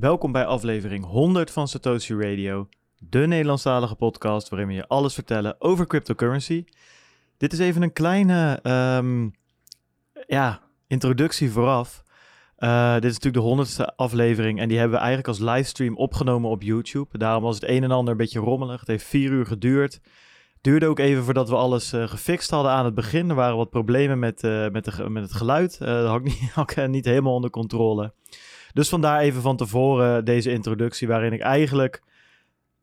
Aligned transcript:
Welkom 0.00 0.32
bij 0.32 0.46
aflevering 0.46 1.04
100 1.04 1.50
van 1.50 1.68
Satoshi 1.68 2.14
Radio, 2.14 2.68
de 2.98 3.18
Nederlandstalige 3.18 3.94
podcast 3.94 4.48
waarin 4.48 4.68
we 4.68 4.74
je 4.74 4.88
alles 4.88 5.14
vertellen 5.14 5.56
over 5.58 5.86
cryptocurrency. 5.86 6.64
Dit 7.36 7.52
is 7.52 7.58
even 7.58 7.82
een 7.82 7.92
kleine 7.92 8.58
ehm, 8.62 9.28
ja, 10.26 10.60
introductie 10.86 11.50
vooraf. 11.50 12.02
Uh, 12.58 12.94
dit 12.94 13.04
is 13.04 13.12
natuurlijk 13.12 13.42
de 13.42 13.48
honderdste 13.48 13.96
aflevering 13.96 14.60
en 14.60 14.68
die 14.68 14.78
hebben 14.78 14.96
we 14.96 15.04
eigenlijk 15.04 15.28
als 15.28 15.50
livestream 15.50 15.96
opgenomen 15.96 16.50
op 16.50 16.62
YouTube. 16.62 17.18
Daarom 17.18 17.42
was 17.42 17.54
het 17.54 17.68
een 17.68 17.82
en 17.82 17.90
ander 17.90 18.12
een 18.12 18.18
beetje 18.18 18.40
rommelig. 18.40 18.80
Het 18.80 18.88
heeft 18.88 19.04
vier 19.04 19.30
uur 19.30 19.46
geduurd. 19.46 20.00
Duurde 20.60 20.86
ook 20.86 20.98
even 20.98 21.24
voordat 21.24 21.48
we 21.48 21.56
alles 21.56 21.92
uh, 21.92 22.08
gefixt 22.08 22.50
hadden 22.50 22.72
aan 22.72 22.84
het 22.84 22.94
begin. 22.94 23.28
Er 23.28 23.34
waren 23.34 23.56
wat 23.56 23.70
problemen 23.70 24.18
met, 24.18 24.42
uh, 24.42 24.68
met, 24.68 24.84
de, 24.84 25.08
met 25.10 25.22
het 25.22 25.32
geluid. 25.32 25.78
dat 25.78 26.06
had 26.06 26.16
ik, 26.16 26.24
niet, 26.24 26.50
had 26.54 26.70
ik 26.70 26.88
niet 26.88 27.04
helemaal 27.04 27.34
onder 27.34 27.50
controle. 27.50 28.12
Dus 28.72 28.88
vandaar 28.88 29.20
even 29.20 29.42
van 29.42 29.56
tevoren 29.56 30.24
deze 30.24 30.50
introductie, 30.50 31.08
waarin 31.08 31.32
ik 31.32 31.40
eigenlijk 31.40 32.02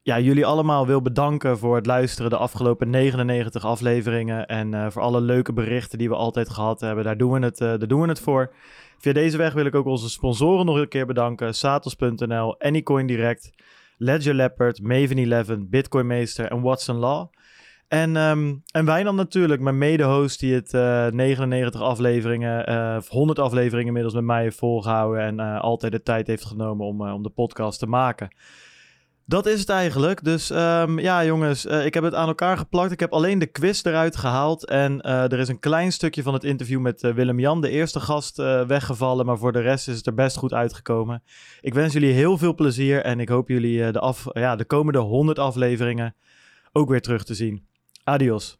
ja, 0.08 0.20
jullie 0.20 0.46
allemaal 0.46 0.88
wil 0.88 1.02
bedanken 1.02 1.58
voor 1.58 1.76
het 1.76 1.86
luisteren 1.86 2.30
de 2.30 2.38
afgelopen 2.38 2.90
99 2.90 3.66
afleveringen. 3.66 4.46
En 4.46 4.74
uh, 4.74 4.90
voor 4.90 5.02
alle 5.02 5.22
leuke 5.22 5.54
berichten 5.54 5.98
die 5.98 6.10
we 6.10 6.16
altijd 6.16 6.50
gehad 6.50 6.80
hebben. 6.80 7.04
Daar 7.04 7.18
doen 7.18 7.32
we 7.32 7.40
het, 7.40 7.60
uh, 7.60 7.68
daar 7.68 7.88
doen 7.88 8.02
we 8.02 8.08
het 8.08 8.20
voor. 8.20 8.54
Via 8.98 9.14
deze 9.14 9.38
weg 9.38 9.54
wil 9.54 9.66
ik 9.66 9.76
ook 9.76 9.86
onze 9.86 10.10
sponsoren 10.10 10.66
nog 10.66 10.78
een 10.78 10.88
keer 10.88 11.06
bedanken. 11.06 11.56
Satos.nl, 11.56 12.60
Anycoin 12.60 13.08
Direct, 13.08 13.52
Ledger 13.98 14.34
Leopard, 14.34 14.82
Maven 14.82 15.32
11, 15.32 15.48
Bitcoin 15.60 16.08
Meester 16.08 16.52
en 16.52 16.62
Watson 16.62 16.96
Law. 16.96 17.28
En, 17.88 18.16
um, 18.16 18.64
en 18.72 18.86
Wijnand 18.86 19.18
natuurlijk, 19.18 19.62
mijn 19.62 19.78
mede-host 19.78 20.40
die 20.40 20.54
het 20.54 20.74
uh, 20.74 21.08
99 21.08 21.82
afleveringen, 21.82 22.72
uh, 22.72 22.96
of 22.98 23.08
100 23.08 23.40
afleveringen 23.40 23.88
inmiddels 23.88 24.14
met 24.14 24.24
mij 24.24 24.42
heeft 24.42 24.58
volgehouden 24.58 25.22
en 25.22 25.40
uh, 25.40 25.60
altijd 25.62 25.92
de 25.92 26.04
tijd 26.04 26.28
heeft 26.28 26.46
genomen 26.46 26.86
om, 26.86 27.02
om 27.12 27.24
de 27.24 27.30
podcast 27.30 27.80
te 27.80 27.88
maken. 27.88 28.36
Dat 29.26 29.46
is 29.46 29.60
het 29.60 29.70
eigenlijk. 29.70 30.24
Dus 30.24 30.50
um, 30.50 31.00
ja, 31.00 31.26
jongens, 31.26 31.66
ik 31.66 31.94
heb 31.94 32.04
het 32.04 32.14
aan 32.14 32.28
elkaar 32.28 32.58
geplakt. 32.58 32.92
Ik 32.92 33.00
heb 33.00 33.14
alleen 33.14 33.40
de 33.40 33.46
quiz 33.46 33.84
eruit 33.84 34.16
gehaald. 34.16 34.66
En 34.66 35.02
er 35.02 35.40
is 35.40 35.48
een 35.48 35.60
klein 35.60 35.92
stukje 35.92 36.24
van 36.24 36.34
het 36.34 36.44
interview 36.44 36.80
met 36.80 37.02
Willem-Jan, 37.02 37.62
de 37.62 37.70
eerste 37.70 38.00
gast, 38.00 38.38
weggevallen. 38.68 39.26
Maar 39.26 39.38
voor 39.38 39.52
de 39.52 39.62
rest 39.62 39.88
is 39.88 39.98
het 39.98 40.06
er 40.06 40.14
best 40.14 40.38
goed 40.38 40.54
uitgekomen. 40.54 41.24
Ik 41.62 41.74
wens 41.74 41.94
jullie 41.94 42.14
heel 42.14 42.38
veel 42.38 42.56
plezier 42.56 43.02
en 43.04 43.20
ik 43.20 43.30
hoop 43.30 43.48
jullie 43.50 43.92
de, 43.92 44.00
af, 44.00 44.26
ja, 44.32 44.56
de 44.56 44.66
komende 44.66 45.00
100 45.00 45.40
afleveringen 45.40 46.16
ook 46.72 46.90
weer 46.90 47.02
terug 47.02 47.24
te 47.24 47.34
zien. 47.34 47.67
Adios. 48.08 48.56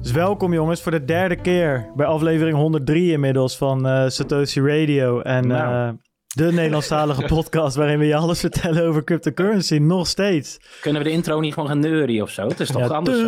Dus 0.00 0.12
welkom 0.12 0.52
jongens 0.52 0.82
voor 0.82 0.92
de 0.92 1.04
derde 1.04 1.36
keer 1.36 1.90
bij 1.94 2.06
aflevering 2.06 2.56
103 2.56 3.12
inmiddels 3.12 3.56
van 3.56 3.86
uh, 3.86 4.08
Satoshi 4.08 4.60
Radio. 4.60 5.20
En 5.20 5.46
nou. 5.46 5.88
uh, 5.88 5.94
de 6.26 6.52
Nederlandstalige 6.52 7.24
podcast 7.34 7.76
waarin 7.76 7.98
we 7.98 8.04
je 8.04 8.16
alles 8.16 8.40
vertellen 8.40 8.86
over 8.86 9.04
cryptocurrency, 9.04 9.76
nog 9.76 10.06
steeds. 10.06 10.58
Kunnen 10.80 11.02
we 11.02 11.08
de 11.08 11.14
intro 11.14 11.40
niet 11.40 11.52
gewoon 11.52 11.68
gaan 11.68 11.80
neurien 11.80 12.22
of 12.22 12.30
zo? 12.30 12.48
Het 12.48 12.60
is 12.60 12.68
toch 12.68 12.88
ja, 12.88 12.94
anders 12.94 13.18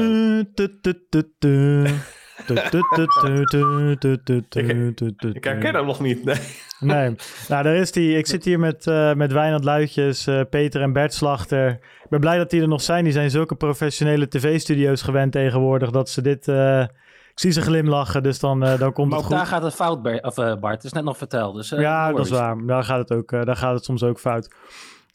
ik 5.35 5.45
herken 5.45 5.75
hem 5.75 5.87
nog 5.87 6.01
niet, 6.01 6.25
nee. 6.25 6.37
Nee, 6.81 7.17
nou 7.49 7.63
daar 7.63 7.75
is 7.75 7.93
die. 7.93 8.19
Ik 8.19 8.27
zit 8.27 8.45
hier 8.45 8.59
met, 8.59 8.87
uh, 8.87 9.15
met 9.15 9.33
Wijnand 9.33 9.65
Luitjes, 9.65 10.27
uh, 10.27 10.41
Peter 10.51 10.83
en 10.83 10.93
Bert 10.93 11.15
Slachter. 11.15 11.69
Ik 12.03 12.09
ben 12.09 12.21
blij 12.21 12.37
dat 12.37 12.51
die 12.51 12.61
er 12.61 12.69
nog 12.69 12.83
zijn. 12.83 13.05
Die 13.05 13.13
zijn 13.13 13.31
zulke 13.31 13.55
professionele 13.55 14.29
tv-studio's 14.29 15.03
gewend 15.03 15.33
tegenwoordig 15.33 15.91
dat 15.91 16.09
ze 16.11 16.23
dit... 16.23 16.49
Uh, 16.49 16.81
ik 16.81 17.45
zie 17.45 17.53
ze 17.53 17.61
glimlachen, 17.61 18.23
dus 18.23 18.39
dan, 18.39 18.61
dan 18.61 18.93
komt 18.93 19.09
maar 19.09 19.19
het 19.19 19.27
goed. 19.27 19.37
daar 19.37 19.47
gaat 19.47 19.63
het 19.63 19.75
fout, 19.75 20.03
Bert. 20.03 20.25
Of, 20.25 20.35
Bart. 20.35 20.75
Het 20.75 20.85
is 20.85 20.93
net 20.93 21.05
nog 21.05 21.17
verteld. 21.17 21.55
Dus, 21.55 21.69
ja, 21.69 22.13
dat 22.13 22.25
is 22.25 22.31
waar. 22.31 22.67
Daar 22.67 22.85
gaat 22.85 22.99
het, 22.99 23.13
ook, 23.13 23.31
daar 23.31 23.57
gaat 23.57 23.75
het 23.75 23.85
soms 23.85 24.03
ook 24.03 24.19
fout. 24.21 24.49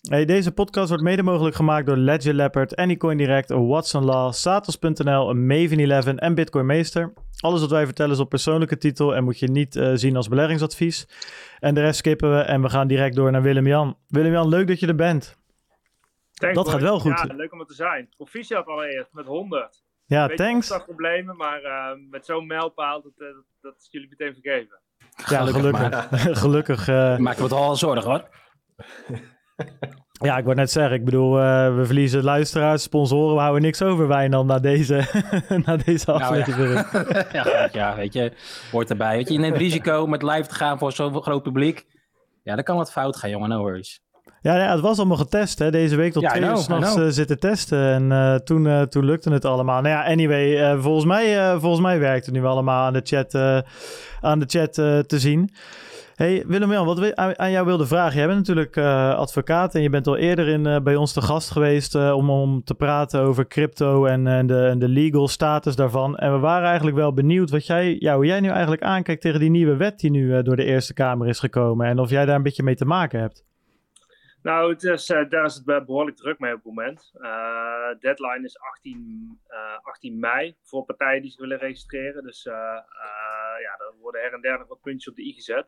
Hey, 0.10 0.26
deze 0.26 0.52
podcast 0.52 0.90
wordt 0.90 1.04
mede 1.04 1.24
mogelijk 1.24 1.56
gemaakt 1.56 1.86
door 1.86 1.98
Ledger 1.98 2.34
Leopard, 2.34 2.76
Anycoin 2.76 3.18
Direct, 3.18 3.50
Watson 3.50 4.04
Law, 4.04 4.34
Satos.nl, 4.34 5.34
Maven 5.34 5.80
11 5.80 6.06
en 6.06 6.36
Bitcoin 6.36 6.66
Meester. 6.66 7.14
Alles 7.40 7.62
wat 7.62 7.70
wij 7.70 7.86
vertellen 7.86 8.12
is 8.12 8.20
op 8.20 8.30
persoonlijke 8.30 8.78
titel 8.78 9.16
en 9.16 9.24
moet 9.24 9.40
je 9.40 9.48
niet 9.48 9.76
uh, 9.76 9.92
zien 9.94 10.16
als 10.16 10.28
beleggingsadvies. 10.28 11.08
En 11.60 11.74
de 11.74 11.82
rest 11.82 11.98
skippen 11.98 12.32
we 12.36 12.42
en 12.42 12.62
we 12.62 12.70
gaan 12.70 12.88
direct 12.88 13.16
door 13.16 13.32
naar 13.32 13.42
Willem-Jan. 13.42 13.98
Willem-Jan, 14.08 14.48
leuk 14.48 14.68
dat 14.68 14.80
je 14.80 14.88
er 14.88 14.96
bent. 14.96 15.38
Thanks, 16.34 16.56
dat 16.56 16.70
gaat 16.70 16.82
wel 16.82 17.00
goed. 17.00 17.24
Ja, 17.28 17.36
leuk 17.36 17.54
om 17.54 17.60
er 17.60 17.66
te 17.66 17.74
zijn. 17.74 18.10
Proficiat 18.16 18.66
allereerst 18.66 19.14
met 19.14 19.26
100. 19.26 19.84
Ja, 20.06 20.28
Beetje 20.28 20.44
thanks. 20.44 20.84
problemen, 20.86 21.36
maar 21.36 21.64
uh, 21.64 21.90
met 22.10 22.26
zo'n 22.26 22.48
mijlpaal, 22.48 23.02
dat, 23.02 23.14
uh, 23.18 23.28
dat, 23.28 23.44
dat 23.62 23.76
is 23.78 23.88
jullie 23.92 24.10
meteen 24.10 24.34
vergeven. 24.34 24.80
Ja, 25.30 25.46
gelukkig. 25.46 25.78
Gelukkig. 25.80 26.40
gelukkig 26.44 26.88
Maken 26.88 27.38
we 27.38 27.44
het 27.44 27.52
al 27.52 27.76
zorgen 27.76 28.10
hoor. 28.10 28.30
Ja, 30.24 30.38
ik 30.38 30.44
wou 30.44 30.56
net 30.56 30.72
zeggen, 30.72 30.94
ik 30.94 31.06
bedoel, 31.06 31.40
uh, 31.40 31.76
we 31.76 31.86
verliezen 31.86 32.24
luisteraars, 32.24 32.84
sponsoren, 32.84 33.36
we 33.36 33.42
houden 33.42 33.62
niks 33.62 33.82
over 33.82 34.08
Wijnand 34.08 34.48
na 34.48 34.60
deze, 34.60 35.04
na 35.66 35.78
deze 35.78 36.12
aflevering. 36.12 36.92
Nou 36.92 37.06
ja. 37.14 37.26
ja, 37.44 37.70
ja, 37.72 37.96
weet 37.96 38.14
je, 38.14 38.32
hoort 38.72 38.90
erbij. 38.90 39.16
Weet 39.16 39.28
je, 39.28 39.34
je 39.34 39.40
neemt 39.40 39.58
risico 39.58 40.08
met 40.08 40.24
live 40.24 40.48
te 40.48 40.56
gaan 40.56 40.78
voor 40.78 40.92
zo'n 40.92 41.22
groot 41.22 41.44
publiek. 41.44 41.86
Ja, 42.44 42.56
dan 42.56 42.64
kan 42.64 42.76
wat 42.76 42.92
fout 42.92 43.18
gaan, 43.18 43.30
jongen, 43.30 43.50
no 43.50 43.60
worries. 43.60 44.02
Ja, 44.42 44.56
ja, 44.56 44.72
het 44.72 44.80
was 44.80 44.98
allemaal 44.98 45.18
getest, 45.18 45.60
hè. 45.60 45.72
Deze 45.72 45.96
week 45.96 46.14
tot 46.14 46.24
ja, 46.24 46.30
twee 46.30 46.44
uur 46.44 46.58
s'nachts 46.58 46.98
uh, 46.98 47.06
zitten 47.08 47.40
testen. 47.40 47.94
En 47.94 48.12
uh, 48.12 48.36
toen, 48.36 48.88
toen 48.90 49.06
lukte 49.06 49.32
het 49.32 49.46
allemaal. 49.46 49.82
Nou 49.82 49.96
ja, 49.96 50.06
anyway, 50.06 50.78
volgens, 50.78 51.06
mij, 51.06 51.58
volgens 51.60 51.82
mij 51.82 52.00
werkt 52.00 52.26
het 52.26 52.36
nu 52.36 52.46
allemaal 52.46 52.86
aan 52.86 52.94
de 52.94 53.02
chat, 53.04 53.36
aan 54.22 54.40
de 54.40 54.46
chat 54.48 54.74
te 54.74 55.20
zien. 55.20 55.54
Hey 56.14 56.44
Willem-Jan, 56.48 56.86
wat 56.86 57.00
we 57.00 57.16
aan 57.38 57.52
jou 57.52 57.66
wilde 57.66 57.86
vragen. 57.88 58.18
Jij 58.18 58.28
bent 58.28 58.38
natuurlijk 58.38 58.76
uh, 58.76 59.16
advocaat 59.16 59.76
en 59.76 59.82
je 59.82 59.90
bent 59.90 60.08
al 60.08 60.18
eerder 60.18 60.48
in, 60.48 60.68
uh, 60.68 60.80
bij 60.80 60.96
ons 60.96 61.14
te 61.14 61.22
gast 61.22 61.52
geweest 61.52 61.96
uh, 61.96 62.16
om, 62.16 62.30
om 62.30 62.64
te 62.64 62.76
praten 62.76 63.20
over 63.20 63.48
crypto 63.48 64.06
en, 64.06 64.48
de, 64.48 64.76
de 64.78 64.88
legal 64.88 65.28
status 65.28 65.76
daarvan. 65.76 66.18
En 66.18 66.32
we 66.32 66.40
waren 66.40 66.68
eigenlijk 66.68 66.98
wel 66.98 67.14
benieuwd 67.14 67.50
wat 67.50 67.66
jij, 67.66 67.96
ja, 68.00 68.16
hoe 68.16 68.26
jij 68.26 68.40
nu 68.40 68.50
eigenlijk 68.50 68.82
aankijkt 68.82 69.22
tegen 69.22 69.40
die 69.40 69.50
nieuwe 69.50 69.76
wet 69.76 70.00
die 70.00 70.12
nu 70.12 70.42
door 70.42 70.56
de 70.56 70.64
Eerste 70.64 70.94
Kamer 70.94 71.28
is 71.28 71.40
gekomen. 71.40 71.88
En 71.88 72.00
of 72.00 72.10
jij 72.10 72.26
daar 72.26 72.36
een 72.36 72.44
beetje 72.44 72.64
mee 72.64 72.76
te 72.76 72.86
maken 72.86 73.20
hebt. 73.20 73.46
Nou, 74.42 74.72
het 74.72 74.84
is, 74.84 75.06
daar 75.06 75.46
is 75.46 75.62
het 75.66 75.86
behoorlijk 75.86 76.18
druk 76.18 76.40
mee 76.40 76.54
op 76.54 76.64
het 76.64 76.66
moment. 76.66 77.12
Deadline 78.00 78.44
is 78.44 78.60
18, 78.60 79.40
uh, 79.48 79.58
18 79.82 80.20
mei 80.20 80.56
voor 80.62 80.86
partijen 80.86 81.22
die 81.22 81.32
zich 81.32 81.40
willen 81.40 81.58
registreren. 81.58 82.24
Dus 82.24 82.50
ja, 83.64 83.86
er 83.86 83.94
worden 84.02 84.22
her 84.22 84.34
en 84.34 84.42
der 84.42 84.60
nog 84.60 84.68
wat 84.68 84.82
puntjes 84.82 85.10
op 85.10 85.16
de 85.16 85.26
i 85.26 85.34
gezet. 85.34 85.68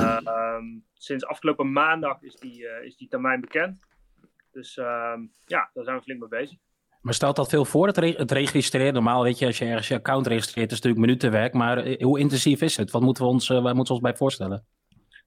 Um, 0.00 0.84
sinds 1.08 1.26
afgelopen 1.26 1.72
maandag 1.72 2.22
is 2.22 2.34
die, 2.34 2.66
is 2.82 2.96
die 2.96 3.08
termijn 3.08 3.40
bekend. 3.40 3.82
Dus 4.52 4.76
um, 4.76 5.30
ja, 5.46 5.70
daar 5.72 5.84
zijn 5.84 5.96
we 5.96 6.02
flink 6.02 6.20
mee 6.20 6.28
bezig. 6.28 6.58
Maar 7.00 7.14
stelt 7.14 7.36
dat 7.36 7.48
veel 7.48 7.64
voor, 7.64 7.86
het, 7.86 7.98
re 7.98 8.14
het 8.16 8.30
registreren? 8.30 8.94
Normaal 8.94 9.22
weet 9.22 9.38
je, 9.38 9.46
als 9.46 9.58
je 9.58 9.64
ergens 9.64 9.88
je 9.88 9.94
account 9.94 10.26
registreert, 10.26 10.70
is 10.70 10.76
het 10.76 10.84
natuurlijk 10.84 11.06
minutenwerk. 11.06 11.52
Maar 11.52 12.02
hoe 12.02 12.18
intensief 12.18 12.60
is 12.60 12.76
het? 12.76 12.90
Wat 12.90 13.02
moeten 13.02 13.24
we 13.24 13.30
ons, 13.30 13.48
waar 13.48 13.62
moeten 13.62 13.84
we 13.84 13.92
ons 13.92 14.00
bij 14.00 14.16
voorstellen? 14.16 14.66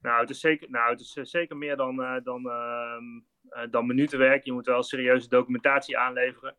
Nou, 0.00 0.20
het 0.20 0.30
is 0.30 0.40
zeker, 0.40 0.70
nou, 0.70 0.90
het 0.90 1.00
is 1.00 1.12
zeker 1.22 1.56
meer 1.56 1.76
dan, 1.76 2.00
uh, 2.00 2.16
dan, 2.22 2.46
uh, 2.46 3.70
dan 3.70 3.86
minutenwerk. 3.86 4.44
Je 4.44 4.52
moet 4.52 4.66
wel 4.66 4.82
serieuze 4.82 5.28
documentatie 5.28 5.98
aanleveren. 5.98 6.56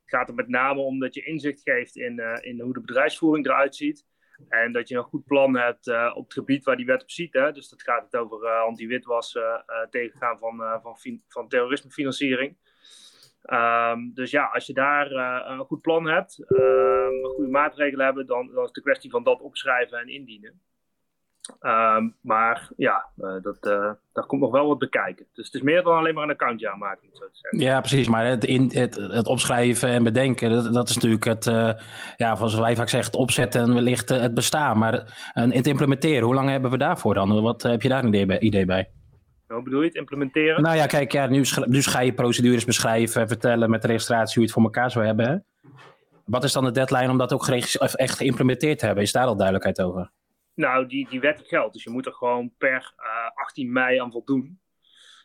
Het 0.00 0.16
gaat 0.16 0.28
er 0.28 0.34
met 0.34 0.48
name 0.48 0.80
om 0.80 0.98
dat 0.98 1.14
je 1.14 1.24
inzicht 1.24 1.60
geeft 1.62 1.96
in, 1.96 2.18
uh, 2.20 2.32
in 2.40 2.60
hoe 2.60 2.72
de 2.72 2.80
bedrijfsvoering 2.80 3.46
eruit 3.46 3.76
ziet. 3.76 4.06
En 4.48 4.72
dat 4.72 4.88
je 4.88 4.96
een 4.96 5.02
goed 5.02 5.24
plan 5.24 5.56
hebt 5.56 5.88
op 6.14 6.24
het 6.24 6.32
gebied 6.32 6.64
waar 6.64 6.76
die 6.76 6.86
wet 6.86 7.02
op 7.02 7.10
ziet. 7.10 7.32
Hè? 7.32 7.52
Dus 7.52 7.68
dat 7.68 7.82
gaat 7.82 8.04
het 8.04 8.16
over 8.16 8.48
anti-witwassen, 8.48 9.64
tegengaan 9.90 10.38
van, 10.38 10.80
van, 10.82 11.20
van 11.28 11.48
terrorismefinanciering. 11.48 12.56
Um, 13.52 14.14
dus 14.14 14.30
ja, 14.30 14.44
als 14.44 14.66
je 14.66 14.72
daar 14.72 15.10
een 15.50 15.64
goed 15.64 15.80
plan 15.80 16.06
hebt, 16.06 16.44
een 16.46 17.24
goede 17.34 17.50
maatregelen 17.50 18.04
hebben, 18.04 18.26
dan, 18.26 18.46
dan 18.46 18.58
is 18.58 18.64
het 18.64 18.74
de 18.74 18.82
kwestie 18.82 19.10
van 19.10 19.22
dat 19.22 19.40
opschrijven 19.40 19.98
en 19.98 20.08
indienen. 20.08 20.60
Um, 21.60 22.16
maar 22.20 22.68
ja, 22.76 23.06
uh, 23.16 23.42
dat, 23.42 23.56
uh, 23.66 23.92
daar 24.12 24.26
komt 24.26 24.40
nog 24.40 24.50
wel 24.50 24.66
wat 24.66 24.78
bekijken. 24.78 25.26
Dus 25.32 25.46
het 25.46 25.54
is 25.54 25.62
meer 25.62 25.82
dan 25.82 25.96
alleen 25.96 26.14
maar 26.14 26.22
een 26.22 26.30
accountje 26.30 26.70
aanmaken. 26.70 27.08
Zo 27.12 27.24
te 27.24 27.30
zeggen. 27.32 27.60
Ja, 27.60 27.80
precies. 27.80 28.08
Maar 28.08 28.26
het, 28.26 28.44
in, 28.44 28.70
het, 28.72 28.94
het 28.96 29.26
opschrijven 29.26 29.88
en 29.88 30.02
bedenken, 30.02 30.50
dat, 30.50 30.72
dat 30.72 30.88
is 30.88 30.94
natuurlijk 30.94 31.24
het, 31.24 31.46
uh, 31.46 31.70
ja, 32.16 32.36
zoals 32.36 32.54
wij 32.54 32.76
vaak 32.76 32.88
zeggen, 32.88 33.10
het 33.10 33.20
opzetten 33.20 33.62
en 33.62 33.74
wellicht 33.74 34.08
het 34.08 34.34
bestaan. 34.34 34.78
Maar 34.78 35.30
het 35.32 35.66
implementeren, 35.66 36.24
hoe 36.24 36.34
lang 36.34 36.48
hebben 36.48 36.70
we 36.70 36.78
daarvoor 36.78 37.14
dan? 37.14 37.42
Wat 37.42 37.62
heb 37.62 37.82
je 37.82 37.88
daar 37.88 38.02
een 38.02 38.08
idee 38.08 38.26
bij? 38.26 38.38
Idee 38.38 38.64
bij? 38.64 38.90
Hoe 39.46 39.62
bedoel 39.62 39.80
je 39.80 39.86
het, 39.86 39.96
implementeren? 39.96 40.62
Nou 40.62 40.76
ja, 40.76 40.86
kijk, 40.86 41.12
ja, 41.12 41.26
nu, 41.26 41.44
nu 41.64 41.82
ga 41.82 42.00
je 42.00 42.12
procedures 42.12 42.64
beschrijven, 42.64 43.28
vertellen 43.28 43.70
met 43.70 43.82
de 43.82 43.88
registratie 43.88 44.34
hoe 44.34 44.42
je 44.42 44.48
het 44.48 44.52
voor 44.52 44.62
elkaar 44.62 44.90
zou 44.90 45.06
hebben. 45.06 45.28
Hè? 45.28 45.36
Wat 46.24 46.44
is 46.44 46.52
dan 46.52 46.64
de 46.64 46.70
deadline 46.70 47.10
om 47.10 47.18
dat 47.18 47.32
ook 47.32 47.48
echt 47.48 48.16
geïmplementeerd 48.16 48.78
te 48.78 48.86
hebben? 48.86 49.04
Is 49.04 49.12
daar 49.12 49.26
al 49.26 49.36
duidelijkheid 49.36 49.82
over? 49.82 50.10
Nou, 50.58 50.86
die, 50.86 51.08
die 51.08 51.20
wet 51.20 51.42
geldt. 51.46 51.72
Dus 51.72 51.84
je 51.84 51.90
moet 51.90 52.06
er 52.06 52.12
gewoon 52.12 52.52
per 52.58 52.92
uh, 52.98 53.30
18 53.34 53.72
mei 53.72 53.98
aan 53.98 54.12
voldoen. 54.12 54.60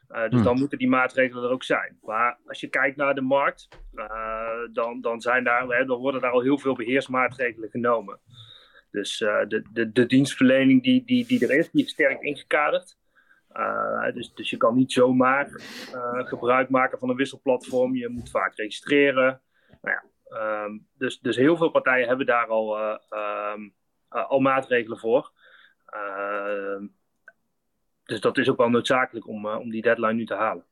dus 0.07 0.29
hmm. 0.29 0.43
dan 0.43 0.59
moeten 0.59 0.77
die 0.77 0.89
maatregelen 0.89 1.43
er 1.43 1.49
ook 1.49 1.63
zijn. 1.63 1.97
Maar 2.01 2.39
als 2.45 2.59
je 2.59 2.67
kijkt 2.67 2.97
naar 2.97 3.15
de 3.15 3.21
markt, 3.21 3.67
dan, 4.71 5.01
dan, 5.01 5.21
zijn 5.21 5.43
daar, 5.43 5.85
dan 5.85 5.99
worden 5.99 6.21
daar 6.21 6.31
al 6.31 6.41
heel 6.41 6.57
veel 6.57 6.75
beheersmaatregelen 6.75 7.69
genomen. 7.69 8.19
Dus 8.91 9.17
de, 9.17 9.67
de, 9.73 9.91
de 9.91 10.05
dienstverlening 10.05 10.83
die, 10.83 11.05
die, 11.05 11.25
die 11.27 11.47
er 11.47 11.57
is, 11.57 11.71
die 11.71 11.85
is 11.85 11.91
sterk 11.91 12.21
ingekaderd. 12.21 12.97
dus, 14.13 14.33
dus 14.33 14.49
je 14.49 14.57
kan 14.57 14.75
niet 14.75 14.91
zomaar 14.91 15.49
gebruik 16.15 16.69
maken 16.69 16.99
van 16.99 17.09
een 17.09 17.15
wisselplatform. 17.15 17.95
Je 17.95 18.09
moet 18.09 18.29
vaak 18.29 18.55
registreren. 18.55 19.41
Nou 19.81 19.95
ja, 19.95 20.03
Ehm, 20.33 20.77
dus, 20.97 21.19
dus 21.19 21.35
heel 21.35 21.57
veel 21.57 21.69
partijen 21.69 22.07
hebben 22.07 22.25
daar 22.25 22.47
al, 22.47 22.77
eh, 22.77 22.97
ehm, 23.09 23.61
eh, 23.61 23.69
al 24.13 24.39
maatregelen 24.39 24.97
voor. 24.97 25.31
Ehm, 25.85 26.85
dus 28.03 28.19
dat 28.19 28.37
is 28.37 28.49
ook 28.49 28.57
wel 28.57 28.69
noodzakelijk 28.69 29.27
om, 29.27 29.47
eh, 29.47 29.59
om 29.59 29.69
die 29.69 29.81
deadline 29.81 30.13
nu 30.13 30.25
te 30.25 30.35
halen. 30.35 30.65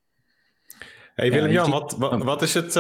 Hey 1.16 1.32
Willem-Jan, 1.32 1.72
wat, 1.72 1.96
wat, 1.98 2.24
wat, 2.24 2.42
is 2.42 2.54
het, 2.54 2.74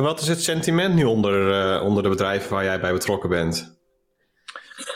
wat 0.00 0.20
is 0.20 0.28
het 0.28 0.42
sentiment 0.42 0.94
nu 0.94 1.04
onder, 1.04 1.80
onder 1.80 2.02
de 2.02 2.08
bedrijven 2.08 2.50
waar 2.50 2.64
jij 2.64 2.80
bij 2.80 2.92
betrokken 2.92 3.28
bent? 3.28 3.82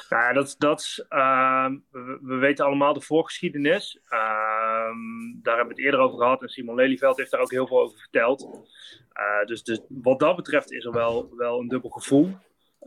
Nou 0.09 0.23
ja, 0.23 0.33
dat, 0.33 0.55
dat, 0.59 1.07
we, 1.09 2.19
we, 2.23 2.35
weten 2.35 2.65
allemaal 2.65 2.93
de 2.93 3.01
voorgeschiedenis. 3.01 4.01
daar 4.09 5.57
hebben 5.57 5.67
we 5.67 5.69
het 5.69 5.79
eerder 5.79 6.01
over 6.01 6.19
gehad 6.19 6.43
en 6.43 6.49
Simon 6.49 6.75
Lelyveld 6.75 7.17
heeft 7.17 7.31
daar 7.31 7.41
ook 7.41 7.51
heel 7.51 7.67
veel 7.67 7.81
over 7.81 7.99
verteld. 7.99 8.69
Uh, 9.19 9.47
dus, 9.47 9.63
dus 9.63 9.81
wat 9.89 10.19
dat 10.19 10.37
betreft 10.37 10.73
is 10.73 10.85
er 10.85 10.93
wel, 10.93 11.37
wel 11.37 11.61
een 11.61 11.69
dubbel 11.69 11.91
gevoel. 11.91 12.37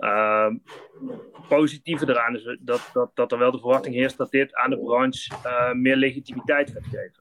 Uh, 0.02 0.48
positieve 1.48 2.10
eraan 2.10 2.36
is 2.36 2.58
dat, 2.60 2.90
dat, 2.94 3.12
dat 3.14 3.32
er 3.32 3.38
wel 3.38 3.52
de 3.52 3.60
verwachting 3.60 3.96
heerst 3.96 4.18
dat 4.18 4.32
dit 4.32 4.56
aan 4.56 4.70
de 4.70 4.80
branche 4.80 5.36
uh, 5.46 5.72
meer 5.72 5.96
legitimiteit 5.96 6.72
gaat 6.72 6.84
geven. 6.84 7.20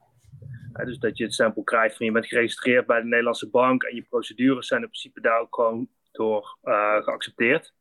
Dus 0.85 0.99
dat 0.99 1.19
je 1.19 1.25
het 1.25 1.35
stempel 1.35 1.63
krijgt 1.63 1.97
van 1.97 2.07
je 2.07 2.13
bent 2.13 2.27
geregistreerd 2.27 2.87
bij 2.87 3.01
de 3.01 3.07
Nederlandse 3.07 3.51
bank 3.51 3.83
en 3.83 3.95
je 3.95 4.03
procedures 4.03 4.67
zijn 4.67 4.81
in 4.81 4.89
principe 4.89 5.21
daar 5.21 5.41
ook 5.41 5.55
gewoon 5.55 5.89
door 6.13 6.57
geaccepteerd. 7.03 7.75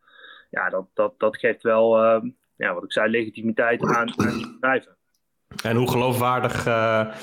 Ja, 0.50 0.70
dat, 0.70 0.86
dat, 0.94 1.20
dat 1.20 1.38
geeft 1.38 1.64
wel, 1.64 2.04
ehm, 2.04 2.30
ja, 2.56 2.74
wat 2.74 2.84
ik 2.84 2.92
zei, 2.92 3.10
legitimiteit 3.10 3.82
aan, 3.84 4.20
aan 4.20 4.38
die 4.38 4.52
bedrijven. 4.54 4.98
En 5.64 5.76
hoe 5.76 5.90
geloofwaardig 5.90 6.68
uh, 6.68 7.14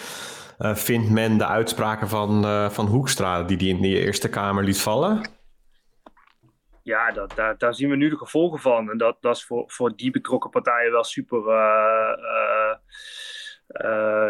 vindt 0.58 1.10
men 1.10 1.38
de 1.38 1.46
uitspraken 1.46 2.08
van, 2.08 2.42
van 2.72 2.86
Hoekstra, 2.86 3.42
die 3.42 3.56
hij 3.56 3.66
in 3.66 3.80
de 3.80 3.88
Eerste 3.88 4.28
Kamer 4.28 4.64
liet 4.64 4.80
vallen? 4.80 5.35
Ja, 6.86 7.10
dat, 7.10 7.32
daar, 7.34 7.58
daar 7.58 7.74
zien 7.74 7.90
we 7.90 7.96
nu 7.96 8.08
de 8.08 8.16
gevolgen 8.16 8.58
van. 8.58 8.90
En 8.90 8.98
dat, 8.98 9.16
dat 9.20 9.36
is 9.36 9.44
voor, 9.44 9.64
voor 9.66 9.96
die 9.96 10.10
betrokken 10.10 10.50
partijen 10.50 10.92
wel 10.92 11.04
super, 11.04 11.38
uh, 11.38 12.74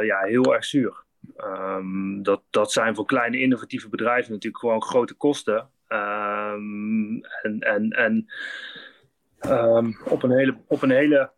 ja, 0.07 0.21
heel 0.21 0.55
erg 0.55 0.65
zuur. 0.65 1.05
Um, 1.37 2.23
dat, 2.23 2.43
dat 2.51 2.73
zijn 2.73 2.95
voor 2.95 3.05
kleine 3.05 3.41
innovatieve 3.41 3.89
bedrijven 3.89 4.33
natuurlijk 4.33 4.63
gewoon 4.63 4.83
grote 4.83 5.15
kosten. 5.15 5.71
Um, 5.89 7.21
en 7.43 7.61
en, 7.61 7.91
en 7.91 8.27
um, 9.49 9.99
op 10.05 10.23
een 10.23 10.33
hele, 10.33 10.57
op 10.67 10.83
een 10.83 10.91
hele 10.91 11.33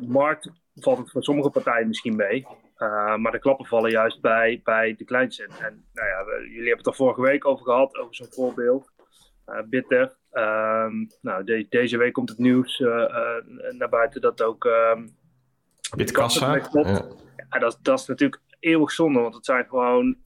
markt 0.00 0.50
valt 0.74 0.98
het 0.98 1.10
voor 1.10 1.22
sommige 1.22 1.50
partijen 1.50 1.88
misschien 1.88 2.16
mee. 2.16 2.46
Maar 3.16 3.32
de 3.32 3.38
klappen 3.38 3.66
vallen 3.66 3.90
juist 3.90 4.20
bij, 4.20 4.60
bij 4.64 4.94
de 4.98 5.04
kleinste. 5.04 5.42
En 5.42 5.86
nou 5.92 6.08
ja, 6.08 6.24
jullie 6.40 6.56
hebben 6.56 6.76
het 6.76 6.86
er 6.86 6.94
vorige 6.94 7.20
week 7.20 7.46
over 7.46 7.64
gehad, 7.64 7.96
over 7.96 8.14
zo'n 8.14 8.26
voorbeeld. 8.30 8.92
Uh, 9.48 9.60
bitter. 9.64 10.16
Um, 10.32 11.10
nou, 11.20 11.44
de, 11.44 11.66
deze 11.68 11.96
week 11.96 12.12
komt 12.12 12.28
het 12.28 12.38
nieuws 12.38 12.78
uh, 12.78 12.88
naar 13.70 13.88
buiten 13.88 14.20
dat 14.20 14.42
ook. 14.42 14.64
Um, 14.64 15.16
Bitkassa. 15.96 16.54
Ja. 16.54 17.08
ja, 17.50 17.58
dat, 17.58 17.78
dat 17.82 18.00
is 18.00 18.06
natuurlijk 18.06 18.42
eeuwig 18.60 18.90
zonde, 18.90 19.20
want 19.20 19.34
het 19.34 19.44
zijn 19.44 19.66
gewoon 19.68 20.16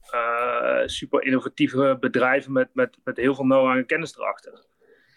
super 0.85 1.23
innovatieve 1.23 1.97
bedrijven 1.99 2.51
met, 2.51 2.69
met, 2.73 2.97
met 3.03 3.17
heel 3.17 3.35
veel 3.35 3.43
know-how 3.43 3.77
en 3.77 3.85
kennis 3.85 4.17
erachter. 4.17 4.65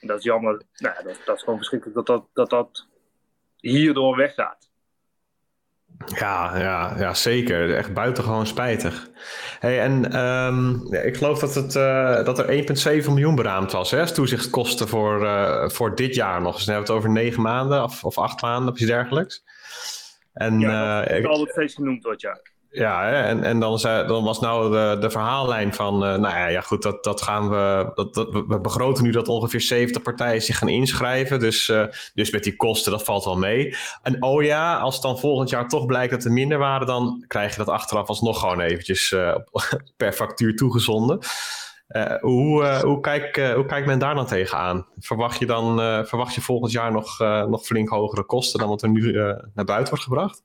En 0.01 0.07
dat 0.07 0.19
is 0.19 0.25
jammer. 0.25 0.63
Nou, 0.77 1.05
dat, 1.05 1.23
dat 1.25 1.37
is 1.37 1.43
gewoon 1.43 1.59
verschrikkelijk 1.59 1.97
dat 1.97 2.07
dat, 2.07 2.29
dat, 2.33 2.51
dat 2.51 2.87
hierdoor 3.57 4.17
weggaat. 4.17 4.72
Ja, 6.07 6.59
ja, 6.59 6.95
ja, 6.99 7.15
zeker. 7.15 7.75
Echt 7.75 7.95
buitengewoon 7.95 8.47
spijtig. 8.47 9.11
Hey, 9.59 9.81
en 9.81 10.19
um, 10.19 10.95
ik 10.95 11.17
geloof 11.17 11.39
dat, 11.39 11.55
het, 11.55 11.75
uh, 11.75 12.25
dat 12.25 12.39
er 12.39 13.01
1,7 13.03 13.07
miljoen 13.07 13.35
beraamd 13.35 13.73
was 13.73 13.91
hè, 13.91 14.01
als 14.01 14.15
toezichtskosten 14.15 14.89
voor, 14.89 15.23
uh, 15.23 15.69
voor 15.69 15.95
dit 15.95 16.15
jaar 16.15 16.41
nog. 16.41 16.57
Dus 16.57 16.65
dan 16.65 16.75
hebben 16.75 16.93
we 16.93 16.99
het 16.99 17.05
over 17.05 17.23
negen 17.23 17.43
maanden 17.43 17.83
of, 17.83 18.05
of 18.05 18.19
acht 18.19 18.43
maanden 18.43 18.73
of 18.73 18.79
iets 18.79 18.91
dergelijks. 18.91 19.45
En, 20.33 20.61
ja, 20.61 21.05
dat 21.05 21.19
uh, 21.19 21.27
altijd 21.27 21.51
steeds 21.51 21.75
genoemd 21.75 22.03
wordt, 22.03 22.21
ja. 22.21 22.41
Ja, 22.73 23.11
en, 23.11 23.45
en 23.45 23.61
dan, 23.61 23.79
dan 23.83 24.25
was 24.25 24.41
nou 24.41 24.71
de, 24.71 25.01
de 25.01 25.11
verhaallijn 25.11 25.75
van, 25.75 25.95
uh, 25.95 26.01
nou 26.01 26.37
ja, 26.37 26.47
ja, 26.47 26.61
goed, 26.61 26.83
dat, 26.83 27.05
dat 27.05 27.23
gaan 27.23 27.51
we, 27.51 27.91
dat, 27.95 28.29
we 28.47 28.59
begroten 28.61 29.05
nu 29.05 29.11
dat 29.11 29.29
ongeveer 29.29 29.61
70 29.61 30.03
partijen 30.03 30.43
zich 30.43 30.59
gaan 30.59 30.69
inschrijven. 30.69 31.41
Dus, 31.41 31.69
uh, 31.69 31.85
dus 32.15 32.31
met 32.31 32.45
die 32.45 32.57
kosten, 32.57 32.93
dat 32.93 33.05
valt 33.05 33.25
wel 33.25 33.37
mee. 33.37 33.77
En 34.03 34.23
oh 34.23 34.43
ja, 34.43 34.79
als 34.79 34.95
het 34.95 35.03
dan 35.03 35.19
volgend 35.19 35.51
jaar 35.51 35.69
toch 35.69 35.87
blijkt 35.87 36.13
dat 36.13 36.25
er 36.25 36.33
minder 36.33 36.59
waren, 36.59 36.87
dan 36.87 37.25
krijg 37.27 37.51
je 37.51 37.57
dat 37.57 37.69
achteraf 37.69 38.09
alsnog 38.09 38.41
gewoon 38.41 38.61
eventjes 38.61 39.11
uh, 39.11 39.37
per 39.97 40.13
factuur 40.13 40.57
toegezonden. 40.57 41.19
hoe, 42.21 42.81
hoe, 42.83 43.01
kijk, 43.01 43.53
hoe 43.55 43.67
kijkt 43.67 43.87
men 43.87 43.99
daar 43.99 44.15
dan 44.15 44.27
tegenaan? 44.27 44.87
Verwacht 44.99 45.39
je 45.39 45.47
dan 45.47 45.77
verwacht 46.07 46.35
je 46.35 46.41
volgend 46.41 46.73
jaar 46.73 46.93
nog, 46.93 47.19
nog 47.49 47.65
flink 47.65 47.89
hogere 47.89 48.25
kosten 48.25 48.61
dan 48.61 48.69
wat 48.69 48.83
er 48.83 48.89
nu 48.89 49.13
naar 49.55 49.65
buiten 49.65 49.89
wordt 49.89 50.05
gebracht? 50.05 50.43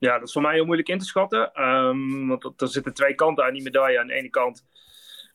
Ja, 0.00 0.18
dat 0.18 0.26
is 0.26 0.32
voor 0.32 0.42
mij 0.42 0.54
heel 0.54 0.64
moeilijk 0.64 0.88
in 0.88 0.98
te 0.98 1.04
schatten. 1.04 1.62
Um, 1.62 2.28
want 2.28 2.60
er 2.60 2.68
zitten 2.68 2.94
twee 2.94 3.14
kanten 3.14 3.44
aan 3.44 3.52
die 3.52 3.62
medaille. 3.62 3.98
Aan 4.00 4.06
de 4.06 4.12
ene 4.12 4.28
kant 4.28 4.64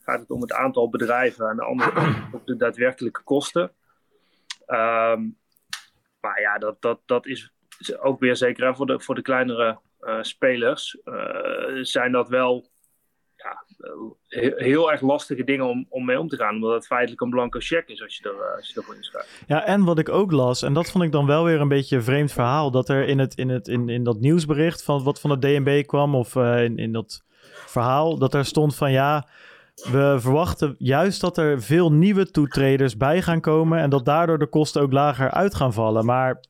gaat 0.01 0.19
het 0.19 0.29
om 0.29 0.41
het 0.41 0.53
aantal 0.53 0.89
bedrijven. 0.89 1.47
Aan 1.47 1.55
de 1.55 1.63
andere 1.63 1.91
kant 1.91 2.33
om 2.33 2.41
de 2.45 2.55
daadwerkelijke 2.55 3.21
kosten. 3.23 3.71
Um, 4.67 5.37
maar 6.19 6.41
ja, 6.41 6.57
dat, 6.57 6.81
dat, 6.81 6.99
dat 7.05 7.25
is 7.25 7.51
ook 7.99 8.19
weer 8.19 8.35
zeker 8.35 8.75
voor 8.75 8.85
de, 8.85 8.99
voor 8.99 9.15
de 9.15 9.21
kleinere 9.21 9.79
uh, 10.01 10.21
spelers. 10.21 10.97
Uh, 11.05 11.83
zijn 11.83 12.11
dat 12.11 12.29
wel 12.29 12.69
heel 14.57 14.91
erg 14.91 15.01
lastige 15.01 15.43
dingen 15.43 15.65
om, 15.65 15.85
om 15.89 16.05
mee 16.05 16.19
om 16.19 16.27
te 16.27 16.35
gaan. 16.35 16.55
Omdat 16.55 16.73
het 16.73 16.85
feitelijk 16.85 17.21
een 17.21 17.29
blanco 17.29 17.59
check 17.59 17.87
is 17.87 18.03
als 18.03 18.17
je, 18.17 18.29
er, 18.29 18.35
eh, 18.35 18.55
als 18.57 18.69
je 18.69 18.79
ervoor 18.79 18.95
inschrijft. 18.95 19.43
Ja, 19.47 19.65
en 19.65 19.83
wat 19.83 19.99
ik 19.99 20.09
ook 20.09 20.31
las, 20.31 20.61
en 20.61 20.73
dat 20.73 20.91
vond 20.91 21.03
ik 21.03 21.11
dan 21.11 21.25
wel 21.25 21.43
weer 21.43 21.61
een 21.61 21.67
beetje 21.67 21.95
een 21.95 22.03
vreemd 22.03 22.31
verhaal. 22.31 22.71
Dat 22.71 22.89
er 22.89 23.07
in, 23.07 23.19
het, 23.19 23.35
in, 23.35 23.49
het, 23.49 23.67
in, 23.67 23.89
in 23.89 24.03
dat 24.03 24.19
nieuwsbericht 24.19 24.83
van 24.83 25.03
wat 25.03 25.19
van 25.19 25.29
de 25.29 25.39
DNB 25.39 25.85
kwam, 25.85 26.15
of 26.15 26.35
uh, 26.35 26.63
in, 26.63 26.77
in 26.77 26.91
dat 26.91 27.23
verhaal, 27.65 28.17
dat 28.17 28.33
er 28.33 28.45
stond 28.45 28.75
van 28.75 28.91
ja. 28.91 29.27
We 29.75 30.15
verwachten 30.19 30.75
juist 30.77 31.21
dat 31.21 31.37
er 31.37 31.61
veel 31.61 31.91
nieuwe 31.91 32.31
toetreders 32.31 32.97
bij 32.97 33.21
gaan 33.21 33.41
komen 33.41 33.79
en 33.79 33.89
dat 33.89 34.05
daardoor 34.05 34.39
de 34.39 34.47
kosten 34.47 34.81
ook 34.81 34.91
lager 34.91 35.31
uit 35.31 35.55
gaan 35.55 35.73
vallen. 35.73 36.05
Maar 36.05 36.43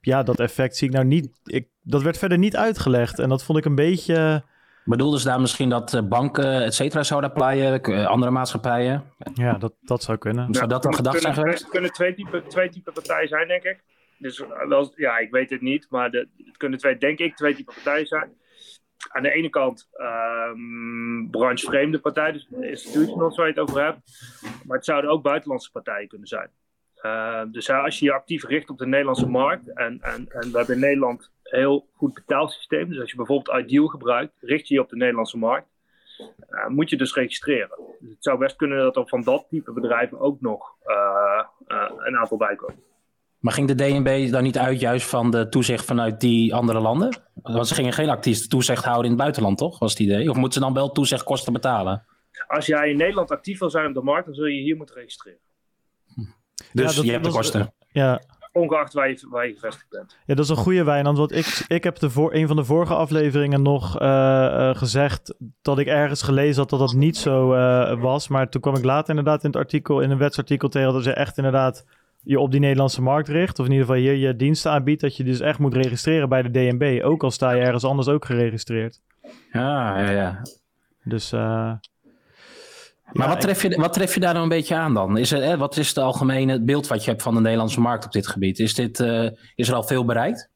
ja, 0.00 0.22
dat 0.22 0.40
effect 0.40 0.76
zie 0.76 0.88
ik 0.88 0.94
nou 0.94 1.06
niet. 1.06 1.30
Ik, 1.44 1.68
dat 1.82 2.02
werd 2.02 2.18
verder 2.18 2.38
niet 2.38 2.56
uitgelegd 2.56 3.18
en 3.18 3.28
dat 3.28 3.44
vond 3.44 3.58
ik 3.58 3.64
een 3.64 3.74
beetje 3.74 4.44
Bedoelden 4.84 5.20
ze 5.20 5.26
daar 5.26 5.40
misschien 5.40 5.68
dat 5.68 5.94
eh, 5.94 6.02
banken, 6.02 6.62
et 6.62 6.74
cetera, 6.74 7.02
zouden 7.02 7.30
applyen, 7.30 7.82
eh, 7.82 8.06
andere 8.06 8.30
maatschappijen? 8.30 9.04
Ja, 9.34 9.52
dat, 9.52 9.72
dat 9.80 10.02
zou 10.02 10.18
kunnen. 10.18 10.54
Zou 10.54 10.68
dat 10.68 10.84
een 10.84 10.94
gedachte 10.94 11.20
zijn 11.20 11.34
geweest? 11.34 11.60
Het 11.60 11.70
kunnen 11.70 11.92
twee 11.92 12.14
typen 12.14 12.48
twee 12.48 12.68
type 12.68 12.92
partijen 12.92 13.28
zijn, 13.28 13.48
denk 13.48 13.62
ik. 13.62 13.82
Dus 14.18 14.40
eh, 14.40 14.66
wel, 14.68 14.92
ja, 14.96 15.18
ik 15.18 15.30
weet 15.30 15.50
het 15.50 15.60
niet, 15.60 15.86
maar 15.90 16.10
de, 16.10 16.28
het 16.36 16.56
kunnen 16.56 16.78
twee, 16.78 16.96
denk 16.96 17.18
ik, 17.18 17.36
twee 17.36 17.54
typen 17.54 17.74
partijen 17.74 18.06
zijn. 18.06 18.38
Aan 19.08 19.22
de 19.22 19.32
ene 19.32 19.48
kant 19.48 19.88
um, 20.52 21.28
branchevreemde 21.30 21.98
partijen, 21.98 22.32
dus 22.32 22.48
institutional, 22.60 23.36
waar 23.36 23.46
je 23.46 23.52
het 23.52 23.60
over 23.60 23.84
hebt. 23.84 23.98
Maar 24.66 24.76
het 24.76 24.86
zouden 24.86 25.10
ook 25.10 25.22
buitenlandse 25.22 25.70
partijen 25.70 26.08
kunnen 26.08 26.28
zijn. 26.28 26.50
Uh, 27.02 27.42
dus 27.52 27.70
als 27.70 27.98
je 27.98 28.04
je 28.04 28.12
actief 28.12 28.44
richt 28.44 28.70
op 28.70 28.78
de 28.78 28.86
Nederlandse 28.86 29.26
markt, 29.26 29.72
en, 29.74 29.98
en, 30.00 30.26
en 30.28 30.50
we 30.50 30.56
hebben 30.58 30.74
in 30.74 30.80
Nederland 30.80 31.30
heel 31.50 31.88
goed 31.94 32.14
betaalsysteem. 32.14 32.88
Dus 32.88 33.00
als 33.00 33.10
je 33.10 33.16
bijvoorbeeld 33.16 33.62
Ideal 33.62 33.86
gebruikt, 33.86 34.32
richt 34.40 34.68
je 34.68 34.74
je 34.74 34.80
op 34.80 34.88
de 34.88 34.96
Nederlandse 34.96 35.38
markt. 35.38 35.68
Uh, 36.50 36.66
moet 36.66 36.90
je 36.90 36.96
dus 36.96 37.14
registreren. 37.14 37.78
Dus 38.00 38.10
het 38.10 38.22
zou 38.24 38.38
best 38.38 38.56
kunnen 38.56 38.78
dat 38.78 38.96
er 38.96 39.08
van 39.08 39.22
dat 39.22 39.46
type 39.48 39.72
bedrijven 39.72 40.20
ook 40.20 40.40
nog 40.40 40.74
uh, 40.86 41.44
uh, 41.66 41.90
een 41.96 42.16
aantal 42.16 42.36
bij 42.36 42.54
komen. 42.54 42.82
Maar 43.38 43.52
ging 43.52 43.68
de 43.68 43.74
DNB 43.74 44.30
dan 44.30 44.42
niet 44.42 44.58
uit 44.58 44.80
juist 44.80 45.08
van 45.08 45.30
de 45.30 45.48
toezicht 45.48 45.84
vanuit 45.84 46.20
die 46.20 46.54
andere 46.54 46.80
landen? 46.80 47.22
Want 47.34 47.68
ze 47.68 47.74
gingen 47.74 47.92
geen 47.92 48.08
actief 48.08 48.46
toezicht 48.46 48.84
houden 48.84 49.04
in 49.04 49.10
het 49.10 49.20
buitenland, 49.20 49.58
toch? 49.58 49.78
Was 49.78 49.90
het 49.90 50.00
idee? 50.00 50.30
Of 50.30 50.36
moeten 50.36 50.60
ze 50.60 50.66
dan 50.66 50.74
wel 50.74 50.92
toezichtkosten 50.92 51.52
betalen? 51.52 52.06
Als 52.46 52.66
jij 52.66 52.90
in 52.90 52.96
Nederland 52.96 53.30
actief 53.30 53.58
wil 53.58 53.70
zijn 53.70 53.86
op 53.86 53.94
de 53.94 54.02
markt, 54.02 54.26
dan 54.26 54.34
zul 54.34 54.46
je 54.46 54.60
hier 54.60 54.76
moeten 54.76 54.94
registreren. 54.94 55.40
Dus 56.72 56.90
ja, 56.90 56.96
dat, 56.96 57.04
je 57.04 57.10
hebt 57.10 57.24
de 57.24 57.30
kosten. 57.30 57.72
Ja, 57.88 58.20
ongeacht 58.52 58.92
waar 58.92 59.08
je, 59.08 59.26
waar 59.30 59.46
je 59.46 59.54
gevestigd 59.54 59.90
bent. 59.90 60.18
Ja, 60.26 60.34
dat 60.34 60.44
is 60.44 60.50
een 60.50 60.56
goede 60.56 60.84
Wijnand. 60.84 61.18
Want 61.18 61.32
ik, 61.32 61.64
ik 61.68 61.84
heb 61.84 61.98
de 61.98 62.10
voor, 62.10 62.34
een 62.34 62.46
van 62.46 62.56
de 62.56 62.64
vorige 62.64 62.94
afleveringen 62.94 63.62
nog 63.62 64.00
uh, 64.00 64.08
uh, 64.08 64.74
gezegd 64.74 65.34
dat 65.62 65.78
ik 65.78 65.86
ergens 65.86 66.22
gelezen 66.22 66.60
had 66.60 66.70
dat 66.70 66.78
dat 66.78 66.92
niet 66.92 67.16
zo 67.16 67.54
uh, 67.54 68.00
was. 68.00 68.28
Maar 68.28 68.48
toen 68.48 68.60
kwam 68.60 68.76
ik 68.76 68.84
later 68.84 69.08
inderdaad 69.08 69.44
in 69.44 69.50
het 69.50 69.58
artikel, 69.58 70.00
in 70.00 70.10
een 70.10 70.18
wetsartikel 70.18 70.68
tegen 70.68 70.92
dat 70.92 71.02
ze 71.02 71.12
echt 71.12 71.36
inderdaad 71.36 71.84
je 72.22 72.40
op 72.40 72.50
die 72.50 72.60
Nederlandse 72.60 73.02
markt 73.02 73.28
richt, 73.28 73.58
of 73.58 73.66
in 73.66 73.72
ieder 73.72 73.86
geval 73.86 74.00
hier 74.00 74.14
je 74.14 74.36
diensten 74.36 74.70
aanbiedt, 74.70 75.00
dat 75.00 75.16
je 75.16 75.24
dus 75.24 75.40
echt 75.40 75.58
moet 75.58 75.74
registreren 75.74 76.28
bij 76.28 76.42
de 76.42 76.50
DNB, 76.50 77.00
ook 77.04 77.22
al 77.22 77.30
sta 77.30 77.50
je 77.50 77.60
ergens 77.60 77.84
anders 77.84 78.08
ook 78.08 78.24
geregistreerd. 78.24 79.00
Ja, 79.52 80.00
ja, 80.00 80.10
ja. 80.10 80.42
Dus... 81.04 81.34
Maar 83.12 83.28
wat, 83.28 83.40
tref 83.40 83.62
je, 83.62 83.76
wat 83.76 83.92
tref 83.92 84.14
je 84.14 84.20
daar 84.20 84.34
dan 84.34 84.42
een 84.42 84.48
beetje 84.48 84.74
aan 84.74 84.94
dan? 84.94 85.16
Is 85.16 85.32
er, 85.32 85.58
wat 85.58 85.76
is 85.76 85.88
het 85.88 85.98
algemene 85.98 86.62
beeld 86.62 86.86
wat 86.86 87.04
je 87.04 87.10
hebt 87.10 87.22
van 87.22 87.34
de 87.34 87.40
Nederlandse 87.40 87.80
markt 87.80 88.04
op 88.04 88.12
dit 88.12 88.26
gebied? 88.26 88.58
Is, 88.58 88.74
dit, 88.74 89.00
uh, 89.00 89.28
is 89.54 89.68
er 89.68 89.74
al 89.74 89.82
veel 89.82 90.04
bereikt? 90.04 90.50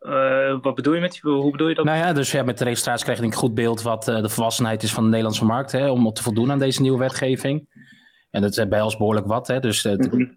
Uh, 0.00 0.56
wat 0.62 0.74
bedoel 0.74 0.94
je 0.94 1.00
met 1.00 1.18
hoe 1.18 1.50
bedoel 1.50 1.68
je 1.68 1.74
dat? 1.74 1.84
Nou 1.84 1.98
ja, 1.98 2.12
dus 2.12 2.30
ja, 2.30 2.42
met 2.42 2.58
de 2.58 2.64
registratie 2.64 3.04
krijg 3.04 3.18
je 3.18 3.24
een 3.24 3.34
goed 3.34 3.54
beeld 3.54 3.82
wat 3.82 4.08
uh, 4.08 4.22
de 4.22 4.28
volwassenheid 4.28 4.82
is 4.82 4.92
van 4.92 5.02
de 5.02 5.08
Nederlandse 5.08 5.44
markt, 5.44 5.72
hè, 5.72 5.90
om 5.90 6.12
te 6.12 6.22
voldoen 6.22 6.50
aan 6.50 6.58
deze 6.58 6.82
nieuwe 6.82 6.98
wetgeving. 6.98 7.68
En 8.30 8.42
dat 8.42 8.58
is 8.58 8.68
bij 8.68 8.80
ons 8.80 8.96
behoorlijk 8.96 9.26
wat, 9.26 9.46
hè? 9.46 9.60
dus 9.60 9.84
uh, 9.84 9.94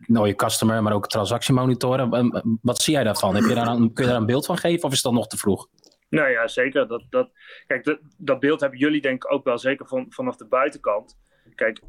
je 0.08 0.36
customer, 0.36 0.84
maar 0.84 0.94
ook 0.94 1.08
transactiemonitoren. 1.08 2.60
Wat 2.62 2.82
zie 2.82 2.94
jij 2.94 3.04
daarvan? 3.04 3.36
Heb 3.36 3.44
je 3.44 3.56
daar 3.56 3.68
een, 3.68 3.94
kun 3.94 4.04
je 4.04 4.10
daar 4.12 4.20
een 4.20 4.26
beeld 4.26 4.46
van 4.46 4.58
geven 4.58 4.84
of 4.84 4.92
is 4.92 5.02
dat 5.02 5.14
nog 5.14 5.28
te 5.28 5.38
vroeg? 5.38 5.68
Nou 6.14 6.30
ja, 6.30 6.48
zeker. 6.48 6.88
Dat, 6.88 7.04
dat, 7.10 7.32
kijk, 7.68 7.84
dat, 7.84 8.00
dat 8.18 8.40
beeld 8.40 8.60
hebben 8.60 8.80
jullie 8.80 9.02
denk 9.02 9.24
ik 9.24 9.32
ook 9.32 9.44
wel 9.44 9.58
zeker 9.58 9.88
van, 9.88 10.06
vanaf 10.10 10.36
de 10.36 10.46
buitenkant. 10.46 11.20
Kijk, 11.56 11.82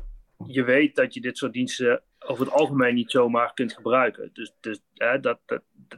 je 0.46 0.64
weet 0.64 0.94
dat 0.94 1.14
je 1.14 1.20
dit 1.20 1.38
soort 1.38 1.52
diensten 1.52 2.02
over 2.18 2.44
het 2.44 2.54
algemeen 2.54 2.94
niet 2.94 3.10
zomaar 3.10 3.54
kunt 3.54 3.72
gebruiken. 3.72 4.30
Dus, 4.32 4.54
dus 4.60 4.80
dat, 4.94 5.22
dat, 5.22 5.40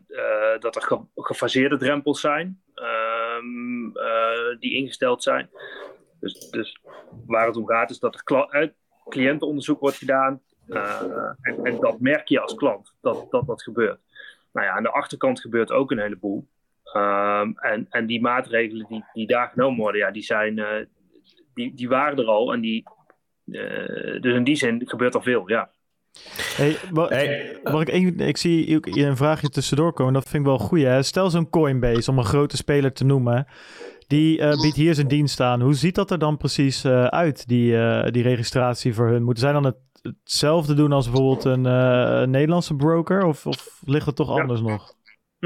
uh, 0.08 0.58
dat 0.58 0.76
er 0.76 1.00
gefaseerde 1.14 1.76
drempels 1.76 2.20
zijn 2.20 2.62
um, 2.74 3.96
uh, 3.96 4.58
die 4.58 4.74
ingesteld 4.74 5.22
zijn. 5.22 5.50
Dus, 6.20 6.50
dus 6.50 6.80
waar 7.26 7.46
het 7.46 7.56
om 7.56 7.66
gaat 7.66 7.90
is 7.90 7.98
dat 7.98 8.14
er 8.14 8.72
cliëntenonderzoek 9.08 9.80
wordt 9.80 9.96
gedaan. 9.96 10.42
Uh, 10.68 11.02
en, 11.40 11.64
en, 11.64 11.80
dat 11.80 12.00
merk 12.00 12.28
je 12.28 12.40
als 12.40 12.54
klant, 12.54 12.94
dat 13.00 13.30
dat, 13.30 13.46
dat 13.46 13.62
gebeurt. 13.62 14.00
Nou 14.52 14.66
ja, 14.66 14.72
aan 14.72 14.82
de 14.82 14.90
achterkant 14.90 15.40
gebeurt 15.40 15.72
ook 15.72 15.90
een 15.90 15.98
heleboel. 15.98 16.48
Um, 16.94 17.58
en, 17.58 17.86
en 17.90 18.06
die 18.06 18.20
maatregelen 18.20 18.86
die, 18.88 19.04
die 19.12 19.26
daar 19.26 19.48
genomen 19.48 19.78
worden, 19.78 20.00
ja, 20.00 20.10
die, 20.10 20.22
zijn, 20.22 20.60
die, 21.54 21.74
die 21.74 21.88
waren 21.88 22.18
er 22.18 22.26
al. 22.26 22.52
En 22.52 22.60
die, 22.60 22.84
dus 24.20 24.34
in 24.34 24.44
die 24.44 24.56
zin 24.56 24.82
gebeurt 24.84 25.14
er 25.14 25.22
veel, 25.22 25.48
ja. 25.48 25.70
Hey, 26.56 26.76
wat, 26.90 27.10
hey, 27.10 27.60
mag 27.64 27.80
ik, 27.80 27.88
even, 27.88 28.20
ik 28.20 28.36
zie 28.36 28.80
een 29.06 29.16
vraagje 29.16 29.48
tussendoor 29.48 29.92
komen, 29.92 30.12
dat 30.12 30.28
vind 30.28 30.42
ik 30.42 30.48
wel 30.48 30.58
goed. 30.58 30.82
Hè? 30.82 31.02
Stel 31.02 31.30
zo'n 31.30 31.50
Coinbase, 31.50 32.10
om 32.10 32.18
een 32.18 32.24
grote 32.24 32.56
speler 32.56 32.92
te 32.92 33.04
noemen, 33.04 33.46
die 34.06 34.38
uh, 34.38 34.60
biedt 34.60 34.76
hier 34.76 34.94
zijn 34.94 35.08
dienst 35.08 35.40
aan. 35.40 35.60
Hoe 35.60 35.74
ziet 35.74 35.94
dat 35.94 36.10
er 36.10 36.18
dan 36.18 36.36
precies 36.36 36.84
uh, 36.84 37.04
uit, 37.04 37.48
die, 37.48 37.72
uh, 37.72 38.06
die 38.10 38.22
registratie 38.22 38.94
voor 38.94 39.08
hun? 39.08 39.22
Moeten 39.22 39.42
zij 39.42 39.52
dan 39.52 39.64
het, 39.64 39.76
hetzelfde 40.02 40.74
doen 40.74 40.92
als 40.92 41.10
bijvoorbeeld 41.10 41.44
een, 41.44 41.64
een 41.64 42.30
Nederlandse 42.30 42.74
broker, 42.74 43.24
of, 43.24 43.46
of 43.46 43.80
ligt 43.84 44.06
het 44.06 44.16
toch 44.16 44.36
ja. 44.36 44.42
anders 44.42 44.60
nog? 44.60 44.94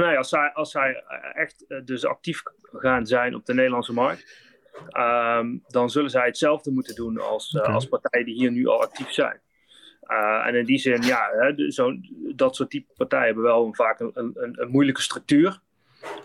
Nee, 0.00 0.16
als 0.16 0.28
zij, 0.28 0.52
als 0.52 0.70
zij 0.70 1.04
echt 1.34 1.64
dus 1.84 2.04
actief 2.04 2.42
gaan 2.62 3.06
zijn 3.06 3.34
op 3.34 3.46
de 3.46 3.54
Nederlandse 3.54 3.92
markt, 3.92 4.48
um, 4.98 5.62
dan 5.66 5.90
zullen 5.90 6.10
zij 6.10 6.26
hetzelfde 6.26 6.70
moeten 6.70 6.94
doen 6.94 7.20
als, 7.20 7.54
okay. 7.54 7.74
als 7.74 7.88
partijen 7.88 8.26
die 8.26 8.34
hier 8.34 8.50
nu 8.50 8.66
al 8.66 8.82
actief 8.82 9.12
zijn. 9.12 9.40
Uh, 10.10 10.46
en 10.46 10.54
in 10.54 10.64
die 10.64 10.78
zin, 10.78 11.02
ja, 11.02 11.30
hè, 11.32 11.70
zo, 11.70 11.92
dat 12.34 12.56
soort 12.56 12.70
type 12.70 12.92
partijen 12.96 13.26
hebben 13.26 13.44
wel 13.44 13.66
een, 13.66 13.74
vaak 13.74 14.00
een, 14.00 14.10
een, 14.14 14.32
een 14.60 14.70
moeilijke 14.70 15.02
structuur. 15.02 15.60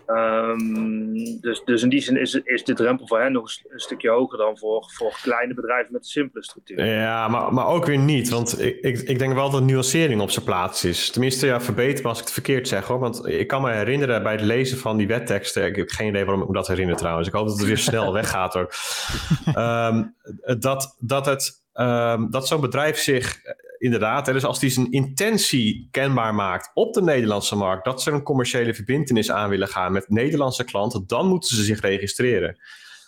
Um, 0.08 1.41
dus, 1.41 1.62
dus 1.65 1.84
in 1.84 1.89
die 1.89 2.01
zin 2.01 2.17
is, 2.17 2.34
is 2.34 2.63
de 2.63 2.74
drempel 2.74 3.08
voor 3.08 3.20
hen 3.20 3.32
nog 3.32 3.51
een, 3.67 3.79
stukje 3.79 4.10
hoger 4.10 4.38
dan 4.38 4.58
voor, 4.58 4.91
voor 4.94 5.20
kleine 5.22 5.53
bedrijven 5.53 5.91
met 5.91 6.01
een 6.01 6.08
simpele 6.08 6.44
structuur. 6.44 6.86
Ja, 6.86 7.27
maar, 7.27 7.53
maar 7.53 7.67
ook 7.67 7.86
weer 7.86 7.98
niet. 7.98 8.29
Want 8.29 8.62
ik, 8.62 8.79
ik, 8.82 9.00
ik 9.00 9.20
denk 9.20 9.34
wel 9.34 9.50
dat 9.50 9.63
nuancering 9.63 10.22
op 10.22 10.32
zijn 10.32 10.46
plaats 10.46 10.84
is. 10.84 11.10
Tenminste, 11.10 11.46
ja, 11.46 11.62
verbeter 11.62 12.03
me 12.03 12.10
als 12.10 12.17
ik 12.17 12.24
het 12.24 12.34
verkeerd 12.34 12.67
zeg 12.67 12.86
hoor. 12.86 13.00
Want 13.00 13.27
ik 13.27 13.48
kan 13.48 13.62
me 13.62 13.72
herinneren 13.72 14.24
bij 14.24 14.32
het 14.32 14.41
lezen 14.41 14.77
van 14.77 14.98
die 14.98 15.08
wetteksten. 15.08 15.65
Ik 15.65 15.75
heb 15.75 15.89
geen 15.89 16.08
idee 16.08 16.25
waarom 16.25 16.41
ik 16.41 16.48
me 16.48 16.53
dat 16.53 16.67
herinner 16.67 16.96
trouwens. 16.96 17.27
Ik 17.27 17.34
hoop 17.34 17.48
dat 17.48 17.58
het 17.58 17.67
weer 17.67 17.77
snel 17.77 18.13
weggaat 18.22 18.55
ook. 18.55 18.74
Um, 19.58 20.15
dat, 20.60 20.96
dat, 21.00 21.25
het, 21.25 21.63
um, 21.74 22.32
dat 22.32 22.48
zo'n 22.48 22.62
bedrijf 22.62 22.98
zich 22.98 23.41
inderdaad, 23.77 24.25
hè, 24.25 24.34
dus 24.34 24.46
als 24.46 24.60
die 24.60 24.70
zijn 24.70 24.91
intentie 24.91 25.88
kenbaar 25.91 26.36
maakt 26.36 26.72
op 26.74 26.94
de 26.94 27.01
Nederlandse 27.01 27.55
markt, 27.55 27.86
dat 27.86 28.01
ze 28.01 28.12
een 28.12 28.24
commerciële 28.24 28.74
verbindenis 28.74 29.32
aan 29.32 29.50
willen 29.50 29.67
gaan 29.67 29.91
met 29.91 30.10
Nederlandse 30.10 30.63
klanten, 30.63 31.03
dan 31.08 31.27
moeten 31.27 31.55
ze 31.55 31.63
zich 31.63 31.79
registreren. 31.79 32.60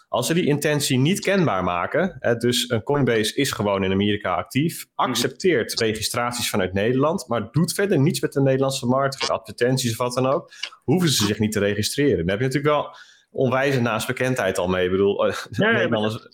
Als 0.10 0.28
ze 0.28 0.34
die 0.34 0.46
intentie 0.46 0.98
niet 0.98 1.20
kenbaar 1.20 1.64
maken, 1.64 2.18
hè, 2.20 2.36
dus 2.36 2.70
een 2.70 2.84
Coinbase 2.84 3.36
is 3.36 3.52
gewoon 3.52 3.84
in 3.84 3.92
Amerika 3.92 4.36
actief, 4.36 4.86
accepteert 4.96 5.80
registraties 5.80 6.50
vanuit 6.50 6.74
Nederland, 6.74 7.28
maar 7.28 7.52
doet 7.52 7.74
verder 7.74 8.00
niets 8.00 8.20
met 8.20 8.34
de 8.34 8.42
Nederlandse 8.42 8.86
markt, 8.86 9.30
advertenties 9.30 9.92
of 9.92 9.98
wat 9.98 10.14
dan 10.14 10.26
ook, 10.28 10.52
hoeven 10.84 11.10
ze 11.10 11.26
zich 11.26 11.40
niet 11.40 11.52
te 11.52 11.60
registreren. 11.60 12.18
Dan 12.18 12.30
heb 12.30 12.40
je 12.40 12.46
natuurlijk 12.46 12.74
wel 12.74 12.96
onwijze 13.32 13.82
naastbekendheid 13.82 14.58
al 14.58 14.68
mee. 14.68 14.86
Ik 14.86 14.92
bedoel, 14.92 15.26
ja, 15.26 15.72
Nederlanders? 15.72 16.28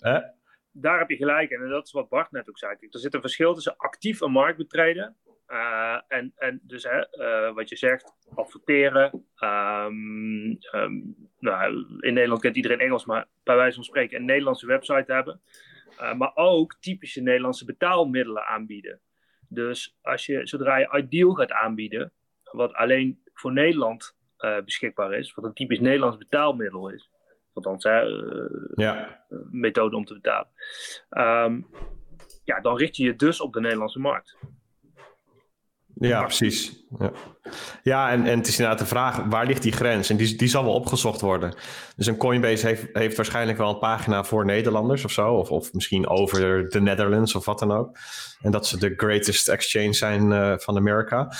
Daar 0.76 0.98
heb 0.98 1.10
je 1.10 1.16
gelijk 1.16 1.50
in. 1.50 1.62
En 1.62 1.68
dat 1.68 1.86
is 1.86 1.92
wat 1.92 2.08
Bart 2.08 2.30
net 2.30 2.48
ook 2.48 2.58
zei. 2.58 2.76
Er 2.90 2.98
zit 2.98 3.14
een 3.14 3.20
verschil 3.20 3.54
tussen 3.54 3.76
actief 3.76 4.20
een 4.20 4.30
markt 4.30 4.58
betreden. 4.58 5.16
Uh, 5.48 6.00
en, 6.08 6.32
en 6.36 6.60
dus 6.62 6.82
hè, 6.82 6.98
uh, 6.98 7.54
wat 7.54 7.68
je 7.68 7.76
zegt, 7.76 8.12
adverteren. 8.34 9.24
Um, 9.38 10.58
um, 10.72 11.16
nou, 11.38 11.86
in 12.00 12.14
Nederland 12.14 12.40
kent 12.40 12.56
iedereen 12.56 12.80
Engels, 12.80 13.04
maar 13.04 13.26
bij 13.42 13.56
wijze 13.56 13.74
van 13.74 13.84
spreken 13.84 14.18
een 14.18 14.24
Nederlandse 14.24 14.66
website 14.66 15.12
hebben. 15.12 15.40
Uh, 16.00 16.14
maar 16.14 16.32
ook 16.34 16.76
typische 16.80 17.20
Nederlandse 17.20 17.64
betaalmiddelen 17.64 18.46
aanbieden. 18.46 19.00
Dus 19.48 19.98
als 20.02 20.26
je, 20.26 20.46
zodra 20.46 20.76
je 20.76 20.96
Ideal 20.96 21.34
gaat 21.34 21.52
aanbieden, 21.52 22.12
wat 22.42 22.72
alleen 22.72 23.22
voor 23.32 23.52
Nederland 23.52 24.16
beschikbaar 24.64 25.14
is, 25.14 25.34
wat 25.34 25.44
een 25.44 25.54
typisch 25.54 25.80
Nederlands 25.80 26.16
betaalmiddel 26.16 26.88
is, 26.88 27.10
Althans, 27.54 27.84
hè, 27.84 28.06
uh, 28.06 28.72
ja. 28.74 29.24
methode 29.50 29.96
om 29.96 30.04
te 30.04 30.14
betalen. 30.14 30.48
Um, 31.10 31.66
ja, 32.44 32.60
dan 32.60 32.76
richt 32.76 32.96
je 32.96 33.04
je 33.04 33.16
dus 33.16 33.40
op 33.40 33.52
de 33.52 33.60
Nederlandse 33.60 33.98
markt. 33.98 34.36
Ja, 35.94 36.22
precies. 36.22 36.84
Ja, 36.98 37.12
ja 37.82 38.10
en, 38.10 38.26
en 38.26 38.38
het 38.38 38.46
is 38.46 38.58
inderdaad 38.58 38.78
de 38.78 38.86
vraag, 38.86 39.16
waar 39.16 39.46
ligt 39.46 39.62
die 39.62 39.72
grens? 39.72 40.10
En 40.10 40.16
die, 40.16 40.36
die 40.36 40.48
zal 40.48 40.64
wel 40.64 40.74
opgezocht 40.74 41.20
worden. 41.20 41.54
Dus 41.96 42.06
een 42.06 42.16
Coinbase 42.16 42.66
heeft, 42.66 42.86
heeft 42.92 43.16
waarschijnlijk 43.16 43.58
wel 43.58 43.68
een 43.68 43.78
pagina 43.78 44.24
voor 44.24 44.44
Nederlanders 44.44 45.04
of 45.04 45.10
zo. 45.10 45.34
Of, 45.34 45.50
of 45.50 45.72
misschien 45.72 46.08
over 46.08 46.68
de 46.68 46.80
Netherlands 46.80 47.34
of 47.34 47.44
wat 47.44 47.58
dan 47.58 47.72
ook. 47.72 47.98
En 48.40 48.50
dat 48.50 48.66
ze 48.66 48.78
de 48.78 48.94
greatest 48.96 49.48
exchange 49.48 49.92
zijn 49.92 50.30
uh, 50.30 50.54
van 50.56 50.76
Amerika. 50.76 51.32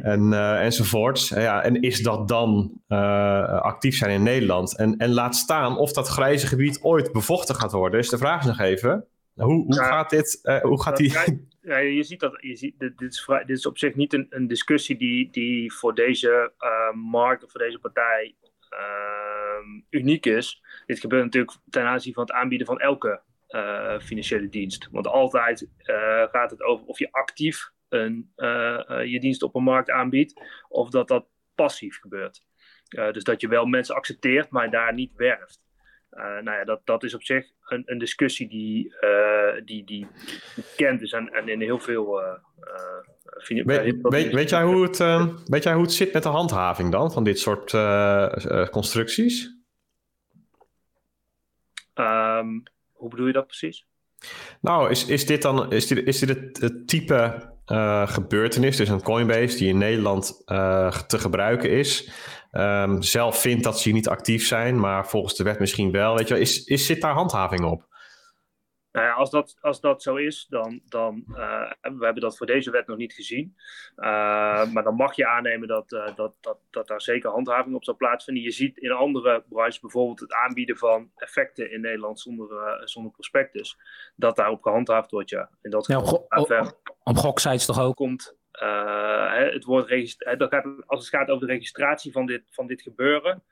En, 0.00 0.32
uh, 0.32 0.64
enzovoorts. 0.64 1.28
Ja, 1.28 1.62
en 1.62 1.80
is 1.80 2.02
dat 2.02 2.28
dan 2.28 2.72
uh, 2.88 3.60
actief 3.60 3.96
zijn 3.96 4.10
in 4.10 4.22
Nederland? 4.22 4.76
En, 4.76 4.96
en 4.96 5.10
laat 5.10 5.36
staan 5.36 5.76
of 5.78 5.92
dat 5.92 6.08
grijze 6.08 6.46
gebied 6.46 6.82
ooit 6.82 7.12
bevochten 7.12 7.54
gaat 7.54 7.72
worden. 7.72 8.00
Dus 8.00 8.08
de 8.08 8.18
vraag 8.18 8.40
is 8.40 8.46
nog 8.46 8.58
even, 8.58 9.06
hoe, 9.34 9.64
hoe 9.64 9.74
ja, 9.74 9.84
gaat 9.84 10.10
dit, 10.10 10.40
uh, 10.42 10.60
hoe 10.60 10.82
gaat 10.82 10.96
die... 10.96 11.12
Ja, 11.60 11.76
je 11.76 12.02
ziet 12.02 12.20
dat, 12.20 12.38
je 12.40 12.56
ziet, 12.56 12.78
dit, 12.78 12.98
dit, 12.98 13.12
is, 13.12 13.24
vrij, 13.24 13.44
dit 13.44 13.56
is 13.56 13.66
op 13.66 13.78
zich 13.78 13.94
niet 13.94 14.12
een, 14.12 14.26
een 14.30 14.46
discussie 14.46 14.96
die, 14.96 15.30
die 15.30 15.72
voor 15.72 15.94
deze 15.94 16.52
markt 16.94 17.44
of 17.44 17.50
voor 17.50 17.60
deze 17.60 17.78
partij 17.78 18.34
uniek 19.90 20.26
is. 20.26 20.62
Dit 20.86 21.00
gebeurt 21.00 21.24
natuurlijk 21.24 21.56
ten 21.70 21.84
aanzien 21.84 22.12
van 22.12 22.22
het 22.22 22.32
aanbieden 22.32 22.66
van 22.66 22.80
elke 22.80 23.20
financiële 24.00 24.48
dienst. 24.48 24.88
Want 24.90 25.06
altijd 25.06 25.68
gaat 26.32 26.50
het 26.50 26.62
over 26.62 26.86
of 26.86 26.98
je 26.98 27.12
actief 27.12 27.70
een, 27.92 28.32
uh, 28.36 28.80
uh, 28.88 29.04
je 29.04 29.20
dienst 29.20 29.42
op 29.42 29.54
een 29.54 29.62
markt 29.62 29.90
aanbiedt, 29.90 30.40
of 30.68 30.90
dat 30.90 31.08
dat 31.08 31.26
passief 31.54 31.98
gebeurt. 32.00 32.42
Uh, 32.88 33.12
dus 33.12 33.24
dat 33.24 33.40
je 33.40 33.48
wel 33.48 33.66
mensen 33.66 33.94
accepteert, 33.94 34.50
maar 34.50 34.70
daar 34.70 34.94
niet 34.94 35.12
werft. 35.16 35.60
nou 36.10 36.50
ja, 36.50 36.64
dat, 36.64 36.80
dat 36.84 37.02
is 37.02 37.14
op 37.14 37.22
zich 37.22 37.46
een, 37.66 37.82
een 37.84 37.98
discussie 37.98 38.48
die, 38.48 38.94
die, 39.64 39.84
die 39.84 40.06
bekend 40.54 41.02
is 41.02 41.12
en, 41.12 41.28
en 41.32 41.48
in 41.48 41.60
heel 41.60 41.80
veel. 41.80 42.20
weet, 43.46 43.96
weet, 44.02 44.32
weet, 44.32 44.50
jij 44.50 44.62
hoe 44.62 44.82
het, 44.82 44.98
weet 45.48 45.62
jij 45.62 45.72
hoe 45.72 45.82
het 45.82 45.92
zit 45.92 46.12
met 46.12 46.22
de 46.22 46.28
handhaving 46.28 46.92
dan 46.92 47.12
van 47.12 47.24
dit 47.24 47.38
soort 47.38 47.70
constructies? 48.70 49.56
Um, 51.94 52.62
hoe 52.92 53.10
bedoel 53.10 53.26
je 53.26 53.32
dat 53.32 53.46
precies? 53.46 53.86
Nou, 54.60 54.90
is, 54.90 55.06
is 55.06 55.26
dit 55.26 55.42
dan 55.42 55.72
is 55.72 55.86
dit, 55.86 56.06
is 56.06 56.18
dit 56.18 56.28
het, 56.28 56.60
het 56.60 56.88
type 56.88 57.51
uh, 57.66 58.08
gebeurtenis, 58.08 58.76
dus 58.76 58.88
een 58.88 59.02
Coinbase 59.02 59.56
die 59.56 59.68
in 59.68 59.78
Nederland 59.78 60.42
uh, 60.46 60.90
te 60.90 61.18
gebruiken 61.18 61.70
is, 61.70 62.10
um, 62.52 63.02
zelf 63.02 63.40
vindt 63.40 63.64
dat 63.64 63.80
ze 63.80 63.90
niet 63.90 64.08
actief 64.08 64.46
zijn, 64.46 64.80
maar 64.80 65.06
volgens 65.06 65.36
de 65.36 65.44
wet 65.44 65.58
misschien 65.58 65.90
wel. 65.90 66.16
Weet 66.16 66.28
je, 66.28 66.40
is, 66.40 66.64
is, 66.64 66.86
zit 66.86 67.00
daar 67.00 67.14
handhaving 67.14 67.64
op? 67.64 67.91
Nou 68.92 69.06
ja, 69.06 69.12
als 69.12 69.30
dat, 69.30 69.56
als 69.60 69.80
dat 69.80 70.02
zo 70.02 70.16
is, 70.16 70.46
dan, 70.48 70.80
dan 70.84 71.24
uh, 71.28 71.70
we 71.80 72.04
hebben 72.04 72.22
dat 72.22 72.36
voor 72.36 72.46
deze 72.46 72.70
wet 72.70 72.86
nog 72.86 72.96
niet 72.96 73.12
gezien. 73.12 73.56
Uh, 73.96 74.72
maar 74.72 74.82
dan 74.82 74.94
mag 74.94 75.16
je 75.16 75.28
aannemen 75.28 75.68
dat, 75.68 75.92
uh, 75.92 76.14
dat, 76.14 76.34
dat, 76.40 76.58
dat 76.70 76.88
daar 76.88 77.00
zeker 77.00 77.30
handhaving 77.30 77.74
op 77.74 77.84
zal 77.84 77.96
plaatsvinden. 77.96 78.42
Je 78.42 78.50
ziet 78.50 78.78
in 78.78 78.90
andere 78.90 79.44
branches 79.48 79.80
bijvoorbeeld 79.80 80.20
het 80.20 80.32
aanbieden 80.32 80.76
van 80.76 81.10
effecten 81.16 81.70
in 81.70 81.80
Nederland 81.80 82.20
zonder, 82.20 82.80
zonder 82.88 83.12
prospectus. 83.12 83.78
Dat 84.16 84.36
daarop 84.36 84.62
gehandhaafd 84.62 85.10
wordt, 85.10 85.30
ja. 85.30 85.50
In 85.62 85.70
dat 85.70 85.86
ja, 85.86 85.98
op, 85.98 86.26
op, 86.28 86.76
op 87.02 87.16
goksites 87.16 87.66
toch 87.66 87.80
ook? 87.80 87.96
Komt, 87.96 88.36
het 88.50 89.64
woord 89.64 90.16
dat 90.38 90.50
gaat, 90.50 90.66
als 90.86 91.00
het 91.00 91.08
gaat 91.08 91.28
over 91.28 91.46
de 91.46 91.52
registratie 91.52 92.12
van 92.12 92.26
dit, 92.26 92.42
van 92.50 92.66
dit 92.66 92.82
gebeuren, 92.82 93.42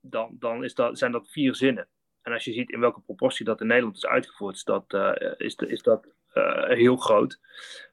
dan, 0.00 0.36
dan 0.38 0.64
is 0.64 0.74
dat, 0.74 0.98
zijn 0.98 1.12
dat 1.12 1.30
vier 1.30 1.54
zinnen. 1.54 1.88
En 2.22 2.32
als 2.32 2.44
je 2.44 2.52
ziet 2.52 2.70
in 2.70 2.80
welke 2.80 3.00
proportie 3.00 3.44
dat 3.44 3.60
in 3.60 3.66
Nederland 3.66 3.96
is 3.96 4.06
uitgevoerd, 4.06 4.54
is 4.54 4.64
dat, 4.64 4.84
uh, 4.88 5.12
is, 5.36 5.54
is 5.54 5.82
dat 5.82 6.06
uh, 6.34 6.64
heel 6.64 6.96
groot. 6.96 7.40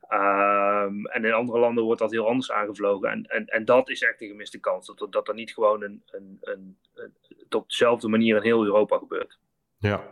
Um, 0.10 1.06
en 1.06 1.26
in 1.26 1.34
andere 1.34 1.60
landen 1.60 1.84
wordt 1.84 2.02
dat 2.02 2.12
heel 2.12 2.28
anders 2.28 2.52
aangevlogen. 2.52 3.10
En, 3.10 3.24
en, 3.24 3.46
en 3.46 3.66
dat 3.66 3.90
is 3.90 4.02
echt 4.02 4.20
de 4.20 4.28
gemiste 4.28 4.60
kans. 4.60 4.96
Dat, 4.96 5.12
dat 5.12 5.28
er 5.28 5.34
niet 5.34 5.52
gewoon 5.52 5.84
een, 5.84 6.04
een, 6.06 6.38
een, 6.42 6.78
een, 6.94 7.16
op 7.50 7.70
dezelfde 7.70 8.08
manier 8.08 8.36
in 8.36 8.42
heel 8.42 8.66
Europa 8.66 8.98
gebeurt. 8.98 9.40
Ja, 9.78 10.04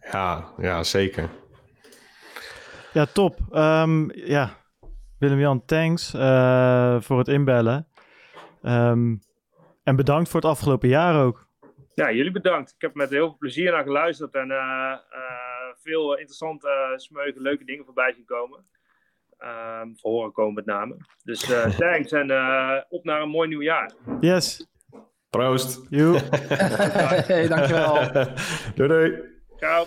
ja, 0.00 0.52
ja 0.56 0.82
zeker. 0.82 1.30
Ja, 2.92 3.06
top. 3.06 3.38
Um, 3.52 4.12
ja, 4.14 4.56
Willem-Jan, 5.18 5.64
thanks 5.64 6.14
uh, 6.14 7.00
voor 7.00 7.18
het 7.18 7.28
inbellen. 7.28 7.88
Um, 8.62 9.20
en 9.82 9.96
bedankt 9.96 10.28
voor 10.28 10.40
het 10.40 10.50
afgelopen 10.50 10.88
jaar 10.88 11.24
ook. 11.24 11.50
Ja, 11.94 12.12
jullie 12.12 12.32
bedankt. 12.32 12.70
Ik 12.70 12.80
heb 12.80 12.94
met 12.94 13.10
heel 13.10 13.26
veel 13.28 13.36
plezier 13.38 13.72
naar 13.72 13.82
geluisterd 13.82 14.34
en 14.34 14.48
uh, 14.50 14.96
uh, 15.12 15.74
veel 15.82 16.16
interessante, 16.16 16.68
uh, 16.68 16.98
smeuige, 16.98 17.40
leuke 17.40 17.64
dingen 17.64 17.84
voorbij 17.84 18.12
zien 18.12 18.24
komen. 18.24 18.64
Um, 19.38 19.98
voor 19.98 20.10
horen 20.10 20.32
komen 20.32 20.54
met 20.54 20.66
name. 20.66 20.96
Dus 21.24 21.40
thanks 21.78 22.12
en 22.12 22.30
op 22.88 23.04
naar 23.04 23.22
een 23.22 23.28
mooi 23.28 23.48
nieuw 23.48 23.62
jaar. 23.62 23.92
Yes. 24.20 24.66
Proost. 25.30 25.86
Joe. 25.90 26.18
hey, 27.26 27.48
dankjewel. 27.48 28.12
doei 28.74 28.88
doei. 28.88 29.22
Ciao. 29.56 29.86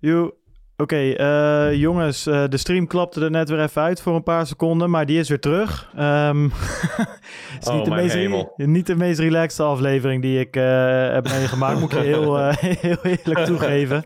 Joe. 0.00 0.42
Oké, 0.76 0.94
okay, 0.94 1.70
uh, 1.70 1.80
jongens, 1.80 2.26
uh, 2.26 2.44
de 2.48 2.56
stream 2.56 2.86
klapte 2.86 3.20
er 3.20 3.30
net 3.30 3.48
weer 3.48 3.60
even 3.60 3.82
uit 3.82 4.00
voor 4.00 4.14
een 4.14 4.22
paar 4.22 4.46
seconden, 4.46 4.90
maar 4.90 5.06
die 5.06 5.18
is 5.18 5.28
weer 5.28 5.40
terug. 5.40 5.90
Um, 5.98 6.52
het 6.52 7.62
is 7.62 7.68
oh, 7.68 7.74
niet, 7.74 7.84
de 7.84 7.90
meest, 7.90 8.46
niet 8.56 8.86
de 8.86 8.96
meest 8.96 9.18
relaxed 9.18 9.66
aflevering 9.66 10.22
die 10.22 10.38
ik 10.40 10.56
uh, 10.56 10.64
heb 11.12 11.28
meegemaakt, 11.28 11.80
moet 11.80 11.92
ik 11.92 11.98
je 11.98 12.04
heel, 12.04 12.36
heel 12.88 12.96
eerlijk 13.02 13.44
toegeven. 13.50 14.04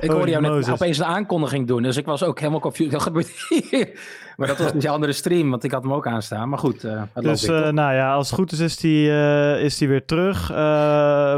Ik 0.00 0.10
hoorde 0.10 0.30
jou 0.30 0.42
net 0.42 0.70
opeens 0.70 0.98
een 0.98 1.04
aankondiging 1.04 1.66
doen, 1.66 1.82
dus 1.82 1.96
ik 1.96 2.06
was 2.06 2.22
ook 2.22 2.38
helemaal 2.38 2.60
confused. 2.60 2.92
Wat 2.92 3.02
gebeurt 3.02 3.46
hier? 3.48 3.88
Maar 4.36 4.48
dat 4.48 4.58
was 4.58 4.72
een 4.72 4.88
andere 4.88 5.12
stream, 5.12 5.50
want 5.50 5.64
ik 5.64 5.70
had 5.70 5.82
hem 5.82 5.92
ook 5.92 6.06
aanstaan. 6.06 6.48
Maar 6.48 6.58
goed, 6.58 6.84
uh, 6.84 7.02
Dus 7.14 7.44
uh, 7.44 7.68
nou 7.68 7.94
ja, 7.94 8.14
als 8.14 8.30
het 8.30 8.38
goed 8.38 8.52
is, 8.52 8.60
is 8.60 8.76
die, 8.76 9.08
uh, 9.08 9.62
is 9.62 9.78
die 9.78 9.88
weer 9.88 10.04
terug. 10.04 10.48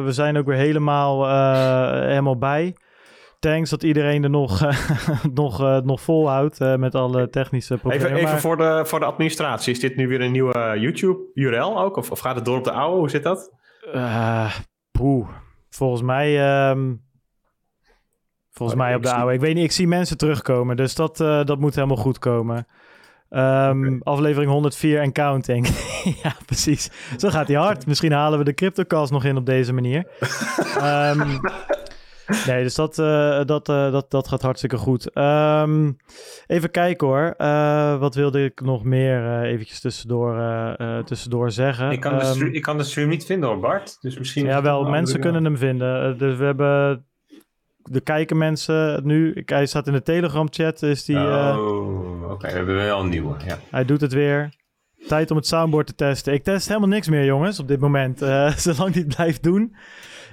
we 0.04 0.08
zijn 0.08 0.38
ook 0.38 0.46
weer 0.46 0.56
helemaal, 0.56 1.28
helemaal 2.06 2.38
bij 2.38 2.74
thanks 3.42 3.70
dat 3.70 3.82
iedereen 3.82 4.22
er 4.22 4.30
nog, 4.30 4.62
uh, 4.62 5.24
nog, 5.34 5.60
uh, 5.60 5.78
nog 5.78 6.00
volhoudt 6.00 6.60
uh, 6.60 6.76
met 6.76 6.94
alle 6.94 7.30
technische 7.30 7.76
problemen. 7.76 8.06
Even, 8.06 8.18
even 8.18 8.40
voor, 8.40 8.56
de, 8.56 8.82
voor 8.84 9.00
de 9.00 9.04
administratie. 9.04 9.72
Is 9.72 9.80
dit 9.80 9.96
nu 9.96 10.08
weer 10.08 10.20
een 10.20 10.32
nieuwe 10.32 10.76
YouTube-URL 10.78 11.80
ook? 11.80 11.96
Of, 11.96 12.10
of 12.10 12.18
gaat 12.18 12.34
het 12.34 12.44
door 12.44 12.58
op 12.58 12.64
de 12.64 12.72
oude? 12.72 12.98
Hoe 12.98 13.10
zit 13.10 13.22
dat? 13.22 13.52
poeh. 14.92 15.28
Volgens 15.70 16.02
mij... 16.02 16.68
Um, 16.70 17.02
volgens 18.50 18.78
oh, 18.78 18.84
mij 18.84 18.94
op 18.94 19.02
de 19.02 19.12
oude. 19.12 19.34
Ik 19.34 19.40
weet 19.40 19.54
niet, 19.54 19.64
ik 19.64 19.72
zie 19.72 19.88
mensen 19.88 20.16
terugkomen. 20.16 20.76
Dus 20.76 20.94
dat, 20.94 21.16
dat 21.16 21.58
moet 21.58 21.74
helemaal 21.74 21.96
goed 21.96 22.18
komen. 22.18 22.66
Um, 23.30 23.86
okay. 23.86 23.98
Aflevering 24.02 24.50
104 24.50 25.00
en 25.00 25.12
counting. 25.12 25.66
ja, 26.22 26.34
precies. 26.46 26.90
Zo 27.16 27.28
gaat 27.28 27.48
hij 27.48 27.56
hard. 27.56 27.86
Misschien 27.86 28.12
halen 28.12 28.38
we 28.38 28.44
de 28.44 28.54
CryptoCast 28.54 29.12
nog 29.12 29.24
in 29.24 29.36
op 29.36 29.46
deze 29.46 29.72
manier. 29.72 30.06
um, 30.82 31.40
Nee, 32.46 32.62
dus 32.62 32.74
dat, 32.74 32.98
uh, 32.98 33.44
dat, 33.44 33.68
uh, 33.68 33.92
dat, 33.92 34.10
dat 34.10 34.28
gaat 34.28 34.42
hartstikke 34.42 34.76
goed. 34.76 35.16
Um, 35.16 35.96
even 36.46 36.70
kijken 36.70 37.06
hoor. 37.06 37.34
Uh, 37.38 37.98
wat 37.98 38.14
wilde 38.14 38.44
ik 38.44 38.60
nog 38.60 38.84
meer 38.84 39.42
eventjes 39.42 39.80
tussendoor, 39.80 40.36
tussendoor 41.04 41.50
zeggen? 41.50 41.90
Ik 41.90 42.00
kan, 42.00 42.12
um, 42.12 42.18
de 42.18 42.24
stream, 42.24 42.52
ik 42.52 42.62
kan 42.62 42.78
de 42.78 42.84
stream 42.84 43.08
niet 43.08 43.24
vinden 43.24 43.48
hoor, 43.48 43.60
Bart. 43.60 43.96
Dus 44.00 44.18
misschien 44.18 44.44
ja, 44.46 44.62
wel, 44.62 44.84
mensen 44.84 45.20
kunnen 45.20 45.44
hem 45.44 45.56
vinden. 45.56 46.18
dus 46.18 46.36
we 46.36 46.44
hebben... 46.44 47.04
De 47.82 48.00
kijken 48.00 48.38
mensen 48.38 49.06
nu. 49.06 49.42
Hij 49.46 49.66
staat 49.66 49.86
in 49.86 49.92
de 49.92 50.02
Telegram-chat. 50.02 50.82
Is 50.82 51.04
die, 51.04 51.16
oh, 51.16 52.22
oké. 52.22 52.32
Okay. 52.32 52.50
We 52.50 52.56
hebben 52.56 52.74
wel 52.74 53.00
een 53.00 53.08
nieuwe. 53.08 53.34
Ja. 53.46 53.58
Hij 53.70 53.84
doet 53.84 54.00
het 54.00 54.12
weer. 54.12 54.54
Tijd 55.08 55.30
om 55.30 55.36
het 55.36 55.46
soundboard 55.46 55.86
te 55.86 55.94
testen. 55.94 56.32
Ik 56.32 56.44
test 56.44 56.68
helemaal 56.68 56.88
niks 56.88 57.08
meer, 57.08 57.24
jongens, 57.24 57.60
op 57.60 57.68
dit 57.68 57.80
moment. 57.80 58.18
zolang 58.56 58.94
hij 58.94 59.02
het 59.02 59.14
blijft 59.14 59.42
doen 59.42 59.74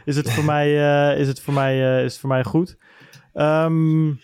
is 0.09 0.15
het 0.15 0.31
voor 0.31 0.43
mij, 0.43 0.69
uh, 0.69 1.19
is 1.19 1.27
het 1.27 1.41
voor 1.41 1.53
mij, 1.53 1.75
uh, 1.77 2.03
is 2.03 2.11
het 2.11 2.21
voor 2.21 2.29
mij 2.29 2.43
goed. 2.43 2.77
Um, 3.33 4.19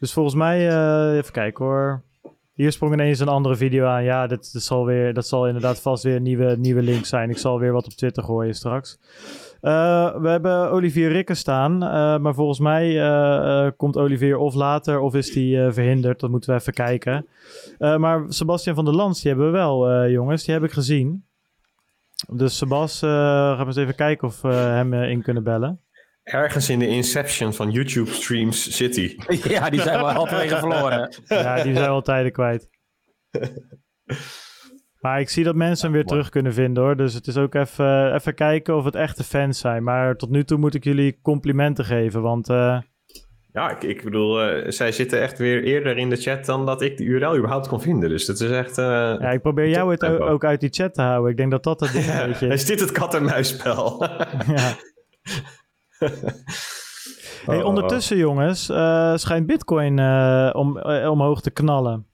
dus 0.00 0.12
volgens 0.12 0.34
mij, 0.34 0.68
uh, 0.68 1.16
even 1.16 1.32
kijken 1.32 1.64
hoor. 1.64 2.02
Hier 2.52 2.72
sprong 2.72 2.92
ineens 2.92 3.20
een 3.20 3.28
andere 3.28 3.56
video 3.56 3.86
aan. 3.86 4.04
Ja, 4.04 4.26
dat, 4.26 4.46
zal, 4.46 4.84
weer, 4.84 5.14
dat 5.14 5.26
zal 5.26 5.46
inderdaad 5.46 5.80
vast 5.80 6.04
weer 6.04 6.16
een 6.16 6.22
nieuwe, 6.22 6.56
nieuwe 6.58 6.82
link 6.82 7.04
zijn. 7.04 7.30
Ik 7.30 7.38
zal 7.38 7.58
weer 7.58 7.72
wat 7.72 7.86
op 7.86 7.92
Twitter 7.92 8.22
gooien 8.22 8.54
straks. 8.54 8.98
We 9.60 10.28
hebben 10.28 10.70
Olivier 10.70 11.10
Rikken 11.12 11.36
staan. 11.36 11.78
Maar 12.22 12.34
volgens 12.34 12.58
mij 12.58 12.94
komt 13.76 13.96
Olivier 13.96 14.36
of 14.36 14.54
later 14.54 15.00
of 15.00 15.14
is 15.14 15.32
die 15.32 15.72
verhinderd. 15.72 16.20
Dat 16.20 16.30
moeten 16.30 16.54
we 16.54 16.60
even 16.60 16.72
kijken. 16.72 17.26
maar 17.78 18.24
Sebastian 18.28 18.74
van 18.74 18.84
der 18.84 18.94
Lans, 18.94 19.22
die 19.22 19.30
hebben 19.30 19.52
we 19.52 19.58
wel, 19.58 20.08
jongens. 20.08 20.44
Die 20.44 20.54
heb 20.54 20.64
ik 20.64 20.72
gezien. 20.72 21.24
Dus 22.28 22.56
Sebas, 22.56 23.02
uh, 23.02 23.10
gaan 23.10 23.58
we 23.58 23.66
eens 23.66 23.76
even 23.76 23.94
kijken 23.94 24.28
of 24.28 24.40
we 24.40 24.52
hem 24.52 24.92
uh, 24.92 25.10
in 25.10 25.22
kunnen 25.22 25.44
bellen. 25.44 25.80
Ergens 26.22 26.68
in 26.68 26.78
de 26.78 26.86
inception 26.86 27.54
van 27.54 27.70
YouTube 27.70 28.10
streams 28.10 28.68
zit 28.68 28.96
hij. 28.96 29.18
ja, 29.54 29.70
die 29.70 29.80
zijn 29.80 29.98
we 29.98 30.04
altijd 30.04 30.54
verloren. 30.58 31.14
ja, 31.24 31.54
die 31.54 31.74
zijn 31.74 31.84
we 31.84 31.90
al 31.90 32.02
tijden 32.02 32.32
kwijt. 32.32 32.68
Maar 35.00 35.20
ik 35.20 35.28
zie 35.28 35.44
dat 35.44 35.54
mensen 35.54 35.84
hem 35.84 35.94
weer 35.94 36.04
terug 36.04 36.28
kunnen 36.28 36.54
vinden 36.54 36.82
hoor. 36.82 36.96
Dus 36.96 37.14
het 37.14 37.26
is 37.26 37.36
ook 37.36 37.54
even, 37.54 38.14
even 38.14 38.34
kijken 38.34 38.76
of 38.76 38.84
het 38.84 38.94
echte 38.94 39.24
fans 39.24 39.58
zijn. 39.58 39.82
Maar 39.82 40.16
tot 40.16 40.30
nu 40.30 40.44
toe 40.44 40.58
moet 40.58 40.74
ik 40.74 40.84
jullie 40.84 41.18
complimenten 41.22 41.84
geven. 41.84 42.22
Want 42.22 42.48
uh, 42.48 42.80
ja, 43.52 43.70
ik, 43.70 43.82
ik 43.82 44.04
bedoel, 44.04 44.48
uh, 44.48 44.70
zij 44.70 44.92
zitten 44.92 45.20
echt 45.20 45.38
weer 45.38 45.62
eerder 45.62 45.96
in 45.96 46.10
de 46.10 46.16
chat 46.16 46.44
dan 46.44 46.66
dat 46.66 46.82
ik 46.82 46.96
de 46.96 47.04
URL 47.04 47.36
überhaupt 47.36 47.68
kon 47.68 47.80
vinden. 47.80 48.08
Dus 48.08 48.26
dat 48.26 48.40
is 48.40 48.50
echt... 48.50 48.78
Uh, 48.78 48.84
ja, 49.20 49.30
ik 49.30 49.42
probeer 49.42 49.68
jou 49.68 49.90
het 49.90 50.04
ook, 50.04 50.20
ook 50.20 50.44
uit 50.44 50.60
die 50.60 50.70
chat 50.72 50.94
te 50.94 51.02
houden. 51.02 51.30
Ik 51.30 51.36
denk 51.36 51.50
dat 51.50 51.62
dat 51.62 51.80
het 51.80 51.92
ding 51.92 52.04
ja, 52.04 52.26
beetje... 52.26 52.46
Is 52.46 52.64
dit 52.64 52.80
het 52.80 52.92
kat-en-muisspel? 52.92 54.04
ja. 54.56 54.74
hey, 57.46 57.58
oh, 57.58 57.64
ondertussen, 57.64 58.16
oh. 58.16 58.22
jongens, 58.22 58.70
uh, 58.70 59.16
schijnt 59.16 59.46
Bitcoin 59.46 59.98
om, 60.54 60.78
omhoog 60.82 61.40
te 61.40 61.50
knallen. 61.50 62.06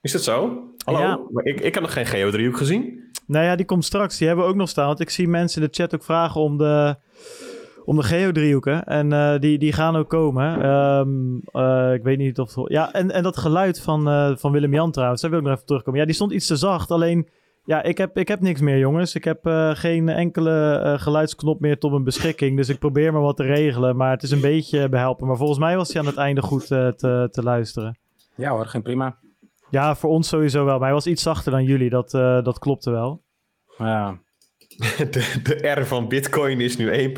Is 0.00 0.12
dat 0.12 0.22
zo? 0.22 0.62
Hallo? 0.84 1.00
Ja. 1.00 1.20
Ik, 1.42 1.60
ik 1.60 1.74
heb 1.74 1.82
nog 1.82 1.92
geen 1.92 2.06
geodriehoek 2.06 2.56
gezien. 2.56 3.04
Nou 3.26 3.44
ja, 3.44 3.56
die 3.56 3.66
komt 3.66 3.84
straks. 3.84 4.18
Die 4.18 4.26
hebben 4.26 4.44
we 4.44 4.50
ook 4.50 4.56
nog 4.56 4.68
staan. 4.68 4.86
Want 4.86 5.00
ik 5.00 5.10
zie 5.10 5.28
mensen 5.28 5.62
in 5.62 5.68
de 5.68 5.74
chat 5.74 5.94
ook 5.94 6.04
vragen 6.04 6.40
om 6.40 6.58
de 6.58 6.96
om 7.86 7.96
de 7.96 8.02
geodriehoeken. 8.02 8.84
En 8.84 9.12
uh, 9.12 9.38
die, 9.38 9.58
die 9.58 9.72
gaan 9.72 9.96
ook 9.96 10.08
komen. 10.08 10.70
Um, 10.70 11.40
uh, 11.52 11.92
ik 11.92 12.02
weet 12.02 12.18
niet 12.18 12.38
of... 12.38 12.54
Ja, 12.64 12.92
en, 12.92 13.10
en 13.10 13.22
dat 13.22 13.36
geluid 13.36 13.80
van, 13.80 14.08
uh, 14.08 14.36
van 14.36 14.52
Willem-Jan 14.52 14.90
trouwens, 14.90 15.20
daar 15.20 15.30
wil 15.30 15.38
ik 15.38 15.44
nog 15.44 15.54
even 15.54 15.66
terugkomen. 15.66 16.00
Ja, 16.00 16.06
die 16.06 16.14
stond 16.14 16.32
iets 16.32 16.46
te 16.46 16.56
zacht. 16.56 16.90
Alleen, 16.90 17.28
ja, 17.64 17.82
ik 17.82 17.98
heb, 17.98 18.18
ik 18.18 18.28
heb 18.28 18.40
niks 18.40 18.60
meer, 18.60 18.78
jongens. 18.78 19.14
Ik 19.14 19.24
heb 19.24 19.40
geen 19.72 20.08
enkele 20.08 20.94
geluidsknop 20.98 21.60
meer 21.60 21.78
tot 21.78 21.90
mijn 21.90 22.04
beschikking. 22.04 22.56
Dus 22.56 22.68
ik 22.68 22.78
probeer 22.78 23.12
maar 23.12 23.22
wat 23.22 23.36
te 23.36 23.42
regelen. 23.42 23.96
Maar 23.96 24.10
het 24.10 24.22
is 24.22 24.30
een 24.30 24.40
beetje 24.40 24.88
behelpen. 24.88 25.26
Maar 25.26 25.36
volgens 25.36 25.58
mij 25.58 25.76
was 25.76 25.92
hij 25.92 26.00
aan 26.00 26.08
het 26.08 26.16
einde 26.16 26.42
goed 26.42 26.66
te, 26.66 27.28
te 27.30 27.42
luisteren. 27.42 27.98
Ja 28.34 28.50
hoor, 28.50 28.66
geen 28.66 28.82
prima. 28.82 29.16
Ja, 29.70 29.94
voor 29.94 30.10
ons 30.10 30.28
sowieso 30.28 30.64
wel. 30.64 30.74
Maar 30.74 30.84
hij 30.84 30.92
was 30.92 31.06
iets 31.06 31.22
zachter 31.22 31.52
dan 31.52 31.64
jullie. 31.64 31.90
Dat, 31.90 32.10
dat 32.44 32.58
klopte 32.58 32.90
wel. 32.90 33.22
Ja, 33.78 34.18
De, 35.10 35.40
de 35.42 35.68
R 35.68 35.86
van 35.86 36.08
Bitcoin 36.08 36.60
is 36.60 36.76
nu 36.76 36.90
1.1. 36.90 37.14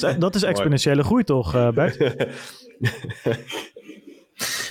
dat 0.18 0.34
is 0.34 0.42
exponentiële 0.42 1.02
groei 1.02 1.24
toch, 1.24 1.54
uh, 1.54 1.70
Bert? 1.70 1.96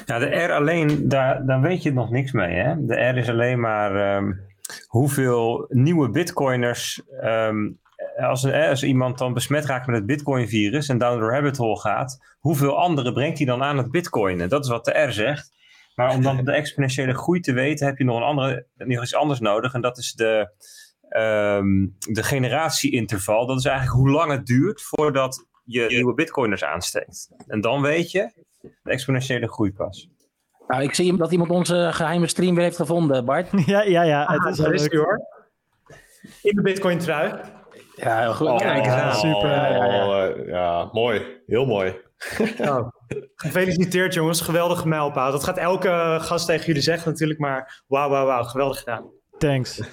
Ja, 0.06 0.20
de 0.20 0.26
R 0.26 0.52
alleen, 0.52 1.08
daar, 1.08 1.46
daar 1.46 1.62
weet 1.62 1.84
je 1.84 1.94
nog 1.94 2.10
niks 2.10 2.32
mee. 2.32 2.56
Hè? 2.56 2.86
De 2.86 2.96
R 2.96 3.18
is 3.18 3.30
alleen 3.30 3.60
maar 3.60 4.18
um, 4.18 4.40
hoeveel 4.88 5.66
nieuwe 5.70 6.10
Bitcoiners. 6.10 7.02
Um, 7.24 7.80
als, 8.18 8.52
als, 8.52 8.84
iemand 8.84 9.18
dan 9.18 9.34
besmet 9.34 9.66
raakt 9.66 9.88
met 9.88 9.96
het 9.96 10.06
Bitcoin-virus 10.06 10.90
en 10.90 10.98
down 10.98 11.20
the 11.20 11.26
rabbit 11.26 11.58
hole 11.58 11.80
gaat, 11.80 12.36
hoeveel 12.40 12.78
anderen 12.78 13.14
brengt 13.14 13.38
hij 13.38 13.48
dan 13.48 13.64
aan 13.64 13.78
het 13.78 13.92
Bitcoinen? 13.92 14.50
Dat 14.50 14.64
is 14.64 14.70
wat 14.70 14.86
de 14.86 15.00
R 15.00 15.12
zegt. 15.12 15.52
Maar 15.96 16.14
om 16.14 16.22
dan 16.22 16.46
de 16.46 16.52
exponentiële 16.52 17.14
groei 17.14 17.40
te 17.40 17.54
weten, 17.54 17.88
heb 17.88 17.98
je 17.98 18.04
nog, 18.04 18.18
een 18.18 18.24
andere, 18.24 18.66
nog 18.76 19.04
iets 19.04 19.16
anders 19.16 19.40
nodig. 19.40 19.74
En 19.74 19.82
dat 19.82 19.98
is 19.98 20.14
de, 20.14 20.50
um, 21.10 21.96
de 22.00 22.24
generatieinterval. 22.24 23.46
Dat 23.46 23.58
is 23.58 23.66
eigenlijk 23.66 23.98
hoe 23.98 24.10
lang 24.10 24.32
het 24.32 24.46
duurt 24.46 24.82
voordat 24.82 25.46
je 25.64 25.86
nieuwe 25.88 26.14
bitcoiners 26.14 26.64
aansteekt. 26.64 27.30
En 27.48 27.62
dan 27.62 27.82
weet 27.82 28.12
je 28.12 28.32
de 28.84 28.92
exponentiële 28.92 29.48
groei 29.48 29.74
pas. 29.74 30.10
Nou, 30.68 30.84
ik 30.84 30.94
zie 30.94 31.18
dat 31.18 31.32
iemand 31.32 31.50
onze 31.50 31.90
geheime 31.94 32.28
stream 32.28 32.56
weer 32.56 32.64
heeft 32.64 32.76
gevonden, 32.76 33.26
Bart. 33.26 33.48
ja, 33.66 33.82
ja, 33.84 34.02
ja. 34.02 34.24
Ah, 34.24 34.44
Het 34.44 34.52
is 34.52 34.58
daar 34.58 34.66
wel 34.70 34.76
is 34.76 34.82
leuk. 34.82 34.94
hoor. 34.94 35.22
In 36.42 36.56
de 36.56 36.62
Bitcoin 36.62 36.98
trui. 37.00 37.34
Ja, 37.96 38.20
heel 38.20 38.34
goed. 38.34 38.48
Oh, 38.48 38.58
Kijk 38.58 38.86
eens 38.86 38.94
aan. 38.94 39.16
super. 39.16 39.50
Ja, 39.50 39.68
Ja, 39.68 40.24
ja. 40.26 40.34
ja, 40.46 40.90
mooi. 40.92 41.42
Heel 41.46 41.66
mooi. 41.66 41.96
Oh. 42.60 42.88
Gefeliciteerd 43.36 44.14
jongens, 44.14 44.42
geweldige 44.42 44.88
mijlpaal. 44.88 45.32
Dat 45.32 45.44
gaat 45.44 45.58
elke 45.58 46.18
gast 46.22 46.46
tegen 46.46 46.66
jullie 46.66 46.82
zeggen 46.82 47.12
natuurlijk, 47.12 47.40
maar 47.40 47.84
wauw, 47.88 48.10
wauw, 48.10 48.26
wauw, 48.26 48.44
geweldig 48.44 48.80
gedaan. 48.80 49.06
Thanks. 49.38 49.82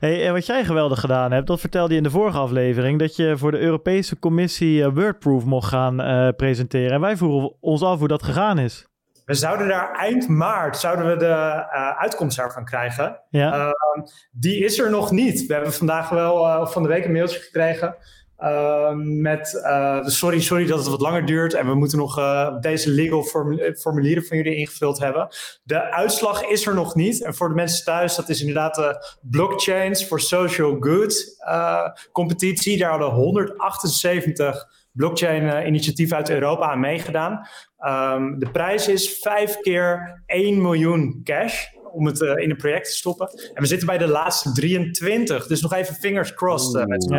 Hey, 0.00 0.26
en 0.26 0.32
wat 0.32 0.46
jij 0.46 0.64
geweldig 0.64 1.00
gedaan 1.00 1.32
hebt, 1.32 1.46
dat 1.46 1.60
vertelde 1.60 1.90
je 1.90 1.96
in 1.96 2.02
de 2.02 2.10
vorige 2.10 2.38
aflevering, 2.38 2.98
dat 2.98 3.16
je 3.16 3.38
voor 3.38 3.50
de 3.50 3.58
Europese 3.58 4.18
Commissie 4.18 4.82
eh, 4.82 4.90
WordProof 4.94 5.44
mocht 5.44 5.68
gaan 5.68 6.00
eh, 6.00 6.28
presenteren. 6.36 6.90
En 6.90 7.00
wij 7.00 7.16
vroegen 7.16 7.56
ons 7.60 7.82
af 7.82 7.98
hoe 7.98 8.08
dat 8.08 8.22
gegaan 8.22 8.58
is. 8.58 8.88
We 9.24 9.36
zouden 9.36 9.68
daar 9.68 9.92
eind 9.92 10.28
maart 10.28 10.76
zouden 10.76 11.06
we 11.06 11.16
de 11.16 11.26
eh, 11.26 11.98
uitkomst 11.98 12.36
daarvan 12.36 12.64
krijgen. 12.64 13.20
Ja, 13.28 13.52
Ehm, 13.52 14.06
die 14.30 14.64
is 14.64 14.78
er 14.78 14.90
nog 14.90 15.10
niet. 15.10 15.46
We 15.46 15.52
hebben 15.54 15.72
vandaag 15.72 16.08
wel, 16.08 16.46
eh, 16.48 16.60
of 16.60 16.72
van 16.72 16.82
de 16.82 16.88
week 16.88 17.04
een 17.04 17.12
mailtje 17.12 17.38
gekregen. 17.38 17.96
Ehm, 18.40 19.20
met 19.20 19.60
eh, 19.64 20.04
sorry, 20.04 20.40
sorry 20.40 20.66
dat 20.66 20.78
het 20.78 20.88
wat 20.88 21.00
langer 21.00 21.26
duurt. 21.26 21.54
En 21.54 21.66
we 21.66 21.74
moeten 21.74 21.98
nog 21.98 22.18
eh, 22.18 22.60
deze 22.60 22.90
legal 22.90 23.22
formu- 23.22 23.74
formulieren 23.74 24.24
van 24.24 24.36
jullie 24.36 24.56
ingevuld 24.56 24.98
hebben. 24.98 25.28
De 25.62 25.90
uitslag 25.92 26.44
is 26.44 26.66
er 26.66 26.74
nog 26.74 26.94
niet. 26.94 27.22
En 27.24 27.34
voor 27.34 27.48
de 27.48 27.54
mensen 27.54 27.84
thuis, 27.84 28.16
dat 28.16 28.28
is 28.28 28.40
inderdaad 28.40 28.74
de 28.74 29.16
Blockchains 29.22 30.04
for 30.04 30.20
Social 30.20 30.76
Good 30.80 31.36
eh, 31.38 31.86
competitie. 32.12 32.78
Daar 32.78 32.90
hadden 32.90 33.08
178 33.10 34.66
blockchain-initiatieven 34.92 36.16
uit 36.16 36.30
Europa 36.30 36.70
aan 36.70 36.80
meegedaan. 36.80 37.46
Ehm, 37.78 38.38
de 38.38 38.50
prijs 38.50 38.88
is 38.88 39.18
vijf 39.18 39.56
keer 39.56 40.22
1 40.26 40.62
miljoen 40.62 41.20
cash 41.24 41.64
om 41.92 42.06
het 42.06 42.22
eh, 42.22 42.36
in 42.36 42.50
een 42.50 42.56
project 42.56 42.84
te 42.86 42.92
stoppen. 42.96 43.28
En 43.54 43.62
we 43.62 43.66
zitten 43.66 43.86
bij 43.86 43.98
de 43.98 44.06
laatste 44.08 44.52
23, 44.52 45.46
dus 45.46 45.60
nog 45.60 45.72
even 45.74 45.94
fingers 45.94 46.34
crossed. 46.34 46.80
eh, 46.80 46.86
met 46.86 47.04
z'n 47.04 47.14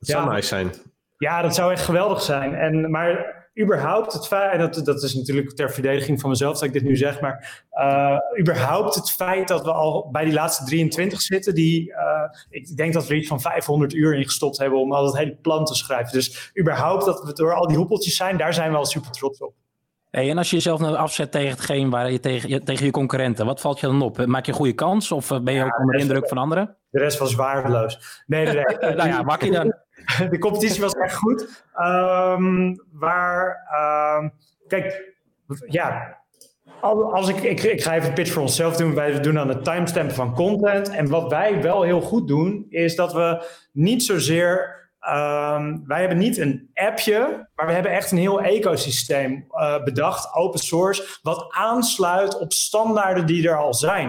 Dat 0.00 0.08
zou 0.08 0.34
nice 0.34 0.48
zijn. 0.48 0.72
Ja, 1.18 1.42
dat 1.42 1.54
zou 1.54 1.72
echt 1.72 1.84
geweldig 1.84 2.22
zijn. 2.22 2.54
En, 2.54 2.90
maar 2.90 3.38
überhaupt 3.60 4.12
het 4.12 4.26
feit, 4.26 4.52
en 4.52 4.58
dat, 4.58 4.84
dat 4.84 5.02
is 5.02 5.14
natuurlijk 5.14 5.56
ter 5.56 5.70
verdediging 5.70 6.20
van 6.20 6.30
mezelf 6.30 6.54
dat 6.54 6.62
ik 6.62 6.72
dit 6.72 6.82
nu 6.82 6.96
zeg, 6.96 7.20
maar 7.20 7.64
eh, 7.70 8.16
überhaupt 8.40 8.94
het 8.94 9.10
feit 9.10 9.48
dat 9.48 9.64
we 9.64 9.72
al 9.72 10.08
bij 10.12 10.24
die 10.24 10.32
laatste 10.32 10.64
23 10.64 11.20
zitten, 11.20 11.54
die, 11.54 11.94
eh, 11.94 12.38
ik 12.48 12.76
denk 12.76 12.92
dat 12.92 13.06
we 13.06 13.10
er 13.12 13.18
iets 13.18 13.28
van 13.28 13.40
500 13.40 13.94
uur 13.94 14.14
in 14.14 14.24
gestopt 14.24 14.58
hebben 14.58 14.78
om 14.78 14.92
al 14.92 15.04
dat 15.04 15.16
hele 15.16 15.36
plan 15.42 15.64
te 15.64 15.74
schrijven. 15.74 16.12
Dus 16.12 16.52
überhaupt 16.60 17.04
dat 17.04 17.24
we 17.24 17.32
door 17.32 17.54
al 17.54 17.66
die 17.66 17.76
hoepeltjes 17.76 18.16
zijn, 18.16 18.36
daar 18.36 18.54
zijn 18.54 18.70
we 18.70 18.76
al 18.76 18.86
super 18.86 19.10
trots 19.10 19.40
op. 19.40 19.54
Hey, 20.10 20.30
en 20.30 20.38
als 20.38 20.50
je 20.50 20.56
jezelf 20.56 20.80
nou 20.80 20.96
afzet 20.96 21.32
tegen 21.32 21.50
hetgeen 21.50 21.90
waar 21.90 22.10
je 22.10 22.20
tegen, 22.20 22.48
je, 22.48 22.62
tegen 22.62 22.84
je 22.84 22.90
concurrenten, 22.90 23.46
wat 23.46 23.60
valt 23.60 23.80
je 23.80 23.86
dan 23.86 24.02
op? 24.02 24.26
Maak 24.26 24.44
je 24.44 24.52
een 24.52 24.58
goede 24.58 24.72
kans 24.72 25.12
of 25.12 25.30
eh, 25.30 25.40
ben 25.40 25.54
je 25.54 25.64
ook 25.64 25.78
onder 25.78 25.96
de 25.96 26.00
indruk 26.02 26.28
van 26.28 26.38
anderen? 26.38 26.76
De 26.90 26.98
rest 26.98 27.18
was 27.18 27.34
waardeloos. 27.34 28.22
Nee, 28.26 28.44
nee, 28.44 28.54
nee. 28.54 28.94
nou 28.94 29.08
ja, 29.08 29.22
makkie 29.22 29.52
dan. 29.52 29.74
de 30.30 30.38
competitie 30.38 30.80
was 30.80 30.92
echt 30.92 31.14
goed. 31.14 31.64
Ehm, 31.74 32.74
waar, 32.92 33.66
ehm, 33.70 34.28
kijk, 34.68 35.14
ja, 35.66 36.18
al- 36.80 37.14
als 37.14 37.28
ik, 37.28 37.36
ik, 37.36 37.62
ik 37.62 37.82
ga 37.82 37.94
even 37.94 38.08
een 38.08 38.14
pitch 38.14 38.32
voor 38.32 38.42
onszelf 38.42 38.76
doen. 38.76 38.94
Wij 38.94 39.20
doen 39.20 39.38
aan 39.38 39.48
het 39.48 39.64
timestampen 39.64 40.14
van 40.14 40.34
content. 40.34 40.88
En 40.90 41.08
wat 41.08 41.30
wij 41.30 41.62
wel 41.62 41.82
heel 41.82 42.00
goed 42.00 42.28
doen, 42.28 42.66
is 42.68 42.96
dat 42.96 43.12
we 43.12 43.46
niet 43.72 44.02
zozeer. 44.02 44.78
ehm, 45.00 45.78
wij 45.86 46.00
hebben 46.00 46.18
niet 46.18 46.38
een 46.38 46.70
appje, 46.74 47.48
maar 47.54 47.66
we 47.66 47.72
hebben 47.72 47.92
echt 47.92 48.10
een 48.10 48.18
heel 48.18 48.40
ecosysteem 48.40 49.44
eh, 49.50 49.82
bedacht, 49.82 50.34
open 50.34 50.58
source, 50.60 51.18
wat 51.22 51.46
aansluit 51.50 52.38
op 52.38 52.52
standaarden 52.52 53.26
die 53.26 53.48
er 53.48 53.56
al 53.58 53.74
zijn. 53.74 54.08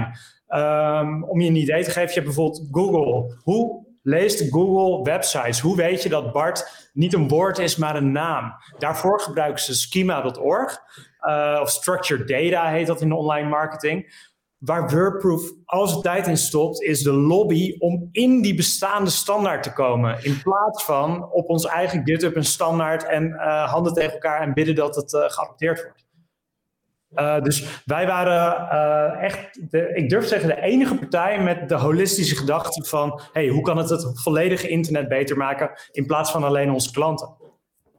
Om 1.27 1.41
je 1.41 1.47
een 1.49 1.55
idee 1.55 1.83
te 1.83 1.89
geven, 1.91 2.07
je 2.07 2.13
hebt 2.13 2.25
bijvoorbeeld 2.25 2.67
Google. 2.71 3.35
Hoe 3.43 3.80
leest 4.01 4.51
Google 4.51 5.03
websites? 5.11 5.59
Hoe 5.59 5.75
weet 5.75 6.03
je 6.03 6.09
dat 6.09 6.31
Bart 6.31 6.89
niet 6.93 7.13
een 7.13 7.27
woord 7.27 7.57
is, 7.57 7.75
maar 7.75 7.95
een 7.95 8.11
naam? 8.11 8.53
Daarvoor 8.77 9.19
gebruiken 9.19 9.63
ze 9.63 9.75
schema.org. 9.75 10.77
eh, 11.19 11.59
of 11.61 11.69
structured 11.69 12.27
data 12.27 12.69
heet 12.69 12.87
dat 12.87 13.01
in 13.01 13.09
de 13.09 13.15
online 13.15 13.49
marketing. 13.49 14.29
Waar 14.57 14.89
WordProof 14.89 15.51
al 15.65 15.87
zijn 15.87 16.01
tijd 16.01 16.27
in 16.27 16.37
stopt, 16.37 16.81
is 16.81 17.03
de 17.03 17.13
lobby 17.13 17.75
om 17.79 18.09
in 18.11 18.41
die 18.41 18.55
bestaande 18.55 19.09
standaard 19.09 19.63
te 19.63 19.73
komen. 19.73 20.23
In 20.23 20.41
plaats 20.41 20.83
van 20.83 21.31
op 21.31 21.49
ons 21.49 21.65
eigen 21.65 22.01
GitHub 22.03 22.35
een 22.35 22.43
standaard 22.45 23.05
en 23.05 23.33
eh, 23.33 23.71
handen 23.71 23.93
tegen 23.93 24.11
elkaar 24.11 24.41
en 24.41 24.53
bidden 24.53 24.75
dat 24.75 24.95
het 24.95 25.13
eh, 25.13 25.29
geadopteerd 25.29 25.83
wordt. 25.83 26.05
Uh, 27.15 27.41
dus 27.41 27.81
wij 27.85 28.07
waren 28.07 28.67
uh, 28.73 29.23
echt, 29.23 29.71
de, 29.71 29.91
ik 29.93 30.09
durf 30.09 30.23
te 30.23 30.29
zeggen, 30.29 30.49
de 30.49 30.61
enige 30.61 30.95
partij 30.95 31.43
met 31.43 31.69
de 31.69 31.75
holistische 31.75 32.35
gedachte 32.35 32.83
van: 32.83 33.21
hey, 33.33 33.47
hoe 33.47 33.61
kan 33.61 33.77
het 33.77 33.89
het 33.89 34.21
volledige 34.21 34.67
internet 34.67 35.07
beter 35.07 35.37
maken 35.37 35.71
in 35.91 36.05
plaats 36.05 36.31
van 36.31 36.43
alleen 36.43 36.71
onze 36.71 36.91
klanten? 36.91 37.39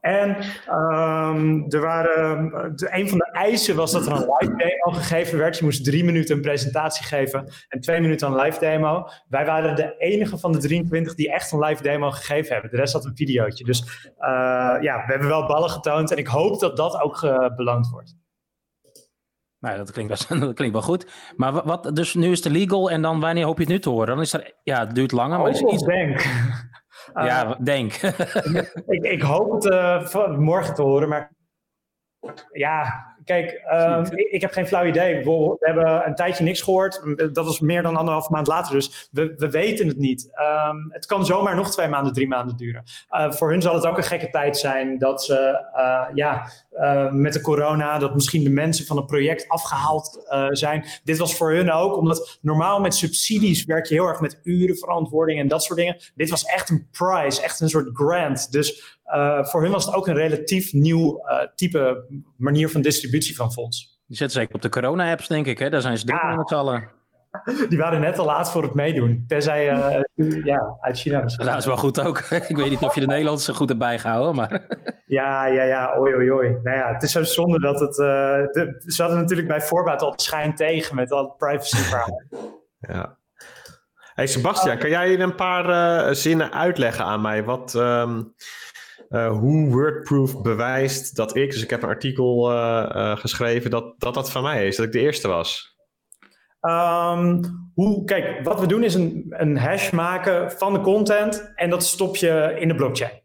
En 0.00 0.36
um, 0.70 1.64
er 1.68 1.80
waren, 1.80 2.50
de, 2.76 2.88
een 2.90 3.08
van 3.08 3.18
de 3.18 3.30
eisen 3.32 3.76
was 3.76 3.92
dat 3.92 4.06
er 4.06 4.12
een 4.12 4.28
live 4.38 4.56
demo 4.56 4.92
gegeven 4.98 5.38
werd. 5.38 5.58
Je 5.58 5.64
moest 5.64 5.84
drie 5.84 6.04
minuten 6.04 6.36
een 6.36 6.42
presentatie 6.42 7.04
geven 7.04 7.52
en 7.68 7.80
twee 7.80 8.00
minuten 8.00 8.28
een 8.28 8.40
live 8.40 8.58
demo. 8.58 9.08
Wij 9.28 9.44
waren 9.44 9.76
de 9.76 9.94
enige 9.98 10.38
van 10.38 10.52
de 10.52 10.58
23 10.58 11.14
die 11.14 11.32
echt 11.32 11.52
een 11.52 11.58
live 11.58 11.82
demo 11.82 12.10
gegeven 12.10 12.52
hebben. 12.52 12.70
De 12.70 12.76
rest 12.76 12.92
had 12.92 13.04
een 13.04 13.16
videootje. 13.16 13.64
Dus 13.64 14.10
uh, 14.18 14.26
ja, 14.80 15.04
we 15.06 15.12
hebben 15.12 15.28
wel 15.28 15.46
ballen 15.46 15.70
getoond 15.70 16.10
en 16.10 16.16
ik 16.16 16.26
hoop 16.26 16.60
dat 16.60 16.76
dat 16.76 17.00
ook 17.00 17.20
beloond 17.56 17.88
wordt. 17.90 18.21
Nou, 19.62 19.76
dat 19.76 19.92
klinkt, 19.92 20.10
best, 20.10 20.28
dat 20.40 20.54
klinkt 20.54 20.74
wel 20.74 20.82
goed. 20.82 21.32
Maar 21.36 21.52
wat, 21.52 21.96
dus 21.96 22.14
nu 22.14 22.30
is 22.30 22.44
het 22.44 22.52
legal 22.52 22.90
en 22.90 23.02
dan 23.02 23.20
wanneer 23.20 23.44
hoop 23.44 23.56
je 23.56 23.62
het 23.62 23.72
nu 23.72 23.78
te 23.78 23.88
horen? 23.88 24.06
Dan 24.06 24.20
is 24.20 24.32
er, 24.32 24.54
ja, 24.62 24.78
het 24.80 24.94
duurt 24.94 25.12
langer. 25.12 25.38
Maar 25.38 25.46
oh, 25.46 25.52
is 25.52 25.60
iets... 25.60 25.84
denk. 25.84 26.20
Uh, 26.20 27.24
ja, 27.28 27.54
denk. 27.54 27.92
ik, 28.86 29.02
ik, 29.02 29.22
hoop 29.22 29.52
het 29.52 29.64
uh, 30.14 30.38
morgen 30.38 30.74
te 30.74 30.82
horen, 30.82 31.08
maar 31.08 31.32
ja, 32.52 33.11
kijk, 33.24 33.62
um, 33.72 34.04
ik, 34.18 34.30
ik, 34.30 34.40
heb 34.40 34.52
geen 34.52 34.66
flauw 34.66 34.84
idee. 34.84 35.24
We 35.24 35.56
hebben 35.58 36.06
een 36.06 36.14
tijdje 36.14 36.44
niks 36.44 36.60
gehoord. 36.60 37.02
Dat 37.32 37.44
was 37.44 37.60
meer 37.60 37.82
dan 37.82 37.96
anderhalf 37.96 38.28
maand 38.28 38.46
later, 38.46 38.74
dus 38.74 39.08
we, 39.12 39.34
we 39.36 39.50
weten 39.50 39.88
het 39.88 39.98
niet. 39.98 40.30
Um, 40.68 40.88
het 40.92 41.06
kan 41.06 41.26
zomaar 41.26 41.56
nog 41.56 41.70
twee 41.70 41.88
maanden, 41.88 42.12
drie 42.12 42.28
maanden 42.28 42.56
duren. 42.56 42.82
Uh, 43.10 43.32
voor 43.32 43.50
hun 43.50 43.62
zal 43.62 43.74
het 43.74 43.86
ook 43.86 43.96
een 43.96 44.02
gekke 44.02 44.30
tijd 44.30 44.58
zijn 44.58 44.98
dat 44.98 45.24
ze, 45.24 45.66
uh, 45.76 46.14
ja, 46.14 46.50
met 47.10 47.32
de 47.32 47.40
corona, 47.40 47.98
dat 47.98 48.14
misschien 48.14 48.44
de 48.44 48.50
mensen 48.50 48.86
van 48.86 48.96
het 48.96 49.06
project 49.06 49.48
afgehaald 49.48 50.24
zijn. 50.50 50.84
Dit 51.04 51.18
was 51.18 51.36
voor 51.36 51.52
hun 51.52 51.72
ook, 51.72 51.96
omdat 51.96 52.38
normaal 52.40 52.80
met 52.80 52.94
subsidies 52.94 53.64
werk 53.64 53.86
je 53.86 53.94
heel 53.94 54.06
erg 54.06 54.20
met 54.20 54.40
urenverantwoording 54.42 55.40
en 55.40 55.48
dat 55.48 55.62
soort 55.62 55.78
dingen. 55.78 55.96
Dit 56.14 56.30
was 56.30 56.44
echt 56.44 56.70
een 56.70 56.88
prize, 56.90 57.42
echt 57.42 57.60
een 57.60 57.68
soort 57.68 57.90
grant. 57.92 58.52
Dus 58.52 58.98
voor 59.42 59.62
hun 59.62 59.70
was 59.70 59.84
het 59.84 59.94
ook 59.94 60.06
een 60.06 60.14
relatief 60.14 60.72
nieuw 60.72 61.22
type 61.54 62.04
manier 62.36 62.68
van 62.68 62.80
distributie 62.80 63.11
van 63.20 63.52
fonds. 63.52 64.00
Die 64.06 64.16
zetten 64.16 64.40
zeker 64.40 64.54
op 64.54 64.62
de 64.62 64.68
corona-apps, 64.68 65.28
denk 65.28 65.46
ik. 65.46 65.58
Hè? 65.58 65.70
Daar 65.70 65.80
zijn 65.80 65.98
ze 65.98 66.04
druk 66.04 66.22
ja. 66.22 66.34
met 66.34 66.48
z'n 66.48 66.54
allen. 66.54 66.88
Die 67.68 67.78
waren 67.78 68.00
net 68.00 68.14
te 68.14 68.22
laat 68.22 68.50
voor 68.50 68.62
het 68.62 68.74
meedoen. 68.74 69.24
Tenzij 69.28 69.72
uh, 69.72 70.44
ja, 70.44 70.76
uit 70.80 70.98
China. 70.98 71.18
Nou, 71.18 71.44
dat 71.44 71.56
is 71.56 71.66
wel 71.66 71.76
goed 71.76 72.00
ook. 72.00 72.18
ik 72.48 72.56
weet 72.56 72.70
niet 72.70 72.82
of 72.82 72.94
je 72.94 73.00
de 73.00 73.06
Nederlandse 73.06 73.54
goed 73.54 73.68
hebt 73.68 73.80
bijgehouden, 73.80 74.34
maar... 74.34 74.66
ja, 75.06 75.46
ja, 75.46 75.62
ja. 75.62 75.98
Oei, 75.98 76.14
oei, 76.14 76.32
oei. 76.32 76.48
Nou 76.62 76.76
ja, 76.76 76.92
het 76.92 77.02
is 77.02 77.12
zo 77.12 77.22
zonde 77.22 77.60
dat 77.60 77.80
het... 77.80 77.94
De, 77.94 78.82
ze 78.86 79.02
hadden 79.02 79.20
natuurlijk 79.20 79.48
bij 79.48 79.60
voorbaat 79.60 80.02
al 80.02 80.12
schijn 80.16 80.54
tegen 80.54 80.94
met 80.94 81.12
al 81.12 81.34
privacy 81.38 81.76
verhalen. 81.76 82.28
ja. 82.78 83.20
Hey 84.14 84.26
Sebastian, 84.26 84.78
kan 84.78 84.90
jij 84.90 85.12
in 85.12 85.20
een 85.20 85.34
paar 85.34 85.68
uh, 85.68 86.14
zinnen 86.14 86.52
uitleggen 86.52 87.04
aan 87.04 87.20
mij 87.20 87.44
wat, 87.44 87.74
um, 87.74 88.34
uh, 89.12 89.38
hoe 89.38 89.70
WordProof 89.70 90.42
bewijst 90.42 91.16
dat 91.16 91.36
ik, 91.36 91.50
dus 91.50 91.62
ik 91.62 91.70
heb 91.70 91.82
een 91.82 91.88
artikel 91.88 92.52
uh, 92.52 93.16
geschreven, 93.16 93.70
dat, 93.70 93.94
dat 93.98 94.14
dat 94.14 94.32
van 94.32 94.42
mij 94.42 94.66
is, 94.66 94.76
dat 94.76 94.86
ik 94.86 94.92
de 94.92 95.00
eerste 95.00 95.28
was? 95.28 95.76
Um, 96.60 97.40
hoe, 97.74 98.04
kijk, 98.04 98.44
wat 98.44 98.60
we 98.60 98.66
doen 98.66 98.84
is 98.84 98.94
een, 98.94 99.26
een 99.28 99.58
hash 99.58 99.90
maken 99.90 100.52
van 100.52 100.72
de 100.72 100.80
content 100.80 101.52
en 101.54 101.70
dat 101.70 101.84
stop 101.84 102.16
je 102.16 102.56
in 102.58 102.68
de 102.68 102.74
blockchain. 102.74 103.20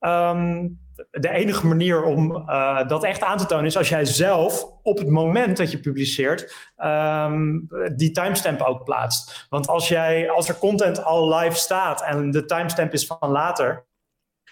Um, 0.00 0.78
de 1.10 1.30
enige 1.30 1.66
manier 1.66 2.02
om 2.02 2.46
dat 2.86 3.04
echt 3.04 3.22
aan 3.22 3.38
te 3.38 3.46
tonen 3.46 3.64
is 3.64 3.76
als 3.76 3.88
jij 3.88 4.04
zelf 4.04 4.66
op 4.82 4.98
het 4.98 5.08
moment 5.08 5.56
dat 5.56 5.70
je 5.70 5.80
publiceert 5.80 6.70
um, 6.76 7.68
die 7.96 8.10
timestamp 8.10 8.60
ook 8.60 8.84
plaatst. 8.84 9.46
Want 9.48 9.68
als, 9.68 9.88
jij, 9.88 10.30
als 10.30 10.48
er 10.48 10.58
content 10.58 11.04
al 11.04 11.34
live 11.34 11.56
staat 11.56 12.02
en 12.02 12.30
de 12.30 12.44
timestamp 12.44 12.92
is 12.92 13.06
van 13.06 13.30
later, 13.30 13.86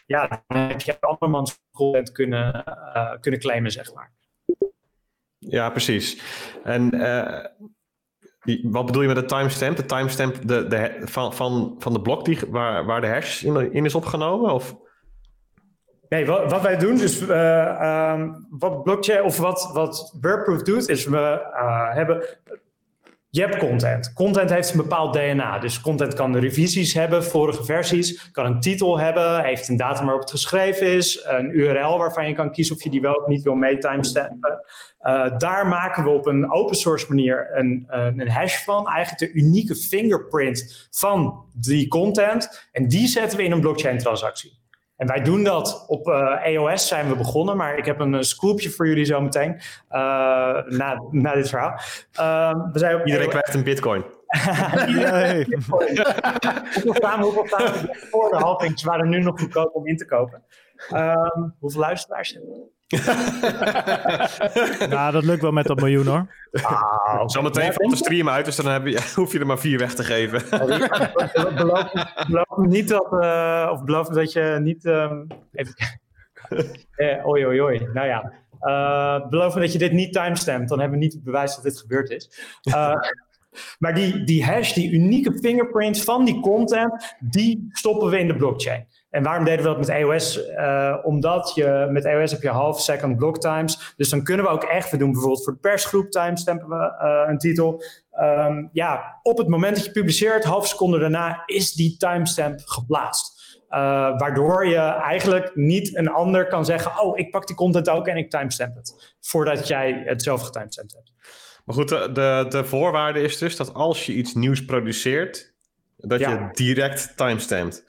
ja, 0.06 0.42
dan 0.46 0.58
heb 0.58 0.80
je 0.80 1.00
andermans 1.00 1.60
content 1.72 2.12
kunnen, 2.12 2.64
uh, 2.66 3.12
kunnen 3.20 3.40
claimen, 3.40 3.70
zeg 3.70 3.94
maar. 3.94 4.12
Ja, 5.38 5.70
precies. 5.70 6.22
En 6.64 6.94
uh, 6.94 7.44
wat 8.62 8.86
bedoel 8.86 9.02
je 9.02 9.08
met 9.08 9.16
de 9.16 9.24
timestamp? 9.24 9.76
De 9.76 9.84
timestamp 9.84 10.48
de, 10.48 10.66
de, 10.66 11.00
van, 11.04 11.34
van, 11.34 11.74
van 11.78 11.92
de 11.92 12.00
blok 12.00 12.24
die, 12.24 12.38
waar, 12.48 12.84
waar 12.84 13.00
de 13.00 13.06
hash 13.06 13.42
in, 13.42 13.72
in 13.72 13.84
is 13.84 13.94
opgenomen? 13.94 14.52
Of? 14.52 14.76
Nee, 16.08 16.26
wat, 16.26 16.50
wat 16.50 16.62
wij 16.62 16.78
doen, 16.78 16.96
dus 16.96 17.22
uh, 17.22 18.12
um, 18.12 18.46
wat 18.50 18.82
blockchain 18.82 19.22
of 19.22 19.38
wat, 19.38 19.70
wat 19.72 20.18
Wordproof 20.20 20.62
doet, 20.62 20.88
is 20.88 21.04
we 21.04 21.50
uh, 21.54 21.94
hebben. 21.94 22.26
Je 23.36 23.42
hebt 23.42 23.56
content. 23.56 24.12
Content 24.12 24.50
heeft 24.50 24.70
een 24.70 24.76
bepaald 24.76 25.12
DNA. 25.12 25.58
Dus 25.58 25.80
content 25.80 26.14
kan 26.14 26.36
revisies 26.36 26.94
hebben, 26.94 27.24
vorige 27.24 27.64
versies, 27.64 28.30
kan 28.32 28.46
een 28.46 28.60
titel 28.60 28.98
hebben, 28.98 29.44
heeft 29.44 29.68
een 29.68 29.76
datum 29.76 30.04
waarop 30.04 30.22
het 30.22 30.30
geschreven 30.30 30.86
is, 30.86 31.24
een 31.24 31.58
URL 31.58 31.98
waarvan 31.98 32.28
je 32.28 32.34
kan 32.34 32.52
kiezen 32.52 32.76
of 32.76 32.82
je 32.82 32.90
die 32.90 33.00
wel 33.00 33.14
of 33.14 33.26
niet 33.26 33.42
wil 33.42 33.54
mee 33.54 33.78
timestampen. 33.78 34.64
Uh, 35.02 35.38
daar 35.38 35.66
maken 35.66 36.04
we 36.04 36.10
op 36.10 36.26
een 36.26 36.52
open 36.52 36.76
source 36.76 37.06
manier 37.08 37.48
een, 37.52 37.84
een 37.88 38.28
hash 38.28 38.64
van, 38.64 38.88
eigenlijk 38.88 39.32
de 39.32 39.40
unieke 39.40 39.74
fingerprint 39.74 40.88
van 40.90 41.44
die 41.54 41.88
content. 41.88 42.68
En 42.72 42.88
die 42.88 43.06
zetten 43.06 43.38
we 43.38 43.44
in 43.44 43.52
een 43.52 43.60
blockchain 43.60 43.98
transactie. 43.98 44.58
En 44.96 45.06
wij 45.06 45.22
doen 45.22 45.44
dat 45.44 45.84
op 45.86 46.06
uh, 46.08 46.46
EOS 46.46 46.88
zijn 46.88 47.08
we 47.08 47.16
begonnen, 47.16 47.56
maar 47.56 47.78
ik 47.78 47.84
heb 47.84 48.00
een 48.00 48.24
scoopje 48.24 48.70
voor 48.70 48.88
jullie 48.88 49.04
zometeen 49.04 49.52
uh, 49.54 49.58
na, 50.66 51.02
na 51.10 51.34
dit 51.34 51.48
verhaal. 51.48 51.80
Uh, 52.20 52.72
we 52.72 52.78
zijn 52.78 53.06
Iedereen 53.06 53.28
krijgt 53.28 53.54
een 53.54 53.64
bitcoin. 53.64 54.04
Iedereen 54.88 55.62
hoeveel 56.74 56.94
staan, 56.94 57.20
hoeveel 57.20 57.46
staan 57.46 57.88
voor 58.10 58.30
de 58.30 58.36
halving? 58.36 58.78
Ze 58.78 58.86
waren 58.86 59.08
nu 59.08 59.22
nog 59.22 59.40
goedkoop 59.40 59.74
om 59.74 59.86
in 59.86 59.96
te 59.96 60.06
kopen. 60.06 60.42
Um, 60.92 61.54
hoeveel 61.58 61.80
luisteraars 61.80 62.32
hebben 62.32 62.50
we? 62.50 62.75
nou, 64.88 65.12
dat 65.12 65.24
lukt 65.24 65.42
wel 65.42 65.52
met 65.52 65.66
dat 65.66 65.80
miljoen 65.80 66.06
hoor. 66.06 66.34
Ah, 66.62 67.22
Zometeen 67.26 67.72
valt 67.72 67.90
de 67.90 67.96
stream 67.96 68.28
uit, 68.28 68.44
dus 68.44 68.56
dan 68.56 68.66
heb 68.66 68.86
je, 68.86 69.00
hoef 69.14 69.32
je 69.32 69.38
er 69.38 69.46
maar 69.46 69.58
vier 69.58 69.78
weg 69.78 69.94
te 69.94 70.04
geven. 70.04 70.42
beloof, 71.54 71.92
beloof 72.28 72.56
me 72.56 72.66
niet 72.66 72.88
dat, 72.88 73.12
uh, 73.12 73.70
of 73.72 73.84
beloof 73.84 74.08
me 74.08 74.14
dat 74.14 74.32
je 74.32 74.58
niet. 74.62 74.84
Um, 74.84 75.26
even, 75.52 75.74
eh, 76.96 77.26
oi, 77.26 77.46
oi, 77.46 77.62
oi. 77.62 77.88
Nou 77.94 78.06
ja. 78.06 78.32
Uh, 78.60 79.28
beloof 79.28 79.54
me 79.54 79.60
dat 79.60 79.72
je 79.72 79.78
dit 79.78 79.92
niet 79.92 80.12
timestampt, 80.12 80.68
dan 80.68 80.80
hebben 80.80 80.98
we 80.98 81.04
niet 81.04 81.14
het 81.14 81.24
bewijs 81.24 81.54
dat 81.54 81.64
dit 81.64 81.78
gebeurd 81.78 82.10
is. 82.10 82.30
Uh, 82.62 82.94
maar 83.78 83.94
die, 83.94 84.24
die 84.24 84.44
hash, 84.44 84.72
die 84.72 84.92
unieke 84.92 85.38
fingerprint 85.38 86.02
van 86.02 86.24
die 86.24 86.40
content, 86.40 87.16
die 87.20 87.68
stoppen 87.70 88.10
we 88.10 88.18
in 88.18 88.26
de 88.26 88.36
blockchain. 88.36 88.86
En 89.16 89.22
waarom 89.22 89.44
deden 89.44 89.62
we 89.62 89.68
dat 89.68 89.78
met 89.78 89.88
EOS? 89.88 90.48
Uh, 90.48 90.96
omdat 91.02 91.52
je 91.54 91.86
met 91.90 92.04
EOS 92.04 92.30
heb 92.30 92.42
je 92.42 92.48
half 92.48 92.80
second 92.80 93.16
block 93.16 93.38
times. 93.38 93.94
Dus 93.96 94.08
dan 94.08 94.22
kunnen 94.22 94.44
we 94.44 94.50
ook 94.50 94.64
echt, 94.64 94.90
we 94.90 94.96
doen 94.96 95.12
bijvoorbeeld 95.12 95.44
voor 95.44 95.52
de 95.52 95.58
persgroep 95.58 96.10
timestampen 96.10 96.68
we 96.68 96.94
uh, 97.02 97.30
een 97.30 97.38
titel. 97.38 97.82
Um, 98.20 98.68
ja, 98.72 99.18
op 99.22 99.38
het 99.38 99.48
moment 99.48 99.76
dat 99.76 99.84
je 99.84 99.90
publiceert, 99.90 100.44
half 100.44 100.66
seconde 100.66 100.98
daarna, 100.98 101.42
is 101.46 101.72
die 101.72 101.96
timestamp 101.96 102.60
geplaatst. 102.64 103.60
Uh, 103.70 103.78
waardoor 104.18 104.66
je 104.66 104.78
eigenlijk 104.78 105.50
niet 105.54 105.96
een 105.96 106.08
ander 106.08 106.46
kan 106.46 106.64
zeggen: 106.64 107.00
Oh, 107.00 107.18
ik 107.18 107.30
pak 107.30 107.46
die 107.46 107.56
content 107.56 107.88
ook 107.88 108.06
en 108.06 108.16
ik 108.16 108.30
timestamp 108.30 108.76
het. 108.76 109.16
Voordat 109.20 109.68
jij 109.68 110.02
het 110.04 110.22
zelf 110.22 110.42
getimestampt 110.42 110.92
hebt. 110.94 111.12
Maar 111.64 111.74
goed, 111.74 111.88
de, 111.88 112.10
de, 112.12 112.46
de 112.48 112.64
voorwaarde 112.64 113.20
is 113.20 113.38
dus 113.38 113.56
dat 113.56 113.74
als 113.74 114.06
je 114.06 114.12
iets 114.12 114.34
nieuws 114.34 114.64
produceert, 114.64 115.54
dat 115.96 116.20
ja. 116.20 116.30
je 116.30 116.48
direct 116.52 117.16
timestampt. 117.16 117.84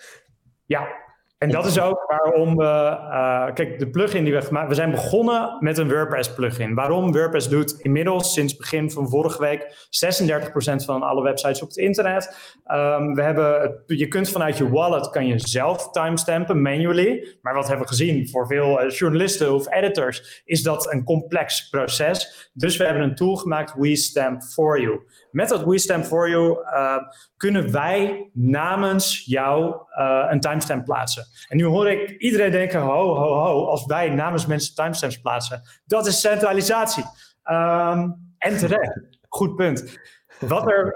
Ja, 0.66 1.06
en 1.38 1.50
dat 1.50 1.66
is 1.66 1.80
ook 1.80 2.06
waarom 2.08 2.56
we, 2.56 2.64
uh, 2.64 3.54
kijk, 3.54 3.80
de 3.80 3.90
plugin 3.90 4.24
die 4.24 4.34
we 4.34 4.42
gemaakt, 4.42 4.68
we 4.68 4.76
zijn 4.76 4.92
begonnen 4.92 5.58
met 5.60 5.78
een 5.78 5.90
WordPress 5.90 6.34
plugin. 6.34 6.74
Waarom 6.74 7.12
WordPress 7.12 7.50
doet 7.50 7.80
inmiddels 7.80 8.34
sinds 8.34 8.56
begin 8.56 8.92
van 8.92 9.10
vorige 9.10 9.42
week 9.42 9.88
36% 9.90 10.86
van 10.86 11.02
alle 11.02 11.24
websites 11.24 11.62
op 11.62 11.68
het 11.68 11.78
internet. 11.78 12.56
Um, 12.72 13.16
we 13.16 13.22
hebben, 13.22 13.84
je 13.86 14.08
kunt 14.08 14.30
vanuit 14.30 14.58
je 14.58 14.70
wallet 14.70 15.10
kan 15.10 15.28
je 15.28 15.40
zelf 15.40 15.90
timestampen 15.90 16.62
manually. 16.62 17.38
Maar 17.42 17.54
wat 17.54 17.68
hebben 17.68 17.86
we 17.86 17.92
gezien 17.92 18.30
voor 18.30 18.48
veel 18.48 18.84
uh, 18.84 18.90
journalisten 18.90 19.54
of 19.54 19.74
editors 19.74 20.42
is 20.46 20.64
dat 20.64 20.94
een 20.94 21.04
complex 21.04 21.70
proces. 21.70 22.50
Dus 22.54 22.78
we 22.78 22.84
hebben 22.84 23.04
een 23.04 23.16
tool 23.16 23.36
gemaakt, 23.36 23.74
WeStamp 23.76 24.44
for 24.44 24.82
You. 24.82 25.00
Met 25.32 25.50
dat 25.50 25.64
WeStamp 25.64 26.06
for 26.06 26.30
You 26.30 26.50
uh, 26.50 26.98
kunnen 27.38 27.72
wij 27.72 28.30
namens 28.34 29.26
jou 29.26 29.76
uh, 30.00 30.26
een 30.30 30.40
timestamp 30.40 30.86
plaatsen. 30.86 31.27
En 31.48 31.58
nu 31.58 31.66
hoor 31.66 31.90
ik 31.90 32.10
iedereen 32.10 32.52
denken, 32.52 32.80
ho, 32.80 33.16
ho, 33.16 33.34
ho, 33.34 33.66
als 33.66 33.86
wij 33.86 34.10
namens 34.10 34.46
mensen 34.46 34.76
timestamps 34.76 35.22
plaatsen, 35.22 35.62
dat 35.86 36.08
is 36.08 36.20
centralisatie. 36.20 37.04
Um, 37.44 38.34
en 38.38 38.58
terecht, 38.58 39.00
goed 39.30 39.56
punt. 39.56 40.00
Wat 40.40 40.72
er 40.72 40.96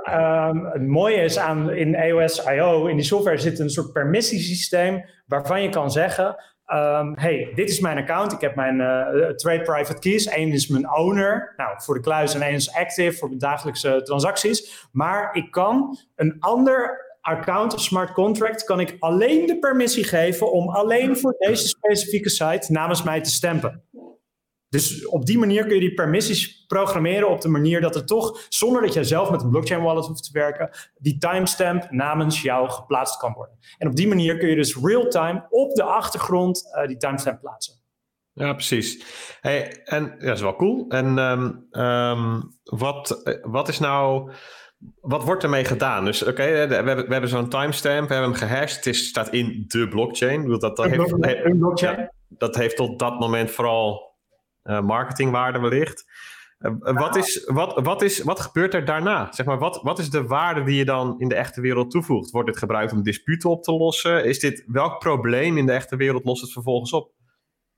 het 0.73 0.87
mooie 0.87 1.21
is 1.21 1.37
aan 1.37 1.71
in 1.71 1.95
EOS 1.95 2.45
IO, 2.45 2.87
in 2.87 2.95
die 2.95 3.05
software 3.05 3.37
zit 3.37 3.59
een 3.59 3.69
soort 3.69 3.91
permissiesysteem 3.91 5.05
waarvan 5.25 5.61
je 5.61 5.69
kan 5.69 5.91
zeggen, 5.91 6.35
Um, 6.73 7.13
hey, 7.15 7.51
dit 7.55 7.69
is 7.69 7.79
mijn 7.79 7.97
account. 7.97 8.31
Ik 8.31 8.41
heb 8.41 8.55
mijn 8.55 8.75
uh, 8.75 9.29
trade 9.29 9.61
private 9.61 9.99
keys. 9.99 10.35
Eén 10.35 10.51
is 10.51 10.67
mijn 10.67 10.93
owner, 10.93 11.53
nou, 11.57 11.81
voor 11.81 11.93
de 11.93 11.99
kluis 11.99 12.33
en 12.33 12.41
één 12.41 12.53
is 12.53 12.73
active 12.73 13.17
voor 13.17 13.29
de 13.29 13.37
dagelijkse 13.37 14.01
transacties. 14.03 14.87
Maar 14.91 15.35
ik 15.35 15.51
kan 15.51 15.97
een 16.15 16.35
ander 16.39 17.10
account 17.21 17.73
of 17.73 17.81
smart 17.81 18.11
contract 18.11 18.63
kan 18.63 18.79
ik 18.79 18.95
alleen 18.99 19.45
de 19.45 19.59
permissie 19.59 20.03
geven 20.03 20.51
om 20.51 20.69
alleen 20.69 21.17
voor 21.17 21.35
deze 21.37 21.67
specifieke 21.67 22.29
site 22.29 22.71
namens 22.71 23.03
mij 23.03 23.21
te 23.21 23.29
stampen. 23.29 23.83
Dus 24.69 25.05
op 25.05 25.25
die 25.25 25.37
manier 25.37 25.65
kun 25.65 25.73
je 25.73 25.79
die 25.79 25.93
permissies 25.93 26.65
programmeren 26.67 27.29
op 27.29 27.41
de 27.41 27.47
manier 27.47 27.81
dat 27.81 27.95
het 27.95 28.07
toch, 28.07 28.45
zonder 28.49 28.81
dat 28.81 28.93
je 28.93 29.03
zelf 29.03 29.31
met 29.31 29.41
een 29.41 29.49
blockchain 29.49 29.81
wallet 29.81 30.05
hoeft 30.05 30.23
te 30.23 30.39
werken, 30.39 30.69
die 30.97 31.17
timestamp 31.17 31.87
namens 31.89 32.41
jou 32.41 32.69
geplaatst 32.69 33.17
kan 33.17 33.33
worden. 33.33 33.57
En 33.77 33.87
op 33.87 33.95
die 33.95 34.07
manier 34.07 34.37
kun 34.37 34.49
je 34.49 34.55
dus 34.55 34.75
real-time 34.75 35.45
op 35.49 35.75
de 35.75 35.83
achtergrond 35.83 36.63
uh, 36.75 36.87
die 36.87 36.97
timestamp 36.97 37.39
plaatsen. 37.39 37.79
Ja, 38.33 38.53
precies. 38.53 39.03
En 39.41 40.15
ja, 40.19 40.25
dat 40.25 40.35
is 40.35 40.41
wel 40.41 40.55
cool. 40.55 40.85
En 40.89 41.17
um, 41.17 41.67
um, 41.81 42.57
wat, 42.63 43.39
wat 43.41 43.67
is 43.67 43.79
nou 43.79 44.31
wat 45.01 45.23
wordt 45.23 45.43
ermee 45.43 45.65
gedaan? 45.65 46.05
Dus 46.05 46.21
oké, 46.21 46.31
okay, 46.31 46.67
we 46.67 46.73
hebben, 46.73 47.05
we 47.05 47.11
hebben 47.11 47.29
zo'n 47.29 47.49
timestamp, 47.49 48.07
we 48.07 48.13
hebben 48.13 48.31
hem 48.31 48.39
gehashed. 48.39 48.75
Het 48.75 48.85
is, 48.85 49.07
staat 49.07 49.29
in 49.29 49.65
de 49.67 49.87
blockchain. 49.87 50.47
Dat, 50.47 50.61
dat, 50.61 50.83
heeft, 50.83 51.11
een 51.11 51.57
blockchain. 51.57 51.97
Ja, 51.97 52.11
dat 52.27 52.55
heeft 52.55 52.75
tot 52.75 52.99
dat 52.99 53.19
moment 53.19 53.51
vooral 53.51 54.15
uh, 54.63 54.81
marketingwaarde 54.81 55.59
wellicht. 55.59 56.05
Uh, 56.59 56.71
wat, 56.81 57.15
is, 57.15 57.45
wat, 57.45 57.79
wat, 57.83 58.01
is, 58.01 58.23
wat 58.23 58.39
gebeurt 58.39 58.73
er 58.73 58.85
daarna? 58.85 59.31
Zeg 59.31 59.45
maar, 59.45 59.59
wat, 59.59 59.81
wat 59.81 59.99
is 59.99 60.09
de 60.09 60.27
waarde 60.27 60.63
die 60.63 60.75
je 60.75 60.85
dan 60.85 61.19
in 61.19 61.27
de 61.27 61.35
echte 61.35 61.61
wereld 61.61 61.91
toevoegt? 61.91 62.31
Wordt 62.31 62.47
dit 62.47 62.57
gebruikt 62.57 62.91
om 62.91 63.03
disputen 63.03 63.49
op 63.49 63.63
te 63.63 63.71
lossen? 63.71 64.25
Is 64.25 64.39
dit, 64.39 64.63
welk 64.67 64.99
probleem 64.99 65.57
in 65.57 65.65
de 65.65 65.71
echte 65.71 65.95
wereld 65.95 66.25
lost 66.25 66.41
het 66.41 66.51
vervolgens 66.51 66.93
op? 66.93 67.11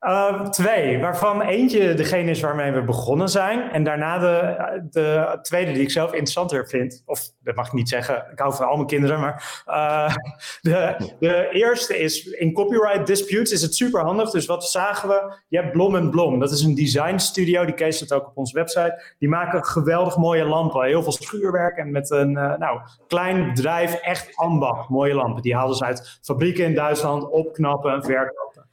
Uh, 0.04 0.48
twee, 0.48 1.00
waarvan 1.00 1.42
eentje 1.42 1.94
degene 1.94 2.30
is 2.30 2.40
waarmee 2.40 2.72
we 2.72 2.82
begonnen 2.82 3.28
zijn. 3.28 3.70
En 3.70 3.84
daarna 3.84 4.18
de, 4.18 4.56
de 4.90 5.38
tweede 5.42 5.72
die 5.72 5.82
ik 5.82 5.90
zelf 5.90 6.10
interessanter 6.10 6.68
vind. 6.68 7.02
Of 7.06 7.20
dat 7.40 7.54
mag 7.54 7.66
ik 7.66 7.72
niet 7.72 7.88
zeggen, 7.88 8.24
ik 8.32 8.38
hou 8.38 8.54
van 8.54 8.66
al 8.66 8.74
mijn 8.74 8.86
kinderen. 8.86 9.20
Maar 9.20 9.64
uh, 9.66 10.14
de, 10.60 10.96
de 11.18 11.48
eerste 11.52 11.98
is, 11.98 12.26
in 12.26 12.52
copyright 12.52 13.06
disputes 13.06 13.52
is 13.52 13.62
het 13.62 13.74
super 13.74 14.00
handig. 14.00 14.30
Dus 14.30 14.46
wat 14.46 14.64
zagen 14.64 15.08
we? 15.08 15.34
Je 15.48 15.58
hebt 15.58 15.72
Blom 15.72 16.10
Blom. 16.10 16.38
Dat 16.38 16.50
is 16.50 16.62
een 16.62 16.74
design 16.74 17.18
studio, 17.18 17.64
die 17.64 17.74
case 17.74 18.02
het 18.02 18.12
ook 18.12 18.26
op 18.26 18.36
onze 18.36 18.54
website. 18.54 19.14
Die 19.18 19.28
maken 19.28 19.64
geweldig 19.64 20.16
mooie 20.16 20.44
lampen. 20.44 20.84
Heel 20.84 21.02
veel 21.02 21.12
schuurwerk 21.12 21.76
en 21.76 21.90
met 21.90 22.10
een 22.10 22.30
uh, 22.30 22.56
nou, 22.56 22.80
klein 23.08 23.48
bedrijf, 23.54 23.94
echt 23.94 24.36
ambacht. 24.36 24.88
Mooie 24.88 25.14
lampen. 25.14 25.42
Die 25.42 25.54
haalden 25.54 25.76
ze 25.76 25.84
uit 25.84 26.18
fabrieken 26.22 26.64
in 26.64 26.74
Duitsland, 26.74 27.30
opknappen 27.30 27.92
en 27.92 28.04
verkopen. 28.04 28.66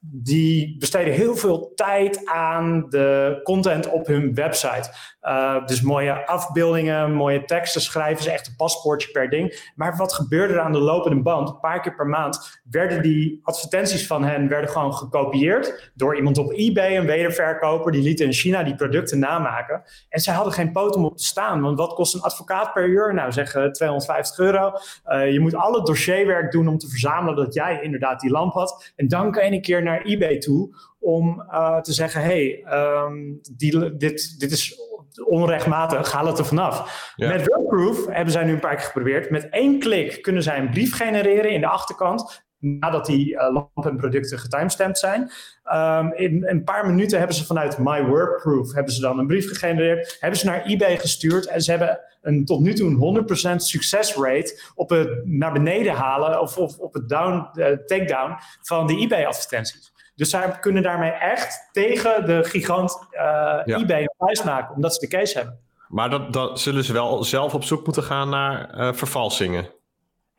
Die 0.00 0.76
besteden 0.78 1.14
heel 1.14 1.36
veel 1.36 1.72
tijd 1.74 2.26
aan 2.26 2.86
de 2.88 3.40
content 3.42 3.90
op 3.90 4.06
hun 4.06 4.34
website. 4.34 4.90
Uh, 5.22 5.66
dus 5.66 5.80
mooie 5.80 6.26
afbeeldingen, 6.26 7.12
mooie 7.12 7.44
teksten 7.44 7.80
schrijven 7.80 8.22
ze 8.22 8.30
echt 8.30 8.46
een 8.46 8.56
paspoortje 8.56 9.10
per 9.10 9.30
ding. 9.30 9.70
Maar 9.74 9.96
wat 9.96 10.12
gebeurde 10.12 10.54
er 10.54 10.60
aan 10.60 10.72
de 10.72 10.78
lopende 10.78 11.22
band? 11.22 11.48
Een 11.48 11.60
paar 11.60 11.80
keer 11.80 11.94
per 11.94 12.06
maand 12.06 12.60
werden 12.70 13.02
die 13.02 13.40
advertenties 13.42 14.06
van 14.06 14.24
hen 14.24 14.48
werden 14.48 14.70
gewoon 14.70 14.94
gekopieerd 14.94 15.92
door 15.94 16.16
iemand 16.16 16.38
op 16.38 16.52
eBay, 16.52 16.96
een 16.96 17.06
wederverkoper. 17.06 17.92
Die 17.92 18.02
liet 18.02 18.20
in 18.20 18.32
China 18.32 18.62
die 18.62 18.74
producten 18.74 19.18
namaken. 19.18 19.82
En 20.08 20.20
zij 20.20 20.34
hadden 20.34 20.52
geen 20.52 20.72
poot 20.72 20.96
om 20.96 21.04
op 21.04 21.16
te 21.16 21.24
staan. 21.24 21.60
Want 21.60 21.78
wat 21.78 21.94
kost 21.94 22.14
een 22.14 22.22
advocaat 22.22 22.72
per 22.72 22.88
uur? 22.88 23.14
Nou, 23.14 23.32
zeg 23.32 23.50
250 23.50 24.38
euro. 24.38 24.72
Uh, 25.06 25.32
je 25.32 25.40
moet 25.40 25.54
alle 25.54 25.82
dossierwerk 25.82 26.52
doen 26.52 26.68
om 26.68 26.78
te 26.78 26.88
verzamelen 26.88 27.36
dat 27.36 27.54
jij 27.54 27.82
inderdaad 27.82 28.20
die 28.20 28.30
lamp 28.30 28.52
had. 28.52 28.92
En 28.96 29.08
dan 29.08 29.30
kan 29.30 29.44
je 29.44 29.52
een 29.52 29.60
keer 29.60 29.82
naar 29.88 30.02
eBay 30.02 30.38
toe 30.38 30.76
om 30.98 31.40
uh, 31.50 31.80
te 31.80 31.92
zeggen: 31.92 32.22
hey, 32.22 32.64
um, 32.72 33.40
die, 33.56 33.96
dit, 33.96 34.40
dit 34.40 34.50
is 34.50 34.80
onrechtmatig, 35.26 36.12
haal 36.12 36.26
het 36.26 36.38
er 36.38 36.44
vanaf. 36.44 37.12
Ja. 37.16 37.28
Met 37.28 37.46
WordProof 37.46 38.06
hebben 38.06 38.32
zij 38.32 38.44
nu 38.44 38.52
een 38.52 38.60
paar 38.60 38.76
keer 38.76 38.84
geprobeerd. 38.84 39.30
Met 39.30 39.48
één 39.48 39.78
klik 39.78 40.22
kunnen 40.22 40.42
zij 40.42 40.58
een 40.58 40.70
brief 40.70 40.96
genereren 40.96 41.50
in 41.50 41.60
de 41.60 41.66
achterkant. 41.66 42.46
Nadat 42.58 43.06
die 43.06 43.32
uh, 43.32 43.52
lampen 43.52 43.90
en 43.90 43.96
producten 43.96 44.38
getimestamped 44.38 44.98
zijn. 44.98 45.30
Um, 45.72 46.12
in 46.12 46.46
een 46.46 46.64
paar 46.64 46.86
minuten 46.86 47.18
hebben 47.18 47.36
ze 47.36 47.46
vanuit 47.46 47.78
My 47.78 48.04
WordProof 48.04 48.72
hebben 48.72 48.92
ze 48.92 49.00
dan 49.00 49.18
een 49.18 49.26
brief 49.26 49.48
gegenereerd, 49.48 50.16
hebben 50.20 50.38
ze 50.38 50.46
naar 50.46 50.64
eBay 50.64 50.98
gestuurd 50.98 51.46
en 51.46 51.62
ze 51.62 51.70
hebben 51.70 52.00
een 52.22 52.44
tot 52.44 52.60
nu 52.60 52.74
toe 52.74 52.88
een 52.88 53.26
100% 53.52 53.56
succesrate 53.56 54.60
op 54.74 54.90
het 54.90 55.26
naar 55.26 55.52
beneden 55.52 55.92
halen 55.92 56.40
of, 56.40 56.58
of 56.58 56.78
op 56.78 56.94
het 56.94 57.08
down, 57.08 57.48
uh, 57.54 57.66
takedown 57.66 58.34
van 58.62 58.86
de 58.86 58.96
eBay-advertenties. 58.96 59.92
Dus 60.14 60.30
zij 60.30 60.58
kunnen 60.60 60.82
daarmee 60.82 61.10
echt 61.10 61.68
tegen 61.72 62.26
de 62.26 62.44
gigant 62.44 62.98
uh, 63.12 63.18
ja. 63.64 63.64
eBay 63.64 64.00
een 64.00 64.14
prijs 64.16 64.42
maken, 64.42 64.74
omdat 64.74 64.94
ze 64.94 65.00
de 65.00 65.16
case 65.16 65.36
hebben. 65.36 65.58
Maar 65.88 66.10
dat, 66.10 66.32
dat 66.32 66.60
zullen 66.60 66.84
ze 66.84 66.92
wel 66.92 67.24
zelf 67.24 67.54
op 67.54 67.64
zoek 67.64 67.84
moeten 67.84 68.02
gaan 68.02 68.28
naar 68.28 68.94
vervalsingen. 68.94 69.76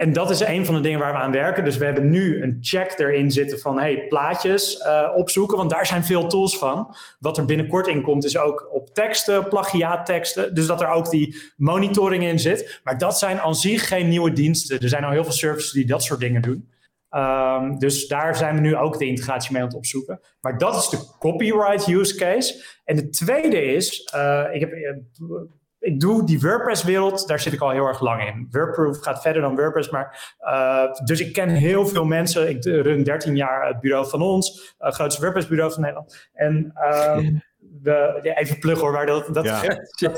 En 0.02 0.14
dat 0.14 0.30
is 0.30 0.40
een 0.40 0.66
van 0.66 0.76
de 0.76 0.82
dingen 0.82 1.00
waar 1.00 1.12
we 1.12 1.20
aan 1.20 1.32
werken. 1.32 1.64
Dus 1.64 1.78
we 1.78 1.86
hebben 1.86 2.10
nu 2.10 2.44
een 2.44 2.58
check 2.62 3.00
erin 3.00 3.32
zitten 3.32 3.60
van 3.60 3.80
hey, 3.80 4.08
plaatjes 4.08 4.80
uh, 4.86 5.10
opzoeken, 5.16 5.58
want 5.58 5.70
daar 5.70 5.86
zijn 5.86 6.04
veel 6.04 6.28
tools 6.28 6.58
van. 6.58 6.96
Wat 7.20 7.38
er 7.38 7.46
binnenkort 7.46 7.88
in 7.88 8.02
komt 8.02 8.26
is 8.26 8.38
ook 8.38 8.70
op 8.72 8.94
teksten, 8.94 9.48
plagiaatteksten. 9.48 10.56
Dus 10.56 10.68
dat 10.68 10.82
er 10.82 10.88
ook 10.88 11.10
die 11.10 11.36
monitoring 11.58 12.24
in 12.24 12.40
zit. 12.40 12.82
Maar 12.84 12.98
dat 12.98 13.20
zijn 13.20 13.40
aan 13.40 13.56
zich 13.56 13.88
geen 13.88 14.10
nieuwe 14.10 14.34
diensten. 14.34 14.80
Er 14.80 14.90
zijn 14.90 15.04
al 15.04 15.12
heel 15.12 15.24
veel 15.24 15.34
services 15.34 15.72
die 15.72 15.86
dat 15.86 16.04
soort 16.04 16.20
dingen 16.20 16.42
doen. 16.42 16.70
Um, 17.12 17.80
dus 17.80 18.08
daar 18.08 18.36
zijn 18.36 18.56
we 18.56 18.62
nu 18.62 18.76
ook 18.76 18.98
de 18.98 19.06
integratie 19.06 19.52
mee 19.52 19.62
aan 19.62 19.68
het 19.68 19.78
opzoeken. 19.78 20.20
Maar 20.42 20.58
dat 20.58 20.76
is 20.76 20.90
de 20.90 21.16
copyright 21.20 21.88
use 21.88 22.16
case. 22.16 22.66
En 22.86 22.96
de 22.96 23.10
tweede 23.10 23.64
is, 23.64 24.12
uh, 24.16 24.46
ik, 24.52 24.60
heb, 24.60 24.72
ik 25.80 26.00
doe 26.00 26.26
die 26.26 26.39
WordPress-wereld, 26.39 27.28
daar 27.28 27.39
zit 27.39 27.54
ik 27.54 27.62
al 27.62 27.70
heel 27.70 27.88
erg 27.88 28.02
lang 28.02 28.28
in. 28.28 28.48
WordProof 28.52 29.00
gaat 29.00 29.22
verder 29.22 29.42
dan 29.42 29.56
WordPress, 29.56 29.89
maar 29.89 30.36
uh, 30.42 30.94
dus 31.04 31.20
ik 31.20 31.34
ken 31.34 31.50
heel 31.50 31.88
veel 31.88 32.06
mensen. 32.06 32.50
Ik 32.50 32.63
run 32.63 33.04
13 33.04 33.36
jaar 33.36 33.68
het 33.68 33.80
bureau 33.80 34.10
van 34.10 34.22
ons, 34.22 34.76
het 34.78 34.96
grootste 34.96 35.22
WordPress-bureau 35.22 35.72
van 35.72 35.82
Nederland. 35.82 36.30
En 36.34 36.74
um, 37.15 37.42
we, 37.84 38.20
ja, 38.22 38.36
even 38.36 38.60
pluggen 38.60 38.84
hoor, 38.84 38.96
waar 38.96 39.06
dat, 39.06 39.34
dat, 39.34 39.46
Ja. 39.46 39.62
dat, 40.10 40.18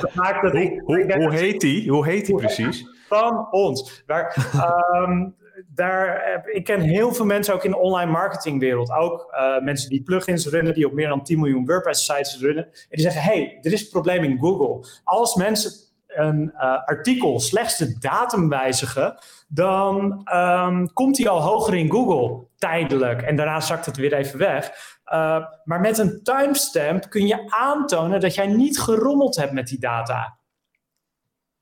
dat 0.00 0.14
maakt 0.14 0.42
dat 0.42 0.54
ik, 0.54 0.80
Hoe, 0.84 1.34
heet 1.34 1.60
die? 1.60 1.90
Hoe 1.90 2.06
heet 2.06 2.26
die 2.26 2.36
precies? 2.36 2.92
van 3.08 3.52
ons. 3.52 4.02
Waar, 4.06 4.50
ehm, 4.52 5.28
daar, 5.74 6.22
heb- 6.30 6.46
ik 6.46 6.64
ken 6.64 6.80
heel 6.80 7.14
veel 7.14 7.24
mensen 7.24 7.54
ook 7.54 7.64
in 7.64 7.70
de 7.70 7.78
online 7.78 8.10
marketingwereld. 8.10 8.90
Ook 8.90 9.26
eh, 9.30 9.60
mensen 9.62 9.90
die 9.90 10.02
plugins 10.02 10.46
runnen, 10.46 10.74
die 10.74 10.86
op 10.86 10.92
meer 10.92 11.08
dan 11.08 11.22
10 11.22 11.38
miljoen 11.38 11.66
WordPress-sites 11.66 12.38
runnen. 12.40 12.64
En 12.64 12.72
die 12.90 13.00
zeggen, 13.00 13.22
hey, 13.22 13.58
er 13.62 13.72
is 13.72 13.82
een 13.82 13.88
probleem 13.90 14.24
in 14.24 14.38
Google. 14.38 14.88
Als 15.04 15.34
mensen 15.34 15.72
een 16.06 16.52
eh, 16.56 16.84
artikel 16.84 17.40
slechts 17.40 17.78
de 17.78 17.98
datum 17.98 18.48
wijzigen, 18.48 19.18
dan 19.48 20.20
ehm, 20.24 20.86
komt 20.92 21.16
die 21.16 21.28
al 21.28 21.40
hoger 21.40 21.74
in 21.74 21.90
Google, 21.90 22.46
tijdelijk. 22.56 23.22
En 23.22 23.36
daarna 23.36 23.60
zakt 23.60 23.86
het 23.86 23.96
weer 23.96 24.12
even 24.12 24.38
weg. 24.38 24.72
Eh, 25.04 25.44
maar 25.64 25.80
met 25.80 25.98
een 25.98 26.20
timestamp 26.22 27.10
kun 27.10 27.26
je 27.26 27.44
aantonen 27.58 28.20
dat 28.20 28.34
jij 28.34 28.46
niet 28.46 28.80
gerommeld 28.80 29.36
hebt 29.36 29.52
met 29.52 29.66
die 29.66 29.80
data. 29.80 30.36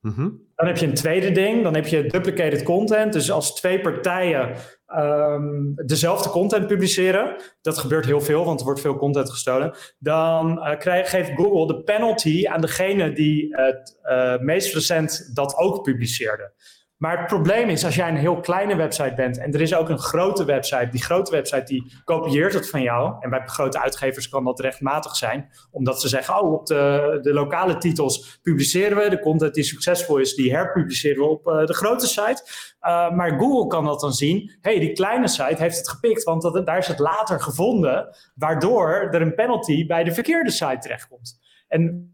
Mhm. 0.02 0.28
Dan 0.56 0.66
heb 0.66 0.76
je 0.76 0.86
een 0.86 0.94
tweede 0.94 1.32
ding, 1.32 1.62
dan 1.62 1.74
heb 1.74 1.86
je 1.86 2.06
duplicated 2.06 2.62
content. 2.62 3.12
Dus 3.12 3.30
als 3.30 3.54
twee 3.54 3.80
partijen 3.80 4.56
ehm, 4.86 5.74
dezelfde 5.74 6.28
content 6.28 6.66
publiceren, 6.66 7.36
dat 7.60 7.78
gebeurt 7.78 8.04
heel 8.04 8.20
veel, 8.20 8.44
want 8.44 8.58
er 8.58 8.64
wordt 8.64 8.80
veel 8.80 8.96
content 8.96 9.30
gestolen, 9.30 9.74
dan 9.98 10.62
eh, 10.62 10.78
krijg, 10.78 11.10
geeft 11.10 11.30
Google 11.34 11.66
de 11.66 11.82
penalty 11.82 12.46
aan 12.48 12.60
degene 12.60 13.12
die 13.12 13.56
het 13.56 13.98
eh, 14.02 14.38
meest 14.38 14.74
recent 14.74 15.30
dat 15.34 15.56
ook 15.56 15.82
publiceerde. 15.82 16.52
Maar 17.02 17.18
het 17.18 17.26
probleem 17.26 17.68
is, 17.68 17.84
als 17.84 17.94
jij 17.94 18.08
een 18.08 18.16
heel 18.16 18.40
kleine 18.40 18.76
website 18.76 19.14
bent 19.14 19.38
en 19.38 19.52
er 19.52 19.60
is 19.60 19.74
ook 19.74 19.88
een 19.88 19.98
grote 19.98 20.44
website, 20.44 20.88
die 20.90 21.02
grote 21.02 21.30
website 21.30 21.64
die 21.64 21.92
kopieert 22.04 22.52
het 22.52 22.70
van 22.70 22.82
jou. 22.82 23.16
En 23.20 23.30
bij 23.30 23.42
grote 23.46 23.80
uitgevers 23.80 24.28
kan 24.28 24.44
dat 24.44 24.60
rechtmatig 24.60 25.16
zijn, 25.16 25.50
omdat 25.70 26.00
ze 26.00 26.08
zeggen, 26.08 26.40
oh, 26.40 26.52
op 26.52 26.66
de, 26.66 27.18
de 27.22 27.32
lokale 27.32 27.78
titels 27.78 28.40
publiceren 28.42 28.96
we, 28.96 29.10
de 29.10 29.20
content 29.20 29.54
die 29.54 29.64
succesvol 29.64 30.18
is, 30.18 30.34
die 30.34 30.52
herpubliceren 30.52 31.22
we 31.22 31.28
op 31.28 31.46
eh, 31.46 31.66
de 31.66 31.74
grote 31.74 32.06
site. 32.06 32.42
Uh, 32.82 33.10
maar 33.10 33.38
Google 33.38 33.66
kan 33.66 33.84
dat 33.84 34.00
dan 34.00 34.12
zien, 34.12 34.52
hey, 34.60 34.78
die 34.78 34.92
kleine 34.92 35.28
site 35.28 35.62
heeft 35.62 35.76
het 35.76 35.88
gepikt, 35.88 36.22
want 36.22 36.42
dat, 36.42 36.66
daar 36.66 36.78
is 36.78 36.88
het 36.88 36.98
later 36.98 37.40
gevonden, 37.40 38.16
waardoor 38.34 39.08
er 39.10 39.22
een 39.22 39.34
penalty 39.34 39.86
bij 39.86 40.04
de 40.04 40.12
verkeerde 40.14 40.50
site 40.50 40.78
terechtkomt. 40.78 41.38
En 41.68 42.12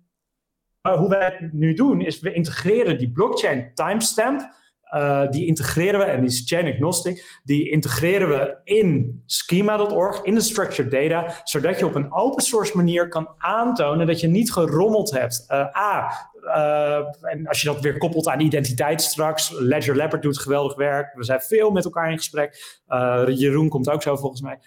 uh, 0.83 0.97
hoe 0.97 1.09
wij 1.09 1.37
het 1.39 1.53
nu 1.53 1.75
doen, 1.75 2.01
is 2.01 2.21
we 2.21 2.33
integreren 2.33 2.99
die 2.99 3.11
blockchain 3.11 3.71
timestamp. 3.75 4.57
Uh, 4.95 5.31
die 5.31 5.47
integreren 5.47 6.01
we, 6.01 6.07
en 6.07 6.21
die 6.21 6.29
is 6.29 6.43
chain 6.47 6.67
agnostic, 6.67 7.41
die 7.45 7.71
integreren 7.71 8.29
we 8.29 8.57
in 8.65 9.23
schema.org, 9.27 10.23
in 10.23 10.35
de 10.35 10.41
structured 10.41 10.91
data, 10.91 11.41
zodat 11.45 11.79
je 11.79 11.87
op 11.87 11.95
een 11.95 12.13
open 12.13 12.43
source 12.43 12.77
manier 12.77 13.09
kan 13.09 13.29
aantonen 13.39 14.07
dat 14.07 14.21
je 14.21 14.29
niet 14.29 14.53
gerommeld 14.53 15.11
hebt. 15.11 15.45
Uh, 15.49 15.77
A, 15.77 16.31
uh, 16.43 17.31
en 17.33 17.47
als 17.47 17.61
je 17.61 17.69
dat 17.69 17.81
weer 17.81 17.99
koppelt 17.99 18.29
aan 18.29 18.41
identiteit 18.41 19.03
straks, 19.03 19.51
Ledger 19.59 19.97
Leopard 19.97 20.23
doet 20.23 20.39
geweldig 20.39 20.77
werk, 20.77 21.15
we 21.15 21.25
zijn 21.25 21.41
veel 21.41 21.71
met 21.71 21.85
elkaar 21.85 22.11
in 22.11 22.17
gesprek, 22.17 22.81
Jeroen 23.27 23.69
komt 23.69 23.91
ook 23.91 24.03
zo 24.03 24.17
volgens 24.17 24.41
mij. 24.41 24.59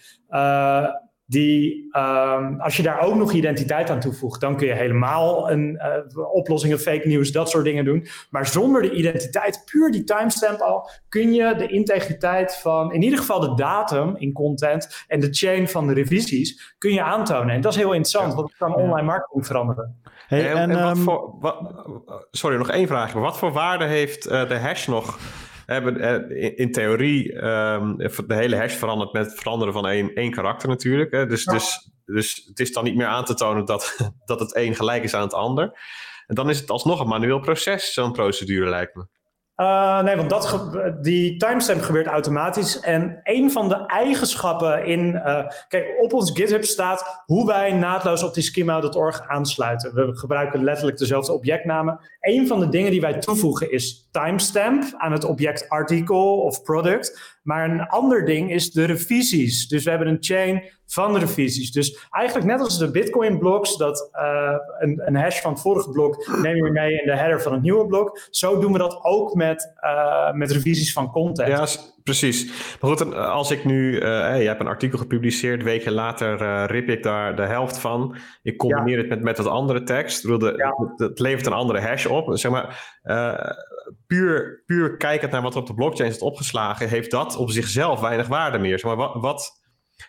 Die, 1.31 1.89
um, 1.97 2.61
als 2.61 2.77
je 2.77 2.83
daar 2.83 3.01
ook 3.01 3.15
nog 3.15 3.31
identiteit 3.31 3.89
aan 3.89 3.99
toevoegt, 3.99 4.41
dan 4.41 4.55
kun 4.55 4.67
je 4.67 4.73
helemaal 4.73 5.51
een 5.51 5.79
uh, 6.15 6.33
oplossingen, 6.33 6.79
fake 6.79 7.07
news, 7.07 7.31
dat 7.31 7.49
soort 7.49 7.63
dingen 7.63 7.85
doen. 7.85 8.07
Maar 8.29 8.47
zonder 8.47 8.81
de 8.81 8.91
identiteit, 8.91 9.61
puur 9.71 9.91
die 9.91 10.03
timestamp 10.03 10.59
al, 10.59 10.89
kun 11.09 11.33
je 11.33 11.55
de 11.55 11.67
integriteit 11.67 12.55
van, 12.55 12.93
in 12.93 13.01
ieder 13.01 13.19
geval 13.19 13.39
de 13.39 13.53
datum 13.53 14.15
in 14.17 14.33
content 14.33 15.05
en 15.07 15.19
de 15.19 15.27
chain 15.31 15.67
van 15.67 15.87
de 15.87 15.93
revisies, 15.93 16.75
kun 16.77 16.93
je 16.93 17.03
aantonen. 17.03 17.55
En 17.55 17.61
dat 17.61 17.71
is 17.71 17.77
heel 17.77 17.93
interessant, 17.93 18.33
want 18.33 18.49
het 18.49 18.57
kan 18.57 18.75
online 18.75 19.07
marketing 19.07 19.45
veranderen. 19.45 20.01
Hey, 20.27 20.49
en, 20.49 20.57
en, 20.57 20.69
en 20.69 20.83
wat 20.83 20.97
um, 20.97 21.03
voor, 21.03 21.35
wat, 21.39 21.57
sorry, 22.31 22.57
nog 22.57 22.69
één 22.69 22.87
vraag. 22.87 23.13
Wat 23.13 23.37
voor 23.37 23.51
waarde 23.51 23.85
heeft 23.85 24.31
uh, 24.31 24.47
de 24.47 24.57
hash 24.57 24.87
nog? 24.87 25.19
Hebben 25.65 26.29
in, 26.29 26.57
in 26.57 26.71
theorie 26.71 27.33
um, 27.33 27.97
de 27.97 28.23
hele 28.27 28.55
hash 28.55 28.75
veranderd 28.75 29.13
met 29.13 29.25
het 29.25 29.39
veranderen 29.39 29.73
van 29.73 29.87
één, 29.87 30.13
één 30.13 30.31
karakter 30.31 30.69
natuurlijk. 30.69 31.11
Hè? 31.11 31.25
Dus, 31.25 31.43
ja. 31.43 31.53
dus, 31.53 31.91
dus 32.05 32.45
het 32.47 32.59
is 32.59 32.73
dan 32.73 32.83
niet 32.83 32.95
meer 32.95 33.07
aan 33.07 33.25
te 33.25 33.33
tonen 33.33 33.65
dat, 33.65 33.97
dat 34.25 34.39
het 34.39 34.55
een 34.55 34.75
gelijk 34.75 35.03
is 35.03 35.13
aan 35.13 35.21
het 35.21 35.33
ander. 35.33 35.79
En 36.27 36.35
dan 36.35 36.49
is 36.49 36.59
het 36.59 36.69
alsnog 36.69 36.99
een 36.99 37.07
manueel 37.07 37.39
proces, 37.39 37.93
zo'n 37.93 38.11
procedure 38.11 38.69
lijkt 38.69 38.95
me. 38.95 39.05
Uh, 39.61 40.01
nee, 40.01 40.15
want 40.15 40.29
dat 40.29 40.69
die 41.01 41.37
timestamp 41.37 41.81
gebeurt 41.81 42.07
automatisch. 42.07 42.79
En 42.79 43.19
een 43.23 43.51
van 43.51 43.69
de 43.69 43.85
eigenschappen 43.85 44.85
in. 44.85 45.13
Uh, 45.13 45.47
kijk, 45.67 45.95
op 45.99 46.13
ons 46.13 46.31
GitHub 46.33 46.63
staat 46.63 47.23
hoe 47.25 47.45
wij 47.45 47.71
naadloos 47.71 48.23
op 48.23 48.33
die 48.33 48.43
schema.org 48.43 49.27
aansluiten. 49.27 49.93
We 49.93 50.17
gebruiken 50.17 50.63
letterlijk 50.63 50.97
dezelfde 50.97 51.33
objectnamen. 51.33 51.99
Een 52.19 52.47
van 52.47 52.59
de 52.59 52.69
dingen 52.69 52.91
die 52.91 53.01
wij 53.01 53.19
toevoegen 53.19 53.71
is 53.71 54.07
timestamp 54.11 54.83
aan 54.97 55.11
het 55.11 55.23
object 55.23 55.69
artikel 55.69 56.41
of 56.41 56.63
product. 56.63 57.39
Maar 57.41 57.69
een 57.69 57.87
ander 57.87 58.25
ding 58.25 58.51
is 58.51 58.71
de 58.71 58.83
revisies. 58.83 59.67
Dus 59.67 59.83
we 59.83 59.89
hebben 59.89 60.07
een 60.07 60.17
chain 60.19 60.63
van 60.85 61.17
revisies. 61.17 61.71
Dus 61.71 62.07
eigenlijk 62.09 62.47
net 62.47 62.59
als 62.59 62.77
de 62.77 62.91
Bitcoin 62.91 63.39
blocks, 63.39 63.77
dat 63.77 64.09
uh, 64.13 64.55
een, 64.79 65.01
een, 65.05 65.15
hash 65.15 65.41
van 65.41 65.51
het 65.51 65.61
vorige 65.61 65.89
blok 65.89 66.27
neem 66.41 66.55
je 66.55 66.71
mee 66.71 66.99
in 66.99 67.05
de 67.05 67.17
header 67.17 67.41
van 67.41 67.53
het 67.53 67.61
nieuwe 67.61 67.85
blok. 67.85 68.27
Zo 68.29 68.59
doen 68.59 68.71
we 68.71 68.77
dat 68.77 69.03
ook 69.03 69.33
met, 69.33 69.73
uh, 69.83 70.31
met 70.31 70.51
revisies 70.51 70.93
van 70.93 71.11
content. 71.11 71.47
Ja, 71.47 71.67
precies. 72.03 72.45
Maar 72.81 72.89
goed, 72.89 73.15
als 73.15 73.51
ik 73.51 73.65
nu, 73.65 73.95
uh, 73.95 74.01
hey, 74.01 74.41
je 74.41 74.47
hebt 74.47 74.59
een 74.59 74.67
artikel 74.67 74.97
gepubliceerd, 74.97 75.63
weken 75.63 75.91
later 75.91 76.41
uh, 76.41 76.63
rip 76.67 76.89
ik 76.89 77.03
daar 77.03 77.35
de 77.35 77.45
helft 77.45 77.79
van. 77.79 78.15
Ik 78.41 78.57
combineer 78.57 78.95
ja. 78.95 78.99
het 78.99 79.09
met, 79.09 79.21
met 79.21 79.37
wat 79.37 79.47
andere 79.47 79.83
tekst. 79.83 80.21
Bedoel, 80.21 80.37
de, 80.37 80.53
ja. 80.57 80.75
het, 80.87 80.99
het 80.99 81.19
levert 81.19 81.45
een 81.45 81.53
andere 81.53 81.81
hash 81.81 82.05
op. 82.05 82.29
Zeg 82.37 82.51
maar, 82.51 82.99
uh, 83.03 83.51
puur, 84.07 84.63
puur 84.65 84.97
kijkend 84.97 85.31
naar 85.31 85.41
wat 85.41 85.53
er 85.53 85.59
op 85.59 85.67
de 85.67 85.73
blockchain 85.73 86.09
is 86.09 86.19
opgeslagen, 86.19 86.89
heeft 86.89 87.11
dat 87.11 87.35
op 87.35 87.51
zichzelf 87.51 87.99
weinig 87.99 88.27
waarde 88.27 88.57
meer. 88.57 88.79
Zeg 88.79 88.95
maar, 88.95 89.07
wat, 89.07 89.21
wat 89.21 89.60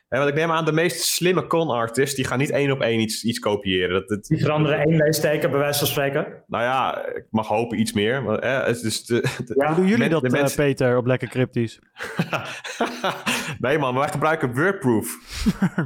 want 0.08 0.28
ik 0.28 0.34
neem 0.34 0.50
aan, 0.50 0.64
de 0.64 0.72
meest 0.72 1.00
slimme 1.00 1.46
con-artists, 1.46 2.14
die 2.16 2.24
gaan 2.24 2.38
niet 2.38 2.50
één 2.50 2.70
op 2.70 2.80
één 2.80 3.00
iets, 3.00 3.24
iets 3.24 3.38
kopiëren. 3.38 3.92
Dat, 3.92 4.08
dat, 4.08 4.24
die 4.24 4.38
veranderen 4.38 4.78
één 4.78 4.96
leesteken, 4.96 5.50
bij 5.50 5.58
wijze 5.58 5.78
van 5.78 5.88
spreken. 5.88 6.26
Nou 6.46 6.62
ja, 6.64 7.06
ik 7.06 7.26
mag 7.30 7.46
hopen 7.46 7.80
iets 7.80 7.92
meer. 7.92 8.22
Maar, 8.22 8.38
eh, 8.38 8.66
dus 8.82 9.04
de, 9.04 9.20
de, 9.20 9.54
ja, 9.56 9.66
Hoe 9.66 9.76
doen 9.76 9.86
jullie 9.86 10.08
dat, 10.08 10.22
mensen... 10.22 10.60
uh, 10.60 10.66
Peter, 10.66 10.96
op 10.96 11.06
Lekker 11.06 11.28
Cryptisch? 11.28 11.80
nee 13.58 13.78
man, 13.78 13.94
wij 13.94 14.08
gebruiken 14.08 14.54
WordProof. 14.54 15.18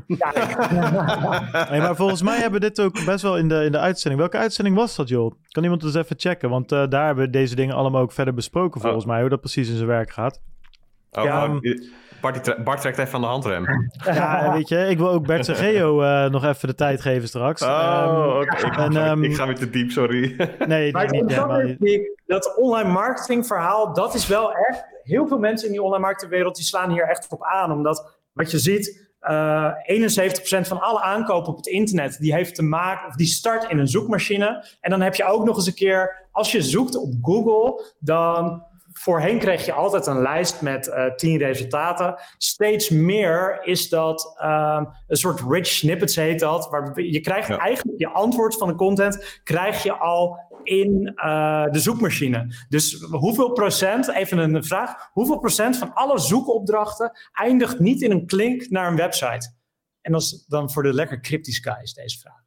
hey, 1.68 1.78
maar 1.78 1.96
volgens 1.96 2.22
mij 2.22 2.40
hebben 2.40 2.60
we 2.60 2.66
dit 2.66 2.80
ook 2.80 3.04
best 3.04 3.22
wel 3.22 3.38
in 3.38 3.48
de, 3.48 3.64
in 3.64 3.72
de 3.72 3.78
uitzending. 3.78 4.20
Welke 4.20 4.36
uitzending 4.36 4.76
was 4.76 4.96
dat, 4.96 5.08
joh? 5.08 5.32
Kan 5.48 5.62
iemand 5.62 5.82
eens 5.82 5.94
even 5.94 6.18
checken? 6.18 6.50
Want 6.50 6.72
uh, 6.72 6.88
daar 6.88 7.06
hebben 7.06 7.24
we 7.24 7.30
deze 7.30 7.54
dingen 7.54 7.74
allemaal 7.74 8.02
ook 8.02 8.12
verder 8.12 8.34
besproken, 8.34 8.80
volgens 8.80 9.04
oh. 9.04 9.10
mij, 9.10 9.20
hoe 9.20 9.28
dat 9.28 9.40
precies 9.40 9.68
in 9.68 9.76
zijn 9.76 9.88
werk 9.88 10.10
gaat. 10.10 10.40
Oh, 11.10 11.24
Ja, 11.24 11.44
oh, 11.44 11.60
Bart, 12.64 12.80
trekt 12.80 12.98
even 12.98 13.14
aan 13.14 13.20
de 13.20 13.26
handrem. 13.26 13.64
Ja, 14.04 14.52
weet 14.52 14.68
je, 14.68 14.78
ik 14.88 14.98
wil 14.98 15.10
ook 15.10 15.26
Bert 15.26 15.44
Sergeo 15.44 16.02
eh 16.02 16.30
nog 16.30 16.44
even 16.44 16.68
de 16.68 16.74
tijd 16.74 17.00
geven 17.00 17.28
straks. 17.28 17.60
Ehm, 17.60 18.08
Oh, 18.08 18.36
oké. 18.40 18.66
Ik, 18.66 18.94
ehm, 18.94 19.24
ik 19.24 19.34
ga 19.34 19.46
weer 19.46 19.54
te 19.54 19.70
diep, 19.70 19.90
sorry. 19.90 20.36
nee, 20.66 20.92
Maar 20.92 21.10
niet, 21.10 21.30
helemaal 21.30 21.62
dat 22.26 22.56
online 22.56 22.90
marketing 22.90 23.46
verhaal, 23.46 23.92
dat 23.92 24.14
is 24.14 24.26
wel 24.26 24.52
echt... 24.52 24.84
Heel 25.02 25.28
veel 25.28 25.38
mensen 25.38 25.66
in 25.66 25.72
die 25.72 25.82
online 25.82 26.02
marketingwereld 26.02 26.56
die 26.56 26.64
slaan 26.64 26.90
hier 26.90 27.08
echt 27.08 27.26
op 27.28 27.44
aan. 27.44 27.72
Omdat 27.72 28.18
wat 28.32 28.50
je 28.50 28.58
ziet, 28.58 29.08
eh 29.20 29.70
71% 30.64 30.66
van 30.66 30.80
alle 30.80 31.00
aankopen 31.00 31.48
op 31.48 31.56
het 31.56 31.66
internet... 31.66 32.18
die 32.18 32.34
heeft 32.34 32.54
te 32.54 32.62
maken, 32.62 33.08
of 33.08 33.14
die 33.14 33.26
start 33.26 33.70
in 33.70 33.78
een 33.78 33.88
zoekmachine. 33.88 34.66
En 34.80 34.90
dan 34.90 35.00
heb 35.00 35.14
je 35.14 35.24
ook 35.24 35.44
nog 35.44 35.56
eens 35.56 35.66
een 35.66 35.74
keer... 35.74 36.28
Als 36.32 36.52
je 36.52 36.62
zoekt 36.62 36.96
op 36.96 37.12
Google, 37.22 37.94
dan... 37.98 38.62
Voorheen 39.06 39.38
kreeg 39.38 39.64
je 39.64 39.72
altijd 39.72 40.06
een 40.06 40.22
lijst 40.22 40.60
met 40.60 40.88
eh 40.88 41.14
10 41.14 41.38
resultaten. 41.38 42.18
Steeds 42.38 42.88
meer 42.88 43.60
is 43.62 43.88
dat 43.88 44.34
ehm, 44.38 44.84
een 45.06 45.16
soort 45.16 45.40
rich 45.48 45.66
snippets 45.66 46.16
heet 46.16 46.40
dat. 46.40 46.68
Waar 46.70 47.00
je 47.00 47.20
krijgt 47.20 47.48
Ja. 47.48 47.58
eigenlijk 47.58 47.98
je 47.98 48.08
antwoord 48.08 48.56
van 48.56 48.68
de 48.68 48.74
content 48.74 49.40
krijg 49.44 49.82
je 49.82 49.92
al 49.92 50.38
in 50.62 51.12
eh, 51.14 51.64
de 51.70 51.78
zoekmachine. 51.78 52.54
Dus 52.68 53.00
hoeveel 53.10 53.52
procent, 53.52 54.08
even 54.08 54.38
een 54.38 54.64
vraag, 54.64 55.08
hoeveel 55.12 55.38
procent 55.38 55.76
van 55.76 55.94
alle 55.94 56.18
zoekopdrachten 56.18 57.12
eindigt 57.32 57.78
niet 57.78 58.02
in 58.02 58.10
een 58.10 58.26
klink 58.26 58.68
naar 58.70 58.88
een 58.90 58.96
website? 58.96 59.54
En 60.00 60.12
dat 60.12 60.20
is 60.20 60.44
dan 60.48 60.70
voor 60.70 60.82
de 60.82 60.94
lekker 60.94 61.20
cryptische 61.20 61.62
guys 61.70 61.94
deze 61.94 62.18
vraag. 62.18 62.42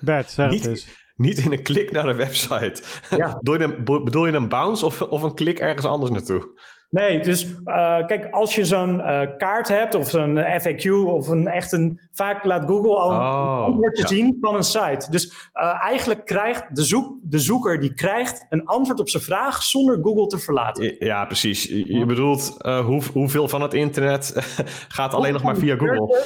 Bert, 0.00 0.30
zeg 0.30 0.44
het 0.46 0.54
Niet- 0.54 0.66
eens. 0.66 1.02
Niet 1.16 1.38
in 1.38 1.52
een 1.52 1.62
klik 1.62 1.92
naar 1.92 2.08
een 2.08 2.16
website. 2.16 2.82
Ja. 3.16 3.38
Bedoel, 3.42 3.60
je 3.60 3.64
een, 3.64 4.04
bedoel 4.04 4.26
je 4.26 4.32
een 4.32 4.48
bounce 4.48 4.86
of, 4.86 5.02
of 5.02 5.22
een 5.22 5.34
klik 5.34 5.58
ergens 5.58 5.86
anders 5.86 6.10
naartoe? 6.10 6.52
Nee, 6.94 7.20
dus 7.20 7.54
eh, 7.64 8.06
kijk, 8.06 8.28
als 8.30 8.54
je 8.54 8.64
zo'n 8.64 9.00
eh, 9.00 9.20
kaart 9.36 9.68
hebt 9.68 9.94
of 9.94 10.10
zo'n 10.10 10.38
FAQ 10.38 10.90
of 10.90 11.28
een 11.28 11.46
echt 11.46 11.72
een, 11.72 12.00
vaak 12.12 12.44
laat 12.44 12.64
Google 12.66 12.96
al 12.96 13.10
een 13.10 13.16
Oh, 13.16 13.64
antwoordje 13.64 14.02
ja. 14.02 14.08
zien 14.08 14.38
van 14.40 14.54
een 14.54 14.64
site. 14.64 15.06
Dus 15.10 15.50
eh, 15.52 15.82
eigenlijk 15.82 16.24
krijgt 16.24 16.76
de, 16.76 16.82
zoek, 16.82 17.16
de 17.22 17.38
zoeker 17.38 17.80
die 17.80 17.94
krijgt 17.94 18.46
een 18.48 18.64
antwoord 18.66 19.00
op 19.00 19.08
zijn 19.08 19.22
vraag 19.22 19.62
zonder 19.62 19.98
Google 20.02 20.26
te 20.26 20.38
verlaten. 20.38 20.96
Ja, 20.98 21.24
precies. 21.24 21.64
Je 21.64 22.06
bedoelt 22.06 22.56
hoe, 22.60 23.02
hoeveel 23.12 23.48
van 23.48 23.62
het 23.62 23.74
internet 23.74 24.34
gaat 24.88 25.14
alleen 25.14 25.32
nog 25.32 25.42
maar 25.42 25.56
via 25.56 25.76
Google? 25.76 26.22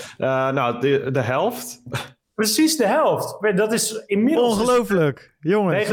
Nou, 0.53 0.80
de, 0.80 1.11
de 1.11 1.22
helft. 1.22 1.82
Precies 2.39 2.76
de 2.76 2.86
helft. 2.86 3.57
Dat 3.57 3.72
is 3.72 3.93
inmiddels 4.07 4.59
Ongelooflijk, 4.59 5.36
jongens. 5.41 5.89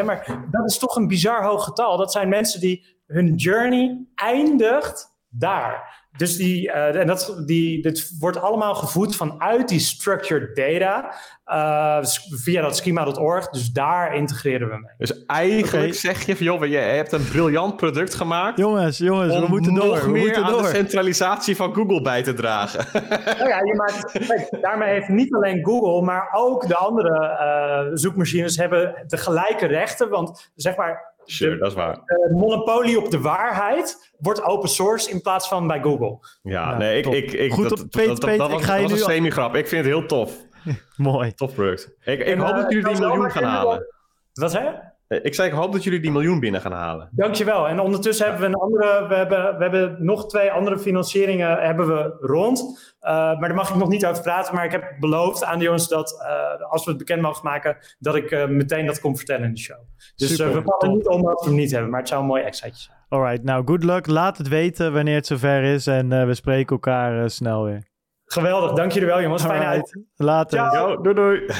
49,7%. 0.00 0.04
Maar 0.04 0.46
dat 0.50 0.70
is 0.70 0.78
toch 0.78 0.96
een 0.96 1.08
bizar 1.08 1.44
hoog 1.44 1.64
getal. 1.64 1.96
Dat 1.96 2.12
zijn 2.12 2.28
mensen 2.28 2.60
die 2.60 3.00
hun 3.06 3.34
journey 3.34 4.06
eindigt 4.14 5.16
daar. 5.28 5.95
Dus 6.16 6.36
die, 6.36 6.72
eh, 6.72 7.00
en 7.00 7.06
dat, 7.06 7.42
die, 7.46 7.82
dit 7.82 8.16
wordt 8.18 8.40
allemaal 8.40 8.74
gevoed 8.74 9.16
vanuit 9.16 9.68
die 9.68 9.78
structured 9.78 10.56
data 10.56 11.14
eh, 11.44 11.98
via 12.30 12.62
dat 12.62 12.76
schema.org. 12.76 13.48
Dus 13.48 13.72
daar 13.72 14.14
integreren 14.14 14.68
we 14.68 14.74
mee. 14.74 14.94
Dus 14.98 15.24
eigenlijk 15.26 15.94
zeg 15.94 16.26
je 16.26 16.36
van, 16.36 16.46
joh, 16.46 16.66
je 16.66 16.76
hebt 16.76 17.12
een 17.12 17.28
briljant 17.28 17.76
product 17.76 18.14
gemaakt. 18.14 18.58
Jongens, 18.58 18.98
jongens, 18.98 19.34
we 19.34 19.42
om 19.42 19.50
moeten 19.50 19.72
nog 19.72 19.84
door. 19.84 20.04
We 20.04 20.10
meer 20.10 20.22
moeten 20.22 20.44
aan 20.44 20.52
door. 20.52 20.62
de 20.62 20.68
centralisatie 20.68 21.56
van 21.56 21.74
Google 21.74 22.02
bij 22.02 22.22
te 22.22 22.34
dragen. 22.34 22.84
Nou 23.38 23.48
ja, 23.48 23.58
je 23.58 23.74
maakt, 23.74 24.26
kijk, 24.26 24.62
daarmee 24.62 24.92
heeft 24.92 25.08
niet 25.08 25.34
alleen 25.34 25.64
Google, 25.64 26.02
maar 26.02 26.28
ook 26.32 26.68
de 26.68 26.76
andere 26.76 27.26
eh, 27.26 27.90
zoekmachines 27.92 28.56
hebben 28.56 29.04
de 29.06 29.16
gelijke 29.16 29.66
rechten. 29.66 30.08
Want 30.08 30.50
zeg 30.54 30.76
maar, 30.76 31.14
Sure, 31.26 31.56
dat 31.58 31.68
is 31.68 31.74
waar. 31.74 31.94
de 32.04 32.28
monopolie 32.36 32.98
op 32.98 33.10
de 33.10 33.20
waarheid 33.20 34.12
wordt 34.18 34.42
open 34.42 34.68
source 34.68 35.10
in 35.10 35.20
plaats 35.20 35.48
van 35.48 35.66
bij 35.66 35.80
Google. 35.82 36.18
Ja, 36.42 36.66
Nou, 36.66 36.78
nee, 36.78 36.96
ik, 36.98 37.04
top. 37.04 37.14
ik, 37.14 37.32
ik, 37.32 37.52
Goed 37.52 37.68
dat, 37.68 37.80
op- 37.80 37.90
Peet, 37.90 38.06
dat, 38.06 38.20
dat 38.20 38.30
ik 38.30 38.38
was, 38.38 38.64
ga 38.64 38.74
je 38.74 38.80
dat 38.82 38.90
was 38.90 38.98
nu 39.00 39.04
een 39.06 39.10
semi-grap. 39.12 39.54
Ik 39.54 39.68
vind 39.68 39.84
het 39.84 39.94
heel 39.94 40.06
tof. 40.06 40.44
Mooi. 40.96 41.34
Tof 41.34 41.54
product. 41.54 41.96
Ik, 42.04 42.18
ik 42.20 42.26
En, 42.26 42.38
hoop 42.38 42.48
eh, 42.48 42.56
dat 42.62 42.72
jullie 42.72 42.88
die 42.92 43.00
miljoen 43.00 43.30
gaan 43.30 43.42
halen. 43.44 43.86
Wat 44.32 44.50
zei? 44.50 44.66
Eh, 44.66 44.72
Ik 45.08 45.34
zei, 45.34 45.48
ik 45.48 45.54
hoop 45.54 45.72
dat 45.72 45.84
jullie 45.84 46.00
die 46.00 46.10
miljoen 46.10 46.40
binnen 46.40 46.60
gaan 46.60 46.72
halen. 46.72 47.08
Dankjewel. 47.12 47.68
En 47.68 47.80
ondertussen 47.80 48.26
hebben 48.26 48.42
we 48.42 48.48
een 48.48 48.60
andere, 48.60 49.06
we 49.08 49.14
hebben, 49.14 49.56
we 49.56 49.62
hebben 49.62 49.96
nog 49.98 50.28
twee 50.28 50.50
andere 50.50 50.78
financieringen 50.78 51.58
hebben 51.58 51.86
we 51.86 52.16
rond. 52.20 52.94
Eh, 53.00 53.12
maar 53.12 53.40
daar 53.40 53.54
mag 53.54 53.70
ik 53.70 53.76
nog 53.76 53.88
niet 53.88 54.06
over 54.06 54.22
praten. 54.22 54.54
Maar 54.54 54.64
ik 54.64 54.72
heb 54.72 54.96
beloofd 55.00 55.44
aan 55.44 55.58
de 55.58 55.64
jongens 55.64 55.88
dat 55.88 56.22
eh, 56.26 56.70
als 56.70 56.84
we 56.84 56.90
het 56.90 56.98
bekend 56.98 57.22
mogen 57.22 57.44
maken, 57.44 57.76
dat 57.98 58.14
ik 58.14 58.30
eh, 58.30 58.46
meteen 58.46 58.86
dat 58.86 59.00
kom 59.00 59.16
vertellen 59.16 59.44
in 59.44 59.54
de 59.54 59.60
show. 59.60 59.78
Dus 60.16 60.30
eh, 60.30 60.36
Super, 60.36 60.54
we 60.54 60.62
vallen 60.64 60.96
niet 60.96 61.06
om 61.06 61.22
dat 61.22 61.40
we 61.40 61.46
hem 61.46 61.58
niet 61.58 61.70
hebben, 61.70 61.90
maar 61.90 62.00
het 62.00 62.08
zou 62.08 62.20
een 62.20 62.26
mooi 62.26 62.42
extraatje 62.42 62.82
zijn. 62.82 62.96
Alright, 63.08 63.44
nou 63.44 63.62
good 63.66 63.84
luck. 63.84 64.06
Laat 64.06 64.38
het 64.38 64.48
weten 64.48 64.92
wanneer 64.92 65.14
het 65.14 65.26
zover 65.26 65.62
is. 65.62 65.86
En 65.86 66.12
eh, 66.12 66.26
we 66.26 66.34
spreken 66.34 66.70
elkaar 66.76 67.22
eh, 67.22 67.28
snel 67.28 67.64
weer. 67.64 67.84
Geweldig, 68.24 68.72
dank 68.72 68.92
jullie 68.92 69.08
wel 69.08 69.22
jongens. 69.22 69.44
Fijne 69.44 69.64
uit. 69.64 70.00
later. 70.16 70.58
Ciao. 70.58 70.88
Yo, 70.88 71.00
doei 71.00 71.14
doei. 71.14 71.46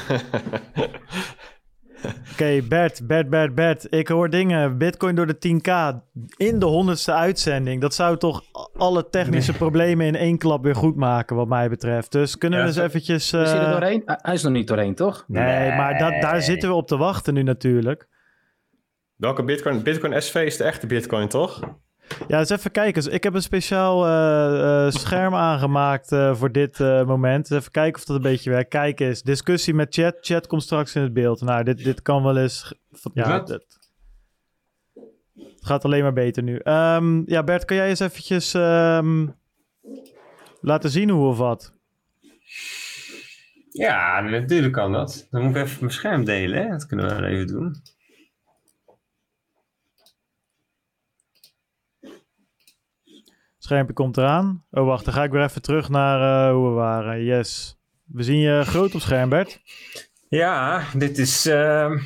Oké, 2.32 2.62
Bert, 2.68 3.06
Bert, 3.06 3.30
Bert, 3.30 3.54
Bert. 3.54 3.86
Ik 3.90 4.08
hoor 4.08 4.30
dingen. 4.30 4.78
Bitcoin 4.78 5.14
door 5.14 5.26
de 5.26 5.36
10k 5.36 5.96
in 6.36 6.58
de 6.58 6.66
honderdste 6.66 7.12
uitzending. 7.12 7.80
Dat 7.80 7.94
zou 7.94 8.16
toch 8.16 8.42
alle 8.76 9.08
technische 9.08 9.52
problemen 9.52 10.06
in 10.06 10.16
één 10.16 10.38
klap 10.38 10.62
weer 10.62 10.74
goed 10.76 10.96
maken, 10.96 11.36
wat 11.36 11.48
mij 11.48 11.68
betreft. 11.68 12.12
Dus 12.12 12.38
kunnen 12.38 12.60
we 12.60 12.66
eens 12.66 12.76
eventjes... 12.76 13.32
Is 13.32 13.50
hij 13.50 13.60
er 13.60 13.70
doorheen? 13.70 14.02
Hij- 14.06 14.34
is 14.34 14.44
er 14.44 14.50
niet 14.50 14.68
doorheen, 14.68 14.94
toch? 14.94 15.24
Nee, 15.28 15.68
maar 15.76 15.98
dat, 15.98 16.20
daar 16.20 16.42
zitten 16.42 16.68
we 16.68 16.74
op 16.74 16.86
te 16.86 16.96
wachten 16.96 17.34
nu 17.34 17.42
natuurlijk. 17.42 18.08
Welke 19.16 19.44
bitcoin? 19.44 19.82
Bitcoin 19.82 20.22
SV 20.22 20.34
is 20.34 20.56
de 20.56 20.64
echte 20.64 20.86
bitcoin, 20.86 21.28
toch? 21.28 21.60
Ja, 22.28 22.38
eens 22.38 22.50
even 22.50 22.70
kijken. 22.70 23.02
Dus 23.02 23.12
Ik 23.12 23.22
heb 23.22 23.34
een 23.34 23.42
speciaal 23.42 24.06
eh, 24.06 24.84
eh, 24.86 24.92
scherm 24.92 25.34
aangemaakt 25.34 26.12
eh, 26.12 26.34
voor 26.34 26.52
dit 26.52 26.78
moment. 26.78 27.48
Dus 27.48 27.58
even 27.58 27.70
kijken 27.72 28.00
of 28.00 28.06
dat 28.06 28.16
een 28.16 28.22
beetje 28.22 28.50
werkt. 28.50 28.68
Kijk 28.68 29.00
eens, 29.00 29.22
discussie 29.22 29.74
met 29.74 29.94
chat. 29.94 30.16
Chat 30.20 30.46
komt 30.46 30.62
straks 30.62 30.94
in 30.94 31.02
het 31.02 31.12
beeld. 31.12 31.40
Nou, 31.40 31.64
dit, 31.64 31.84
dit 31.84 32.02
kan 32.02 32.22
wel 32.22 32.36
eens... 32.36 32.74
Ja, 33.14 33.44
het 35.36 35.74
gaat 35.74 35.84
alleen 35.84 36.02
maar 36.02 36.12
beter 36.12 36.42
nu. 36.42 36.56
Ehm, 36.56 37.22
ja, 37.30 37.42
Bert, 37.42 37.64
kan 37.64 37.76
jij 37.76 37.88
eens 37.88 38.00
eventjes 38.00 38.54
ehm, 38.54 39.26
laten 40.60 40.90
zien 40.90 41.10
hoe 41.10 41.26
of 41.28 41.38
wat? 41.38 41.74
Ja, 43.70 44.20
natuurlijk 44.20 44.72
kan 44.72 44.92
dat. 44.92 45.26
Dan 45.30 45.42
moet 45.42 45.56
ik 45.56 45.62
even 45.62 45.76
mijn 45.80 45.92
scherm 45.92 46.24
delen. 46.24 46.62
Hè? 46.62 46.68
Dat 46.68 46.86
kunnen 46.86 47.08
we 47.08 47.14
wel 47.14 47.24
even 47.24 47.46
doen. 47.46 47.74
Schermpje 53.66 53.94
komt 53.94 54.16
eraan. 54.16 54.64
Oh, 54.70 54.84
wacht. 54.86 55.04
Dan 55.04 55.14
ga 55.14 55.22
ik 55.22 55.30
weer 55.30 55.42
even 55.42 55.62
terug 55.62 55.88
naar 55.88 56.48
eh, 56.48 56.54
hoe 56.54 56.68
we 56.68 56.74
waren. 56.74 57.24
Yes. 57.24 57.78
We 58.04 58.22
zien 58.22 58.38
je 58.38 58.62
groot 58.64 58.94
op 58.94 59.00
scherm, 59.00 59.28
Bert. 59.28 59.60
Ja, 60.28 60.82
dit 60.94 61.18
is, 61.18 61.46
ehm, 61.46 61.98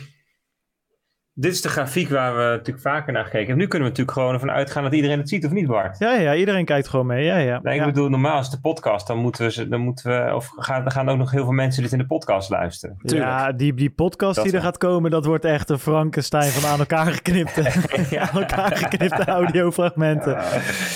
dit 1.41 1.53
is 1.53 1.61
de 1.62 1.68
grafiek 1.68 2.09
waar 2.09 2.34
we 2.36 2.43
natuurlijk 2.43 2.80
vaker 2.80 3.12
naar 3.12 3.22
gekeken 3.24 3.47
hebben. 3.47 3.57
Nu 3.64 3.66
kunnen 3.70 3.88
we 3.88 3.95
natuurlijk 3.95 4.18
gewoon 4.18 4.34
ervan 4.34 4.51
uitgaan 4.51 4.82
dat 4.82 4.93
iedereen 4.93 5.18
het 5.18 5.28
ziet, 5.28 5.45
of 5.45 5.51
niet, 5.53 5.66
Bart? 5.66 5.99
Ja, 5.99 6.12
ja, 6.14 6.34
iedereen 6.34 6.64
kijkt 6.64 6.88
gewoon 6.88 7.07
mee. 7.07 7.24
Ja, 7.24 7.36
ja. 7.36 7.61
Nee, 7.62 7.74
ik 7.74 7.80
ja. 7.80 7.86
bedoel, 7.86 8.09
normaal 8.09 8.41
is 8.41 8.49
de 8.51 8.61
podcast, 8.61 9.07
dan 9.07 9.18
moeten 9.18 9.45
we, 9.45 9.53
ze- 9.53 9.68
dan 9.68 9.80
moeten 9.80 10.11
we 10.26 10.34
of 10.34 10.49
gaan, 10.57 10.82
dan 10.82 10.93
gaan 10.93 11.09
ook 11.09 11.18
nog 11.18 11.30
heel 11.30 11.43
veel 11.45 11.53
mensen 11.53 11.82
dit 11.82 11.93
in 11.93 11.99
de 11.99 12.07
podcast 12.07 12.51
luisteren. 12.51 12.97
Ja, 13.03 13.53
die, 13.53 13.74
die 13.74 13.91
podcast 13.91 14.34
Dat 14.34 14.45
die 14.45 14.55
er 14.55 14.61
wel. 14.61 14.68
gaat 14.70 14.78
komen, 14.78 15.11
dat 15.11 15.24
wordt 15.24 15.45
echt 15.45 15.70
een 15.70 15.78
Frankenstein 15.78 16.51
van 16.51 16.70
aan 16.70 16.78
elkaar 16.78 17.07
geknipte, 17.07 17.62
aan 18.32 18.41
elkaar 18.41 18.76
geknipte 18.76 19.24
audiofragmenten. 19.24 20.36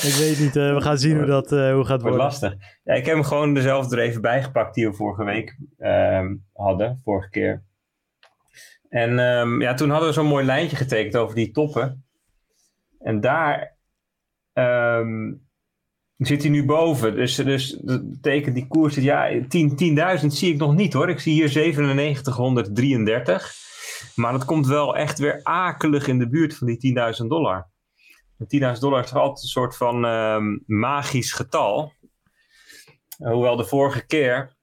Ik 0.02 0.14
weet 0.18 0.38
niet, 0.40 0.56
eh, 0.56 0.74
we 0.74 0.80
gaan 0.80 0.98
zien 0.98 1.16
hoe 1.16 1.26
dat 1.26 1.52
eh, 1.52 1.58
hoe 1.58 1.84
gaat 1.84 1.88
Wordt 1.88 2.02
worden. 2.02 2.18
lastig. 2.18 2.54
Ja, 2.84 2.94
ik 2.94 3.06
heb 3.06 3.14
hem 3.14 3.24
gewoon 3.24 3.54
dezelfde 3.54 3.96
er 3.96 4.02
even 4.02 4.20
bijgepakt 4.20 4.74
die 4.74 4.88
we 4.88 4.94
vorige 4.94 5.24
week 5.24 5.56
ehm, 5.78 6.34
hadden, 6.52 7.00
vorige 7.04 7.30
keer. 7.30 7.62
En 8.94 9.18
ehm, 9.18 9.60
ja, 9.60 9.74
toen 9.74 9.90
hadden 9.90 10.08
we 10.08 10.14
zo'n 10.14 10.26
mooi 10.26 10.44
lijntje 10.44 10.76
getekend 10.76 11.16
over 11.16 11.34
die 11.34 11.50
toppen. 11.50 12.04
En 12.98 13.20
daar 13.20 13.76
ehm, 14.52 15.32
zit 16.16 16.42
hij 16.42 16.50
nu 16.50 16.64
boven. 16.64 17.14
Dus, 17.14 17.34
dus 17.34 17.70
dat 17.70 18.10
betekent 18.10 18.54
die 18.54 18.66
koers, 18.66 18.94
ja, 18.94 19.46
10 19.48 20.20
10.000 20.20 20.26
zie 20.26 20.52
ik 20.52 20.58
nog 20.58 20.74
niet 20.74 20.92
hoor. 20.92 21.08
Ik 21.08 21.20
zie 21.20 21.32
hier 21.32 21.52
9733. 21.54 23.54
Maar 24.14 24.32
dat 24.32 24.44
komt 24.44 24.66
wel 24.66 24.96
echt 24.96 25.18
weer 25.18 25.40
akelig 25.42 26.06
in 26.06 26.18
de 26.18 26.28
buurt 26.28 26.56
van 26.56 26.66
die 26.66 26.94
10.000 27.22 27.26
dollar. 27.26 27.70
En 28.38 28.74
10.000 28.74 28.80
dollar 28.80 29.02
is 29.02 29.10
toch 29.10 29.18
altijd 29.18 29.42
een 29.42 29.48
soort 29.48 29.76
van 29.76 30.04
ehm, 30.04 30.58
magisch 30.66 31.32
getal. 31.32 31.92
Hoewel 33.16 33.56
de 33.56 33.64
vorige 33.64 34.06
keer 34.06 34.56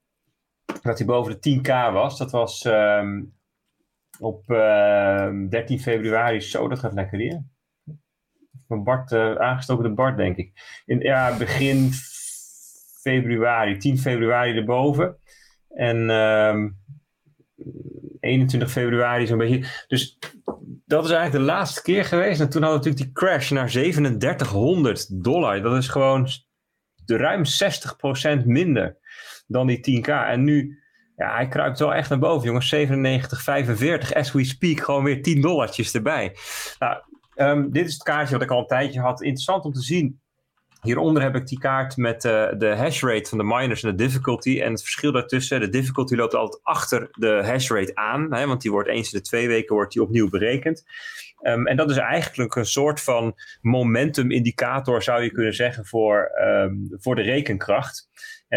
dat 0.81 0.97
hij 0.97 1.07
boven 1.07 1.37
de 1.39 1.49
10k 1.49 1.93
was, 1.93 2.17
dat 2.17 2.31
was 2.31 2.65
op 4.21 4.51
ehm, 4.51 5.47
13 5.49 5.79
februari. 5.79 6.41
Zo, 6.41 6.67
dat 6.67 6.79
gaat 6.79 6.93
lekker 6.93 7.19
hier. 7.19 7.43
Van 8.67 8.83
Bart, 8.83 9.11
eh, 9.11 9.35
aangestoken 9.35 9.83
de 9.83 9.93
Bart, 9.93 10.17
denk 10.17 10.37
ik. 10.37 10.81
In, 10.85 10.99
ja, 10.99 11.37
begin 11.37 11.91
februari, 13.01 13.77
10 13.77 13.97
februari 13.97 14.57
erboven. 14.57 15.17
En 15.67 16.09
ehm 16.09 16.69
21 18.19 18.71
februari 18.71 19.27
zo'n 19.27 19.37
beetje. 19.37 19.65
Dus 19.87 20.17
dat 20.85 21.05
is 21.05 21.11
eigenlijk 21.11 21.45
de 21.45 21.51
laatste 21.51 21.81
keer 21.81 22.05
geweest. 22.05 22.39
En 22.39 22.49
toen 22.49 22.61
hadden 22.61 22.81
we 22.81 22.87
natuurlijk 22.87 23.15
die 23.15 23.25
crash 23.27 23.51
naar 23.51 23.69
3700 23.69 25.23
dollar. 25.23 25.61
Dat 25.61 25.77
is 25.77 25.87
gewoon 25.87 26.27
ruim 27.05 27.43
60% 28.41 28.45
minder 28.45 28.97
dan 29.47 29.67
die 29.67 30.03
10k. 30.03 30.07
En 30.07 30.43
nu, 30.43 30.80
ja, 31.21 31.35
hij 31.35 31.47
kruipt 31.47 31.79
wel 31.79 31.93
echt 31.93 32.09
naar 32.09 32.19
boven, 32.19 32.47
jongens. 32.47 32.75
97,45 32.75 34.13
as 34.13 34.31
we 34.31 34.43
speak. 34.43 34.79
Gewoon 34.79 35.03
weer 35.03 35.21
10 35.21 35.41
dollartjes 35.41 35.93
erbij. 35.93 36.35
Nou, 36.79 36.97
ehm, 37.35 37.69
dit 37.69 37.87
is 37.87 37.93
het 37.93 38.03
kaartje 38.03 38.33
wat 38.33 38.43
ik 38.43 38.51
al 38.51 38.59
een 38.59 38.67
tijdje 38.67 38.99
had. 38.99 39.21
Interessant 39.21 39.65
om 39.65 39.73
te 39.73 39.81
zien. 39.81 40.19
Hieronder 40.81 41.23
heb 41.23 41.35
ik 41.35 41.47
die 41.47 41.59
kaart 41.59 41.97
met 41.97 42.25
uh, 42.25 42.47
de 42.57 42.75
hash 42.75 43.03
rate 43.03 43.29
van 43.29 43.37
de 43.37 43.43
miners 43.43 43.83
en 43.83 43.89
de 43.89 44.03
difficulty. 44.03 44.61
En 44.61 44.71
het 44.71 44.81
verschil 44.81 45.11
daartussen, 45.11 45.59
de 45.59 45.69
difficulty 45.69 46.15
loopt 46.15 46.35
altijd 46.35 46.63
achter 46.63 47.07
de 47.11 47.41
hash 47.45 47.69
rate 47.69 47.95
aan. 47.95 48.33
Hè, 48.33 48.47
want 48.47 48.61
die 48.61 48.71
wordt 48.71 48.89
eens 48.89 49.13
in 49.13 49.19
de 49.19 49.25
twee 49.25 49.47
weken 49.47 49.75
wordt 49.75 49.93
die 49.93 50.01
opnieuw 50.01 50.29
berekend. 50.29 50.83
Um, 51.41 51.67
en 51.67 51.77
dat 51.77 51.89
is 51.89 51.97
eigenlijk 51.97 52.55
een 52.55 52.65
soort 52.65 53.01
van 53.01 53.35
momentum 53.61 54.31
indicator, 54.31 55.03
zou 55.03 55.23
je 55.23 55.31
kunnen 55.31 55.53
zeggen, 55.53 55.85
voor, 55.85 56.31
um, 56.43 56.89
voor 56.99 57.15
de 57.15 57.21
rekenkracht. 57.21 58.09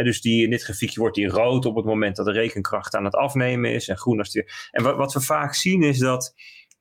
Dus 0.03 0.21
die, 0.21 0.45
in 0.45 0.51
dit 0.51 0.63
grafiekje 0.63 1.01
wordt 1.01 1.17
die 1.17 1.29
rood 1.29 1.65
op 1.65 1.77
het 1.77 1.85
moment 1.85 2.17
dat 2.17 2.27
de 2.27 2.33
rekenkracht 2.33 2.95
aan 2.95 3.05
het 3.05 3.15
afnemen 3.15 3.73
is 3.73 3.89
en 3.89 3.99
groen 3.99 4.19
als 4.19 4.31
die. 4.31 4.45
En 4.71 4.83
wat, 4.83 4.97
wat 4.97 5.13
we 5.13 5.21
vaak 5.21 5.55
zien 5.55 5.83
is 5.83 5.99
dat 5.99 6.35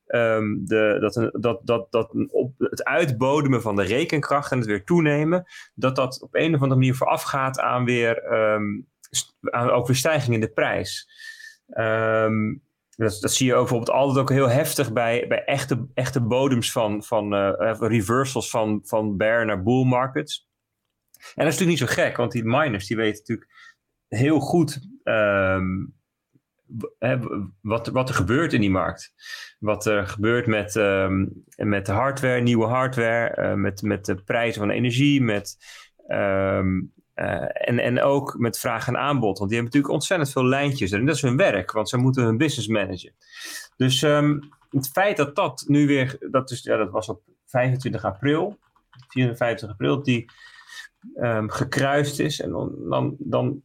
um, 0.06 0.66
de, 0.66 0.96
dat, 1.00 1.42
dat, 1.42 1.60
dat, 1.66 1.86
dat 1.92 2.14
op 2.30 2.54
het 2.58 2.84
uitbodemen 2.84 3.62
van 3.62 3.76
de 3.76 3.82
rekenkracht 3.82 4.52
en 4.52 4.58
het 4.58 4.66
weer 4.66 4.84
toenemen, 4.84 5.44
dat 5.74 5.96
dat 5.96 6.22
op 6.22 6.34
een 6.34 6.54
of 6.54 6.60
andere 6.60 6.80
manier 6.80 6.94
voorafgaat 6.94 7.60
aan 7.60 7.84
weer 7.84 8.32
um, 8.32 8.88
aan 9.40 9.70
ook 9.70 9.86
weer 9.86 9.96
stijging 9.96 10.34
in 10.34 10.40
de 10.40 10.52
prijs. 10.52 11.08
Um, 11.78 12.62
dat, 12.96 13.18
dat, 13.20 13.32
zie 13.32 13.46
je 13.46 13.52
bijvoorbeeld 13.52 13.90
altijd 13.90 14.18
ook 14.18 14.30
heel 14.30 14.48
heftig 14.48 14.92
bij, 14.92 15.24
bij 15.28 15.44
echte, 15.44 15.86
echte 15.94 16.20
bodems 16.20 16.72
van, 16.72 17.02
van 17.02 17.34
uh, 17.34 17.74
reversals 17.78 18.50
van, 18.50 18.80
van 18.84 19.16
bear 19.16 19.44
naar 19.44 19.62
bull 19.62 19.84
markets. 19.84 20.48
En 21.34 21.44
dat 21.44 21.52
is 21.52 21.58
natuurlijk 21.58 21.80
niet 21.80 21.88
zo 21.88 22.02
gek, 22.02 22.16
want 22.16 22.32
die 22.32 22.44
miners 22.44 22.86
die 22.86 22.96
weten 22.96 23.18
natuurlijk 23.18 23.50
heel 24.08 24.40
goed 24.40 24.80
um, 25.04 25.94
wat, 27.60 27.86
wat 27.86 28.08
er 28.08 28.14
gebeurt 28.14 28.52
in 28.52 28.60
die 28.60 28.70
markt. 28.70 29.12
Wat 29.58 29.86
er 29.86 30.06
gebeurt 30.06 30.46
met, 30.46 30.74
um, 30.74 31.44
met 31.56 31.86
de 31.86 31.92
hardware, 31.92 32.40
nieuwe 32.40 32.66
hardware, 32.66 33.42
uh, 33.42 33.54
met, 33.54 33.82
met 33.82 34.04
de 34.04 34.14
prijzen 34.14 34.60
van 34.60 34.70
energie, 34.70 35.22
met, 35.22 35.56
um, 36.08 36.92
uh, 37.14 37.68
en, 37.68 37.78
en 37.78 38.02
ook 38.02 38.38
met 38.38 38.58
vraag 38.58 38.88
en 38.88 38.98
aanbod. 38.98 39.38
Want 39.38 39.50
die 39.50 39.58
hebben 39.58 39.64
natuurlijk 39.64 39.92
ontzettend 39.92 40.32
veel 40.32 40.44
lijntjes. 40.44 40.90
En 40.90 41.06
dat 41.06 41.14
is 41.14 41.22
hun 41.22 41.36
werk, 41.36 41.72
want 41.72 41.88
ze 41.88 41.96
moeten 41.96 42.24
hun 42.24 42.36
business 42.36 42.68
managen. 42.68 43.14
Dus 43.76 44.00
het 44.70 44.88
feit 44.92 45.16
dat 45.16 45.36
dat 45.36 45.64
nu 45.66 45.86
weer, 45.86 46.16
dat, 46.30 46.50
is, 46.50 46.62
ja, 46.62 46.76
dat 46.76 46.90
was 46.90 47.08
op 47.08 47.22
25 47.46 48.04
april, 48.04 48.58
54 49.08 49.70
april, 49.70 50.02
die 50.02 50.30
gekruist 51.46 52.18
is. 52.18 52.40
En 52.40 52.50
dan, 52.50 52.74
dan, 52.88 53.16
dan 53.18 53.62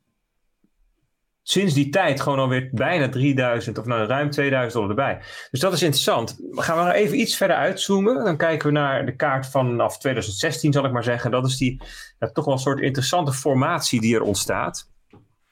sinds 1.50 1.74
die 1.74 1.90
tijd 1.90 2.22
gewoon 2.22 2.40
alweer 2.40 2.70
bijna 2.72 3.10
3000 3.10 3.78
of 3.78 3.86
nou 3.86 4.08
ruim 4.08 4.30
2000 4.30 4.74
dollar 4.74 4.90
erbij. 4.90 5.22
Dus 5.52 5.60
dat 5.60 5.74
is 5.74 5.82
interessant. 5.82 6.40
Gaan 6.52 6.78
we 6.78 6.84
nog 6.84 6.94
even 6.94 7.20
iets 7.20 7.38
verder 7.38 7.56
uitzoomen. 7.56 8.24
Dan 8.24 8.38
kijken 8.38 8.68
we 8.68 8.74
naar 8.74 9.06
de 9.06 9.16
kaart 9.16 9.48
vanaf 9.48 9.98
2016 9.98 10.74
zal 10.74 10.86
ik 10.86 10.92
maar 10.92 11.04
zeggen. 11.04 11.32
Dat 11.32 11.46
is 11.46 11.58
die 11.58 11.82
ja, 12.20 12.32
toch 12.32 12.46
wel 12.46 12.54
een 12.54 12.60
soort 12.60 12.80
interessante 12.80 13.34
formatie 13.34 14.02
die 14.02 14.16
er 14.16 14.22
ontstaat. 14.22 14.90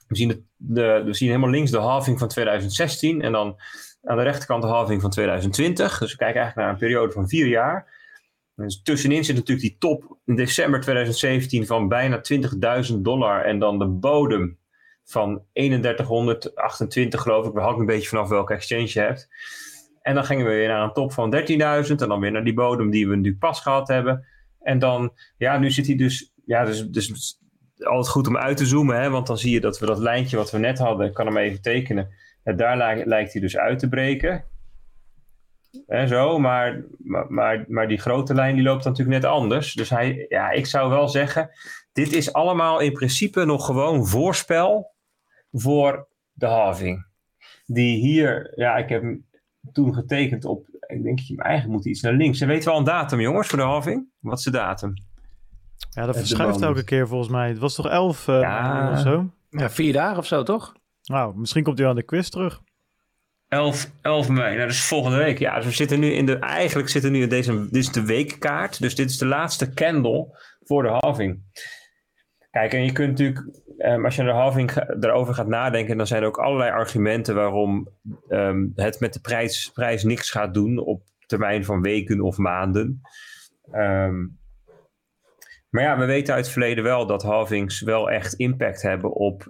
We 0.07 0.15
zien, 0.15 0.27
de, 0.27 0.43
de, 0.55 1.01
we 1.05 1.13
zien 1.13 1.29
helemaal 1.29 1.49
links 1.49 1.71
de 1.71 1.77
halving 1.77 2.19
van 2.19 2.27
2016 2.27 3.21
en 3.21 3.31
dan 3.31 3.55
aan 4.03 4.17
de 4.17 4.23
rechterkant 4.23 4.61
de 4.61 4.67
halving 4.67 5.01
van 5.01 5.09
2020. 5.09 5.99
Dus 5.99 6.11
we 6.11 6.17
kijken 6.17 6.41
eigenlijk 6.41 6.55
naar 6.55 6.69
een 6.69 6.87
periode 6.87 7.13
van 7.13 7.27
vier 7.27 7.47
jaar. 7.47 7.95
Dus 8.55 8.81
tussenin 8.81 9.23
zit 9.23 9.35
natuurlijk 9.35 9.67
die 9.67 9.77
top 9.79 10.16
in 10.27 10.35
december 10.35 10.79
2017 10.79 11.65
van 11.65 11.87
bijna 11.87 12.21
20.000 12.91 12.95
dollar 12.97 13.43
en 13.45 13.59
dan 13.59 13.79
de 13.79 13.87
bodem 13.87 14.57
van 15.03 15.41
3128 15.53 17.21
geloof 17.21 17.47
ik. 17.47 17.57
Hangt 17.57 17.79
een 17.79 17.85
beetje 17.85 18.07
vanaf 18.07 18.29
welke 18.29 18.53
exchange 18.53 18.89
je 18.93 18.99
hebt. 18.99 19.27
En 20.01 20.15
dan 20.15 20.25
gingen 20.25 20.45
we 20.45 20.51
weer 20.51 20.67
naar 20.67 20.83
een 20.83 20.93
top 20.93 21.13
van 21.13 21.35
13.000 21.35 21.45
en 21.55 21.95
dan 21.95 22.19
weer 22.19 22.31
naar 22.31 22.43
die 22.43 22.53
bodem 22.53 22.89
die 22.89 23.07
we 23.07 23.15
nu 23.15 23.37
pas 23.37 23.61
gehad 23.61 23.87
hebben. 23.87 24.25
En 24.61 24.79
dan, 24.79 25.13
ja, 25.37 25.57
nu 25.57 25.71
zit 25.71 25.87
hij 25.87 25.95
dus, 25.95 26.33
ja, 26.45 26.65
dus, 26.65 26.87
dus 26.87 27.39
altijd 27.79 28.07
goed 28.07 28.27
om 28.27 28.37
uit 28.37 28.57
te 28.57 28.65
zoomen, 28.65 29.01
hè, 29.01 29.09
want 29.09 29.27
dan 29.27 29.37
zie 29.37 29.51
je 29.51 29.59
dat 29.59 29.79
we 29.79 29.85
dat 29.85 29.99
lijntje 29.99 30.37
wat 30.37 30.51
we 30.51 30.57
net 30.57 30.77
hadden, 30.77 31.07
ik 31.07 31.13
kan 31.13 31.25
hem 31.25 31.37
even 31.37 31.61
tekenen, 31.61 32.09
ja, 32.43 32.53
daar 32.53 33.05
lijkt 33.05 33.31
hij 33.31 33.41
dus 33.41 33.57
uit 33.57 33.79
te 33.79 33.89
breken. 33.89 34.43
En 35.87 36.07
zo, 36.07 36.39
maar, 36.39 36.83
maar, 36.97 37.25
maar, 37.29 37.65
maar 37.67 37.87
die 37.87 37.97
grote 37.97 38.33
lijn 38.33 38.55
die 38.55 38.63
loopt 38.63 38.83
natuurlijk 38.83 39.21
net 39.21 39.31
anders. 39.31 39.73
Dus 39.73 39.89
hij, 39.89 40.25
ja, 40.29 40.51
ik 40.51 40.65
zou 40.65 40.89
wel 40.89 41.07
zeggen, 41.07 41.49
dit 41.91 42.13
is 42.13 42.33
allemaal 42.33 42.79
in 42.79 42.93
principe 42.93 43.45
nog 43.45 43.65
gewoon 43.65 44.07
voorspel 44.07 44.95
voor 45.51 46.07
de 46.31 46.45
halving. 46.45 47.05
Die 47.65 47.97
hier, 47.97 48.53
ja, 48.55 48.77
ik 48.77 48.89
heb 48.89 49.01
hem 49.01 49.25
toen 49.71 49.93
getekend 49.93 50.45
op, 50.45 50.67
ik 50.87 51.03
denk 51.03 51.19
je 51.19 51.37
eigenlijk 51.37 51.77
moet 51.77 51.85
iets 51.85 52.01
naar 52.01 52.13
links. 52.13 52.41
En 52.41 52.47
weten 52.47 52.65
we 52.65 52.71
al 52.71 52.77
een 52.77 52.83
datum, 52.83 53.19
jongens, 53.19 53.47
voor 53.47 53.57
de 53.57 53.63
halving? 53.63 54.09
Wat 54.19 54.37
is 54.37 54.43
de 54.43 54.51
datum? 54.51 54.93
Ja, 55.89 56.05
dat 56.05 56.17
verschuift 56.17 56.61
elke 56.61 56.83
keer 56.83 57.07
volgens 57.07 57.29
mij. 57.29 57.47
Het 57.47 57.57
was 57.57 57.75
toch 57.75 57.87
11 57.87 58.27
uh, 58.27 58.39
ja. 58.41 58.91
of 58.91 58.99
zo? 58.99 59.31
Ja, 59.49 59.69
vier 59.69 59.93
dagen 59.93 60.17
of 60.17 60.25
zo, 60.25 60.43
toch? 60.43 60.73
Nou, 61.03 61.37
misschien 61.37 61.63
komt 61.63 61.77
hij 61.77 61.87
aan 61.87 61.95
de 61.95 62.03
quiz 62.03 62.29
terug. 62.29 62.61
11, 63.47 63.91
11 64.01 64.29
mei, 64.29 64.55
nou, 64.55 64.57
dat 64.57 64.69
is 64.69 64.83
volgende 64.83 65.17
week. 65.17 65.39
Ja, 65.39 65.55
dus 65.55 65.65
we 65.65 65.71
zitten 65.71 65.99
nu 65.99 66.11
in 66.11 66.25
de, 66.25 66.35
eigenlijk 66.39 66.89
zitten 66.89 67.11
nu 67.11 67.21
in 67.21 67.29
deze, 67.29 67.51
dit 67.51 67.75
is 67.75 67.91
de 67.91 68.05
weekkaart. 68.05 68.81
Dus 68.81 68.95
dit 68.95 69.09
is 69.09 69.17
de 69.17 69.25
laatste 69.25 69.73
candle 69.73 70.37
voor 70.63 70.83
de 70.83 70.97
halving. 70.99 71.41
Kijk, 72.51 72.73
en 72.73 72.83
je 72.83 72.91
kunt 72.91 73.09
natuurlijk, 73.09 73.45
um, 73.77 74.05
als 74.05 74.15
je 74.15 74.23
naar 74.23 74.33
de 74.33 74.39
halving 74.39 74.71
erover 74.99 75.33
gaat 75.33 75.47
nadenken, 75.47 75.97
dan 75.97 76.07
zijn 76.07 76.21
er 76.21 76.27
ook 76.27 76.37
allerlei 76.37 76.71
argumenten 76.71 77.35
waarom 77.35 77.89
um, 78.29 78.71
het 78.75 78.99
met 78.99 79.13
de 79.13 79.19
prijs, 79.19 79.71
prijs 79.73 80.03
niks 80.03 80.31
gaat 80.31 80.53
doen 80.53 80.77
op 80.77 81.03
termijn 81.25 81.65
van 81.65 81.81
weken 81.81 82.21
of 82.21 82.37
maanden. 82.37 83.01
Um, 83.71 84.39
maar 85.69 85.83
ja, 85.83 85.97
we 85.97 86.05
weten 86.05 86.33
uit 86.33 86.43
het 86.43 86.53
verleden 86.53 86.83
wel 86.83 87.05
dat 87.05 87.23
halvings 87.23 87.81
wel 87.81 88.09
echt 88.09 88.33
impact 88.33 88.81
hebben 88.81 89.13
op 89.13 89.43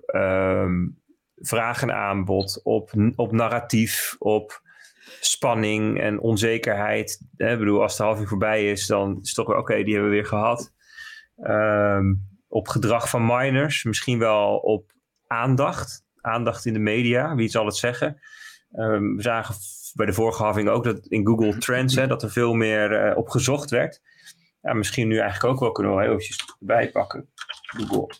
vraag 1.39 1.81
en 1.81 1.93
aanbod, 1.93 2.61
op, 2.63 2.91
op 3.15 3.31
narratief, 3.31 4.15
op 4.19 4.61
spanning 5.19 5.99
en 5.99 6.19
onzekerheid. 6.19 7.21
Ik 7.37 7.57
bedoel, 7.59 7.81
als 7.81 7.97
de 7.97 8.03
halving 8.03 8.29
voorbij 8.29 8.71
is, 8.71 8.87
dan 8.87 9.11
is 9.21 9.27
het 9.27 9.35
toch 9.35 9.47
weer 9.47 9.57
oké, 9.57 9.83
die 9.83 9.93
hebben 9.93 10.11
we 10.11 10.17
weer 10.17 10.25
gehad. 10.25 10.73
Um, 11.37 12.35
op 12.47 12.67
gedrag 12.67 13.09
van 13.09 13.25
miners, 13.25 13.83
misschien 13.83 14.19
wel 14.19 14.57
op 14.57 14.91
aandacht. 15.27 16.05
Aandacht 16.21 16.65
in 16.65 16.73
de 16.73 16.79
media, 16.79 17.35
wie 17.35 17.49
zal 17.49 17.65
het 17.65 17.75
zeggen? 17.75 18.21
Um, 18.71 19.15
we 19.15 19.21
zagen 19.21 19.55
bij 19.93 20.05
de 20.05 20.13
vorige 20.13 20.43
halving 20.43 20.69
ook 20.69 20.83
dat 20.83 21.05
in 21.07 21.27
Google 21.27 21.57
Trends 21.57 21.95
hè, 21.95 22.07
dat 22.07 22.23
er 22.23 22.31
veel 22.31 22.53
meer 22.53 23.09
uh, 23.09 23.17
op 23.17 23.29
gezocht 23.29 23.69
werd. 23.69 24.01
Ja, 24.61 24.73
misschien 24.73 25.07
nu 25.07 25.17
eigenlijk 25.17 25.53
ook 25.53 25.59
wel 25.59 25.71
kunnen 25.71 25.95
we 25.95 26.01
heel 26.01 26.11
eventjes 26.11 26.55
erbij 26.59 26.91
pakken. 26.91 27.29
Google 27.65 28.15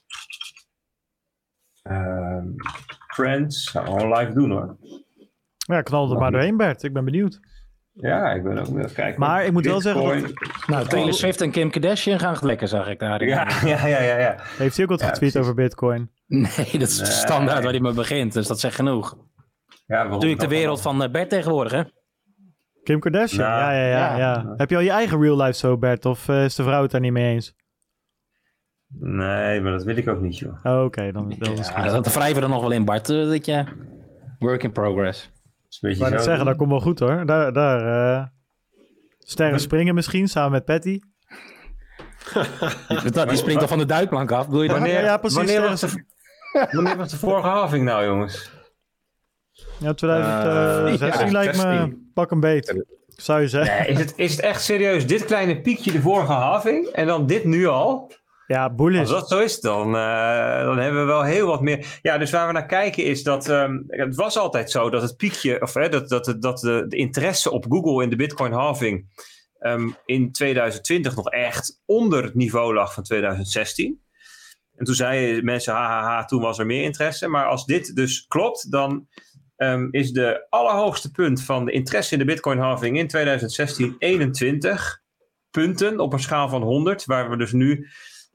um, 1.84 2.56
Trends. 3.24 3.70
Gaan 3.70 3.84
we 3.84 3.90
gewoon 4.00 4.18
live 4.18 4.34
doen 4.34 4.52
hoor. 4.52 4.78
Ja, 5.58 5.82
knal 5.82 6.12
er 6.12 6.20
maar 6.20 6.32
doorheen 6.32 6.58
Bert. 6.58 6.84
Ik 6.84 6.94
ben 6.94 7.06
benieuwd. 7.06 7.40
Ja, 7.94 8.32
ik 8.32 8.44
ben 8.44 8.58
ook 8.58 8.68
even 8.68 8.94
kijken. 8.94 9.20
Maar 9.20 9.46
ik 9.46 9.52
moet 9.52 9.64
Bitcoin. 9.64 9.94
wel 9.96 10.10
zeggen... 10.12 10.34
Nou, 10.68 10.88
Taylor 10.88 11.14
Swift 11.14 11.42
en 11.42 11.52
Kim 11.52 11.70
Kardashian 11.70 12.20
gaan 12.20 12.36
lekker, 12.42 12.68
zag 12.68 12.88
ik 12.88 13.00
daar. 13.00 13.26
Ja, 13.26 13.48
ja, 13.66 13.88
ja, 13.88 14.02
ja, 14.02 14.18
ja. 14.18 14.36
Heeft 14.58 14.76
hij 14.76 14.86
ook 14.86 14.92
wat 14.92 15.00
Ja, 15.00 15.08
getweet 15.08 15.32
precies. 15.32 15.36
over 15.50 15.54
bitcoin? 15.64 16.12
Nee, 16.28 16.48
dat 16.72 16.88
is 16.88 16.96
de 16.98 17.02
Nee. 17.04 17.12
standaard 17.12 17.64
waar 17.64 17.72
hij 17.72 17.82
mee 17.82 17.94
begint, 17.94 18.34
dus 18.34 18.48
dat 18.48 18.60
zegt 18.60 18.76
genoeg. 18.76 19.16
Ja, 19.16 19.96
waarom 19.96 20.12
Natuurlijk 20.12 20.40
de 20.42 20.48
dat 20.48 20.56
wereld 20.56 20.82
van 20.82 21.04
eh, 21.04 21.12
Bert 21.12 21.30
tegenwoordig, 21.30 21.72
hè? 21.72 21.84
Kim 22.84 23.00
Kardashian? 23.00 23.50
Nou, 23.50 23.60
ja, 23.62 23.72
ja, 23.72 23.88
ja, 23.88 24.10
ja. 24.10 24.18
ja. 24.18 24.54
Heb 24.58 24.70
je 24.70 24.76
al 24.76 24.82
je 24.82 24.90
eigen 24.92 25.22
real 25.22 25.38
life 25.42 25.58
zo, 25.58 25.78
Bert? 25.78 26.06
Of 26.06 26.30
eh, 26.30 26.44
is 26.44 26.56
de 26.56 26.64
vrouw 26.64 26.82
het 26.82 26.92
daar 26.92 27.02
niet 27.02 27.12
mee 27.12 27.34
eens? 27.34 27.56
Nee, 28.88 29.62
maar 29.62 29.72
dat 29.72 29.84
wil 29.84 29.98
ik 29.98 30.08
ook 30.08 30.22
niet, 30.22 30.38
joh. 30.38 30.66
Oh, 30.66 30.84
Oké, 30.84 31.12
dan, 31.12 31.36
dan 31.40 31.52
is 31.52 31.58
het 31.58 31.68
Ja, 31.68 31.82
goed. 31.82 32.04
dat 32.04 32.14
wrijven 32.14 32.36
we 32.36 32.42
er 32.42 32.50
nog 32.50 32.62
wel 32.62 32.72
in, 32.72 32.86
Bart. 32.86 33.10
eh, 33.10 33.28
dat 33.30 33.46
je... 33.46 33.64
Work 34.40 34.64
in 34.64 34.72
progress. 34.72 35.32
Dat 35.80 35.92
is 35.92 36.00
een 36.00 36.06
Ik 36.08 36.18
zo. 36.18 36.24
zeggen, 36.24 36.46
dat 36.46 36.56
komt 36.58 36.70
wel 36.70 36.80
goed 36.82 37.00
hoor. 37.00 37.26
Daar, 37.26 37.54
daar 37.54 38.16
eh, 38.20 38.26
sterren 39.20 39.60
springen 39.60 39.96
misschien, 39.96 40.28
samen 40.28 40.52
met 40.52 40.66
Patty. 40.66 41.00
Die, 42.88 43.26
die 43.26 43.36
springt 43.38 43.62
al 43.62 43.68
van 43.68 43.78
de 43.78 43.86
duikplank 43.86 44.32
af, 44.32 44.46
bedoel 44.46 44.62
je? 44.64 44.70
Wanneer, 44.70 44.94
Ja, 44.94 45.02
ja, 45.02 45.18
precies. 45.18 45.38
Wanneer 45.38 45.62
was, 45.62 45.80
de, 45.82 46.04
wanneer 46.72 46.98
was 46.98 47.12
de 47.12 47.18
vorige 47.18 47.48
halving 47.48 47.84
nou, 47.86 48.06
jongens? 48.06 48.52
Ja, 49.80 49.94
2016 49.94 51.26
ja, 51.26 51.32
lijkt 51.32 51.56
me 51.56 51.62
16. 51.62 52.12
pak 52.14 52.32
een 52.32 52.40
beet. 52.40 52.84
Zou 53.08 53.42
je 53.42 53.48
zeggen. 53.48 53.78
Nee, 53.80 53.88
is, 53.88 54.00
het, 54.00 54.14
is 54.16 54.32
het 54.32 54.40
echt 54.40 54.62
serieus? 54.62 55.08
Dit 55.08 55.26
kleine 55.26 55.62
piekje 55.62 55.92
de 55.92 56.02
vorige 56.02 56.32
halving 56.32 56.86
en 56.88 57.08
dan 57.08 57.26
dit 57.26 57.44
nu 57.44 57.66
al? 57.68 58.12
Ja, 58.48 58.74
bullish. 58.74 59.00
Als 59.00 59.10
dat 59.10 59.28
zo 59.28 59.40
is, 59.40 59.60
dan, 59.60 59.88
uh, 59.96 60.64
dan 60.64 60.78
hebben 60.78 61.02
we 61.02 61.08
wel 61.08 61.24
heel 61.24 61.48
wat 61.48 61.62
meer. 61.62 62.00
Ja, 62.02 62.18
dus 62.18 62.32
waar 62.32 62.48
we 62.48 62.54
naar 62.54 62.66
kijken 62.66 63.04
is 63.04 63.24
dat. 63.24 63.50
Um, 63.50 63.84
het 63.88 64.16
was 64.16 64.38
altijd 64.38 64.72
zo 64.72 64.90
dat 64.90 65.02
het 65.02 65.18
piekje. 65.18 65.62
of 65.62 65.74
hè, 65.74 65.90
dat, 65.90 66.10
dat, 66.10 66.36
dat 66.40 66.60
de, 66.60 66.86
de 66.88 66.98
interesse 66.98 67.52
op 67.52 67.66
Google 67.70 68.04
in 68.04 68.10
de 68.10 68.16
Bitcoin-halving. 68.16 69.26
Um, 69.60 69.96
in 70.06 70.32
2020 70.32 71.16
nog 71.16 71.30
echt 71.30 71.82
onder 71.86 72.24
het 72.24 72.36
niveau 72.36 72.74
lag 72.74 72.94
van 72.94 73.04
2016. 73.04 74.02
En 74.76 74.86
toen 74.86 74.96
zeiden 74.96 75.46
mensen, 75.46 75.74
hahaha, 75.74 76.26
toen 76.26 76.42
was 76.42 76.60
er 76.60 76.66
meer 76.66 76.84
interesse. 76.84 77.28
Maar 77.28 77.46
als 77.46 77.66
dit 77.66 77.96
dus 77.96 78.26
klopt, 78.28 78.72
dan 78.72 79.08
um, 79.58 79.88
is 79.92 80.12
de 80.12 80.46
allerhoogste 80.50 81.12
punt 81.12 81.44
van 81.44 81.66
de 81.66 81.72
interesse 81.72 82.14
in 82.14 82.20
de 82.20 82.26
Bitcoin-halving 82.26 82.98
in 82.98 83.08
2016 83.08 83.96
21 84.00 85.02
punten 85.52 86.00
op 86.00 86.14
een 86.14 86.20
schaal 86.20 86.50
van 86.50 86.62
100, 86.62 87.06
waar 87.06 87.30
we 87.30 87.38
dus 87.38 87.52
nu 87.52 87.88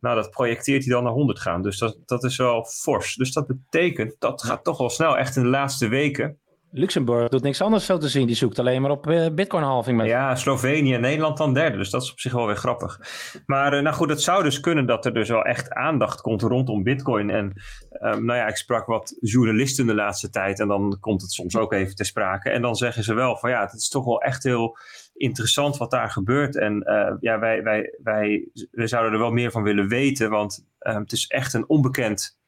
nou, 0.03 0.17
dat 0.17 0.31
projecteert 0.31 0.85
hij 0.85 0.93
dan 0.93 1.05
naar 1.05 1.13
100 1.13 1.41
gaan. 1.41 1.63
Dus 1.63 1.79
dat, 1.79 1.99
dat 2.07 2.25
is 2.25 2.37
wel 2.37 2.65
fors. 2.65 3.15
Dus 3.15 3.33
dat 3.33 3.47
betekent, 3.47 4.17
dat 4.19 4.43
gaat 4.43 4.65
toch 4.65 4.79
wel 4.79 4.91
snel, 4.91 5.19
echt 5.19 5.37
in 5.37 5.43
de 5.43 5.49
laatste 5.49 5.89
weken. 5.89 6.41
Luxemburg 6.75 7.29
doet 7.29 7.43
niks 7.43 7.61
anders 7.61 7.87
zo 7.87 7.99
te 7.99 8.09
zien. 8.09 8.27
Die 8.27 8.37
zoekt 8.37 8.59
alleen 8.59 8.83
maar 8.83 8.91
op 8.91 9.07
uh, 9.07 9.27
bitcoin-halving. 9.35 9.97
Met. 9.97 10.07
Ja, 10.07 10.37
Slovenië 10.37 10.95
en 10.95 11.01
Nederland 11.01 11.37
dan 11.37 11.55
derde. 11.55 11.77
Dus 11.77 11.91
dat 11.91 12.03
is 12.03 12.11
op 12.11 12.21
zich 12.21 12.33
wel 12.33 12.47
weer 12.47 12.57
grappig. 12.57 13.01
Maar 13.47 13.75
uh, 13.75 13.83
nou 13.83 13.95
goed, 13.95 14.09
het 14.09 14.23
zou 14.23 14.43
dus 14.43 14.61
kunnen 14.61 14.87
dat 14.87 15.05
er 15.07 15.15
dus 15.15 15.29
wel 15.29 15.43
echt 15.43 15.71
aandacht 15.71 16.21
komt 16.21 16.43
rondom 16.43 16.83
bitcoin. 16.83 17.31
En 17.31 17.53
um, 18.01 18.25
nou 18.25 18.39
ja, 18.39 18.47
ik 18.47 18.57
sprak 18.57 18.87
wat 18.87 19.17
journalisten 19.21 19.87
de 19.87 19.95
laatste 19.95 20.31
tijd. 20.31 20.61
En 20.61 20.69
dan 20.69 20.97
komt 21.01 21.23
het 21.23 21.33
soms 21.33 21.57
ook 21.57 21.73
even 21.73 21.95
ter 21.95 22.07
sprake. 22.07 22.51
En 22.51 22.63
dan 22.63 22.77
zeggen 22.77 23.05
ze 23.05 23.15
wel 23.15 23.37
van 23.37 23.51
ja, 23.51 23.61
het 23.61 23.73
is 23.73 23.89
toch 23.89 24.05
wel 24.05 24.21
echt 24.21 24.43
heel 24.43 24.77
interessant 25.23 25.77
wat 25.77 25.91
daar 25.91 26.11
gebeurt. 26.11 26.57
En 26.57 26.83
uh, 26.87 27.15
ja, 27.21 27.39
wij, 27.39 27.63
wij, 27.63 27.95
wij, 28.03 28.49
wij 28.71 28.87
zouden 28.87 29.13
er 29.13 29.19
wel 29.19 29.33
meer 29.33 29.51
van 29.51 29.63
willen 29.63 29.89
weten. 29.89 30.31
Want 30.31 30.67
het 30.79 31.13
is 31.13 31.27
echt 31.27 31.55
een 31.55 31.69
onbekend 31.69 32.39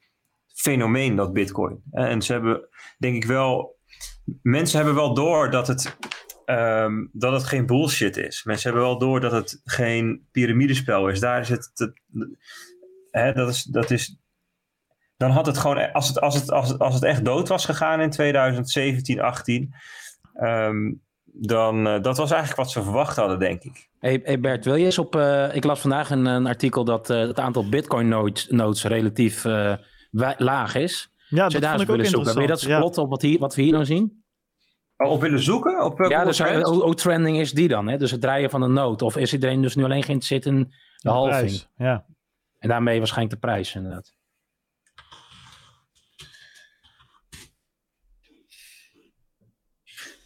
fenomeen, 0.46 1.16
dat 1.16 1.32
bitcoin. 1.32 1.82
En 1.92 2.22
ze 2.22 2.32
hebben 2.32 2.68
denk 2.98 3.14
ik 3.14 3.24
wel 3.24 3.74
mensen 4.42 4.76
hebben 4.76 4.94
wel 4.94 5.14
door 5.14 5.50
dat 5.50 5.66
het, 5.66 5.96
um, 6.46 7.10
dat 7.12 7.32
het 7.32 7.44
geen 7.44 7.66
bullshit 7.66 8.16
is. 8.16 8.44
Mensen 8.44 8.70
hebben 8.70 8.88
wel 8.88 8.98
door 8.98 9.20
dat 9.20 9.32
het 9.32 9.60
geen 9.64 10.28
piramidespel 10.32 11.08
is. 11.08 11.20
Daar 11.20 11.40
is 11.40 11.48
het. 11.48 11.70
Te, 11.74 11.92
hè, 13.10 13.32
dat, 13.32 13.48
is, 13.48 13.62
dat 13.62 13.90
is. 13.90 14.18
Dan 15.16 15.30
had 15.30 15.46
het 15.46 15.58
gewoon. 15.58 15.92
Als 15.92 16.08
het, 16.08 16.20
als, 16.20 16.34
het, 16.34 16.50
als, 16.50 16.68
het, 16.68 16.78
als 16.78 16.94
het 16.94 17.04
echt 17.04 17.24
dood 17.24 17.48
was 17.48 17.64
gegaan 17.64 18.00
in 18.00 18.10
2017, 18.10 19.20
18. 19.20 19.74
Um, 20.42 21.02
dan 21.36 21.86
uh, 21.86 22.02
dat 22.02 22.16
was 22.16 22.30
eigenlijk 22.30 22.60
wat 22.60 22.70
ze 22.70 22.82
verwacht 22.82 23.16
hadden, 23.16 23.38
denk 23.38 23.62
ik. 23.62 23.88
Hey, 23.98 24.20
hey 24.24 24.40
Bert, 24.40 24.64
wil 24.64 24.74
je 24.74 24.84
eens 24.84 24.98
op. 24.98 25.16
Uh, 25.16 25.54
ik 25.54 25.64
las 25.64 25.80
vandaag 25.80 26.10
een, 26.10 26.26
een 26.26 26.46
artikel 26.46 26.84
dat 26.84 27.10
uh, 27.10 27.20
het 27.20 27.40
aantal 27.40 27.68
Bitcoin-nodes 27.68 28.48
nodes 28.48 28.84
relatief 28.84 29.44
laag 30.36 30.74
is. 30.74 31.12
Ja, 31.28 31.48
dat 31.48 31.66
vond 31.66 31.80
ik 31.80 31.90
ook 31.90 32.04
zoeken. 32.04 32.34
Ben 32.34 32.42
je 32.42 32.48
dat 32.48 32.60
ja. 32.60 32.78
plot 32.78 32.98
op 32.98 33.10
wat, 33.10 33.22
hier, 33.22 33.38
wat 33.38 33.54
we 33.54 33.62
hier 33.62 33.72
dan 33.72 33.86
zien? 33.86 34.24
Oh, 34.96 35.10
op 35.10 35.20
willen 35.20 35.42
zoeken? 35.42 35.84
Op, 35.84 36.00
uh, 36.00 36.08
ja, 36.08 36.24
dus 36.24 36.38
hoe 36.62 36.94
trending 36.94 37.38
is 37.38 37.52
die 37.52 37.68
dan? 37.68 37.88
Hè? 37.88 37.96
Dus 37.96 38.10
het 38.10 38.20
draaien 38.20 38.50
van 38.50 38.62
een 38.62 38.72
nood. 38.72 39.02
Of 39.02 39.16
is 39.16 39.32
iedereen 39.32 39.62
dus 39.62 39.74
nu 39.74 39.84
alleen 39.84 40.02
geïnteresseerd 40.02 40.46
in 40.46 40.58
de, 40.58 40.68
de 40.96 41.10
halving? 41.10 41.66
Ja. 41.76 42.06
En 42.58 42.68
daarmee 42.68 42.98
waarschijnlijk 42.98 43.40
de 43.40 43.46
prijs 43.46 43.74
inderdaad. 43.74 44.12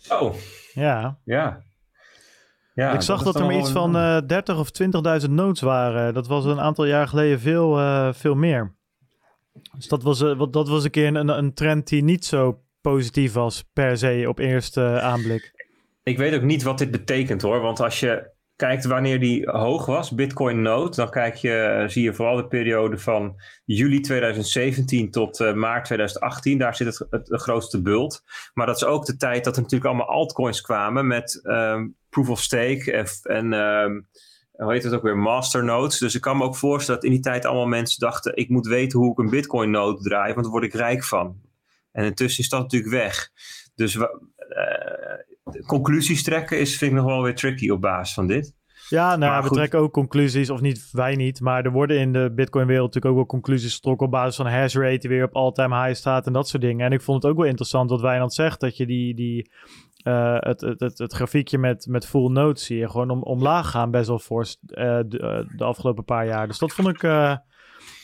Oh. 0.09 0.35
Ja. 0.79 1.19
Ja. 1.25 1.63
Ja, 2.75 2.93
ik 2.93 3.01
zag 3.01 3.23
dat, 3.23 3.33
dat 3.33 3.43
er 3.43 3.49
maar 3.49 3.59
iets 3.59 3.71
van 3.71 3.97
uh, 3.97 4.21
30 4.27 4.59
of 4.59 4.71
20.000 5.25 5.31
nodes 5.31 5.61
waren. 5.61 6.15
Dat 6.15 6.27
was 6.27 6.45
een 6.45 6.61
aantal 6.61 6.85
jaar 6.85 7.09
geleden 7.09 7.41
veel, 7.41 7.79
uh, 7.79 8.13
veel 8.13 8.35
meer. 8.35 8.75
Dus 9.77 9.89
dat 9.89 10.03
was, 10.03 10.21
uh, 10.21 10.43
dat 10.51 10.69
was 10.69 10.85
een 10.85 10.91
keer 10.91 11.15
een, 11.15 11.29
een 11.29 11.55
trend 11.55 11.89
die 11.89 12.03
niet 12.03 12.25
zo 12.25 12.63
positief 12.81 13.33
was 13.33 13.65
per 13.73 13.99
se 13.99 14.25
op 14.29 14.39
eerste 14.39 15.01
aanblik. 15.01 15.53
Ik 16.03 16.19
weet 16.19 16.35
ook 16.35 16.43
niet 16.43 16.63
wat 16.63 16.79
dit 16.79 16.91
betekent 16.91 17.43
hoor. 17.43 17.61
Want 17.61 17.81
als 17.81 18.01
je 18.01 18.31
kijkt 18.59 18.85
wanneer 18.85 19.21
die 19.21 19.51
hoog 19.51 19.87
was, 19.87 20.11
Bitcoin 20.11 20.63
Node, 20.63 20.97
dan 20.97 21.11
kijk 21.11 21.35
je, 21.35 21.85
zie 21.87 22.03
je 22.03 22.15
vooral 22.15 22.37
de 22.37 22.47
periode 22.47 22.99
van 22.99 23.41
juli 23.65 24.01
2017 24.01 25.11
tot 25.11 25.41
uh, 25.41 25.53
maart 25.53 25.85
2018. 25.85 26.59
Daar 26.59 26.77
zit 26.77 26.87
het, 26.87 27.07
het, 27.11 27.43
grootste 27.43 27.83
bult. 27.83 28.23
Maar 28.55 28.67
dat 28.67 28.77
is 28.77 28.85
ook 28.85 29.07
de 29.07 29.17
tijd 29.17 29.45
dat 29.45 29.57
er 29.57 29.63
natuurlijk 29.63 29.91
allemaal 29.91 30.09
altcoins 30.09 30.61
kwamen 30.61 31.07
met 31.07 31.41
um, 31.43 31.97
proof 32.09 32.29
of 32.29 32.43
stake 32.43 32.93
en, 32.93 33.07
en 33.23 33.53
um, 33.53 34.09
hoe 34.53 34.73
heet 34.73 34.83
het 34.83 34.95
ook 34.95 35.03
weer, 35.03 35.19
masternodes. 35.19 35.99
Dus 35.99 36.15
ik 36.15 36.21
kan 36.21 36.37
me 36.37 36.45
ook 36.45 36.57
voorstellen 36.57 37.01
dat 37.01 37.11
in 37.11 37.17
die 37.17 37.25
tijd 37.25 37.45
allemaal 37.45 37.67
mensen 37.67 38.01
dachten, 38.01 38.37
ik 38.37 38.49
moet 38.49 38.67
weten 38.67 38.99
hoe 38.99 39.13
ik 39.13 39.19
een 39.19 39.31
bitcoin 39.31 39.71
node 39.71 40.03
draai, 40.03 40.33
want 40.33 40.43
daar 40.43 40.53
word 40.53 40.65
ik 40.65 40.75
rijk 40.75 41.05
van. 41.05 41.41
En 41.93 42.05
intussen 42.05 42.43
is 42.43 42.49
dat 42.49 42.61
natuurlijk 42.61 42.93
weg. 42.93 43.31
Dus 43.75 43.95
uh, 43.95 44.05
conclusies 45.67 46.23
trekken 46.23 46.59
is, 46.59 46.77
vind 46.79 46.91
ik 46.91 46.97
nog 46.97 47.07
wel 47.07 47.23
weer 47.23 47.35
tricky 47.35 47.71
op 47.71 47.81
basis 47.81 48.15
van 48.15 48.27
dit. 48.27 48.57
Ja, 48.89 49.17
nou, 49.17 49.33
maar 49.33 49.43
we 49.43 49.49
goed. 49.49 49.57
trekken 49.57 49.79
ook 49.79 49.93
conclusies, 49.93 50.51
of 50.51 50.61
niet 50.61 50.89
wij 50.93 51.15
niet, 51.15 51.41
maar 51.41 51.65
er 51.65 51.73
worden 51.73 51.99
in 51.99 52.13
de 52.13 52.33
Bitcoin-wereld 52.35 52.87
natuurlijk 52.87 53.13
ook 53.13 53.21
wel 53.21 53.41
conclusies 53.41 53.75
getrokken 53.75 54.07
op 54.07 54.13
basis 54.13 54.37
van 54.37 54.47
hash 54.47 54.75
rate 54.75 54.99
die 54.99 55.09
weer 55.09 55.25
op 55.25 55.35
all-time 55.35 55.83
high 55.83 55.99
staat 55.99 56.27
en 56.27 56.33
dat 56.33 56.49
soort 56.49 56.63
dingen. 56.63 56.87
En 56.87 56.93
ik 56.93 57.03
vond 57.03 57.23
het 57.23 57.33
ook 57.33 57.39
wel 57.39 57.47
interessant 57.47 57.91
wat 57.91 58.01
Wijnand 58.01 58.35
zegt, 58.35 58.61
dat 58.61 58.77
je 58.77 58.87
die, 58.87 59.15
die, 59.15 59.51
uh, 60.05 60.37
het, 60.39 60.61
het, 60.61 60.81
het, 60.81 60.99
het, 60.99 61.13
grafiekje 61.13 61.59
met, 61.59 61.87
met 61.87 62.07
full 62.07 62.31
nodes 62.31 62.65
zie 62.65 62.79
je 62.79 62.89
gewoon 62.89 63.11
om, 63.11 63.23
omlaag 63.23 63.71
gaan 63.71 63.91
best 63.91 64.09
wel 64.09 64.19
fors 64.19 64.57
uh, 64.63 64.99
de, 65.07 65.47
de, 65.57 65.65
afgelopen 65.65 66.05
paar 66.05 66.27
jaar. 66.27 66.47
Dus 66.47 66.59
dat 66.59 66.73
vond 66.73 66.89
ik 66.89 67.03
uh, 67.03 67.37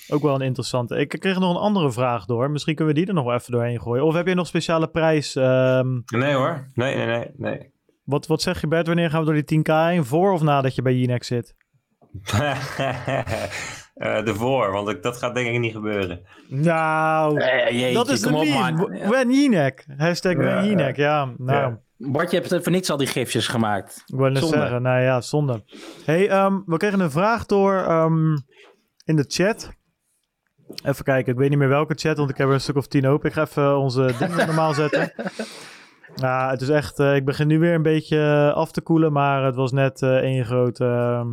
ook 0.09 0.23
wel 0.23 0.35
een 0.35 0.41
interessante. 0.41 0.97
Ik 0.97 1.09
kreeg 1.09 1.39
nog 1.39 1.51
een 1.51 1.61
andere 1.61 1.93
vraag 1.93 2.25
door. 2.25 2.51
Misschien 2.51 2.75
kunnen 2.75 2.95
we 2.95 3.01
die 3.01 3.09
er 3.09 3.15
nog 3.15 3.25
wel 3.25 3.35
even 3.35 3.53
doorheen 3.53 3.81
gooien. 3.81 4.05
Of 4.05 4.15
heb 4.15 4.27
je 4.27 4.35
nog 4.35 4.47
speciale 4.47 4.89
prijs? 4.89 5.35
Um... 5.35 6.03
Nee 6.07 6.35
hoor. 6.35 6.67
Nee, 6.75 6.97
nee, 6.97 7.07
nee. 7.07 7.31
nee. 7.37 7.73
Wat, 8.05 8.27
wat 8.27 8.43
zeg 8.43 8.61
je 8.61 8.69
Bert, 8.69 8.87
wanneer 8.87 9.11
gaan 9.11 9.25
we 9.25 9.33
door 9.33 9.43
die 9.45 9.59
10k 9.59 9.73
heen? 9.73 10.05
Voor 10.05 10.33
of 10.33 10.43
nadat 10.43 10.75
je 10.75 10.83
bij 10.83 10.95
Jinex 10.95 11.27
zit? 11.27 11.55
Uh, 13.95 14.25
de 14.25 14.35
voor, 14.35 14.73
want 14.73 14.89
ik, 14.89 15.03
dat 15.03 15.17
gaat 15.17 15.35
denk 15.35 15.49
ik 15.49 15.59
niet 15.59 15.73
gebeuren. 15.73 16.21
Nou, 16.49 17.41
jeetje, 17.41 17.93
dat 17.93 18.09
is 18.09 18.21
de 18.21 18.31
meme. 18.31 19.09
Wen 19.09 19.33
Jinek. 19.33 19.87
Hashtag 19.97 20.37
Wen 20.37 20.65
Jinek, 20.65 20.97
ja. 20.97 21.35
Nou. 21.37 21.59
Ja. 21.59 21.81
Bart, 21.97 22.31
je 22.31 22.41
hebt 22.41 22.63
voor 22.63 22.73
niks 22.73 22.91
al 22.91 22.97
die 22.97 23.07
gifjes 23.07 23.49
gemaakt. 23.49 24.03
Ik 24.07 24.17
wil 24.17 24.31
net 24.31 24.45
zeggen, 24.45 24.83
nou 24.83 25.03
ja, 25.03 25.21
zonde. 25.21 25.65
hey, 26.05 26.45
um, 26.45 26.63
we 26.67 26.77
kregen 26.77 27.01
een 27.01 27.11
vraag 27.11 27.47
door 27.47 27.91
um, 27.91 28.45
in 29.05 29.17
de 29.17 29.25
chat. 29.29 29.71
Even 30.83 31.05
kijken, 31.05 31.33
ik 31.33 31.39
weet 31.39 31.49
niet 31.49 31.59
meer 31.59 31.69
welke 31.69 31.95
chat, 31.95 32.17
want 32.17 32.31
ik 32.31 32.37
heb 32.37 32.49
er 32.49 32.55
een 32.55 32.61
stuk 32.61 32.77
of 32.77 32.87
tien 32.87 33.07
open. 33.07 33.29
Ik 33.29 33.35
ga 33.35 33.43
even 33.43 33.79
onze 33.79 34.15
dingen 34.19 34.47
normaal 34.47 34.75
zetten. 34.75 35.13
Nou, 36.17 36.51
het 36.51 36.61
is 36.61 36.69
echt, 36.69 36.99
uh, 36.99 37.15
ik 37.15 37.25
begin 37.25 37.47
nu 37.47 37.59
weer 37.59 37.75
een 37.75 37.83
beetje 37.83 38.53
af 38.55 38.73
te 38.73 38.81
koelen, 38.81 39.13
maar 39.13 39.45
het 39.45 39.55
was 39.55 39.73
net 39.73 40.03
uh, 40.03 40.17
één 40.17 40.45
grote... 40.45 40.85
Uh, 40.85 41.25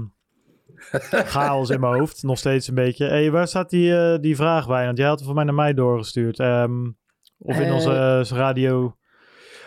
chaos 1.36 1.70
in 1.70 1.80
mijn 1.80 1.94
hoofd. 1.94 2.24
Nog 2.24 2.38
steeds 2.38 2.68
een 2.68 2.76
beetje. 2.76 3.06
Hé, 3.06 3.12
hey, 3.12 3.32
waar 3.32 3.48
staat 3.48 3.70
die, 3.70 4.20
die 4.20 4.36
vraag 4.36 4.68
bij? 4.68 4.86
Want 4.86 4.98
jij 4.98 5.08
had 5.08 5.18
het 5.18 5.26
voor 5.26 5.36
mij 5.36 5.44
naar 5.44 5.54
mij 5.54 5.74
doorgestuurd. 5.74 6.40
Um, 6.40 6.98
of 7.38 7.60
in 7.60 7.72
onze 7.72 8.24
radio. 8.30 8.96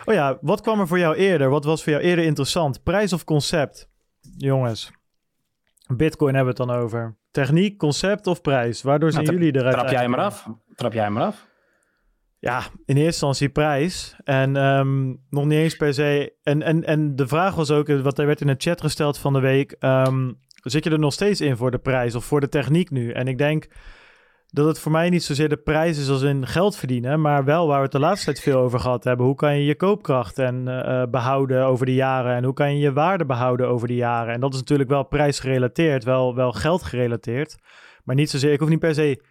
Oh 0.05 0.13
ja, 0.13 0.37
wat 0.41 0.61
kwam 0.61 0.79
er 0.79 0.87
voor 0.87 0.99
jou 0.99 1.15
eerder? 1.15 1.49
Wat 1.49 1.63
was 1.63 1.83
voor 1.83 1.91
jou 1.91 2.03
eerder 2.03 2.25
interessant? 2.25 2.83
Prijs 2.83 3.13
of 3.13 3.23
concept? 3.23 3.89
Jongens. 4.37 4.91
Bitcoin 5.87 6.35
hebben 6.35 6.55
we 6.55 6.61
het 6.61 6.69
dan 6.69 6.79
over. 6.81 7.17
Techniek, 7.35 7.77
concept 7.77 8.27
of 8.27 8.41
prijs? 8.41 8.81
Waardoor 8.81 9.11
nou, 9.11 9.25
zijn 9.25 9.37
jullie 9.37 9.55
eruit? 9.55 9.73
Trap 9.73 9.89
jij 9.89 10.07
maar 10.07 10.19
af? 10.19 10.47
Trap 10.75 10.93
jij 10.93 11.09
maar 11.09 11.23
af? 11.23 11.47
Ja, 12.39 12.59
in 12.59 12.95
eerste 12.95 13.03
instantie 13.05 13.49
prijs. 13.49 14.15
En 14.23 14.55
um, 14.55 15.23
nog 15.29 15.45
niet 15.45 15.59
eens 15.59 15.75
per 15.75 15.93
se. 15.93 16.35
En, 16.43 16.61
en, 16.61 16.83
en 16.83 17.15
de 17.15 17.27
vraag 17.27 17.55
was 17.55 17.71
ook, 17.71 17.87
wat 17.87 18.19
er 18.19 18.25
werd 18.25 18.41
in 18.41 18.47
de 18.47 18.55
chat 18.57 18.81
gesteld 18.81 19.17
van 19.17 19.33
de 19.33 19.39
week. 19.39 19.75
Um, 19.79 20.39
zit 20.61 20.83
je 20.83 20.89
er 20.89 20.99
nog 20.99 21.13
steeds 21.13 21.41
in 21.41 21.57
voor 21.57 21.71
de 21.71 21.77
prijs 21.77 22.15
of 22.15 22.25
voor 22.25 22.39
de 22.39 22.49
techniek 22.49 22.89
nu? 22.89 23.11
En 23.11 23.27
ik 23.27 23.37
denk 23.37 23.67
dat 24.55 24.65
het 24.65 24.79
voor 24.79 24.91
mij 24.91 25.09
niet 25.09 25.23
zozeer 25.23 25.49
de 25.49 25.57
prijs 25.57 25.97
is 25.97 26.09
als 26.09 26.21
in 26.21 26.47
geld 26.47 26.75
verdienen, 26.75 27.21
maar 27.21 27.43
wel 27.43 27.67
waar 27.67 27.77
we 27.77 27.83
het 27.83 27.91
de 27.91 27.99
laatste 27.99 28.25
tijd 28.25 28.39
veel 28.39 28.59
over 28.59 28.79
gehad 28.79 29.03
hebben. 29.03 29.25
Hoe 29.25 29.35
kan 29.35 29.57
je 29.57 29.65
je 29.65 29.75
koopkracht 29.75 30.39
en, 30.39 30.67
uh, 30.67 31.03
behouden 31.09 31.65
over 31.65 31.85
de 31.85 31.93
jaren 31.93 32.35
en 32.35 32.43
hoe 32.43 32.53
kan 32.53 32.73
je 32.73 32.79
je 32.79 32.93
waarde 32.93 33.25
behouden 33.25 33.67
over 33.67 33.87
de 33.87 33.95
jaren? 33.95 34.33
En 34.33 34.39
dat 34.39 34.53
is 34.53 34.59
natuurlijk 34.59 34.89
wel 34.89 35.03
prijsgerelateerd, 35.03 36.03
wel, 36.03 36.35
wel 36.35 36.51
geld 36.51 36.83
gerelateerd, 36.83 37.57
maar 38.03 38.15
niet 38.15 38.29
zozeer. 38.29 38.51
Ik 38.51 38.59
hoef 38.59 38.69
niet 38.69 38.79
per 38.79 38.93
se 38.93 39.21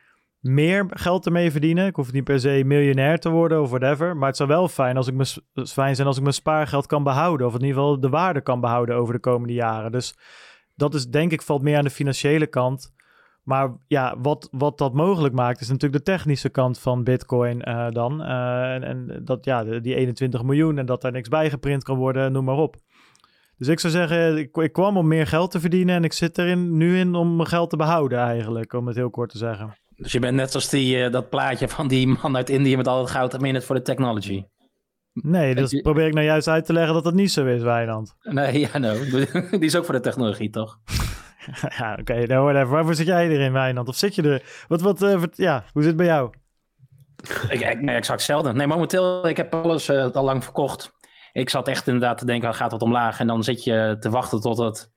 meer 0.41 0.87
geld 0.91 1.27
ermee 1.27 1.51
verdienen. 1.51 1.87
Ik 1.87 1.97
hoef 1.97 2.12
niet 2.12 2.25
per 2.25 2.41
se 2.41 2.62
miljonair 2.64 3.18
te 3.18 3.31
worden 3.31 3.62
of 3.62 3.70
whatever. 3.70 4.16
Maar 4.16 4.29
het 4.29 4.37
zou 4.37 4.49
wel 4.49 4.68
fijn, 4.68 4.97
als 4.97 5.07
ik 5.07 5.14
me, 5.14 5.25
fijn 5.66 5.95
zijn 5.95 6.07
als 6.07 6.16
ik 6.16 6.22
mijn 6.22 6.35
spaargeld 6.35 6.87
kan 6.87 7.03
behouden. 7.03 7.47
Of 7.47 7.55
in 7.55 7.61
ieder 7.61 7.77
geval 7.77 8.01
de 8.01 8.09
waarde 8.09 8.41
kan 8.41 8.61
behouden 8.61 8.97
over 8.97 9.14
de 9.14 9.20
komende 9.20 9.55
jaren. 9.55 9.93
Dus 9.93 10.14
dat 10.75 10.95
is 10.95 11.07
denk 11.07 11.33
ik 11.33 11.43
valt 11.43 11.62
meer 11.62 11.77
aan 11.77 11.85
de 11.85 11.91
financiële 11.91 12.47
kant. 12.47 12.93
Maar 13.45 13.72
ja, 13.86 14.14
wat, 14.18 14.49
wat 14.51 14.78
dat 14.78 14.95
mogelijk 14.95 15.34
maakt, 15.34 15.61
is 15.61 15.68
natuurlijk 15.68 16.05
de 16.05 16.12
technische 16.12 16.49
kant 16.49 16.78
van 16.78 17.05
Bitcoin 17.05 17.68
uh, 17.68 17.90
dan. 17.90 18.20
Uh, 18.20 18.74
en, 18.74 18.82
en, 18.82 19.20
dat 19.24 19.45
ja, 19.45 19.64
die 19.64 19.95
21 19.95 20.42
miljoen 20.42 20.78
en 20.78 20.86
dat 20.86 21.03
daar 21.03 21.12
niks 21.12 21.28
bij 21.28 21.51
geprint 21.51 21.82
kan 21.82 21.97
worden, 21.97 22.32
noem 22.32 22.45
maar 22.45 22.57
op. 22.57 22.76
Dus 23.57 23.68
ik 23.68 23.80
zou 23.80 23.92
zeggen, 23.92 24.36
ik, 24.38 24.57
ik 24.57 24.72
kwam 24.72 24.97
om 24.97 25.09
meer 25.09 25.26
geld 25.26 25.51
te 25.51 25.61
verdienen 25.61 25.95
en 25.95 26.05
ik 26.05 26.12
zit 26.12 26.38
erin 26.38 26.76
nu 26.76 26.99
in 26.99 27.14
om 27.14 27.36
mijn 27.36 27.49
geld 27.49 27.70
te 27.70 27.76
behouden 27.76 28.18
eigenlijk, 28.18 28.72
om 28.72 28.86
het 28.86 28.97
heel 28.97 29.11
kort 29.11 29.30
te 29.30 29.38
zeggen. 29.38 29.76
Dus 29.97 30.12
je 30.12 30.18
bent 30.18 30.36
net 30.36 30.55
als 30.55 30.68
die, 30.68 31.03
eh, 31.05 31.12
dat 31.12 31.28
plaatje 31.28 31.68
van 31.68 31.88
die 31.88 32.07
man 32.07 32.36
uit 32.36 32.51
Indië 32.51 32.76
met 32.76 32.88
al 32.88 33.01
het 33.01 33.11
goud 33.11 33.42
in 33.42 33.55
het 33.55 33.64
voor 33.64 33.74
de 33.74 33.82
technology. 33.82 34.45
Nee, 35.12 35.55
dus 35.55 35.70
je- 35.70 35.82
probeer 35.82 36.07
ik 36.07 36.14
nou 36.14 36.26
juist 36.26 36.49
uit 36.49 36.66
te 36.66 36.72
leggen 36.72 36.95
dat 36.95 37.05
dat 37.05 37.14
niet 37.14 37.32
zo 37.32 37.47
is, 37.47 37.62
Wijnand. 37.62 38.14
Nee, 38.22 38.59
ja, 38.59 38.78
no. 38.78 38.95
die 39.51 39.59
is 39.59 39.76
ook 39.76 39.84
voor 39.84 39.95
de 39.95 40.01
technologie, 40.01 40.51
toch? 40.51 40.78
ja, 41.78 41.97
oké, 42.01 42.26
nou 42.26 42.45
whatever. 42.45 42.68
Waarvoor 42.68 42.95
zit 42.95 43.07
jij 43.07 43.28
erin, 43.28 43.53
Wijnand? 43.53 43.88
Of 43.88 43.97
zit 43.97 44.14
je 44.14 44.22
er? 44.22 44.64
Wat, 44.68 44.80
wat, 44.80 45.03
eh, 45.03 45.22
ja, 45.32 45.64
hoe 45.72 45.82
zit 45.82 45.90
het 45.90 45.97
bij 45.97 46.07
jou? 46.07 46.32
Ik, 47.49 47.61
ik, 47.61 47.88
exact 47.88 48.09
hetzelfde. 48.09 48.53
Nee, 48.53 48.66
momenteel, 48.66 49.28
ik 49.28 49.36
heb 49.36 49.55
alles 49.55 49.88
eh, 49.88 50.11
al 50.11 50.24
lang 50.24 50.45
verkocht. 50.45 50.92
Ik 51.32 51.51
zat 51.51 51.68
echt 51.68 51.86
inderdaad 51.86 52.18
te 52.18 52.26
denken, 52.26 52.55
gaat 52.55 52.70
wat 52.70 52.82
omlaag? 52.82 53.20
En 53.20 53.26
dan 53.26 53.45
zit 53.45 53.64
je 53.64 53.97
te 54.01 54.11
wachten 54.11 54.40
tot 54.40 54.59
het 54.59 54.92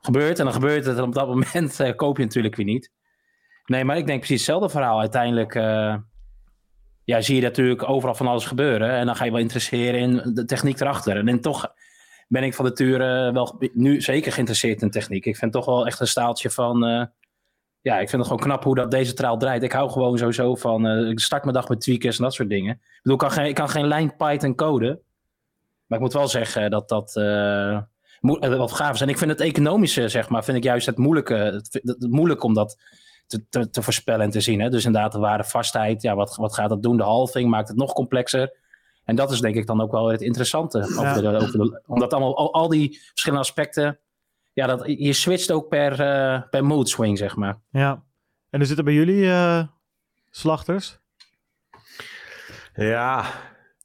gebeurt. 0.00 0.38
En 0.38 0.44
dan 0.44 0.54
gebeurt 0.54 0.84
het 0.84 0.96
en 0.96 1.02
op 1.02 1.14
dat 1.14 1.28
moment 1.28 1.80
eh, 1.80 1.96
koop 1.96 2.16
je 2.16 2.24
natuurlijk 2.24 2.56
weer 2.56 2.66
niet. 2.66 2.92
Nee, 3.66 3.84
maar 3.84 3.96
ik 3.96 4.06
denk 4.06 4.18
precies 4.18 4.36
hetzelfde 4.36 4.68
verhaal. 4.68 5.00
Uiteindelijk 5.00 5.54
ja, 7.04 7.20
zie 7.20 7.36
je 7.36 7.42
natuurlijk 7.42 7.88
overal 7.88 8.14
van 8.14 8.26
alles 8.26 8.46
gebeuren. 8.46 8.90
En 8.90 9.06
dan 9.06 9.16
ga 9.16 9.24
je 9.24 9.30
wel 9.30 9.40
interesseren 9.40 10.00
in 10.00 10.34
de 10.34 10.44
techniek 10.44 10.80
erachter. 10.80 11.16
En 11.16 11.26
dan 11.26 11.40
toch 11.40 11.74
ben 12.28 12.42
ik 12.42 12.54
van 12.54 12.64
nature 12.64 13.32
wel 13.32 13.60
nu 13.72 14.00
zeker 14.00 14.32
geïnteresseerd 14.32 14.82
in 14.82 14.90
techniek. 14.90 15.26
Ik 15.26 15.36
vind 15.36 15.52
toch 15.52 15.64
wel 15.64 15.86
echt 15.86 16.00
een 16.00 16.06
staaltje 16.06 16.50
van... 16.50 16.84
eh, 16.84 17.04
ja, 17.80 17.98
ik 17.98 18.08
vind 18.08 18.22
het 18.22 18.30
gewoon 18.30 18.46
knap 18.46 18.64
hoe 18.64 18.74
dat 18.74 18.90
deze 18.90 19.14
traal 19.14 19.38
draait. 19.38 19.62
Ik 19.62 19.72
hou 19.72 19.90
gewoon 19.90 20.18
sowieso 20.18 20.54
van... 20.54 20.86
eh, 20.86 21.08
ik 21.08 21.20
start 21.20 21.42
mijn 21.42 21.54
dag 21.54 21.68
met 21.68 21.80
tweakers 21.80 22.16
en 22.16 22.24
dat 22.24 22.34
soort 22.34 22.48
dingen. 22.48 22.72
Ik 22.72 23.00
bedoel, 23.02 23.18
ik 23.18 23.22
kan 23.22 23.30
geen, 23.30 23.46
ik 23.46 23.54
kan 23.54 23.68
geen 23.68 23.86
lijn 23.86 24.16
Python 24.16 24.54
coden. 24.54 25.00
Maar 25.86 25.98
ik 25.98 26.04
moet 26.04 26.14
wel 26.14 26.28
zeggen 26.28 26.70
dat 26.70 26.88
dat... 26.88 27.16
eh, 27.16 27.78
wat 28.20 28.72
gaaf 28.72 28.94
is. 28.94 29.00
En 29.00 29.08
ik 29.08 29.18
vind 29.18 29.30
het 29.30 29.40
economische, 29.40 30.08
zeg 30.08 30.28
maar, 30.28 30.44
vind 30.44 30.56
ik 30.56 30.62
juist 30.62 30.86
het 30.86 30.98
moeilijke. 30.98 31.34
Het, 31.34 31.96
moeilijk 32.10 32.42
om 32.42 32.54
dat 32.54 32.78
te, 33.26 33.68
te, 33.70 33.82
voorspellen 33.82 34.24
en 34.24 34.30
te 34.30 34.40
zien. 34.40 34.60
Hè? 34.60 34.70
Dus 34.70 34.84
inderdaad, 34.84 35.12
de 35.12 35.18
waardevastheid. 35.18 36.02
Ja, 36.02 36.14
wat, 36.14 36.36
wat 36.36 36.54
gaat 36.54 36.68
dat 36.68 36.82
doen? 36.82 36.96
De 36.96 37.02
halving 37.02 37.50
maakt 37.50 37.68
het 37.68 37.76
nog 37.76 37.92
complexer. 37.92 38.52
En 39.04 39.16
dat 39.16 39.30
is 39.30 39.40
denk 39.40 39.54
ik 39.54 39.66
dan 39.66 39.80
ook 39.80 39.92
wel 39.92 40.08
het 40.08 40.22
interessante. 40.22 40.78
Over 40.78 41.22
de, 41.22 41.28
over 41.28 41.58
de, 41.58 41.82
omdat 41.86 42.12
allemaal, 42.12 42.36
al, 42.36 42.52
al 42.52 42.68
die 42.68 43.00
verschillende 43.08 43.44
aspecten... 43.44 43.98
Ja, 44.52 44.66
dat, 44.66 44.82
je 44.86 45.12
switcht 45.12 45.50
ook 45.50 45.68
per, 45.68 46.00
eh, 46.00 46.42
per 46.50 46.64
mood 46.64 46.88
swing, 46.88 47.18
zeg 47.18 47.36
maar. 47.36 47.60
Ja. 47.70 48.04
En 48.50 48.58
hoe 48.58 48.64
zit 48.64 48.76
het 48.76 48.84
bij 48.84 48.94
jullie, 48.94 49.30
eh, 49.30 49.66
slachters? 50.30 50.98
Ja, 52.74 53.24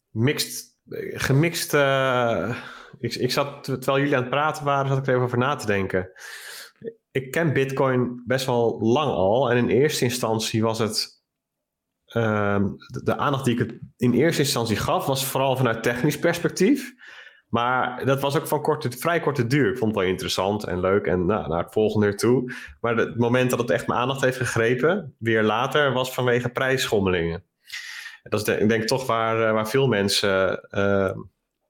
mixed, 0.10 0.78
gemixt. 1.14 1.74
eh, 1.74 2.58
ik, 3.00 3.16
ik 3.16 3.32
zat, 3.32 3.64
terwijl 3.64 3.98
jullie 3.98 4.16
aan 4.16 4.22
het 4.22 4.30
praten 4.30 4.64
waren, 4.64 4.88
zat 4.90 4.98
ik 4.98 5.04
er 5.04 5.14
even 5.14 5.26
over 5.26 5.38
na 5.38 5.56
te 5.56 5.66
denken. 5.66 6.12
Ik 7.12 7.32
ken 7.32 7.54
Bitcoin 7.54 8.24
best 8.26 8.46
wel 8.46 8.80
lang 8.82 9.12
al. 9.12 9.52
En 9.52 9.58
in 9.58 9.70
eerste 9.70 10.04
instantie 10.04 10.64
was 10.64 10.80
het. 10.80 11.19
Ehm, 12.10 12.68
de, 13.03 13.18
aandacht 13.18 13.45
die 13.45 13.53
ik 13.53 13.60
het 13.60 13.80
in 13.97 14.14
eerste 14.14 14.41
instantie 14.41 14.78
gaf, 14.78 15.05
was 15.05 15.26
vooral 15.26 15.55
vanuit 15.57 15.84
technisch 15.84 16.20
perspectief. 16.20 16.93
Maar 17.49 18.05
dat 18.05 18.22
was 18.22 18.38
ook 18.38 18.47
van 18.47 18.62
korte, 18.62 18.91
vrij 18.91 19.20
korte 19.20 19.47
duur. 19.47 19.70
Ik 19.72 19.78
vond 19.78 19.91
het 19.91 19.99
wel 19.99 20.10
interessant 20.10 20.64
en 20.64 20.80
leuk 20.80 21.05
en 21.05 21.26
nou, 21.26 21.47
naar 21.47 21.64
het 21.64 21.74
volgende 21.74 22.16
toe. 22.16 22.53
Maar 22.82 22.95
het 22.95 23.18
moment 23.18 23.49
dat 23.49 23.60
het 23.60 23.70
echt 23.70 23.88
mijn 23.88 23.99
aandacht 23.99 24.22
heeft 24.22 24.38
gegrepen, 24.38 25.16
weer 25.18 25.43
later, 25.43 25.93
was 25.93 26.14
vanwege 26.14 26.49
prijsschommelingen. 26.49 27.43
Dat 28.24 28.47
is 28.47 28.55
ik 28.55 28.70
denk 28.70 28.84
toch 28.84 29.05
waar, 29.05 29.47
eh, 29.47 29.53
waar 29.53 29.70
veel 29.70 29.88
mensen 29.88 30.62
eh, 30.70 31.12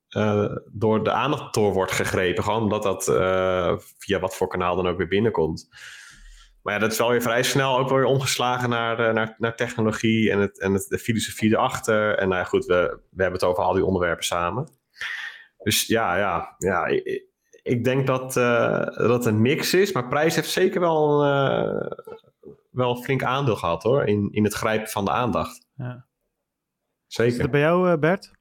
eh, 0.10 0.56
door 0.72 1.04
de 1.04 1.12
aandacht 1.12 1.54
door 1.54 1.74
wordt 1.74 1.92
gegrepen. 1.92 2.44
Gewoon 2.44 2.64
omdat 2.64 2.84
dat 2.84 3.04
via 3.98 4.20
wat 4.20 4.36
voor 4.36 4.48
kanaal 4.48 4.76
dan 4.76 4.88
ook 4.88 4.98
weer 4.98 5.08
binnenkomt. 5.08 5.70
Maar 6.62 6.74
ja, 6.74 6.80
dat 6.80 6.92
is 6.92 6.98
wel 6.98 7.10
weer 7.10 7.22
vrij 7.22 7.44
snel 7.44 7.78
ook 7.78 7.90
wel 7.90 7.98
weer 7.98 8.08
omgeslagen 8.08 8.70
naar, 8.70 9.00
eh, 9.00 9.14
naar, 9.14 9.36
naar 9.38 9.56
technologie 9.56 10.32
en, 10.32 10.40
het, 10.40 10.60
en 10.60 10.74
het, 10.74 10.86
de 10.90 11.00
filosofie 11.00 11.52
erachter. 11.52 12.18
En 12.18 12.28
nou 12.28 12.40
ja, 12.40 12.48
goed, 12.48 12.66
we, 12.66 13.00
we 13.10 13.22
hebben 13.22 13.40
het 13.40 13.50
over 13.50 13.64
al 13.64 13.74
die 13.74 13.86
onderwerpen 13.86 14.26
samen. 14.26 14.70
Dus 15.58 15.88
ja, 15.88 16.18
ja, 16.18 16.56
ja 16.58 16.86
ik, 16.86 17.28
ik 17.64 17.84
denk 17.84 18.08
dat 18.08 18.34
dat 18.34 19.10
het 19.10 19.26
een 19.26 19.42
mix 19.42 19.74
is. 19.74 19.92
Maar 19.92 20.08
prijs 20.08 20.36
heeft 20.36 20.50
zeker 20.50 20.80
wel, 20.80 21.24
eh, 21.24 21.92
wel 22.72 22.96
flink 22.96 23.24
aandeel 23.24 23.56
gehad 23.56 23.84
hoor. 23.84 24.06
In, 24.06 24.30
in 24.32 24.44
het 24.44 24.54
grijpen 24.54 24.90
van 24.90 25.06
de 25.06 25.12
aandacht. 25.12 25.66
Ja. 25.76 26.08
Zit 27.08 27.26
het 27.26 27.34
Zeker. 27.34 27.50
bij 27.50 27.60
jou, 27.60 27.98
Bert? 27.98 28.32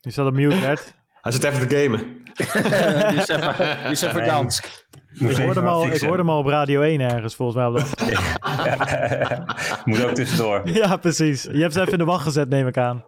Je 0.00 0.10
staat 0.10 0.26
op 0.26 0.34
mute, 0.34 0.60
Bert. 0.60 0.94
Hij 1.20 1.32
zit 1.32 1.44
even 1.44 1.68
te 1.68 1.76
gamen. 1.76 2.23
Nee. 4.14 4.26
Dansk. 4.26 4.82
Ik 5.14 5.36
hoorde, 5.36 5.60
hem 5.60 5.68
al, 5.68 5.86
ik 5.86 6.00
hoorde 6.00 6.16
hem 6.16 6.30
al 6.30 6.38
op 6.38 6.46
Radio 6.46 6.80
1 6.80 7.00
ergens, 7.00 7.34
volgens 7.34 7.56
mij. 7.58 7.84
Moet 9.84 10.04
ook 10.04 10.14
tussendoor. 10.14 10.68
ja, 10.80 10.96
precies. 10.96 11.42
Je 11.42 11.60
hebt 11.60 11.72
ze 11.72 11.80
even 11.80 11.92
in 11.92 11.98
de 11.98 12.04
wacht 12.04 12.22
gezet, 12.24 12.48
neem 12.48 12.66
ik 12.66 12.76
aan. 12.76 13.04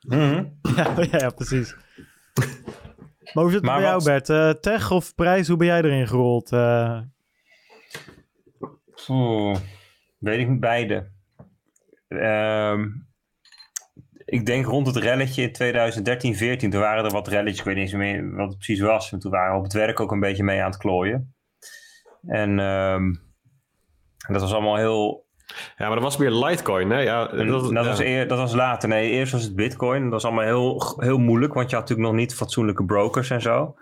Mhm. 0.00 0.44
Ja, 0.76 0.92
ja, 0.96 1.18
ja, 1.18 1.30
precies. 1.30 1.74
Maar 3.32 3.42
hoe 3.44 3.52
zit 3.52 3.54
het 3.60 3.62
Maar 3.64 3.74
bij 3.80 3.84
jou, 3.84 3.94
wat- 3.94 4.04
Bert? 4.04 4.28
Eh, 4.28 4.50
tech 4.60 4.90
of 4.90 5.14
prijs, 5.14 5.48
hoe 5.48 5.56
ben 5.56 5.66
jij 5.66 5.78
erin 5.82 6.06
gerold? 6.08 6.52
Eh, 6.52 6.98
Oeh, 9.08 9.56
weet 10.18 10.38
ik 10.38 10.48
niet 10.48 10.60
beide. 10.60 11.10
Ehm, 12.08 12.86
ik 14.24 14.46
denk 14.46 14.66
rond 14.66 14.86
het 14.86 14.96
relletje 14.96 15.42
in 15.42 15.52
2013, 15.52 16.36
14, 16.36 16.70
toen 16.70 16.80
waren 16.80 17.04
er 17.04 17.10
wat 17.10 17.28
relletjes, 17.28 17.58
ik 17.58 17.64
weet 17.64 17.74
niet 17.74 17.84
eens 17.84 17.92
meer 17.92 18.36
wat 18.36 18.48
het 18.48 18.56
precies 18.56 18.80
was. 18.80 19.12
En 19.12 19.18
toen 19.18 19.30
waren 19.30 19.52
we 19.52 19.58
op 19.58 19.64
het 19.64 19.72
werk 19.72 20.00
ook 20.00 20.12
een 20.12 20.20
beetje 20.20 20.44
mee 20.44 20.62
aan 20.62 20.70
het 20.70 20.80
klooien. 20.80 21.34
En 22.26 22.58
ehm, 22.58 23.14
dat 24.28 24.40
was 24.40 24.52
allemaal 24.52 24.76
heel... 24.76 25.22
Ja, 25.76 25.86
maar 25.86 25.94
dat 25.94 26.02
was 26.02 26.16
meer 26.16 26.30
Litecoin, 26.30 26.90
hè? 26.90 27.00
Ja, 27.00 27.26
dat, 27.26 27.48
dat, 27.48 27.70
ja. 27.70 27.84
was 27.84 27.98
eer, 27.98 28.28
dat 28.28 28.38
was 28.38 28.54
later. 28.54 28.88
Nee, 28.88 29.10
eerst 29.10 29.32
was 29.32 29.42
het 29.42 29.54
bitcoin. 29.54 30.02
Dat 30.02 30.12
was 30.12 30.24
allemaal 30.24 30.44
heel, 30.44 30.94
heel 30.96 31.18
moeilijk, 31.18 31.54
want 31.54 31.70
je 31.70 31.76
had 31.76 31.88
natuurlijk 31.88 32.12
nog 32.12 32.20
niet 32.20 32.34
fatsoenlijke 32.34 32.84
brokers 32.84 33.30
en 33.30 33.40
zo. 33.40 33.74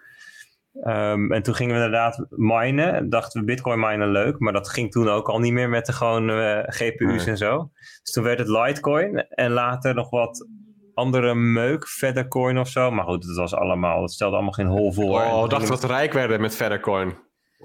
Ehm, 0.81 1.33
en 1.33 1.43
toen 1.43 1.55
gingen 1.55 1.75
we 1.77 1.85
inderdaad 1.85 2.27
minen. 2.31 2.95
En 2.95 3.09
dachten 3.09 3.41
we 3.41 3.47
bitcoin 3.47 3.81
minen 3.81 4.09
leuk. 4.11 4.39
Maar 4.39 4.53
dat 4.53 4.69
ging 4.69 4.91
toen 4.91 5.09
ook 5.09 5.29
al 5.29 5.39
niet 5.39 5.53
meer 5.53 5.69
met 5.69 5.87
de 5.87 5.93
gewone 5.93 6.43
eh, 6.63 6.75
GPU's 6.75 7.17
Nee. 7.25 7.27
en 7.27 7.37
zo. 7.37 7.71
Dus 8.03 8.13
toen 8.13 8.25
werd 8.25 8.39
het 8.39 8.49
Litecoin. 8.49 9.27
En 9.29 9.51
later 9.51 9.95
nog 9.95 10.11
wat 10.11 10.47
andere 10.95 11.35
meuk. 11.35 11.87
Feathercoin 11.89 12.59
of 12.59 12.69
zo. 12.69 12.91
Maar 12.91 13.05
goed, 13.05 13.27
dat 13.27 13.37
was 13.37 13.55
allemaal... 13.55 14.01
Dat 14.01 14.13
stelde 14.13 14.35
allemaal 14.35 14.53
geen 14.53 14.67
hol 14.67 14.93
voor. 14.93 15.05
Oh, 15.21 15.31
toen 15.33 15.43
we 15.43 15.49
dachten 15.49 15.59
ging- 15.69 15.81
dat 15.81 15.91
we 15.91 15.97
rijk 15.97 16.13
werden 16.13 16.41
met 16.41 16.57
Feathercoin. 16.57 17.15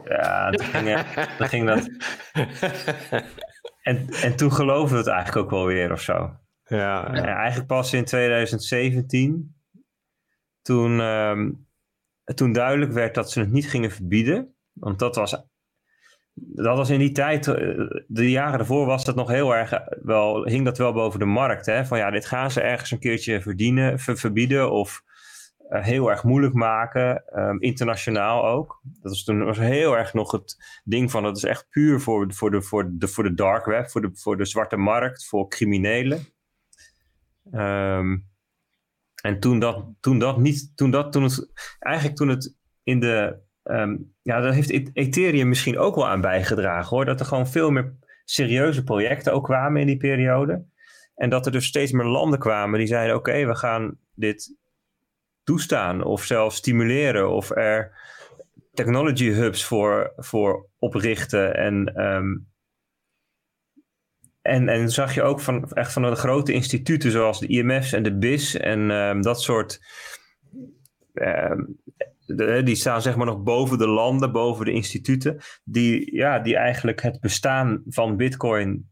Ja, 0.03 0.49
toen 0.49 0.65
ging, 0.65 0.99
ging 1.37 1.67
dat... 1.67 1.89
En, 3.81 4.09
en 4.21 4.35
toen 4.35 4.51
geloofde 4.53 4.91
we 4.91 4.97
het 4.97 5.07
eigenlijk 5.07 5.37
ook 5.45 5.49
wel 5.51 5.65
weer 5.65 5.91
of 5.91 6.01
zo. 6.01 6.13
ja, 6.63 7.09
Ja, 7.15 7.25
eigenlijk 7.35 7.67
pas 7.67 7.93
in 7.93 8.05
2017, 8.05 9.55
toen, 10.61 10.99
ehm, 10.99 11.49
toen 12.35 12.51
duidelijk 12.51 12.91
werd 12.91 13.15
dat 13.15 13.31
ze 13.31 13.39
het 13.39 13.51
niet 13.51 13.69
gingen 13.69 13.91
verbieden. 13.91 14.55
Want 14.73 14.99
dat 14.99 15.15
was, 15.15 15.45
dat 16.33 16.77
was 16.77 16.89
in 16.89 16.99
die 16.99 17.11
tijd, 17.11 17.47
eh, 17.47 17.55
de 18.07 18.29
jaren 18.29 18.57
daarvoor 18.57 18.85
was 18.85 19.05
dat 19.05 19.15
nog 19.15 19.29
heel 19.29 19.55
erg, 19.55 19.71
eh, 19.71 19.97
wel, 20.01 20.45
hing 20.45 20.65
dat 20.65 20.77
wel 20.77 20.93
boven 20.93 21.19
de 21.19 21.25
markt. 21.25 21.65
Hè? 21.65 21.85
Van 21.85 21.97
ja, 21.97 22.11
dit 22.11 22.25
gaan 22.25 22.51
ze 22.51 22.61
ergens 22.61 22.91
een 22.91 22.99
keertje 22.99 23.41
verdienen, 23.41 23.99
ver- 23.99 24.17
verbieden 24.17 24.71
of 24.71 25.03
eh, 25.69 25.83
heel 25.83 26.09
erg 26.09 26.23
moeilijk 26.23 26.53
maken, 26.53 27.23
ehm, 27.25 27.57
internationaal 27.59 28.47
ook. 28.47 28.79
Dat 28.83 29.11
was 29.11 29.23
toen 29.23 29.45
was 29.45 29.57
heel 29.57 29.97
erg 29.97 30.13
nog 30.13 30.31
het 30.31 30.81
ding 30.83 31.11
van, 31.11 31.23
dat 31.23 31.37
is 31.37 31.43
echt 31.43 31.67
puur 31.69 32.01
voor, 32.01 32.33
voor, 32.33 32.51
de, 32.51 32.61
voor, 32.61 32.91
de, 32.93 33.07
voor 33.07 33.23
de 33.23 33.33
dark 33.33 33.65
web, 33.65 33.89
voor 33.89 34.01
de, 34.01 34.09
voor 34.13 34.37
de 34.37 34.45
zwarte 34.45 34.77
markt, 34.77 35.25
voor 35.25 35.49
criminelen. 35.49 36.27
Ehm, 37.51 38.17
en 39.27 39.39
toen 39.39 39.59
dat, 39.59 39.85
toen 39.99 40.19
dat 40.19 40.37
niet, 40.37 40.71
toen 40.75 40.91
dat, 40.91 41.11
toen 41.11 41.23
het, 41.23 41.51
eigenlijk 41.79 42.17
toen 42.17 42.27
het 42.27 42.55
in 42.83 42.99
de, 42.99 43.37
ehm, 43.63 43.97
ja, 44.21 44.39
daar 44.39 44.53
heeft 44.53 44.69
E- 44.69 44.89
Ethereum 44.93 45.47
misschien 45.47 45.77
ook 45.77 45.95
wel 45.95 46.07
aan 46.07 46.21
bijgedragen 46.21 46.89
hoor, 46.95 47.05
dat 47.05 47.19
er 47.19 47.25
gewoon 47.25 47.47
veel 47.47 47.71
meer 47.71 47.93
serieuze 48.25 48.83
projecten 48.83 49.33
ook 49.33 49.43
kwamen 49.43 49.81
in 49.81 49.87
die 49.87 49.97
periode. 49.97 50.65
En 51.15 51.29
dat 51.29 51.45
er 51.45 51.51
dus 51.51 51.65
steeds 51.65 51.91
meer 51.91 52.05
landen 52.05 52.39
kwamen 52.39 52.79
die 52.79 52.87
zeiden, 52.87 53.15
oké, 53.15 53.45
we 53.45 53.55
gaan 53.55 53.97
dit 54.13 54.55
toestaan 55.43 56.03
of 56.03 56.23
zelfs 56.23 56.55
stimuleren 56.55 57.29
of 57.29 57.49
er 57.49 57.91
technology 58.73 59.29
hubs 59.29 59.65
voor, 59.65 60.13
voor 60.17 60.69
oprichten 60.77 61.55
en 61.55 61.95
ehm, 61.95 62.35
en, 64.47 64.69
en 64.69 64.89
zag 64.89 65.13
je 65.13 65.23
ook 65.23 65.39
van, 65.39 65.71
echt 65.71 65.93
van 65.93 66.01
de 66.01 66.15
grote 66.15 66.53
instituten 66.53 67.11
zoals 67.11 67.39
de 67.39 67.47
IMF's 67.47 67.93
en 67.93 68.03
de 68.03 68.17
BIS 68.17 68.57
en 68.57 68.91
ehm, 68.91 69.21
dat 69.21 69.41
soort. 69.41 69.79
ehm, 71.13 71.63
die 72.63 72.75
staan 72.75 73.01
zeg 73.01 73.15
maar 73.15 73.25
nog 73.25 73.43
boven 73.43 73.77
de 73.77 73.87
landen, 73.87 74.31
boven 74.31 74.65
de 74.65 74.71
instituten. 74.71 75.39
Die, 75.63 76.15
ja, 76.15 76.39
die 76.39 76.55
eigenlijk 76.55 77.01
het 77.01 77.19
bestaan 77.19 77.83
van 77.87 78.17
Bitcoin 78.17 78.89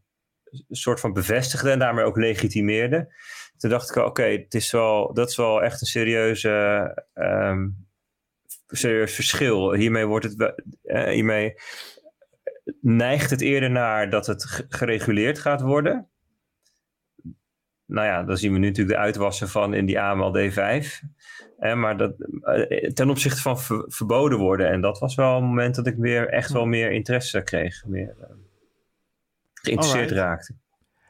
soort 0.70 1.00
van 1.00 1.12
bevestigde 1.12 1.70
en 1.70 1.78
daarmee 1.78 2.04
ook 2.04 2.16
legitimeerde. 2.16 3.14
Toen 3.56 3.70
dacht 3.70 3.90
ik, 3.90 3.96
oké, 3.96 4.44
dat 5.12 5.28
is 5.28 5.36
wel 5.36 5.62
echt 5.62 5.80
een 5.80 5.86
serieuze, 5.86 7.04
ehm, 7.14 7.68
serieus 8.66 9.14
verschil. 9.14 9.72
Hiermee 9.72 10.06
wordt 10.06 10.24
het, 10.24 10.54
uh, 10.84 11.08
hiermee 11.08 11.54
neigt 12.80 13.30
het 13.30 13.40
eerder 13.40 13.70
naar 13.70 14.10
dat 14.10 14.26
het 14.26 14.66
gereguleerd 14.68 15.38
gaat 15.38 15.60
worden. 15.60 16.08
Nou 17.86 18.06
ja, 18.06 18.22
dan 18.22 18.36
zien 18.36 18.52
we 18.52 18.58
nu 18.58 18.66
natuurlijk 18.66 18.96
de 18.96 19.02
uitwassen 19.02 19.48
van 19.48 19.74
in 19.74 19.86
die 19.86 20.00
AML 20.00 20.36
D5. 20.36 20.86
maar 21.74 21.96
dat, 21.96 22.14
eh, 22.40 22.90
ten 22.90 23.10
opzichte 23.10 23.40
van 23.40 23.58
verboden 23.86 24.38
worden. 24.38 24.68
En 24.68 24.80
dat 24.80 24.98
was 24.98 25.14
wel 25.14 25.36
een 25.36 25.44
moment 25.44 25.74
dat 25.74 25.86
ik 25.86 25.96
weer 25.96 26.28
echt 26.28 26.52
wel 26.52 26.66
meer 26.66 26.90
interesse 26.90 27.42
kreeg. 27.42 27.84
Meer 27.84 28.16
uh, 28.20 28.26
geïnteresseerd 29.52 30.10
raakte. 30.10 30.54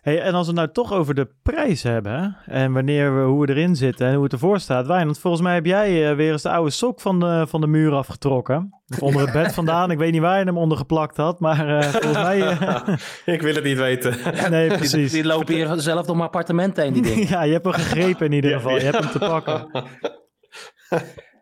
Hey, 0.06 0.20
en 0.20 0.34
als 0.34 0.46
we 0.46 0.52
het 0.52 0.60
nou 0.60 0.72
toch 0.72 0.98
over 0.98 1.14
de 1.14 1.28
prijs 1.42 1.82
hebben 1.82 2.36
en 2.44 2.72
wanneer 2.72 3.16
we, 3.16 3.22
hoe 3.22 3.46
we 3.46 3.52
erin 3.52 3.76
zitten 3.76 4.06
en 4.06 4.14
hoe 4.14 4.22
het 4.22 4.32
ervoor 4.32 4.60
staat. 4.60 4.86
Want 4.86 5.18
volgens 5.18 5.42
mij 5.42 5.54
heb 5.54 5.66
jij 5.66 6.10
uh, 6.10 6.16
weer 6.16 6.32
eens 6.32 6.42
de 6.42 6.50
oude 6.50 6.70
sok 6.70 7.00
van 7.00 7.20
de, 7.20 7.46
van 7.48 7.60
de 7.60 7.66
muur 7.66 7.92
afgetrokken. 7.92 8.80
Of 8.88 9.02
onder 9.02 9.20
het 9.22 9.32
bed 9.32 9.54
vandaan. 9.54 9.90
Ik 9.90 9.98
weet 9.98 10.12
niet 10.12 10.20
waar 10.20 10.38
je 10.38 10.44
hem 10.44 10.58
onder 10.58 10.78
geplakt 10.78 11.16
had, 11.16 11.40
maar 11.40 11.68
uh, 11.68 11.82
volgens 11.82 12.22
mij... 12.22 12.38
Uh... 12.38 12.88
ik 13.34 13.42
wil 13.42 13.54
het 13.54 13.64
niet 13.64 13.76
weten. 13.76 14.16
nee, 14.50 14.68
precies. 14.68 15.12
Die, 15.12 15.22
die 15.22 15.30
lopen 15.30 15.54
hier 15.54 15.68
zelf 15.76 16.06
door 16.06 16.16
mijn 16.16 16.28
appartement 16.28 16.76
heen, 16.76 16.92
die 16.92 17.02
dingen. 17.02 17.28
ja, 17.36 17.42
je 17.42 17.52
hebt 17.52 17.64
hem 17.64 17.74
gegrepen 17.74 18.26
in 18.26 18.32
ieder 18.32 18.52
geval. 18.52 18.76
Je 18.76 18.84
hebt 18.84 18.98
hem 18.98 19.10
te 19.10 19.18
pakken. 19.18 19.68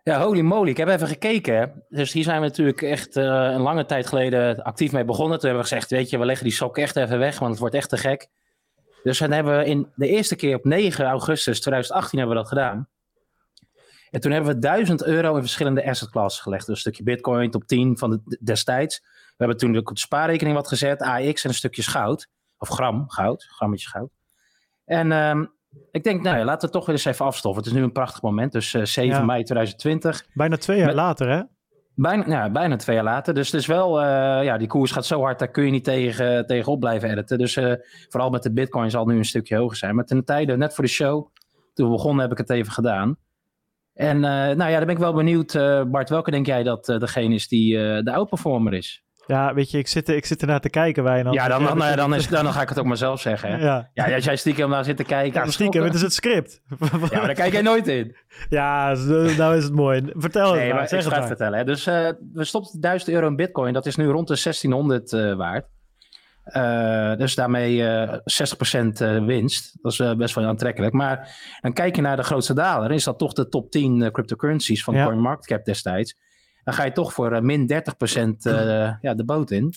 Ja, 0.02 0.22
holy 0.22 0.40
moly. 0.40 0.68
Ik 0.68 0.76
heb 0.76 0.88
even 0.88 1.08
gekeken. 1.08 1.84
Dus 1.88 2.12
hier 2.12 2.24
zijn 2.24 2.40
we 2.40 2.46
natuurlijk 2.46 2.82
echt 2.82 3.16
een 3.16 3.60
lange 3.60 3.84
tijd 3.84 4.06
geleden 4.06 4.62
actief 4.62 4.92
mee 4.92 5.04
begonnen. 5.04 5.38
Toen 5.38 5.48
hebben 5.48 5.68
we 5.68 5.74
gezegd, 5.74 5.90
weet 5.90 6.10
je, 6.10 6.18
we 6.18 6.24
leggen 6.24 6.44
die 6.44 6.54
sok 6.54 6.78
echt 6.78 6.96
even 6.96 7.18
weg, 7.18 7.38
want 7.38 7.50
het 7.50 7.60
wordt 7.60 7.74
echt 7.74 7.88
te 7.88 7.96
gek. 7.96 8.28
Dus 9.04 9.18
dan 9.18 9.30
hebben 9.30 9.58
we 9.58 9.64
in 9.64 9.92
de 9.94 10.08
eerste 10.08 10.36
keer 10.36 10.56
op 10.56 10.64
9 10.64 11.04
augustus 11.04 11.60
2018 11.60 12.18
hebben 12.18 12.36
we 12.36 12.42
dat 12.42 12.52
gedaan. 12.52 12.88
En 14.10 14.20
toen 14.20 14.32
hebben 14.32 14.54
we 14.54 14.58
1000 14.58 15.04
euro 15.04 15.34
in 15.34 15.40
verschillende 15.40 15.84
asset 15.88 16.10
classes 16.10 16.42
gelegd. 16.42 16.66
Dus 16.66 16.74
een 16.74 16.80
stukje 16.80 17.02
bitcoin, 17.02 17.50
top 17.50 17.64
10 17.64 17.98
van 17.98 18.10
de 18.10 18.38
destijds. 18.40 19.00
We 19.02 19.34
hebben 19.36 19.56
toen 19.56 19.76
op 19.76 19.86
de 19.86 19.98
spaarrekening 19.98 20.56
wat 20.56 20.68
gezet, 20.68 21.02
AX 21.02 21.44
en 21.44 21.50
een 21.50 21.54
stukje 21.54 21.82
goud. 21.82 22.28
Of 22.58 22.68
gram 22.68 23.10
goud, 23.10 23.44
grammetje 23.44 23.88
goud. 23.88 24.10
En 24.84 25.12
um, 25.12 25.52
ik 25.90 26.04
denk, 26.04 26.22
nou 26.22 26.36
ja, 26.36 26.44
laten 26.44 26.68
we 26.68 26.74
toch 26.74 26.86
weer 26.86 26.94
eens 26.94 27.04
even 27.04 27.24
afstoffen. 27.24 27.62
Het 27.62 27.72
is 27.72 27.78
nu 27.78 27.84
een 27.84 27.92
prachtig 27.92 28.22
moment, 28.22 28.52
dus 28.52 28.72
uh, 28.72 28.84
7 28.84 29.10
ja. 29.10 29.24
mei 29.24 29.42
2020. 29.42 30.24
Bijna 30.34 30.56
twee 30.56 30.76
jaar 30.76 30.86
Met, 30.86 30.94
later, 30.94 31.28
hè? 31.28 31.42
Bijna, 31.96 32.50
bijna 32.50 32.76
twee 32.76 32.96
jaar 32.96 33.04
later. 33.04 33.34
Dus 33.34 33.52
het 33.52 33.60
is 33.60 33.66
wel, 33.66 34.00
uh, 34.00 34.06
ja, 34.44 34.58
die 34.58 34.66
koers 34.66 34.90
gaat 34.90 35.06
zo 35.06 35.20
hard, 35.20 35.38
daar 35.38 35.50
kun 35.50 35.64
je 35.64 35.70
niet 35.70 35.84
tegen, 35.84 36.46
tegenop 36.46 36.80
blijven 36.80 37.10
editen. 37.10 37.38
Dus 37.38 37.56
uh, 37.56 37.72
vooral 38.08 38.30
met 38.30 38.42
de 38.42 38.52
bitcoin 38.52 38.90
zal 38.90 39.06
nu 39.06 39.16
een 39.16 39.24
stukje 39.24 39.56
hoger 39.56 39.76
zijn. 39.76 39.94
Maar 39.94 40.04
ten 40.04 40.24
tijde, 40.24 40.56
net 40.56 40.74
voor 40.74 40.84
de 40.84 40.90
show, 40.90 41.26
toen 41.74 41.86
we 41.86 41.92
begonnen, 41.92 42.22
heb 42.22 42.32
ik 42.32 42.38
het 42.38 42.50
even 42.50 42.72
gedaan. 42.72 43.16
En 43.94 44.16
uh, 44.16 44.22
nou 44.22 44.70
ja, 44.70 44.76
dan 44.76 44.86
ben 44.86 44.94
ik 44.94 44.98
wel 44.98 45.12
benieuwd, 45.12 45.52
Bart, 45.90 46.08
welke 46.08 46.30
denk 46.30 46.46
jij 46.46 46.62
dat 46.62 46.84
degene 46.84 47.34
is 47.34 47.48
die 47.48 47.76
de 48.02 48.12
outperformer 48.12 48.72
is? 48.72 49.03
Ja, 49.26 49.54
weet 49.54 49.70
je, 49.70 49.78
ik 49.78 49.88
zit, 49.88 50.08
ik 50.08 50.26
zit 50.26 50.40
ernaar 50.40 50.60
te 50.60 50.70
kijken, 50.70 51.02
Wijnand. 51.02 51.34
Ja, 51.34 51.48
dan, 51.48 51.64
dan, 51.64 51.78
dan, 51.78 51.96
dan, 51.96 52.14
is, 52.14 52.28
dan, 52.28 52.52
ga 52.52 52.62
ik 52.62 52.68
het 52.68 52.78
ook 52.78 52.84
maar 52.84 52.96
zelf 52.96 53.20
zeggen. 53.20 53.50
Hè? 53.50 53.64
Ja. 53.64 53.90
ja, 53.92 54.14
als 54.14 54.24
jij 54.24 54.36
stiekem 54.36 54.68
naar 54.68 54.84
zit 54.84 54.96
te 54.96 55.04
kijken... 55.04 55.44
Ja, 55.44 55.50
stiekem, 55.50 55.82
het 55.82 55.94
is 55.94 56.02
het 56.02 56.12
script. 56.12 56.60
ja, 56.80 56.98
maar 56.98 57.10
daar 57.10 57.34
kijk 57.34 57.52
jij 57.52 57.62
nooit 57.62 57.88
in. 57.88 58.16
Ja, 58.48 58.94
nou 59.36 59.56
is 59.56 59.64
het 59.64 59.72
mooi. 59.72 60.02
Vertel 60.14 60.50
het 60.50 60.60
nee, 60.60 60.68
maar, 60.68 60.76
maar 60.76 60.88
zeg 60.88 61.04
ik 61.04 61.12
ga 61.12 61.18
het 61.18 61.26
vertellen. 61.26 61.58
Hè. 61.58 61.64
Dus 61.64 61.86
uh, 61.86 62.08
we 62.32 62.44
stopten 62.44 62.80
1000 62.80 63.10
euro 63.10 63.26
in 63.26 63.36
bitcoin. 63.36 63.72
Dat 63.72 63.86
is 63.86 63.96
nu 63.96 64.06
rond 64.06 64.28
de 64.28 64.40
1600 64.42 65.12
uh, 65.12 65.34
waard. 65.34 65.66
Uh, 66.44 67.16
dus 67.16 67.34
daarmee 67.34 67.82
60% 67.82 69.24
winst. 69.24 69.78
Dat 69.82 69.92
is 69.92 70.16
best 70.16 70.34
wel 70.34 70.44
aantrekkelijk. 70.44 70.92
Maar 70.92 71.36
dan 71.60 71.72
kijk 71.72 71.96
je 71.96 72.02
naar 72.02 72.16
de 72.16 72.22
grootste 72.22 72.54
daler. 72.54 72.90
Is 72.90 73.04
dat 73.04 73.18
toch 73.18 73.32
de 73.32 73.48
top 73.48 73.70
10 73.70 74.10
cryptocurrencies 74.12 74.84
van 74.84 74.94
ja. 74.94 75.04
CoinMarketCap 75.04 75.64
destijds. 75.64 76.16
Dan 76.64 76.74
ga 76.74 76.84
je 76.84 76.92
toch 76.92 77.12
voor 77.12 77.44
min 77.44 77.72
30% 77.72 78.36
ja, 79.00 79.14
de 79.14 79.24
boot 79.24 79.50
in. 79.50 79.72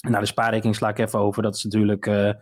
Nou, 0.00 0.20
de 0.20 0.26
spaarrekening 0.26 0.76
sla 0.76 0.88
ik 0.88 0.98
even 0.98 1.18
over. 1.18 1.42
Dat 1.42 1.54
is 1.54 1.64
natuurlijk 1.64 2.06
uh, 2.06 2.32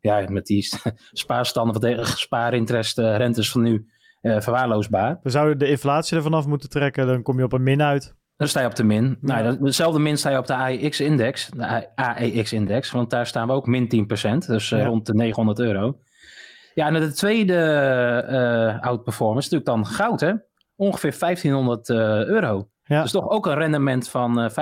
ja, 0.00 0.24
met 0.28 0.46
die 0.46 0.68
spaarstanden 1.12 1.80
van 1.80 2.06
spaarinterest, 2.06 2.98
rentes 2.98 3.50
van 3.50 3.62
nu 3.62 3.88
verwaarloosbaar. 4.20 5.18
We 5.22 5.30
zouden 5.30 5.58
de 5.58 5.68
inflatie 5.68 6.16
ervan 6.16 6.34
af 6.34 6.46
moeten 6.46 6.68
trekken, 6.68 7.06
dan 7.06 7.22
kom 7.22 7.38
je 7.38 7.44
op 7.44 7.52
een 7.52 7.62
min 7.62 7.82
uit. 7.82 8.14
Dan 8.36 8.48
sta 8.48 8.60
je 8.60 8.66
op 8.66 8.74
de 8.74 8.84
min. 8.84 9.18
Ja. 9.20 9.40
Nou, 9.42 9.58
dezelfde 9.60 9.98
min 9.98 10.18
sta 10.18 10.30
je 10.30 10.38
op 10.38 10.46
de 10.46 10.54
AEX-index, 10.54 11.50
de 11.56 11.96
AEX-index, 11.96 12.90
want 12.90 13.10
daar 13.10 13.26
staan 13.26 13.46
we 13.46 13.52
ook 13.52 13.66
min 13.66 14.08
10%, 14.42 14.46
dus 14.46 14.68
ja. 14.68 14.84
rond 14.84 15.06
de 15.06 15.14
900 15.14 15.58
euro. 15.58 15.98
Ja, 16.74 16.86
en 16.86 17.00
de 17.00 17.12
tweede 17.12 18.78
outperformance 18.80 19.46
is 19.46 19.52
natuurlijk 19.52 19.86
dan 19.86 19.94
goud, 19.96 20.20
hè? 20.20 20.32
Ongeveer 20.76 21.16
1500 21.18 21.90
euro. 22.28 22.68
Ja. 22.84 23.02
Dus 23.02 23.10
toch 23.10 23.28
ook 23.28 23.46
een 23.46 23.54
rendement 23.54 24.08
van 24.08 24.50
50%. 24.50 24.54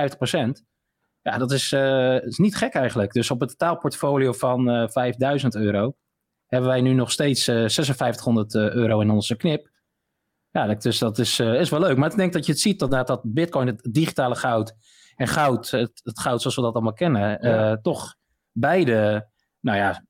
Ja, 1.23 1.39
dat 1.39 1.53
is, 1.53 1.73
uh, 1.73 2.23
is 2.23 2.39
niet 2.39 2.57
gek 2.57 2.75
eigenlijk. 2.75 3.13
Dus 3.13 3.31
op 3.31 3.41
het 3.41 3.49
totaalportfolio 3.49 4.33
van 4.33 4.71
uh, 4.71 4.89
5000 4.89 5.55
euro 5.55 5.97
hebben 6.47 6.71
wij 6.71 6.81
nu 6.81 6.93
nog 6.93 7.11
steeds 7.11 7.49
uh, 7.49 7.55
5600 7.57 8.55
euro 8.55 9.01
in 9.01 9.11
onze 9.11 9.37
knip. 9.37 9.71
Ja, 10.51 10.75
dus 10.75 10.99
dat 10.99 11.19
is, 11.19 11.41
is 11.41 11.71
wel 11.71 11.81
leuk. 11.81 11.97
Maar 11.97 12.11
ik 12.11 12.17
denk 12.17 12.33
dat 12.33 12.47
je 12.47 12.53
het 12.53 12.61
ziet 12.61 12.79
dat, 12.79 13.07
dat 13.07 13.21
bitcoin, 13.25 13.67
het 13.67 13.89
digitale 13.91 14.35
goud 14.35 14.75
en 15.17 15.29
goud, 15.29 15.71
het, 15.71 16.01
het 16.05 16.21
goud 16.21 16.41
zoals 16.41 16.57
we 16.57 16.63
dat 16.63 16.75
allemaal 16.75 16.93
kennen, 16.93 17.49
ja. 17.49 17.77
toch 17.77 18.15
beide, 18.53 19.29
nou 19.61 19.79
ja, 19.79 20.05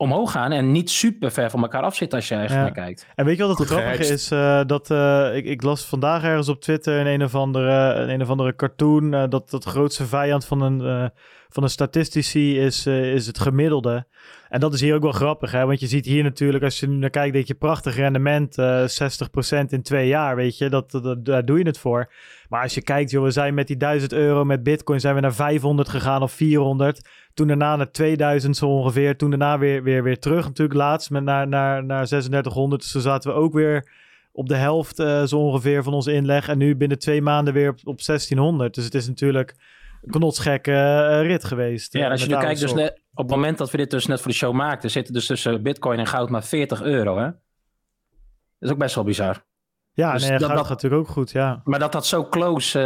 omhoog 0.00 0.30
gaan 0.30 0.52
en 0.52 0.72
niet 0.72 0.90
super 0.90 1.30
ver 1.30 1.50
van 1.50 1.62
elkaar 1.62 1.82
afzitten 1.82 2.18
als 2.18 2.28
je 2.28 2.34
ja. 2.34 2.48
naar 2.48 2.72
kijkt. 2.72 3.06
En 3.14 3.24
weet 3.24 3.36
je 3.36 3.46
wat 3.46 3.58
het 3.58 3.68
grappige 3.68 4.12
is? 4.12 4.32
Uh, 4.32 4.60
dat 4.66 4.90
uh, 4.90 5.36
ik, 5.36 5.44
ik, 5.44 5.62
las 5.62 5.84
vandaag 5.84 6.22
ergens 6.22 6.48
op 6.48 6.60
Twitter 6.60 7.00
in 7.00 7.06
een 7.06 7.22
of 7.22 7.34
andere, 7.34 7.94
een, 7.94 8.08
een 8.08 8.22
of 8.22 8.28
andere 8.28 8.56
cartoon 8.56 9.14
uh, 9.14 9.24
dat 9.28 9.50
dat 9.50 9.64
grootste 9.64 10.06
vijand 10.06 10.44
van 10.44 10.60
een, 10.60 11.10
van 11.48 11.62
een 11.62 11.70
statistici 11.70 12.60
is, 12.60 12.86
is 12.86 13.26
het 13.26 13.38
gemiddelde. 13.38 14.06
En 14.48 14.60
dat 14.60 14.74
is 14.74 14.80
hier 14.80 14.94
ook 14.94 15.02
wel 15.02 15.12
grappig, 15.12 15.52
hè? 15.52 15.66
want 15.66 15.80
je 15.80 15.86
ziet 15.86 16.06
hier 16.06 16.22
natuurlijk, 16.22 16.64
als 16.64 16.80
je 16.80 16.88
nu 16.88 16.96
naar 16.96 17.10
kijkt, 17.10 17.34
dat 17.34 17.46
je 17.46 17.54
prachtig 17.54 17.96
rendement, 17.96 18.56
60% 18.60 19.66
in 19.68 19.82
twee 19.82 20.08
jaar, 20.08 20.36
weet 20.36 20.58
je, 20.58 20.68
dat, 20.68 20.90
dat, 20.90 21.24
daar 21.24 21.44
doe 21.44 21.58
je 21.58 21.66
het 21.66 21.78
voor. 21.78 22.12
Maar 22.48 22.62
als 22.62 22.74
je 22.74 22.82
kijkt, 22.82 23.10
joh, 23.10 23.22
we 23.22 23.30
zijn 23.30 23.54
met 23.54 23.66
die 23.66 23.76
1000 23.76 24.12
euro 24.12 24.44
met 24.44 24.62
bitcoin, 24.62 25.00
zijn 25.00 25.14
we 25.14 25.20
naar 25.20 25.34
500 25.34 25.88
gegaan 25.88 26.22
of 26.22 26.32
400. 26.32 27.00
Toen 27.34 27.46
daarna 27.46 27.76
naar 27.76 27.90
2000 27.90 28.56
zo 28.56 28.66
ongeveer. 28.66 29.16
Toen 29.16 29.30
daarna 29.30 29.58
weer, 29.58 29.82
weer, 29.82 30.02
weer 30.02 30.18
terug 30.18 30.46
natuurlijk 30.46 30.78
laatst 30.78 31.10
met 31.10 31.22
naar, 31.22 31.48
naar, 31.48 31.84
naar 31.84 32.06
3600. 32.06 32.82
Dus 32.82 32.92
toen 32.92 33.02
zaten 33.02 33.30
we 33.30 33.36
ook 33.36 33.52
weer 33.52 33.88
op 34.32 34.48
de 34.48 34.56
helft 34.56 34.98
uh, 34.98 35.22
zo 35.22 35.38
ongeveer 35.38 35.82
van 35.82 35.92
onze 35.92 36.12
inleg. 36.12 36.48
En 36.48 36.58
nu 36.58 36.76
binnen 36.76 36.98
twee 36.98 37.22
maanden 37.22 37.54
weer 37.54 37.68
op, 37.68 37.78
op 37.84 38.04
1600. 38.04 38.74
Dus 38.74 38.84
het 38.84 38.94
is 38.94 39.08
natuurlijk 39.08 39.54
een 40.02 40.10
knotsgekke 40.10 40.70
uh, 40.70 41.26
rit 41.26 41.44
geweest. 41.44 41.92
Ja, 41.92 42.10
als 42.10 42.22
je 42.22 42.28
nu 42.28 42.36
kijkt, 42.36 42.60
dus 42.60 42.74
net, 42.74 43.00
op 43.14 43.28
het 43.28 43.36
moment 43.36 43.58
dat 43.58 43.70
we 43.70 43.76
dit 43.76 43.90
dus 43.90 44.06
net 44.06 44.20
voor 44.20 44.30
de 44.30 44.36
show 44.36 44.54
maakten, 44.54 44.90
zitten 44.90 45.14
dus 45.14 45.26
tussen 45.26 45.62
bitcoin 45.62 45.98
en 45.98 46.06
goud 46.06 46.30
maar 46.30 46.44
40 46.44 46.82
euro. 46.82 47.18
Hè? 47.18 47.24
Dat 47.24 48.68
is 48.68 48.70
ook 48.70 48.78
best 48.78 48.94
wel 48.94 49.04
bizar. 49.04 49.44
Ja, 49.92 50.12
dus 50.12 50.28
nee, 50.28 50.38
dat, 50.38 50.50
gaat 50.50 50.68
natuurlijk 50.68 51.02
ook 51.02 51.08
goed, 51.08 51.30
ja. 51.30 51.60
Maar 51.64 51.78
dat 51.78 51.92
dat 51.92 52.06
zo 52.06 52.24
close 52.24 52.80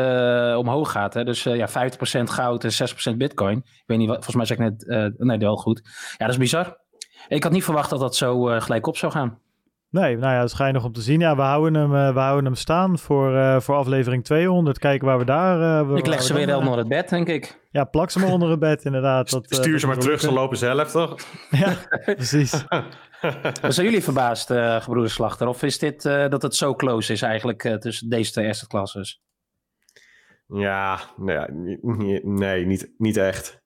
uh, 0.53 0.59
omhoog 0.59 0.91
gaat, 0.91 1.15
hè? 1.15 1.25
dus 1.25 1.47
uh, 1.47 1.57
ja, 1.57 1.69
50% 1.69 1.73
goud 2.23 2.65
en 2.65 3.13
6% 3.13 3.17
bitcoin. 3.17 3.57
Ik 3.57 3.83
weet 3.87 3.99
niet, 3.99 4.09
wat, 4.09 4.25
volgens 4.25 4.37
mij 4.37 4.47
zeg 4.47 4.59
ik 4.59 4.65
net, 4.65 4.85
uh, 5.19 5.27
nee, 5.27 5.39
wel 5.39 5.57
goed. 5.57 5.81
Ja, 6.17 6.27
dat 6.27 6.29
is 6.29 6.37
bizar. 6.37 6.83
Ik 7.29 7.43
had 7.43 7.53
niet 7.53 7.65
verwacht 7.65 7.91
dat 7.91 8.01
dat 8.01 8.17
zo 8.17 8.43
gelijk 8.43 8.87
op 8.87 8.97
zou 8.97 9.13
gaan. 9.13 9.39
Nee, 9.95 10.17
nou 10.17 10.33
ja, 10.33 10.41
dat 10.41 10.53
ga 10.53 10.67
je 10.67 10.73
nog 10.73 10.85
om 10.85 10.93
te 10.93 11.01
zien. 11.01 11.21
Ja, 11.21 11.37
we 11.37 11.43
houden 11.43 11.75
hem, 11.75 12.15
we 12.15 12.21
houden 12.21 12.45
hem 12.45 12.55
staan 12.55 12.99
voor, 12.99 13.63
voor 13.63 13.75
aflevering 13.75 14.25
200. 14.25 14.79
Kijken 14.79 15.07
waar 15.07 15.19
we 15.19 15.25
daar... 15.25 15.97
ik 15.97 16.07
leg 16.07 16.23
ze 16.23 16.35
weer 16.35 16.47
dan... 16.47 16.59
onder 16.59 16.79
het 16.79 16.89
bed, 16.89 17.09
denk 17.09 17.29
ik. 17.29 17.61
Ja, 17.71 17.85
plak 17.85 18.11
ze 18.11 18.19
maar 18.19 18.33
onder 18.33 18.51
het 18.51 18.59
bed, 18.59 18.85
inderdaad. 18.85 19.31
Dat, 19.31 19.47
Stuur 19.49 19.79
ze 19.79 19.87
maar 19.87 19.99
terug, 19.99 20.21
ze 20.21 20.33
lopen 20.33 20.57
zelf, 20.57 20.91
toch? 20.91 21.17
ja, 21.51 21.77
precies. 22.05 22.65
Zijn 23.69 23.87
jullie 23.87 24.03
verbaasd, 24.03 24.51
uh, 24.51 24.81
gebroeder 24.81 25.11
Slachter? 25.11 25.47
Of 25.47 25.63
is 25.63 25.79
dit 25.79 26.05
uh, 26.05 26.29
dat 26.29 26.43
het 26.43 26.55
zo 26.55 26.75
close 26.75 27.13
is 27.13 27.23
eigenlijk 27.23 27.65
uh, 27.65 27.75
tussen 27.75 28.09
deze 28.09 28.33
twee 28.33 28.49
asset 28.49 28.69
classes? 28.69 29.23
Ja, 30.47 31.01
nee, 31.17 31.79
nee 32.23 32.67
niet, 32.67 32.93
niet 32.99 33.17
echt. 33.17 33.63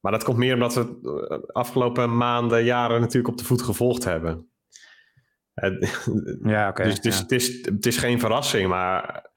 Maar 0.00 0.12
dat 0.12 0.24
komt 0.24 0.38
meer 0.38 0.54
omdat 0.54 0.74
we 0.74 0.98
de 1.00 1.52
afgelopen 1.52 2.16
maanden, 2.16 2.64
jaren 2.64 3.00
natuurlijk 3.00 3.28
op 3.28 3.38
de 3.38 3.44
voet 3.44 3.62
gevolgd 3.62 4.04
hebben. 4.04 4.50
Ja, 6.42 6.68
oké. 6.68 6.80
Okay, 6.80 6.86
dus 6.86 6.94
het 6.94 7.04
is, 7.04 7.16
ja. 7.16 7.22
het, 7.22 7.32
is, 7.32 7.64
het 7.64 7.86
is 7.86 7.96
geen 7.96 8.20
verrassing, 8.20 8.68
maar 8.68 9.30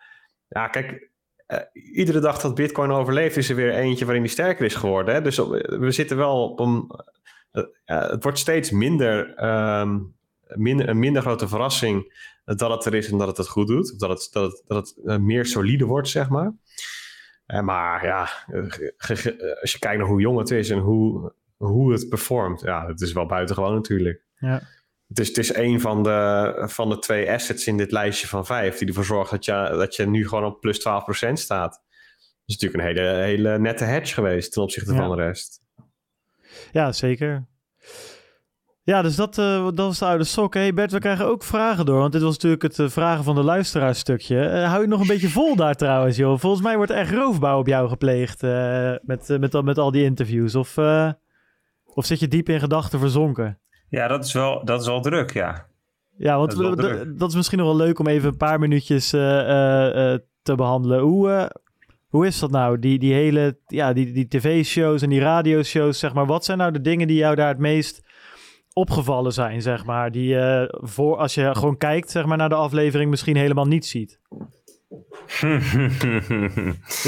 ja, 0.47 0.67
kijk, 0.67 1.09
iedere 1.93 2.19
dag 2.19 2.39
dat 2.39 2.55
Bitcoin 2.55 2.91
overleeft, 2.91 3.37
is 3.37 3.49
er 3.49 3.55
weer 3.55 3.73
eentje 3.73 4.05
waarin 4.05 4.23
die 4.23 4.31
sterker 4.31 4.65
is 4.65 4.75
geworden. 4.75 5.13
Hè? 5.13 5.21
Dus 5.21 5.37
we 5.37 5.91
zitten 5.91 6.17
wel 6.17 6.49
op 6.49 6.59
een 6.59 6.91
uh, 7.53 7.63
het 7.85 8.23
wordt 8.23 8.37
steeds 8.37 8.71
minder, 8.71 9.43
um, 9.79 10.15
minder, 10.47 10.89
een 10.89 10.99
minder 10.99 11.21
grote 11.21 11.47
verrassing 11.47 12.13
dat 12.45 12.71
het 12.71 12.85
er 12.85 12.93
is 12.93 13.11
en 13.11 13.17
dat 13.17 13.27
het 13.27 13.37
het 13.37 13.47
goed 13.47 13.67
doet. 13.67 13.91
Of 13.91 13.97
dat 13.97 14.09
het, 14.09 14.29
dat 14.31 14.51
het, 14.51 14.63
dat 14.67 14.77
het 14.77 15.05
uh, 15.05 15.17
meer 15.17 15.45
solide 15.45 15.85
wordt, 15.85 16.07
zeg 16.07 16.29
maar. 16.29 16.53
Maar 17.63 18.05
ja, 18.05 18.29
als 19.61 19.71
je 19.71 19.79
kijkt 19.79 19.97
naar 19.97 20.07
hoe 20.07 20.21
jong 20.21 20.37
het 20.37 20.51
is 20.51 20.69
en 20.69 20.79
hoe, 20.79 21.33
hoe 21.57 21.91
het 21.91 22.09
performt. 22.09 22.61
Ja, 22.61 22.87
het 22.87 23.01
is 23.01 23.13
wel 23.13 23.25
buitengewoon 23.25 23.73
natuurlijk. 23.73 24.21
Ja. 24.35 24.61
Het 25.11 25.19
is, 25.19 25.27
het 25.27 25.37
is 25.37 25.53
een 25.55 25.81
van 25.81 26.03
de, 26.03 26.53
van 26.67 26.89
de 26.89 26.99
twee 26.99 27.31
assets 27.31 27.67
in 27.67 27.77
dit 27.77 27.91
lijstje 27.91 28.27
van 28.27 28.45
vijf 28.45 28.77
die 28.77 28.87
ervoor 28.87 29.05
zorgt 29.05 29.31
dat 29.31 29.45
je, 29.45 29.51
dat 29.77 29.95
je 29.95 30.07
nu 30.07 30.27
gewoon 30.27 30.45
op 30.45 30.59
plus 30.61 30.79
12% 30.79 30.81
staat. 31.33 31.71
Dat 31.71 31.79
is 32.45 32.57
natuurlijk 32.57 32.81
een 32.97 33.03
hele, 33.03 33.15
hele 33.23 33.59
nette 33.59 33.83
hedge 33.83 34.13
geweest 34.13 34.51
ten 34.53 34.61
opzichte 34.61 34.93
Ja. 34.93 34.97
van 34.99 35.09
de 35.15 35.23
rest. 35.23 35.59
Ja, 36.71 36.91
zeker. 36.91 37.45
Ja, 38.83 39.01
dus 39.01 39.15
dat, 39.15 39.37
eh, 39.37 39.63
dat 39.63 39.75
was 39.77 39.99
de 39.99 40.05
oude 40.05 40.23
sok. 40.23 40.53
Hey 40.53 40.73
Bert, 40.73 40.91
we 40.91 40.99
krijgen 40.99 41.25
ook 41.25 41.43
vragen 41.43 41.85
door. 41.85 41.99
Want 41.99 42.11
dit 42.11 42.21
was 42.21 42.33
natuurlijk 42.33 42.61
het 42.61 42.79
eh, 42.79 42.89
vragen 42.89 43.23
van 43.23 43.35
de 43.35 43.43
luisteraarstukje. 43.43 44.41
Eh 44.45 44.69
hou 44.69 44.81
je 44.81 44.87
nog 44.87 45.01
een 45.01 45.07
beetje 45.07 45.29
vol 45.29 45.55
daar 45.55 45.75
trouwens, 45.75 46.17
joh? 46.17 46.39
Volgens 46.39 46.61
mij 46.63 46.75
wordt 46.75 46.91
er 46.91 46.97
echt 46.97 47.13
roofbouw 47.13 47.59
op 47.59 47.67
jou 47.67 47.89
gepleegd 47.89 48.41
met, 49.01 49.27
met, 49.39 49.53
al- 49.55 49.61
met 49.61 49.77
al 49.77 49.91
die 49.91 50.03
interviews. 50.03 50.55
Of, 50.55 50.77
of 51.83 52.05
zit 52.05 52.19
je 52.19 52.27
diep 52.27 52.49
in 52.49 52.59
gedachten 52.59 52.99
verzonken? 52.99 53.59
Ja, 53.91 54.07
dat 54.07 54.25
is 54.25 54.33
wel, 54.33 54.65
dat 54.65 54.81
is 54.81 54.87
wel 54.87 55.01
druk, 55.01 55.33
ja. 55.33 55.65
Ja, 56.17 56.37
want 56.37 56.57
Dat 56.57 56.79
is 56.79 56.85
druk. 56.85 57.19
dat 57.19 57.35
misschien 57.35 57.57
nog 57.57 57.67
wel 57.67 57.75
leuk 57.75 57.99
om 57.99 58.07
even 58.07 58.29
een 58.29 58.37
paar 58.37 58.59
minuutjes 58.59 59.13
eh, 59.13 59.39
eh, 59.39 60.13
eh, 60.13 60.19
te 60.41 60.55
behandelen. 60.55 60.99
Hoe, 60.99 61.51
hoe 62.07 62.27
is 62.27 62.39
dat 62.39 62.51
nou? 62.51 62.79
Die, 62.79 62.99
die 62.99 63.13
hele 63.13 63.57
ja, 63.67 63.93
die, 63.93 64.11
die 64.11 64.27
tv-shows 64.27 65.01
en 65.01 65.09
die 65.09 65.19
radioshows, 65.19 65.99
zeg 65.99 66.13
maar. 66.13 66.25
Wat 66.25 66.45
zijn 66.45 66.57
nou 66.57 66.71
de 66.71 66.81
dingen 66.81 67.07
die 67.07 67.17
jou 67.17 67.35
daar 67.35 67.47
het 67.47 67.57
meest 67.57 68.03
opgevallen 68.73 69.33
zijn, 69.33 69.61
zeg 69.61 69.85
maar? 69.85 70.11
Die 70.11 70.27
je 70.27 70.77
voor, 70.81 71.17
als 71.17 71.33
je 71.33 71.55
gewoon 71.55 71.77
kijkt, 71.77 72.11
zeg 72.11 72.25
maar, 72.25 72.37
naar 72.37 72.49
de 72.49 72.55
aflevering 72.55 73.09
misschien 73.09 73.35
helemaal 73.37 73.67
niet 73.67 73.85
ziet. 73.85 74.19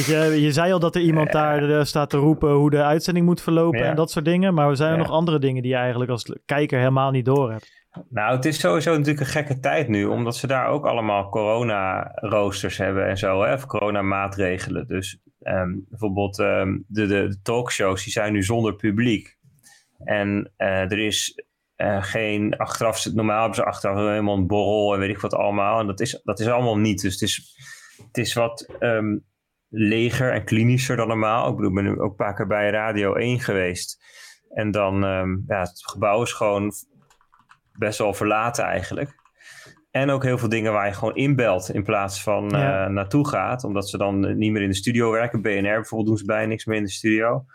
Je, 0.05 0.37
je 0.39 0.51
zei 0.51 0.71
al 0.71 0.79
dat 0.79 0.95
er 0.95 1.01
iemand 1.01 1.31
daar 1.31 1.69
eh, 1.69 1.83
staat 1.83 2.09
te 2.09 2.17
roepen 2.17 2.51
hoe 2.51 2.69
de 2.69 2.83
uitzending 2.83 3.25
moet 3.25 3.41
verlopen 3.41 3.79
Ja. 3.79 3.85
en 3.85 3.95
dat 3.95 4.11
soort 4.11 4.25
dingen. 4.25 4.53
Maar 4.53 4.75
zijn 4.75 4.89
er 4.91 4.95
Ja. 4.97 5.01
nog 5.01 5.11
andere 5.11 5.39
dingen 5.39 5.61
die 5.61 5.71
je 5.71 5.77
eigenlijk 5.77 6.11
als 6.11 6.35
kijker 6.45 6.77
helemaal 6.79 7.11
niet 7.11 7.25
door 7.25 7.51
hebt? 7.51 7.81
Nou, 8.09 8.35
het 8.35 8.45
is 8.45 8.59
sowieso 8.59 8.91
natuurlijk 8.91 9.19
een 9.19 9.25
gekke 9.25 9.59
tijd 9.59 9.87
nu, 9.87 10.05
omdat 10.05 10.35
ze 10.35 10.47
daar 10.47 10.67
ook 10.67 10.85
allemaal 10.85 11.29
corona-roosters 11.29 12.77
hebben 12.77 13.07
en 13.07 13.17
zo, 13.17 13.43
hè, 13.43 13.53
of 13.53 13.65
corona-maatregelen. 13.65 14.87
Dus 14.87 15.19
ehm, 15.41 15.69
bijvoorbeeld 15.89 16.39
ehm, 16.39 16.77
de, 16.87 17.05
de, 17.07 17.27
de 17.27 17.39
talkshows, 17.43 18.03
die 18.03 18.11
zijn 18.13 18.33
nu 18.33 18.43
zonder 18.43 18.75
publiek. 18.75 19.37
En 20.03 20.51
eh, 20.57 20.91
er 20.91 20.99
is 20.99 21.43
eh, 21.75 22.03
geen 22.03 22.57
achteraf, 22.57 23.05
normaal 23.13 23.39
hebben 23.39 23.55
ze 23.55 23.65
achteraf 23.65 23.95
helemaal 23.97 24.37
een 24.37 24.47
borrel 24.47 24.93
en 24.93 24.99
weet 24.99 25.09
ik 25.09 25.19
wat 25.19 25.33
allemaal. 25.35 25.79
En 25.79 25.87
dat 25.87 25.99
is, 25.99 26.21
dat 26.23 26.39
is 26.39 26.47
allemaal 26.47 26.77
niet. 26.77 27.01
Dus 27.01 27.13
het 27.13 27.21
is, 27.21 27.57
het 28.07 28.17
is 28.17 28.33
wat 28.33 28.67
ehm, 28.79 29.17
leger 29.69 30.31
en 30.31 30.43
klinischer 30.45 30.95
dan 30.95 31.07
normaal. 31.07 31.49
Ik 31.49 31.55
bedoel, 31.55 31.69
ik 31.69 31.75
ben 31.75 31.83
nu 31.83 31.99
ook 31.99 32.09
een 32.09 32.15
paar 32.15 32.35
keer 32.35 32.47
bij 32.47 32.69
Radio 32.69 33.15
1 33.15 33.39
geweest. 33.39 34.03
En 34.49 34.71
dan, 34.71 35.03
ehm, 35.03 35.29
ja, 35.47 35.59
het 35.59 35.81
gebouw 35.85 36.21
is 36.21 36.31
gewoon 36.31 36.71
best 37.77 37.97
wel 37.97 38.13
verlaten 38.13 38.63
eigenlijk. 38.63 39.21
En 39.91 40.09
ook 40.09 40.23
heel 40.23 40.37
veel 40.37 40.49
dingen 40.49 40.71
waar 40.73 40.87
je 40.87 40.93
gewoon 40.93 41.15
inbelt 41.15 41.69
in 41.69 41.83
plaats 41.83 42.23
van 42.23 42.49
Ja. 42.49 42.85
eh, 42.85 42.91
naartoe 42.91 43.27
gaat. 43.27 43.63
Omdat 43.63 43.89
ze 43.89 43.97
dan 43.97 44.25
eh, 44.25 44.35
niet 44.35 44.51
meer 44.51 44.61
in 44.61 44.69
de 44.69 44.75
studio 44.75 45.11
werken. 45.11 45.41
BNR 45.41 45.61
bijvoorbeeld 45.61 46.07
doen 46.07 46.17
ze 46.17 46.25
bijna 46.25 46.47
niks 46.47 46.65
meer 46.65 46.77
in 46.77 46.83
de 46.83 46.89
studio. 46.89 47.45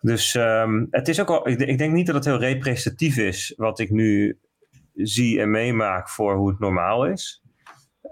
Dus 0.00 0.34
ehm, 0.34 0.86
het 0.90 1.08
is 1.08 1.20
ook 1.20 1.28
wel, 1.28 1.48
ik, 1.48 1.60
ik 1.60 1.78
denk 1.78 1.92
niet 1.92 2.06
dat 2.06 2.14
het 2.14 2.24
heel 2.24 2.38
representatief 2.38 3.16
is 3.16 3.54
wat 3.56 3.78
ik 3.78 3.90
nu 3.90 4.38
zie 4.94 5.40
en 5.40 5.50
meemaak 5.50 6.08
voor 6.08 6.34
hoe 6.36 6.48
het 6.48 6.58
normaal 6.58 7.06
is. 7.06 7.41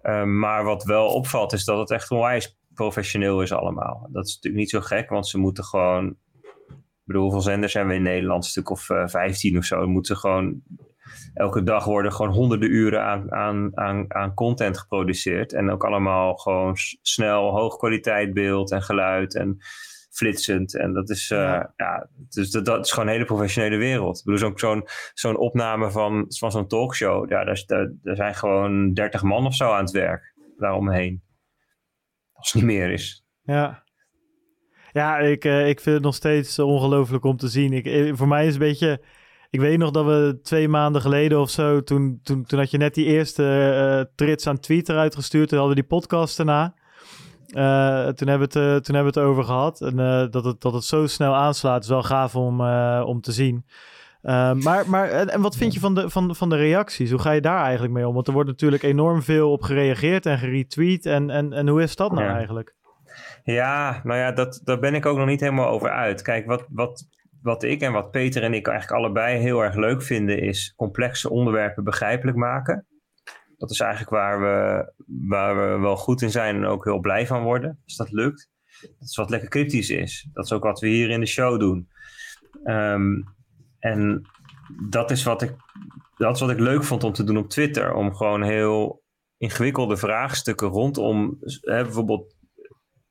Ehm, 0.02 0.38
maar 0.38 0.64
wat 0.64 0.84
wel 0.84 1.06
opvalt 1.06 1.52
is 1.52 1.64
dat 1.64 1.78
het 1.78 1.90
echt 1.90 2.10
onwijs 2.10 2.58
professioneel 2.74 3.42
is 3.42 3.52
allemaal. 3.52 4.08
Dat 4.12 4.26
is 4.26 4.34
natuurlijk 4.34 4.62
niet 4.62 4.70
zo 4.70 4.80
gek, 4.80 5.08
want 5.08 5.28
ze 5.28 5.38
moeten 5.38 5.64
gewoon... 5.64 6.16
Ik 6.68 7.16
bedoel, 7.16 7.22
hoeveel 7.22 7.40
zenders 7.40 7.72
zijn 7.72 7.86
we 7.86 7.94
in 7.94 8.02
Nederland? 8.02 8.44
Een 8.44 8.50
stuk 8.50 8.70
of 8.70 8.90
eh 8.90 9.06
15 9.06 9.58
of 9.58 9.64
zo. 9.64 9.86
Moeten 9.86 10.16
gewoon... 10.16 10.62
Elke 11.34 11.62
dag 11.62 11.84
worden 11.84 12.12
gewoon 12.12 12.32
honderden 12.32 12.70
uren 12.70 13.04
aan, 13.04 13.32
aan, 13.32 13.70
aan, 13.74 14.14
aan 14.14 14.34
content 14.34 14.78
geproduceerd. 14.78 15.52
En 15.52 15.70
ook 15.70 15.84
allemaal 15.84 16.34
gewoon 16.34 16.76
snel, 17.02 17.50
hoog 17.50 17.76
kwaliteit 17.76 18.34
beeld 18.34 18.70
en 18.70 18.82
geluid 18.82 19.34
en 19.34 19.58
flitsend. 20.20 20.76
En 20.76 20.92
dat 20.92 21.10
is, 21.10 21.30
eh, 21.30 21.38
Ja. 21.38 21.72
ja. 21.76 22.08
dus 22.28 22.50
dat, 22.50 22.64
dat 22.64 22.84
is 22.84 22.92
gewoon 22.92 23.06
een 23.08 23.12
hele 23.14 23.24
professionele 23.24 23.76
wereld. 23.76 24.18
Ik 24.18 24.24
bedoel, 24.24 24.40
zo'n 24.40 24.58
zo'n 24.58 24.88
zo'n 25.14 25.36
opname 25.36 25.90
van, 25.90 26.24
van 26.28 26.50
zo'n 26.50 26.66
talkshow. 26.66 27.30
Ja, 27.30 27.44
daar, 27.44 27.62
daar, 27.66 27.92
daar 28.02 28.16
zijn 28.16 28.34
gewoon 28.34 28.92
30 28.94 29.22
man 29.22 29.46
of 29.46 29.54
zo 29.54 29.70
aan 29.70 29.84
het 29.84 29.90
werk 29.90 30.34
daaromheen. 30.58 31.22
Als 32.32 32.52
het 32.52 32.62
niet 32.62 32.72
meer 32.72 32.90
is. 32.90 33.24
Ja. 33.42 33.82
Ja, 34.92 35.18
ik, 35.18 35.44
eh, 35.44 35.68
ik 35.68 35.80
vind 35.80 35.94
het 35.94 36.04
nog 36.04 36.14
steeds 36.14 36.58
ongelooflijk 36.58 37.24
om 37.24 37.36
te 37.36 37.48
zien. 37.48 37.72
Ik, 37.72 37.86
eh, 37.86 38.12
voor 38.14 38.28
mij 38.28 38.46
is 38.46 38.52
het 38.52 38.62
een 38.62 38.68
beetje... 38.68 39.00
Ik 39.50 39.60
weet 39.60 39.78
nog 39.78 39.90
dat 39.90 40.04
we 40.04 40.38
twee 40.42 40.68
maanden 40.68 41.02
geleden 41.02 41.40
of 41.40 41.50
zo... 41.50 41.82
toen, 41.82 42.20
toen, 42.22 42.44
toen 42.44 42.58
had 42.58 42.70
je 42.70 42.78
net 42.78 42.94
die 42.94 43.06
eerste 43.06 44.10
trits 44.14 44.46
aan 44.46 44.60
Twitter 44.60 44.96
uitgestuurd. 44.96 45.48
Toen 45.48 45.58
hadden 45.58 45.76
we 45.76 45.82
die 45.82 45.98
podcast 45.98 46.36
daarna. 46.36 46.74
Eh, 47.50 48.08
toen, 48.08 48.28
hebben 48.28 48.48
we 48.52 48.58
het, 48.58 48.68
eh, 48.68 48.76
toen 48.82 48.94
hebben 48.94 49.12
we 49.12 49.20
het 49.20 49.28
over 49.28 49.44
gehad. 49.44 49.80
En 49.80 49.98
eh, 49.98 50.26
dat, 50.30 50.44
het, 50.44 50.60
dat 50.60 50.72
het 50.72 50.84
zo 50.84 51.06
snel 51.06 51.34
aanslaat 51.34 51.82
is 51.82 51.88
wel 51.88 52.02
gaaf 52.02 52.36
om, 52.36 52.60
om 53.00 53.20
te 53.20 53.32
zien. 53.32 53.66
Maar 54.22 54.84
maar 54.86 55.08
en, 55.08 55.28
en 55.28 55.40
wat 55.40 55.56
vind 55.56 55.74
je 55.74 55.80
van 55.80 55.94
de, 55.94 56.10
van, 56.10 56.36
van 56.36 56.48
de 56.48 56.56
reacties? 56.56 57.10
Hoe 57.10 57.20
ga 57.20 57.30
je 57.30 57.40
daar 57.40 57.62
eigenlijk 57.62 57.92
mee 57.92 58.08
om? 58.08 58.14
Want 58.14 58.26
er 58.26 58.32
wordt 58.32 58.48
natuurlijk 58.48 58.82
enorm 58.82 59.22
veel 59.22 59.52
op 59.52 59.62
gereageerd 59.62 60.26
en 60.26 60.38
geretweet. 60.38 61.06
En, 61.06 61.30
en, 61.30 61.52
en 61.52 61.68
hoe 61.68 61.82
is 61.82 61.96
dat 61.96 62.12
nou 62.12 62.24
Ja. 62.26 62.34
eigenlijk? 62.34 62.74
Ja, 63.42 64.00
nou 64.04 64.18
ja, 64.18 64.32
dat, 64.32 64.60
daar 64.64 64.78
ben 64.78 64.94
ik 64.94 65.06
ook 65.06 65.16
nog 65.16 65.26
niet 65.26 65.40
helemaal 65.40 65.68
over 65.68 65.90
uit. 65.90 66.22
Kijk, 66.22 66.46
wat, 66.46 66.66
wat, 66.68 67.08
wat 67.42 67.62
ik 67.62 67.80
en 67.80 67.92
wat 67.92 68.10
Peter 68.10 68.42
en 68.42 68.54
ik 68.54 68.66
eigenlijk 68.66 69.00
allebei 69.02 69.38
heel 69.38 69.60
erg 69.60 69.74
leuk 69.74 70.02
vinden, 70.02 70.38
is 70.38 70.74
complexe 70.76 71.30
onderwerpen 71.30 71.84
begrijpelijk 71.84 72.36
maken. 72.36 72.86
Dat 73.60 73.70
is 73.70 73.80
eigenlijk 73.80 74.10
waar 74.10 74.40
we, 74.40 74.92
waar 75.28 75.56
we 75.56 75.78
wel 75.78 75.96
goed 75.96 76.22
in 76.22 76.30
zijn 76.30 76.56
en 76.56 76.64
ook 76.64 76.84
heel 76.84 76.98
blij 76.98 77.26
van 77.26 77.42
worden, 77.42 77.80
als 77.84 77.96
dat 77.96 78.10
lukt. 78.10 78.50
Dat 78.80 79.08
is 79.08 79.16
wat 79.16 79.30
lekker 79.30 79.48
cryptisch 79.48 79.90
is. 79.90 80.28
Dat 80.32 80.44
is 80.44 80.52
ook 80.52 80.62
wat 80.62 80.80
we 80.80 80.88
hier 80.88 81.10
in 81.10 81.20
de 81.20 81.26
show 81.26 81.60
doen. 81.60 81.88
Ehm, 82.64 83.22
en 83.78 84.22
dat 84.88 85.10
is, 85.10 85.22
wat 85.22 85.42
ik, 85.42 85.54
dat 86.16 86.34
is 86.34 86.40
wat 86.40 86.50
ik 86.50 86.58
leuk 86.58 86.84
vond 86.84 87.04
om 87.04 87.12
te 87.12 87.24
doen 87.24 87.36
op 87.36 87.48
Twitter. 87.48 87.94
Om 87.94 88.14
gewoon 88.14 88.42
heel 88.42 89.02
ingewikkelde 89.36 89.96
vraagstukken 89.96 90.68
rondom 90.68 91.38
hè, 91.60 91.82
bijvoorbeeld 91.82 92.36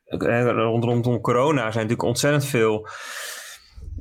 rond- 0.06 0.84
rondom 0.84 1.22
corona 1.22 1.62
zijn 1.62 1.74
natuurlijk 1.74 2.04
ontzettend 2.04 2.46
veel 2.46 2.88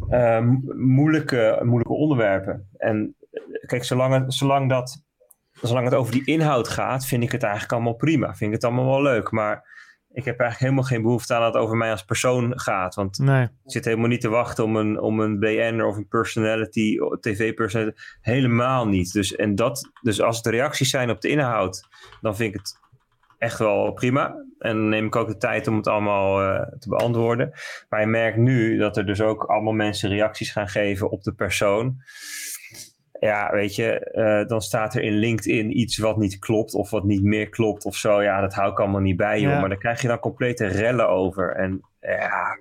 eh, 0.08 0.40
mo- 0.40 0.74
moeilijke, 0.76 1.60
moeilijke 1.62 1.92
onderwerpen. 1.92 2.68
En 2.76 3.16
kijk, 3.66 3.84
zolang 3.84 4.32
zolang, 4.32 4.68
dat, 4.68 5.06
zolang 5.62 5.84
het 5.84 5.94
over 5.94 6.12
die 6.12 6.24
inhoud 6.24 6.68
gaat, 6.68 7.06
vind 7.06 7.22
ik 7.22 7.32
het 7.32 7.42
eigenlijk 7.42 7.72
allemaal 7.72 7.94
prima. 7.94 8.26
Vind 8.26 8.50
ik 8.50 8.52
het 8.52 8.64
allemaal 8.64 8.86
wel 8.86 9.02
leuk. 9.02 9.30
Maar 9.30 9.76
ik 10.12 10.24
heb 10.24 10.40
eigenlijk 10.40 10.58
helemaal 10.60 10.90
geen 10.90 11.02
behoefte 11.02 11.34
aan 11.34 11.40
dat 11.40 11.54
het 11.54 11.62
over 11.62 11.76
mij 11.76 11.90
als 11.90 12.04
persoon 12.04 12.60
gaat. 12.60 12.94
Want 12.94 13.18
Nee. 13.18 13.42
ik 13.42 13.50
zit 13.64 13.84
helemaal 13.84 14.08
niet 14.08 14.20
te 14.20 14.28
wachten 14.28 14.64
om 14.64 14.76
een, 14.76 15.00
om 15.00 15.20
een 15.20 15.38
BN 15.38 15.80
of 15.80 15.96
een 15.96 16.08
personality, 16.08 16.96
tv-personality. 17.20 18.00
Helemaal 18.20 18.86
niet. 18.86 19.12
Dus, 19.12 19.36
en 19.36 19.54
dat, 19.54 19.90
dus 20.02 20.20
als 20.20 20.36
het 20.36 20.46
reacties 20.46 20.90
zijn 20.90 21.10
op 21.10 21.20
de 21.20 21.28
inhoud, 21.28 21.88
dan 22.20 22.36
vind 22.36 22.54
ik 22.54 22.60
het 22.60 22.78
echt 23.38 23.58
wel 23.58 23.92
prima. 23.92 24.26
En 24.58 24.76
dan 24.76 24.88
neem 24.88 25.06
ik 25.06 25.16
ook 25.16 25.28
de 25.28 25.36
tijd 25.36 25.66
om 25.66 25.76
het 25.76 25.86
allemaal 25.86 26.42
eh, 26.42 26.78
te 26.78 26.88
beantwoorden. 26.88 27.52
Maar 27.88 28.00
je 28.00 28.06
merkt 28.06 28.36
nu 28.36 28.78
dat 28.78 28.96
er 28.96 29.06
dus 29.06 29.20
ook 29.20 29.44
allemaal 29.44 29.72
mensen 29.72 30.10
reacties 30.10 30.50
gaan 30.50 30.68
geven 30.68 31.10
op 31.10 31.22
de 31.22 31.34
persoon. 31.34 31.96
Ja, 33.20 33.50
weet 33.52 33.74
je, 33.74 33.98
eh, 33.98 34.46
dan 34.48 34.60
staat 34.60 34.94
er 34.94 35.02
in 35.02 35.12
LinkedIn 35.18 35.78
iets 35.78 35.98
wat 35.98 36.16
niet 36.16 36.38
klopt 36.38 36.74
of 36.74 36.90
wat 36.90 37.04
niet 37.04 37.22
meer 37.22 37.48
klopt 37.48 37.84
of 37.84 37.96
zo. 37.96 38.22
Ja, 38.22 38.40
dat 38.40 38.54
hou 38.54 38.70
ik 38.70 38.78
allemaal 38.80 39.00
niet 39.00 39.16
bij, 39.16 39.40
joh. 39.40 39.52
Ja. 39.52 39.60
Maar 39.60 39.68
daar 39.68 39.78
krijg 39.78 40.02
je 40.02 40.08
dan 40.08 40.18
complete 40.18 40.66
rellen 40.66 41.08
over. 41.08 41.54
En 41.56 41.80
ja, 42.00 42.58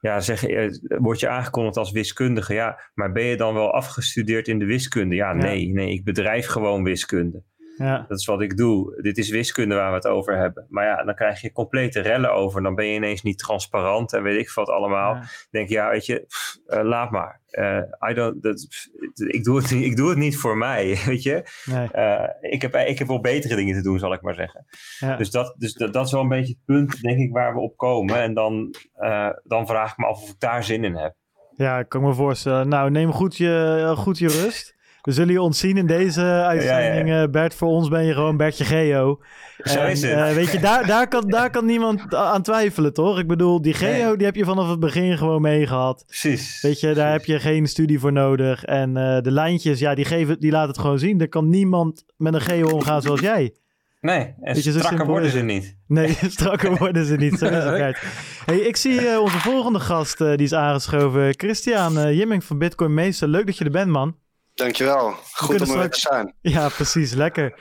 ja 0.00 0.20
zeg, 0.20 0.44
eh, 0.46 0.70
word 0.98 1.20
je 1.20 1.28
aangekondigd 1.28 1.76
als 1.76 1.90
wiskundige. 1.92 2.54
Ja, 2.54 2.80
maar 2.94 3.12
ben 3.12 3.24
je 3.24 3.36
dan 3.36 3.54
wel 3.54 3.72
afgestudeerd 3.72 4.48
in 4.48 4.58
de 4.58 4.64
wiskunde? 4.64 5.14
Ja, 5.14 5.28
Ja. 5.28 5.34
nee, 5.34 5.68
nee, 5.68 5.92
ik 5.92 6.04
bedrijf 6.04 6.46
gewoon 6.46 6.82
wiskunde. 6.82 7.42
Ja. 7.76 8.04
Dat 8.08 8.18
is 8.18 8.26
wat 8.26 8.42
ik 8.42 8.56
doe. 8.56 9.02
Dit 9.02 9.18
is 9.18 9.30
wiskunde 9.30 9.74
waar 9.74 9.88
we 9.88 9.94
het 9.94 10.06
over 10.06 10.36
hebben. 10.36 10.66
Maar 10.68 10.84
ja, 10.84 11.04
dan 11.04 11.14
krijg 11.14 11.40
je 11.40 11.52
complete 11.52 12.00
rellen 12.00 12.32
over. 12.32 12.62
Dan 12.62 12.74
ben 12.74 12.86
je 12.86 12.94
ineens 12.94 13.22
niet 13.22 13.38
transparant 13.38 14.12
en 14.12 14.22
weet 14.22 14.40
ik 14.40 14.50
wat 14.50 14.68
allemaal. 14.68 15.14
Ja. 15.14 15.22
denk 15.50 15.68
je, 15.68 15.74
ja, 15.74 15.90
weet 15.90 16.06
je, 16.06 16.24
pff, 16.28 16.58
eh, 16.66 16.82
laat 16.82 17.10
maar. 17.10 17.40
Eh, 17.50 18.10
I 18.10 18.14
don't, 18.14 18.40
pff, 18.40 18.88
ik, 19.14 19.44
doe 19.44 19.56
het, 19.56 19.70
niet- 19.70 19.84
ik 19.84 19.96
doe 19.96 20.08
het 20.08 20.18
niet 20.18 20.36
voor 20.38 20.56
mij, 20.56 20.98
weet 21.06 21.22
je. 21.22 21.42
Nee. 21.64 21.88
Eh, 21.90 22.52
ik, 22.52 22.62
heb, 22.62 22.74
ik 22.76 22.98
heb 22.98 23.08
wel 23.08 23.20
betere 23.20 23.56
dingen 23.56 23.74
te 23.76 23.82
doen, 23.82 23.98
zal 23.98 24.12
ik 24.12 24.22
maar 24.22 24.34
zeggen. 24.34 24.64
Ja. 24.98 25.16
Dus, 25.16 25.30
dat, 25.30 25.54
dus 25.58 25.72
dat, 25.74 25.92
dat 25.92 26.06
is 26.06 26.12
wel 26.12 26.20
een 26.22 26.28
beetje 26.28 26.54
het 26.54 26.64
punt, 26.64 27.00
denk 27.00 27.18
ik, 27.18 27.32
waar 27.32 27.54
we 27.54 27.60
op 27.60 27.76
komen. 27.76 28.22
En 28.22 28.34
dan, 28.34 28.74
eh, 28.94 29.30
dan 29.44 29.66
vraag 29.66 29.90
ik 29.92 29.98
me 29.98 30.06
af 30.06 30.22
of 30.22 30.28
ik 30.30 30.38
daar 30.40 30.64
zin 30.64 30.84
in 30.84 30.96
heb. 30.96 31.14
Ja, 31.56 31.78
ik 31.78 31.88
kan 31.88 32.02
me 32.02 32.14
voorstellen. 32.14 32.68
Nou, 32.68 32.90
neem 32.90 33.12
goed 33.12 33.36
je, 33.36 33.92
goed 33.96 34.18
je 34.18 34.28
rust. 34.28 34.73
We 35.04 35.12
zullen 35.12 35.32
je 35.32 35.42
ontzien 35.42 35.76
in 35.76 35.86
deze 35.86 36.20
uitzending. 36.22 37.08
Ja, 37.08 37.14
ja. 37.16 37.22
eh, 37.22 37.30
Bert, 37.30 37.54
voor 37.54 37.68
ons 37.68 37.88
ben 37.88 38.04
je 38.04 38.12
gewoon 38.12 38.36
Bertje 38.36 38.64
Geo. 38.64 39.20
Zo 39.58 39.78
En, 39.78 39.90
is 39.90 40.02
het. 40.02 40.10
eh, 40.12 40.32
weet 40.32 40.52
je, 40.52 40.58
daar, 40.60 40.86
daar, 40.86 41.08
kan, 41.08 41.28
daar 41.28 41.50
kan 41.50 41.64
niemand 41.64 42.14
aan 42.14 42.42
twijfelen, 42.42 42.92
toch? 42.92 43.18
Ik 43.18 43.26
bedoel, 43.26 43.62
die 43.62 43.74
Geo 43.74 44.06
Nee. 44.08 44.16
die 44.16 44.26
heb 44.26 44.34
je 44.34 44.44
vanaf 44.44 44.68
het 44.70 44.80
begin 44.80 45.18
gewoon 45.18 45.40
meegehad. 45.40 46.04
Precies. 46.06 46.60
Weet 46.62 46.80
je, 46.80 46.92
daar 46.94 47.12
heb 47.12 47.24
je 47.24 47.40
geen 47.40 47.66
studie 47.66 47.98
voor 48.00 48.12
nodig. 48.12 48.64
En 48.64 48.96
eh, 48.96 49.20
de 49.22 49.30
lijntjes, 49.30 49.78
ja, 49.78 49.94
die, 49.94 50.04
geven, 50.04 50.40
die 50.40 50.50
laten 50.50 50.68
het 50.68 50.78
gewoon 50.78 50.98
zien. 50.98 51.20
Er 51.20 51.28
kan 51.28 51.48
niemand 51.48 52.04
met 52.16 52.34
een 52.34 52.40
Geo 52.40 52.68
omgaan 52.68 53.02
zoals 53.02 53.20
jij. 53.20 53.54
Nee, 54.00 54.34
en 54.40 54.54
je, 54.54 54.60
strakker 54.60 55.06
worden 55.06 55.30
ze 55.30 55.40
niet. 55.40 55.76
Nee, 55.86 56.16
strakker 56.36 56.76
worden 56.76 57.04
ze 57.04 57.16
niet. 57.16 57.38
Zo 57.38 57.44
is 57.46 57.64
het. 57.64 57.96
Hey, 58.46 58.58
ik 58.58 58.76
zie 58.76 59.20
onze 59.20 59.38
volgende 59.38 59.80
gast, 59.80 60.18
die 60.18 60.36
is 60.36 60.54
aangeschoven. 60.54 61.34
Christian 61.36 62.14
Jimming 62.14 62.44
van 62.44 62.58
Bitcoin 62.58 62.94
Meester. 62.94 63.28
Leuk 63.28 63.46
dat 63.46 63.58
je 63.58 63.64
er 63.64 63.70
bent, 63.70 63.90
man. 63.90 64.16
Dankjewel. 64.54 65.14
Goed 65.34 65.60
om 65.60 65.70
er 65.70 65.78
weer 65.78 65.90
te 65.90 66.00
zijn. 66.00 66.34
Ja, 66.40 66.68
precies. 66.68 67.12
Lekker. 67.14 67.58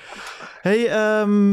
Hey, 0.61 0.87
ehm, 0.87 1.51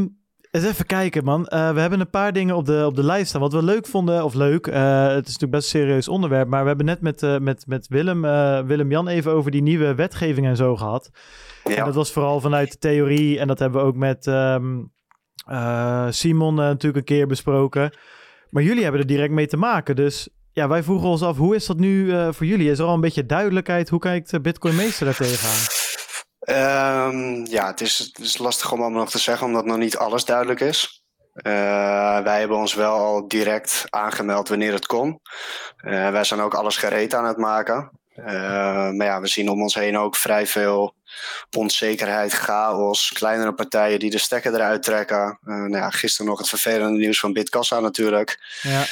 eens 0.51 0.65
even 0.65 0.85
kijken, 0.85 1.23
man. 1.23 1.47
Eh, 1.47 1.73
we 1.73 1.79
hebben 1.79 1.99
een 1.99 2.09
paar 2.09 2.33
dingen 2.33 2.55
op 2.55 2.65
de, 2.65 2.83
op 2.85 2.95
de 2.95 3.03
lijst 3.03 3.27
staan. 3.29 3.41
Wat 3.41 3.53
we 3.53 3.63
leuk 3.63 3.87
vonden, 3.87 4.23
of 4.23 4.33
leuk, 4.33 4.67
eh, 4.67 5.07
het 5.07 5.27
is 5.27 5.33
natuurlijk 5.33 5.51
best 5.51 5.73
een 5.73 5.79
serieus 5.79 6.07
onderwerp, 6.07 6.47
maar 6.47 6.61
we 6.61 6.67
hebben 6.67 6.85
net 6.85 7.01
met, 7.01 7.23
eh, 7.23 7.37
met, 7.37 7.63
met 7.67 7.87
Willem, 7.87 8.21
Willem-Jan 8.67 9.07
even 9.07 9.31
over 9.31 9.51
die 9.51 9.61
nieuwe 9.61 9.95
wetgeving 9.95 10.47
en 10.47 10.55
zo 10.55 10.75
gehad. 10.75 11.09
En 11.63 11.71
Ja. 11.71 11.85
dat 11.85 11.95
was 11.95 12.11
vooral 12.11 12.39
vanuit 12.39 12.71
de 12.71 12.77
theorie 12.77 13.39
en 13.39 13.47
dat 13.47 13.59
hebben 13.59 13.81
we 13.81 13.87
ook 13.87 13.95
met 13.95 14.27
ehm, 14.27 14.79
eh, 15.45 16.07
Simon 16.09 16.55
natuurlijk 16.55 17.09
een 17.09 17.15
keer 17.15 17.27
besproken. 17.27 17.97
Maar 18.49 18.63
jullie 18.63 18.83
hebben 18.83 19.01
er 19.01 19.07
direct 19.07 19.33
mee 19.33 19.47
te 19.47 19.57
maken, 19.57 19.95
dus... 19.95 20.29
Ja, 20.53 20.67
wij 20.67 20.83
vroegen 20.83 21.07
ons 21.07 21.21
af, 21.21 21.37
hoe 21.37 21.55
is 21.55 21.65
dat 21.65 21.77
nu 21.77 22.11
eh, 22.11 22.27
voor 22.31 22.45
jullie? 22.45 22.71
Is 22.71 22.79
er 22.79 22.85
al 22.85 22.93
een 22.93 23.01
beetje 23.01 23.25
duidelijkheid? 23.25 23.89
Hoe 23.89 23.99
kijkt 23.99 24.33
eh, 24.33 24.39
Bitcoin 24.39 24.75
Meester 24.75 25.05
daar 25.05 25.15
tegenaan? 25.15 25.59
Ehm, 26.39 27.45
ja, 27.45 27.67
het 27.67 27.81
is, 27.81 27.97
het 27.97 28.19
is 28.19 28.37
lastig 28.37 28.71
om 28.71 28.81
allemaal 28.81 28.99
nog 28.99 29.09
te 29.09 29.19
zeggen, 29.19 29.47
omdat 29.47 29.65
nog 29.65 29.77
niet 29.77 29.97
alles 29.97 30.25
duidelijk 30.25 30.59
is. 30.59 31.03
Eh, 31.33 31.53
wij 32.19 32.39
hebben 32.39 32.57
ons 32.57 32.73
wel 32.73 32.93
al 32.93 33.27
direct 33.27 33.85
aangemeld 33.89 34.49
wanneer 34.49 34.73
het 34.73 34.85
kon. 34.85 35.19
Wij 35.81 36.23
zijn 36.23 36.39
ook 36.39 36.53
alles 36.53 36.77
gereed 36.77 37.13
aan 37.13 37.25
het 37.25 37.37
maken. 37.37 37.91
Maar 38.15 39.05
ja, 39.05 39.21
we 39.21 39.27
zien 39.27 39.49
om 39.49 39.61
ons 39.61 39.75
heen 39.75 39.97
ook 39.97 40.15
vrij 40.15 40.47
veel 40.47 40.95
onzekerheid, 41.57 42.33
chaos, 42.33 43.11
kleinere 43.13 43.53
partijen 43.53 43.99
die 43.99 44.09
de 44.09 44.17
stekker 44.17 44.53
eruit 44.53 44.83
trekken. 44.83 45.39
Nou 45.41 45.77
ja, 45.77 45.89
gisteren 45.89 46.27
nog 46.27 46.39
het 46.39 46.49
vervelende 46.49 46.99
nieuws 46.99 47.19
van 47.19 47.33
Bitkassa 47.33 47.79
natuurlijk. 47.79 48.59
Ja. 48.61 48.83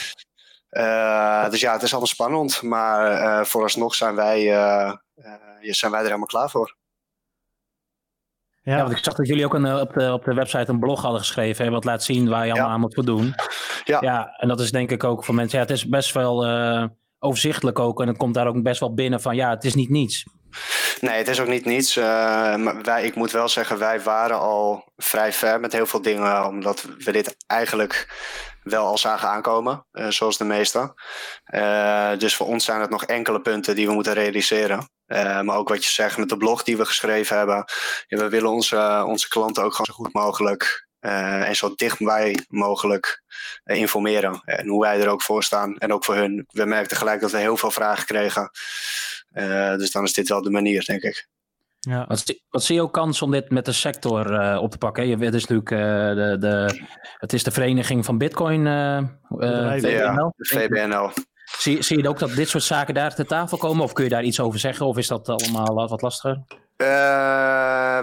Eh, 0.69 1.49
dus 1.49 1.59
ja, 1.59 1.73
het 1.73 1.81
is 1.81 1.89
allemaal 1.89 2.07
spannend. 2.07 2.61
Maar 2.61 3.11
eh, 3.11 3.45
vooralsnog 3.45 3.95
zijn 3.95 4.15
wij, 4.15 4.53
eh, 4.53 4.93
zijn 5.61 5.91
wij 5.91 5.99
er 5.99 6.05
helemaal 6.05 6.25
klaar 6.27 6.49
voor. 6.49 6.77
Ja. 8.61 8.77
Want 8.77 8.91
ik 8.91 9.03
zag 9.03 9.13
dat 9.13 9.27
jullie 9.27 9.45
ook 9.45 9.53
een, 9.53 9.79
op, 9.79 9.93
de, 9.93 10.13
op 10.13 10.23
de 10.23 10.33
website 10.33 10.71
een 10.71 10.79
blog 10.79 11.01
hadden 11.01 11.19
geschreven. 11.19 11.65
Hè, 11.65 11.71
wat 11.71 11.83
laat 11.83 12.03
zien 12.03 12.29
waar 12.29 12.45
je 12.45 12.51
allemaal 12.51 12.67
Ja. 12.69 12.73
aan 12.73 12.79
moet 12.79 12.93
voldoen. 12.93 13.33
Ja. 13.83 13.97
ja, 14.01 14.33
en 14.37 14.47
dat 14.47 14.59
is 14.59 14.71
denk 14.71 14.91
ik 14.91 15.03
ook 15.03 15.25
voor 15.25 15.35
mensen. 15.35 15.57
Ja, 15.59 15.63
het 15.65 15.73
is 15.73 15.87
best 15.87 16.13
wel 16.13 16.45
eh, 16.45 16.85
overzichtelijk 17.19 17.79
ook. 17.79 18.01
En 18.01 18.07
het 18.07 18.17
komt 18.17 18.33
daar 18.33 18.47
ook 18.47 18.63
best 18.63 18.79
wel 18.79 18.93
binnen 18.93 19.21
van 19.21 19.35
ja, 19.35 19.49
het 19.49 19.63
is 19.63 19.75
niet 19.75 19.89
niets. 19.89 20.23
Nee, 21.01 21.17
het 21.17 21.27
is 21.27 21.39
ook 21.39 21.47
niet 21.47 21.65
niets. 21.65 21.95
eh, 21.97 22.03
maar 22.55 22.81
wij, 22.81 23.03
ik 23.03 23.15
moet 23.15 23.31
wel 23.31 23.47
zeggen, 23.49 23.79
wij 23.79 24.01
waren 24.01 24.39
al 24.39 24.91
vrij 24.97 25.33
ver 25.33 25.59
met 25.59 25.73
heel 25.73 25.85
veel 25.85 26.01
dingen. 26.01 26.45
Omdat 26.47 26.85
we 26.97 27.11
dit 27.11 27.35
eigenlijk 27.47 28.13
wel 28.69 28.85
al 28.85 28.97
zagen 28.97 29.29
aankomen. 29.29 29.85
eh, 29.91 30.07
zoals 30.07 30.37
de 30.37 30.43
meeste. 30.43 30.93
Eh, 31.43 32.17
dus 32.17 32.35
voor 32.35 32.47
ons 32.47 32.65
zijn 32.65 32.81
het 32.81 32.89
nog 32.89 33.03
enkele 33.03 33.41
punten 33.41 33.75
die 33.75 33.87
we 33.87 33.93
moeten 33.93 34.13
realiseren. 34.13 34.89
Eh, 35.05 35.41
maar 35.41 35.57
ook 35.57 35.69
wat 35.69 35.83
je 35.83 35.89
zegt 35.91 36.17
met 36.17 36.29
de 36.29 36.37
blog 36.37 36.63
die 36.63 36.77
we 36.77 36.85
geschreven 36.85 37.37
hebben. 37.37 37.65
We 38.07 38.29
willen 38.29 38.49
onze, 38.49 39.03
onze 39.07 39.27
klanten 39.27 39.63
ook 39.63 39.71
gewoon 39.71 39.85
zo 39.85 40.03
goed 40.03 40.13
mogelijk 40.13 40.87
en 40.99 41.55
zo 41.55 41.75
dichtbij 41.75 42.45
mogelijk 42.47 43.23
informeren. 43.63 44.41
En 44.45 44.67
hoe 44.67 44.81
wij 44.81 45.01
er 45.01 45.07
ook 45.09 45.21
voor 45.21 45.43
staan. 45.43 45.77
En 45.77 45.93
ook 45.93 46.05
voor 46.05 46.15
hun. 46.15 46.45
We 46.47 46.65
merkten 46.65 46.97
gelijk 46.97 47.21
dat 47.21 47.31
we 47.31 47.37
heel 47.37 47.57
veel 47.57 47.71
vragen 47.71 48.05
kregen. 48.05 48.49
Dus 49.77 49.91
dan 49.91 50.03
is 50.03 50.13
dit 50.13 50.29
wel 50.29 50.41
de 50.41 50.49
manier, 50.49 50.83
denk 50.85 51.01
ik. 51.01 51.27
Ja. 51.79 52.05
Wat, 52.07 52.19
zie- 52.25 52.43
wat 52.49 52.63
zie 52.63 52.75
je 52.75 52.81
ook 52.81 52.93
kans 52.93 53.21
om 53.21 53.31
dit 53.31 53.49
met 53.49 53.65
de 53.65 53.71
sector 53.71 54.33
eh, 54.39 54.61
op 54.61 54.71
te 54.71 54.77
pakken? 54.77 55.07
Je, 55.07 55.17
het 55.17 55.33
is 55.33 55.45
natuurlijk 55.45 55.71
eh, 55.71 55.79
de, 55.79 56.35
de, 56.39 56.83
het 57.17 57.33
is 57.33 57.43
de 57.43 57.51
vereniging 57.51 58.05
van 58.05 58.17
Bitcoin. 58.17 58.67
eh 58.67 58.97
VBNL. 59.29 60.33
VBNL. 60.37 61.09
Zie, 61.57 61.81
zie 61.83 62.01
je 62.01 62.09
ook 62.09 62.19
dat 62.19 62.33
dit 62.35 62.49
soort 62.49 62.63
zaken 62.63 62.93
daar 62.93 63.15
ter 63.15 63.25
tafel 63.27 63.57
komen? 63.57 63.83
Of 63.83 63.93
kun 63.93 64.03
je 64.03 64.09
daar 64.09 64.23
iets 64.23 64.39
over 64.39 64.59
zeggen? 64.59 64.85
Of 64.85 64.97
is 64.97 65.07
dat 65.07 65.29
allemaal 65.29 65.87
wat 65.87 66.01
lastiger? 66.01 66.43
Eh, 66.75 66.87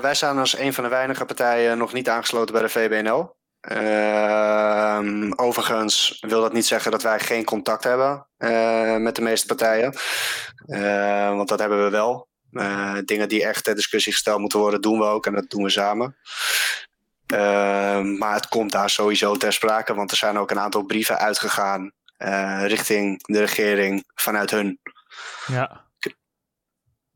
wij 0.01 0.15
zijn 0.15 0.39
als 0.39 0.59
een 0.59 0.73
van 0.73 0.85
de 0.85 0.91
weinige 0.91 1.25
partijen 1.25 1.79
nog 1.79 1.93
niet 1.93 2.09
aangesloten 2.09 2.53
bij 2.55 2.63
de 2.63 2.69
VBNL. 2.69 3.35
Ehm, 3.61 5.33
overigens 5.37 6.19
wil 6.27 6.41
dat 6.41 6.53
niet 6.53 6.67
zeggen 6.67 6.91
dat 6.91 7.03
wij 7.03 7.19
geen 7.19 7.45
contact 7.45 7.85
hebben 7.85 8.27
eh, 8.37 8.97
met 8.97 9.17
de 9.17 9.23
meeste 9.23 9.47
partijen. 9.47 9.95
Want 11.37 11.49
dat 11.49 11.59
hebben 11.59 11.85
we 11.85 11.91
wel. 11.91 12.29
Eh, 12.59 12.97
dingen 13.05 13.29
die 13.29 13.45
echt 13.45 13.65
ter 13.65 13.75
discussie 13.75 14.13
gesteld 14.13 14.41
moeten 14.41 14.59
worden, 14.59 14.81
doen 14.81 14.99
we 14.99 15.05
ook 15.05 15.27
en 15.27 15.35
dat 15.35 15.51
doen 15.51 15.63
we 15.63 15.71
samen. 15.71 16.17
Ehm, 17.27 18.19
maar 18.19 18.35
het 18.35 18.49
komt 18.49 18.73
daar 18.73 18.91
sowieso 18.91 19.37
ter 19.37 19.53
sprake, 19.53 19.95
want 19.95 20.11
er 20.11 20.17
zijn 20.17 20.39
ook 20.39 20.51
een 20.51 20.59
aantal 20.59 20.83
brieven 20.83 21.19
uitgegaan 21.19 21.93
eh, 22.17 22.67
richting 22.67 23.23
de 23.23 23.41
regering 23.41 24.05
vanuit 24.15 24.51
hun. 24.51 24.79
Ja. 25.47 25.85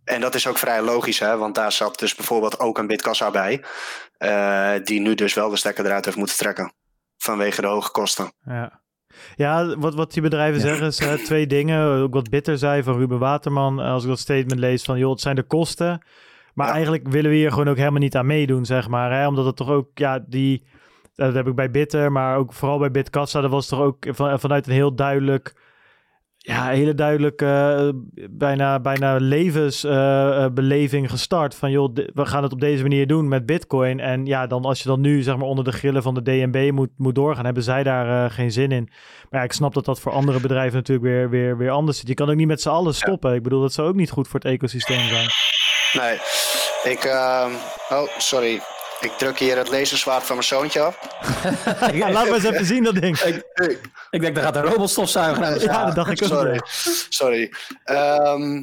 En 0.05 0.20
dat 0.20 0.34
is 0.34 0.47
ook 0.47 0.59
vrij 0.59 0.82
logisch, 0.82 1.18
hè? 1.18 1.36
want 1.36 1.55
daar 1.55 1.72
zat 1.72 1.99
dus 1.99 2.14
bijvoorbeeld 2.14 2.59
ook 2.59 2.78
een 2.78 2.86
bitkassa 2.86 3.30
bij, 3.30 3.64
eh, 4.16 4.74
die 4.84 5.01
nu 5.01 5.14
dus 5.14 5.34
wel 5.34 5.51
de 5.51 5.57
stekker 5.57 5.86
eruit 5.86 6.05
heeft 6.05 6.16
moeten 6.16 6.36
trekken. 6.36 6.72
Vanwege 7.16 7.61
de 7.61 7.66
hoge 7.66 7.91
kosten. 7.91 8.32
Ja, 8.45 8.80
ja 9.37 9.77
wat, 9.79 9.95
wat 9.95 10.13
die 10.13 10.23
bedrijven 10.23 10.61
Ja. 10.61 10.67
zeggen 10.67 10.87
is 10.87 10.99
eh, 10.99 11.13
twee 11.13 11.47
dingen. 11.47 11.85
Ook 11.87 12.15
wat 12.15 12.31
Bitter 12.31 12.59
zei 12.59 12.83
van 12.83 12.97
Ruben 12.99 13.19
Waterman. 13.19 13.81
eh, 13.81 13.91
Als 13.93 14.03
ik 14.03 14.09
dat 14.09 14.19
statement 14.19 14.61
lees 14.61 14.83
van, 14.83 14.99
joh, 14.99 15.11
het 15.11 15.21
zijn 15.21 15.37
de 15.37 15.43
kosten. 15.43 16.03
Maar 16.55 16.67
Ja. 16.67 16.73
eigenlijk 16.73 17.09
willen 17.09 17.31
we 17.31 17.37
hier 17.37 17.51
gewoon 17.51 17.69
ook 17.69 17.77
helemaal 17.77 18.01
niet 18.01 18.17
aan 18.17 18.27
meedoen, 18.27 18.65
zeg 18.65 18.89
maar. 18.89 19.13
Hè? 19.13 19.27
Omdat 19.27 19.45
het 19.45 19.57
toch 19.57 19.71
ook, 19.71 19.89
ja, 19.95 20.25
die... 20.27 20.65
Dat 21.15 21.35
heb 21.35 21.47
ik 21.47 21.55
bij 21.55 21.71
Bitter, 21.71 22.13
maar 22.13 22.37
ook 22.37 22.53
vooral 22.53 22.79
bij 22.79 22.91
Bitkassa. 22.91 23.41
Dat 23.41 23.51
was 23.51 23.67
toch 23.69 23.81
ook 23.81 24.07
van, 24.11 24.41
vanuit 24.41 24.67
een 24.67 24.73
heel 24.73 24.95
duidelijk... 24.95 25.55
Ja, 26.43 26.68
hele 26.68 26.95
duidelijke, 26.95 27.47
eh, 27.47 27.88
bijna, 28.30 28.80
bijna 28.80 29.16
levensbeleving 29.16 31.11
gestart. 31.11 31.55
Van 31.55 31.70
joh, 31.70 31.95
we 31.95 32.26
gaan 32.26 32.43
het 32.43 32.53
op 32.53 32.61
deze 32.61 32.82
manier 32.82 33.07
doen 33.07 33.28
met 33.28 33.47
Bitcoin. 33.47 34.01
En 34.01 34.26
ja, 34.26 34.47
dan 34.47 34.64
als 34.64 34.82
je 34.82 34.88
dan 34.88 35.01
nu 35.01 35.22
zeg 35.22 35.36
maar 35.36 35.47
onder 35.47 35.64
de 35.64 35.72
grillen 35.72 36.03
van 36.03 36.14
de 36.14 36.22
DNB 36.22 36.70
moet, 36.72 36.91
moet 36.97 37.14
doorgaan, 37.14 37.45
hebben 37.45 37.62
zij 37.62 37.82
daar 37.82 38.24
eh, 38.24 38.34
geen 38.34 38.53
zin 38.53 38.72
in. 38.72 38.88
Maar 39.30 39.41
ja, 39.41 39.47
ik 39.47 39.53
snap 39.53 39.74
dat 39.74 39.84
dat 39.84 40.01
voor 40.01 40.12
andere 40.12 40.41
bedrijven 40.41 40.76
natuurlijk 40.76 41.07
weer, 41.07 41.30
weer, 41.30 41.57
weer 41.57 41.70
anders 41.70 41.99
zit. 41.99 42.09
Je 42.09 42.14
kan 42.14 42.30
ook 42.30 42.36
niet 42.36 42.47
met 42.47 42.61
z'n 42.61 42.68
allen 42.68 42.95
stoppen. 42.95 43.34
Ik 43.34 43.43
bedoel, 43.43 43.61
dat 43.61 43.72
zou 43.72 43.88
ook 43.88 43.95
niet 43.95 44.11
goed 44.11 44.28
voor 44.28 44.41
het 44.41 44.49
ecosysteem 44.49 45.09
zijn. 45.09 45.28
Nee, 45.93 46.18
ik. 46.93 47.05
ehm, 47.05 47.51
oh, 47.88 48.09
sorry. 48.18 48.61
Ik 49.01 49.13
druk 49.19 49.39
hier 49.39 49.57
het 49.57 49.71
laserzwaard 49.71 50.23
van 50.23 50.35
mijn 50.37 50.47
zoontje 50.49 50.81
af. 50.81 50.99
Ja, 51.93 52.11
laat 52.11 52.25
maar 52.25 52.35
eens 52.35 52.45
even 52.45 52.65
zien 52.65 52.83
dat 52.83 52.95
ding. 52.95 53.19
Ik 54.11 54.21
denk, 54.21 54.35
daar 54.35 54.45
gaat 54.45 54.57
een 54.57 54.63
robotstofzuiger 54.63 55.45
aan. 55.45 55.59
Ja, 55.61 55.85
dat 55.85 55.95
dacht 55.95 56.11
ik 56.11 56.23
ook. 56.23 56.29
Sorry. 56.29 56.61
Sorry. 57.09 57.53
Ehm, 57.85 58.63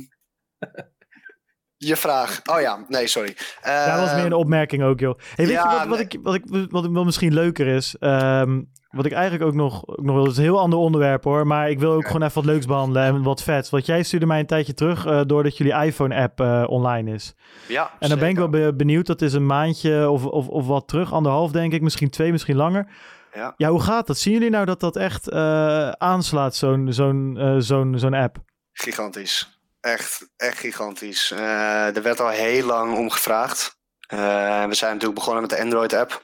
je 1.77 1.95
vraag. 1.95 2.41
Oh 2.45 2.61
ja, 2.61 2.85
nee, 2.87 3.07
sorry. 3.07 3.35
Daar 3.61 3.99
was 3.99 4.13
meer 4.13 4.19
een 4.25 4.31
Ehm, 4.31 4.39
opmerking 4.39 4.83
ook, 4.83 4.99
joh. 4.99 5.19
Hey, 5.35 5.45
weet 5.45 5.55
ja, 5.55 5.71
je 5.71 5.77
wat, 5.77 5.87
wat, 5.87 5.97
nee. 5.97 6.07
ik, 6.07 6.19
wat, 6.21 6.35
ik, 6.35 6.43
wat 6.71 6.85
ik 6.85 6.91
wel 6.91 7.03
misschien 7.05 7.33
leuker 7.33 7.67
is? 7.67 7.95
Ehm, 7.99 8.61
wat 8.89 9.05
ik 9.05 9.11
eigenlijk 9.11 9.43
ook 9.43 9.53
nog, 9.53 9.87
ook 9.87 10.01
nog 10.03 10.15
wil, 10.15 10.23
het 10.23 10.31
is 10.31 10.37
een 10.37 10.43
heel 10.43 10.59
ander 10.59 10.79
onderwerp 10.79 11.23
hoor, 11.23 11.47
maar 11.47 11.69
ik 11.69 11.79
wil 11.79 11.91
ook 11.91 12.05
gewoon 12.07 12.21
even 12.23 12.35
wat 12.35 12.45
leuks 12.45 12.65
behandelen 12.65 13.03
en 13.03 13.23
wat 13.23 13.43
vets. 13.43 13.69
Want 13.69 13.85
jij 13.85 14.03
stuurde 14.03 14.25
mij 14.25 14.39
een 14.39 14.45
tijdje 14.45 14.73
terug 14.73 15.05
eh, 15.05 15.21
doordat 15.25 15.57
jullie 15.57 15.73
iPhone-app 15.73 16.39
eh, 16.39 16.63
online 16.67 17.11
is. 17.13 17.33
Ja, 17.67 17.91
En 17.99 18.09
dan 18.09 18.19
ben 18.19 18.29
ik 18.29 18.35
wel 18.35 18.49
be- 18.49 18.73
benieuwd, 18.75 19.05
dat 19.05 19.21
is 19.21 19.33
een 19.33 19.45
maandje 19.45 20.09
of, 20.09 20.25
of, 20.25 20.47
of 20.47 20.67
wat 20.67 20.87
terug, 20.87 21.13
anderhalf 21.13 21.51
denk 21.51 21.73
ik, 21.73 21.81
misschien 21.81 22.09
twee, 22.09 22.31
misschien 22.31 22.55
langer. 22.55 22.87
Ja. 23.33 23.53
Ja, 23.57 23.69
hoe 23.69 23.81
gaat 23.81 24.07
dat? 24.07 24.17
Zien 24.17 24.33
jullie 24.33 24.49
nou 24.49 24.65
dat 24.65 24.79
dat 24.79 24.95
echt 24.95 25.29
eh, 25.29 25.89
aanslaat, 25.89 26.55
zo'n 26.55 26.87
zo'n 26.93 27.37
zo'n 27.59 27.93
zo'n 27.99 28.13
app? 28.13 28.37
Gigantisch. 28.73 29.59
Echt, 29.81 30.29
echt 30.37 30.57
gigantisch. 30.59 31.31
Er 31.31 32.01
werd 32.01 32.19
al 32.19 32.29
heel 32.29 32.65
lang 32.65 32.97
om 32.97 33.09
gevraagd. 33.09 33.76
Eh, 34.07 34.65
we 34.65 34.73
zijn 34.75 34.91
natuurlijk 34.91 35.19
begonnen 35.19 35.41
met 35.41 35.49
de 35.51 35.59
Android-app. 35.59 36.21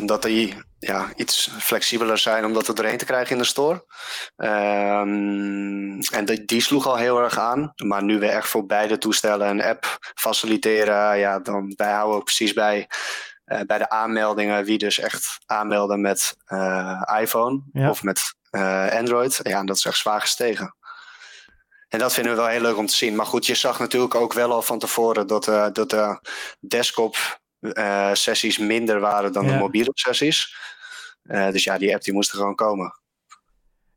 Omdat 0.00 0.22
die 0.22 0.62
ja, 0.78 1.08
iets 1.16 1.50
flexibeler 1.58 2.18
zijn 2.18 2.44
om 2.44 2.52
dat 2.52 2.68
er 2.68 2.74
doorheen 2.74 2.98
te 2.98 3.04
krijgen 3.04 3.32
in 3.32 3.38
de 3.38 3.48
store. 3.48 3.84
Ehm, 4.36 6.00
en 6.12 6.24
die, 6.24 6.44
die 6.44 6.60
sloeg 6.60 6.86
al 6.86 6.96
heel 6.96 7.22
erg 7.22 7.38
aan. 7.38 7.72
Maar 7.84 8.02
nu 8.02 8.18
we 8.18 8.26
echt 8.28 8.48
voor 8.48 8.66
beide 8.66 8.98
toestellen 8.98 9.48
een 9.48 9.62
app 9.62 9.98
faciliteren. 10.14 11.18
Ja, 11.18 11.38
dan 11.38 11.72
wij 11.76 11.92
houden 11.92 12.16
ook 12.16 12.24
precies 12.24 12.52
bij, 12.52 12.88
eh, 13.44 13.60
bij 13.66 13.78
de 13.78 13.88
aanmeldingen. 13.88 14.64
Wie 14.64 14.78
dus 14.78 14.98
echt 14.98 15.38
aanmelden 15.46 16.00
met 16.00 16.36
eh, 16.44 17.02
iPhone 17.20 17.62
Ja. 17.72 17.90
of 17.90 18.02
met 18.02 18.34
Android. 18.90 19.40
Ja, 19.42 19.58
en 19.58 19.66
dat 19.66 19.76
is 19.76 19.84
echt 19.84 19.96
zwaar 19.96 20.20
gestegen. 20.20 20.74
En 21.92 21.98
dat 21.98 22.12
vinden 22.12 22.32
we 22.32 22.38
wel 22.38 22.48
heel 22.48 22.60
leuk 22.60 22.76
om 22.76 22.86
te 22.86 22.94
zien. 22.96 23.14
Maar 23.16 23.26
goed, 23.26 23.46
je 23.46 23.54
zag 23.54 23.78
natuurlijk 23.78 24.14
ook 24.14 24.32
wel 24.32 24.52
al 24.52 24.62
van 24.62 24.78
tevoren 24.78 25.26
dat, 25.26 25.46
uh, 25.48 25.66
dat 25.72 25.90
de 25.90 26.18
desktop 26.60 27.40
uh, 27.60 28.10
sessies 28.12 28.58
minder 28.58 29.00
waren 29.00 29.32
dan 29.32 29.44
Ja. 29.44 29.52
de 29.52 29.58
mobiele 29.58 29.90
sessies. 29.94 30.56
Uh, 31.24 31.50
dus 31.50 31.64
ja, 31.64 31.78
die 31.78 31.94
app 31.94 32.02
die 32.02 32.12
moest 32.12 32.30
er 32.30 32.36
gewoon 32.36 32.54
komen. 32.54 33.01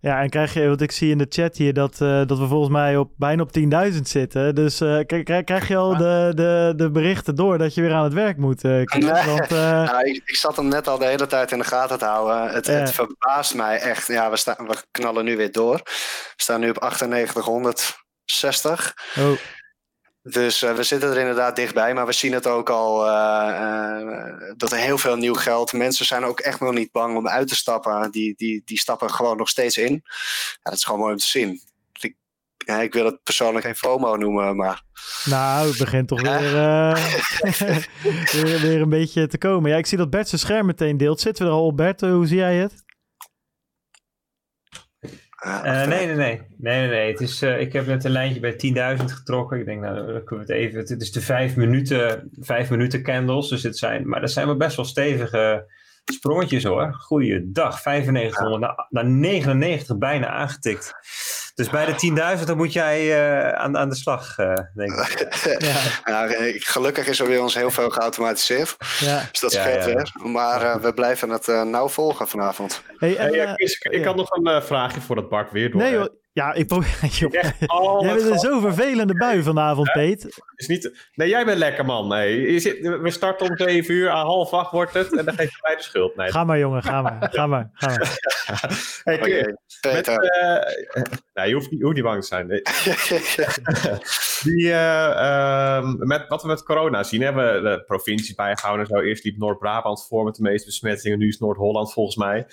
Ja, 0.06 0.22
en 0.22 0.30
krijg 0.30 0.54
je, 0.54 0.68
want 0.68 0.82
ik 0.82 0.92
zie 0.92 1.12
in 1.12 1.18
de 1.18 1.26
chat 1.30 1.58
hier 1.58 1.74
dat, 1.74 2.02
eh, 2.02 2.26
dat 2.26 2.38
we 2.40 2.48
volgens 2.48 2.72
mij 2.72 2.98
op, 2.98 3.12
bijna 3.18 3.42
op 3.42 3.52
10.000 3.52 4.08
zitten. 4.08 4.56
Dus 4.56 4.82
eh, 4.82 5.00
k- 5.00 5.24
k- 5.26 5.46
krijg 5.46 5.68
je 5.68 5.76
al 5.76 5.98
de, 5.98 6.32
de, 6.36 6.74
de 6.76 6.92
berichten 6.92 7.36
door 7.36 7.58
dat 7.58 7.74
je 7.74 7.82
weer 7.82 7.94
aan 7.94 8.04
het 8.04 8.14
werk 8.14 8.38
moet, 8.38 8.60
Chris? 8.60 9.04
Nee. 9.04 9.26
Want, 9.26 9.50
Nou, 9.90 10.06
ik, 10.10 10.22
ik 10.26 10.36
zat 10.36 10.56
hem 10.56 10.68
net 10.68 10.88
al 10.88 10.98
de 10.98 11.06
hele 11.06 11.28
tijd 11.28 11.52
in 11.52 11.58
de 11.58 11.64
gaten 11.64 11.98
te 11.98 12.06
houden. 12.06 12.54
Het, 12.54 12.68
het 12.68 12.92
verbaast 12.92 13.56
mij 13.56 13.80
echt. 13.80 14.08
Ja, 14.08 14.30
we, 14.30 14.38
staan, 14.38 14.68
we 14.68 14.76
knallen 14.92 15.26
nu 15.26 15.38
weer 15.38 15.52
door. 15.52 15.76
We 15.76 15.92
staan 16.36 16.60
nu 16.60 16.70
op 16.70 16.80
9860. 16.80 18.94
oh, 19.18 19.32
Dus 20.28 20.62
eh, 20.62 20.74
we 20.74 20.84
zitten 20.84 21.10
er 21.10 21.18
inderdaad 21.18 21.56
dichtbij, 21.56 21.94
maar 21.94 22.06
we 22.06 22.14
zien 22.14 22.34
het 22.34 22.48
ook 22.48 22.70
al 22.70 23.08
eh, 23.08 23.50
eh, 23.50 24.54
dat 24.58 24.72
er 24.72 24.78
heel 24.78 24.98
veel 24.98 25.16
nieuw 25.16 25.34
geld. 25.34 25.74
Mensen 25.74 26.06
zijn 26.06 26.24
ook 26.24 26.40
echt 26.40 26.60
nog 26.60 26.74
niet 26.74 26.92
bang 26.92 27.18
om 27.18 27.28
uit 27.28 27.48
te 27.48 27.56
stappen. 27.56 28.12
Die, 28.12 28.34
die, 28.38 28.62
die 28.66 28.80
stappen 28.80 29.12
gewoon 29.12 29.38
nog 29.38 29.50
steeds 29.50 29.78
in. 29.78 29.92
Ja, 29.94 30.60
dat 30.62 30.74
is 30.74 30.84
gewoon 30.84 31.00
mooi 31.00 31.12
om 31.12 31.20
te 31.20 31.28
zien. 31.28 31.62
Ik, 31.94 32.16
ja, 32.58 32.82
ik 32.82 32.94
wil 32.94 33.06
het 33.06 33.24
persoonlijk 33.24 33.66
geen 33.66 33.76
FOMO 33.76 34.16
noemen, 34.16 34.56
maar 34.56 34.84
nou, 35.26 35.68
het 35.68 35.78
begint 35.78 36.08
toch 36.08 36.22
weer, 36.22 36.42
weer, 38.44 38.60
weer 38.62 38.82
een 38.82 38.90
beetje 38.90 39.28
te 39.28 39.38
komen. 39.38 39.72
Ja, 39.72 39.78
ik 39.78 39.86
zie 39.86 39.98
dat 39.98 40.10
Bert 40.10 40.28
zijn 40.28 40.42
scherm 40.42 40.66
meteen 40.66 40.98
deelt. 40.98 41.20
Zitten 41.20 41.46
we 41.46 41.52
er 41.52 41.58
al 41.58 41.66
op, 41.66 41.78
Bert? 41.78 42.02
Hoe 42.02 42.28
zie 42.28 42.38
jij 42.38 42.56
het? 42.56 42.85
Eh, 45.46 45.82
Eh, 45.82 45.88
nee, 45.88 46.06
nee, 46.06 46.16
nee. 46.16 46.42
nee, 46.58 46.80
nee, 46.80 46.88
nee. 46.88 47.12
Het 47.12 47.22
is, 47.22 47.42
eh, 47.42 47.60
ik 47.60 47.74
heb 47.74 47.88
net 47.88 48.04
een 48.04 48.12
lijntje 48.12 48.40
bij 48.40 48.56
10.000 48.56 49.12
getrokken. 49.12 49.60
Ik 49.60 49.66
denk, 49.66 49.82
nou, 49.82 49.96
dan 49.96 50.24
kunnen 50.24 50.46
we 50.46 50.54
het 50.54 50.62
even. 50.62 50.80
Het 50.80 51.02
is 51.02 51.12
de 51.12 51.22
vijf 51.22 51.56
minuten, 51.56 52.32
vijf 52.40 52.70
minuten 52.70 53.04
candles. 53.04 53.50
Dus 53.50 53.64
het 53.64 53.78
zijn, 53.78 54.08
maar 54.08 54.22
dat 54.22 54.32
zijn 54.32 54.46
wel 54.46 54.58
best 54.58 54.76
wel 54.76 54.86
stevige 54.86 55.74
sprongetjes 56.06 56.64
hoor. 56.64 56.94
Goeiedag. 56.94 57.84
9500 57.86 58.62
naar, 58.62 58.88
naar 58.90 59.06
99 59.06 59.98
bijna 59.98 60.28
aangetikt. 60.28 60.94
Dus 61.56 61.70
bij 61.70 61.86
de 61.86 62.36
10.000 62.40 62.46
dan 62.46 62.58
moet 62.58 62.74
jij 62.74 63.00
eh, 63.14 63.52
aan, 63.52 63.78
aan 63.78 63.90
de 63.90 63.96
slag, 63.96 64.38
eh, 64.38 64.54
denk 64.74 64.92
ik. 64.94 65.28
Ja, 65.68 65.82
ja, 66.06 66.28
gelukkig 66.56 67.08
is 67.08 67.20
er 67.20 67.28
bij 67.28 67.38
ons 67.38 67.54
heel 67.56 67.72
veel 67.72 67.90
geautomatiseerd. 67.90 68.76
ja. 69.00 69.28
Dus 69.32 69.40
dat 69.40 69.52
Ja, 69.54 69.62
scheelt 69.62 69.86
ja. 69.86 69.94
weer. 69.96 70.12
Maar 70.32 70.62
eh, 70.62 70.76
we 70.76 70.94
blijven 70.94 71.30
het 71.30 71.48
eh, 71.48 71.62
nauw 71.64 71.88
volgen 71.88 72.28
vanavond. 72.28 72.82
Hey, 72.98 73.18
en, 73.18 73.34
ik, 73.58 73.78
ik 73.90 74.06
had 74.06 74.16
nog 74.16 74.32
een 74.32 74.64
vraagje 74.64 75.02
voordat 75.02 75.30
Bart 75.30 75.52
weer 75.52 75.72
door. 75.72 75.82
nee, 75.82 75.92
joh. 75.94 76.06
Ja, 76.36 76.54
ik 76.54 76.68
probeer... 76.68 76.98
joh. 77.20 77.32
Oh, 77.66 78.02
Jij 78.02 78.16
bent 78.16 78.30
een 78.30 78.40
zo 78.40 78.60
vervelende 78.60 79.14
bui 79.14 79.44
vanavond, 79.44 79.92
Peet. 79.92 80.42
is 80.56 80.68
niet... 80.68 81.10
Nee, 81.14 81.30
jij 81.30 81.46
bent 81.46 81.58
lekker 81.58 81.86
man. 81.86 82.08
Nee, 82.08 82.52
je 82.52 82.60
zit, 82.60 82.80
we 82.82 83.12
starten 83.12 83.50
om 83.50 83.58
7 83.58 83.94
uur, 83.94 84.10
aan 84.10 84.26
half 84.26 84.54
acht 84.54 84.72
wordt 84.72 84.94
het 84.94 85.18
en 85.18 85.26
dan 85.26 85.34
geef 85.34 85.52
je 85.52 85.58
mij 85.62 85.76
de 85.76 85.82
schuld. 85.82 86.16
Nee. 86.16 86.32
Ga 86.32 86.44
maar, 86.44 86.60
jongen, 86.60 86.84
ga 86.84 87.02
maar. 87.02 87.30
Ga 87.32 87.48
maar, 87.48 87.70
ga 87.74 87.88
maar. 87.88 88.18
Hey, 89.04 89.18
met, 89.82 90.08
eh, 90.08 90.16
nou, 91.34 91.48
je, 91.48 91.54
hoeft 91.54 91.72
niet, 91.72 91.80
je 91.80 91.84
hoeft 91.86 91.96
niet 91.96 92.04
bang 92.04 92.22
te 92.22 92.28
zijn. 92.28 92.48
Nee. 92.48 92.62
Die, 94.54 94.72
eh, 94.72 95.78
ehm, 95.78 96.08
met, 96.08 96.28
wat 96.28 96.42
we 96.42 96.48
met 96.48 96.64
corona 96.64 97.04
zien, 97.04 97.22
hebben 97.22 97.54
we 97.54 97.70
de 97.70 97.84
provincies 97.84 98.36
bijgehouden 98.36 98.86
en 98.86 98.96
zo. 98.96 99.02
Eerst 99.02 99.24
liep 99.24 99.38
Noord-Brabant 99.38 100.06
voor 100.08 100.24
met 100.24 100.36
de 100.36 100.42
meeste 100.42 100.66
besmettingen, 100.66 101.20
nu 101.20 101.28
is 101.28 101.40
Noord-Holland 101.40 101.94
volgens 101.94 102.16
mij. 102.16 102.46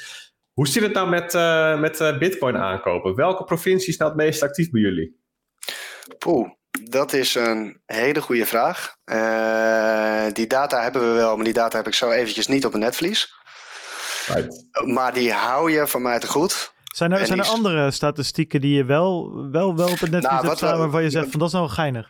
Hoe 0.53 0.69
zit 0.69 0.83
het 0.83 0.93
nou 0.93 1.09
met, 1.09 1.35
eh, 1.35 1.81
met 1.81 2.01
eh, 2.01 2.19
bitcoin 2.19 2.57
aankopen? 2.57 3.15
Welke 3.15 3.45
provincie 3.45 3.89
is 3.89 3.97
nou 3.97 4.11
het 4.11 4.21
meest 4.21 4.43
actief 4.43 4.71
bij 4.71 4.81
jullie? 4.81 5.21
Poeh, 6.19 6.51
dat 6.91 7.13
is 7.13 7.35
een 7.35 7.81
hele 7.87 8.21
goede 8.21 8.47
vraag. 8.47 8.97
Eh, 9.05 10.33
die 10.33 10.47
data 10.47 10.83
hebben 10.83 11.03
we 11.03 11.15
wel, 11.15 11.37
maar 11.37 11.45
die 11.45 11.55
data 11.55 11.77
heb 11.77 11.87
ik 11.87 11.95
zo 11.95 12.11
eventjes 12.11 12.47
niet 12.47 12.67
op 12.67 12.75
een 12.75 12.81
netvlies. 12.81 13.35
Right. 14.27 14.67
Maar 14.87 15.15
die 15.15 15.33
hou 15.33 15.71
je 15.71 15.87
van 15.87 16.03
mij 16.03 16.19
te 16.19 16.27
goed. 16.27 16.73
Zijn 16.85 17.13
er, 17.13 17.21
En 17.21 17.27
zijn 17.27 17.39
er 17.39 17.47
andere 17.47 17.91
statistieken 17.91 18.61
die 18.61 18.77
je 18.77 18.85
wel, 18.85 19.33
wel, 19.51 19.77
wel 19.77 19.91
op 19.91 20.01
het 20.01 20.11
netvlies 20.11 20.31
Nou, 20.31 20.47
hebt 20.47 20.57
staan 20.57 20.79
waarvan 20.79 21.03
je 21.03 21.11
zegt 21.11 21.31
van 21.31 21.39
dat 21.39 21.49
is 21.49 21.55
nou 21.55 21.67
wel 21.67 21.75
geinig? 21.75 22.09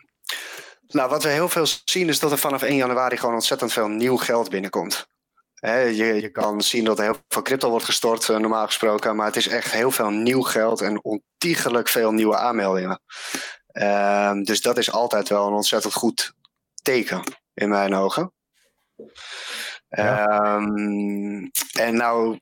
Nou, 0.89 1.11
wat 1.11 1.23
we 1.23 1.29
heel 1.29 1.49
veel 1.49 1.67
zien 1.85 2.09
is 2.09 2.19
dat 2.19 2.33
er 2.33 2.39
vanaf 2.39 2.63
1 2.63 2.77
januari 2.77 3.17
gewoon 3.17 3.35
ontzettend 3.35 3.73
veel 3.73 3.89
nieuw 3.89 4.17
geld 4.17 4.51
binnenkomt. 4.51 5.07
Je, 5.71 6.19
je 6.21 6.31
kan 6.31 6.63
zien 6.63 6.85
dat 6.85 6.99
er 6.99 7.05
heel 7.05 7.17
veel 7.29 7.43
crypto 7.43 7.71
wordt 7.71 7.85
gestort, 7.85 8.29
eh, 8.29 8.37
normaal 8.37 8.67
gesproken. 8.67 9.17
Maar 9.17 9.27
het 9.27 9.37
is 9.37 9.49
echt 9.49 9.73
heel 9.73 9.91
veel 9.91 10.11
nieuw 10.11 10.43
geld 10.43 10.81
en 10.81 11.05
ontiegelijk 11.05 11.89
veel 11.89 12.13
nieuwe 12.13 12.37
aanmeldingen. 12.37 13.01
Ehm, 13.67 14.43
dus 14.43 14.61
dat 14.61 14.79
is 14.79 14.91
altijd 14.93 15.29
wel 15.29 15.47
een 15.47 15.53
ontzettend 15.53 15.95
goed 15.95 16.33
teken 16.83 17.23
in 17.55 17.69
mijn 17.69 17.95
ogen. 17.95 18.33
Ja. 19.89 20.27
Ehm, 20.27 21.49
en 21.73 21.97
nou, 21.97 22.41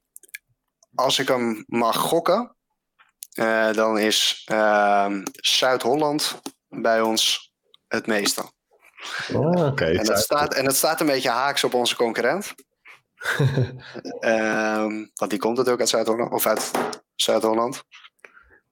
als 0.94 1.18
ik 1.18 1.28
hem 1.28 1.64
mag 1.66 1.96
gokken, 1.96 2.56
eh, 3.32 3.72
dan 3.72 3.98
is 3.98 4.42
ehm, 4.46 5.22
Zuid-Holland 5.32 6.40
bij 6.68 7.00
ons 7.00 7.52
het 7.88 8.06
meeste. 8.06 8.42
Oh, 9.32 9.66
oké. 9.66 9.84
En 9.84 10.04
dat, 10.04 10.18
staat, 10.18 10.54
en 10.54 10.64
dat 10.64 10.76
staat 10.76 11.00
een 11.00 11.06
beetje 11.06 11.30
haaks 11.30 11.64
op 11.64 11.74
onze 11.74 11.96
concurrent. 11.96 12.54
Ehm, 14.20 15.04
want 15.14 15.30
die 15.30 15.38
komt 15.38 15.56
natuurlijk 15.56 15.80
uit 15.80 15.88
Zuid-Holland. 15.88 16.32
Of 16.32 16.46
uit 16.46 16.70
Zuid-Holland. 17.14 17.82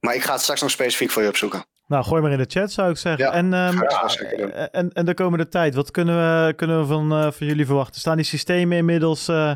Maar 0.00 0.14
ik 0.14 0.22
ga 0.22 0.32
het 0.32 0.40
straks 0.40 0.60
nog 0.60 0.70
specifiek 0.70 1.10
voor 1.10 1.22
je 1.22 1.28
opzoeken. 1.28 1.64
Nou, 1.86 2.04
gooi 2.04 2.22
maar 2.22 2.32
in 2.32 2.38
de 2.38 2.44
chat 2.48 2.72
zou 2.72 2.90
ik 2.90 2.96
zeggen. 2.96 3.24
Ja, 3.24 3.32
en, 3.32 3.50
doen. 3.50 4.52
en, 4.52 4.92
en 4.92 5.04
de 5.04 5.14
komende 5.14 5.48
tijd, 5.48 5.74
wat 5.74 5.90
kunnen 5.90 6.16
we, 6.16 6.54
kunnen 6.54 6.80
we 6.80 6.86
van, 6.86 7.12
eh, 7.12 7.30
van 7.30 7.46
jullie 7.46 7.66
verwachten? 7.66 8.00
Staan 8.00 8.16
die 8.16 8.24
systemen 8.24 8.76
inmiddels 8.76 9.28
eh, 9.28 9.52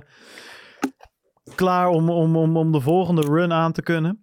klaar 1.54 1.88
om, 1.88 2.10
om, 2.10 2.36
om, 2.36 2.56
om 2.56 2.72
de 2.72 2.80
volgende 2.80 3.22
run 3.22 3.52
aan 3.52 3.72
te 3.72 3.82
kunnen? 3.82 4.21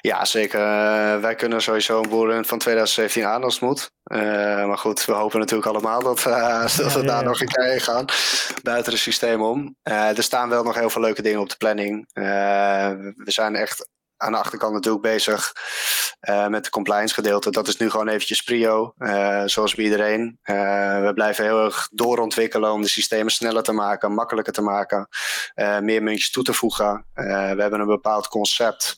Ja, 0.00 0.24
zeker. 0.24 0.60
Eh, 0.60 1.20
wij 1.20 1.34
kunnen 1.34 1.62
sowieso 1.62 2.02
een 2.02 2.08
boelrun 2.08 2.44
van 2.44 2.58
2017 2.58 3.24
aan 3.24 3.44
als 3.44 3.54
het 3.54 3.62
moet. 3.62 3.90
Eh, 4.02 4.20
maar 4.66 4.78
goed, 4.78 5.04
we 5.04 5.12
hopen 5.12 5.38
natuurlijk 5.38 5.68
allemaal 5.68 6.02
dat, 6.02 6.26
eh, 6.26 6.60
dat 6.76 6.92
we 6.92 7.00
ja, 7.00 7.06
daar 7.06 7.22
ja. 7.22 7.28
nog 7.28 7.40
een 7.40 7.48
keer 7.48 7.64
heen 7.64 7.80
gaan. 7.80 8.04
Buiten 8.62 8.92
het 8.92 9.00
systeem 9.00 9.42
om. 9.42 9.76
Er 9.82 10.22
staan 10.22 10.48
wel 10.48 10.62
nog 10.62 10.74
heel 10.74 10.90
veel 10.90 11.02
leuke 11.02 11.22
dingen 11.22 11.40
op 11.40 11.48
de 11.48 11.56
planning. 11.56 12.08
We 12.12 13.12
zijn 13.24 13.56
echt 13.56 13.88
aan 14.16 14.32
de 14.32 14.38
achterkant 14.38 14.72
natuurlijk 14.72 15.02
bezig 15.02 15.52
met 16.48 16.64
de 16.64 16.70
compliance 16.70 17.14
gedeelte. 17.14 17.50
Dat 17.50 17.68
is 17.68 17.76
nu 17.76 17.90
gewoon 17.90 18.08
eventjes 18.08 18.42
prio, 18.42 18.94
zoals 19.44 19.74
bij 19.74 19.84
iedereen. 19.84 20.38
We 20.42 21.10
blijven 21.14 21.44
heel 21.44 21.64
erg 21.64 21.88
doorontwikkelen 21.92 22.72
om 22.72 22.82
de 22.82 22.88
systemen 22.88 23.32
sneller 23.32 23.62
te 23.62 23.72
maken, 23.72 24.12
makkelijker 24.12 24.52
te 24.52 24.62
maken. 24.62 25.08
meer 25.80 26.02
muntjes 26.02 26.30
toe 26.30 26.42
te 26.42 26.52
voegen. 26.52 27.06
We 27.14 27.56
hebben 27.58 27.80
een 27.80 27.86
bepaald 27.86 28.28
concept 28.28 28.96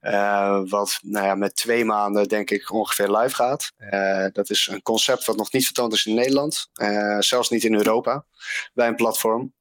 eh, 0.00 0.60
wat 0.64 0.98
nou 1.02 1.26
ja, 1.26 1.34
met 1.34 1.56
twee 1.56 1.84
maanden 1.84 2.28
denk 2.28 2.50
ik 2.50 2.72
ongeveer 2.72 3.16
live 3.16 3.34
gaat. 3.34 3.72
Eh, 3.76 4.26
dat 4.32 4.50
is 4.50 4.68
een 4.70 4.82
concept 4.82 5.24
wat 5.24 5.36
nog 5.36 5.52
niet 5.52 5.64
vertoond 5.64 5.92
is 5.92 6.06
in 6.06 6.14
Nederland. 6.14 6.68
eh, 6.72 7.18
zelfs 7.18 7.50
niet 7.50 7.64
in 7.64 7.74
Europa 7.74 8.24
bij 8.72 8.88
een 8.88 8.94
platform. 8.94 9.54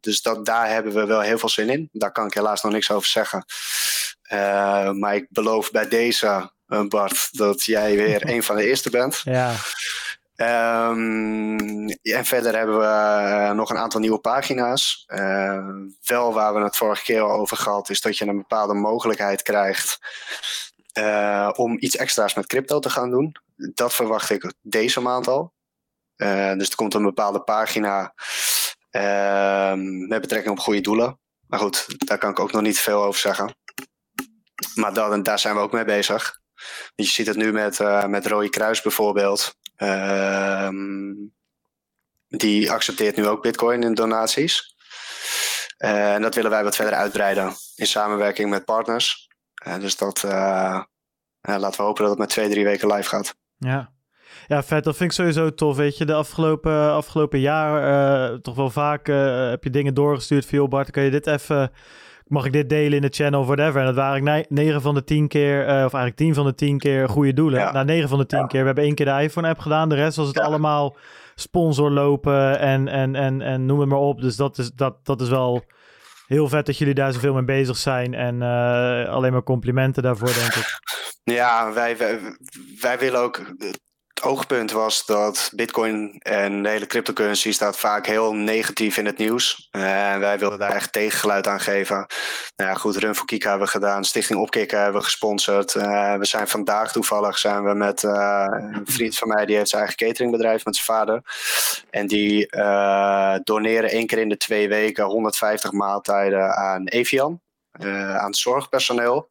Dus 0.00 0.22
dat, 0.22 0.46
daar 0.46 0.68
hebben 0.68 0.92
we 0.92 1.06
wel 1.06 1.20
heel 1.20 1.38
veel 1.38 1.48
zin 1.48 1.70
in. 1.70 1.88
Daar 1.92 2.12
kan 2.12 2.26
ik 2.26 2.34
helaas 2.34 2.62
nog 2.62 2.72
niks 2.72 2.90
over 2.90 3.08
zeggen. 3.08 3.44
Maar 4.98 5.14
ik 5.14 5.26
beloof 5.30 5.70
bij 5.70 5.88
deze, 5.88 6.50
Bart, 6.88 7.28
dat 7.30 7.64
jij 7.64 7.96
weer 7.96 8.28
een 8.30 8.42
van 8.42 8.56
de 8.56 8.66
eerste 8.66 8.90
bent. 8.90 9.20
Ja, 9.24 9.54
Ehm, 10.36 11.88
en 12.02 12.24
verder 12.24 12.56
hebben 12.56 12.78
we 12.78 12.84
eh, 12.84 13.50
nog 13.50 13.70
een 13.70 13.78
aantal 13.78 14.00
nieuwe 14.00 14.18
pagina's. 14.18 15.04
Eh, 15.06 15.68
wel 16.02 16.32
waar 16.32 16.54
we 16.54 16.60
het 16.60 16.76
vorige 16.76 17.04
keer 17.04 17.20
al 17.20 17.38
over 17.38 17.56
gehad, 17.56 17.90
is 17.90 18.00
dat 18.00 18.18
je 18.18 18.26
een 18.26 18.36
bepaalde 18.36 18.74
mogelijkheid 18.74 19.42
krijgt 19.42 19.98
eh, 20.96 21.50
om 21.54 21.76
iets 21.80 21.96
extra's 21.96 22.34
met 22.34 22.46
crypto 22.46 22.78
te 22.78 22.90
gaan 22.90 23.10
doen. 23.10 23.36
Dat 23.56 23.94
verwacht 23.94 24.30
ik 24.30 24.52
deze 24.62 25.00
maand 25.00 25.28
al. 25.28 25.52
Eh, 26.16 26.52
dus 26.52 26.68
er 26.68 26.76
komt 26.76 26.94
een 26.94 27.02
bepaalde 27.02 27.40
pagina 27.40 28.14
ehm, 28.90 30.06
met 30.08 30.20
betrekking 30.20 30.54
op 30.54 30.64
goede 30.64 30.80
doelen. 30.80 31.18
Maar 31.46 31.58
goed, 31.58 31.86
daar 32.06 32.18
kan 32.18 32.30
ik 32.30 32.40
ook 32.40 32.52
nog 32.52 32.62
niet 32.62 32.78
veel 32.78 33.02
over 33.02 33.20
zeggen. 33.20 33.56
Maar 34.74 34.94
dat, 34.94 35.24
daar 35.24 35.38
zijn 35.38 35.54
we 35.54 35.60
ook 35.60 35.72
mee 35.72 35.84
bezig. 35.84 36.40
Je 36.94 37.04
ziet 37.04 37.26
het 37.26 37.36
nu 37.36 37.52
met, 37.52 37.80
eh 37.80 38.06
met 38.06 38.26
Rode 38.26 38.50
Kruis 38.50 38.82
bijvoorbeeld. 38.82 39.56
Ehm, 39.76 41.14
die 42.28 42.70
accepteert 42.70 43.16
nu 43.16 43.26
ook 43.26 43.42
Bitcoin 43.42 43.82
in 43.82 43.94
donaties. 43.94 44.74
En 45.76 46.22
dat 46.22 46.34
willen 46.34 46.50
wij 46.50 46.64
wat 46.64 46.76
verder 46.76 46.94
uitbreiden 46.94 47.52
in 47.74 47.86
samenwerking 47.86 48.50
met 48.50 48.64
partners. 48.64 49.28
Eh, 49.54 49.78
dus 49.78 49.96
dat 49.96 50.24
eh, 50.24 50.82
laten 51.40 51.80
we 51.80 51.82
hopen 51.82 52.02
dat 52.02 52.10
het 52.10 52.18
met 52.18 52.28
twee, 52.28 52.48
drie 52.48 52.64
weken 52.64 52.92
live 52.92 53.08
gaat. 53.08 53.36
ja. 53.58 53.94
Ja, 54.46 54.62
vet. 54.62 54.84
Dat 54.84 54.96
vind 54.96 55.10
ik 55.10 55.16
sowieso 55.16 55.54
tof, 55.54 55.76
weet 55.76 55.98
je. 55.98 56.04
De 56.04 56.14
afgelopen, 56.14 56.92
afgelopen 56.92 57.40
jaar 57.40 57.82
eh, 58.30 58.38
toch 58.38 58.54
wel 58.54 58.70
vaak 58.70 59.06
heb 59.50 59.64
je 59.64 59.70
dingen 59.70 59.94
doorgestuurd. 59.94 60.46
Veel 60.46 60.68
Bart, 60.68 60.90
kan 60.90 61.02
je 61.02 61.10
dit 61.10 61.26
even 61.26 61.72
mag 62.26 62.44
ik 62.44 62.52
dit 62.52 62.68
delen 62.68 62.92
in 62.92 63.02
de 63.02 63.14
channel 63.14 63.40
of 63.40 63.46
whatever. 63.46 63.80
En 63.80 63.86
dat 63.86 63.94
waren 63.94 64.46
9 64.48 64.82
van 64.82 64.94
de 64.94 65.04
10 65.04 65.28
keer, 65.28 65.60
uh, 65.60 65.68
of 65.68 65.74
eigenlijk 65.74 66.16
10 66.16 66.34
van 66.34 66.44
de 66.46 66.54
10 66.54 66.78
keer 66.78 67.08
goede 67.08 67.32
doelen. 67.32 67.60
Ja. 67.60 67.72
Nou, 67.72 67.84
9 67.84 68.08
van 68.08 68.18
de 68.18 68.26
10 68.26 68.38
ja. 68.38 68.46
keer. 68.46 68.60
We 68.60 68.66
hebben 68.66 68.84
één 68.84 68.94
keer 68.94 69.06
de 69.06 69.22
iPhone-app 69.22 69.58
gedaan. 69.58 69.88
De 69.88 69.94
rest 69.94 70.16
was 70.16 70.26
het 70.26 70.36
ja. 70.36 70.42
allemaal 70.42 70.96
sponsor 71.34 71.90
lopen 71.90 72.58
en, 72.58 72.88
en, 72.88 73.14
en, 73.14 73.42
en 73.42 73.66
noem 73.66 73.80
het 73.80 73.88
maar 73.88 73.98
op. 73.98 74.20
Dus 74.20 74.36
dat 74.36 74.58
is, 74.58 74.70
dat, 74.70 74.96
dat 75.02 75.20
is 75.20 75.28
wel 75.28 75.64
heel 76.26 76.48
vet 76.48 76.66
dat 76.66 76.78
jullie 76.78 76.94
daar 76.94 77.12
zoveel 77.12 77.34
mee 77.34 77.44
bezig 77.44 77.76
zijn. 77.76 78.14
En 78.14 78.34
uh, 78.34 79.08
alleen 79.08 79.32
maar 79.32 79.42
complimenten 79.42 80.02
daarvoor, 80.02 80.32
denk 80.34 80.54
ik. 80.54 80.80
Ja, 81.24 81.72
wij, 81.72 81.96
wij, 81.96 82.18
wij 82.80 82.98
willen 82.98 83.20
ook 83.20 83.40
het 84.16 84.24
oogpunt 84.24 84.70
was 84.70 85.06
dat 85.06 85.50
Bitcoin 85.54 86.16
en 86.18 86.62
de 86.62 86.68
hele 86.68 86.86
cryptocurrency 86.86 87.52
staat 87.52 87.78
vaak 87.78 88.06
heel 88.06 88.34
negatief 88.34 88.96
in 88.96 89.06
het 89.06 89.18
nieuws. 89.18 89.68
En 89.70 90.20
wij 90.20 90.38
wilden 90.38 90.58
daar 90.58 90.74
echt 90.74 90.92
tegengeluid 90.92 91.46
aan 91.46 91.60
geven. 91.60 92.06
Nou 92.56 92.70
ja, 92.70 92.74
goed, 92.74 92.96
Run 92.96 93.14
for 93.14 93.26
Kika 93.26 93.48
hebben 93.48 93.66
we 93.66 93.72
gedaan, 93.72 94.04
Stichting 94.04 94.38
Opkikken 94.38 94.78
hebben 94.78 95.00
we 95.00 95.06
gesponsord. 95.06 95.74
Uh, 95.74 96.14
we 96.14 96.24
zijn 96.24 96.48
vandaag 96.48 96.92
toevallig 96.92 97.38
zijn 97.38 97.64
we 97.64 97.74
met 97.74 98.02
uh, 98.02 98.46
een 98.50 98.86
vriend 98.86 99.18
van 99.18 99.28
mij, 99.28 99.46
die 99.46 99.56
heeft 99.56 99.68
zijn 99.68 99.82
eigen 99.82 100.06
cateringbedrijf 100.06 100.64
met 100.64 100.76
zijn 100.76 100.98
vader. 100.98 101.22
En 101.90 102.06
die 102.06 102.56
uh, 102.56 103.34
doneren 103.44 103.90
één 103.90 104.06
keer 104.06 104.18
in 104.18 104.28
de 104.28 104.36
twee 104.36 104.68
weken 104.68 105.04
150 105.04 105.72
maaltijden 105.72 106.54
aan 106.54 106.86
Evian. 106.86 107.40
Aan 107.78 108.26
het 108.26 108.36
zorgpersoneel. 108.36 109.28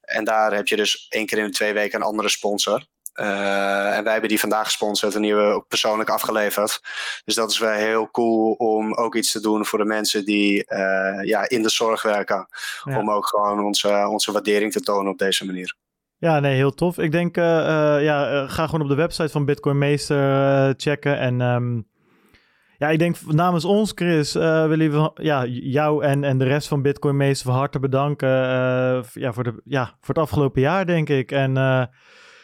En 0.00 0.24
daar 0.24 0.54
heb 0.54 0.68
je 0.68 0.76
dus 0.76 1.06
één 1.08 1.26
keer 1.26 1.38
in 1.38 1.44
de 1.44 1.50
twee 1.50 1.72
weken 1.72 2.00
een 2.00 2.06
andere 2.06 2.28
sponsor. 2.28 2.86
Uh, 3.20 3.96
en 3.96 4.02
wij 4.02 4.12
hebben 4.12 4.28
die 4.28 4.40
vandaag 4.40 4.64
gesponsord 4.64 5.14
en 5.14 5.20
die 5.22 5.30
hebben 5.30 5.48
we 5.48 5.54
ook 5.54 5.68
persoonlijk 5.68 6.10
afgeleverd. 6.10 6.80
Dus 7.24 7.34
dat 7.34 7.50
is 7.50 7.58
wel 7.58 7.72
heel 7.72 8.10
cool 8.10 8.52
om 8.52 8.94
ook 8.94 9.14
iets 9.14 9.32
te 9.32 9.40
doen 9.40 9.66
voor 9.66 9.78
de 9.78 9.84
mensen 9.84 10.24
die 10.24 10.64
uh, 10.68 11.22
ja, 11.22 11.48
in 11.48 11.62
de 11.62 11.68
zorg 11.68 12.02
werken. 12.02 12.48
Ja. 12.84 12.98
Om 12.98 13.10
ook 13.10 13.26
gewoon 13.26 13.64
onze, 13.64 14.06
onze 14.08 14.32
waardering 14.32 14.72
te 14.72 14.80
tonen 14.80 15.12
op 15.12 15.18
deze 15.18 15.46
manier. 15.46 15.74
Ja, 16.18 16.40
nee, 16.40 16.54
heel 16.54 16.74
tof. 16.74 16.98
Ik 16.98 17.12
denk, 17.12 17.36
uh, 17.36 17.44
ja, 18.02 18.46
ga 18.46 18.64
gewoon 18.66 18.82
op 18.82 18.88
de 18.88 18.94
website 18.94 19.28
van 19.28 19.44
Bitcoin 19.44 19.78
Meester 19.78 20.74
checken. 20.76 21.18
En 21.18 21.40
um, 21.40 21.88
ja, 22.78 22.88
ik 22.88 22.98
denk 22.98 23.16
namens 23.26 23.64
ons, 23.64 23.92
Chris, 23.94 24.32
willen 24.32 25.02
we 25.02 25.10
ja, 25.14 25.44
jou 25.46 26.04
en, 26.04 26.24
en 26.24 26.38
de 26.38 26.44
rest 26.44 26.68
van 26.68 26.82
Bitcoin 26.82 27.16
Meester 27.16 27.46
van 27.46 27.58
harte 27.58 27.78
bedanken. 27.78 28.28
ja, 29.12 29.32
voor 29.32 29.44
de, 29.44 29.60
ja, 29.64 29.84
voor 29.84 30.14
het 30.14 30.24
afgelopen 30.24 30.60
jaar, 30.60 30.86
denk 30.86 31.08
ik. 31.08 31.32
En 31.32 31.56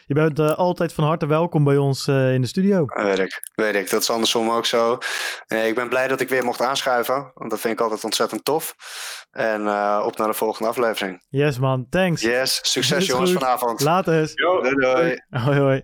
je 0.09 0.15
bent 0.15 0.39
uh, 0.39 0.51
altijd 0.51 0.93
van 0.93 1.03
harte 1.03 1.25
welkom 1.25 1.63
bij 1.63 1.77
ons 1.77 2.07
uh, 2.07 2.33
in 2.33 2.41
de 2.41 2.47
studio. 2.47 2.85
Weet 2.85 3.19
ik, 3.19 3.41
weet 3.55 3.75
ik. 3.75 3.89
Dat 3.89 4.01
is 4.01 4.09
andersom 4.09 4.49
ook 4.49 4.65
zo. 4.65 4.97
Ik 5.47 5.75
ben 5.75 5.89
blij 5.89 6.07
dat 6.07 6.21
ik 6.21 6.29
weer 6.29 6.43
mocht 6.43 6.61
aanschuiven, 6.61 7.31
want 7.33 7.49
dat 7.49 7.59
vind 7.59 7.73
ik 7.73 7.81
altijd 7.81 8.03
ontzettend 8.03 8.45
tof. 8.45 8.75
En 9.31 9.59
op 10.03 10.17
naar 10.17 10.27
de 10.27 10.33
volgende 10.33 10.69
aflevering. 10.69 11.25
Yes 11.29 11.59
man, 11.59 11.87
thanks. 11.89 12.21
Yes, 12.21 12.59
succes 12.61 13.05
jongens 13.05 13.31
goed. 13.31 13.39
vanavond. 13.39 13.81
Later. 13.81 14.31
Yo, 14.33 14.61
doei, 14.61 14.75
doei. 14.75 15.21
Hoi 15.29 15.59
hoi. 15.59 15.83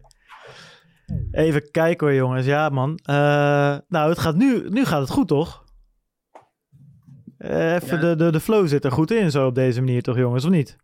Even 1.32 1.72
kijken 1.72 2.08
hoor 2.08 2.16
jongens, 2.16 2.46
ja 2.46 2.70
man. 2.70 3.00
nou, 3.88 4.10
het 4.10 4.20
gaat 4.20 4.36
nu, 4.36 4.70
nu 4.70 4.86
gaat 4.86 5.02
het 5.02 5.10
goed 5.10 5.28
toch? 5.28 5.64
even 7.38 7.96
ja. 7.96 7.98
de, 7.98 8.16
de, 8.16 8.32
de 8.32 8.40
flow 8.40 8.68
zit 8.68 8.86
er 8.86 8.92
goed 8.92 9.12
in 9.12 9.32
zo 9.32 9.46
op 9.46 9.56
deze 9.56 9.80
manier 9.80 10.02
toch 10.02 10.18
jongens, 10.18 10.46
of 10.46 10.52
niet? 10.52 10.78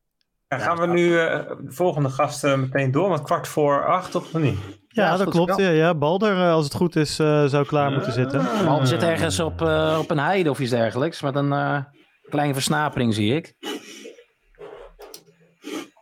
Ja, 0.52 0.58
gaan 0.58 0.78
we 0.78 0.88
nu 0.88 1.06
uh, 1.06 1.36
de 1.48 1.72
volgende 1.72 2.10
gast 2.10 2.44
uh, 2.44 2.56
meteen 2.56 2.92
door 2.92 3.10
met 3.10 3.22
kwart 3.22 3.48
voor 3.48 3.86
acht 3.86 4.16
of 4.16 4.34
niet? 4.34 4.60
Ja, 4.88 5.06
ja 5.06 5.18
dat 5.18 5.30
klopt. 5.30 5.58
Ja, 5.58 5.70
ja, 5.70 5.96
Balder, 5.96 6.36
uh, 6.36 6.52
als 6.52 6.64
het 6.64 6.74
goed 6.74 6.96
is, 6.96 7.16
zou 7.16 7.66
klaar 7.66 7.92
moeten 7.92 8.14
zitten. 8.14 8.46
Balder 8.66 8.88
zit 8.88 9.04
ergens 9.04 9.40
op, 9.40 9.62
op 10.00 10.12
een 10.12 10.20
heide 10.20 10.50
of 10.50 10.60
iets 10.60 10.70
dergelijks. 10.70 11.22
Met 11.22 11.36
een 11.36 11.86
kleine 12.30 12.54
versnapering, 12.54 13.14
zie 13.14 13.36
ik. 13.36 13.56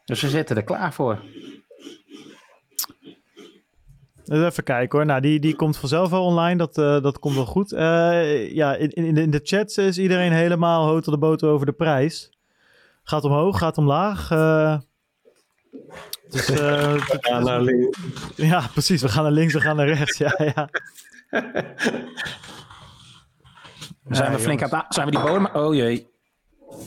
Dus 0.06 0.22
we 0.22 0.30
zitten 0.30 0.56
er 0.56 0.64
klaar 0.64 0.94
voor. 0.94 1.20
Even 4.26 4.64
kijken 4.64 4.98
hoor. 4.98 5.08
Nou, 5.08 5.22
die, 5.22 5.40
die 5.40 5.56
komt 5.56 5.78
vanzelf 5.78 6.10
wel 6.10 6.24
online. 6.24 6.58
Dat, 6.58 6.76
dat 7.04 7.20
komt 7.20 7.36
wel 7.36 7.46
goed. 7.46 7.70
ja, 7.70 8.76
in, 8.76 8.90
in, 8.90 9.18
in 9.18 9.32
de 9.32 9.42
chat 9.44 9.78
is 9.78 9.98
iedereen 9.98 10.32
helemaal 10.32 10.88
hotel 10.88 11.14
de 11.14 11.20
boter 11.20 11.50
over 11.50 11.66
de 11.66 11.74
prijs. 11.74 12.39
Gaat 13.10 13.24
omhoog, 13.24 13.58
gaat 13.58 13.78
omlaag. 13.78 14.32
Uh, 14.32 14.78
dus, 16.30 16.50
uh, 16.50 16.58
we 16.58 17.18
gaan 17.20 17.44
naar 17.44 17.62
links. 17.62 18.00
Ja, 18.36 18.68
precies. 18.74 19.02
We 19.02 19.10
gaan 19.10 19.24
naar 19.24 19.32
links, 19.32 19.54
we 19.54 19.62
gaan 19.62 19.76
naar 19.76 19.88
rechts. 19.88 20.18
Ja, 20.18 20.34
ja. 20.38 20.70
Zijn 24.10 24.32
we 24.32 24.40
flink 24.40 24.64
aan 24.64 24.80
het 24.80 24.86
Zijn 24.94 25.06
we 25.06 25.12
die 25.12 25.22
bodem... 25.22 25.46
Oh 25.54 25.76
jee. 25.76 26.08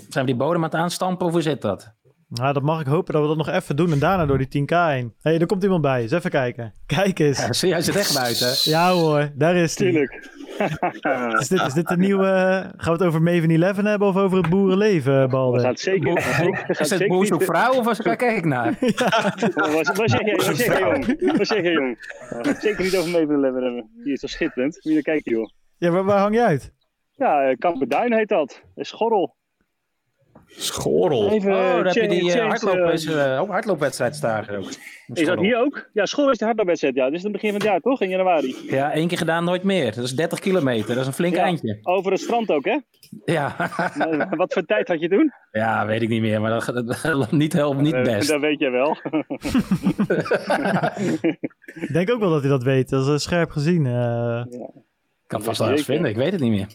Zijn 0.08 0.24
we 0.24 0.30
die 0.30 0.40
bodem 0.40 0.56
aan 0.56 0.70
het 0.70 0.74
aanstampen 0.74 1.26
of 1.26 1.32
hoe 1.32 1.42
zit 1.42 1.62
dat? 1.62 1.94
Nou, 2.28 2.52
dat 2.52 2.62
mag 2.62 2.80
ik 2.80 2.86
hopen 2.86 3.12
dat 3.12 3.22
we 3.22 3.28
dat 3.28 3.36
nog 3.36 3.48
even 3.48 3.76
doen 3.76 3.92
en 3.92 3.98
daarna 3.98 4.26
door 4.26 4.38
die 4.38 4.62
10k 4.62 4.76
heen. 4.76 5.14
Hé, 5.20 5.30
hey, 5.30 5.38
er 5.38 5.46
komt 5.46 5.62
iemand 5.62 5.82
bij. 5.82 6.02
Eens 6.02 6.12
even 6.12 6.30
kijken. 6.30 6.72
Kijk 6.86 7.18
eens. 7.18 7.38
Ja, 7.38 7.52
zie 7.52 7.68
jij 7.68 7.82
zit 7.82 7.96
echt 7.96 8.14
buiten. 8.14 8.70
Ja 8.70 8.92
hoor, 8.92 9.30
daar 9.34 9.56
is 9.56 9.78
hij. 9.78 9.90
Tuurlijk. 9.90 10.30
is, 11.40 11.48
dit, 11.48 11.60
is 11.60 11.72
dit 11.72 11.88
de 11.88 11.96
nieuwe... 11.96 12.24
Gaan 12.76 12.96
we 12.96 12.98
het 12.98 13.02
over 13.02 13.22
Maven 13.22 13.62
11 13.62 13.76
hebben 13.76 14.08
of 14.08 14.16
over 14.16 14.38
het 14.38 14.48
boerenleven, 14.48 15.28
Balde? 15.28 15.60
Gaan 15.60 15.68
het 15.68 15.80
zeker... 15.80 16.16
Is 16.68 16.78
het 16.78 16.88
zeker 16.88 17.08
boer 17.08 17.26
zoekt 17.26 17.44
vrouw 17.44 17.72
of 17.72 17.84
waar 17.84 18.16
kijk 18.16 18.36
ik 18.36 18.44
naar? 18.44 18.76
ja. 18.80 19.34
wat, 19.74 19.96
wat, 19.96 20.10
zeg 20.10 20.20
wat 20.20 20.56
jong? 20.78 21.36
Wat 21.36 21.46
zeg 21.46 21.62
jij, 21.62 21.72
jong? 21.72 21.98
We 21.98 22.26
gaan 22.28 22.46
het 22.46 22.60
zeker 22.60 22.84
niet 22.84 22.96
over 22.96 23.10
Maven 23.10 23.34
11 23.34 23.42
hebben. 23.42 23.90
Die 24.04 24.12
is 24.12 24.20
toch 24.20 24.30
schitterend? 24.30 24.78
Wie 24.82 24.96
er 24.96 25.02
kijken, 25.02 25.32
joh. 25.32 25.48
Ja, 25.76 25.90
waar, 25.90 26.04
waar 26.04 26.18
hang 26.18 26.34
je 26.34 26.42
uit? 26.42 26.72
Ja, 27.10 27.54
Kamperduin 27.54 28.12
heet 28.12 28.28
dat. 28.28 28.48
Dat 28.48 28.84
is 28.84 28.88
Schorrel. 28.88 29.36
Schorrel. 30.56 31.30
Even, 31.30 31.52
oh, 31.52 31.58
daar 31.58 31.84
heb 31.84 31.94
je 31.94 32.08
die 32.08 32.36
uh, 32.36 32.46
hardloop, 32.46 32.76
uh, 32.76 33.40
oh, 33.42 33.50
hardloopwedstrijd 33.50 34.16
staan 34.16 34.48
ook. 34.48 34.68
Is 35.06 35.26
dat 35.26 35.38
hier 35.38 35.58
ook? 35.58 35.90
Ja, 35.92 36.06
school 36.06 36.30
is 36.30 36.38
de 36.38 36.44
hardloopwedstrijd. 36.44 36.94
Ja, 36.94 37.04
dit 37.04 37.14
is 37.14 37.22
het 37.22 37.32
begin 37.32 37.50
van 37.50 37.58
het 37.58 37.68
jaar 37.68 37.80
toch? 37.80 38.00
In 38.00 38.08
januari. 38.08 38.56
Ja, 38.66 38.92
één 38.92 39.08
keer 39.08 39.18
gedaan, 39.18 39.44
nooit 39.44 39.62
meer. 39.62 39.94
Dat 39.94 40.04
is 40.04 40.14
30 40.14 40.38
kilometer. 40.38 40.88
Dat 40.88 40.96
is 40.96 41.06
een 41.06 41.12
flink 41.12 41.34
ja, 41.34 41.42
eindje. 41.42 41.78
Over 41.82 42.12
het 42.12 42.20
strand 42.20 42.50
ook, 42.50 42.64
hè? 42.64 42.78
Ja. 43.24 43.70
Wat 44.36 44.52
voor 44.52 44.64
tijd 44.64 44.88
had 44.88 45.00
je 45.00 45.08
toen? 45.08 45.32
Ja, 45.50 45.86
weet 45.86 46.02
ik 46.02 46.08
niet 46.08 46.20
meer. 46.20 46.40
Maar 46.40 46.50
dat, 46.50 46.86
dat 46.86 47.30
niet, 47.42 47.52
heel, 47.52 47.74
niet 47.74 48.02
best. 48.02 48.28
Dat 48.28 48.40
weet 48.40 48.58
jij 48.58 48.70
wel. 48.70 48.96
ik 51.86 51.92
denk 51.92 52.10
ook 52.10 52.20
wel 52.20 52.30
dat 52.30 52.40
hij 52.40 52.50
dat 52.50 52.62
weet. 52.62 52.88
Dat 52.88 53.08
is 53.08 53.22
scherp 53.22 53.50
gezien. 53.50 53.84
Uh... 53.84 53.92
Ja. 53.92 54.46
Kan 55.26 55.42
vast 55.42 55.58
wel 55.58 55.70
eens 55.70 55.84
vinden. 55.84 56.10
Ik 56.10 56.16
weet 56.16 56.32
het 56.32 56.40
niet 56.40 56.50
meer. 56.50 56.66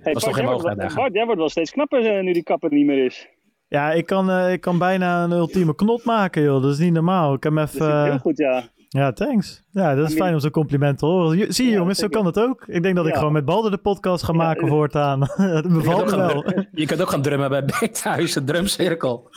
Hey, 0.00 0.12
dat 0.12 0.22
is 0.22 0.28
toch 0.28 0.36
geen 0.36 0.44
mogelijkheid 0.44 0.94
Bart, 0.94 1.14
jij 1.14 1.24
wordt 1.24 1.40
wel 1.40 1.48
steeds 1.48 1.70
knapper 1.70 2.16
uh, 2.16 2.22
nu 2.22 2.32
die 2.32 2.42
kapper 2.42 2.72
niet 2.72 2.86
meer 2.86 3.04
is. 3.04 3.28
Ja, 3.68 3.92
ik 3.92 4.06
kan, 4.06 4.30
uh, 4.30 4.52
ik 4.52 4.60
kan 4.60 4.78
bijna 4.78 5.24
een 5.24 5.32
ultieme 5.32 5.74
knot 5.74 6.04
maken, 6.04 6.42
joh. 6.42 6.62
Dat 6.62 6.72
is 6.72 6.78
niet 6.78 6.92
normaal. 6.92 7.34
Ik 7.34 7.42
heb 7.42 7.54
hem 7.54 7.64
even... 7.64 8.04
Heel 8.04 8.18
goed, 8.18 8.36
ja. 8.36 8.62
Ja, 8.92 9.12
thanks. 9.12 9.62
Ja, 9.70 9.94
dat 9.94 10.08
is 10.08 10.14
fijn 10.14 10.34
om 10.34 10.40
zo'n 10.40 10.50
compliment 10.50 10.98
te 10.98 11.06
horen. 11.06 11.52
Zie 11.54 11.64
je, 11.64 11.70
ja, 11.70 11.76
jongens, 11.76 11.98
zo 11.98 12.08
kan 12.08 12.26
het 12.26 12.38
ook. 12.38 12.64
Ik 12.66 12.82
denk 12.82 12.96
dat 12.96 13.06
ik 13.06 13.12
ja. 13.12 13.18
gewoon 13.18 13.32
met 13.32 13.44
Balder 13.44 13.70
de 13.70 13.76
podcast 13.76 14.24
ga 14.24 14.32
maken 14.32 14.64
ja, 14.64 14.70
voortaan. 14.70 15.20
dat 15.36 15.68
bevalt 15.68 16.10
me 16.10 16.16
wel. 16.16 16.42
Gaan, 16.42 16.68
je 16.72 16.86
kunt 16.86 17.02
ook 17.02 17.10
gaan 17.10 17.22
drummen 17.22 17.48
bij 17.48 17.64
Beekhuis, 17.64 18.34
een 18.34 18.44
drumcirkel. 18.44 19.28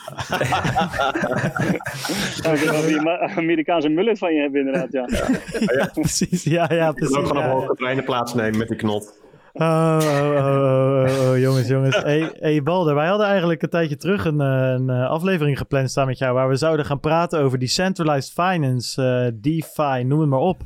die 2.86 3.08
Amerikaanse 3.36 3.88
mullet 3.88 4.18
van 4.18 4.34
je 4.34 4.40
hebben, 4.40 4.60
inderdaad, 4.60 4.92
ja. 4.92 5.08
ja. 5.78 5.90
precies. 5.92 6.44
Ja, 6.44 6.70
ja, 6.72 6.92
precies. 6.92 7.16
ook 7.16 7.26
gewoon 7.26 7.62
op 7.62 7.68
een 7.68 7.76
kleine 7.76 8.02
plaats 8.02 8.34
nemen 8.34 8.58
met 8.58 8.68
die 8.68 8.76
knot. 8.76 9.22
Oh, 9.56 9.98
oh, 10.00 11.06
oh, 11.06 11.30
oh, 11.30 11.38
jongens, 11.38 11.68
jongens. 11.68 11.96
Hey, 11.96 12.32
hey 12.38 12.62
Balder, 12.62 12.94
wij 12.94 13.06
hadden 13.06 13.26
eigenlijk 13.26 13.62
een 13.62 13.68
tijdje 13.68 13.96
terug 13.96 14.24
een, 14.24 14.40
een 14.40 14.90
aflevering 14.90 15.58
gepland 15.58 15.90
staan 15.90 16.06
met 16.06 16.18
jou... 16.18 16.34
waar 16.34 16.48
we 16.48 16.56
zouden 16.56 16.86
gaan 16.86 17.00
praten 17.00 17.40
over 17.40 17.58
decentralized 17.58 18.32
finance, 18.32 19.02
uh, 19.02 19.40
DeFi, 19.40 20.04
noem 20.04 20.20
het 20.20 20.28
maar 20.28 20.38
op. 20.38 20.62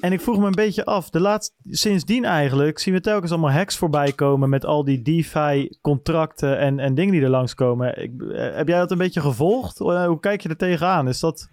En 0.00 0.12
ik 0.12 0.20
vroeg 0.20 0.38
me 0.38 0.46
een 0.46 0.52
beetje 0.52 0.84
af, 0.84 1.10
de 1.10 1.20
laatste, 1.20 1.54
sindsdien 1.70 2.24
eigenlijk 2.24 2.78
zien 2.78 2.94
we 2.94 3.00
telkens 3.00 3.30
allemaal 3.30 3.50
hacks 3.50 3.76
voorbij 3.76 4.12
komen... 4.12 4.48
met 4.48 4.64
al 4.64 4.84
die 4.84 5.02
DeFi-contracten 5.02 6.58
en, 6.58 6.78
en 6.78 6.94
dingen 6.94 7.12
die 7.12 7.22
er 7.22 7.28
langskomen. 7.28 8.02
Ik, 8.02 8.12
heb 8.32 8.68
jij 8.68 8.78
dat 8.78 8.90
een 8.90 8.98
beetje 8.98 9.20
gevolgd? 9.20 9.78
Hoe 9.78 10.20
kijk 10.20 10.40
je 10.40 10.48
er 10.48 10.56
tegenaan? 10.56 11.08
Is 11.08 11.20
dat... 11.20 11.48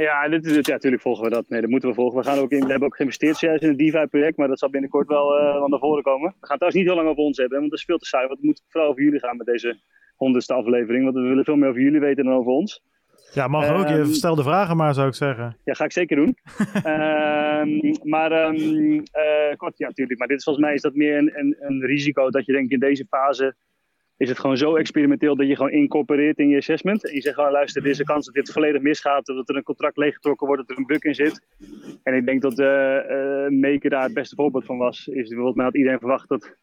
Ja, 0.00 0.28
dit, 0.28 0.42
dit, 0.44 0.66
ja, 0.66 0.72
natuurlijk 0.72 1.02
volgen 1.02 1.24
we 1.24 1.30
dat. 1.30 1.48
Nee, 1.48 1.60
dat 1.60 1.70
moeten 1.70 1.88
we 1.88 1.94
volgen. 1.94 2.18
We, 2.18 2.24
gaan 2.24 2.38
ook 2.38 2.50
in, 2.50 2.64
we 2.64 2.70
hebben 2.70 2.88
ook 2.88 2.96
geïnvesteerd 2.96 3.40
juist 3.40 3.62
in 3.62 3.68
het 3.68 3.78
DeFi-project, 3.78 4.36
maar 4.36 4.48
dat 4.48 4.58
zal 4.58 4.70
binnenkort 4.70 5.08
wel 5.08 5.38
uh, 5.38 5.66
naar 5.66 5.78
voren 5.78 6.02
komen. 6.02 6.34
We 6.40 6.46
gaan 6.46 6.56
trouwens 6.56 6.74
niet 6.74 6.86
heel 6.86 6.94
lang 6.94 7.08
over 7.08 7.22
ons 7.22 7.36
hebben, 7.36 7.58
want 7.58 7.70
dat 7.70 7.78
is 7.78 7.84
veel 7.84 7.98
te 7.98 8.06
saai. 8.06 8.26
Want 8.26 8.38
het 8.38 8.46
moet 8.46 8.62
vooral 8.68 8.90
over 8.90 9.02
jullie 9.02 9.18
gaan 9.20 9.36
met 9.36 9.46
deze 9.46 9.80
honderdste 10.16 10.54
aflevering, 10.54 11.04
want 11.04 11.16
we 11.16 11.22
willen 11.22 11.44
veel 11.44 11.56
meer 11.56 11.68
over 11.68 11.80
jullie 11.80 12.00
weten 12.00 12.24
dan 12.24 12.34
over 12.34 12.52
ons. 12.52 12.82
Ja, 13.32 13.46
mag 13.48 13.68
ook. 13.68 13.88
Je 13.88 13.94
ehm, 13.94 14.04
stel 14.04 14.34
de 14.34 14.42
vragen 14.42 14.76
maar, 14.76 14.94
zou 14.94 15.08
ik 15.08 15.14
zeggen. 15.14 15.56
Ja, 15.64 15.74
ga 15.74 15.84
ik 15.84 15.92
zeker 15.92 16.16
doen. 16.16 16.36
um, 16.86 17.98
maar 18.14 18.46
um, 18.46 18.56
uh, 18.56 19.56
kort, 19.56 19.78
ja, 19.78 19.86
natuurlijk. 19.86 20.18
Maar 20.18 20.28
dit 20.28 20.38
is 20.38 20.44
volgens 20.44 20.64
mij 20.64 20.74
is 20.74 20.82
dat 20.82 20.94
meer 20.94 21.16
een, 21.16 21.38
een, 21.38 21.56
een 21.58 21.80
risico 21.80 22.30
dat 22.30 22.46
je 22.46 22.52
denk 22.52 22.64
ik 22.64 22.72
in 22.72 22.80
deze 22.88 23.06
fase 23.08 23.54
is 24.20 24.28
het 24.28 24.38
gewoon 24.38 24.56
zo 24.56 24.76
experimenteel 24.76 25.36
dat 25.36 25.46
je 25.46 25.56
gewoon 25.56 25.70
incorporeert 25.70 26.38
in 26.38 26.48
je 26.48 26.56
assessment. 26.56 27.06
En 27.06 27.14
je 27.14 27.20
zegt 27.20 27.34
gewoon, 27.34 27.50
luister, 27.50 27.82
er 27.82 27.88
is 27.88 27.98
een 27.98 28.04
kans 28.04 28.24
dat 28.26 28.34
dit 28.34 28.52
volledig 28.52 28.82
misgaat, 28.82 29.26
dat 29.26 29.48
er 29.48 29.56
een 29.56 29.62
contract 29.62 29.96
leeggetrokken 29.96 30.46
wordt, 30.46 30.62
dat 30.62 30.70
er 30.70 30.78
een 30.78 30.86
bug 30.86 31.02
in 31.02 31.14
zit. 31.14 31.46
En 32.02 32.14
ik 32.14 32.26
denk 32.26 32.42
dat 32.42 32.58
uh, 32.58 32.66
uh, 32.66 33.48
Maker 33.48 33.90
daar 33.90 34.02
het 34.02 34.14
beste 34.14 34.34
voorbeeld 34.34 34.64
van 34.64 34.78
was. 34.78 35.08
Is 35.08 35.28
bijvoorbeeld, 35.28 35.56
men 35.56 35.64
had 35.64 35.76
iedereen 35.76 35.98
verwacht 35.98 36.28
dat, 36.28 36.56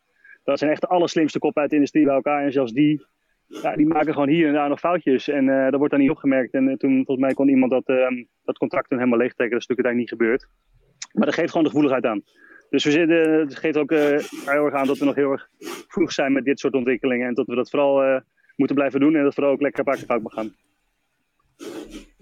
Dat 0.43 0.59
zijn 0.59 0.71
echt 0.71 0.81
de 0.81 0.87
allerslimste 0.87 1.39
koppen 1.39 1.61
uit 1.61 1.69
de 1.69 1.75
industrie 1.75 2.05
bij 2.05 2.13
elkaar. 2.13 2.43
En 2.43 2.51
zelfs 2.51 2.71
die, 2.71 3.05
ja, 3.47 3.75
die 3.75 3.87
maken 3.87 4.13
gewoon 4.13 4.29
hier 4.29 4.47
en 4.47 4.53
daar 4.53 4.69
nog 4.69 4.79
foutjes. 4.79 5.27
En 5.27 5.49
eh, 5.49 5.63
dat 5.63 5.77
wordt 5.77 5.91
dan 5.91 6.01
niet 6.01 6.11
opgemerkt. 6.11 6.53
En 6.53 6.69
eh, 6.69 6.75
toen, 6.75 6.95
volgens 6.95 7.25
mij 7.25 7.33
kon 7.33 7.49
iemand 7.49 7.71
dat, 7.71 7.87
ehm, 7.87 8.23
dat 8.43 8.57
contract 8.57 8.89
toen 8.89 8.97
helemaal 8.97 9.19
leegtrekken. 9.19 9.59
Dat 9.59 9.61
is 9.61 9.67
natuurlijk 9.67 9.97
uiteindelijk 9.97 10.29
niet 10.29 10.37
gebeurd. 10.39 10.47
Maar 11.13 11.25
dat 11.25 11.35
geeft 11.35 11.49
gewoon 11.49 11.63
de 11.63 11.69
gevoeligheid 11.69 12.05
aan. 12.05 12.21
Dus 12.69 12.83
we 12.83 12.91
zitten, 12.91 13.39
het 13.39 13.55
geeft 13.57 13.77
ook 13.77 13.91
eh, 13.91 13.99
heel 14.45 14.65
erg 14.65 14.73
aan 14.73 14.87
dat 14.87 14.97
we 14.97 15.05
nog 15.05 15.15
heel 15.15 15.31
erg 15.31 15.47
vroeg 15.87 16.11
zijn 16.11 16.33
met 16.33 16.45
dit 16.45 16.59
soort 16.59 16.73
ontwikkelingen. 16.73 17.27
En 17.27 17.33
dat 17.33 17.45
we 17.47 17.55
dat 17.55 17.69
vooral 17.69 18.03
eh, 18.03 18.19
moeten 18.55 18.75
blijven 18.75 18.99
doen. 18.99 19.15
En 19.15 19.23
dat 19.23 19.33
vooral 19.33 19.51
ook 19.53 19.61
lekker 19.61 19.79
een 19.79 19.85
paar 19.85 19.95
keer 19.95 20.05
fout 20.05 20.21
mag 20.21 20.33
gaan. 20.33 20.55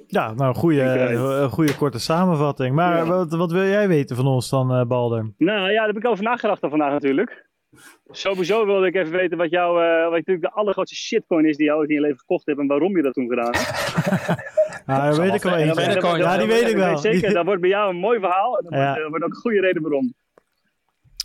Ja, 0.07 0.33
nou, 0.33 0.49
een 0.49 0.55
goede, 0.55 0.81
een 0.81 1.49
goede 1.49 1.75
korte 1.75 1.99
samenvatting. 1.99 2.75
Maar 2.75 2.95
Ja. 2.97 3.05
wat, 3.05 3.35
wat 3.35 3.51
wil 3.51 3.63
jij 3.63 3.87
weten 3.87 4.15
van 4.15 4.27
ons 4.27 4.49
dan, 4.49 4.71
eh, 4.71 4.85
Balder? 4.85 5.33
Nou 5.37 5.71
ja, 5.71 5.77
daar 5.77 5.87
heb 5.87 5.97
ik 5.97 6.07
over 6.07 6.23
nagedacht 6.23 6.61
dan 6.61 6.69
vandaag 6.69 6.91
natuurlijk. 6.91 7.45
Sowieso 8.09 8.65
wilde 8.65 8.87
ik 8.87 8.95
even 8.95 9.11
weten 9.11 9.37
wat 9.37 9.49
jouw, 9.49 9.81
eh, 9.81 10.03
wat 10.03 10.11
natuurlijk 10.11 10.41
de 10.45 10.51
allergrootste 10.51 10.95
shitcoin 10.95 11.45
is 11.45 11.57
die 11.57 11.65
jou 11.65 11.79
ooit 11.79 11.89
in 11.89 11.95
je 11.95 12.01
leven 12.01 12.17
gekocht 12.19 12.45
hebt 12.45 12.59
en 12.59 12.67
waarom 12.67 12.95
je 12.97 13.03
dat 13.03 13.13
toen 13.13 13.29
gedaan 13.29 13.53
hebt. 13.55 14.43
Ah, 14.85 15.05
dat 15.05 15.17
weet 15.17 15.33
ik 15.33 15.41
wel 15.41 15.57
Ja, 16.17 16.37
die 16.37 16.47
weet 16.47 16.69
ik 16.69 16.75
wel. 16.75 16.97
Zeker, 16.97 17.33
dat 17.33 17.45
wordt 17.45 17.61
bij 17.61 17.69
jou 17.69 17.89
een 17.89 17.99
mooi 17.99 18.19
verhaal. 18.19 18.57
En 18.57 18.63
dat 18.63 18.73
Ja. 18.73 18.85
wordt, 18.85 19.01
eh, 19.03 19.09
wordt 19.09 19.23
ook 19.23 19.29
een 19.29 19.35
goede 19.35 19.59
reden 19.59 19.81
waarom. 19.81 20.13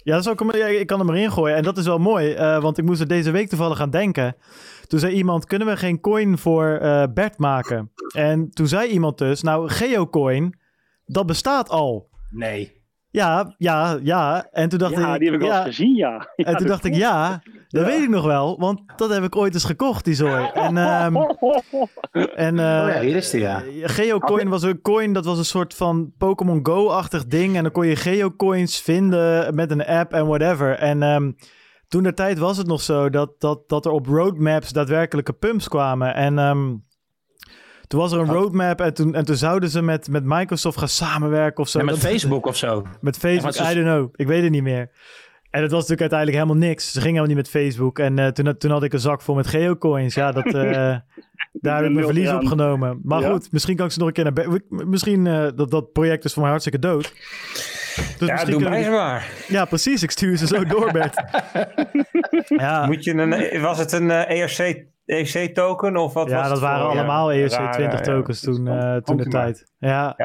Ja, 0.02 0.14
dat 0.14 0.24
is 0.24 0.30
ook 0.30 0.54
ik 0.54 0.86
kan 0.86 0.98
hem 0.98 1.10
erin 1.10 1.32
gooien. 1.32 1.56
En 1.56 1.62
dat 1.62 1.78
is 1.78 1.86
wel 1.86 1.98
mooi, 1.98 2.32
eh, 2.32 2.62
want 2.62 2.78
ik 2.78 2.84
moest 2.84 3.00
er 3.00 3.08
deze 3.08 3.30
week 3.30 3.48
toevallig 3.48 3.80
aan 3.80 3.90
denken. 3.90 4.36
Toen 4.86 4.98
zei 4.98 5.14
iemand, 5.14 5.44
kunnen 5.44 5.68
we 5.68 5.76
geen 5.76 6.00
coin 6.00 6.38
voor 6.38 6.66
eh, 6.66 7.04
Bert 7.14 7.38
maken? 7.38 7.92
En 8.14 8.50
toen 8.50 8.66
zei 8.68 8.90
iemand 8.90 9.18
dus, 9.18 9.42
nou, 9.42 9.68
Geocoin, 9.68 10.58
dat 11.04 11.26
bestaat 11.26 11.68
al. 11.68 12.08
Nee. 12.30 12.79
Ja, 13.10 13.54
ja, 13.58 13.98
ja. 14.02 14.48
En 14.52 14.68
toen 14.68 14.78
dacht 14.78 14.94
ja, 14.94 15.12
ik... 15.14 15.20
die 15.20 15.30
heb 15.30 15.40
ik 15.40 15.46
ja, 15.46 15.62
gezien, 15.62 15.94
ja. 15.94 16.28
Ja, 16.36 16.44
En 16.44 16.56
toen 16.56 16.66
dacht 16.66 16.84
ik, 16.84 16.94
ja, 16.94 17.42
dat 17.68 17.84
weet 17.84 18.02
ik 18.02 18.08
nog 18.08 18.24
wel. 18.24 18.58
Want 18.58 18.80
dat 18.96 19.10
heb 19.10 19.22
ik 19.22 19.36
ooit 19.36 19.54
eens 19.54 19.64
gekocht, 19.64 20.04
die 20.04 20.14
zooi. 20.14 20.44
En, 20.54 20.76
ehm, 20.76 21.16
en 22.46 22.58
eh, 22.58 22.84
Oh 22.84 22.94
ja, 22.94 23.00
hier 23.00 23.16
is 23.16 23.30
die, 23.30 23.40
ja. 23.40 23.62
Geocoin 23.82 24.48
was 24.48 24.62
een 24.62 24.80
coin, 24.80 25.12
dat 25.12 25.24
was 25.24 25.38
een 25.38 25.44
soort 25.44 25.74
van 25.74 26.12
Pokémon 26.18 26.60
Go-achtig 26.62 27.26
ding. 27.26 27.56
En 27.56 27.62
dan 27.62 27.72
kon 27.72 27.86
je 27.86 27.96
Geocoins 27.96 28.80
vinden 28.80 29.54
met 29.54 29.70
een 29.70 29.86
app 29.86 30.12
en 30.12 30.26
whatever. 30.26 30.78
En 30.78 31.02
ehm, 31.02 31.32
toen 31.88 32.02
de 32.02 32.14
tijd 32.14 32.38
was 32.38 32.56
het 32.56 32.66
nog 32.66 32.80
zo 32.80 33.10
dat, 33.10 33.40
dat, 33.40 33.68
dat 33.68 33.84
er 33.84 33.92
op 33.92 34.06
roadmaps 34.06 34.72
daadwerkelijke 34.72 35.32
pumps 35.32 35.68
kwamen. 35.68 36.14
En 36.14 36.38
ehm, 36.38 36.74
toen 37.90 38.00
was 38.00 38.12
er 38.12 38.18
een 38.18 38.26
roadmap 38.32 38.80
en 38.80 38.94
toen, 38.94 39.14
en 39.14 39.24
toen 39.24 39.36
zouden 39.36 39.68
ze 39.70 39.82
met, 39.82 40.08
met 40.08 40.24
Microsoft 40.24 40.78
gaan 40.78 40.88
samenwerken 40.88 41.62
of 41.62 41.68
zo. 41.68 41.78
Ja, 41.78 41.84
met 41.84 41.94
Dat- 41.94 42.10
Facebook 42.10 42.46
of 42.46 42.56
zo. 42.56 42.86
met 43.00 43.16
Facebook, 43.16 43.54
I 43.54 43.74
don't 43.74 43.86
know. 43.86 44.08
Ik 44.14 44.26
weet 44.26 44.42
het 44.42 44.50
niet 44.50 44.62
meer. 44.62 44.90
En 45.50 45.62
het 45.62 45.70
was 45.70 45.80
natuurlijk 45.88 46.00
uiteindelijk 46.12 46.42
helemaal 46.42 46.68
niks. 46.68 46.84
Ze 46.92 47.00
gingen 47.00 47.06
helemaal 47.22 47.26
niet 47.36 47.36
met 47.36 47.48
Facebook. 47.62 47.98
En 47.98 48.18
eh, 48.18 48.26
toen, 48.26 48.56
toen 48.58 48.70
had 48.70 48.82
ik 48.82 48.92
een 48.92 49.00
zak 49.00 49.22
vol 49.22 49.34
met 49.34 49.46
geocoins. 49.46 50.14
Ja, 50.14 50.32
dat, 50.32 50.44
eh, 50.46 50.52
daar 51.52 51.76
heb 51.76 51.84
ik 51.86 51.92
mijn 51.92 52.04
verlies 52.04 52.30
op 52.32 52.44
genomen. 52.46 53.00
Maar 53.02 53.20
Ja. 53.20 53.30
goed, 53.30 53.52
misschien 53.52 53.76
kan 53.76 53.86
ik 53.86 53.92
ze 53.92 53.98
nog 53.98 54.08
een 54.08 54.14
keer 54.14 54.24
naar... 54.32 54.60
Misschien, 54.68 55.26
eh, 55.26 55.46
dat, 55.54 55.70
dat 55.70 55.92
project 55.92 56.24
is 56.24 56.32
voor 56.32 56.40
mij 56.42 56.50
hartstikke 56.50 56.78
dood. 56.78 57.12
Dus 58.18 58.28
Ja, 58.28 58.44
doe 58.44 58.60
mij 58.60 58.82
ze 58.82 58.90
maar. 58.90 59.28
Ja, 59.48 59.64
precies. 59.64 60.02
Ik 60.02 60.10
stuur 60.10 60.36
ze 60.36 60.46
zo 60.46 60.64
door, 60.64 60.92
Bert. 60.92 61.14
ja, 62.64 62.86
Moet 62.86 63.04
je 63.04 63.12
een, 63.14 63.60
was 63.60 63.78
het 63.78 63.92
een 63.92 64.10
ERC, 64.10 64.84
ERC-token 65.10 65.96
of 65.96 66.12
wat 66.12 66.22
was 66.24 66.32
ja, 66.32 66.40
het 66.40 66.50
dat 66.50 66.60
waren 66.60 66.80
voor? 66.86 66.90
allemaal 66.98 67.32
Ja, 67.32 67.48
ERC20 67.48 67.52
rare, 67.52 67.82
ja. 67.90 68.00
tokens 68.00 68.40
toen, 68.40 68.68
eh, 68.68 68.96
toen 68.96 69.16
de 69.16 69.28
tijd. 69.28 69.72
Ja, 69.78 70.16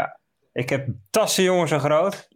Ik 0.54 0.70
heb 0.70 0.88
tassen, 1.10 1.44
jongens, 1.44 1.70
zo 1.72 1.80
groot. 1.80 2.28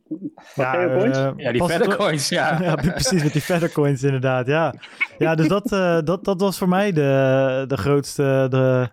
ja, 0.56 0.76
eh, 0.88 1.32
Ja, 1.38 1.52
die 1.52 1.62
pas- 1.62 1.72
verder 1.72 1.96
coins, 1.96 2.30
ja. 2.30 2.62
Ja, 2.64 2.76
precies, 2.76 3.24
met 3.24 3.34
die 3.34 3.42
Feathercoins 3.42 4.04
inderdaad, 4.04 4.48
ja. 4.48 4.74
Ja, 5.18 5.36
dus 5.36 5.48
dat, 5.48 5.72
eh, 5.72 6.00
dat, 6.04 6.24
dat 6.26 6.42
was 6.42 6.58
voor 6.58 6.70
mij 6.70 6.92
de, 6.92 7.64
de 7.68 7.78
grootste, 7.78 8.48
de, 8.50 8.90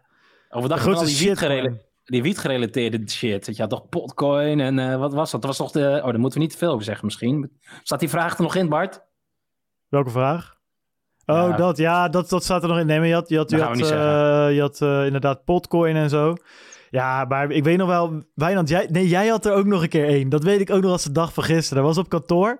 we 0.49 0.69
de 0.69 0.77
grootste 0.77 1.05
die 1.07 1.15
shit. 1.15 1.27
wietgerele- 1.27 1.85
die 2.05 2.23
wietgerelateerde 2.23 3.09
shit. 3.11 3.47
Dat 3.47 3.57
je 3.57 3.63
had 3.63 3.71
toch 3.71 3.89
potcoin 3.89 4.61
en 4.61 4.79
eh, 4.79 4.97
wat 4.97 5.13
was 5.13 5.31
dat? 5.31 5.43
Dat 5.43 5.57
was 5.57 5.73
toch 5.73 5.83
de... 5.83 6.01
Oh, 6.05 6.11
daar 6.11 6.19
moeten 6.21 6.39
we 6.39 6.45
niet 6.45 6.53
te 6.53 6.59
veel 6.59 6.73
over 6.73 6.85
zeggen 6.85 7.05
misschien. 7.05 7.59
Staat 7.83 8.01
die 8.01 8.09
vraag 8.09 8.37
er 8.37 8.43
nog 8.43 8.55
in, 8.55 8.69
Bart? 8.69 9.05
Welke 9.89 10.11
vraag? 10.11 10.56
Oh, 11.27 11.37
Ja. 11.37 11.57
dat, 11.57 11.77
ja, 11.77 12.09
dat, 12.09 12.29
dat 12.29 12.45
staat 12.45 12.63
er 12.63 12.69
nog 12.69 12.79
in. 12.79 12.87
Nee, 12.87 12.99
maar 12.99 13.09
je 13.09 13.15
had, 13.15 13.29
je 13.29 13.37
had, 13.39 13.51
je 13.51 13.57
eh, 13.57 14.55
je 14.55 14.61
had 14.61 14.81
eh, 14.81 15.05
inderdaad 15.07 15.45
potcoin 15.45 15.97
en 15.97 16.09
zo. 16.11 16.35
Ja, 16.91 17.25
maar 17.25 17.51
ik 17.51 17.65
weet 17.65 17.77
nog 17.77 17.89
wel, 17.89 18.23
Wijnand, 18.35 18.69
jij, 18.69 18.89
nee, 18.91 19.09
jij 19.09 19.27
had 19.27 19.47
er 19.47 19.53
ook 19.53 19.67
nog 19.67 19.83
een 19.83 19.89
keer 19.89 20.07
één. 20.07 20.29
Dat 20.29 20.43
weet 20.45 20.61
ik 20.61 20.71
ook 20.71 20.83
nog 20.83 20.91
als 20.91 21.05
de 21.05 21.13
dag 21.13 21.33
van 21.33 21.45
gisteren. 21.45 21.83
Dat 21.83 21.95
was 21.95 22.05
op 22.05 22.09
kantoor 22.11 22.59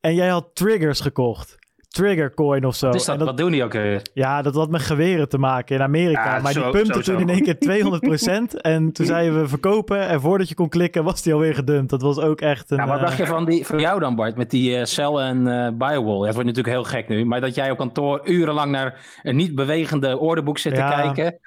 en 0.00 0.14
jij 0.14 0.28
had 0.28 0.50
triggers 0.54 1.00
gekocht. 1.00 1.58
Triggercoin 1.96 2.64
of 2.64 2.74
zo. 2.74 2.90
Is 2.90 3.04
dat? 3.04 3.12
En 3.14 3.18
dat- 3.18 3.28
wat 3.28 3.36
doen 3.36 3.50
die 3.50 3.64
ook 3.64 3.72
weer? 3.72 4.02
Ja, 4.12 4.42
dat 4.42 4.54
had 4.54 4.70
met 4.70 4.80
geweren 4.82 5.28
te 5.28 5.38
maken 5.38 5.76
in 5.76 5.82
Amerika. 5.82 6.36
Ja, 6.36 6.42
maar 6.42 6.52
die 6.52 6.70
pumpte 6.70 7.00
toen 7.02 7.20
in 7.20 7.28
één 7.28 7.42
keer 7.42 7.58
200%. 7.58 8.54
en 8.60 8.92
toen 8.92 9.06
zeiden 9.06 9.40
we 9.40 9.48
verkopen. 9.48 10.00
En 10.08 10.20
voordat 10.20 10.48
je 10.48 10.54
kon 10.54 10.68
klikken, 10.68 11.04
was 11.04 11.22
die 11.22 11.32
alweer 11.32 11.54
gedumpt. 11.54 11.90
Dat 11.90 12.02
was 12.02 12.18
ook 12.18 12.40
echt 12.40 12.70
een... 12.70 12.76
Ja, 12.76 12.86
wat 12.86 12.96
eh, 12.98 13.02
dacht 13.02 13.16
je 13.16 13.26
van, 13.26 13.44
die, 13.44 13.66
van 13.66 13.78
jou 13.80 14.00
dan, 14.00 14.14
Bart, 14.14 14.36
met 14.36 14.50
die 14.50 14.76
eh, 14.76 14.84
cell 14.84 15.12
en 15.14 15.46
eh 15.46 15.68
biowall? 15.72 16.18
Ja, 16.18 16.24
het 16.24 16.34
wordt 16.34 16.48
natuurlijk 16.48 16.66
heel 16.74 16.84
gek 16.84 17.08
nu, 17.08 17.24
maar 17.24 17.40
dat 17.40 17.54
jij 17.54 17.70
op 17.70 17.78
kantoor 17.78 18.20
urenlang 18.24 18.70
naar 18.70 19.20
een 19.22 19.36
niet 19.36 19.54
bewegende 19.54 20.18
orderboek 20.18 20.58
zit 20.58 20.76
Ja. 20.76 20.90
te 20.90 21.02
kijken. 21.02 21.38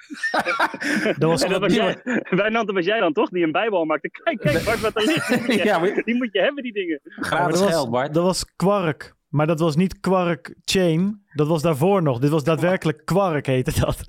dat 1.18 1.30
was 1.30 1.42
En 1.42 1.50
dat 1.50 1.60
was 1.60 1.74
jij, 1.74 2.00
Wijnand, 2.30 2.70
was 2.70 2.84
jij 2.84 3.00
dan 3.00 3.12
toch 3.12 3.28
die 3.28 3.44
een 3.44 3.52
bijbal 3.52 3.84
maakte? 3.84 4.10
Kijk, 4.10 4.40
kijk, 4.40 4.64
Bart, 4.64 4.80
wat 4.80 4.96
er 4.96 5.04
ligt. 5.06 5.28
Die 5.28 5.38
moet 5.46 5.54
je, 5.54 5.64
Ja, 5.64 5.78
maar- 5.78 6.02
die 6.04 6.14
moet 6.16 6.28
je 6.32 6.40
hebben, 6.40 6.62
die 6.62 6.72
dingen. 6.72 7.00
Gratis 7.04 7.54
dat 7.54 7.62
was, 7.64 7.70
geld, 7.72 7.90
Bart. 7.90 8.14
Dat 8.14 8.24
was 8.24 8.44
Quark. 8.56 9.14
Maar 9.30 9.46
dat 9.46 9.60
was 9.60 9.76
niet 9.76 10.00
Quark 10.00 10.54
Chain. 10.64 11.22
Dat 11.32 11.48
was 11.48 11.62
daarvoor 11.62 12.02
nog. 12.02 12.18
Dit 12.18 12.30
was 12.30 12.44
daadwerkelijk 12.44 13.04
Quark 13.04 13.46
heette 13.46 13.80
dat. 13.80 14.04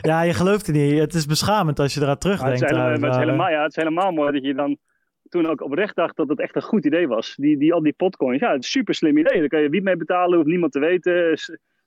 Ja, 0.00 0.22
je 0.22 0.34
gelooft 0.34 0.66
het 0.66 0.76
niet. 0.76 0.98
Het 0.98 1.14
is 1.14 1.26
beschamend 1.26 1.78
als 1.78 1.94
je 1.94 2.00
eraan 2.00 2.10
het, 2.10 2.20
terugdenkt. 2.20 2.62
is 2.62 2.70
maar 2.70 2.90
het, 2.92 3.04
is 3.04 3.16
helemaal, 3.16 3.50
ja, 3.50 3.62
het 3.62 3.70
is 3.70 3.82
helemaal 3.82 4.12
mooi 4.12 4.32
dat 4.32 4.44
je 4.44 4.54
dan 4.54 4.76
toen 5.28 5.46
ook 5.46 5.62
oprecht 5.62 5.96
dacht 5.96 6.16
dat 6.16 6.28
het 6.28 6.40
echt 6.40 6.56
een 6.56 6.62
goed 6.62 6.84
idee 6.84 7.08
was. 7.08 7.34
Die, 7.36 7.58
die, 7.58 7.72
al 7.74 7.82
die 7.82 7.92
potcoins, 7.92 8.40
ja, 8.40 8.52
het 8.52 8.58
is 8.58 8.64
een 8.64 8.70
super 8.70 8.94
slim 8.94 9.18
idee. 9.18 9.38
Daar 9.38 9.48
kan 9.48 9.60
je 9.60 9.68
wiet 9.68 9.82
mee 9.82 9.96
betalen, 9.96 10.36
hoeft 10.36 10.48
niemand 10.48 10.72
te 10.72 10.78
weten. 10.78 11.38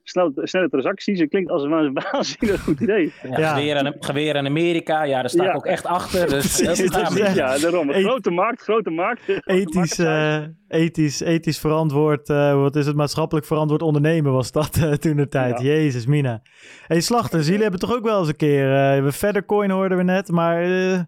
S- 0.08 0.12
Snel, 0.12 0.32
snelle 0.36 0.70
transacties, 0.70 1.20
het 1.20 1.30
klinkt 1.30 1.52
als 1.52 1.64
een 1.64 1.94
waanzinnig 2.12 2.62
goed 2.62 2.80
idee. 2.80 3.14
Ja, 3.24 3.40
Ja. 3.40 3.54
Geweer, 3.54 3.76
aan, 3.78 3.94
geweer 4.00 4.38
aan 4.38 4.46
Amerika, 4.46 5.04
ja, 5.04 5.20
daar 5.22 5.30
sta 5.30 5.44
ik 5.44 5.50
Ja. 5.50 5.56
ook 5.56 5.66
echt 5.66 5.86
achter. 5.86 6.30
Dus 6.30 6.62
beschamend. 6.62 7.20
echt- 7.20 7.36
Ja, 7.36 7.58
daarom. 7.58 7.92
Grote 7.94 8.32
markt, 8.32 8.62
grote 8.62 8.90
markt. 8.90 9.22
grote 9.22 9.42
Ethisch, 9.46 9.74
marktprijs. 9.98 10.48
eh, 10.70 10.80
ethisch, 10.82 11.20
ethisch 11.20 11.60
verantwoord, 11.60 12.30
eh, 12.30 12.54
wat 12.62 12.76
is 12.76 12.86
het, 12.86 12.96
maatschappelijk 12.96 13.46
verantwoord 13.46 13.82
ondernemen 13.82 14.32
was 14.32 14.52
dat 14.52 14.76
eh, 14.78 14.92
toen 14.92 15.16
de 15.16 15.28
tijd. 15.28 15.60
Ja. 15.60 15.66
Jezus, 15.66 16.06
Mina. 16.06 16.42
hey, 16.88 17.00
slachters, 17.02 17.46
jullie 17.46 17.62
hebben 17.62 17.80
toch 17.80 17.94
ook 17.96 18.04
wel 18.06 18.20
eens 18.20 18.28
een 18.28 18.36
keer, 18.36 18.74
eh 18.96 19.04
we 19.04 19.12
Feathercoin 19.12 19.70
hoorden 19.70 19.98
we 19.98 20.04
net, 20.04 20.32
maar 20.32 20.64
eh, 20.64 21.00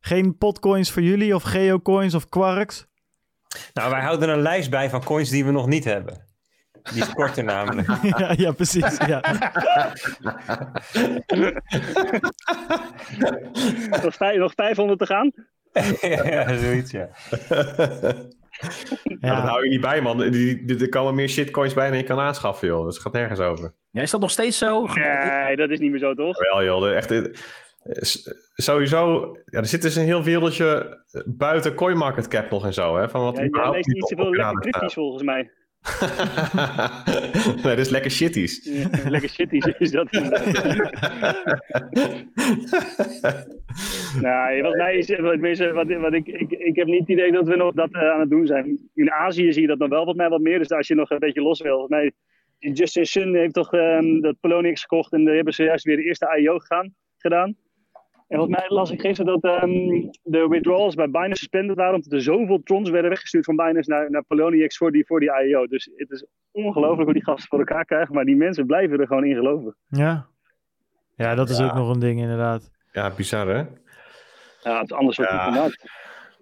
geen 0.00 0.36
potcoins 0.36 0.90
voor 0.90 1.02
jullie 1.02 1.34
of 1.34 1.42
geocoins 1.42 2.14
of 2.14 2.28
quarks? 2.28 2.86
Nou, 3.72 3.90
wij 3.90 4.00
houden 4.00 4.28
een 4.28 4.40
lijst 4.42 4.70
bij 4.70 4.90
van 4.90 5.04
coins 5.04 5.30
die 5.30 5.44
we 5.44 5.50
nog 5.50 5.66
niet 5.66 5.84
hebben. 5.84 6.30
Die 6.92 7.02
is 7.02 7.12
korter 7.12 7.44
namelijk. 7.44 7.88
ja, 8.18 8.32
ja, 8.36 8.52
precies. 8.52 8.96
Ja. 9.06 9.20
nog, 14.02 14.14
vijf, 14.14 14.38
nog 14.38 14.52
500 14.54 14.98
te 14.98 15.06
gaan. 15.06 15.32
ja, 16.30 16.56
zoiets, 16.56 16.90
ja. 16.90 17.08
Ja. 19.20 19.34
dat 19.34 19.44
hou 19.48 19.64
je 19.64 19.70
niet 19.70 19.80
bij, 19.80 20.00
man. 20.02 20.18
Die, 20.30 20.64
die- 20.64 20.78
er 20.80 20.88
komen 20.88 21.14
meer 21.14 21.28
shitcoins 21.28 21.74
bij 21.74 21.88
dan 21.88 21.96
je 21.98 22.04
kan 22.04 22.18
aanschaffen, 22.18 22.68
joh. 22.68 22.84
Dus 22.84 22.94
het 22.94 23.02
gaat 23.02 23.12
nergens 23.12 23.40
over. 23.40 23.74
Ja, 23.90 24.02
is 24.02 24.10
dat 24.10 24.20
nog 24.20 24.30
steeds 24.30 24.58
zo? 24.58 24.86
Nee, 24.86 25.56
dat 25.56 25.70
is 25.70 25.78
niet 25.78 25.90
meer 25.90 26.00
zo, 26.00 26.14
toch? 26.14 26.38
Wel, 26.38 26.64
joh. 26.64 26.82
de- 26.82 26.92
Echt, 26.94 27.10
eh, 27.10 27.22
sowieso, 28.54 29.32
ja, 29.44 29.58
er 29.58 29.66
zit 29.66 29.82
dus 29.82 29.96
een 29.96 30.04
heel 30.04 30.22
wereldje 30.22 30.98
buiten 31.26 31.74
CoinMarketCap 31.74 32.50
nog 32.50 32.64
en 32.64 32.74
zo, 32.74 32.96
hè. 32.96 33.08
Van 33.08 33.22
wat 33.22 33.36
Ja, 33.36 33.44
überhaupt 33.44 33.76
leest 33.76 33.88
niet 33.88 34.08
zoveel 34.08 34.24
lekker 34.24 34.42
radar 34.44 34.60
cryptisch 34.60 34.94
volgens 34.94 35.22
mij. 35.22 35.50
nee, 37.62 37.74
dat 37.74 37.78
is 37.78 37.88
lekker 37.88 38.10
shitties. 38.10 38.64
Ja, 38.64 38.88
lekker 39.10 39.28
shitties 39.28 39.66
is 39.78 39.90
dat. 39.90 40.12
nou, 44.22 44.62
wat 44.62 44.76
mij 44.76 44.96
is, 44.96 45.08
wat, 45.08 45.40
wat, 45.72 45.94
wat 45.94 46.14
ik, 46.14 46.26
ik, 46.26 46.50
ik 46.50 46.76
heb 46.76 46.86
niet 46.86 47.00
het 47.00 47.08
idee 47.08 47.32
dat 47.32 47.46
we 47.46 47.56
nog 47.56 47.74
dat 47.74 47.92
eh, 47.92 48.10
aan 48.10 48.20
het 48.20 48.30
doen 48.30 48.46
zijn. 48.46 48.90
In 48.94 49.12
Azië 49.12 49.52
zie 49.52 49.62
je 49.62 49.68
dat 49.68 49.78
nog 49.78 49.88
wel 49.88 50.04
wat 50.04 50.16
mij 50.16 50.28
wat 50.28 50.40
meer. 50.40 50.58
Dus 50.58 50.70
als 50.70 50.88
je 50.88 50.94
nog 50.94 51.10
een 51.10 51.18
beetje 51.18 51.42
los 51.42 51.60
wil. 51.60 51.86
Mij, 51.88 52.12
Justin 52.58 53.06
Sun 53.06 53.34
heeft 53.34 53.54
toch 53.54 53.74
ehm, 53.74 54.20
dat 54.20 54.40
Poloniex 54.40 54.80
gekocht 54.80 55.12
en 55.12 55.24
daar 55.24 55.34
hebben 55.34 55.54
ze 55.54 55.64
juist 55.64 55.84
weer 55.84 55.96
de 55.96 56.04
eerste 56.04 56.36
IO 56.38 56.58
gegaan, 56.58 56.94
gedaan. 57.16 57.56
En 58.32 58.38
volgens 58.38 58.58
mij 58.60 58.68
las 58.76 58.90
ik 58.90 59.00
gisteren 59.00 59.40
dat 59.40 59.52
ehm, 59.54 59.70
de 60.22 60.46
withdrawals 60.48 60.94
bij 60.94 61.10
Binance 61.10 61.36
suspended 61.38 61.76
waren. 61.76 61.94
Omdat 61.94 62.12
er 62.12 62.22
zoveel 62.22 62.62
trons 62.62 62.90
werden 62.90 63.10
weggestuurd 63.10 63.44
van 63.44 63.56
Binance 63.56 63.90
naar, 63.90 64.10
naar 64.10 64.22
Poloniex 64.22 64.76
voor 64.76 64.92
die, 64.92 65.06
voor 65.06 65.20
die 65.20 65.30
IO. 65.44 65.66
Dus 65.66 65.90
het 65.96 66.10
is 66.10 66.24
ongelooflijk 66.50 67.04
hoe 67.04 67.12
die 67.12 67.24
gasten 67.24 67.48
voor 67.48 67.58
elkaar 67.58 67.84
krijgen. 67.84 68.14
Maar 68.14 68.24
die 68.24 68.36
mensen 68.36 68.66
blijven 68.66 69.00
er 69.00 69.06
gewoon 69.06 69.24
in 69.24 69.34
geloven. 69.34 69.76
Ja. 69.88 70.26
Ja, 71.16 71.34
dat 71.34 71.50
is 71.50 71.58
Ja. 71.58 71.64
ook 71.64 71.74
nog 71.74 71.94
een 71.94 72.00
ding 72.00 72.20
inderdaad. 72.20 72.70
Ja, 72.92 73.10
bizar, 73.16 73.46
hè? 73.46 73.62
Ja, 74.62 74.78
het 74.80 74.90
is 74.90 74.96
anders 74.96 75.16
wat 75.16 75.28
Ja. 75.28 75.70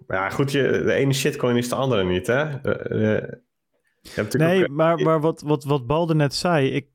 Maar 0.07 0.17
ja, 0.17 0.29
goed, 0.29 0.51
je, 0.51 0.61
de 0.85 0.93
ene 0.93 1.13
shitcoin 1.13 1.55
is 1.57 1.69
de 1.69 1.75
andere 1.75 2.03
niet, 2.03 2.27
hè? 2.27 2.45
De- 2.61 2.85
de- 2.89 3.39
Je 4.01 4.09
hebt 4.15 4.33
natuurlijk 4.33 4.51
Nee, 4.51 4.61
ook, 4.61 4.67
eh, 4.69 4.75
maar, 4.75 4.99
maar 4.99 5.21
wat, 5.21 5.41
wat, 5.41 5.63
wat 5.63 5.87
Balder 5.87 6.15
net 6.15 6.33
zei, 6.33 6.69
ik, 6.71 6.87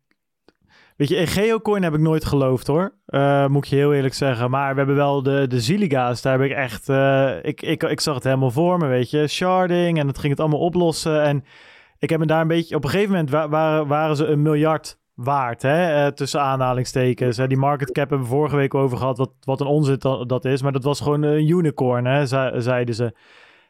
weet 0.97 1.09
je, 1.09 1.17
in 1.17 1.27
Geocoin 1.27 1.83
heb 1.83 1.95
ik 1.95 2.01
nooit 2.01 2.25
geloofd 2.25 2.67
hoor, 2.67 2.95
Eh, 3.07 3.47
moet 3.47 3.65
ik 3.65 3.71
je 3.71 3.77
heel 3.77 3.95
eerlijk 3.95 4.15
zeggen. 4.15 4.51
Maar 4.51 4.71
we 4.73 4.77
hebben 4.79 4.97
wel 4.97 5.23
de, 5.23 5.47
de 5.47 5.61
Ziliga's, 5.61 6.23
daar 6.23 6.39
heb 6.41 6.51
ik 6.51 6.57
echt, 6.57 6.89
eh, 6.89 7.31
ik, 7.43 7.63
ik, 7.63 7.83
ik 7.83 8.01
zag 8.01 8.15
het 8.15 8.25
helemaal 8.25 8.51
voor 8.51 8.79
me, 8.79 8.87
weet 8.87 9.11
je, 9.11 9.27
sharding 9.27 9.99
en 9.99 10.07
het 10.07 10.19
ging 10.19 10.31
het 10.31 10.41
allemaal 10.41 10.61
oplossen. 10.61 11.23
En 11.23 11.45
ik 11.99 12.11
heb 12.11 12.19
me 12.21 12.27
daar 12.27 12.41
een 12.41 12.49
beetje, 12.49 12.77
op 12.77 12.85
een 12.85 12.91
gegeven 12.91 13.13
moment 13.13 13.31
wa- 13.31 13.49
waren, 13.49 13.87
waren 13.87 14.17
ze 14.17 14.27
een 14.27 14.43
miljard 14.43 14.99
waard, 15.15 15.63
hè, 15.63 16.05
eh, 16.07 16.13
tussen 16.13 16.41
aanhalingstekens. 16.41 17.37
Hè. 17.37 17.47
Die 17.47 17.57
market 17.59 17.93
cap 17.93 18.09
hebben 18.11 18.27
we 18.29 18.35
vorige 18.35 18.57
week 18.57 18.75
over 18.75 18.99
gehad, 18.99 19.19
wat, 19.19 19.31
wat 19.41 19.61
een 19.61 19.67
onzin 19.67 19.97
dat, 19.99 20.29
dat 20.29 20.45
is, 20.45 20.63
maar 20.63 20.73
dat 20.73 20.85
was 20.85 21.01
gewoon 21.01 21.23
een 21.23 21.49
unicorn, 21.49 22.05
hè, 22.05 22.27
ze- 22.27 22.55
zeiden 22.57 22.95
ze. 22.95 23.15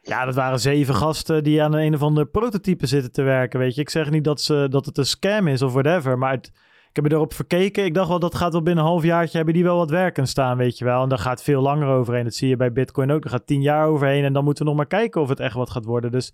Ja, 0.01 0.25
dat 0.25 0.35
waren 0.35 0.59
zeven 0.59 0.95
gasten 0.95 1.43
die 1.43 1.63
aan 1.63 1.73
een 1.73 1.93
of 1.93 2.01
ander 2.01 2.25
prototype 2.25 2.85
zitten 2.87 3.11
te 3.11 3.21
werken, 3.23 3.59
weet 3.59 3.75
je. 3.75 3.81
Ik 3.81 3.89
zeg 3.89 4.09
niet 4.09 4.23
dat, 4.23 4.41
ze, 4.41 4.67
dat 4.69 4.85
het 4.85 4.97
een 4.97 5.05
scam 5.05 5.47
is 5.47 5.61
of 5.61 5.73
whatever, 5.73 6.17
maar 6.17 6.31
het- 6.31 6.51
heb 6.97 7.05
er 7.05 7.17
erop 7.17 7.33
verkeken. 7.33 7.85
Ik 7.85 7.93
dacht 7.93 8.07
wel, 8.07 8.19
dat 8.19 8.35
gaat 8.35 8.51
wel 8.51 8.61
binnen 8.61 8.83
een 8.83 8.89
halfjaartje 8.89 9.37
hebben 9.37 9.55
die 9.55 9.63
wel 9.63 9.77
wat 9.77 9.89
werken 9.89 10.27
staan, 10.27 10.57
weet 10.57 10.77
je 10.77 10.85
wel. 10.85 11.03
En 11.03 11.09
daar 11.09 11.17
gaat 11.17 11.43
veel 11.43 11.61
langer 11.61 11.87
overheen. 11.87 12.23
Dat 12.23 12.33
zie 12.33 12.49
je 12.49 12.57
bij 12.57 12.71
Bitcoin 12.71 13.11
ook. 13.11 13.23
Er 13.23 13.29
gaat 13.29 13.47
tien 13.47 13.61
jaar 13.61 13.87
overheen 13.87 14.23
en 14.23 14.33
dan 14.33 14.43
moeten 14.43 14.63
we 14.63 14.69
nog 14.69 14.79
maar 14.79 14.87
kijken 14.87 15.21
of 15.21 15.29
het 15.29 15.39
echt 15.39 15.55
wat 15.55 15.69
gaat 15.69 15.85
worden. 15.85 16.11
Dus 16.11 16.33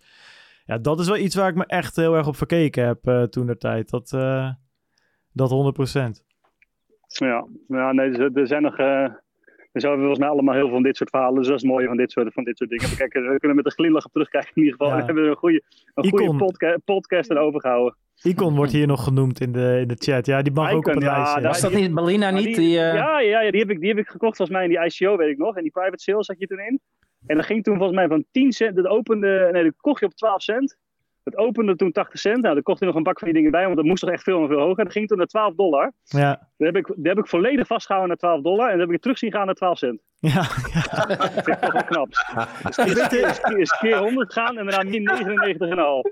ja, 0.66 0.78
dat 0.78 1.00
is 1.00 1.08
wel 1.08 1.18
iets 1.18 1.36
waar 1.36 1.50
ik 1.50 1.56
me 1.56 1.66
echt 1.66 1.96
heel 1.96 2.16
erg 2.16 2.28
op 2.28 2.36
verkeken 2.36 2.86
heb 2.86 3.08
eh, 3.08 3.24
toen 3.24 3.46
de 3.46 3.58
tijd. 3.58 3.90
Dat, 3.90 4.12
eh 4.14 4.50
dat 5.32 5.76
100%. 5.78 6.24
Ja, 7.08 7.48
ja 7.68 7.92
nee, 7.92 8.12
er, 8.12 8.32
er 8.34 8.48
zijn 8.48 8.62
nog. 8.62 8.78
eh 8.78 9.08
er 9.74 9.82
zijn 9.82 9.98
volgens 9.98 10.20
mij 10.20 10.28
allemaal 10.28 10.54
heel 10.54 10.64
veel 10.64 10.74
van 10.74 10.84
dit 10.84 10.98
soort 10.98 11.10
verhalen. 11.10 11.36
Dus 11.36 11.48
dat 11.48 11.56
is 11.56 11.62
het 11.62 11.72
mooie 11.72 11.88
van 11.88 11.98
dit 11.98 12.12
soort, 12.12 12.34
van 12.34 12.44
dit 12.44 12.58
soort 12.58 12.70
dingen. 12.70 12.90
We, 12.90 12.96
kijken, 12.96 13.32
we 13.32 13.40
kunnen 13.40 13.56
met 13.58 13.66
een 13.66 13.72
glimlach 13.72 14.06
op 14.06 14.12
terugkijken 14.12 14.52
in 14.54 14.62
ieder 14.64 14.78
geval. 14.78 14.94
Ja. 14.94 15.00
We 15.00 15.06
hebben 15.06 15.24
er 15.24 15.30
een 15.30 15.36
goede, 15.36 15.62
een 15.94 16.10
goede 16.10 16.36
podca 16.36 16.78
podcast 16.86 17.32
aan 17.32 17.38
overgehouden. 17.38 17.96
Icon 18.22 18.56
wordt 18.56 18.72
hier 18.72 18.88
nog 18.88 19.04
genoemd 19.04 19.40
in 19.42 19.52
de, 19.52 19.78
in 19.82 19.88
de 19.88 19.96
chat. 19.98 20.26
Ja, 20.26 20.42
die 20.42 20.54
mag 20.54 20.72
ook 20.72 20.88
op 20.88 20.94
het 20.94 21.04
ja, 21.04 21.18
lijstje. 21.18 21.42
Was 21.42 21.62
dat 21.62 21.74
niet 21.74 21.94
Balina 21.94 22.32
Maar 22.32 22.42
niet? 22.42 22.56
Die, 22.56 22.80
eh, 22.80 22.94
Ja, 22.94 23.20
ja, 23.20 23.42
ja 23.42 23.52
die, 23.52 23.60
heb 23.60 23.70
ik, 23.70 23.80
die 23.80 23.90
heb 23.90 23.98
ik 23.98 24.08
gekocht 24.08 24.38
volgens 24.38 24.58
mij 24.58 24.68
in 24.68 24.70
die 24.70 24.86
ICO, 24.86 25.18
weet 25.18 25.30
ik 25.30 25.38
nog. 25.38 25.56
En 25.56 25.62
die 25.62 25.72
private 25.72 26.04
sale 26.04 26.24
zat 26.24 26.40
je 26.40 26.48
toen 26.48 26.60
in. 26.60 26.80
En 27.26 27.36
dat 27.36 27.46
ging 27.46 27.64
toen 27.64 27.76
volgens 27.78 27.98
mij 27.98 28.08
van 28.08 28.26
10 28.32 28.52
cent. 28.52 28.76
Dat 28.76 28.88
opende, 28.88 29.50
nee, 29.52 29.64
dat 29.64 29.74
kocht 29.78 30.00
je 30.00 30.06
op 30.06 30.14
12 30.14 30.42
cent. 30.42 30.78
Het 31.24 31.38
opende 31.38 31.76
toen 31.76 31.92
80 31.92 32.20
cent. 32.20 32.42
Nou, 32.42 32.54
daar 32.54 32.64
kocht 32.64 32.80
hij 32.80 32.88
nog 32.88 32.98
een 32.98 33.04
bak 33.04 33.20
van 33.20 33.28
die 33.28 33.38
dingen 33.38 33.52
bij, 33.52 33.64
want 33.64 33.76
dat 33.76 33.86
moest 33.86 34.02
toch 34.02 34.12
echt 34.12 34.24
veel 34.24 34.42
en 34.42 34.48
veel 34.48 34.60
hoger. 34.60 34.84
Dat 34.84 34.94
ging 34.94 35.08
toen 35.08 35.18
naar 35.18 35.28
12 35.28 35.56
dollar. 35.56 35.92
Ja, 36.04 36.30
Dat 36.58 36.68
heb 36.74 36.76
ik, 36.76 36.88
dat 36.88 37.06
heb 37.06 37.18
ik 37.18 37.28
volledig 37.28 37.68
vastgehouden 37.68 38.10
naar 38.10 38.32
12 38.32 38.42
dollar. 38.42 38.66
En 38.66 38.72
dan 38.72 38.80
heb 38.80 38.88
ik 38.88 38.94
het 38.94 39.02
terug 39.02 39.18
zien 39.18 39.32
gaan 39.32 39.46
naar 39.46 39.56
12 39.56 39.78
cent. 39.78 40.02
ja, 40.20 40.46
ja. 40.74 41.06
Dat 41.06 41.32
vind 41.32 41.48
ik 41.48 41.60
toch 41.60 41.74
wel 41.74 41.84
knap. 41.84 42.08
Is, 42.70 42.78
is, 42.78 43.40
is 43.58 43.72
keer 43.72 43.98
100 43.98 44.34
gaan 44.34 44.58
en 44.58 44.66
daarna 44.66 44.90
min 44.90 45.10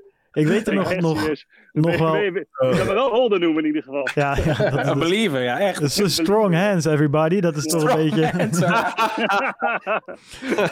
99,5. 0.01 0.10
Ik 0.33 0.47
weet 0.47 0.67
er 0.67 0.73
nog, 0.73 0.95
nog, 0.95 1.29
nog 1.71 1.97
wel... 1.97 2.15
Je 2.15 2.47
kan 2.59 2.87
me 2.87 2.93
wel 2.93 3.09
holder 3.09 3.39
noemen 3.39 3.61
in 3.61 3.67
ieder 3.67 3.83
geval. 3.83 4.07
Ja, 4.13 4.37
ja, 4.45 4.69
dat, 4.69 4.85
dat, 4.85 4.99
believer, 4.99 5.41
ja, 5.41 5.59
echt. 5.59 5.79
dat 5.79 5.89
is 5.89 5.97
een 5.97 6.09
strong 6.09 6.55
hands, 6.55 6.85
everybody. 6.85 7.39
Dat 7.39 7.55
is 7.55 7.63
toch 7.63 7.89
een 7.89 7.95
beetje... 7.95 8.25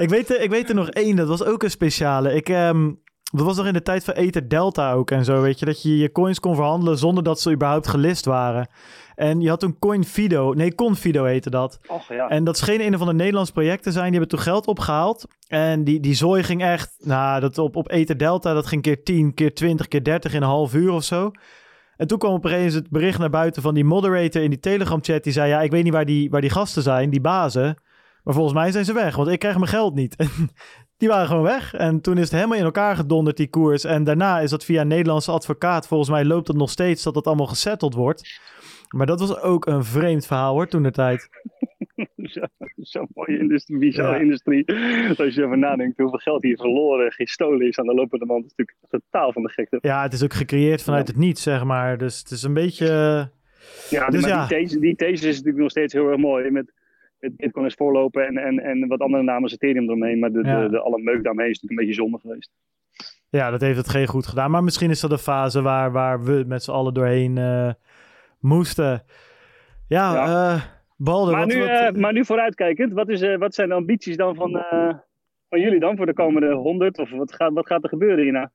ik, 0.04 0.10
weet 0.10 0.30
er, 0.30 0.42
ik 0.42 0.50
weet 0.50 0.70
er 0.70 0.76
nog 0.76 0.90
één, 0.90 1.16
dat 1.16 1.28
was 1.28 1.44
ook 1.44 1.64
een 1.64 1.72
speciale. 1.72 2.34
Ik, 2.34 2.50
ehm, 2.50 2.92
dat 3.32 3.46
was 3.46 3.58
nog 3.58 3.66
in 3.66 3.74
de 3.74 3.82
tijd 3.82 4.04
van 4.04 4.14
Ether 4.14 4.48
Delta 4.48 4.94
ook 4.94 5.12
en 5.12 5.26
zo, 5.26 5.42
weet 5.42 5.60
je. 5.60 5.66
Dat 5.66 5.82
je 5.82 5.98
je 5.98 6.12
coins 6.12 6.40
kon 6.40 6.56
verhandelen 6.56 6.98
zonder 6.98 7.24
dat 7.24 7.40
ze 7.40 7.52
überhaupt 7.52 7.88
gelist 7.88 8.26
waren. 8.26 8.70
En 9.16 9.42
je 9.42 9.50
had 9.50 9.60
toen 9.60 9.80
Coinfido, 9.80 10.54
nee, 10.54 10.76
Confido 10.76 11.24
heette 11.24 11.50
dat. 11.50 11.80
Och 11.88 12.08
ja. 12.08 12.28
En 12.28 12.44
dat 12.44 12.58
scheen 12.58 12.82
een 12.82 12.94
of 12.94 13.00
ander 13.00 13.16
Nederlands 13.16 13.52
project 13.52 13.84
te 13.84 13.92
zijn. 13.92 14.12
Die 14.12 14.20
hebben 14.20 14.30
toen 14.30 14.40
geld 14.40 14.68
opgehaald. 14.68 15.28
En 15.48 15.84
die, 15.84 16.00
die 16.00 16.14
zooi 16.14 16.44
ging 16.44 16.62
echt, 16.62 16.96
nou, 17.00 17.40
dat 17.40 17.58
op, 17.58 17.76
op 17.76 17.90
Ether 17.90 18.18
Delta, 18.18 18.54
dat 18.54 18.68
ging 18.68 18.82
keer 18.82 19.04
10, 19.04 19.34
keer 19.34 19.54
20, 19.54 19.88
keer 19.88 20.04
30 20.04 20.34
in 20.34 20.42
een 20.42 20.48
half 20.48 20.74
uur 20.74 20.92
of 20.92 21.04
zo. 21.04 21.32
En 21.96 22.08
toen 22.08 22.18
kwam 22.18 22.34
op 22.34 22.44
een 22.44 22.50
gegeven 22.50 22.68
moment 22.68 22.86
het 22.86 23.00
bericht 23.00 23.20
naar 23.20 23.30
buiten 23.30 23.62
van 23.62 23.74
die 23.74 23.86
moderator 23.86 24.42
in 24.42 24.50
die 24.50 24.60
Telegram-chat. 24.60 25.24
Die 25.24 25.34
zei, 25.34 25.50
ja, 25.50 25.62
ik 25.62 25.72
weet 25.72 25.84
niet 25.84 25.94
waar 25.94 26.06
die, 26.06 26.30
waar 26.30 26.42
die 26.42 26.50
gasten 26.50 26.84
zijn, 26.84 27.10
die 27.10 27.22
bazen. 27.22 27.82
Maar 28.24 28.34
volgens 28.34 28.56
mij 28.56 28.72
zijn 28.72 28.86
ze 28.86 28.94
weg, 28.94 29.16
want 29.16 29.28
ik 29.28 29.40
krijg 29.40 29.56
mijn 29.56 29.68
geld 29.68 29.96
niet. 29.96 30.16
Die 31.00 31.10
waren 31.10 31.28
gewoon 31.28 31.44
weg. 31.44 31.74
En 31.74 32.02
toen 32.02 32.16
is 32.18 32.24
het 32.24 32.32
helemaal 32.32 32.58
in 32.58 32.64
elkaar 32.64 32.96
gedonderd, 32.96 33.38
die 33.38 33.50
koers. 33.50 33.84
En 33.84 34.04
daarna 34.04 34.40
is 34.40 34.50
dat 34.50 34.66
via 34.66 34.82
een 34.82 34.88
Nederlandse 34.88 35.32
advocaat. 35.32 35.88
Volgens 35.88 36.10
mij 36.10 36.26
loopt 36.26 36.48
het 36.48 36.58
nog 36.58 36.70
steeds 36.70 37.04
dat 37.04 37.14
dat 37.14 37.28
allemaal 37.28 37.46
gesetteld 37.48 37.94
wordt. 37.94 38.40
Maar 38.90 39.06
dat 39.06 39.20
was 39.20 39.42
ook 39.42 39.66
een 39.66 39.84
vreemd 39.84 40.26
verhaal 40.28 40.54
hoor, 40.54 40.68
toen 40.68 40.84
de 40.84 40.92
tijd. 40.92 41.30
Zo- 42.18 42.42
Zo'n 42.76 43.08
mooie 43.14 43.40
industrie, 43.40 43.78
bizarre 43.78 44.16
Ja. 44.16 44.22
industrie. 44.22 44.68
Als 45.08 45.36
je 45.36 45.44
even 45.44 45.60
nadenkt 45.60 45.98
hoeveel 45.98 46.20
geld 46.20 46.44
hier 46.44 46.58
verloren, 46.58 47.12
gestolen 47.12 47.68
is 47.68 47.80
aan 47.80 47.86
de 47.86 47.94
lopende. 47.94 48.26
Dat 48.26 48.38
is 48.38 48.42
natuurlijk 48.58 48.78
totaal 48.90 49.34
van 49.34 49.44
de 49.44 49.50
gekte. 49.50 49.78
Ja, 49.82 50.02
het 50.02 50.14
is 50.14 50.24
ook 50.24 50.34
gecreëerd 50.34 50.84
vanuit 50.84 51.08
het 51.08 51.18
niets, 51.18 51.42
zeg 51.44 51.64
maar. 51.64 51.98
Dus 51.98 52.20
het 52.20 52.32
is 52.32 52.44
een 52.44 52.54
beetje... 52.54 52.86
Ja, 53.90 54.08
Dus 54.08 54.22
maar 54.22 54.30
ja. 54.30 54.48
Die, 54.48 54.58
thesis, 54.58 54.80
die 54.80 54.96
thesis 54.96 55.24
is 55.26 55.36
natuurlijk 55.36 55.58
nog 55.62 55.70
steeds 55.72 55.94
heel 55.94 56.08
erg 56.10 56.18
mooi. 56.20 56.50
Met 56.52 56.74
Bitcoin 57.20 57.66
is 57.66 57.74
voorlopen 57.74 58.26
en, 58.28 58.38
en, 58.38 58.60
en 58.60 58.88
wat 58.88 59.00
andere 59.00 59.24
namen 59.24 59.52
Ethereum 59.52 59.84
eromheen. 59.84 60.20
Maar 60.20 60.32
de, 60.32 60.44
Ja. 60.44 60.62
de, 60.64 60.70
de, 60.70 60.80
alle 60.80 61.02
meuk 61.02 61.24
daarmee 61.24 61.50
is 61.50 61.62
natuurlijk 61.62 61.82
een 61.82 61.88
beetje 61.88 62.02
zonde 62.04 62.20
geweest. 62.20 62.52
Ja, 63.30 63.50
dat 63.52 63.62
heeft 63.62 63.78
het 63.78 63.90
geen 63.90 64.08
goed 64.08 64.28
gedaan. 64.28 64.52
Maar 64.52 64.64
misschien 64.64 64.90
is 64.90 65.00
dat 65.00 65.12
een 65.12 65.18
fase 65.18 65.62
waar, 65.62 65.92
waar 65.92 66.24
we 66.24 66.44
met 66.48 66.64
z'n 66.64 66.72
allen 66.72 66.94
doorheen 66.94 67.38
eh, 67.38 67.72
moesten. 68.40 69.04
Ja, 69.88 70.14
Ja. 70.14 70.54
eh 70.54 70.62
Balder, 70.98 71.32
Maar 71.36 71.46
wat, 71.46 71.54
nu, 71.56 71.60
wat- 71.60 71.70
eh, 71.70 71.92
maar 71.92 72.14
nu 72.14 72.26
vooruitkijkend, 72.26 72.94
wat, 72.94 73.10
is, 73.10 73.36
wat 73.36 73.54
zijn 73.54 73.70
de 73.70 73.76
ambities 73.76 74.18
dan 74.18 74.36
van, 74.36 74.52
van 75.50 75.60
jullie 75.60 75.80
dan 75.80 75.98
voor 75.98 76.06
de 76.06 76.14
komende 76.14 76.54
100? 76.54 76.98
Of 76.98 77.10
wat 77.12 77.34
gaat, 77.34 77.54
wat 77.54 77.68
gaat 77.68 77.84
er 77.84 77.90
gebeuren 77.90 78.24
hierna? 78.24 78.52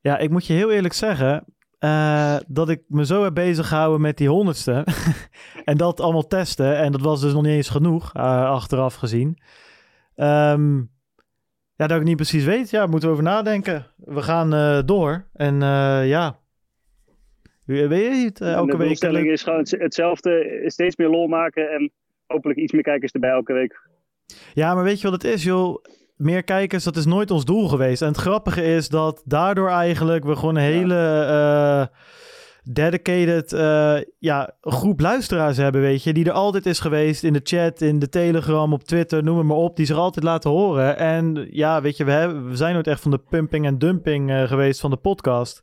Ja, 0.00 0.18
ik 0.18 0.30
moet 0.30 0.46
je 0.46 0.52
heel 0.52 0.70
eerlijk 0.72 0.94
zeggen 0.94 1.44
eh, 1.78 2.36
dat 2.46 2.68
ik 2.68 2.82
me 2.88 3.06
zo 3.06 3.22
heb 3.24 3.34
bezig 3.34 3.68
gehouden 3.68 4.00
met 4.00 4.16
die 4.16 4.28
honderdste. 4.28 4.86
en 5.64 5.76
dat 5.76 6.00
allemaal 6.00 6.26
testen. 6.26 6.76
En 6.76 6.92
dat 6.92 7.00
was 7.00 7.20
dus 7.20 7.32
nog 7.32 7.42
niet 7.42 7.52
eens 7.52 7.68
genoeg, 7.68 8.14
eh, 8.14 8.50
achteraf 8.50 8.94
gezien. 8.94 9.38
Ehm, 10.14 10.76
ja, 11.74 11.86
dat 11.86 11.98
ik 11.98 12.02
niet 12.04 12.16
precies 12.16 12.44
weet. 12.44 12.70
Ja, 12.70 12.86
moeten 12.86 13.08
we 13.08 13.12
over 13.14 13.26
nadenken. 13.26 13.86
We 13.96 14.22
gaan 14.22 14.54
eh, 14.54 14.78
door. 14.84 15.28
En 15.32 15.60
ja, 16.06 16.38
weet 17.64 18.04
je 18.04 18.10
niet, 18.22 18.40
En 18.40 18.54
elke 18.54 18.70
de 18.70 18.76
week... 18.76 18.86
doelstelling 18.86 19.30
is 19.30 19.42
gewoon 19.42 19.58
het- 19.58 19.70
hetzelfde, 19.78 20.62
steeds 20.66 20.96
meer 20.96 21.08
lol 21.08 21.26
maken 21.26 21.70
en 21.70 21.92
hopelijk 22.26 22.58
iets 22.58 22.72
meer 22.72 22.82
kijkers 22.82 23.12
erbij 23.12 23.30
elke 23.30 23.52
week. 23.52 23.86
Ja, 24.54 24.74
maar 24.74 24.84
weet 24.84 25.00
je 25.00 25.10
wat 25.10 25.22
het 25.22 25.32
is, 25.32 25.42
joh? 25.44 25.84
Meer 26.18 26.44
kijkers, 26.44 26.84
dat 26.84 26.96
is 26.96 27.04
nooit 27.04 27.30
ons 27.30 27.44
doel 27.44 27.68
geweest. 27.68 28.02
En 28.02 28.08
het 28.08 28.16
grappige 28.16 28.64
is 28.64 28.88
dat 28.88 29.22
daardoor 29.24 29.68
eigenlijk 29.68 30.24
we 30.24 30.36
gewoon 30.36 30.56
een 30.56 30.62
hele 30.62 31.24
eh, 31.24 31.96
dedicated 32.62 33.52
eh, 33.52 33.96
ja, 34.18 34.50
groep 34.60 35.00
luisteraars 35.00 35.56
hebben, 35.56 35.80
weet 35.80 36.02
je. 36.02 36.12
Die 36.12 36.24
er 36.24 36.32
altijd 36.32 36.66
is 36.66 36.80
geweest 36.80 37.22
in 37.22 37.32
de 37.32 37.40
chat, 37.42 37.80
in 37.80 37.98
de 37.98 38.08
Telegram, 38.08 38.72
op 38.72 38.84
Twitter, 38.84 39.22
noem 39.22 39.38
het 39.38 39.46
maar 39.46 39.56
op. 39.56 39.76
Die 39.76 39.86
zich 39.86 39.96
altijd 39.96 40.24
laten 40.24 40.50
horen. 40.50 40.96
En 40.96 41.48
ja, 41.50 41.82
weet 41.82 41.96
je, 41.96 42.04
we, 42.04 42.10
hebben, 42.10 42.48
we 42.48 42.56
zijn 42.56 42.74
nooit 42.74 42.86
echt 42.86 43.00
van 43.00 43.10
de 43.10 43.22
pumping 43.30 43.66
en 43.66 43.78
dumping 43.78 44.30
eh, 44.30 44.42
geweest 44.42 44.80
van 44.80 44.90
de 44.90 44.96
podcast. 44.96 45.62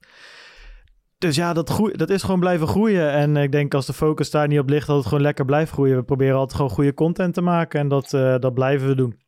Dus 1.18 1.36
ja, 1.36 1.54
dat, 1.54 1.70
groei, 1.70 1.94
dat 1.98 2.10
is 2.10 2.24
gewoon 2.24 2.40
blijven 2.40 2.68
groeien. 2.68 3.12
En 3.12 3.38
ik 3.38 3.52
denk 3.52 3.74
als 3.74 3.86
de 3.86 3.94
focus 3.94 4.32
daar 4.32 4.48
niet 4.48 4.60
op 4.60 4.70
ligt, 4.70 4.88
dat 4.88 4.98
het 4.98 5.06
gewoon 5.06 5.24
lekker 5.24 5.46
blijft 5.46 5.72
groeien. 5.72 5.96
We 5.96 6.04
proberen 6.04 6.36
altijd 6.36 6.56
gewoon 6.56 6.72
goede 6.72 6.94
content 6.94 7.34
te 7.34 7.42
maken 7.42 7.80
en 7.80 7.88
dat, 7.88 8.10
dat 8.40 8.54
blijven 8.54 8.88
we 8.88 8.96
doen. 8.96 9.25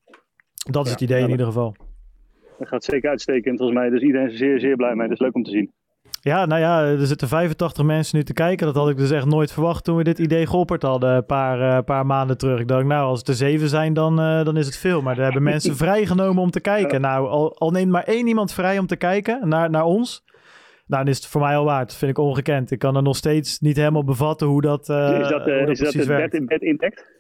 Dat 0.72 0.86
is 0.86 0.92
het 0.92 1.02
idee 1.02 1.16
in 1.18 1.22
dat- 1.22 1.32
ieder 1.32 1.46
geval. 1.46 1.76
Dat 2.60 2.68
gaat 2.68 2.84
zeker 2.84 3.10
uitstekend 3.10 3.58
volgens 3.58 3.80
mij. 3.80 3.90
Dus 3.90 4.02
iedereen 4.02 4.26
is 4.28 4.32
er 4.32 4.38
zeer, 4.38 4.60
zeer 4.60 4.76
blij 4.76 4.96
mee. 4.96 5.08
Dat 5.08 5.16
is 5.18 5.24
leuk 5.24 5.36
om 5.36 5.44
te 5.44 5.52
zien. 5.52 5.72
Ja, 6.22 6.46
nou 6.46 6.62
ja, 6.62 6.84
er 6.86 7.06
zitten 7.06 7.28
85 7.28 7.86
mensen 7.86 8.18
nu 8.18 8.24
te 8.24 8.34
kijken. 8.34 8.66
Dat 8.66 8.76
had 8.76 8.90
ik 8.90 8.98
dus 8.98 9.12
echt 9.12 9.26
nooit 9.26 9.52
verwacht 9.52 9.84
toen 9.84 9.96
we 9.98 10.04
dit 10.04 10.20
idee 10.20 10.48
geopperd 10.48 10.82
hadden 10.82 11.10
een 11.16 11.26
paar, 11.26 11.78
eh, 11.78 11.84
paar 11.84 12.06
maanden 12.06 12.38
terug. 12.38 12.60
Ik 12.60 12.68
dacht, 12.68 12.86
nou, 12.86 13.08
als 13.08 13.20
het 13.20 13.28
er 13.28 13.34
zeven 13.34 13.70
zijn, 13.70 13.94
dan, 13.94 14.20
eh, 14.20 14.44
dan 14.44 14.58
is 14.58 14.66
het 14.66 14.78
veel. 14.78 15.02
Maar 15.02 15.18
er 15.18 15.24
hebben 15.24 15.44
mensen 15.54 15.76
vrijgenomen 15.76 16.42
om 16.44 16.52
te 16.52 16.60
kijken. 16.60 17.02
Nou, 17.02 17.28
al, 17.28 17.58
al 17.58 17.72
neemt 17.72 17.92
maar 17.92 18.04
één 18.04 18.28
iemand 18.28 18.54
vrij 18.54 18.78
om 18.80 18.88
te 18.88 18.96
kijken 18.96 19.48
naar, 19.50 19.70
naar 19.70 19.84
ons. 19.86 20.24
Nou, 20.88 21.04
dan 21.04 21.12
is 21.14 21.18
het 21.18 21.28
voor 21.28 21.42
mij 21.42 21.56
al 21.58 21.66
waard. 21.66 21.88
Dat 21.88 21.98
vind 21.98 22.12
ik 22.12 22.18
ongekend. 22.18 22.72
Ik 22.72 22.80
kan 22.80 22.96
er 22.96 23.04
nog 23.04 23.16
steeds 23.16 23.60
niet 23.60 23.78
helemaal 23.78 24.04
bevatten 24.04 24.48
hoe 24.48 24.62
dat, 24.62 24.90
eh, 24.90 25.20
is 25.20 25.28
dat, 25.28 25.44
hoe 25.44 25.60
dat 25.60 25.70
is 25.70 25.80
dat 25.80 25.90
precies 25.90 26.08
de 26.08 26.14
werkt. 26.14 26.32
bed, 26.32 26.46
bed 26.48 26.62
impact? 26.62 27.16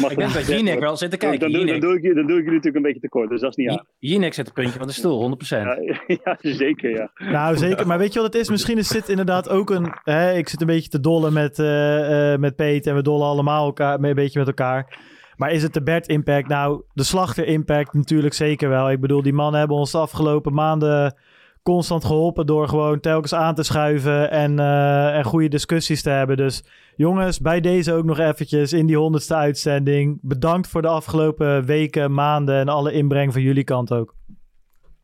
Mag 0.00 0.10
Ik 0.12 0.18
denk 0.18 0.32
dat 0.32 0.46
Jinek 0.46 0.80
wel 0.80 0.96
zit 0.96 1.10
te 1.10 1.16
kijken. 1.16 1.40
Dan 1.40 1.50
doe, 1.50 1.58
dan, 1.58 1.66
Jinek. 1.66 1.82
doe 1.82 1.96
ik, 1.96 2.14
dan 2.14 2.26
doe 2.26 2.38
ik 2.38 2.44
jullie 2.44 2.44
natuurlijk 2.44 2.76
een 2.76 2.82
beetje 2.82 3.00
tekort. 3.00 3.30
Dus 3.30 3.40
dat 3.40 3.50
is 3.50 3.56
niet 3.56 3.68
aan. 3.68 3.86
Jinek 3.98 4.34
zet 4.34 4.46
een 4.46 4.52
puntje 4.52 4.78
van 4.78 4.86
de 4.86 4.92
stoel, 4.92 5.38
100%. 5.44 5.48
Ja, 5.48 5.78
ja, 6.24 6.38
zeker 6.40 6.90
ja. 6.90 7.10
Nou, 7.30 7.56
zeker. 7.56 7.86
Maar 7.86 7.98
weet 7.98 8.12
je 8.12 8.20
wat 8.20 8.32
het 8.32 8.42
is? 8.42 8.50
Misschien 8.50 8.78
is 8.78 8.88
dit 8.88 9.08
inderdaad 9.08 9.48
ook 9.48 9.70
een... 9.70 9.92
Hè, 10.02 10.32
ik 10.32 10.48
zit 10.48 10.60
een 10.60 10.66
beetje 10.66 10.88
te 10.88 11.00
dollen 11.00 11.32
met, 11.32 11.58
eh, 11.58 12.32
eh, 12.32 12.40
met 12.40 12.56
Peter 12.56 12.90
en 12.90 12.96
we 12.96 13.02
dollen 13.02 13.26
allemaal 13.26 13.66
elkaar, 13.66 14.02
een 14.02 14.14
beetje 14.14 14.38
met 14.38 14.48
elkaar. 14.48 14.98
Maar 15.36 15.50
is 15.50 15.62
het 15.62 15.74
de 15.74 15.82
Bert 15.82 16.08
impact? 16.08 16.48
Nou, 16.48 16.82
de 16.92 17.02
slachter 17.04 17.46
impact 17.46 17.94
natuurlijk 17.94 18.34
zeker 18.34 18.68
wel. 18.68 18.90
Ik 18.90 19.00
bedoel, 19.00 19.22
die 19.22 19.32
mannen 19.32 19.58
hebben 19.58 19.76
ons 19.76 19.90
de 19.92 19.98
afgelopen 19.98 20.54
maanden 20.54 21.14
constant 21.62 22.04
geholpen 22.04 22.46
door 22.46 22.68
gewoon 22.68 23.00
telkens 23.00 23.34
aan 23.34 23.54
te 23.54 23.62
schuiven 23.62 24.30
en, 24.30 24.58
eh, 24.58 25.16
en 25.16 25.24
goede 25.24 25.48
discussies 25.48 26.02
te 26.02 26.10
hebben. 26.10 26.36
Dus 26.36 26.64
jongens, 26.96 27.40
bij 27.40 27.60
deze 27.60 27.92
ook 27.92 28.04
nog 28.04 28.18
eventjes 28.18 28.72
in 28.72 28.86
die 28.86 28.96
honderdste 28.96 29.34
uitzending. 29.34 30.18
Bedankt 30.22 30.68
voor 30.68 30.82
de 30.82 30.88
afgelopen 30.88 31.64
weken, 31.64 32.14
maanden 32.14 32.54
en 32.58 32.68
alle 32.68 32.92
inbreng 32.92 33.32
van 33.32 33.42
jullie 33.42 33.64
kant 33.64 33.92
ook. 33.92 34.14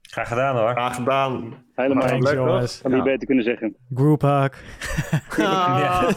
Graag 0.03 0.29
gedaan 0.29 0.57
hoor. 0.57 0.71
Graag 0.71 0.95
gedaan. 0.95 1.55
Helemaal 1.75 2.07
Thanks, 2.07 2.27
leuk, 2.27 2.35
jongens. 2.39 2.81
Had 2.83 2.93
niet 2.93 3.05
beter 3.05 3.27
kunnen 3.27 3.45
zeggen. 3.45 3.77
Group 3.95 4.21
hug. 4.21 4.63
Ah, 5.39 6.11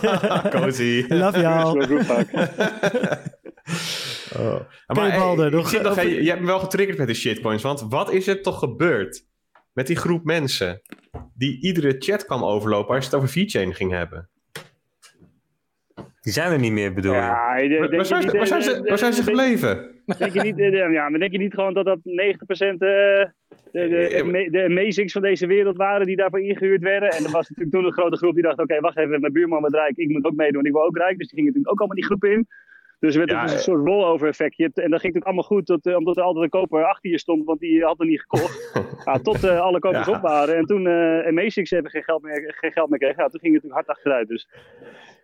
cozy. 0.56 1.06
Love 1.08 1.40
y'all. 1.40 1.86
Goed 1.88 2.06
vaak. 2.06 2.32
Oh. 4.38 4.56
Maar, 4.88 5.20
Balder, 5.20 5.52
nog- 5.52 5.82
nog, 5.82 6.02
je, 6.02 6.24
je 6.24 6.30
hebt 6.30 6.42
me 6.42 6.48
wel 6.48 6.60
getriggerd 6.60 6.98
met 6.98 7.08
die 7.08 7.16
shitcoins. 7.16 7.64
Want 7.64 7.86
wat 7.90 8.12
is 8.12 8.28
er 8.28 8.42
toch 8.42 8.60
gebeurd 8.60 9.26
met 9.74 9.88
die 9.88 9.96
groep 9.96 10.24
mensen 10.24 10.82
die 11.34 11.62
iedere 11.62 11.96
chat 12.00 12.26
kwam 12.26 12.44
overlopen 12.44 12.96
als 12.96 13.06
je 13.06 13.10
het 13.10 13.20
over 13.20 13.30
VeChain 13.30 13.74
ging 13.74 13.92
hebben? 13.92 14.30
Die 16.22 16.34
zijn 16.34 16.52
er 16.52 16.60
niet 16.60 16.72
meer, 16.72 16.94
bedoel 16.94 17.14
je? 17.14 17.18
Ja, 17.18 17.56
ik 17.56 17.70
denk 17.70 17.92
Waar, 17.92 18.06
zijn, 18.06 18.22
niet, 18.22 18.32
ze, 18.32 18.38
waar, 18.38 18.48
zijn 18.48 18.62
ze, 18.62 18.82
waar 18.84 18.98
zijn 18.98 19.14
ze 19.14 19.24
denk- 19.24 19.38
gebleven? 19.38 20.02
Denk 20.18 20.34
je 20.34 20.42
niet, 20.42 20.60
eh, 20.60 20.92
ja, 20.92 21.10
maar 21.10 21.20
denk 21.20 21.32
je 21.32 21.38
niet 21.38 21.54
gewoon 21.54 21.74
dat 21.74 21.86
dat 21.86 22.00
90% 22.00 22.02
eh, 22.02 22.78
de, 22.80 23.32
de, 23.72 23.88
de, 24.32 24.48
de 24.52 24.64
amazings 24.64 25.14
van 25.14 25.22
deze 25.22 25.48
wereld 25.48 25.78
waren 25.78 26.06
die 26.06 26.16
daarvoor 26.16 26.42
ingehuurd 26.42 26.82
werden? 26.82 27.10
En 27.10 27.24
er 27.24 27.32
was 27.32 27.50
natuurlijk 27.50 27.76
toen 27.76 27.86
een 27.86 27.92
grote 27.94 28.18
groep 28.18 28.34
die 28.34 28.44
dacht, 28.44 28.60
oké, 28.60 28.80
wacht 28.80 28.98
even, 28.98 29.20
mijn 29.22 29.34
buurman 29.34 29.60
wordt 29.60 29.76
rijk, 29.76 29.98
ik 29.98 30.10
moet 30.10 30.26
ook 30.26 30.36
meedoen, 30.36 30.66
ik 30.66 30.72
wil 30.72 30.84
ook 30.86 30.98
rijk. 30.98 31.18
Dus 31.18 31.28
die 31.28 31.38
gingen 31.38 31.46
natuurlijk 31.46 31.72
ook 31.72 31.80
allemaal 31.80 31.98
die 31.98 32.06
groep 32.06 32.24
in. 32.24 32.48
Dus 33.00 33.14
er 33.16 33.18
werd 33.18 33.32
Ja, 33.32 33.42
ook 33.42 33.48
een 33.50 33.54
eh. 33.56 33.60
soort 33.62 33.88
rollover 33.88 34.28
effectje. 34.28 34.64
En 34.64 34.72
dat 34.72 34.82
ging 34.82 34.92
natuurlijk 34.92 35.26
allemaal 35.26 35.44
goed, 35.44 35.66
tot, 35.66 35.86
eh, 35.86 35.96
omdat 35.96 36.18
er 36.18 36.24
altijd 36.24 36.44
een 36.44 36.50
koper 36.60 36.84
achter 36.86 37.10
je 37.10 37.20
stond, 37.20 37.46
want 37.46 37.60
die 37.60 37.84
had 37.84 38.00
er 38.00 38.06
niet 38.06 38.20
gekocht. 38.20 38.72
ja, 39.06 39.18
tot 39.30 39.44
eh, 39.44 39.60
alle 39.60 39.80
kopers 39.80 40.06
Ja. 40.06 40.14
op 40.16 40.22
waren. 40.22 40.56
En 40.56 40.66
toen 40.66 40.86
uh, 40.86 41.28
Amazings 41.28 41.70
hebben 41.70 41.92
geen 41.92 42.04
geld 42.04 42.22
meer, 42.22 42.54
geen 42.58 42.72
geld 42.72 42.90
meer 42.90 43.00
kregen, 43.00 43.24
ja, 43.24 43.30
toen 43.30 43.40
ging 43.40 43.54
het 43.54 43.64
natuurlijk 43.64 43.88
hard 43.88 43.98
achteruit. 43.98 44.28
Dus 44.28 44.48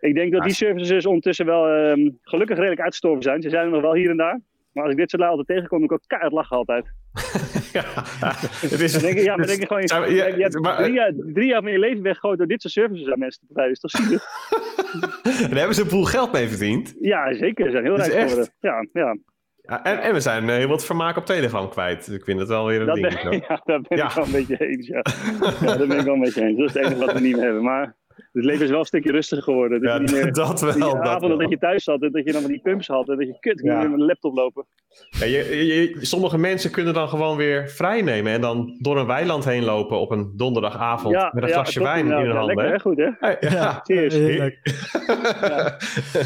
ik 0.00 0.14
denk 0.14 0.32
dat 0.32 0.42
die 0.42 0.52
services 0.52 1.06
ondertussen 1.06 1.46
wel 1.46 1.68
ehm, 1.68 2.10
gelukkig 2.22 2.56
redelijk 2.56 2.80
uitgestorven 2.80 3.22
zijn. 3.22 3.42
Ze 3.42 3.50
zijn 3.50 3.64
er 3.64 3.70
nog 3.72 3.80
wel 3.82 3.94
hier 3.94 4.10
en 4.10 4.16
daar. 4.16 4.40
Maar 4.76 4.84
als 4.84 4.92
ik 4.94 4.98
dit 5.00 5.10
soort 5.10 5.22
lui 5.22 5.34
altijd 5.36 5.56
tegenkom, 5.56 5.84
ik 5.84 5.92
ook 5.92 6.00
keihard 6.06 6.32
lachen 6.32 6.56
altijd. 6.56 6.84
ja, 7.72 7.84
het 8.70 8.80
is, 8.80 8.92
Dan 8.92 9.02
denk 9.02 9.16
ik, 9.18 9.24
ja, 9.24 9.36
maar 9.36 9.46
denk 9.46 9.60
ik 9.62 9.66
gewoon, 9.66 9.82
ja, 10.14 10.26
je 10.26 10.42
hebt 10.42 10.60
maar- 10.60 10.76
drie, 10.76 10.92
jaar, 10.92 11.12
drie 11.16 11.46
jaar 11.48 11.62
van 11.62 11.72
je 11.72 11.78
leven 11.78 12.02
weggegooid 12.02 12.38
door 12.38 12.46
dit 12.46 12.60
soort 12.62 12.72
services 12.74 13.12
aan 13.12 13.18
mensen 13.18 13.40
te 13.46 13.52
prijzen. 13.52 13.78
Dat 13.80 13.92
is 13.92 13.96
toch 13.96 14.06
zielig? 14.06 14.24
Daar 15.50 15.58
hebben 15.58 15.74
ze 15.74 15.82
een 15.82 15.88
boel 15.88 16.04
geld 16.04 16.32
mee 16.32 16.48
verdiend. 16.48 16.94
Ja, 17.00 17.34
zeker. 17.34 17.64
Ze 17.64 17.70
zijn 17.70 17.84
heel 17.84 17.96
Dat 17.96 18.06
rijk 18.06 18.20
geworden. 18.28 18.52
Ja, 18.60 18.86
ja. 18.92 19.16
Ja, 19.62 19.84
en, 19.84 19.98
en 20.02 20.12
we 20.12 20.20
zijn 20.20 20.48
eh, 20.48 20.56
heel 20.56 20.68
wat 20.68 20.84
vermaak 20.84 21.16
op 21.16 21.26
Telegram 21.26 21.68
kwijt. 21.68 22.08
Ik 22.12 22.24
vind 22.24 22.38
het 22.38 22.48
wel 22.48 22.66
weer 22.66 22.80
een 22.80 22.86
Dat 22.86 22.94
ding. 22.94 23.46
ja, 23.48 23.60
daar 23.64 23.80
ben 23.80 23.98
Ja. 23.98 24.06
ik 24.06 24.12
wel 24.12 24.24
een 24.24 24.32
beetje 24.32 24.66
eens. 24.66 24.86
Ja. 24.86 25.02
ja, 25.60 25.76
daar 25.76 25.86
ben 25.86 25.98
ik 25.98 26.04
wel 26.04 26.14
een 26.14 26.20
beetje 26.20 26.42
eens. 26.42 26.56
Dat 26.58 26.66
is 26.68 26.74
het 26.74 26.82
enige 26.84 27.04
wat 27.04 27.12
we 27.12 27.20
niet 27.20 27.36
meer 27.36 27.44
hebben. 27.44 27.62
Maar 27.62 27.96
het 28.32 28.44
leven 28.44 28.64
is 28.64 28.70
wel 28.70 28.78
een 28.78 28.84
stukje 28.84 29.12
rustiger 29.12 29.44
geworden. 29.44 29.80
Dus 29.80 29.90
Ja, 29.90 29.98
niet 29.98 30.12
meer, 30.12 30.32
dat 30.42 30.60
wel. 30.60 30.72
die 30.72 30.80
Dat 30.82 30.94
avonden 30.98 31.28
wel. 31.28 31.38
dat 31.38 31.50
je 31.50 31.58
thuis 31.58 31.84
zat 31.84 32.02
en 32.02 32.12
dat 32.12 32.24
je 32.24 32.32
dan 32.32 32.40
van 32.40 32.50
die 32.50 32.60
pumps 32.60 32.86
had 32.86 33.08
en 33.08 33.16
dat 33.16 33.26
je 33.26 33.36
kut, 33.40 33.58
ik 33.60 33.64
Ja. 33.64 33.72
moet 33.72 33.80
weer 33.80 33.90
met 33.90 34.00
een 34.00 34.06
laptop 34.06 34.34
lopen. 34.36 34.66
Ja, 35.10 35.24
je, 35.26 35.96
sommige 36.00 36.38
mensen 36.38 36.70
kunnen 36.70 36.94
dan 36.94 37.08
gewoon 37.08 37.36
weer 37.36 37.68
vrij 37.68 38.02
nemen 38.02 38.32
en 38.32 38.40
dan 38.40 38.76
door 38.80 38.98
een 38.98 39.06
weiland 39.06 39.44
heen 39.44 39.64
lopen 39.64 39.98
op 40.00 40.10
een 40.10 40.32
donderdagavond 40.36 41.14
Ja, 41.14 41.30
met 41.34 41.42
een 41.42 41.48
ja, 41.48 41.54
glasje 41.54 41.82
wijn 41.82 42.06
in 42.06 42.12
inderdaad. 42.12 42.26
hun 42.26 42.32
Ja, 42.34 42.38
handen. 42.38 42.56
lekker, 42.56 42.74
hè? 42.74 42.80
goed 42.80 43.48
hè? 43.48 43.56
ja. 43.58 43.80
Cheers. 43.84 44.14
Heerlijk. 44.14 44.60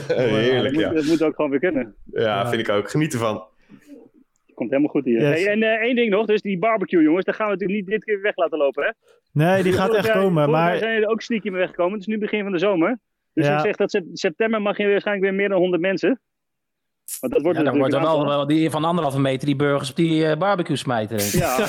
Heerlijk, 0.06 0.74
dat, 0.74 0.80
ja. 0.82 0.86
moet, 0.88 0.96
dat 0.96 1.04
moet 1.04 1.22
ook 1.22 1.34
gewoon 1.34 1.50
weer 1.50 1.60
kunnen. 1.60 1.94
Ja, 2.12 2.48
vind 2.48 2.68
ik 2.68 2.74
ook. 2.74 2.90
Geniet 2.90 3.12
ervan. 3.12 3.44
Komt 4.60 4.72
helemaal 4.72 4.90
goed 4.92 5.04
hier. 5.04 5.20
Yes. 5.20 5.44
Hey, 5.44 5.52
en 5.52 5.62
eh, 5.62 5.82
één 5.86 5.94
ding 5.94 6.10
nog, 6.10 6.26
dus 6.26 6.40
die 6.42 6.58
barbecue 6.58 7.02
jongens, 7.02 7.24
daar 7.24 7.34
gaan 7.34 7.46
we 7.46 7.52
natuurlijk 7.52 7.80
niet 7.80 7.88
dit 7.90 8.04
keer 8.04 8.20
weg 8.20 8.36
laten 8.36 8.58
lopen 8.58 8.84
hè? 8.84 8.90
Nee, 9.32 9.62
die 9.62 9.72
gaat 9.80 9.94
echt 9.94 10.06
jaar- 10.06 10.18
komen. 10.18 10.50
Maar 10.50 10.76
zijn 10.78 11.02
er 11.02 11.08
ook 11.08 11.22
stiekem 11.22 11.52
weggekomen. 11.52 11.92
Het 11.92 12.00
is 12.00 12.06
nu 12.06 12.18
begin 12.18 12.42
van 12.42 12.52
de 12.52 12.58
zomer. 12.58 12.98
Dus 13.34 13.46
Ja. 13.46 13.54
ik 13.54 13.60
zeg 13.60 13.76
dat 13.76 13.90
sep- 13.90 14.04
september 14.12 14.62
mag 14.62 14.76
je 14.76 14.88
waarschijnlijk 14.88 15.26
weer 15.26 15.34
meer 15.36 15.48
dan 15.48 15.58
100 15.58 15.82
mensen. 15.82 16.20
Want 17.20 17.32
dat 17.32 17.42
wordt 17.42 17.58
Ja, 17.58 17.64
dan 17.64 17.78
wordt 17.78 17.94
er 17.94 18.00
wel, 18.00 18.10
aantal. 18.10 18.26
wel 18.26 18.46
die 18.46 18.70
van 18.70 18.84
anderhalve 18.84 19.20
meter 19.20 19.46
die 19.46 19.56
burgers 19.56 19.90
op 19.90 19.96
die 19.96 20.26
eh, 20.26 20.38
barbecue 20.38 20.76
smijten. 20.76 21.38
Ja, 21.38 21.56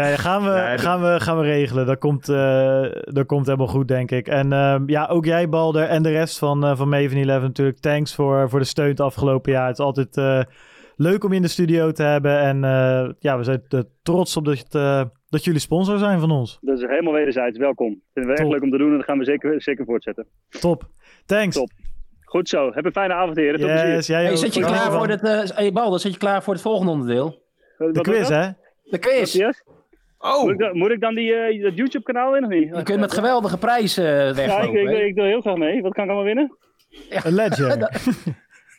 nee, 0.00 0.16
gaan, 0.16 0.42
we, 0.44 0.50
Nee, 0.50 0.78
gaan, 0.78 1.00
we, 1.02 1.20
gaan 1.20 1.36
we 1.38 1.42
regelen. 1.42 1.86
Dat 1.86 1.98
komt, 1.98 2.28
eh, 2.28 2.82
dat 3.02 3.26
komt 3.26 3.46
helemaal 3.46 3.66
goed, 3.66 3.88
denk 3.88 4.10
ik. 4.10 4.28
En 4.28 4.52
ehm, 4.52 4.82
ja, 4.86 5.06
ook 5.06 5.24
jij, 5.24 5.48
Balder, 5.48 5.84
en 5.88 6.02
de 6.02 6.10
rest 6.10 6.38
van, 6.38 6.64
eh 6.64 6.76
van 6.76 6.88
Maven 6.88 7.28
11 7.28 7.42
natuurlijk. 7.42 7.78
Thanks 7.78 8.14
voor, 8.14 8.48
voor 8.48 8.58
de 8.58 8.64
steun 8.64 8.88
het 8.88 9.00
afgelopen 9.00 9.52
jaar. 9.52 9.66
Het 9.66 9.78
is 9.78 9.84
altijd 9.84 10.16
eh, 10.16 10.40
leuk 10.96 11.24
om 11.24 11.30
je 11.30 11.36
in 11.36 11.42
de 11.42 11.48
studio 11.48 11.92
te 11.92 12.02
hebben. 12.02 12.38
En 12.40 12.64
eh, 12.64 13.10
ja, 13.18 13.38
we 13.38 13.44
zijn 13.44 13.62
er 13.68 13.84
trots 14.02 14.36
op 14.36 14.44
dat, 14.44 14.58
je 14.58 14.64
het, 14.64 14.74
eh, 14.74 15.04
dat 15.28 15.44
jullie 15.44 15.60
sponsor 15.60 15.98
zijn 15.98 16.20
van 16.20 16.30
ons. 16.30 16.58
dat 16.60 16.78
is 16.78 16.88
helemaal 16.88 17.12
wederzijds. 17.12 17.58
Welkom. 17.58 18.00
Vinden 18.12 18.32
we 18.32 18.38
echt 18.38 18.42
Top. 18.42 18.52
leuk 18.52 18.62
om 18.62 18.70
te 18.70 18.78
doen 18.78 18.90
en 18.90 18.96
dat 18.96 19.04
gaan 19.06 19.18
we 19.18 19.24
zeker, 19.24 19.62
zeker 19.62 19.84
voortzetten. 19.84 20.26
Top. 20.60 20.88
Thanks. 21.26 21.56
Top. 21.56 21.70
Goed 22.34 22.48
zo. 22.48 22.70
Heb 22.74 22.84
een 22.84 22.92
fijne 22.92 23.14
avond, 23.14 23.36
heren. 23.36 23.60
Tot 23.60 23.68
plezier. 23.68 23.88
Yes, 23.94 24.06
jij 24.06 24.24
Hey, 24.24 24.36
zit 24.36 24.54
je 24.54 24.60
klaar 24.60 24.92
voor 24.92 25.08
het, 25.08 25.22
eh 25.22 25.56
hey 25.56 25.72
Balder, 25.72 26.00
zit 26.00 26.12
je 26.12 26.18
klaar 26.18 26.42
voor 26.42 26.52
het 26.52 26.62
volgende 26.62 26.92
onderdeel? 26.92 27.42
De 27.78 27.90
wat 27.92 28.02
quiz, 28.02 28.28
hè? 28.28 28.48
De 28.82 28.98
quiz. 28.98 29.38
Oh, 30.18 30.42
Moet, 30.42 30.50
ik 30.52 30.58
dan, 30.58 30.76
moet 30.78 30.90
ik 30.90 31.00
dan 31.00 31.14
die, 31.14 31.34
eh, 31.34 31.62
dat 31.62 31.76
YouTube-kanaal 31.76 32.36
in 32.36 32.42
of 32.44 32.50
niet? 32.50 32.76
Je 32.76 32.82
kunt 32.82 33.00
met 33.00 33.12
geweldige 33.12 33.58
prijzen 33.58 34.04
Ja, 34.04 34.28
ik, 34.28 34.34
weglopen. 34.34 34.80
ik, 34.80 34.88
hè? 34.88 34.94
ik 35.02 35.14
doe 35.16 35.24
heel 35.24 35.40
graag 35.40 35.56
mee. 35.56 35.82
Wat 35.82 35.92
kan 35.92 36.04
ik 36.04 36.10
allemaal 36.10 36.26
winnen? 36.26 36.56
Een 37.10 37.32
ledger. 37.34 37.76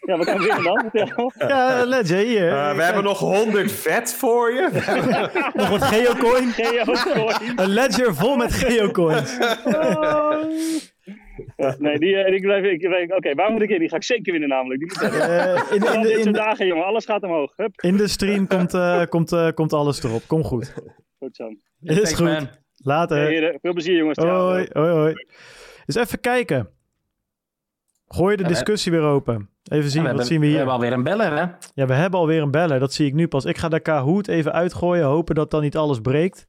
Ja, 0.05 0.17
wat 0.17 0.25
kan 0.25 0.35
ik 0.35 0.41
winnen 0.41 0.63
dan? 0.63 0.89
Ja, 1.49 1.81
een 1.81 1.87
ledger, 1.87 2.17
hier. 2.17 2.49
eh, 2.51 2.75
we 2.75 2.83
hebben 2.83 3.03
nog 3.03 3.19
100 3.19 3.71
vet 3.71 4.13
voor 4.13 4.51
je. 4.53 4.69
nog 5.53 5.69
wat 5.69 5.83
geocoin. 5.83 6.51
Geocoin. 6.51 7.59
Een 7.59 7.69
ledger 7.69 8.15
vol 8.15 8.35
met 8.35 8.53
geocoins. 8.53 9.37
Ja, 9.65 10.39
nee, 11.77 11.99
die, 11.99 12.15
eh, 12.15 12.33
ik 12.33 12.41
blijf, 12.41 12.63
ik, 12.65 13.13
oké, 13.15 13.33
waar 13.33 13.51
moet 13.51 13.61
ik 13.61 13.69
in? 13.69 13.79
Die 13.79 13.89
ga 13.89 13.95
ik 13.95 14.03
zeker 14.03 14.31
winnen 14.31 14.49
namelijk. 14.49 14.79
Die 14.79 14.89
moet. 14.89 15.19
Eh, 15.19 15.71
in, 15.75 15.79
de, 15.79 15.99
dit 16.01 16.17
in, 16.17 16.23
soort 16.23 16.35
dagen, 16.35 16.67
jongen. 16.67 16.85
Alles 16.85 17.05
gaat 17.05 17.23
omhoog. 17.23 17.53
Hup. 17.55 17.81
in 17.81 17.97
de 17.97 18.07
stream 18.07 18.47
komt, 18.47 18.73
eh, 18.73 19.03
komt, 19.05 19.31
eh, 19.31 19.49
komt 19.49 19.73
alles 19.73 20.03
erop. 20.03 20.21
Kom 20.27 20.43
goed. 20.43 20.73
Goed 21.19 21.35
zo. 21.35 21.47
Is 21.81 21.95
Thanks, 21.95 22.13
goed. 22.13 22.25
man. 22.25 22.47
Later. 22.77 23.17
Hey, 23.17 23.29
heren, 23.31 23.59
veel 23.61 23.73
plezier, 23.73 23.95
jongens. 23.97 24.17
Hoi, 24.17 24.67
hoi, 24.73 24.89
hoi. 24.89 25.13
Dus 25.85 25.95
even 25.95 26.19
kijken. 26.19 26.69
Gooi 28.07 28.35
de 28.35 28.43
we- 28.43 28.49
discussie 28.49 28.91
weer 28.91 29.01
open. 29.01 29.49
Even 29.63 29.89
zien, 29.89 30.01
we 30.01 30.07
wat 30.07 30.07
hebben, 30.07 30.25
zien 30.25 30.39
we 30.39 30.45
hier? 30.45 30.55
hebben 30.55 30.73
alweer 30.73 30.93
een 30.93 31.03
beller, 31.03 31.31
hè? 31.31 31.45
Ja, 31.73 31.85
we 31.85 31.93
hebben 31.93 32.19
alweer 32.19 32.41
een 32.41 32.51
beller. 32.51 32.79
Dat 32.79 32.93
zie 32.93 33.07
ik 33.07 33.13
nu 33.13 33.27
pas. 33.27 33.45
Ik 33.45 33.57
ga 33.57 33.69
de 33.69 33.79
Kahoot 33.79 34.27
even 34.27 34.53
uitgooien. 34.53 35.05
Hopen 35.05 35.35
dat 35.35 35.51
dan 35.51 35.61
niet 35.61 35.77
alles 35.77 35.99
breekt. 35.99 36.47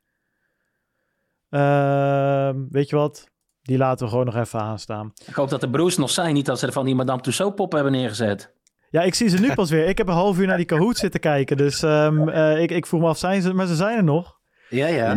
Ehm, 1.50 2.64
weet 2.70 2.88
je 2.88 2.96
wat? 2.96 3.30
Die 3.66 3.78
laten 3.78 4.04
we 4.04 4.10
gewoon 4.10 4.24
nog 4.24 4.36
even 4.36 4.60
aanstaan. 4.60 5.12
Ik 5.26 5.34
hoop 5.34 5.48
dat 5.48 5.60
de 5.60 5.70
broers 5.70 5.96
nog 5.96 6.10
zijn, 6.10 6.34
niet 6.34 6.46
dat 6.46 6.58
ze 6.58 6.66
er 6.66 6.72
van 6.72 6.84
die 6.84 6.94
Madame 6.94 7.20
Tussauds 7.20 7.54
pop 7.54 7.72
hebben 7.72 7.92
neergezet. 7.92 8.54
Ja, 8.90 9.02
ik 9.02 9.14
zie 9.14 9.28
ze 9.28 9.40
nu 9.40 9.54
pas 9.54 9.70
weer. 9.70 9.86
Ik 9.86 9.98
heb 9.98 10.06
een 10.06 10.14
half 10.14 10.38
uur 10.38 10.46
naar 10.46 10.56
die 10.56 10.66
Kahoot 10.66 10.96
zitten 10.96 11.20
kijken. 11.20 11.56
Dus 11.56 11.82
ehm, 11.82 12.28
eh, 12.28 12.62
ik, 12.62 12.70
ik 12.70 12.86
vroeg 12.86 13.00
me 13.00 13.06
af, 13.06 13.18
zijn 13.18 13.42
ze... 13.42 13.52
Maar 13.52 13.66
ze 13.66 13.74
zijn 13.74 13.96
er 13.96 14.04
nog. 14.04 14.38
Ja, 14.68 14.86
ja. 14.86 15.14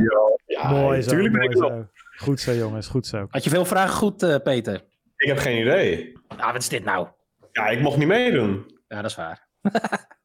mooi 0.70 1.02
zo, 1.02 1.10
tuurlijk 1.10 1.34
ben 1.34 1.44
ik 1.44 1.52
er 1.52 1.58
zo. 1.58 1.86
Goed 2.18 2.40
zo, 2.40 2.54
jongens. 2.54 2.88
Goed 2.88 3.08
zo. 3.08 3.28
Had 3.30 3.44
je 3.44 3.50
veel 3.50 3.66
vragen 3.66 3.96
goed, 3.96 4.24
eh, 4.24 4.36
Peter? 4.44 4.76
Ik 5.16 5.28
heb 5.28 5.38
geen 5.38 5.62
idee. 5.62 6.18
Ah, 6.28 6.52
wat 6.52 6.62
is 6.62 6.70
dit 6.70 6.84
nou? 6.84 7.08
Ja, 7.52 7.68
ik 7.68 7.82
mocht 7.82 7.98
niet 7.98 8.08
meedoen. 8.08 8.66
Ja, 8.88 9.02
dat 9.02 9.10
is 9.10 9.16
waar. 9.16 9.48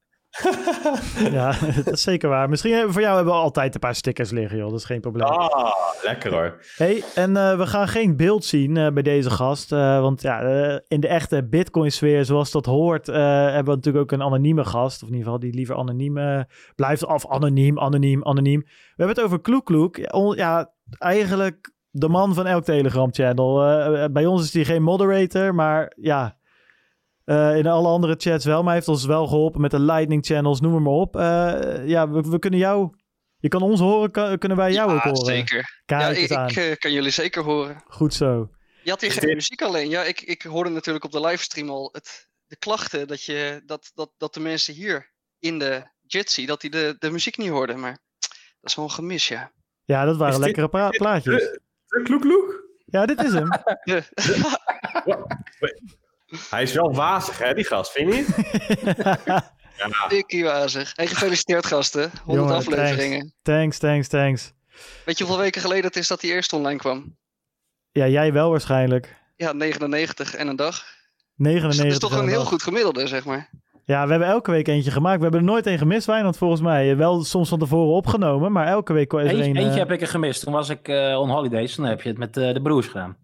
Ja, 1.30 1.54
dat 1.84 1.94
is 1.94 2.02
zeker 2.02 2.28
waar. 2.28 2.48
Misschien 2.48 2.72
hebben, 2.72 2.92
voor 2.92 3.02
jou 3.02 3.16
hebben 3.16 3.34
we 3.34 3.40
altijd 3.40 3.74
een 3.74 3.80
paar 3.80 3.94
stickers 3.94 4.30
liggen, 4.30 4.58
joh. 4.58 4.70
Dat 4.70 4.78
is 4.78 4.84
geen 4.84 5.00
probleem. 5.00 5.26
Ah, 5.26 5.72
lekker 6.02 6.32
hoor. 6.32 6.58
Hey, 6.76 7.04
en 7.14 7.36
eh, 7.36 7.56
we 7.56 7.66
gaan 7.66 7.88
geen 7.88 8.16
beeld 8.16 8.44
zien 8.44 8.76
eh, 8.76 8.92
bij 8.92 9.02
deze 9.02 9.30
gast. 9.30 9.72
eh, 9.72 10.00
want 10.00 10.22
ja, 10.22 10.40
in 10.88 11.00
de 11.00 11.08
echte 11.08 11.44
Bitcoin-sfeer, 11.48 12.24
zoals 12.24 12.50
dat 12.50 12.66
hoort, 12.66 13.06
hebben 13.06 13.64
we 13.64 13.74
natuurlijk 13.74 14.04
ook 14.04 14.12
een 14.12 14.26
anonieme 14.26 14.64
gast. 14.64 15.02
Of 15.02 15.08
in 15.08 15.14
ieder 15.14 15.24
geval 15.24 15.40
die 15.40 15.54
liever 15.54 15.76
anoniem 15.76 16.46
blijft. 16.76 17.06
Of 17.06 17.28
anoniem, 17.28 17.78
anoniem, 17.78 18.24
anoniem. 18.24 18.60
We 18.60 18.92
hebben 18.96 19.16
het 19.16 19.24
over 19.24 19.40
Kloek 19.40 19.64
Kloek. 19.64 19.96
Ja, 20.36 20.72
eigenlijk 20.98 21.72
de 21.90 22.08
man 22.08 22.34
van 22.34 22.46
elk 22.46 22.64
Telegram-channel. 22.64 23.54
Bij 24.12 24.26
ons 24.26 24.42
is 24.42 24.54
hij 24.54 24.64
geen 24.64 24.82
moderator, 24.82 25.54
maar 25.54 25.92
ja. 25.96 26.36
Eh, 27.24 27.56
in 27.56 27.66
alle 27.66 27.88
andere 27.88 28.14
chats 28.18 28.44
wel, 28.44 28.56
maar 28.56 28.64
hij 28.66 28.74
heeft 28.74 28.88
ons 28.88 29.04
wel 29.04 29.26
geholpen 29.26 29.60
met 29.60 29.70
de 29.70 29.80
Lightning 29.80 30.26
channels, 30.26 30.60
noem 30.60 30.82
maar 30.82 30.92
op. 30.92 31.16
Eh, 31.16 31.86
ja, 31.86 32.08
we, 32.10 32.20
we 32.20 32.38
kunnen 32.38 32.60
jou, 32.60 32.90
je 33.36 33.48
kan 33.48 33.62
ons 33.62 33.80
horen, 33.80 34.10
kan- 34.10 34.38
kunnen 34.38 34.58
wij 34.58 34.72
jou 34.72 34.90
ja, 34.90 34.96
ook 34.96 35.02
horen. 35.02 35.26
zeker. 35.26 35.82
Kijk 35.86 36.00
ja, 36.00 36.08
ik, 36.08 36.32
aan. 36.32 36.48
ik 36.48 36.56
eh, 36.56 36.76
kan 36.76 36.92
jullie 36.92 37.10
zeker 37.10 37.42
horen. 37.42 37.82
Goed 37.86 38.14
zo. 38.14 38.50
Je 38.82 38.90
had 38.90 39.00
hier 39.00 39.12
geen 39.12 39.20
dit- 39.26 39.34
muziek 39.34 39.62
alleen. 39.62 39.88
Ja, 39.88 40.02
ik, 40.02 40.20
ik 40.20 40.42
hoorde 40.42 40.70
natuurlijk 40.70 41.04
op 41.04 41.12
de 41.12 41.20
livestream 41.20 41.70
al 41.70 41.88
het, 41.92 42.28
de 42.46 42.56
klachten 42.56 43.08
dat, 43.08 43.24
je, 43.24 43.62
dat, 43.66 43.90
dat, 43.94 44.10
dat 44.16 44.34
de 44.34 44.40
mensen 44.40 44.74
hier 44.74 45.12
in 45.38 45.58
de 45.58 45.92
Jitsi, 46.06 46.46
dat 46.46 46.60
die 46.60 46.70
de, 46.70 46.96
de 46.98 47.10
muziek 47.10 47.36
niet 47.36 47.48
hoorden. 47.48 47.80
Maar 47.80 47.98
dat 48.60 48.70
is 48.70 48.74
wel 48.74 48.84
een 48.84 48.90
gemis, 48.90 49.28
ja. 49.28 49.52
Ja, 49.84 50.04
dat 50.04 50.16
waren 50.16 50.34
Is 50.34 50.40
lekkere 50.40 50.68
plaatjes. 50.90 51.42
De 51.86 52.00
kloek-kloek. 52.02 52.62
Ja, 52.84 53.06
dit 53.06 53.22
is 53.22 53.32
hem. 53.32 53.48
Hij 56.50 56.62
is 56.62 56.72
wel 56.72 56.94
wazig, 56.94 57.38
hè, 57.38 57.54
die 57.54 57.64
gast, 57.64 57.92
vind 57.92 58.14
je 58.14 58.18
niet? 58.20 58.28
Dikkie 60.08 60.44
wazig. 60.44 60.92
Hey, 60.94 61.06
gefeliciteerd 61.06 61.66
gasten. 61.66 62.10
100 62.24 62.24
Jongen, 62.24 62.54
afleveringen. 62.54 63.34
thanks, 63.42 63.78
thanks, 63.78 64.08
thanks. 64.08 64.52
Weet 65.04 65.18
je 65.18 65.24
hoeveel 65.24 65.42
weken 65.42 65.60
geleden 65.60 65.84
het 65.84 65.96
is 65.96 66.08
dat 66.08 66.22
hij 66.22 66.30
eerst 66.30 66.52
online 66.52 66.78
kwam? 66.78 67.16
Ja, 67.92 68.06
jij 68.08 68.32
wel 68.32 68.50
waarschijnlijk. 68.50 69.16
Ja, 69.36 69.52
99 69.52 70.34
en 70.34 70.48
een 70.48 70.56
dag. 70.56 70.84
99. 71.34 71.68
Dus 71.70 71.76
dat 71.76 71.86
is 71.86 71.98
toch 71.98 72.12
en 72.18 72.18
een 72.24 72.28
heel 72.32 72.38
dag. 72.38 72.48
goed 72.48 72.62
gemiddelde, 72.62 73.06
zeg 73.06 73.24
maar. 73.24 73.50
Ja, 73.84 74.04
we 74.04 74.10
hebben 74.10 74.28
elke 74.28 74.50
week 74.50 74.68
eentje 74.68 74.90
gemaakt. 74.90 75.16
We 75.16 75.22
hebben 75.22 75.40
er 75.40 75.46
nooit 75.46 75.66
één 75.66 75.78
gemist, 75.78 76.06
Wijnand, 76.06 76.36
volgens 76.36 76.60
mij. 76.60 76.96
Wel 76.96 77.24
soms 77.24 77.48
van 77.48 77.58
tevoren 77.58 77.94
opgenomen, 77.94 78.52
maar 78.52 78.66
elke 78.66 78.92
week 78.92 79.12
is 79.12 79.18
er 79.18 79.26
Eentje, 79.26 79.42
een... 79.44 79.56
eentje 79.56 79.70
eh, 79.70 79.76
heb 79.76 79.90
ik 79.90 80.00
er 80.00 80.08
gemist. 80.08 80.42
Toen 80.42 80.52
was 80.52 80.68
ik 80.68 80.88
eh, 80.88 81.20
on 81.20 81.30
holidays. 81.30 81.74
Dan 81.74 81.84
heb 81.86 82.02
je 82.02 82.08
het 82.08 82.18
met 82.18 82.36
eh, 82.36 82.52
de 82.54 82.62
broers 82.62 82.86
gedaan. 82.86 83.16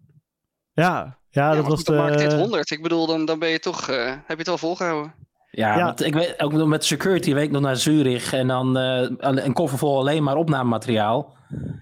Ja, 0.73 1.19
ja, 1.31 1.49
Ja, 1.49 1.55
dat 1.55 1.67
was 1.67 1.75
goed, 1.75 1.85
dan 1.85 1.95
maakt 1.95 2.17
dit 2.17 2.29
de... 2.29 2.35
100. 2.37 2.71
Ik 2.71 2.81
bedoel, 2.81 3.05
dan, 3.07 3.25
dan 3.25 3.39
ben 3.39 3.49
je 3.49 3.59
toch, 3.59 3.89
eh, 3.89 4.05
heb 4.05 4.21
je 4.27 4.35
het 4.35 4.47
wel 4.47 4.57
volgehouden. 4.57 5.13
Ja, 5.51 5.77
Ja. 5.77 5.85
want 5.85 6.03
ik 6.05 6.13
weet 6.13 6.39
ook 6.41 6.53
nog 6.53 6.67
met 6.67 6.85
security 6.85 7.33
week 7.33 7.51
nog 7.51 7.61
naar 7.61 7.75
Zurich 7.77 8.33
en 8.33 8.47
dan 8.47 8.77
eh, 8.77 9.09
een 9.19 9.53
koffer 9.53 9.77
vol 9.77 9.97
alleen 9.97 10.23
maar 10.23 10.35
opnamemateriaal. 10.35 11.39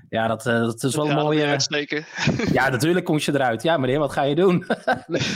Ja, 0.09 0.27
dat, 0.27 0.45
eh, 0.45 0.53
dat 0.59 0.83
is 0.83 0.95
wel 0.95 1.05
een 1.09 1.15
Ja, 1.15 1.21
mooie. 1.23 1.57
Ja, 2.51 2.69
natuurlijk 2.69 3.05
kom 3.05 3.17
je 3.19 3.33
eruit. 3.33 3.63
Ja, 3.63 3.77
meneer, 3.77 3.99
wat 3.99 4.11
ga 4.11 4.21
je 4.23 4.35
doen? 4.35 4.65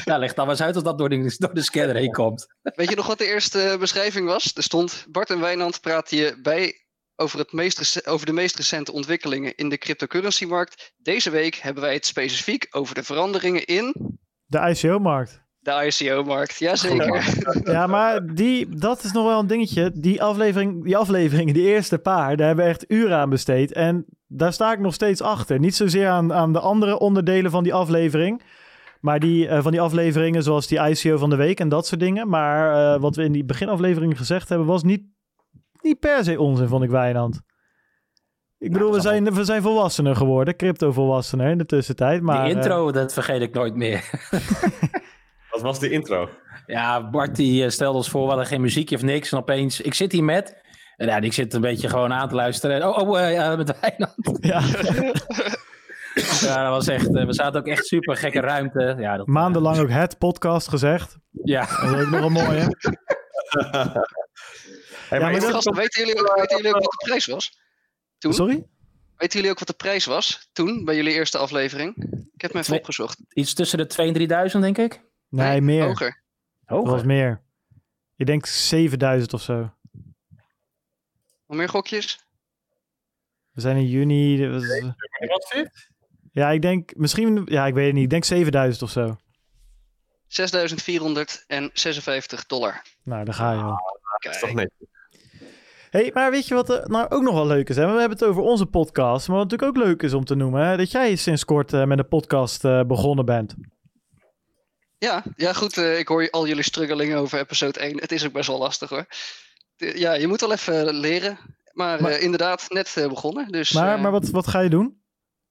ja, 0.03 0.17
leg 0.17 0.33
dan 0.33 0.45
maar 0.45 0.55
eens 0.55 0.63
uit 0.63 0.75
als 0.75 0.83
dat 0.83 0.97
door 0.97 1.09
de, 1.09 1.35
door 1.37 1.53
de 1.53 1.61
scanner 1.61 1.95
heen 1.95 2.11
komt. 2.11 2.47
Weet 2.61 2.89
je 2.89 2.95
nog 2.95 3.07
wat 3.07 3.17
de 3.17 3.25
eerste 3.27 3.75
beschrijving 3.79 4.27
was? 4.27 4.51
Er 4.55 4.63
stond 4.63 5.05
Bart 5.09 5.29
en 5.29 5.39
Wijnand 5.39 5.81
praten 5.81 6.17
je 6.17 6.39
bij 6.41 6.82
over, 7.15 7.39
het 7.39 7.51
meest 7.51 8.07
over 8.07 8.25
de 8.25 8.33
meest 8.33 8.55
recente 8.55 8.91
ontwikkelingen 8.91 9.55
in 9.55 9.69
de 9.69 9.77
cryptocurrency-markt. 9.77 10.93
Deze 10.97 11.29
week 11.29 11.55
hebben 11.55 11.83
wij 11.83 11.93
het 11.93 12.05
specifiek 12.05 12.67
over 12.71 12.95
de 12.95 13.03
veranderingen 13.03 13.65
in 13.65 13.93
De 14.45 14.59
ICO-markt. 14.69 15.41
de 15.59 15.91
ICO-markt. 15.99 16.57
Jazeker. 16.57 17.23
Ja, 17.73 17.87
maar 17.87 18.25
die, 18.25 18.69
dat 18.69 19.03
is 19.03 19.11
nog 19.11 19.25
wel 19.25 19.39
een 19.39 19.47
dingetje. 19.47 19.91
Die, 19.93 20.23
aflevering, 20.23 20.83
die 20.83 20.97
afleveringen, 20.97 21.53
die 21.53 21.67
eerste 21.67 21.97
paar, 21.97 22.37
daar 22.37 22.47
hebben 22.47 22.65
we 22.65 22.71
echt 22.71 22.85
uren 22.87 23.17
aan 23.17 23.29
besteed. 23.29 23.73
En 23.73 24.05
daar 24.27 24.53
sta 24.53 24.71
ik 24.71 24.79
nog 24.79 24.93
steeds 24.93 25.21
achter. 25.21 25.59
Niet 25.59 25.75
zozeer 25.75 26.07
aan, 26.07 26.33
aan 26.33 26.53
de 26.53 26.59
andere 26.59 26.99
onderdelen 26.99 27.51
van 27.51 27.63
die 27.63 27.73
aflevering. 27.73 28.41
Maar 29.01 29.19
die, 29.19 29.47
eh, 29.47 29.61
van 29.61 29.71
die 29.71 29.81
afleveringen 29.81 30.43
zoals 30.43 30.67
die 30.67 30.79
ICO 30.79 31.17
van 31.17 31.29
de 31.29 31.35
week 31.35 31.59
en 31.59 31.69
dat 31.69 31.87
soort 31.87 31.99
dingen. 31.99 32.29
Maar 32.29 32.93
eh, 32.95 33.01
wat 33.01 33.15
we 33.15 33.23
in 33.23 33.31
die 33.31 33.45
beginaflevering 33.45 34.17
gezegd 34.17 34.49
hebben, 34.49 34.67
was 34.67 34.83
niet, 34.83 35.03
niet 35.83 35.99
per 35.99 36.23
se 36.23 36.39
onzin, 36.39 36.67
vond 36.67 36.83
ik 36.83 36.89
Wijnand. 36.89 37.41
Ik 38.63 38.71
bedoel, 38.71 38.91
we 38.91 39.01
zijn, 39.01 39.33
we 39.33 39.43
zijn 39.43 39.61
volwassener 39.61 40.15
geworden, 40.15 40.55
crypto-volwassener 40.55 41.49
in 41.49 41.57
de 41.57 41.65
tussentijd. 41.65 42.21
Maar, 42.21 42.43
die 42.43 42.51
eh, 42.51 42.57
intro, 42.57 42.91
dat 42.91 43.13
vergeet 43.13 43.41
ik 43.41 43.53
nooit 43.53 43.75
meer. 43.75 44.09
Wat 45.51 45.61
was 45.61 45.79
de 45.79 45.89
intro? 45.89 46.29
Ja, 46.65 47.09
Bart 47.09 47.35
die 47.35 47.63
eh, 47.63 47.69
stelde 47.69 47.97
ons 47.97 48.09
voor, 48.09 48.21
we 48.21 48.27
hadden 48.27 48.45
geen 48.45 48.61
muziekje 48.61 48.95
of 48.95 49.01
niks. 49.01 49.31
En 49.31 49.37
opeens, 49.37 49.81
ik 49.81 49.93
zit 49.93 50.11
hier 50.11 50.23
met... 50.23 50.61
En 50.95 51.07
ja, 51.07 51.17
ik 51.19 51.33
zit 51.33 51.53
een 51.53 51.61
beetje 51.61 51.89
gewoon 51.89 52.13
aan 52.13 52.29
te 52.29 52.35
luisteren. 52.35 52.75
En, 52.75 52.87
oh, 52.87 52.97
oh 52.97 53.21
eh, 53.21 53.33
ja, 53.33 53.55
met 53.55 53.79
Wijnand. 53.79 54.37
ja, 54.51 54.61
Ja, 56.41 56.63
dat 56.63 56.71
was 56.71 56.87
echt... 56.87 57.07
we 57.07 57.33
zaten 57.33 57.59
ook 57.59 57.67
echt 57.67 57.85
super 57.85 58.17
gekke 58.17 58.39
ruimte. 58.39 58.95
Ja, 58.99 59.17
dat, 59.17 59.27
maandenlang 59.27 59.77
ook 59.77 59.89
het 59.89 60.17
podcast 60.17 60.67
gezegd. 60.67 61.17
ja. 61.43 61.65
Dat 61.81 61.99
is 61.99 62.05
ook 62.05 62.09
nog 62.09 62.25
een 62.25 62.31
mooie. 62.31 62.67
Hey, 65.21 65.31
maar 65.31 65.41
dat- 65.41 65.51
Gasten, 65.51 65.75
weten 65.75 66.05
jullie, 66.05 66.21
ook, 66.29 66.35
weten 66.35 66.57
jullie 66.57 66.75
ook 66.75 66.81
wat 66.83 66.91
de 66.91 67.05
prijs 67.05 67.25
was? 67.25 67.59
Toen? 68.17 68.33
Sorry? 68.33 68.65
Weten 69.17 69.35
jullie 69.37 69.51
ook 69.51 69.59
wat 69.59 69.67
de 69.67 69.73
prijs 69.73 70.05
was 70.05 70.49
toen, 70.53 70.85
bij 70.85 70.95
jullie 70.95 71.13
eerste 71.13 71.37
aflevering? 71.37 71.95
Ik 72.33 72.41
heb 72.41 72.53
me 72.53 72.59
even 72.59 72.77
opgezocht. 72.77 73.19
Iets 73.33 73.53
tussen 73.53 73.77
de 73.77 73.85
2 73.85 74.07
en 74.07 74.13
3000, 74.13 74.63
denk 74.63 74.77
ik. 74.77 75.01
Nee, 75.29 75.61
meer. 75.61 75.85
Hoger. 75.85 76.23
Dat 76.65 76.79
was 76.81 76.89
Hoger. 76.89 77.05
meer. 77.05 77.41
Ik 78.15 78.25
denk 78.25 78.45
7000 78.45 79.33
of 79.33 79.41
zo. 79.41 79.73
Nog 81.47 81.57
meer 81.57 81.69
gokjes? 81.69 82.25
We 83.51 83.61
zijn 83.61 83.77
in 83.77 83.87
juni. 83.87 84.47
was- 84.47 84.67
was 85.27 85.49
dit? 85.49 85.89
Ja, 86.31 86.49
ik 86.51 86.61
denk 86.61 86.95
misschien. 86.95 87.41
Ja, 87.45 87.65
ik 87.65 87.73
weet 87.73 87.85
het 87.85 87.93
niet. 87.93 88.03
Ik 88.03 88.09
denk 88.09 88.23
7000 88.23 88.83
of 88.83 88.89
zo. 88.89 89.17
6.456 90.27 92.45
dollar. 92.47 92.81
Nou, 93.03 93.25
daar 93.25 93.33
ga 93.33 93.51
je 93.51 93.57
wel. 93.63 93.79
Dat 94.23 94.33
is 94.33 94.39
toch 94.39 94.53
netjes. 94.53 94.87
Hey, 95.93 96.11
maar 96.13 96.31
weet 96.31 96.47
je 96.47 96.53
wat 96.53 96.69
er 96.69 96.89
nou 96.89 97.09
ook 97.09 97.21
nog 97.21 97.33
wel 97.33 97.47
leuk 97.47 97.69
is? 97.69 97.75
Hè? 97.75 97.83
We 97.93 97.99
hebben 97.99 98.17
het 98.17 98.23
over 98.23 98.41
onze 98.41 98.65
podcast. 98.65 99.27
Maar 99.27 99.37
wat 99.37 99.49
natuurlijk 99.51 99.77
ook 99.77 99.85
leuk 99.85 100.03
is 100.03 100.13
om 100.13 100.25
te 100.25 100.35
noemen. 100.35 100.65
Hè? 100.65 100.77
Dat 100.77 100.91
jij 100.91 101.15
sinds 101.15 101.45
kort 101.45 101.73
eh, 101.73 101.83
met 101.85 101.99
een 101.99 102.07
podcast 102.07 102.65
eh, 102.65 102.83
begonnen 102.83 103.25
bent. 103.25 103.55
Ja, 104.97 105.23
ja 105.35 105.53
goed. 105.53 105.77
eh, 105.77 105.99
ik 105.99 106.07
hoor 106.07 106.29
al 106.29 106.47
jullie 106.47 106.63
struggelingen 106.63 107.17
over 107.17 107.39
episode 107.39 107.79
1. 107.79 107.99
Het 107.99 108.11
is 108.11 108.25
ook 108.25 108.31
best 108.33 108.47
wel 108.47 108.57
lastig 108.57 108.89
hoor. 108.89 109.05
Ja, 109.75 110.13
je 110.13 110.27
moet 110.27 110.41
wel 110.41 110.51
even 110.51 110.93
leren. 110.93 111.37
Maar, 111.71 112.01
Maar- 112.01 112.19
inderdaad, 112.19 112.65
net 112.69 113.05
begonnen. 113.09 113.47
Dus, 113.47 113.71
Maar, 113.71 113.99
maar 113.99 114.11
wat, 114.11 114.29
wat 114.29 114.47
ga 114.47 114.59
je 114.59 114.69
doen? 114.69 115.01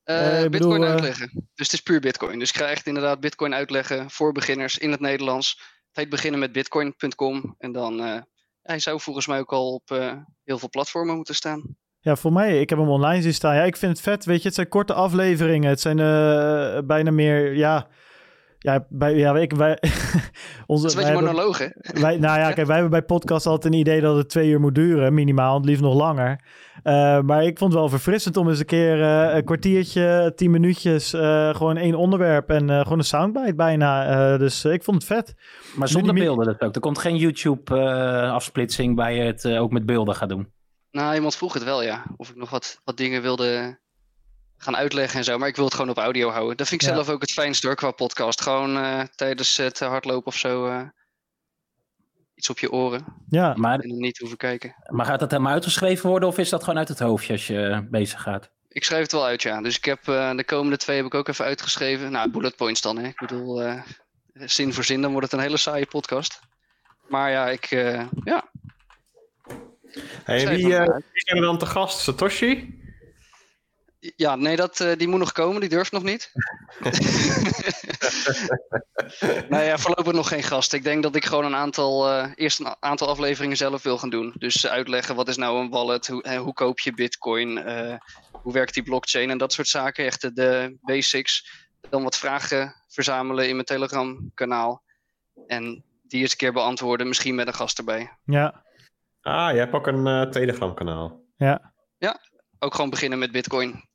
Bitcoin 0.04 0.50
bedoel, 0.50 0.84
uitleggen. 0.84 1.30
Dus 1.32 1.66
het 1.66 1.72
is 1.72 1.80
puur 1.80 2.00
Bitcoin. 2.00 2.38
Dus 2.38 2.48
ik 2.48 2.56
ga 2.56 2.66
echt 2.66 2.86
inderdaad 2.86 3.20
Bitcoin 3.20 3.54
uitleggen 3.54 4.10
voor 4.10 4.32
beginners 4.32 4.78
in 4.78 4.90
het 4.90 5.00
Nederlands. 5.00 5.50
Het 5.86 5.96
heet 5.96 6.08
beginnen 6.08 6.40
met 6.40 6.52
bitcoin.com. 6.52 7.54
En 7.58 7.72
dan, 7.72 8.24
hij 8.62 8.78
zou 8.78 9.00
volgens 9.00 9.26
mij 9.26 9.38
ook 9.38 9.52
al 9.52 9.72
op 9.72 9.90
eh, 9.90 10.16
heel 10.44 10.58
veel 10.58 10.68
platformen 10.68 11.16
moeten 11.16 11.34
staan. 11.34 11.76
Ja, 12.00 12.16
voor 12.16 12.32
mij, 12.32 12.60
ik 12.60 12.70
heb 12.70 12.78
hem 12.78 12.88
online 12.88 13.22
zien 13.22 13.34
staan. 13.34 13.54
Ja, 13.54 13.62
ik 13.62 13.76
vind 13.76 13.92
het 13.92 14.00
vet. 14.00 14.24
Weet 14.24 14.40
je, 14.40 14.46
het 14.46 14.54
zijn 14.54 14.68
korte 14.68 14.92
afleveringen. 14.94 15.68
Het 15.68 15.80
zijn 15.80 15.98
eh, 15.98 16.78
bijna 16.86 17.10
meer. 17.10 17.56
Ja, 17.56 17.88
ja, 18.62 18.86
bij, 18.88 19.14
ja 19.16 19.36
ik, 19.36 19.52
wij, 19.52 19.78
onze, 19.80 19.86
Dat 19.86 20.22
is 20.66 20.66
een 20.66 20.80
wij 20.82 20.82
beetje 20.92 21.02
hebben- 21.04 21.22
monoloog, 21.24 21.58
hè? 21.58 21.66
Wij, 22.00 22.16
nou 22.18 22.38
ja, 22.38 22.52
kijk, 22.52 22.66
wij 22.66 22.74
hebben 22.76 22.90
bij 22.90 23.02
podcast 23.02 23.46
altijd 23.46 23.72
een 23.74 23.80
idee 23.80 24.00
dat 24.00 24.16
het 24.16 24.28
twee 24.28 24.48
uur 24.50 24.60
moet 24.60 24.74
duren, 24.74 25.14
minimaal, 25.14 25.56
het 25.56 25.64
liefst 25.64 25.82
nog 25.82 25.94
langer. 25.94 26.40
Eh, 26.82 27.20
maar 27.20 27.44
ik 27.44 27.58
vond 27.58 27.72
het 27.72 27.80
wel 27.80 27.88
verfrissend 27.90 28.36
om 28.36 28.48
eens 28.48 28.58
een 28.58 28.64
keer 28.64 29.02
eh, 29.02 29.34
een 29.36 29.44
kwartiertje, 29.44 30.32
tien 30.36 30.50
minuutjes, 30.50 31.12
eh, 31.12 31.54
gewoon 31.54 31.76
één 31.76 31.94
onderwerp 31.94 32.50
en 32.50 32.70
eh, 32.70 32.80
gewoon 32.80 32.98
een 32.98 33.04
soundbite 33.04 33.54
bijna. 33.54 34.06
Eh, 34.32 34.38
dus 34.38 34.64
ik 34.64 34.82
vond 34.82 34.96
het 34.96 35.06
vet. 35.06 35.34
Maar 35.76 35.88
zonder 35.88 36.14
die 36.14 36.22
beelden 36.22 36.46
dat 36.46 36.60
ook. 36.60 36.74
Er 36.74 36.80
komt 36.80 36.98
geen 36.98 37.16
YouTube-afsplitsing 37.16 38.96
bij 38.96 39.14
je 39.16 39.22
het 39.22 39.46
ook 39.46 39.70
met 39.70 39.86
beelden 39.86 40.14
gaat 40.14 40.28
doen. 40.28 40.52
Nou, 40.90 41.14
iemand 41.14 41.36
vroeg 41.36 41.54
het 41.54 41.64
wel, 41.64 41.82
ja. 41.82 42.02
Of 42.16 42.28
ik 42.30 42.36
nog 42.36 42.50
wat, 42.50 42.80
wat 42.84 42.96
dingen 42.96 43.22
wilde 43.22 43.78
gaan 44.62 44.76
uitleggen 44.76 45.18
en 45.18 45.24
zo. 45.24 45.38
Maar 45.38 45.48
ik 45.48 45.56
wil 45.56 45.64
het 45.64 45.74
gewoon 45.74 45.90
op 45.90 45.96
audio 45.98 46.28
houden. 46.30 46.56
Dat 46.56 46.68
vind 46.68 46.82
ik 46.82 46.88
Ja. 46.88 46.94
zelf 46.94 47.08
ook 47.08 47.20
het 47.20 47.32
fijnste 47.32 47.66
hoor, 47.66 47.76
qua 47.76 47.90
podcast. 47.90 48.40
Gewoon 48.40 48.76
eh, 48.76 49.00
tijdens 49.14 49.56
het 49.56 49.78
hardlopen 49.80 50.26
of 50.26 50.36
zo. 50.36 50.66
eh, 50.66 50.82
iets 52.34 52.50
op 52.50 52.58
je 52.58 52.72
oren. 52.72 53.04
Ja, 53.28 53.54
Maar, 53.56 53.78
En 53.78 53.96
niet 53.96 54.18
hoeven 54.18 54.38
kijken. 54.38 54.74
maar 54.86 55.06
gaat 55.06 55.20
dat 55.20 55.30
helemaal 55.30 55.52
uitgeschreven 55.52 56.08
worden 56.08 56.28
of 56.28 56.38
is 56.38 56.48
dat 56.48 56.62
gewoon 56.64 56.78
uit 56.78 56.88
het 56.88 56.98
hoofdje 56.98 57.32
als 57.32 57.46
je 57.46 57.66
eh, 57.66 57.78
bezig 57.90 58.22
gaat? 58.22 58.50
Ik 58.68 58.84
schrijf 58.84 59.02
het 59.02 59.12
wel 59.12 59.24
uit, 59.24 59.42
ja. 59.42 59.60
Dus 59.62 59.76
ik 59.76 59.84
heb 59.84 60.08
eh, 60.08 60.30
de 60.36 60.44
komende 60.44 60.76
twee 60.76 60.96
heb 60.96 61.06
ik 61.06 61.14
ook 61.14 61.28
even 61.28 61.44
uitgeschreven. 61.44 62.12
Nou, 62.12 62.30
bullet 62.30 62.56
points 62.56 62.80
dan, 62.80 62.98
hè. 62.98 63.06
Ik 63.06 63.16
bedoel, 63.18 63.62
eh, 63.62 63.82
zin 64.34 64.72
voor 64.72 64.84
zin, 64.84 65.00
dan 65.02 65.10
wordt 65.12 65.30
het 65.30 65.40
een 65.40 65.46
hele 65.46 65.56
saaie 65.56 65.86
podcast. 65.86 66.40
Maar 67.08 67.30
ja, 67.30 67.48
ik, 67.48 67.64
eh, 67.64 68.06
ja. 68.24 68.50
Hey, 70.24 70.48
wie, 70.48 70.76
eh, 70.76 70.84
wie 71.12 71.22
zijn 71.24 71.36
er 71.36 71.42
dan 71.42 71.58
te 71.58 71.66
gast? 71.66 71.98
Satoshi? 72.00 72.80
Ja, 74.16 74.36
nee, 74.36 74.56
dat, 74.56 74.80
eh, 74.80 74.96
die 74.96 75.08
moet 75.08 75.18
nog 75.18 75.32
komen. 75.32 75.60
Die 75.60 75.68
durft 75.68 75.92
nog 75.92 76.02
niet. 76.02 76.32
nou 79.48 79.62
ja, 79.64 79.78
voorlopig 79.78 80.12
nog 80.12 80.28
geen 80.28 80.42
gast. 80.42 80.72
Ik 80.72 80.84
denk 80.84 81.02
dat 81.02 81.16
ik 81.16 81.24
gewoon 81.24 81.44
een 81.44 81.54
aantal, 81.54 82.08
eh, 82.08 82.30
eerst 82.34 82.60
een 82.60 82.74
aantal 82.80 83.08
afleveringen 83.08 83.56
zelf 83.56 83.82
wil 83.82 83.98
gaan 83.98 84.10
doen. 84.10 84.34
Dus 84.38 84.66
uitleggen 84.66 85.14
wat 85.14 85.28
is 85.28 85.36
nou 85.36 85.60
een 85.60 85.70
wallet, 85.70 86.06
hoe, 86.06 86.22
eh, 86.22 86.40
hoe 86.40 86.52
koop 86.52 86.80
je 86.80 86.94
bitcoin, 86.94 87.58
eh, 87.58 87.96
hoe 88.32 88.52
werkt 88.52 88.74
die 88.74 88.82
blockchain 88.82 89.30
en 89.30 89.38
dat 89.38 89.52
soort 89.52 89.68
zaken. 89.68 90.04
Echt 90.04 90.20
de, 90.20 90.32
de 90.32 90.76
basics. 90.80 91.60
Dan 91.90 92.02
wat 92.02 92.16
vragen 92.16 92.74
verzamelen 92.88 93.48
in 93.48 93.54
mijn 93.54 93.66
Telegram 93.66 94.30
kanaal. 94.34 94.82
En 95.46 95.84
die 96.02 96.20
eens 96.20 96.30
een 96.30 96.36
keer 96.36 96.52
beantwoorden, 96.52 97.08
misschien 97.08 97.34
met 97.34 97.46
een 97.46 97.54
gast 97.54 97.78
erbij. 97.78 98.18
ja, 98.24 98.64
Ah, 99.20 99.52
je 99.52 99.58
hebt 99.58 99.72
ook 99.72 99.86
een 99.86 100.06
eh, 100.06 100.22
Telegram 100.22 100.74
kanaal. 100.74 101.24
ja. 101.36 101.70
Ook 102.58 102.74
gewoon 102.74 102.90
beginnen 102.90 103.18
met 103.18 103.32
bitcoin. 103.32 103.88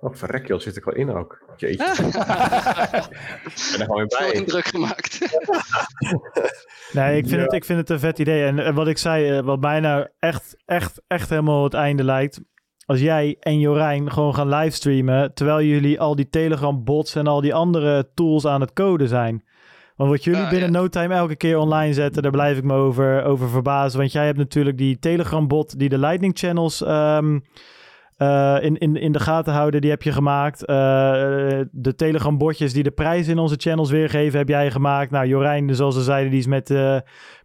Oh, 0.00 0.14
verrek 0.14 0.46
joh, 0.46 0.60
zit 0.60 0.76
ik 0.76 0.84
wel 0.84 0.94
in 0.94 1.10
ook. 1.10 1.38
Jeetje, 1.56 1.84
ik 2.06 2.12
ben 2.12 3.80
er 3.80 3.84
gewoon 3.84 3.96
weer 3.96 4.14
bij. 4.18 4.30
indruk 4.32 4.64
gemaakt. 4.66 5.18
Nee, 6.92 7.16
ik 7.16 7.26
vind, 7.28 7.36
Ja. 7.40 7.42
het, 7.44 7.52
ik 7.52 7.64
vind 7.64 7.78
het 7.78 7.90
een 7.90 7.98
vet 7.98 8.18
idee. 8.18 8.44
En 8.46 8.58
eh, 8.58 8.74
wat 8.74 8.88
ik 8.88 8.98
zei, 8.98 9.30
eh, 9.38 9.44
wat 9.44 9.60
mij 9.60 9.80
nou 9.80 10.06
echt, 10.18 10.56
echt, 10.64 11.02
echt 11.06 11.30
helemaal 11.30 11.64
het 11.64 11.74
einde 11.74 12.04
lijkt. 12.04 12.40
Als 12.86 13.00
jij 13.00 13.36
en 13.40 13.58
Jorijn 13.60 14.12
gewoon 14.12 14.34
gaan 14.34 14.48
livestreamen. 14.48 15.34
Terwijl 15.34 15.62
jullie 15.62 16.00
al 16.00 16.16
die 16.16 16.28
Telegram 16.28 16.84
bots 16.84 17.14
en 17.14 17.26
al 17.26 17.40
die 17.40 17.54
andere 17.54 18.10
tools 18.14 18.46
aan 18.46 18.60
het 18.60 18.72
coden 18.72 19.08
zijn. 19.08 19.44
Want 19.96 20.10
wat 20.10 20.24
jullie 20.24 20.40
Ja, 20.40 20.48
binnen 20.50 20.72
ja. 20.72 20.78
no 20.78 20.88
time 20.88 21.14
elke 21.14 21.36
keer 21.36 21.58
online 21.58 21.92
zetten, 21.92 22.22
daar 22.22 22.30
blijf 22.30 22.56
ik 22.58 22.64
me 22.64 22.74
over, 22.74 23.24
over 23.24 23.48
verbazen. 23.48 23.98
Want 23.98 24.12
jij 24.12 24.24
hebt 24.26 24.38
natuurlijk 24.38 24.78
die 24.78 24.98
Telegram 24.98 25.48
bot 25.48 25.78
die 25.78 25.88
de 25.88 25.98
Lightning 25.98 26.38
channels 26.38 26.82
ehm, 26.82 27.38
eh, 28.16 28.56
in, 28.60 28.78
in, 28.78 28.96
in 28.96 29.12
de 29.12 29.20
gaten 29.20 29.52
houden, 29.52 29.80
die 29.80 29.90
heb 29.90 30.02
je 30.02 30.12
gemaakt. 30.12 30.64
Eh, 30.64 30.76
de 31.70 31.94
Telegram 31.96 32.38
botjes 32.38 32.72
die 32.72 32.82
de 32.82 32.90
prijs 32.90 33.28
in 33.28 33.38
onze 33.38 33.54
channels 33.58 33.90
weergeven, 33.90 34.38
heb 34.38 34.48
jij 34.48 34.70
gemaakt. 34.70 35.10
Nou, 35.10 35.26
Jorijn, 35.26 35.74
zoals 35.74 35.94
ze 35.94 36.02
zeiden, 36.02 36.30
die 36.30 36.40
is 36.40 36.46
met 36.46 36.70
eh, 36.70 36.96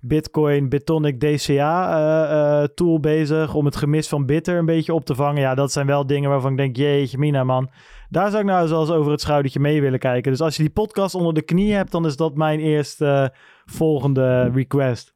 Bitcoin, 0.02 0.69
Bitonic, 0.69 1.19
DCA 1.19 1.98
eh, 1.98 2.61
eh, 2.61 2.68
tool 2.76 2.99
bezig 2.99 3.53
om 3.53 3.65
het 3.65 3.76
gemis 3.76 4.07
van 4.07 4.26
Bitter 4.26 4.57
een 4.57 4.65
beetje 4.65 4.93
op 4.93 5.06
te 5.06 5.15
vangen. 5.15 5.41
Ja, 5.41 5.56
dat 5.56 5.72
zijn 5.72 5.88
wel 5.88 6.06
dingen 6.06 6.30
waarvan 6.30 6.52
ik 6.52 6.57
denk, 6.57 6.76
jeetje 6.76 7.18
mina 7.18 7.43
man. 7.43 7.69
Daar 8.10 8.30
zou 8.30 8.41
ik 8.41 8.49
nou 8.49 8.61
eens 8.61 8.72
over 8.91 9.11
het 9.11 9.22
schoudertje 9.22 9.60
mee 9.60 9.81
willen 9.81 9.99
kijken. 9.99 10.31
Dus 10.31 10.41
als 10.41 10.56
je 10.56 10.64
die 10.64 10.72
podcast 10.72 11.15
onder 11.15 11.34
de 11.34 11.41
knie 11.41 11.73
hebt, 11.73 11.91
dan 11.91 12.06
is 12.06 12.15
dat 12.15 12.35
mijn 12.35 12.60
eerste 12.60 13.34
volgende 13.65 14.52
request. 14.53 15.14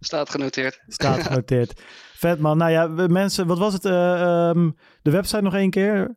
Staat 0.00 0.30
genoteerd. 0.30 0.82
Staat 0.86 1.22
genoteerd. 1.22 1.72
Vet 2.18 2.38
man. 2.38 2.56
Nou 2.58 2.70
ja, 2.70 2.86
mensen, 3.08 3.46
wat 3.46 3.58
was 3.58 3.72
het? 3.72 3.84
eh, 3.84 4.20
ehm, 4.48 4.70
de 5.02 5.10
website 5.10 5.42
nog 5.42 5.54
één 5.54 5.70
keer? 5.70 6.16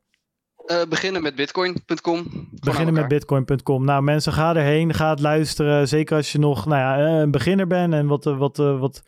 Eh, 0.65 0.81
beginnen 0.89 1.21
met 1.21 1.35
bitcoin.com. 1.35 2.47
Beginnen 2.51 2.93
met 2.93 3.07
bitcoin.com. 3.07 3.85
Nou, 3.85 4.01
mensen, 4.03 4.33
ga 4.33 4.55
erheen. 4.55 4.93
Ga 4.93 5.09
het 5.09 5.19
luisteren. 5.19 5.87
Zeker 5.87 6.15
als 6.15 6.31
je 6.31 6.39
nog 6.39 6.65
nou 6.65 6.79
ja, 6.81 6.97
eh, 7.05 7.19
een 7.19 7.31
beginner 7.31 7.67
bent 7.67 7.93
en 7.93 8.07
wat, 8.07 8.23
wat, 8.23 8.59
eh, 8.59 8.79
wat, 8.79 9.01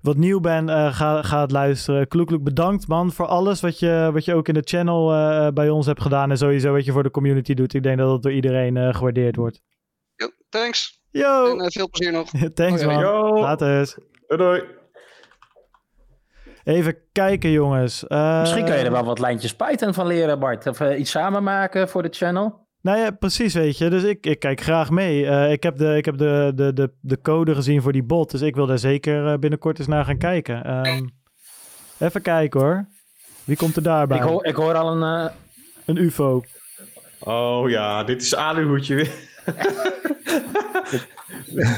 wat 0.00 0.16
nieuw 0.16 0.40
bent. 0.40 0.68
eh, 0.68 0.94
ga, 0.94 1.22
ga 1.22 1.40
het 1.40 1.50
luisteren. 1.50 2.08
Kloekelijk 2.08 2.44
bedankt, 2.44 2.86
man, 2.88 3.12
voor 3.12 3.26
alles 3.26 3.60
wat 3.60 3.78
je, 3.78 4.10
wat 4.12 4.24
je 4.24 4.34
ook 4.34 4.48
in 4.48 4.54
de 4.54 4.62
channel 4.64 5.12
eh, 5.14 5.48
bij 5.52 5.70
ons 5.70 5.86
hebt 5.86 6.02
gedaan. 6.02 6.30
En 6.30 6.38
sowieso 6.38 6.72
wat 6.72 6.84
je 6.84 6.92
voor 6.92 7.02
de 7.02 7.10
community 7.10 7.54
doet. 7.54 7.74
Ik 7.74 7.82
denk 7.82 7.98
dat 7.98 8.12
het 8.12 8.22
door 8.22 8.32
iedereen 8.32 8.76
eh, 8.76 8.94
gewaardeerd 8.94 9.36
wordt. 9.36 9.60
Yo, 10.14 10.28
thanks. 10.48 11.00
Yo! 11.10 11.58
En 11.58 11.72
veel 11.72 11.88
plezier 11.90 12.12
nog. 12.12 12.30
Thanks, 12.54 12.84
man. 12.84 12.98
Yo. 12.98 13.40
Later. 13.40 13.94
Doei, 14.26 14.42
doei. 14.42 14.62
Even 16.64 16.96
kijken, 17.12 17.50
jongens. 17.50 18.06
Eh, 18.06 18.40
Misschien 18.40 18.64
kan 18.64 18.78
je 18.78 18.84
er 18.84 18.90
wel 18.90 19.04
wat 19.04 19.18
lijntjes 19.18 19.54
Python 19.54 19.94
van 19.94 20.06
leren, 20.06 20.38
Bart. 20.38 20.66
Of 20.66 20.80
eh, 20.80 20.98
iets 20.98 21.10
samen 21.10 21.42
maken 21.42 21.88
voor 21.88 22.02
de 22.02 22.08
channel. 22.10 22.60
Nou 22.82 22.98
ja, 22.98 23.10
precies, 23.10 23.54
weet 23.54 23.78
je. 23.78 23.88
Dus 23.90 24.02
ik, 24.02 24.26
ik 24.26 24.38
kijk 24.38 24.60
graag 24.60 24.90
mee. 24.90 25.26
Eh, 25.26 25.52
ik 25.52 25.62
heb, 25.62 25.76
de, 25.76 25.96
ik 25.96 26.04
heb 26.04 26.16
de, 26.18 26.52
de, 26.54 26.72
de, 26.72 26.92
de 27.00 27.20
code 27.20 27.54
gezien 27.54 27.82
voor 27.82 27.92
die 27.92 28.02
bot. 28.02 28.30
Dus 28.30 28.40
ik 28.40 28.54
wil 28.54 28.66
daar 28.66 28.78
zeker 28.78 29.26
eh, 29.32 29.38
binnenkort 29.38 29.78
eens 29.78 29.88
naar 29.88 30.04
gaan 30.04 30.18
kijken. 30.18 30.64
Ehm, 30.64 31.06
even 31.98 32.22
kijken 32.22 32.60
hoor. 32.60 32.86
Wie 33.44 33.56
komt 33.56 33.76
er 33.76 33.82
daarbij? 33.82 34.16
Ik 34.16 34.22
hoor, 34.22 34.44
ik 34.46 34.54
hoor 34.54 34.74
al 34.74 34.92
een... 35.02 35.24
eh, 35.26 35.32
Een 35.84 35.96
UFO. 35.96 36.42
Oh 37.20 37.70
ja, 37.70 38.04
dit 38.04 38.22
is 38.22 38.34
aluhoedje 38.36 38.94
weer. 38.94 39.10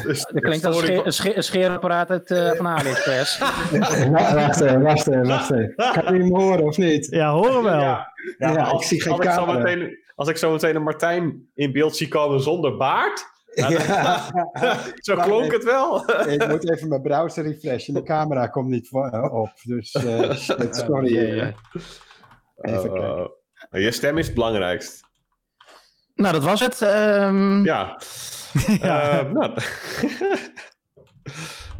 Dat 0.07 0.41
klinkt 0.41 0.65
als 0.65 0.77
een, 0.77 0.82
scheer- 0.85 1.07
een, 1.07 1.12
scheer- 1.12 1.36
een 1.36 1.43
scheerapparaat 1.43 2.11
uit, 2.11 2.31
eh, 2.31 2.51
van 2.53 2.66
AliExpress. 2.66 3.39
Wa- 3.39 3.49
Wacht 4.35 4.61
even, 4.61 4.82
wacht 4.82 5.07
even, 5.09 5.27
wacht 5.27 5.51
even. 5.51 5.74
Kan 6.03 6.15
je 6.15 6.23
me 6.23 6.39
horen 6.39 6.65
of 6.65 6.77
niet? 6.77 7.07
Ja, 7.11 7.31
horen 7.32 7.62
wel. 7.62 7.81
Ja, 7.81 8.12
ja, 8.39 8.53
Ja, 8.53 8.62
als, 8.62 8.82
ik 8.82 8.89
zie 8.89 9.03
geen 9.03 9.12
als 9.12 9.24
ik 9.24 9.31
zo 9.31 9.36
camera. 9.45 9.59
meteen, 9.59 9.99
als 10.15 10.28
ik 10.28 10.36
zo 10.36 10.53
meteen 10.53 10.77
een 10.77 10.82
Martijn 10.82 11.49
in 11.55 11.73
beeld 11.73 11.97
zie 11.97 12.09
komen 12.09 12.41
zonder 12.41 12.77
baard. 12.77 13.24
ja, 13.55 13.69
dan- 13.69 14.77
zo 14.97 15.16
klonk 15.16 15.53
het 15.53 15.65
wel. 15.65 16.11
Ik 16.35 16.49
moet 16.49 16.70
even 16.70 16.89
mijn 16.89 17.03
browser 17.03 17.45
refreshen. 17.45 17.95
De 17.95 18.03
camera 18.03 18.47
komt 18.47 18.69
niet 18.69 18.89
voor- 18.89 19.09
eh, 19.09 19.35
op. 19.35 19.51
Dus 19.62 19.93
eh, 19.93 20.31
sorry. 20.70 21.19
Eh. 21.19 21.47
Even 22.61 22.91
Oh, 22.91 22.93
kijken. 22.93 23.24
oh. 23.24 23.31
Je 23.70 23.91
stem 23.91 24.19
is 24.19 24.27
het 24.27 24.35
belangrijkst. 24.35 25.03
Nou, 26.15 26.32
dat 26.32 26.45
was 26.45 26.61
het. 26.61 26.82
Ehm, 26.82 27.65
Ja. 27.65 27.97
Ja. 28.81 29.11
Eh, 29.20 29.31
nou. 29.32 29.53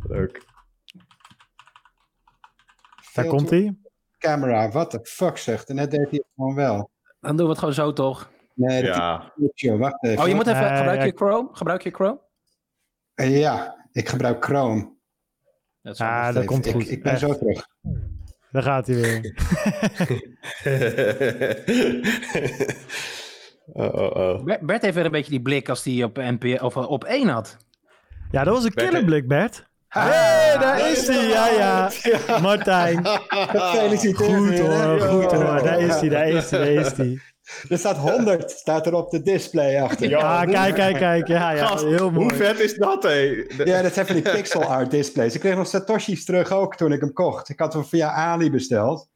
Leuk. 0.09 0.43
Daar 3.15 3.24
komt 3.27 3.51
hij. 3.51 3.77
Camera, 4.19 4.70
what 4.70 4.90
the 4.90 5.01
fuck 5.02 5.36
zegt. 5.39 5.69
En 5.69 5.74
net 5.74 5.90
deed 5.90 6.01
hij 6.01 6.09
het 6.11 6.27
gewoon 6.36 6.55
wel. 6.55 6.90
Dan 7.20 7.36
doen 7.36 7.44
we 7.44 7.51
het 7.51 7.59
gewoon 7.59 7.74
zo, 7.74 7.93
toch? 7.93 8.31
Nee, 8.55 8.82
dat 8.82 8.94
Ja. 8.94 9.32
is. 9.55 9.62
Wacht 9.78 10.05
even. 10.05 10.23
Oh, 10.23 10.28
je 10.28 10.35
moet 10.35 10.47
even... 10.47 10.77
Gebruik 10.77 10.98
ja. 10.98 11.05
je 11.05 11.12
Chrome? 11.16 11.48
Gebruik 11.52 11.82
je 11.82 11.90
Chrome? 11.90 12.20
Ja, 13.15 13.86
ik 13.93 14.09
gebruik 14.09 14.44
Chrome. 14.44 14.93
Dat 15.82 15.94
is 15.94 16.01
Ah, 16.01 16.24
dat 16.27 16.35
even, 16.35 16.47
komt 16.47 16.66
ik- 16.66 16.73
goed. 16.73 16.90
Ik, 16.90 17.02
ben 17.02 17.12
Echt. 17.12 17.20
zo 17.20 17.35
terug. 17.39 17.66
Daar 18.51 18.62
gaat 18.62 18.86
hij 18.86 18.97
weer. 18.97 19.35
oh, 23.66 23.94
oh, 23.94 24.16
oh. 24.16 24.44
Bert, 24.44 24.60
Bert 24.60 24.82
heeft 24.82 24.94
weer 24.94 25.04
een 25.04 25.10
beetje 25.10 25.30
die 25.30 25.42
blik 25.42 25.68
als 25.68 25.84
hij 25.84 26.02
op, 26.02 26.16
NP, 26.16 26.62
of 26.62 26.76
eh, 26.76 26.90
op 26.90 27.04
1 27.04 27.28
had. 27.28 27.56
Ja, 28.30 28.44
dat 28.44 28.54
was 28.54 28.64
een 28.64 28.74
killerblik, 28.74 29.28
Bert. 29.28 29.64
Hey, 29.88 30.58
daar 30.58 30.90
is 30.90 31.06
hij. 31.06 31.28
Ja, 31.28 31.48
ja. 31.48 31.90
Martijn. 32.40 33.06
Gefeliciteerd. 33.28 34.16
Goed 34.16 34.58
hoor, 34.58 35.00
goed 35.00 35.32
hoor. 35.32 35.62
Daar 35.62 35.80
is 35.80 36.00
hij, 36.00 36.08
daar 36.08 36.28
is 36.28 36.50
hij, 36.50 36.58
daar 36.58 36.84
is 36.86 36.92
hij. 36.92 37.20
Er 37.68 37.78
staat 37.78 37.96
100, 37.96 38.50
staat 38.50 38.86
er 38.86 38.94
op 38.94 39.10
de 39.10 39.22
display 39.22 39.82
achter. 39.82 40.08
Ja, 40.08 40.44
kijk, 40.44 40.74
kijk, 40.74 40.96
kijk. 40.96 41.28
Ja, 41.28 41.50
ja, 41.50 41.66
Gast, 41.66 41.84
heel 41.84 42.10
mooi. 42.10 42.28
Hoe 42.28 42.34
vet 42.34 42.60
is 42.60 42.74
dat, 42.74 43.02
hé? 43.02 43.44
Ja, 43.64 43.82
dat 43.82 43.92
zijn 43.92 44.06
van 44.06 44.14
die 44.14 44.30
pixel 44.32 44.64
art 44.64 44.90
displays. 44.90 45.34
Ik 45.34 45.40
kreeg 45.40 45.56
nog 45.56 45.66
Satoshi's 45.66 46.24
terug 46.24 46.52
ook 46.52 46.76
toen 46.76 46.92
ik 46.92 47.00
hem 47.00 47.12
kocht. 47.12 47.48
Ik 47.48 47.58
had 47.58 47.72
hem 47.72 47.84
via 47.84 48.10
Ali 48.10 48.50
besteld. 48.50 49.08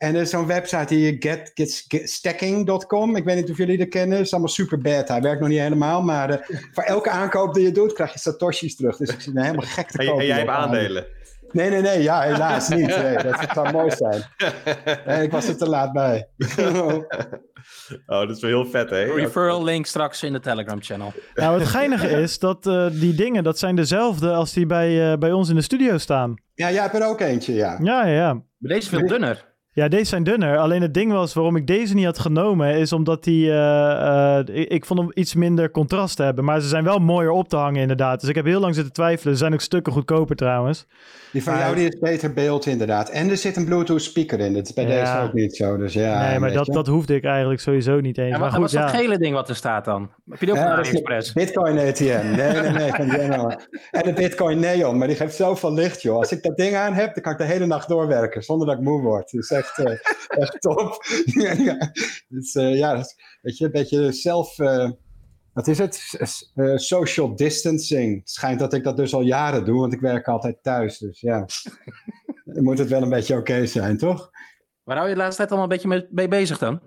En 0.00 0.14
er 0.14 0.20
is 0.20 0.30
zo'n 0.30 0.46
website 0.46 0.94
die 0.94 1.16
get, 1.18 1.50
get, 1.54 1.84
get- 1.88 2.10
stacking.com. 2.10 3.16
Ik 3.16 3.24
weet 3.24 3.36
niet 3.36 3.50
of 3.50 3.56
jullie 3.56 3.78
dat 3.78 3.88
kennen. 3.88 4.16
Het 4.16 4.26
is 4.26 4.32
allemaal 4.32 4.50
super 4.50 4.78
beta. 4.78 5.12
Hij 5.12 5.22
werkt 5.22 5.40
nog 5.40 5.48
niet 5.48 5.58
helemaal. 5.58 6.02
Maar 6.02 6.30
eh, 6.30 6.56
voor 6.72 6.82
elke 6.82 7.10
aankoop 7.10 7.54
die 7.54 7.64
je 7.64 7.72
doet, 7.72 7.92
krijg 7.92 8.12
je 8.12 8.18
Satoshi's 8.18 8.76
terug. 8.76 8.96
Dus 8.96 9.10
ik 9.12 9.20
zit 9.20 9.34
nou 9.34 9.46
helemaal 9.46 9.68
gek 9.68 9.90
te 9.90 9.98
En, 9.98 10.06
kopen. 10.06 10.20
en 10.20 10.26
jij 10.26 10.36
hebt 10.38 10.48
aandelen. 10.50 11.06
Nee, 11.52 11.70
nee, 11.70 11.80
nee. 11.80 12.02
Ja, 12.02 12.20
helaas 12.20 12.68
niet. 12.76 12.86
Nee, 12.86 13.16
dat 13.16 13.46
zou 13.54 13.72
mooi 13.72 13.90
zijn. 13.90 14.22
Nee, 15.06 15.22
ik 15.22 15.30
was 15.30 15.48
er 15.48 15.56
te 15.56 15.68
laat 15.68 15.92
bij. 15.92 16.28
Oh, 18.06 18.20
dat 18.20 18.30
is 18.36 18.40
wel 18.40 18.50
heel 18.50 18.70
vet, 18.70 18.90
hè? 18.90 19.02
Referral 19.14 19.64
link 19.64 19.86
straks 19.86 20.22
in 20.22 20.32
de 20.32 20.40
Telegram 20.40 20.82
channel. 20.82 21.12
Nou, 21.34 21.58
het 21.58 21.68
geinige 21.68 22.08
is 22.08 22.38
dat 22.38 22.66
eh, 22.66 22.86
die 22.92 23.14
dingen, 23.14 23.44
dat 23.44 23.58
zijn 23.58 23.76
dezelfde 23.76 24.32
als 24.32 24.52
die 24.52 24.66
bij, 24.66 25.12
eh, 25.12 25.18
bij 25.18 25.32
ons 25.32 25.48
in 25.48 25.54
de 25.54 25.62
studio 25.62 25.98
staan. 25.98 26.34
Ja, 26.54 26.70
jij 26.70 26.82
hebt 26.82 26.94
er 26.94 27.06
ook 27.06 27.20
eentje, 27.20 27.54
ja. 27.54 27.78
Ja, 27.82 28.06
ja, 28.06 28.14
ja. 28.14 28.32
Maar 28.34 28.44
deze 28.58 28.76
is 28.78 28.88
veel 28.88 29.06
dunner. 29.06 29.48
Ja, 29.80 29.88
deze 29.88 30.04
zijn 30.04 30.22
dunner. 30.24 30.58
Alleen 30.58 30.82
het 30.82 30.94
ding 30.94 31.12
was 31.12 31.34
waarom 31.34 31.56
ik 31.56 31.66
deze 31.66 31.94
niet 31.94 32.04
had 32.04 32.18
genomen, 32.18 32.74
is 32.74 32.92
omdat 32.92 33.24
die. 33.24 33.50
eh, 33.50 34.38
eh, 34.38 34.44
ik, 34.52 34.68
ik 34.68 34.84
vond 34.84 35.00
hem 35.00 35.10
iets 35.14 35.34
minder 35.34 35.70
contrast 35.70 36.18
hebben. 36.18 36.44
Maar 36.44 36.60
ze 36.60 36.68
zijn 36.68 36.84
wel 36.84 36.98
mooier 36.98 37.30
op 37.30 37.48
te 37.48 37.56
hangen, 37.56 37.80
inderdaad. 37.80 38.20
Dus 38.20 38.28
ik 38.28 38.34
heb 38.34 38.44
heel 38.44 38.60
lang 38.60 38.74
zitten 38.74 38.92
twijfelen. 38.92 39.32
Ze 39.32 39.38
zijn 39.40 39.52
ook 39.52 39.60
stukken 39.60 39.92
goedkoper 39.92 40.36
trouwens. 40.36 40.86
Die 41.32 41.42
van 41.42 41.52
Maar- 41.52 41.62
jou 41.62 41.74
die 41.74 41.88
is 41.88 41.98
beter 41.98 42.32
beeld 42.32 42.66
inderdaad. 42.66 43.08
En 43.10 43.30
er 43.30 43.36
zit 43.36 43.56
een 43.56 43.64
Bluetooth 43.64 44.02
speaker 44.02 44.40
in. 44.40 44.54
Dat 44.54 44.66
is 44.66 44.72
bij 44.72 44.86
Ja. 44.86 44.90
deze 45.14 45.26
ook 45.26 45.32
niet 45.32 45.56
zo. 45.56 45.76
Dus 45.76 45.92
ja, 45.92 46.28
nee, 46.28 46.38
maar 46.38 46.52
dat, 46.52 46.66
je. 46.66 46.72
dat 46.72 46.86
hoefde 46.86 47.14
ik 47.14 47.24
eigenlijk 47.24 47.60
sowieso 47.60 48.00
niet 48.00 48.18
eens. 48.18 48.32
En 48.34 48.38
maar 48.40 48.48
en 48.48 48.54
goed, 48.54 48.60
wat 48.62 48.72
is 48.72 48.80
dat 48.80 48.90
ja. 48.90 48.96
gele 48.98 49.18
ding 49.18 49.34
wat 49.34 49.48
er 49.48 49.54
staat 49.56 49.84
dan? 49.84 50.10
Heb 50.30 50.40
je 50.40 50.46
die 50.46 50.54
ook 50.54 50.60
Ja, 50.60 50.78
is 50.78 50.86
AliExpress? 50.88 51.32
Bitcoin 51.32 51.78
ATM. 51.78 52.02
Nee, 52.36 52.52
nee, 52.60 52.70
nee. 52.70 53.26
Van. 53.32 53.58
En 53.90 54.02
de 54.02 54.12
Bitcoin 54.12 54.58
Neon. 54.60 54.98
Maar 54.98 55.06
die 55.06 55.16
geeft 55.16 55.34
zoveel 55.34 55.72
licht, 55.74 56.02
joh. 56.02 56.16
Als 56.16 56.32
ik 56.32 56.42
dat 56.42 56.56
ding 56.56 56.74
aan 56.76 56.92
heb, 56.92 57.14
dan 57.14 57.22
kan 57.22 57.32
ik 57.32 57.38
de 57.38 57.44
hele 57.44 57.66
nacht 57.66 57.88
doorwerken. 57.88 58.42
Zonder 58.42 58.66
dat 58.66 58.76
ik 58.76 58.82
moe 58.82 59.00
word. 59.02 59.32
Dat 59.32 59.42
is 59.42 59.50
echt, 59.78 59.78
eh, 60.28 60.38
echt 60.42 60.60
top. 60.60 61.04
ja, 61.68 61.92
dus, 62.28 62.54
eh, 62.54 62.76
ja, 62.78 62.94
dat 62.94 63.14
weet 63.42 63.58
je, 63.58 63.64
een 63.64 63.70
beetje 63.70 64.12
zelf... 64.12 64.58
eh, 64.58 64.90
wat 65.52 65.66
is 65.68 65.78
het? 65.78 65.94
S- 66.22 66.52
eh, 66.54 66.76
social 66.76 67.36
distancing. 67.36 68.18
Het 68.18 68.30
schijnt 68.30 68.58
dat 68.58 68.72
ik 68.74 68.84
dat 68.84 68.96
dus 68.96 69.14
al 69.14 69.20
jaren 69.22 69.64
doe, 69.64 69.80
want 69.80 69.92
ik 69.92 70.00
werk 70.00 70.28
altijd 70.28 70.56
thuis. 70.62 70.98
Dus 70.98 71.20
ja, 71.20 71.46
dan 72.44 72.62
moet 72.64 72.78
het 72.78 72.88
wel 72.88 73.02
een 73.02 73.08
beetje 73.08 73.36
oké 73.36 73.66
zijn, 73.66 73.98
toch? 73.98 74.30
Waar 74.82 74.96
hou 74.96 75.08
je 75.08 75.14
de 75.14 75.20
laatste 75.20 75.36
tijd 75.36 75.50
allemaal 75.50 75.70
een 75.70 75.78
beetje 75.82 76.08
mee, 76.10 76.28
bezig 76.28 76.58
dan? 76.58 76.80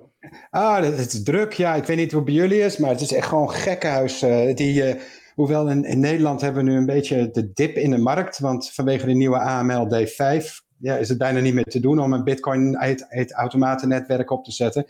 Ah, 0.49 0.83
het 0.83 1.13
is 1.13 1.23
druk. 1.23 1.53
Ja, 1.53 1.75
ik 1.75 1.83
weet 1.83 1.97
niet 1.97 2.11
hoe 2.11 2.21
het 2.21 2.29
bij 2.29 2.39
jullie 2.39 2.59
is, 2.61 2.77
maar 2.77 2.89
het 2.89 3.01
is 3.01 3.13
echt 3.13 3.27
gewoon 3.27 3.51
gekkenhuis. 3.51 4.21
eh 4.21 4.55
die, 4.55 4.83
eh, 4.83 5.01
hoewel 5.35 5.69
in, 5.69 5.83
in 5.85 5.99
Nederland 5.99 6.41
hebben 6.41 6.63
we 6.65 6.69
nu 6.71 6.77
een 6.77 6.85
beetje 6.85 7.29
de 7.31 7.51
dip 7.53 7.75
in 7.75 7.89
de 7.91 7.97
markt, 7.97 8.39
want 8.39 8.71
vanwege 8.71 9.05
de 9.05 9.13
nieuwe 9.13 9.39
AML 9.39 9.87
D5 9.95 10.45
ja, 10.83 10.97
is 10.97 11.09
het 11.09 11.17
bijna 11.17 11.39
niet 11.39 11.53
meer 11.53 11.63
te 11.63 11.79
doen 11.79 11.99
om 11.99 12.13
een 12.13 12.23
Bitcoin 12.23 12.77
het, 12.77 13.05
het 13.07 13.33
automatennetwerk 13.33 14.31
op 14.31 14.43
te 14.43 14.51
zetten. 14.51 14.85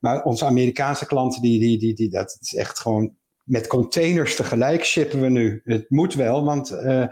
Maar 0.00 0.22
onze 0.22 0.44
Amerikaanse 0.44 1.06
klanten, 1.06 1.42
die, 1.42 1.60
die, 1.60 1.78
die, 1.78 1.94
die, 1.94 2.10
dat 2.10 2.38
is 2.40 2.54
echt 2.54 2.78
gewoon 2.78 3.16
met 3.42 3.66
containers 3.66 4.36
tegelijk 4.36 4.84
shippen 4.84 5.20
we 5.20 5.28
nu. 5.28 5.60
Het 5.64 5.90
moet 5.90 6.14
wel, 6.14 6.44
want 6.44 6.70
eh, 6.70 7.06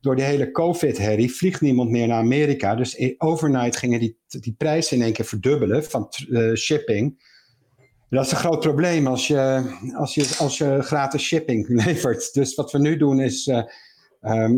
door 0.00 0.16
die 0.16 0.24
hele 0.24 0.50
COVID-herrie 0.50 1.34
vliegt 1.34 1.60
niemand 1.60 1.90
meer 1.90 2.06
naar 2.06 2.18
Amerika. 2.18 2.74
Dus 2.74 3.14
overnight 3.18 3.76
gingen 3.76 4.00
die, 4.00 4.18
die 4.26 4.54
prijzen 4.58 4.96
in 4.96 5.02
één 5.02 5.12
keer 5.12 5.24
verdubbelen 5.24 5.84
van 5.84 6.08
eh, 6.32 6.54
shipping. 6.54 7.26
Dat 8.10 8.24
is 8.24 8.30
een 8.30 8.36
groot 8.36 8.60
probleem 8.60 9.06
als 9.06 9.26
je, 9.26 9.62
als 9.96 10.14
je, 10.14 10.34
als 10.38 10.58
je 10.58 10.82
gratis 10.82 11.22
shipping 11.22 11.68
levert. 11.84 12.32
Dus 12.32 12.54
wat 12.54 12.72
we 12.72 12.78
nu 12.78 12.96
doen 12.96 13.20
is, 13.20 13.46
eh, 13.46 13.62
ehm, 14.20 14.56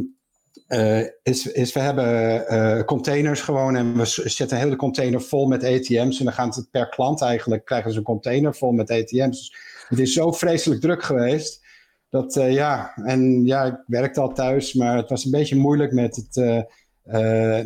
eh, 0.71 1.07
is, 1.23 1.73
we 1.73 1.81
hebben 1.81 2.49
eh, 2.49 2.85
containers 2.85 3.41
gewoon 3.41 3.77
en 3.77 3.97
we 3.97 4.05
zetten 4.05 4.57
een 4.57 4.63
hele 4.63 4.77
container 4.77 5.23
vol 5.23 5.47
met 5.47 5.65
ATM's. 5.65 6.19
En 6.19 6.25
dan 6.25 6.35
gaan 6.35 6.49
het 6.49 6.71
per 6.71 6.89
klant 6.89 7.23
eigenlijk, 7.23 7.65
krijgen 7.65 7.93
ze 7.93 7.99
een 7.99 8.05
container 8.05 8.57
vol 8.57 8.73
met 8.73 8.91
ATM's. 8.91 9.49
Dus 9.49 9.55
het 9.89 9.99
is 9.99 10.13
zo 10.13 10.33
vreselijk 10.33 10.81
druk 10.81 11.03
geweest. 11.03 11.67
Dat 12.09 12.37
eh, 12.37 12.53
ja, 12.53 12.93
en 13.05 13.45
ja, 13.45 13.65
ik 13.65 13.83
werkte 13.87 14.21
al 14.21 14.33
thuis, 14.33 14.75
maar 14.75 14.97
het 14.97 15.09
was 15.09 15.25
een 15.25 15.31
beetje 15.31 15.57
moeilijk 15.57 15.93
met 15.93 16.17
het, 16.17 16.65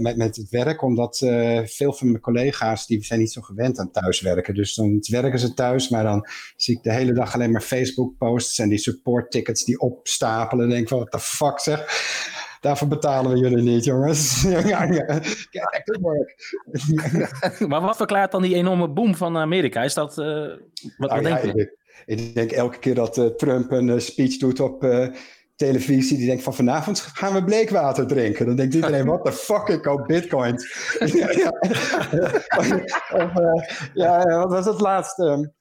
met, 0.00 0.16
met 0.16 0.36
het 0.36 0.48
werk, 0.50 0.82
omdat 0.82 1.18
veel 1.64 1.92
van 1.92 2.10
mijn 2.10 2.20
collega's 2.20 2.86
die 2.86 3.04
zijn 3.04 3.20
niet 3.20 3.32
zo 3.32 3.40
gewend 3.40 3.78
aan 3.78 3.90
thuiswerken. 3.90 4.54
Dus 4.54 4.74
dan 4.74 5.04
werken 5.10 5.38
ze 5.38 5.54
thuis, 5.54 5.88
maar 5.88 6.04
dan 6.04 6.26
zie 6.56 6.76
ik 6.76 6.82
de 6.82 6.92
hele 6.92 7.12
dag 7.12 7.34
alleen 7.34 7.50
maar 7.50 7.60
Facebook-posts 7.60 8.58
en 8.58 8.68
die 8.68 8.78
support 8.78 9.30
tickets 9.30 9.64
die 9.64 9.80
opstapelen. 9.80 10.58
Dan 10.64 10.68
denk 10.68 10.82
ik 10.82 10.88
van, 10.88 10.98
what 10.98 11.10
the 11.10 11.20
fuck 11.20 11.60
zeg. 11.60 12.12
Daarvoor 12.64 12.88
betalen 12.88 13.32
we 13.32 13.38
jullie 13.38 13.62
niet, 13.62 13.84
jongens. 13.84 14.42
ja, 14.66 14.82
ja. 14.82 15.20
Work. 16.00 16.34
maar 17.68 17.80
wat 17.80 17.96
verklaart 17.96 18.32
dan 18.32 18.42
die 18.42 18.54
enorme 18.54 18.88
boom 18.88 19.14
van 19.14 19.36
Amerika? 19.36 19.82
Is 19.82 19.94
dat... 19.94 20.18
eh, 20.18 20.26
wat, 20.96 21.10
Nou 21.10 21.22
denk 21.22 21.42
ja, 21.42 21.46
je? 21.46 21.52
ik, 21.54 21.76
ik 22.18 22.34
denk 22.34 22.50
elke 22.50 22.78
keer 22.78 22.94
dat 22.94 23.18
eh, 23.18 23.26
Trump 23.26 23.70
een 23.70 23.90
eh, 23.90 23.98
speech 23.98 24.36
doet 24.36 24.60
op 24.60 24.86
televisie 25.56 26.16
die 26.16 26.26
denkt 26.26 26.42
van 26.42 26.54
vanavond 26.54 27.00
gaan 27.00 27.34
we 27.34 27.44
bleekwater 27.44 28.06
drinken. 28.06 28.46
Dan 28.46 28.56
denkt 28.56 28.74
iedereen, 28.74 29.06
what 29.06 29.24
the 29.24 29.32
fuck, 29.32 29.68
ik 29.68 29.82
koop 29.82 30.06
bitcoins. 30.06 30.88
ja, 31.12 31.30
ja. 31.30 31.52
Of, 32.58 33.32
ja, 33.94 34.38
wat 34.38 34.50
was 34.50 34.64
het 34.64 34.80
laatste? 34.80 35.52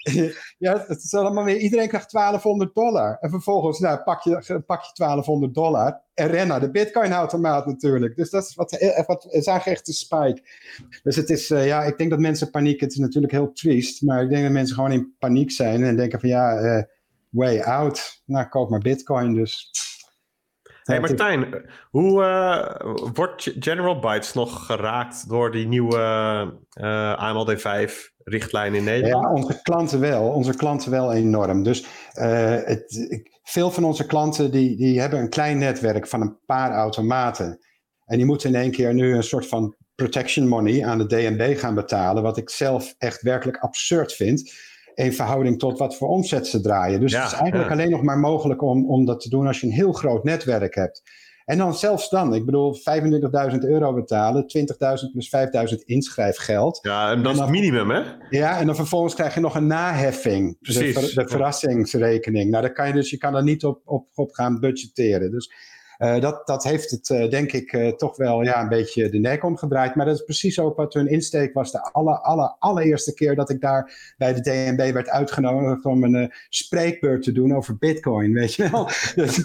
ja, 0.58 0.84
het 0.86 1.02
is 1.02 1.14
allemaal 1.14 1.44
weer, 1.44 1.56
iedereen 1.56 1.88
krijgt 1.88 2.12
1200 2.12 2.74
dollar. 2.74 3.16
En 3.20 3.30
vervolgens 3.30 3.78
nou, 3.78 4.02
pak, 4.02 4.22
je, 4.22 4.62
pak 4.66 4.82
je 4.82 4.90
1200 4.94 5.54
dollar 5.54 6.00
en 6.14 6.26
ren 6.26 6.48
naar 6.48 6.60
de 6.60 6.70
bitcoin-automaat 6.70 7.66
natuurlijk. 7.66 8.16
Dus 8.16 8.30
dat 8.30 8.44
is 8.44 8.54
wat, 8.54 8.72
eh, 8.72 9.06
wat 9.06 9.26
is 9.30 9.46
echt 9.46 9.88
een 9.88 9.94
spike. 9.94 10.42
Dus 11.02 11.16
het 11.16 11.30
is, 11.30 11.50
eh, 11.50 11.66
ja, 11.66 11.82
ik 11.82 11.98
denk 11.98 12.10
dat 12.10 12.18
mensen 12.18 12.50
paniek, 12.50 12.80
het 12.80 12.92
is 12.92 12.98
natuurlijk 12.98 13.32
heel 13.32 13.52
triest, 13.52 14.02
maar 14.02 14.22
ik 14.22 14.28
denk 14.28 14.42
dat 14.42 14.52
mensen 14.52 14.74
gewoon 14.74 14.92
in 14.92 15.14
paniek 15.18 15.50
zijn 15.50 15.84
en 15.84 15.96
denken 15.96 16.20
van 16.20 16.28
ja, 16.28 16.56
eh, 16.56 16.82
way 17.28 17.60
out. 17.60 18.22
Nou, 18.24 18.48
koop 18.48 18.70
maar 18.70 18.80
bitcoin 18.80 19.34
dus. 19.34 19.70
Hey 20.90 21.00
Martijn, 21.00 21.64
hoe 21.90 22.24
eh, 22.24 22.94
wordt 23.14 23.52
General 23.58 23.98
Bytes 23.98 24.32
nog 24.32 24.66
geraakt 24.66 25.28
door 25.28 25.50
die 25.52 25.66
nieuwe 25.66 25.96
uh, 26.80 27.46
AMLD5 27.46 27.92
richtlijn 28.24 28.74
in 28.74 28.84
Nederland? 28.84 29.24
Ja, 29.24 29.32
onze 29.32 29.62
klanten 29.62 30.00
wel. 30.00 30.22
Onze 30.22 30.56
klanten 30.56 30.90
wel 30.90 31.12
enorm. 31.12 31.62
Dus 31.62 31.80
uh, 31.80 31.86
het, 32.64 33.18
veel 33.42 33.70
van 33.70 33.84
onze 33.84 34.06
klanten 34.06 34.50
die, 34.50 34.76
die 34.76 35.00
hebben 35.00 35.18
een 35.18 35.28
klein 35.28 35.58
netwerk 35.58 36.06
van 36.06 36.20
een 36.20 36.38
paar 36.46 36.72
automaten. 36.72 37.58
En 38.04 38.16
die 38.16 38.26
moeten 38.26 38.48
in 38.48 38.60
één 38.60 38.70
keer 38.70 38.94
nu 38.94 39.14
een 39.14 39.22
soort 39.22 39.46
van 39.46 39.74
protection 39.94 40.48
money 40.48 40.84
aan 40.84 40.98
de 40.98 41.06
DNB 41.06 41.58
gaan 41.58 41.74
betalen. 41.74 42.22
Wat 42.22 42.36
ik 42.36 42.50
zelf 42.50 42.94
echt 42.98 43.22
werkelijk 43.22 43.58
absurd 43.58 44.12
vind 44.12 44.52
in 45.04 45.12
verhouding 45.12 45.58
tot 45.58 45.78
wat 45.78 45.96
voor 45.96 46.08
omzet 46.08 46.46
ze 46.46 46.60
draaien. 46.60 47.00
Dus 47.00 47.12
Ja, 47.12 47.22
het 47.22 47.32
is 47.32 47.38
eigenlijk 47.38 47.70
ja. 47.70 47.74
alleen 47.76 47.90
nog 47.90 48.02
maar 48.02 48.18
mogelijk 48.18 48.62
om, 48.62 48.88
om 48.90 49.04
dat 49.04 49.20
te 49.20 49.28
doen 49.28 49.46
als 49.46 49.60
je 49.60 49.66
een 49.66 49.72
heel 49.72 49.92
groot 49.92 50.24
netwerk 50.24 50.74
hebt. 50.74 51.02
En 51.44 51.58
dan 51.58 51.74
zelfs 51.74 52.08
dan, 52.10 52.34
ik 52.34 52.44
bedoel 52.44 52.76
25.000 53.52 53.58
euro 53.58 53.94
betalen, 53.94 54.42
20.000 54.42 55.10
plus 55.12 55.30
5.000 55.72 55.84
inschrijfgeld. 55.84 56.78
Ja, 56.82 57.10
en 57.10 57.22
dat 57.22 57.32
is 57.32 57.38
dan- 57.38 57.46
het 57.48 57.56
minimum, 57.60 57.90
hè? 57.90 58.02
Ja, 58.30 58.58
en 58.58 58.66
dan 58.66 58.74
vervolgens 58.74 59.14
krijg 59.14 59.34
je 59.34 59.40
nog 59.40 59.54
een 59.54 59.66
naheffing. 59.66 60.56
Precies. 60.60 60.94
De, 60.94 61.00
ver- 61.00 61.14
de 61.24 61.28
verrassingsrekening. 61.30 62.50
Nou, 62.50 62.62
daar 62.62 62.72
kan 62.72 62.86
je 62.86 62.92
dus 62.92 63.10
je 63.10 63.16
kan 63.18 63.36
er 63.36 63.42
niet 63.42 63.64
op, 63.64 63.80
op, 63.84 64.06
op 64.14 64.32
gaan 64.32 64.60
budgetteren. 64.60 65.30
Dus 65.30 65.52
dat, 66.00 66.46
dat 66.46 66.64
heeft 66.64 66.90
het, 66.90 67.10
eh, 67.10 67.30
denk 67.30 67.52
ik, 67.52 67.72
eh, 67.72 67.88
toch 67.88 68.16
wel 68.16 68.42
ja, 68.42 68.62
een 68.62 68.68
beetje 68.68 69.08
de 69.08 69.18
nek 69.18 69.44
omgedraaid. 69.44 69.94
Maar 69.94 70.06
dat 70.06 70.14
is 70.14 70.24
precies 70.24 70.58
ook 70.58 70.76
wat 70.76 70.94
hun 70.94 71.06
insteek 71.06 71.54
was. 71.54 71.72
De 71.72 71.92
aller, 71.92 72.18
aller, 72.18 72.56
allereerste 72.58 73.14
keer 73.14 73.34
dat 73.34 73.50
ik 73.50 73.60
daar 73.60 74.14
bij 74.18 74.34
de 74.34 74.40
DNB 74.40 74.92
werd 74.92 75.08
uitgenodigd 75.08 75.84
om 75.84 76.04
een 76.04 76.14
eh, 76.14 76.28
spreekbeurt 76.48 77.22
te 77.22 77.32
doen 77.32 77.56
over 77.56 77.76
Bitcoin, 77.78 78.32
weet 78.32 78.54
je 78.54 78.70
wel. 78.70 78.88
Dus, 79.14 79.36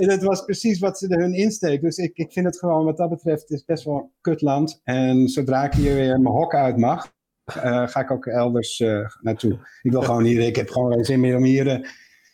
dat 0.12 0.22
was 0.22 0.44
precies 0.44 0.78
wat 0.78 0.98
ze 0.98 1.06
hun 1.14 1.34
insteek. 1.34 1.80
Dus 1.80 1.96
ik, 1.96 2.16
ik 2.16 2.32
vind 2.32 2.46
het 2.46 2.58
gewoon, 2.58 2.84
wat 2.84 2.96
dat 2.96 3.10
betreft, 3.10 3.50
is 3.50 3.64
best 3.64 3.84
wel 3.84 3.96
een 3.96 4.10
kutland. 4.20 4.80
En 4.84 5.28
zodra 5.28 5.64
ik 5.64 5.72
hier 5.72 5.94
weer 5.94 6.20
mijn 6.20 6.34
hok 6.34 6.54
uit 6.54 6.76
mag, 6.76 7.12
eh, 7.44 7.88
ga 7.88 8.00
ik 8.00 8.10
ook 8.10 8.26
elders 8.26 8.80
eh, 8.80 9.06
naartoe. 9.20 9.58
Ik 9.82 9.90
wil 9.90 10.02
gewoon 10.10 10.24
hier, 10.24 10.40
ik 10.40 10.56
heb 10.56 10.70
gewoon 10.70 10.92
geen 10.92 11.04
zin 11.04 11.20
meer 11.20 11.36
om 11.36 11.44
hier, 11.44 11.68
eh, 11.68 11.88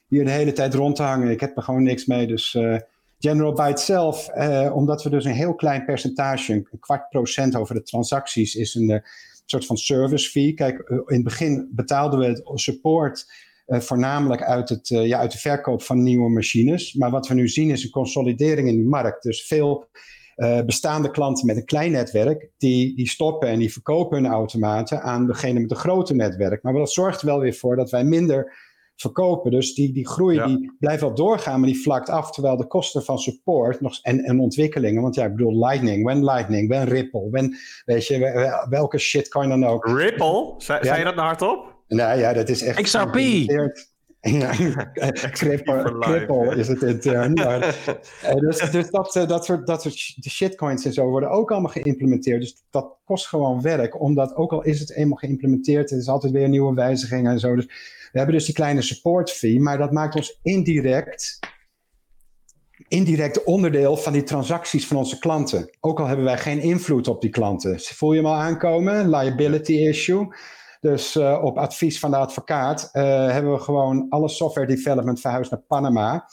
hier 0.08 0.24
de 0.24 0.30
hele 0.30 0.52
tijd 0.52 0.74
rond 0.74 0.96
te 0.96 1.02
hangen. 1.02 1.30
Ik 1.30 1.40
heb 1.40 1.56
er 1.56 1.62
gewoon 1.62 1.82
niks 1.82 2.06
mee. 2.06 2.26
Dus 2.26 2.54
eh, 2.54 2.76
General 3.18 3.52
Byte 3.52 3.82
zelf, 3.82 4.28
eh, 4.28 4.70
omdat 4.74 5.02
we 5.02 5.10
dus 5.10 5.24
een 5.24 5.32
heel 5.32 5.54
klein 5.54 5.84
percentage, 5.84 6.52
een 6.52 6.68
kwart 6.80 7.08
procent 7.08 7.56
over 7.56 7.74
de 7.74 7.82
transacties, 7.82 8.54
is 8.54 8.74
een 8.74 8.90
eh, 8.90 9.00
soort 9.44 9.66
van 9.66 9.76
service 9.76 10.30
fee. 10.30 10.54
Kijk, 10.54 10.88
in 10.88 11.14
het 11.14 11.24
begin 11.24 11.68
betaalden 11.70 12.18
we 12.18 12.26
het 12.26 12.42
support 12.54 13.46
voornamelijk 13.70 14.42
uit, 14.42 14.68
het, 14.68 14.88
ja, 14.88 15.18
uit 15.18 15.32
de 15.32 15.38
verkoop 15.38 15.82
van 15.82 16.02
nieuwe 16.02 16.30
machines. 16.30 16.94
Maar 16.94 17.10
wat 17.10 17.28
we 17.28 17.34
nu 17.34 17.48
zien 17.48 17.70
is 17.70 17.84
een 17.84 17.90
consolidering 17.90 18.68
in 18.68 18.76
die 18.76 18.88
markt. 18.88 19.22
Dus 19.22 19.46
veel 19.46 19.88
bestaande 20.66 21.10
klanten 21.10 21.46
met 21.46 21.56
een 21.56 21.64
klein 21.64 21.92
netwerk, 21.92 22.50
die, 22.58 22.96
die 22.96 23.08
stoppen 23.08 23.48
en 23.48 23.58
die 23.58 23.72
verkopen 23.72 24.22
hun 24.22 24.32
automaten 24.32 25.02
aan 25.02 25.26
degene 25.26 25.60
met 25.60 25.70
een 25.70 25.76
grote 25.76 26.14
netwerk. 26.14 26.62
Maar 26.62 26.72
dat 26.72 26.92
zorgt 26.92 27.20
er 27.20 27.26
wel 27.26 27.40
weer 27.40 27.54
voor 27.54 27.76
dat 27.76 27.90
wij 27.90 28.04
minder 28.04 28.52
verkopen. 29.00 29.50
Dus 29.50 29.74
die, 29.74 29.92
die 29.92 30.08
groei 30.08 30.34
Ja. 30.36 30.46
die 30.46 30.72
blijft 30.78 31.00
wel 31.00 31.14
doorgaan, 31.14 31.60
maar 31.60 31.68
die 31.68 31.80
vlakt 31.82 32.08
af. 32.08 32.30
Terwijl 32.30 32.56
de 32.56 32.66
kosten 32.66 33.02
van 33.04 33.18
support 33.18 33.80
nog, 33.80 33.98
en, 34.02 34.24
en 34.24 34.40
ontwikkelingen, 34.40 35.02
want 35.02 35.14
ja, 35.14 35.24
ik 35.24 35.34
bedoel 35.36 35.58
Lightning, 35.66 36.04
when 36.04 36.24
Lightning, 36.24 36.68
when 36.68 36.84
Ripple, 36.88 37.30
when, 37.30 37.56
weet 37.84 38.06
je, 38.06 38.18
wel- 38.18 38.66
welke 38.68 38.98
shitcoin 38.98 39.48
dan 39.48 39.64
ook. 39.66 39.86
Ripple? 39.86 40.54
Zei, 40.58 40.84
Ja. 40.84 40.96
je 40.96 41.04
dat 41.04 41.14
nou 41.14 41.26
hardop? 41.26 41.76
Nou 41.88 42.18
ja, 42.18 42.32
dat 42.32 42.48
is 42.48 42.62
echt... 42.62 42.80
XRP. 42.82 43.14
geïmplementeerd. 43.14 43.86
Ja, 44.20 44.52
ja. 44.94 46.52
is 46.56 46.68
het 46.68 46.82
intern. 46.82 47.32
Maar, 47.32 47.60
eh, 48.22 48.34
dus 48.34 48.70
dus 48.70 48.90
dat, 48.90 49.16
eh, 49.16 49.28
dat 49.28 49.44
soort, 49.44 49.66
dat 49.66 49.82
soort 49.82 49.94
shitcoins 50.28 50.84
en 50.84 50.92
zo 50.92 51.06
worden 51.08 51.30
ook 51.30 51.50
allemaal 51.50 51.70
geïmplementeerd. 51.70 52.40
Dus 52.40 52.64
dat 52.70 52.96
kost 53.04 53.26
gewoon 53.26 53.62
werk. 53.62 54.00
Omdat 54.00 54.34
ook 54.36 54.52
al 54.52 54.62
is 54.64 54.80
het 54.80 54.94
eenmaal 54.94 55.16
geïmplementeerd, 55.16 55.90
er 55.90 55.98
is 55.98 56.08
altijd 56.08 56.32
weer 56.32 56.48
nieuwe 56.48 56.74
wijzigingen 56.74 57.32
en 57.32 57.40
zo. 57.40 57.54
Dus 57.54 57.68
we 58.12 58.18
hebben 58.18 58.34
dus 58.34 58.44
die 58.44 58.54
kleine 58.54 58.82
support 58.82 59.30
fee, 59.30 59.60
maar 59.60 59.78
dat 59.78 59.92
maakt 59.92 60.14
ons 60.14 60.38
indirect 60.42 61.38
indirect 62.88 63.44
onderdeel 63.44 63.96
van 63.96 64.12
die 64.12 64.22
transacties 64.22 64.86
van 64.86 64.96
onze 64.96 65.18
klanten. 65.18 65.70
Ook 65.80 66.00
al 66.00 66.06
hebben 66.06 66.24
wij 66.24 66.38
geen 66.38 66.60
invloed 66.60 67.08
op 67.08 67.20
die 67.20 67.30
klanten. 67.30 67.80
Voel 67.80 68.12
je 68.12 68.16
hem 68.16 68.26
al 68.26 68.34
aankomen? 68.34 69.10
Liability 69.10 69.72
issue. 69.72 70.28
Dus 70.80 71.16
eh, 71.16 71.40
op 71.42 71.58
advies 71.58 71.98
van 71.98 72.10
de 72.10 72.16
advocaat 72.16 72.88
eh, 72.92 73.02
hebben 73.30 73.52
we 73.52 73.58
gewoon 73.58 74.06
alle 74.08 74.28
software 74.28 74.66
development 74.66 75.20
verhuisd 75.20 75.50
naar 75.50 75.60
Panama. 75.60 76.28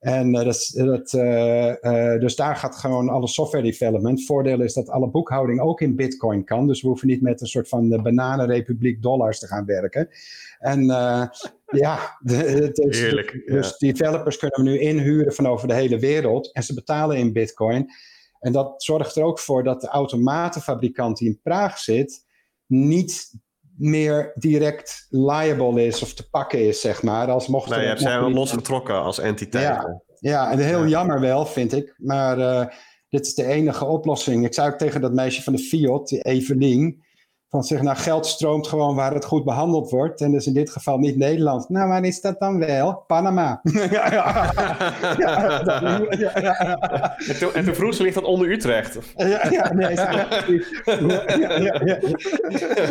En 0.00 0.34
eh, 0.34 0.44
dat, 0.44 0.72
dat, 0.74 1.10
dus 2.20 2.36
daar 2.36 2.56
gaat 2.56 2.76
gewoon 2.76 3.08
alle 3.08 3.28
software 3.28 3.64
development. 3.64 4.24
Voordeel 4.24 4.60
is 4.60 4.74
dat 4.74 4.88
alle 4.88 5.08
boekhouding 5.08 5.60
ook 5.60 5.80
in 5.80 5.96
bitcoin 5.96 6.44
kan. 6.44 6.66
Dus 6.66 6.82
we 6.82 6.88
hoeven 6.88 7.08
niet 7.08 7.22
met 7.22 7.40
een 7.40 7.46
soort 7.46 7.68
van 7.68 8.02
bananenrepubliek 8.02 9.02
dollars 9.02 9.38
te 9.38 9.46
gaan 9.46 9.64
werken. 9.64 10.08
En 10.58 10.90
eh, 10.90 11.22
ja, 11.66 12.16
de, 12.20 12.34
het 12.34 12.78
is- 12.78 13.00
Heerlijk, 13.00 13.42
ja. 13.46 13.54
dus 13.54 13.76
developers 13.78 14.36
kunnen 14.36 14.62
we 14.64 14.70
nu 14.70 14.78
inhuren 14.78 15.32
van 15.34 15.46
over 15.46 15.68
de 15.68 15.74
hele 15.74 15.98
wereld. 15.98 16.52
En 16.52 16.62
ze 16.62 16.74
betalen 16.74 17.16
in 17.16 17.32
bitcoin. 17.32 17.90
En 18.40 18.52
dat 18.52 18.82
zorgt 18.82 19.16
er 19.16 19.22
ook 19.22 19.38
voor 19.38 19.64
dat 19.64 19.80
de 19.80 19.88
automatenfabrikant 19.88 21.16
die 21.18 21.28
in 21.28 21.40
Praag 21.42 21.78
zit, 21.78 22.24
niet 22.66 23.32
meer 23.78 24.32
direct 24.34 25.06
liable 25.10 25.86
is 25.86 26.02
of 26.02 26.14
te 26.14 26.28
pakken 26.30 26.66
is, 26.66 26.80
zeg 26.80 27.02
maar. 27.02 27.30
Als 27.30 27.46
mocht 27.48 27.68
Nee, 27.68 27.78
er- 27.78 27.82
je 27.84 27.88
hebt 27.90 28.00
zij 28.00 28.12
mocht 28.12 28.24
wel 28.26 28.34
losgetrokken 28.38 28.94
als 29.02 29.18
entiteit. 29.18 29.64
Ja, 29.64 30.02
ja, 30.20 30.50
en 30.50 30.58
heel 30.58 30.86
jammer 30.86 31.20
wel, 31.20 31.46
vind 31.46 31.72
ik. 31.72 31.94
Maar 31.96 32.38
eh, 32.38 32.66
dit 33.08 33.26
is 33.26 33.34
de 33.34 33.44
enige 33.44 33.84
oplossing. 33.84 34.44
Ik 34.44 34.54
zei 34.54 34.68
ook 34.72 34.78
tegen 34.78 35.00
dat 35.00 35.12
meisje 35.12 35.42
van 35.42 35.52
de 35.52 35.58
Fiat, 35.58 36.08
die 36.08 36.20
Evelien, 36.22 37.04
van 37.56 37.64
zeg, 37.64 37.82
nou 37.82 37.96
geld 37.96 38.26
stroomt 38.26 38.66
gewoon 38.66 38.94
waar 38.94 39.14
het 39.14 39.24
goed 39.24 39.44
behandeld 39.44 39.90
wordt. 39.90 40.20
En 40.20 40.32
dus 40.32 40.46
in 40.46 40.52
dit 40.52 40.70
geval 40.70 40.98
niet 40.98 41.16
Nederland. 41.16 41.68
Nou, 41.68 41.88
waar 41.88 42.04
is 42.04 42.20
dat 42.20 42.40
dan 42.40 42.58
wel? 42.58 43.04
Panama. 43.06 43.60
ja. 43.90 44.52
En, 47.16 47.38
toen, 47.38 47.52
en 47.54 47.64
toen 47.64 47.74
vroeg 47.74 47.94
ze, 47.94 48.02
ligt 48.02 48.14
dat 48.14 48.24
onder 48.24 48.50
Utrecht? 48.50 48.98
Ja, 49.16 49.48
ja, 49.50 49.72
nee, 49.72 49.94
ja, 49.94 50.10
ja, 51.38 51.56
ja, 51.56 51.80
ja. 51.84 51.98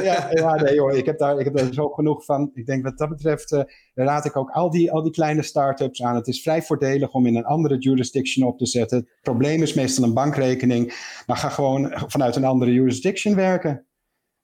Ja, 0.04 0.28
ja, 0.32 0.56
nee 0.56 0.80
hoor, 0.80 0.94
ik 0.94 1.06
heb, 1.06 1.18
daar, 1.18 1.40
ik 1.40 1.46
heb 1.46 1.58
daar 1.58 1.74
zo 1.74 1.90
genoeg 1.90 2.26
van. 2.26 2.52
Ik 2.54 2.66
denk 2.66 2.84
wat 2.84 2.98
dat 2.98 3.10
betreft, 3.10 3.52
eh, 3.52 3.62
raad 3.94 4.26
ik 4.26 4.38
ook 4.38 4.50
al 4.50 4.70
die, 4.70 4.92
al 4.92 5.04
die 5.04 5.12
kleine 5.12 5.44
start-ups 5.44 6.04
aan. 6.04 6.16
Het 6.16 6.28
is 6.28 6.42
vrij 6.42 6.62
voordelig 6.62 7.14
om 7.14 7.26
in 7.26 7.36
een 7.36 7.46
andere 7.46 7.78
jurisdiction 7.78 8.48
op 8.48 8.58
te 8.58 8.66
zetten. 8.66 8.98
Het 8.98 9.22
probleem 9.22 9.62
is 9.62 9.74
meestal 9.74 10.04
een 10.04 10.14
bankrekening, 10.14 10.94
maar 11.26 11.38
ga 11.38 11.50
gewoon 11.50 11.92
vanuit 12.08 12.36
een 12.36 12.46
andere 12.46 12.72
jurisdiction 12.72 13.36
werken. 13.36 13.86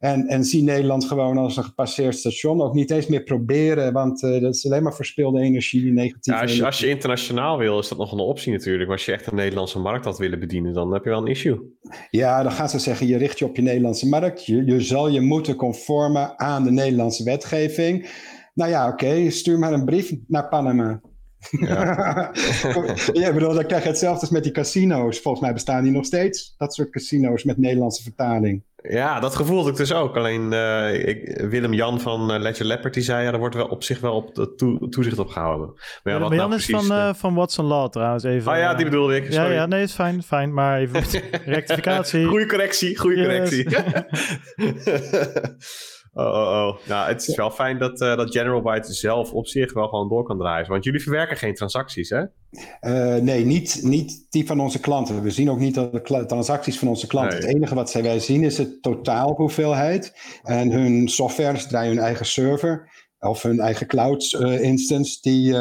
En, 0.01 0.27
en 0.27 0.43
zie 0.43 0.63
Nederland 0.63 1.05
gewoon 1.05 1.37
als 1.37 1.57
een 1.57 1.63
gepasseerd 1.63 2.15
station. 2.15 2.61
Ook 2.61 2.73
niet 2.73 2.91
eens 2.91 3.07
meer 3.07 3.23
proberen, 3.23 3.93
want 3.93 4.23
eh, 4.23 4.41
dat 4.41 4.55
is 4.55 4.65
alleen 4.65 4.83
maar 4.83 4.95
verspilde 4.95 5.41
energie, 5.41 5.91
negatieve 5.91 6.37
Ja, 6.37 6.41
als, 6.41 6.55
je, 6.55 6.65
als 6.65 6.79
je 6.79 6.87
internationaal 6.87 7.57
wil, 7.57 7.79
is 7.79 7.87
dat 7.87 7.97
nog 7.97 8.11
een 8.11 8.19
optie 8.19 8.51
natuurlijk. 8.51 8.83
Maar 8.83 8.97
als 8.97 9.05
je 9.05 9.11
echt 9.11 9.27
een 9.27 9.35
Nederlandse 9.35 9.79
markt 9.79 10.05
had 10.05 10.17
willen 10.17 10.39
bedienen, 10.39 10.73
dan 10.73 10.93
heb 10.93 11.03
je 11.03 11.09
wel 11.09 11.21
een 11.21 11.27
issue. 11.27 11.59
Ja, 12.09 12.43
dan 12.43 12.51
gaan 12.51 12.69
ze 12.69 12.79
zeggen, 12.79 13.07
je 13.07 13.17
richt 13.17 13.39
je 13.39 13.45
op 13.45 13.55
je 13.55 13.61
Nederlandse 13.61 14.07
markt. 14.07 14.45
Je, 14.45 14.65
je 14.65 14.81
zal 14.81 15.09
je 15.09 15.21
moeten 15.21 15.55
conformen 15.55 16.39
aan 16.39 16.63
de 16.63 16.71
Nederlandse 16.71 17.23
wetgeving. 17.23 18.09
Nou 18.53 18.69
ja, 18.69 18.87
oké, 18.87 19.29
stuur 19.29 19.59
maar 19.59 19.73
een 19.73 19.85
brief 19.85 20.13
naar 20.27 20.47
Panama. 20.47 21.01
Ja. 21.49 22.33
ik 23.27 23.33
bedoel, 23.33 23.53
dan 23.53 23.65
krijg 23.65 23.83
je 23.83 23.89
hetzelfde 23.89 24.21
als 24.21 24.29
met 24.29 24.43
die 24.43 24.51
casino's. 24.51 25.19
Volgens 25.19 25.43
mij 25.43 25.53
bestaan 25.53 25.83
die 25.83 25.91
nog 25.91 26.05
steeds, 26.05 26.53
dat 26.57 26.73
soort 26.73 26.89
casino's 26.89 27.43
met 27.43 27.57
Nederlandse 27.57 28.03
vertaling. 28.03 28.63
Ja, 28.81 29.19
dat 29.19 29.35
gevoel 29.35 29.57
had 29.57 29.67
ik 29.67 29.75
dus 29.75 29.93
ook. 29.93 30.17
Alleen 30.17 30.53
eh, 30.53 31.07
ik, 31.07 31.41
Willem-Jan 31.49 31.99
van 31.99 32.33
uh, 32.33 32.39
Ledger 32.39 32.65
Leopard 32.65 32.93
die 32.93 33.03
zei, 33.03 33.23
ja, 33.25 33.31
er 33.31 33.39
wordt 33.39 33.55
wel 33.55 33.67
op 33.67 33.83
zich 33.83 33.99
wel 33.99 34.15
op 34.15 34.35
de 34.35 34.55
toe, 34.55 34.89
toezicht 34.89 35.19
op 35.19 35.29
gehouden. 35.29 35.73
Maar, 36.03 36.13
ja, 36.13 36.19
wat 36.19 36.29
Jan 36.29 36.37
nou 36.37 36.55
is 36.55 36.65
precies, 36.65 36.87
van, 36.87 36.97
uh, 36.97 37.13
van 37.13 37.33
Watson 37.33 37.65
Law 37.65 37.89
trouwens. 37.89 38.23
Even, 38.23 38.51
oh 38.51 38.57
ja, 38.57 38.73
die 38.73 38.85
bedoelde 38.85 39.15
ik. 39.15 39.31
Sorry. 39.31 39.49
Ja, 39.49 39.53
ja, 39.53 39.65
nee, 39.65 39.83
is 39.83 39.93
fijn, 39.93 40.23
fijn. 40.23 40.53
Maar 40.53 40.79
even 40.79 41.21
rectificatie. 41.45 42.25
Goeie 42.25 42.45
correctie, 42.45 42.97
goede 42.97 43.15
yes. 43.15 43.25
correctie. 43.25 43.65
Oh, 46.13 46.25
oh, 46.25 46.31
oh. 46.33 46.87
Nou, 46.87 47.07
het 47.07 47.27
is 47.27 47.35
wel 47.35 47.51
fijn 47.51 47.77
dat, 47.77 48.01
uh, 48.01 48.15
dat 48.15 48.31
General 48.31 48.61
Byte 48.61 48.93
zelf 48.93 49.33
op 49.33 49.47
zich 49.47 49.73
wel 49.73 49.87
gewoon 49.87 50.09
door 50.09 50.23
kan 50.23 50.37
draaien. 50.37 50.69
Want 50.69 50.83
jullie 50.83 51.01
verwerken 51.01 51.37
geen 51.37 51.53
transacties, 51.53 52.09
hè? 52.09 52.21
Uh, 52.81 53.21
nee, 53.21 53.45
niet, 53.45 53.79
niet 53.83 54.25
die 54.29 54.45
van 54.45 54.59
onze 54.59 54.79
klanten. 54.79 55.23
We 55.23 55.31
zien 55.31 55.49
ook 55.49 55.59
niet 55.59 55.75
de 55.75 56.25
transacties 56.27 56.79
van 56.79 56.87
onze 56.87 57.07
klanten. 57.07 57.37
Nee. 57.37 57.47
Het 57.47 57.55
enige 57.55 57.75
wat 57.75 57.89
zij 57.89 58.03
wij 58.03 58.19
zien 58.19 58.43
is 58.43 58.57
het 58.57 58.81
totaal 58.81 59.33
hoeveelheid. 59.35 60.13
En 60.43 60.71
hun 60.71 61.07
software, 61.09 61.67
draaien 61.67 61.95
hun 61.95 62.03
eigen 62.03 62.25
server 62.25 62.89
of 63.19 63.41
hun 63.41 63.59
eigen 63.59 63.87
cloud 63.87 64.37
uh, 64.39 64.61
instance, 64.61 65.21
die, 65.21 65.55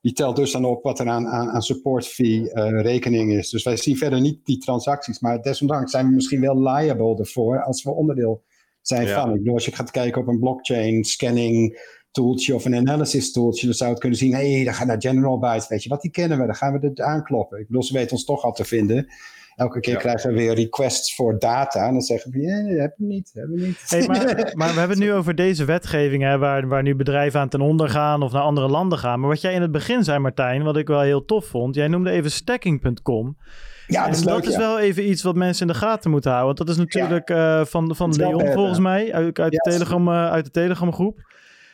die 0.00 0.12
telt 0.12 0.36
dus 0.36 0.52
dan 0.52 0.64
op 0.64 0.82
wat 0.82 0.98
er 0.98 1.08
aan, 1.08 1.26
aan, 1.26 1.48
aan 1.48 1.62
support 1.62 2.06
fee 2.06 2.50
rekening 2.82 3.32
is. 3.32 3.50
Dus 3.50 3.64
wij 3.64 3.76
zien 3.76 3.96
verder 3.96 4.20
niet 4.20 4.44
die 4.44 4.58
transacties. 4.58 5.20
Maar 5.20 5.42
desondanks 5.42 5.90
zijn 5.90 6.06
we 6.06 6.12
misschien 6.12 6.40
wel 6.40 6.62
liable 6.62 7.18
ervoor 7.18 7.62
als 7.62 7.82
we 7.82 7.90
onderdeel 7.90 8.42
zijn 8.88 9.06
ja. 9.06 9.20
van. 9.20 9.30
Ik 9.30 9.38
bedoel, 9.38 9.54
als 9.54 9.64
je 9.64 9.74
gaat 9.74 9.90
kijken 9.90 10.20
op 10.20 10.28
een 10.28 10.38
blockchain 10.38 11.04
scanning 11.04 11.78
tooltje 12.10 12.54
of 12.54 12.64
een 12.64 12.76
analysis 12.76 13.32
tooltje, 13.32 13.66
dan 13.66 13.74
zou 13.74 13.90
het 13.90 14.00
kunnen 14.00 14.18
zien, 14.18 14.34
hé, 14.34 14.52
hey, 14.54 14.64
dan 14.64 14.74
gaat 14.74 14.86
naar 14.86 15.00
General 15.02 15.38
Byte, 15.38 15.66
weet 15.68 15.82
je 15.82 15.88
wat, 15.88 16.02
die 16.02 16.10
kennen 16.10 16.38
we, 16.38 16.46
dan 16.46 16.54
gaan 16.54 16.80
we 16.80 16.90
er 16.94 17.04
aankloppen. 17.04 17.58
Ik 17.58 17.66
bedoel, 17.66 17.82
ze 17.82 17.92
weten 17.92 18.12
ons 18.12 18.24
toch 18.24 18.42
al 18.42 18.52
te 18.52 18.64
vinden. 18.64 19.06
Elke 19.56 19.80
keer 19.80 19.92
ja. 19.92 19.98
krijgen 19.98 20.30
we 20.30 20.36
weer 20.36 20.54
requests 20.54 21.14
voor 21.14 21.38
data. 21.38 21.86
En 21.86 21.92
dan 21.92 22.02
zeggen 22.02 22.30
we, 22.30 22.40
ja, 22.40 22.62
dat 22.62 22.78
hebben 22.78 22.94
we 22.96 23.04
niet, 23.04 23.30
hebben 23.34 23.56
we 23.56 23.66
niet. 23.66 23.84
Hey, 23.86 24.06
maar, 24.06 24.24
maar, 24.58 24.72
we 24.72 24.78
hebben 24.78 24.96
het 24.96 25.06
nu 25.06 25.12
over 25.12 25.34
deze 25.34 25.64
wetgeving, 25.64 26.22
hè, 26.22 26.38
waar, 26.38 26.68
waar 26.68 26.82
nu 26.82 26.94
bedrijven 26.96 27.40
aan 27.40 27.48
ten 27.48 27.60
onder 27.60 27.88
gaan 27.88 28.22
of 28.22 28.32
naar 28.32 28.42
andere 28.42 28.68
landen 28.68 28.98
gaan. 28.98 29.20
Maar 29.20 29.28
wat 29.28 29.40
jij 29.40 29.54
in 29.54 29.62
het 29.62 29.72
begin 29.72 30.04
zei, 30.04 30.18
Martijn, 30.18 30.62
wat 30.62 30.76
ik 30.76 30.86
wel 30.86 31.00
heel 31.00 31.24
tof 31.24 31.46
vond, 31.46 31.74
jij 31.74 31.88
noemde 31.88 32.10
even 32.10 32.30
stacking.com. 32.30 33.36
Ja, 33.88 34.06
dat 34.06 34.14
is, 34.14 34.22
dat 34.22 34.34
leuk, 34.34 34.44
is 34.44 34.52
ja. 34.52 34.58
wel 34.58 34.78
even 34.78 35.08
iets 35.08 35.22
wat 35.22 35.34
mensen 35.34 35.66
in 35.66 35.72
de 35.72 35.78
gaten 35.78 36.10
moeten 36.10 36.30
houden. 36.30 36.56
Want 36.56 36.68
dat 36.68 36.76
is 36.76 36.84
natuurlijk 36.84 37.30
uh, 37.30 37.64
van, 37.64 37.96
van 37.96 38.14
Leon 38.16 38.52
volgens 38.52 38.78
mij, 38.78 39.12
uit, 39.12 39.38
uit, 39.38 39.52
de 39.52 39.70
Telegram, 39.70 40.08
uh, 40.08 40.30
uit 40.30 40.44
de 40.44 40.50
Telegram 40.50 40.92
groep. 40.92 41.20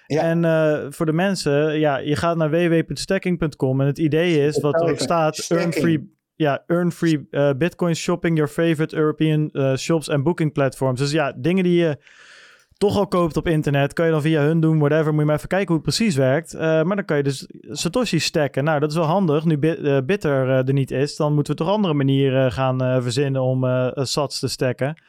Ja. 0.07 0.23
En 0.23 0.43
uh, 0.45 0.86
voor 0.91 1.07
de 1.07 1.12
mensen, 1.12 1.78
ja, 1.78 1.97
je 1.97 2.16
gaat 2.16 2.36
naar 2.36 2.51
www.stacking.com 2.51 3.81
en 3.81 3.86
het 3.86 3.99
idee 3.99 4.47
is, 4.47 4.61
wat 4.61 4.74
er 4.74 4.91
ook 4.91 4.99
staat, 4.99 5.47
earn 5.49 5.73
free, 5.73 6.12
ja, 6.35 6.62
earn 6.66 6.93
free 6.93 7.28
bitcoin 7.57 7.97
shopping 7.97 8.36
your 8.36 8.53
favorite 8.53 8.97
European 8.97 9.51
shops 9.77 10.09
en 10.09 10.23
booking 10.23 10.53
platforms. 10.53 11.01
Dus 11.01 11.11
ja, 11.11 11.32
dingen 11.36 11.65
die 11.65 11.78
je 11.78 11.99
toch 12.85 12.97
al 12.97 13.06
koopt 13.06 13.36
op 13.36 13.48
internet, 13.48 13.93
kan 13.93 14.06
je 14.06 14.12
dan 14.12 14.23
via 14.23 14.43
hun 14.43 14.61
doen, 14.61 14.78
whatever. 14.78 15.11
Moet 15.11 15.20
je 15.20 15.27
maar 15.27 15.36
even 15.36 15.48
kijken 15.48 15.66
hoe 15.66 15.77
het 15.77 15.85
precies 15.85 16.16
werkt. 16.16 16.55
Uh, 16.55 16.61
maar 16.61 16.97
dan 16.97 17.05
kan 17.05 17.16
je 17.16 17.23
dus 17.23 17.48
Satoshi 17.61 18.19
stacken. 18.19 18.65
Nou, 18.65 18.81
dat 18.81 18.90
is 18.90 18.97
wel 18.97 19.06
handig. 19.06 19.44
Nu 19.44 19.59
bit, 19.59 19.78
uh, 19.78 19.98
Bitter 20.06 20.47
uh, 20.48 20.69
er 20.69 20.73
niet 20.73 20.90
is, 20.90 21.16
dan 21.16 21.35
moeten 21.35 21.52
we 21.52 21.59
toch 21.59 21.70
andere 21.70 21.94
manieren 21.94 22.52
gaan 22.52 22.78
verzinnen 23.02 23.43
om 23.43 23.90
sats 23.94 24.39
te 24.39 24.48
stacken. 24.48 25.02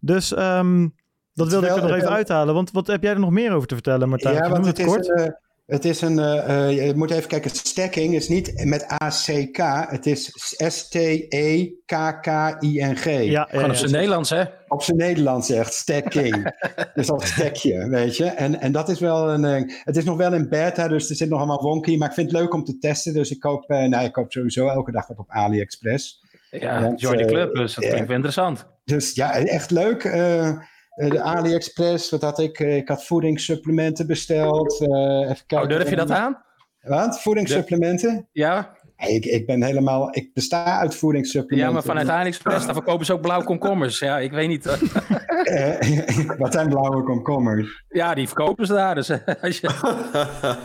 Dus 0.00 0.36
um, 0.38 0.94
dat 1.34 1.48
wilde 1.48 1.66
ik 1.66 1.76
er 1.76 1.82
nog 1.82 1.96
even 1.96 2.10
uithalen. 2.10 2.54
Want 2.54 2.70
wat 2.70 2.86
heb 2.86 3.02
jij 3.02 3.12
er 3.12 3.20
nog 3.20 3.30
meer 3.30 3.52
over 3.52 3.68
te 3.68 3.74
vertellen, 3.74 4.08
Martijn? 4.08 4.34
Ja, 4.34 4.48
want 4.48 4.66
het, 4.66 4.78
het 4.78 4.86
kort. 4.86 5.00
Is 5.00 5.08
een, 5.08 5.36
het 5.66 5.84
is 5.84 6.00
een, 6.00 6.18
uh, 6.18 6.86
je 6.86 6.92
moet 6.96 7.10
even 7.10 7.28
kijken, 7.28 7.50
stacking 7.50 8.14
is 8.14 8.28
niet 8.28 8.64
met 8.64 8.84
ACK, 8.86 9.56
het 9.90 10.06
is 10.06 10.30
S-T-E-K-K-I-N-G. 10.56 13.04
Ja, 13.04 13.20
ja, 13.20 13.46
Gewoon 13.50 13.70
op 13.70 13.76
zijn 13.76 13.90
ja, 13.90 13.96
Nederlands, 13.96 14.30
hè? 14.30 14.44
Op 14.68 14.82
zijn 14.82 14.96
Nederlands 14.96 15.50
echt, 15.50 15.74
stacking. 15.74 16.56
dus 16.94 17.10
als 17.10 17.26
stekje, 17.26 17.88
weet 17.88 18.16
je. 18.16 18.24
En, 18.24 18.60
en 18.60 18.72
dat 18.72 18.88
is 18.88 19.00
wel 19.00 19.30
een, 19.30 19.72
het 19.84 19.96
is 19.96 20.04
nog 20.04 20.16
wel 20.16 20.34
in 20.34 20.48
beta, 20.48 20.88
dus 20.88 21.10
er 21.10 21.16
zit 21.16 21.28
nog 21.28 21.38
allemaal 21.38 21.62
wonky, 21.62 21.96
maar 21.96 22.08
ik 22.08 22.14
vind 22.14 22.30
het 22.30 22.40
leuk 22.40 22.54
om 22.54 22.64
te 22.64 22.78
testen. 22.78 23.14
Dus 23.14 23.30
ik 23.30 23.40
koop, 23.40 23.70
uh, 23.70 23.84
nou, 23.84 24.04
ik 24.04 24.12
koop 24.12 24.32
sowieso 24.32 24.68
elke 24.68 24.92
dag 24.92 25.06
wat 25.06 25.18
op 25.18 25.30
AliExpress. 25.30 26.20
Ja, 26.50 26.92
join 26.96 27.18
the 27.18 27.24
club, 27.24 27.54
dus 27.54 27.74
dat 27.74 27.84
klinkt 27.84 28.06
wel 28.06 28.16
interessant. 28.16 28.66
Dus 28.84 29.14
ja, 29.14 29.34
echt 29.34 29.70
leuk. 29.70 30.04
Uh, 30.04 30.58
de 30.94 31.20
AliExpress, 31.20 32.10
wat 32.10 32.22
had 32.22 32.38
ik? 32.38 32.58
Ik 32.58 32.88
had 32.88 33.04
voedingssupplementen 33.04 34.06
besteld. 34.06 34.80
Uh, 34.80 34.88
even 35.20 35.46
kijken. 35.46 35.60
Oh, 35.60 35.68
durf 35.68 35.90
je 35.90 35.96
dat 35.96 36.10
aan? 36.10 36.44
Wat? 36.80 37.20
Voedingssupplementen? 37.20 38.28
Ja. 38.32 38.76
Ik, 39.08 39.24
ik 39.24 39.46
ben 39.46 39.62
helemaal, 39.62 40.08
ik 40.16 40.34
besta 40.34 40.78
uit 40.78 40.94
voedingssupplementen. 40.94 41.68
Ja, 41.68 41.72
maar 41.74 41.82
vanuit 41.82 42.08
AliExpress, 42.08 42.64
daar 42.64 42.74
verkopen 42.74 43.06
ze 43.06 43.12
ook 43.12 43.20
blauwe 43.20 43.44
komkommers. 43.44 43.98
Ja, 43.98 44.18
ik 44.18 44.30
weet 44.30 44.48
niet. 44.48 44.64
Wat 46.38 46.52
zijn 46.52 46.68
blauwe 46.68 47.02
komkommers? 47.02 47.84
Ja, 47.88 48.14
die 48.14 48.26
verkopen 48.26 48.66
ze 48.66 48.72
daar. 48.72 48.94
Dus, 48.94 49.10
als 49.42 49.60
je... 49.60 49.70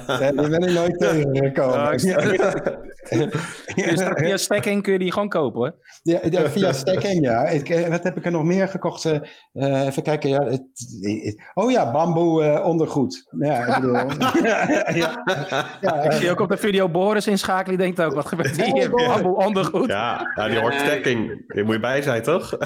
ja, 0.08 0.32
die 0.32 0.50
ben 0.50 0.62
ik 0.62 0.74
nooit 0.74 1.00
tegengekomen. 1.00 1.92
dus 3.76 4.04
via 4.16 4.38
Stacking 4.38 4.84
kun 4.84 4.94
je 4.94 5.00
die 5.00 5.12
gewoon 5.12 5.30
kopen 5.30 5.60
hoor. 5.60 5.76
Ja, 6.04 6.20
ja 6.30 6.50
via 6.50 6.74
Stacking, 6.74 7.24
ja. 7.24 7.48
Ik, 7.48 7.88
wat 7.90 8.04
heb 8.04 8.18
ik 8.18 8.26
er 8.26 8.32
nog 8.32 8.44
meer 8.44 8.68
gekocht? 8.68 9.06
Uh, 9.06 9.86
even 9.86 10.04
kijken. 10.04 10.30
Ja, 10.30 10.44
het, 10.44 10.64
het, 11.02 11.42
oh 11.54 11.72
ja, 11.72 11.92
bamboe 11.92 12.44
uh, 12.44 12.66
ondergoed. 12.66 13.28
Ja, 13.40 13.66
ik 13.66 13.82
bedoel. 13.82 13.94
ja, 14.94 15.24
ja, 15.82 16.02
ik 16.04 16.12
zie 16.12 16.32
ook 16.32 16.40
op 16.40 16.50
de 16.50 16.58
video 16.58 16.90
Boris 16.90 17.28
inschakelen. 17.28 17.78
Die 17.78 17.86
denkt 17.86 18.02
ook, 18.02 18.14
wat 18.14 18.27
gebeurt 18.28 18.62
hier? 18.62 18.90
Bamboe 18.90 19.36
ondergoed. 19.36 19.88
Ja, 19.88 20.32
ja 20.36 20.48
die 20.48 20.60
hoort 20.60 20.74
stacking. 20.74 21.44
Daar 21.48 21.66
moet 21.66 21.74
je 21.74 21.80
bij 21.80 22.02
zijn, 22.02 22.22
toch? 22.22 22.58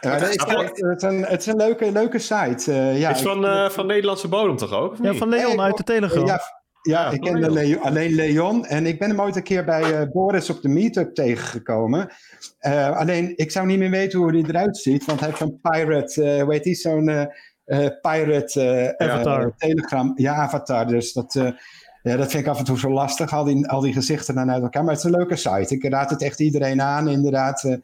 ja, 0.00 0.18
nee, 0.18 0.32
ik, 0.32 0.40
het, 0.40 0.96
is 0.96 1.02
een, 1.02 1.24
het 1.24 1.40
is 1.40 1.46
een 1.46 1.56
leuke, 1.56 1.92
leuke 1.92 2.18
site. 2.18 2.64
Uh, 2.68 2.98
ja, 2.98 3.08
het 3.08 3.16
is 3.16 3.22
van, 3.22 3.44
uh, 3.44 3.68
van 3.68 3.86
Nederlandse 3.86 4.28
bodem 4.28 4.56
toch 4.56 4.72
ook? 4.72 4.96
Ja, 5.02 5.14
van 5.14 5.28
Leon 5.28 5.60
uit 5.60 5.76
de 5.76 5.82
Telegram. 5.82 6.26
Ja, 6.26 6.40
ja, 6.82 7.00
ja 7.00 7.10
ik 7.10 7.20
ken 7.20 7.52
Leon, 7.52 7.82
alleen 7.82 8.14
Leon. 8.14 8.66
En 8.66 8.86
ik 8.86 8.98
ben 8.98 9.08
hem 9.08 9.20
ooit 9.20 9.36
een 9.36 9.42
keer 9.42 9.64
bij 9.64 10.00
uh, 10.00 10.10
Boris 10.12 10.50
op 10.50 10.62
de 10.62 10.68
meetup 10.68 11.14
tegengekomen. 11.14 12.08
Uh, 12.60 12.96
alleen, 12.96 13.32
ik 13.36 13.50
zou 13.50 13.66
niet 13.66 13.78
meer 13.78 13.90
weten 13.90 14.18
hoe 14.18 14.30
hij 14.30 14.44
eruit 14.46 14.76
ziet. 14.76 15.04
Want 15.04 15.20
hij 15.20 15.28
heeft 15.28 15.40
zo'n 15.40 15.60
pirate, 15.62 16.36
uh, 16.36 16.42
hoe 16.42 16.52
heet 16.52 16.64
die? 16.64 16.74
Zo'n 16.74 17.28
pirate 18.00 18.94
avatar. 18.98 19.54
Telegram. 19.56 20.12
Ja, 20.14 20.34
avatar. 20.34 20.86
Dus 20.86 21.12
dat, 21.12 21.54
ja, 22.02 22.16
dat 22.16 22.30
vind 22.30 22.42
ik 22.42 22.50
af 22.50 22.58
en 22.58 22.64
toe 22.64 22.78
zo 22.78 22.90
lastig. 22.90 23.32
Al 23.32 23.44
die, 23.44 23.68
al 23.68 23.80
die 23.80 23.92
gezichten 23.92 24.34
dan 24.34 24.50
uit 24.50 24.62
elkaar. 24.62 24.82
Maar 24.84 24.94
het 24.94 25.04
is 25.04 25.10
een 25.10 25.18
leuke 25.18 25.36
site. 25.36 25.74
Ik 25.74 25.84
raad 25.84 26.10
het 26.10 26.22
echt 26.22 26.40
iedereen 26.40 26.82
aan, 26.82 27.08
inderdaad. 27.08 27.78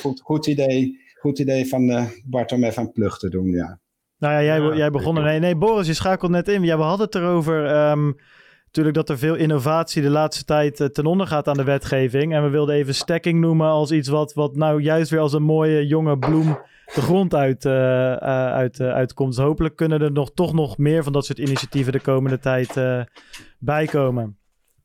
goed, 0.00 0.20
goed 0.20 0.46
idee. 0.46 1.04
Goed 1.20 1.38
idee 1.38 1.68
van 1.68 1.82
uh, 1.82 2.04
Bart 2.24 2.52
om 2.52 2.64
even 2.64 2.82
een 2.82 2.92
plug 2.92 3.18
te 3.18 3.28
doen, 3.28 3.46
ja. 3.46 3.78
Nou 4.18 4.34
ja, 4.34 4.42
jij, 4.42 4.60
ja, 4.60 4.76
jij 4.76 4.90
begon 4.90 5.16
er... 5.16 5.22
Nee, 5.22 5.38
nee, 5.38 5.56
Boris, 5.56 5.86
je 5.86 5.94
schakelt 5.94 6.30
net 6.30 6.48
in. 6.48 6.62
Ja, 6.62 6.76
we 6.76 6.82
hadden 6.82 7.06
het 7.06 7.14
erover... 7.14 7.90
Um, 7.90 8.16
natuurlijk 8.76 9.08
dat 9.08 9.16
er 9.16 9.28
veel 9.28 9.34
innovatie 9.34 10.02
de 10.02 10.10
laatste 10.10 10.44
tijd 10.44 10.80
uh, 10.80 10.86
ten 10.86 11.06
onder 11.06 11.26
gaat 11.26 11.48
aan 11.48 11.56
de 11.56 11.64
wetgeving. 11.64 12.34
En 12.34 12.42
we 12.42 12.48
wilden 12.48 12.74
even 12.74 12.94
stacking 12.94 13.40
noemen 13.40 13.68
als 13.68 13.90
iets 13.90 14.08
wat, 14.08 14.34
wat 14.34 14.56
nou 14.56 14.80
juist 14.80 15.10
weer 15.10 15.20
als 15.20 15.32
een 15.32 15.42
mooie 15.42 15.86
jonge 15.86 16.18
bloem 16.18 16.58
de 16.94 17.00
grond 17.00 17.34
uit, 17.34 17.64
uh, 17.64 17.72
uit, 18.14 18.80
uitkomt. 18.80 19.34
Dus 19.34 19.44
hopelijk 19.44 19.76
kunnen 19.76 20.00
er 20.00 20.12
nog, 20.12 20.30
toch 20.34 20.52
nog 20.52 20.78
meer 20.78 21.02
van 21.02 21.12
dat 21.12 21.26
soort 21.26 21.38
initiatieven 21.38 21.92
de 21.92 22.00
komende 22.00 22.38
tijd 22.38 22.74
bijkomen. 23.58 24.38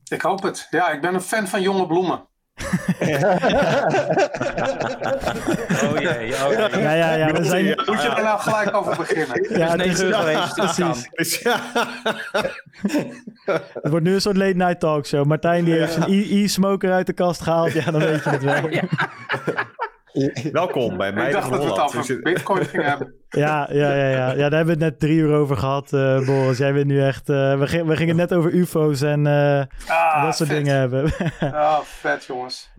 Ik 0.07 0.21
hoop 0.21 0.43
het. 0.43 0.67
Ja, 0.69 0.91
ik 0.91 1.01
ben 1.01 1.13
een 1.13 1.21
fan 1.21 1.47
van 1.47 1.61
jonge 1.61 1.87
bloemen. 1.87 2.25
oh 5.83 5.99
jee, 5.99 6.33
oh 6.33 6.51
jee. 6.51 6.81
Ja, 6.81 6.93
ja, 6.93 7.13
ja. 7.13 7.31
We 7.31 7.43
zijn... 7.43 7.65
Moet 7.65 8.01
je 8.01 8.09
er 8.09 8.23
nou 8.23 8.39
gelijk 8.39 8.75
over 8.75 8.95
beginnen? 8.95 9.57
Ja, 9.57 9.69
het 9.69 9.79
is 9.79 9.85
negen 9.85 10.07
uur 10.07 10.13
geweest. 10.13 10.55
Precies. 11.11 11.43
het 13.81 13.89
wordt 13.89 14.05
nu 14.05 14.13
een 14.13 14.21
soort 14.21 14.37
late 14.37 14.55
night 14.55 14.79
talkshow. 14.79 15.25
Martijn 15.25 15.63
die 15.63 15.73
heeft 15.73 15.93
zijn 15.93 16.05
e-smoker 16.09 16.91
uit 16.91 17.07
de 17.07 17.13
kast 17.13 17.41
gehaald. 17.41 17.71
Ja, 17.71 17.91
dan 17.91 18.01
weet 18.01 18.23
je 18.23 18.29
het 18.29 18.43
wel. 18.43 18.69
Welkom 20.51 20.97
bij 20.97 21.13
mij. 21.13 21.25
Ik 21.25 21.31
dacht 21.31 21.49
dat 21.49 21.63
we 21.63 21.69
het 21.69 21.79
over 21.79 22.21
bitcoin 22.21 22.65
gingen 22.65 22.85
hebben. 22.85 23.13
Ja, 23.29 23.67
ja, 23.71 23.95
ja, 23.95 24.09
ja. 24.09 24.31
ja, 24.31 24.35
daar 24.35 24.57
hebben 24.57 24.65
we 24.65 24.71
het 24.71 24.79
net 24.79 24.99
drie 24.99 25.17
uur 25.17 25.33
over 25.33 25.57
gehad, 25.57 25.93
uh, 25.93 26.25
Boris. 26.25 26.57
Jij 26.57 26.73
bent 26.73 26.85
nu 26.85 27.01
echt... 27.01 27.29
Uh, 27.29 27.59
we, 27.59 27.67
ging, 27.67 27.87
we 27.87 27.95
gingen 27.95 28.15
net 28.15 28.33
over 28.33 28.53
ufo's 28.53 29.01
en 29.01 29.25
uh, 29.25 29.63
ah, 29.87 30.23
dat 30.23 30.35
soort 30.35 30.49
vet. 30.49 30.57
dingen 30.57 30.75
hebben. 30.75 31.05
oh, 31.41 31.79
vet 32.03 32.25
jongens. 32.25 32.71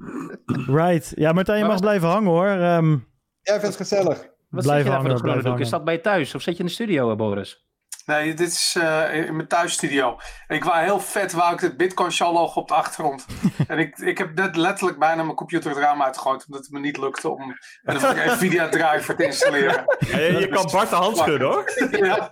Right. 0.67 1.13
Ja, 1.15 1.33
Martijn, 1.33 1.59
je 1.59 1.65
mag 1.65 1.81
blijven 1.81 2.09
hangen 2.09 2.31
hoor. 2.31 2.49
Um, 2.49 3.09
ja, 3.43 3.55
ik 3.55 3.61
vind 3.61 3.63
het 3.63 3.77
gezellig. 3.77 4.31
Wat 4.49 4.63
blijf 4.63 4.83
zit 4.83 4.87
je 4.87 4.99
hangen, 4.99 5.23
daar 5.23 5.43
voor? 5.43 5.61
Is 5.61 5.71
dat 5.71 5.85
bij 5.85 5.95
je 5.95 6.01
thuis 6.01 6.35
of 6.35 6.43
zit 6.43 6.55
je 6.55 6.61
in 6.61 6.67
de 6.67 6.73
studio, 6.73 7.17
Boris? 7.17 7.67
Nee, 8.07 8.35
dit 8.35 8.49
is 8.49 8.77
uh, 8.79 9.15
in 9.15 9.37
mijn 9.37 9.49
thuisstudio. 9.49 10.19
Ik 10.49 10.65
wou 10.65 10.83
heel 10.83 11.01
vet, 11.01 11.33
wou 11.33 11.55
ik 11.55 11.61
het 11.61 11.77
Bitcoin 11.77 12.13
logo 12.19 12.61
op 12.61 12.69
de 12.69 12.75
achtergrond. 12.75 13.27
en 13.69 13.79
ik, 13.79 13.99
ik 13.99 14.19
heb 14.19 14.35
net 14.35 14.57
letterlijk 14.57 14.99
bijna 14.99 15.23
mijn 15.23 15.37
computer 15.37 15.71
het 15.71 15.79
raam 15.79 16.03
uitgegooid, 16.03 16.45
omdat 16.47 16.63
het 16.63 16.73
me 16.73 16.81
niet 16.81 16.99
lukte 16.99 17.29
om 17.29 17.41
een 17.83 17.97
Nvidia 18.33 18.69
driver 18.69 19.17
te 19.17 19.25
installeren. 19.25 19.85
Ja, 19.99 20.19
je, 20.19 20.39
je 20.39 20.49
kan 20.49 20.69
Bart 20.73 20.91
de 20.91 20.97
hand 20.97 21.17
schudden 21.17 21.49
hoor. 21.49 21.73
ja. 21.91 22.31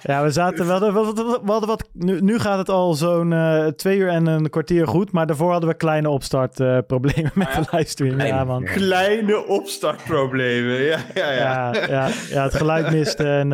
ja. 0.00 0.22
we 0.22 0.30
zaten 0.30 0.66
wel. 0.66 0.80
We 0.80 0.98
hadden, 0.98 1.26
we 1.26 1.50
hadden 1.50 1.68
wat, 1.68 1.88
nu, 1.92 2.20
nu 2.20 2.38
gaat 2.38 2.58
het 2.58 2.68
al 2.68 2.94
zo'n 2.94 3.30
uh, 3.30 3.66
twee 3.66 3.98
uur 3.98 4.08
en 4.08 4.26
een 4.26 4.50
kwartier 4.50 4.86
goed, 4.86 5.12
maar 5.12 5.26
daarvoor 5.26 5.50
hadden 5.50 5.70
we 5.70 5.76
kleine 5.76 6.08
opstartproblemen 6.08 7.30
uh, 7.30 7.36
met 7.36 7.48
ja? 7.52 7.60
de 7.60 7.66
livestream. 7.70 8.20
Ja, 8.20 8.44
man. 8.44 8.64
Kleine 8.64 9.46
opstartproblemen, 9.46 10.82
ja, 10.82 10.98
ja, 11.14 11.30
ja. 11.30 11.72
ja, 11.72 11.86
ja, 11.88 12.08
ja 12.28 12.42
het 12.42 12.54
geluid 12.54 12.90
miste. 12.90 13.24
En, 13.24 13.52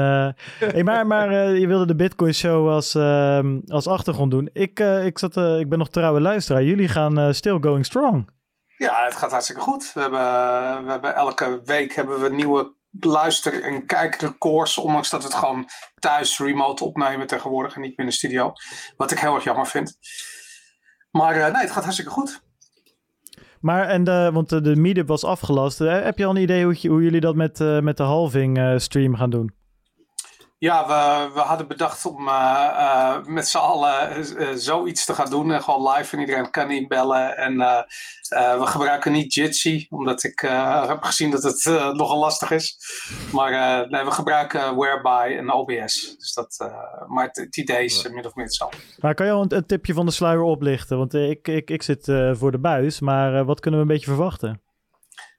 hey, 0.87 1.05
maar, 1.05 1.07
maar 1.07 1.33
uh, 1.33 1.59
je 1.61 1.67
wilde 1.67 1.87
de 1.87 1.95
Bitcoin 1.95 2.35
Show 2.35 2.69
als, 2.69 2.95
uh, 2.95 3.57
als 3.67 3.87
achtergrond 3.87 4.31
doen. 4.31 4.51
Ik, 4.53 4.81
uh, 4.81 5.07
ik, 5.07 5.19
zat, 5.19 5.37
ik 5.37 5.69
ben 5.69 5.79
nog 5.79 5.89
trouwe 5.89 6.21
luisteraar. 6.21 6.63
Jullie 6.63 6.89
gaan 6.89 7.35
still 7.35 7.59
going 7.61 7.85
strong. 7.85 8.29
Ja, 8.77 9.05
het 9.05 9.17
gaat 9.17 9.31
hartstikke 9.31 9.61
goed. 9.61 9.91
We 9.95 10.01
hebben, 10.01 10.21
we 10.85 10.91
hebben 10.91 11.15
elke 11.15 11.61
week 11.65 11.95
hebben 11.95 12.21
we 12.21 12.29
nieuwe 12.31 12.75
luister- 13.01 13.63
en 13.63 13.87
kijkrecords, 13.87 14.79
ondanks 14.79 15.11
dat 15.11 15.23
we 15.23 15.29
het 15.29 15.37
gewoon 15.37 15.69
thuis 15.99 16.39
remote 16.39 16.85
opnemen 16.85 17.27
tegenwoordig 17.27 17.75
en 17.75 17.81
niet 17.81 17.91
meer 17.97 18.07
in 18.07 18.13
de 18.13 18.17
studio. 18.17 18.53
Wat 18.97 19.11
ik 19.11 19.19
heel 19.19 19.35
erg 19.35 19.45
jammer 19.45 19.67
vind. 19.67 19.99
Maar 21.11 21.35
eh, 21.35 21.53
nee, 21.53 21.63
het 21.63 21.71
gaat 21.71 21.83
hartstikke 21.83 22.11
goed. 22.11 22.43
Maar, 23.61 23.89
en 23.89 24.05
de, 24.05 24.31
want 24.33 24.49
de, 24.49 24.61
de 24.61 24.77
meetup 24.77 25.09
was 25.09 25.25
afgelast. 25.25 25.81
Eh, 25.81 26.03
Heb 26.03 26.19
je 26.19 26.25
al 26.25 26.31
een 26.31 26.43
idee 26.43 26.65
hoe, 26.65 26.89
hoe 26.89 27.03
jullie 27.03 27.21
dat 27.21 27.35
met, 27.35 27.61
eh, 27.61 27.81
met 27.81 27.97
de 27.97 28.03
halving 28.03 28.59
eh, 28.59 28.79
stream 28.79 29.17
gaan 29.17 29.31
doen? 29.31 29.53
Ja, 30.65 30.87
we, 30.87 31.35
we 31.35 31.41
hadden 31.41 31.69
bedacht 31.69 32.07
om 32.07 32.29
eh, 32.29 32.69
eh, 32.77 33.25
met 33.25 33.49
z'n 33.49 33.57
allen 33.57 34.11
eh, 34.11 34.49
zoiets 34.55 35.05
te 35.05 35.15
gaan 35.15 35.31
doen. 35.31 35.53
En 35.53 35.63
gewoon 35.63 35.93
live 35.93 36.17
en 36.17 36.21
iedereen 36.21 36.51
kan 36.51 36.71
inbellen. 36.71 37.37
En 37.37 37.61
eh, 37.61 37.83
eh, 38.29 38.59
we 38.59 38.67
gebruiken 38.67 39.13
niet 39.13 39.35
Jitsi, 39.35 39.87
omdat 39.91 40.23
ik 40.23 40.43
eh, 40.43 40.89
heb 40.89 41.03
gezien 41.03 41.31
dat 41.31 41.43
het 41.43 41.67
eh, 41.67 41.93
nogal 41.93 42.19
lastig 42.19 42.51
is. 42.51 42.79
Maar 43.33 43.53
eh, 43.53 43.89
nee, 43.89 44.05
we 44.05 44.11
gebruiken 44.11 44.77
Whereby 44.77 45.37
en 45.39 45.53
OBS. 45.53 46.17
Dus 46.19 46.33
dat, 46.35 46.55
eh, 46.59 47.09
maar 47.09 47.27
het, 47.27 47.37
het 47.37 47.57
idee 47.57 47.85
is 47.85 48.09
min 48.09 48.27
of 48.27 48.35
meer 48.35 48.45
hetzelfde. 48.45 48.79
Maar 48.99 49.15
kan 49.15 49.27
je 49.27 49.33
al 49.33 49.43
een, 49.43 49.57
een 49.57 49.67
tipje 49.67 49.95
van 49.95 50.07
de 50.07 50.13
sluier 50.13 50.43
oplichten? 50.43 50.99
Want 50.99 51.15
ik, 51.15 51.49
ik, 51.49 51.71
ik 51.71 51.83
zit 51.83 52.09
eh, 52.09 52.31
voor 52.35 52.51
de 52.51 52.59
buis, 52.59 53.01
maar 53.01 53.35
eh, 53.35 53.47
wat 53.47 53.61
kunnen 53.61 53.81
we 53.81 53.87
een 53.87 53.93
beetje 53.93 54.11
verwachten? 54.11 54.64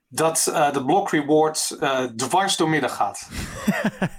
Dat 0.08 0.46
eh, 0.46 0.72
de 0.72 0.84
block 0.84 1.10
reward 1.10 1.76
eh, 1.80 2.00
dwars 2.00 2.56
door 2.56 2.68
midden 2.68 2.90
gaat. 2.90 3.28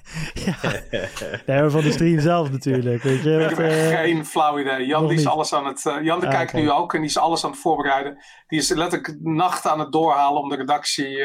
Nee, 1.45 1.61
maar 1.61 1.69
van 1.69 1.81
de 1.81 1.91
stream 1.91 2.19
zelf 2.19 2.51
natuurlijk. 2.51 3.03
Weet 3.03 3.23
je, 3.23 3.33
Ik 3.33 3.49
heb 3.49 3.59
echt 3.59 3.91
eh, 3.91 3.99
geen 3.99 4.25
flauw 4.25 4.59
idee. 4.59 4.85
Jan 4.85 5.07
die 5.07 5.17
is 5.17 5.27
alles 5.27 5.53
aan 5.53 5.65
het. 5.65 5.81
Jan 6.01 6.23
Ah, 6.23 6.29
kijkt 6.29 6.53
nu 6.53 6.71
ook 6.71 6.93
en 6.93 6.99
die 6.99 7.09
is 7.09 7.17
alles 7.17 7.43
aan 7.43 7.51
het 7.51 7.59
voorbereiden. 7.59 8.17
Die 8.47 8.59
is 8.59 8.69
letterlijk 8.69 9.17
nachten 9.21 9.71
aan 9.71 9.79
het 9.79 9.91
doorhalen 9.91 10.41
om 10.41 10.49
de 10.49 10.55
redactie 10.55 11.17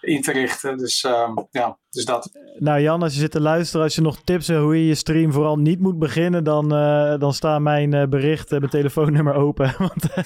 in 0.00 0.22
te 0.22 0.32
richten. 0.32 0.76
Dus 0.76 1.04
ehm, 1.04 1.32
ja, 1.50 1.78
dus 1.96 2.04
dat. 2.04 2.30
Nou 2.58 2.80
Jan, 2.80 3.02
als 3.02 3.14
je 3.14 3.20
zit 3.20 3.30
te 3.30 3.40
luisteren, 3.40 3.84
als 3.84 3.94
je 3.94 4.00
nog 4.00 4.20
tips 4.24 4.46
hebt 4.46 4.60
hoe 4.60 4.76
je 4.76 4.86
je 4.86 4.94
stream 4.94 5.32
vooral 5.32 5.56
niet 5.56 5.80
moet 5.80 5.98
beginnen, 5.98 6.44
dan, 6.44 6.74
eh, 6.74 7.18
dan 7.18 7.32
staan 7.32 7.62
mijn 7.62 7.94
eh, 7.94 8.08
berichten, 8.08 8.58
mijn 8.58 8.70
telefoonnummer 8.70 9.34
open. 9.34 9.74
Want 9.78 10.12
eh, 10.14 10.24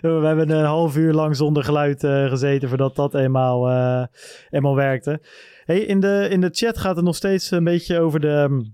we 0.00 0.26
hebben 0.26 0.50
een 0.50 0.64
half 0.64 0.96
uur 0.96 1.12
lang 1.12 1.36
zonder 1.36 1.64
geluid 1.64 2.04
eh, 2.04 2.28
gezeten 2.28 2.68
voordat 2.68 2.96
dat 2.96 3.14
eenmaal, 3.14 3.68
eh, 3.68 4.06
eenmaal 4.50 4.74
werkte. 4.74 5.20
Hey, 5.64 5.78
in, 5.78 6.00
de, 6.00 6.26
in 6.30 6.40
de 6.40 6.50
chat 6.52 6.78
gaat 6.78 6.96
het 6.96 7.04
nog 7.04 7.16
steeds 7.16 7.50
een 7.50 7.64
beetje 7.64 8.00
over 8.00 8.20
de, 8.20 8.66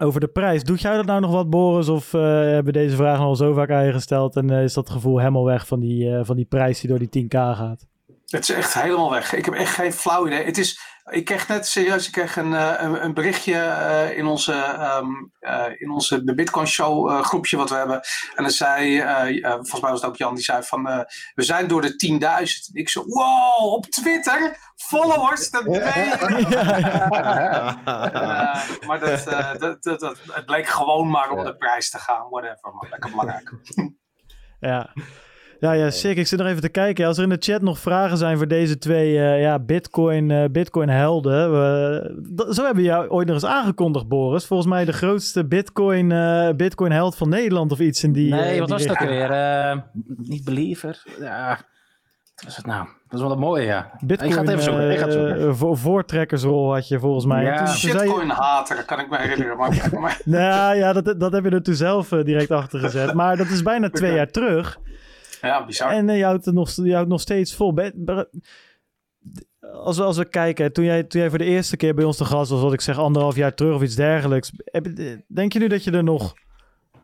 over 0.00 0.20
de 0.20 0.28
prijs. 0.28 0.62
Doet 0.62 0.80
jij 0.80 0.96
dat 0.96 1.06
nou 1.06 1.20
nog 1.20 1.30
wat, 1.30 1.50
Boris? 1.50 1.88
Of 1.88 2.14
eh, 2.14 2.20
hebben 2.22 2.72
deze 2.72 2.96
vraag 2.96 3.18
al 3.18 3.36
zo 3.36 3.52
vaak 3.52 3.70
aan 3.70 3.86
je 3.86 3.92
gesteld 3.92 4.36
en 4.36 4.50
eh, 4.50 4.62
is 4.62 4.74
dat 4.74 4.90
gevoel 4.90 5.18
helemaal 5.18 5.44
weg 5.44 5.66
van 5.66 5.80
die, 5.80 6.14
eh, 6.14 6.20
van 6.24 6.36
die 6.36 6.44
prijs 6.44 6.80
die 6.80 6.90
door 6.90 6.98
die 6.98 7.24
10k 7.24 7.56
gaat? 7.56 7.86
Het 8.26 8.48
is 8.48 8.50
echt 8.50 8.74
helemaal 8.74 9.10
weg. 9.10 9.34
Ik 9.34 9.44
heb 9.44 9.54
echt 9.54 9.74
geen 9.74 9.92
flauw 9.92 10.26
idee. 10.26 10.44
Het 10.44 10.58
is, 10.58 10.80
ik 11.10 11.24
kreeg 11.24 11.48
net 11.48 11.66
serieus 11.66 12.06
ik 12.06 12.12
kreeg 12.12 12.36
een, 12.36 12.54
eh, 12.54 12.74
een, 12.78 13.04
een 13.04 13.14
berichtje 13.14 13.54
eh, 13.54 14.16
in 14.16 14.26
onze, 14.26 14.52
ehm, 14.52 15.06
eh, 15.40 15.80
in 15.80 15.90
onze 15.90 16.24
de 16.24 16.34
Bitcoin 16.34 16.66
Show 16.66 17.10
eh, 17.10 17.22
groepje 17.22 17.56
wat 17.56 17.70
we 17.70 17.76
hebben. 17.76 18.00
En 18.34 18.42
dan 18.42 18.50
zei, 18.50 19.02
volgens 19.42 19.80
mij 19.80 19.90
was 19.90 20.00
het 20.00 20.10
ook 20.10 20.16
Jan, 20.16 20.34
die 20.34 20.44
zei 20.44 20.62
van 20.62 20.88
eh, 20.88 21.00
we 21.34 21.42
zijn 21.42 21.66
door 21.66 21.82
de 21.82 21.94
10.000. 21.96 22.70
Ik 22.72 22.88
zo, 22.88 23.04
wow, 23.06 23.72
op 23.72 23.86
Twitter, 23.86 24.56
followers, 24.76 25.50
dat 25.50 25.64
ben 25.64 25.82
maar 28.86 29.00
dat, 29.00 29.26
eh, 29.26 29.58
dat, 29.58 29.82
dat, 29.82 30.00
dat, 30.00 30.18
het 30.26 30.46
bleek 30.46 30.66
gewoon 30.66 31.10
maar 31.10 31.30
om 31.30 31.44
de 31.44 31.56
prijs 31.56 31.90
te 31.90 31.98
gaan, 31.98 32.28
whatever. 32.30 32.74
Maar 32.74 32.90
lekker 32.90 33.10
belangrijk. 33.10 33.52
Ja. 34.60 34.92
Ja, 35.60 35.72
ja, 35.72 35.90
sick. 35.90 36.16
Ik 36.16 36.26
zit 36.26 36.38
nog 36.38 36.48
even 36.48 36.60
te 36.62 36.68
kijken. 36.68 37.06
Als 37.06 37.16
er 37.16 37.22
in 37.22 37.28
de 37.28 37.36
chat 37.40 37.62
nog 37.62 37.78
vragen 37.78 38.16
zijn 38.16 38.36
voor 38.36 38.48
deze 38.48 38.78
twee 38.78 39.18
eh, 39.18 39.40
ja, 39.40 39.58
Bitcoin, 39.58 40.30
eh, 40.30 40.44
Bitcoin 40.50 40.88
helden. 40.88 41.50
we- 41.52 42.22
dat- 42.34 42.54
zo 42.54 42.64
hebben 42.64 42.82
we 42.82 42.88
jou 42.88 43.08
ooit 43.08 43.26
nog 43.26 43.34
eens 43.36 43.44
aangekondigd, 43.46 44.08
Boris. 44.08 44.46
Volgens 44.46 44.68
mij 44.68 44.84
de 44.84 44.92
grootste 44.92 45.46
Bitcoin, 45.46 46.12
eh, 46.12 46.48
Bitcoin 46.56 46.92
held 46.92 47.16
van 47.16 47.28
Nederland 47.28 47.72
of 47.72 47.78
iets 47.78 48.04
in 48.04 48.12
die. 48.12 48.30
Nee, 48.30 48.40
eh, 48.40 48.46
wat 48.58 48.66
die 48.68 48.76
was 48.76 48.82
het 48.82 48.90
ook 48.90 48.98
richting. 48.98 49.18
weer? 49.18 49.30
Eh, 49.30 49.76
niet 50.16 50.44
Believer? 50.44 51.02
Ja, 51.20 51.48
wat 52.34 52.44
was 52.44 52.56
het 52.56 52.66
nou? 52.66 52.84
Dat 53.08 53.18
is 53.20 53.26
wel 53.26 53.32
een 53.34 53.38
mooie, 53.38 53.64
ja. 53.64 53.90
Bitcoin, 54.00 54.30
ik 54.30 54.36
ga 54.36 54.40
het 54.42 54.50
even 54.50 54.62
zoeken. 54.62 54.90
Ik 54.90 54.98
ga 54.98 55.04
het 55.04 55.12
zoeken. 55.12 55.48
eh, 55.48 55.54
voor, 55.54 55.76
voortrekkersrol 55.78 56.74
had 56.74 56.88
je 56.88 56.98
volgens 56.98 57.24
mij. 57.26 57.42
Ja. 57.44 57.66
Zei 57.66 57.92
je- 57.94 57.98
Shitcoin 57.98 58.28
hater, 58.30 58.84
kan 58.84 59.00
ik 59.00 59.10
me 59.10 59.16
herinneren. 59.18 59.56
Maar, 59.56 60.20
Nou 60.24 60.76
ja, 60.76 60.92
dat, 60.92 61.20
dat 61.20 61.32
heb 61.32 61.44
je 61.44 61.50
er 61.50 61.62
toen 61.62 61.74
zelf 61.74 62.12
eh, 62.12 62.24
direct 62.24 62.50
achter 62.50 62.80
gezet. 62.80 63.14
Maar 63.14 63.36
dat 63.36 63.46
is 63.48 63.62
bijna 63.62 63.90
twee 63.90 64.14
jaar 64.14 64.30
terug. 64.30 64.78
ja, 65.50 65.64
bizar. 65.64 65.90
En 65.90 66.08
eh, 66.08 66.16
je, 66.18 66.24
houdt 66.24 66.46
nog, 66.52 66.70
je 66.70 66.94
houdt 66.94 67.08
nog 67.08 67.20
steeds 67.20 67.54
vol. 67.54 67.74
Als 69.72 69.96
we, 69.96 70.02
als 70.02 70.16
we 70.16 70.24
kijken, 70.28 70.72
toen 70.72 70.84
jij, 70.84 71.02
toen 71.02 71.20
jij 71.20 71.28
voor 71.30 71.38
de 71.38 71.44
eerste 71.44 71.76
keer 71.76 71.94
bij 71.94 72.04
ons 72.04 72.16
te 72.16 72.24
gast 72.24 72.50
was, 72.50 72.60
wat 72.60 72.72
ik 72.72 72.80
zeg, 72.80 72.98
anderhalf 72.98 73.36
jaar 73.36 73.54
terug 73.54 73.74
of 73.74 73.82
iets 73.82 73.94
dergelijks. 73.94 74.52
je- 74.72 75.24
Denk 75.28 75.52
je 75.52 75.58
nu 75.58 75.68
dat 75.68 75.84
je 75.84 75.90
er 75.90 76.04
nog, 76.04 76.34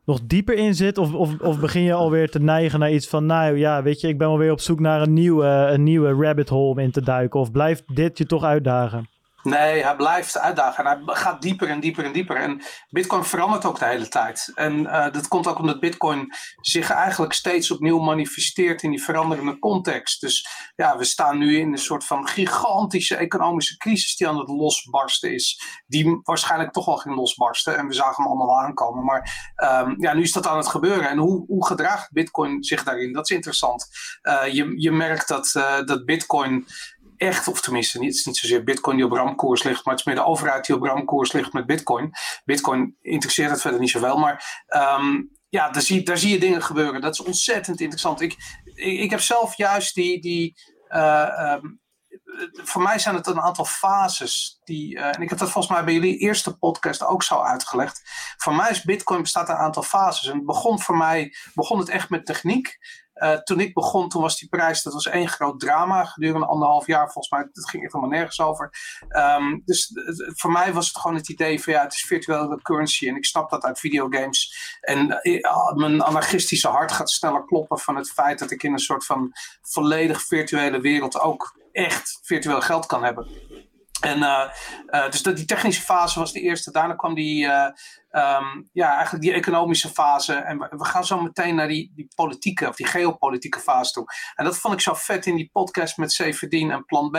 nog 0.05 0.21
dieper 0.27 0.55
in 0.55 0.75
zit? 0.75 0.99
Of, 0.99 1.13
of, 1.15 1.41
of 1.41 1.61
begin 1.61 1.83
je 1.83 1.93
alweer 1.93 2.31
te 2.31 2.41
neigen 2.41 2.79
naar 2.79 2.93
iets 2.93 3.09
van, 3.09 3.27
nou 3.27 3.57
ja, 3.59 3.83
weet 3.83 4.01
je, 4.01 4.09
ik 4.09 4.19
ben 4.19 4.29
wel 4.29 4.39
weer 4.39 4.53
op 4.53 4.61
zoek 4.61 4.81
naar 4.81 5.03
een 5.03 5.13
nieuwe, 5.13 5.47
een 5.47 5.83
nieuwe 5.83 6.13
rabbit 6.13 6.49
hole 6.49 6.71
om 6.71 6.79
in 6.79 6.91
te 6.91 7.03
duiken? 7.03 7.41
Of 7.41 7.51
blijft 7.51 7.97
dit 7.97 8.19
je 8.19 8.27
toch 8.27 8.45
uitdagen? 8.45 9.09
Nee, 9.45 9.83
hij 9.83 9.97
blijft 9.97 10.39
uitdagen. 10.39 10.85
En 10.85 11.03
hij 11.05 11.15
gaat 11.15 11.43
dieper 11.43 11.69
en 11.69 11.81
dieper 11.81 12.05
en 12.05 12.13
dieper. 12.13 12.37
En 12.37 12.63
Bitcoin 12.89 13.25
verandert 13.25 13.65
ook 13.65 13.79
de 13.79 13.85
hele 13.85 14.09
tijd. 14.09 14.53
En 14.55 14.87
eh, 14.87 15.13
dat 15.13 15.29
komt 15.29 15.47
ook 15.47 15.59
omdat 15.59 15.81
Bitcoin 15.81 16.33
zich 16.61 16.91
eigenlijk 16.91 17.33
steeds 17.33 17.71
opnieuw 17.71 17.99
manifesteert 17.99 18.83
in 18.83 18.91
die 18.91 19.03
veranderende 19.03 19.59
context. 19.59 20.21
Dus 20.21 20.49
ja, 20.77 20.97
we 20.97 21.05
staan 21.05 21.39
nu 21.39 21.59
in 21.59 21.73
een 21.73 21.79
soort 21.79 22.05
van 22.05 22.29
gigantische 22.29 23.17
economische 23.17 23.77
crisis 23.77 24.17
die 24.17 24.29
aan 24.29 24.39
het 24.39 24.49
losbarsten 24.49 25.35
is. 25.35 25.63
Die 25.87 26.21
waarschijnlijk 26.23 26.73
toch 26.73 26.87
wel 26.87 26.97
ging 26.97 27.17
losbarsten. 27.17 27.77
En 27.77 27.87
we 27.87 27.95
zagen 27.95 28.23
hem 28.23 28.33
allemaal 28.33 28.61
aankomen. 28.61 29.05
Maar 29.05 29.53
ehm, 29.55 29.95
ja, 29.99 30.15
nu 30.15 30.23
is 30.23 30.33
dat 30.33 30.47
aan 30.47 30.57
het 30.57 30.69
gebeuren. 30.69 31.09
En 31.09 31.19
hoe, 31.19 31.45
hoe 31.47 31.67
gedraagt 31.67 32.13
Bitcoin 32.13 32.65
zich 32.65 32.85
daarin? 32.85 33.13
Dat 33.13 33.31
is 33.31 33.37
interessant. 33.37 33.87
Eh, 34.21 34.47
je, 34.53 34.81
je 34.81 34.93
merkt 34.93 35.29
dat, 35.29 35.55
eh, 35.55 35.85
dat 35.85 36.05
Bitcoin 36.05 36.67
echt, 37.25 37.49
of 37.49 37.61
tenminste, 37.61 37.99
niet, 37.99 38.09
het 38.09 38.19
is 38.19 38.25
niet 38.25 38.37
zozeer 38.37 38.65
Bitcoin 38.65 38.97
die 38.97 39.05
op 39.05 39.13
ramkoers 39.13 39.63
ligt, 39.63 39.85
maar 39.85 39.95
het 39.95 40.07
is 40.07 40.07
meer 40.07 40.23
de 40.23 40.31
overheid 40.31 40.67
die 40.67 40.77
op 40.77 40.83
ramkoers 40.83 41.33
ligt 41.33 41.53
met 41.53 41.67
Bitcoin. 41.67 42.13
Bitcoin 42.45 42.97
interesseert 43.01 43.51
het 43.51 43.61
verder 43.61 43.81
niet 43.81 43.91
zoveel, 43.91 44.19
maar 44.19 44.65
ehm, 44.67 45.23
ja, 45.49 45.71
daar 45.71 45.83
zie, 45.83 46.03
daar 46.03 46.19
zie 46.19 46.31
je 46.31 46.39
dingen 46.39 46.63
gebeuren. 46.63 47.01
Dat 47.01 47.13
is 47.13 47.23
ontzettend 47.23 47.81
interessant. 47.81 48.21
Ik, 48.21 48.37
ik, 48.75 49.11
heb 49.11 49.21
zelf 49.21 49.57
juist 49.57 49.95
die. 49.95 50.21
die 50.21 50.55
eh, 50.89 51.39
ehm, 51.39 51.67
voor 52.63 52.83
mij 52.83 52.99
zijn 52.99 53.15
het 53.15 53.27
een 53.27 53.41
aantal 53.41 53.65
fases. 53.65 54.61
Die, 54.65 54.99
eh, 54.99 55.17
en 55.17 55.23
ik 55.23 55.29
heb 55.29 55.39
dat 55.39 55.51
volgens 55.51 55.75
mij 55.75 55.85
bij 55.85 55.95
jullie 55.95 56.19
eerste 56.19 56.59
podcast 56.59 57.05
ook 57.05 57.23
zo 57.23 57.41
uitgelegd. 57.41 58.03
Voor 58.37 58.55
mij 58.55 58.71
is 58.71 58.83
Bitcoin 58.83 59.23
bestaat 59.23 59.49
een 59.49 59.55
aantal 59.55 59.83
fases. 59.83 60.27
En 60.27 60.37
het 60.37 60.47
begon 60.47 60.81
voor 60.81 60.97
mij 60.97 61.35
begon 61.55 61.79
het 61.79 61.89
echt 61.89 62.11
met 62.11 62.27
techniek. 62.27 62.79
Eh, 63.15 63.33
toen 63.33 63.61
ik 63.61 63.75
begon, 63.75 64.09
toen 64.09 64.23
was 64.23 64.39
die 64.39 64.49
prijs, 64.49 64.83
dat 64.83 64.93
was 64.93 65.07
één 65.07 65.29
groot 65.29 65.61
drama 65.61 66.05
gedurende 66.05 66.47
anderhalf 66.47 66.87
jaar. 66.87 67.05
Volgens 67.13 67.31
mij, 67.31 67.49
dat 67.53 67.69
ging 67.69 67.83
echt 67.83 67.93
helemaal 67.93 68.15
nergens 68.17 68.41
over. 68.41 68.71
Ehm, 69.09 69.59
dus 69.65 69.91
het- 69.95 70.07
het- 70.19 70.41
voor 70.41 70.53
mij 70.53 70.73
was 70.73 70.87
het 70.87 70.99
gewoon 70.99 71.17
het 71.17 71.29
idee 71.29 71.63
van 71.63 71.73
ja, 71.73 71.83
het 71.83 71.93
is 71.93 72.05
virtuele 72.05 72.63
currency. 72.63 73.09
En 73.09 73.17
ik 73.17 73.25
snap 73.25 73.51
dat 73.51 73.65
uit 73.65 73.79
videogames. 73.79 74.77
En 74.81 75.21
eh, 75.23 75.73
mijn 75.75 76.03
anarchistische 76.03 76.69
hart 76.69 76.93
gaat 76.93 77.11
sneller 77.11 77.45
kloppen 77.45 77.79
van 77.79 77.97
het 77.97 78.11
feit 78.11 78.39
dat 78.39 78.51
ik 78.51 78.63
in 78.63 78.73
een 78.73 78.79
soort 78.79 79.05
van 79.07 79.33
volledig 79.63 80.23
virtuele 80.23 80.81
wereld 80.81 81.21
ook 81.21 81.59
echt 81.73 82.19
virtueel 82.23 82.61
geld 82.61 82.87
kan 82.87 83.05
hebben. 83.05 83.27
En 84.05 84.23
eh, 84.23 84.51
eh, 84.87 85.11
dus 85.11 85.23
dat, 85.23 85.37
die 85.37 85.45
technische 85.45 85.83
fase 85.83 86.19
was 86.19 86.33
de 86.33 86.41
eerste. 86.41 86.71
Daarna 86.71 86.95
kwam 86.95 87.15
die, 87.15 87.47
eh, 87.47 87.71
ehm, 88.09 88.63
ja, 88.73 88.95
eigenlijk 88.95 89.25
die 89.25 89.33
economische 89.33 89.89
fase. 89.89 90.35
En 90.35 90.59
we, 90.59 90.85
gaan 90.85 91.05
zo 91.05 91.21
meteen 91.21 91.55
naar 91.55 91.69
die, 91.69 91.93
die 91.95 92.09
politieke 92.15 92.69
of 92.69 92.77
die 92.77 92.87
geopolitieke 92.87 93.61
fase 93.61 93.93
toe. 93.93 94.05
En 94.35 94.45
dat 94.45 94.59
vond 94.59 94.75
ik 94.75 94.81
zo 94.81 94.95
vet 94.95 95.27
in 95.27 95.37
die 95.37 95.51
podcast 95.53 95.97
met 95.97 96.13
Severdien 96.13 96.71
en 96.71 96.85
Plan 96.85 97.11
B. 97.11 97.19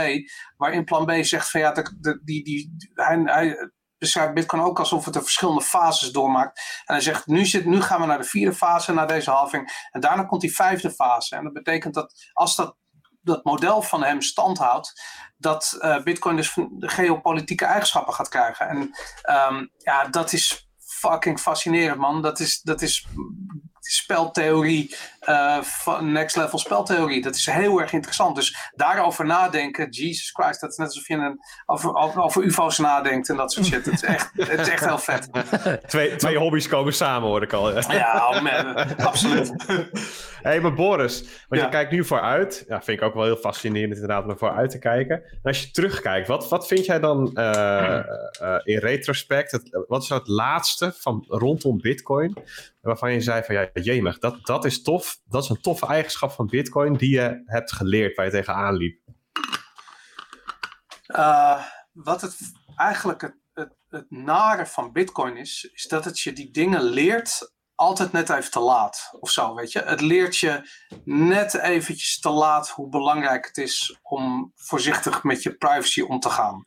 Waarin 0.58 0.84
Plan 0.84 1.06
B 1.06 1.12
zegt 1.22 1.50
van 1.50 1.62
ja, 1.62 1.72
de, 1.72 2.22
die, 2.24 2.44
die, 2.44 2.76
hij, 2.94 3.22
hij 3.26 3.72
beschrijft 3.98 4.34
Bitcoin 4.34 4.64
ook 4.64 4.80
alsof 4.80 5.06
het 5.06 5.14
de 5.14 5.22
verschillende 5.22 5.62
fases 5.62 6.12
doormaakt. 6.12 6.60
En 6.86 6.94
hij 6.94 7.04
zegt 7.04 7.28
nu, 7.28 7.46
zit, 7.46 7.66
nu 7.66 7.82
gaan 7.82 8.02
we 8.02 8.08
naar 8.08 8.18
de 8.18 8.24
vierde 8.24 8.56
fase, 8.56 8.94
naar 8.94 9.08
deze 9.08 9.32
halving. 9.32 9.88
En 9.92 10.02
daarna 10.02 10.24
komt 10.24 10.42
die 10.42 10.56
vijfde 10.56 10.92
fase. 10.92 11.36
En 11.36 11.44
dat 11.44 11.54
betekent 11.54 11.94
dat 11.94 12.30
als 12.34 12.56
dat 12.56 12.76
dat 13.26 13.44
model 13.44 13.82
van 13.82 14.04
hem 14.04 14.22
standhoudt, 14.22 15.02
dat 15.38 15.78
eh, 15.80 16.04
Bitcoin 16.04 16.36
dus 16.36 16.54
de 16.54 16.90
geopolitieke 16.90 17.66
eigenschappen 17.66 18.14
gaat 18.14 18.30
krijgen. 18.30 18.68
En 18.68 18.96
ehm, 19.22 19.66
ja, 19.78 20.08
dat 20.08 20.34
is 20.34 20.70
fucking 20.80 21.40
fascinerend, 21.40 22.00
man. 22.00 22.22
Dat 22.22 22.40
is, 22.40 22.62
dat 22.62 22.82
is 22.82 23.08
speltheorie 23.92 24.96
eh, 25.20 25.62
van 25.62 26.12
next 26.12 26.36
level 26.36 26.60
speltheorie. 26.60 27.22
Dat 27.22 27.36
is 27.36 27.46
heel 27.46 27.82
erg 27.82 27.94
interessant. 27.94 28.36
Dus 28.36 28.72
daarover 28.76 29.26
nadenken, 29.26 29.90
Jesus 29.90 30.32
Christ, 30.32 30.62
dat 30.62 30.72
is 30.72 30.78
net 30.78 30.88
alsof 30.88 31.08
je 31.08 31.14
een, 31.14 31.40
over, 31.66 31.94
over, 31.94 32.22
over 32.22 32.44
UFO's 32.44 32.78
nadenkt 32.78 33.30
en 33.30 33.36
dat 33.36 33.52
soort 33.52 33.66
shit. 33.66 33.86
Het 33.86 33.94
is 33.94 34.04
echt, 34.04 34.32
het 34.50 34.60
is 34.60 34.70
echt 34.70 34.86
heel 34.86 34.98
vet. 34.98 35.30
Twee, 35.88 36.16
twee 36.16 36.38
hobby's 36.38 36.68
komen 36.68 36.94
samen, 36.94 37.28
hoor 37.28 37.42
ik 37.42 37.54
al. 37.54 37.92
Ja, 37.92 38.30
oh 38.30 38.42
man, 38.42 38.98
absoluut. 38.98 39.54
Hé, 39.68 39.84
hey, 40.50 40.62
maar 40.62 40.74
Boris, 40.74 41.24
want 41.50 41.62
je 41.62 41.70
kijkt 41.70 41.92
nu 41.92 42.06
vooruit. 42.06 42.66
Ja, 42.68 42.82
vind 42.82 43.00
ik 43.00 43.06
ook 43.06 43.14
wel 43.14 43.24
heel 43.24 43.36
fascinerend 43.36 43.94
inderdaad 43.94 44.24
om 44.24 44.30
er 44.30 44.38
vooruit 44.38 44.70
te 44.70 44.80
kijken. 44.80 45.16
En 45.16 45.40
als 45.44 45.62
je 45.62 45.72
terugkijkt, 45.72 46.28
wat, 46.28 46.50
wat 46.50 46.68
vind 46.68 46.86
jij 46.86 47.00
dan 47.00 47.34
eh, 47.34 47.98
eh, 47.98 48.60
in 48.64 48.78
retrospect, 48.78 49.52
het, 49.52 49.84
wat 49.88 50.04
is 50.04 50.10
nou 50.10 50.22
het 50.22 50.30
laatste 50.30 50.94
van 50.98 51.26
rondom 51.28 51.82
Bitcoin, 51.82 52.38
waarvan 52.86 53.14
je 53.14 53.22
zei 53.22 53.44
van 53.44 53.56
ja, 53.56 53.70
jemig, 53.74 54.20
dat, 54.20 54.46
dat 54.46 54.66
is 54.66 54.82
tof, 54.82 55.20
dat 55.26 55.44
is 55.44 55.50
een 55.50 55.62
toffe 55.62 55.86
eigenschap 55.86 56.32
van 56.32 56.46
Bitcoin 56.46 56.94
die 56.94 57.10
je 57.10 57.42
hebt 57.46 57.72
geleerd 57.72 58.16
waar 58.16 58.26
je 58.26 58.32
tegenaan 58.32 58.76
liep? 58.76 59.00
Uh, 61.08 61.64
wat 61.92 62.22
het 62.22 62.38
eigenlijk 62.76 63.22
het, 63.22 63.36
het, 63.54 63.76
het 63.90 64.12
nare 64.12 64.66
van 64.66 64.92
Bitcoin 64.92 65.38
is, 65.38 65.70
is 65.74 65.88
dat 65.88 66.06
het 66.06 66.20
je 66.20 66.34
die 66.34 66.52
dingen 66.52 66.82
leert 66.82 67.54
altijd 67.76 68.12
net 68.12 68.30
even 68.30 68.52
te 68.52 68.60
laat 68.60 69.10
of 69.20 69.30
zo, 69.30 69.56
weet 69.56 69.72
je. 69.72 69.80
Het 69.80 70.02
leert 70.02 70.38
je 70.38 70.70
net 71.04 71.54
eventjes 71.54 72.20
te 72.20 72.30
laat 72.30 72.70
hoe 72.70 72.90
belangrijk 72.90 73.46
het 73.46 73.58
is 73.58 74.00
om 74.02 74.52
voorzichtig 74.56 75.24
met 75.24 75.44
je 75.44 75.56
privacy 75.56 76.02
om 76.02 76.20
te 76.20 76.30
gaan. 76.30 76.64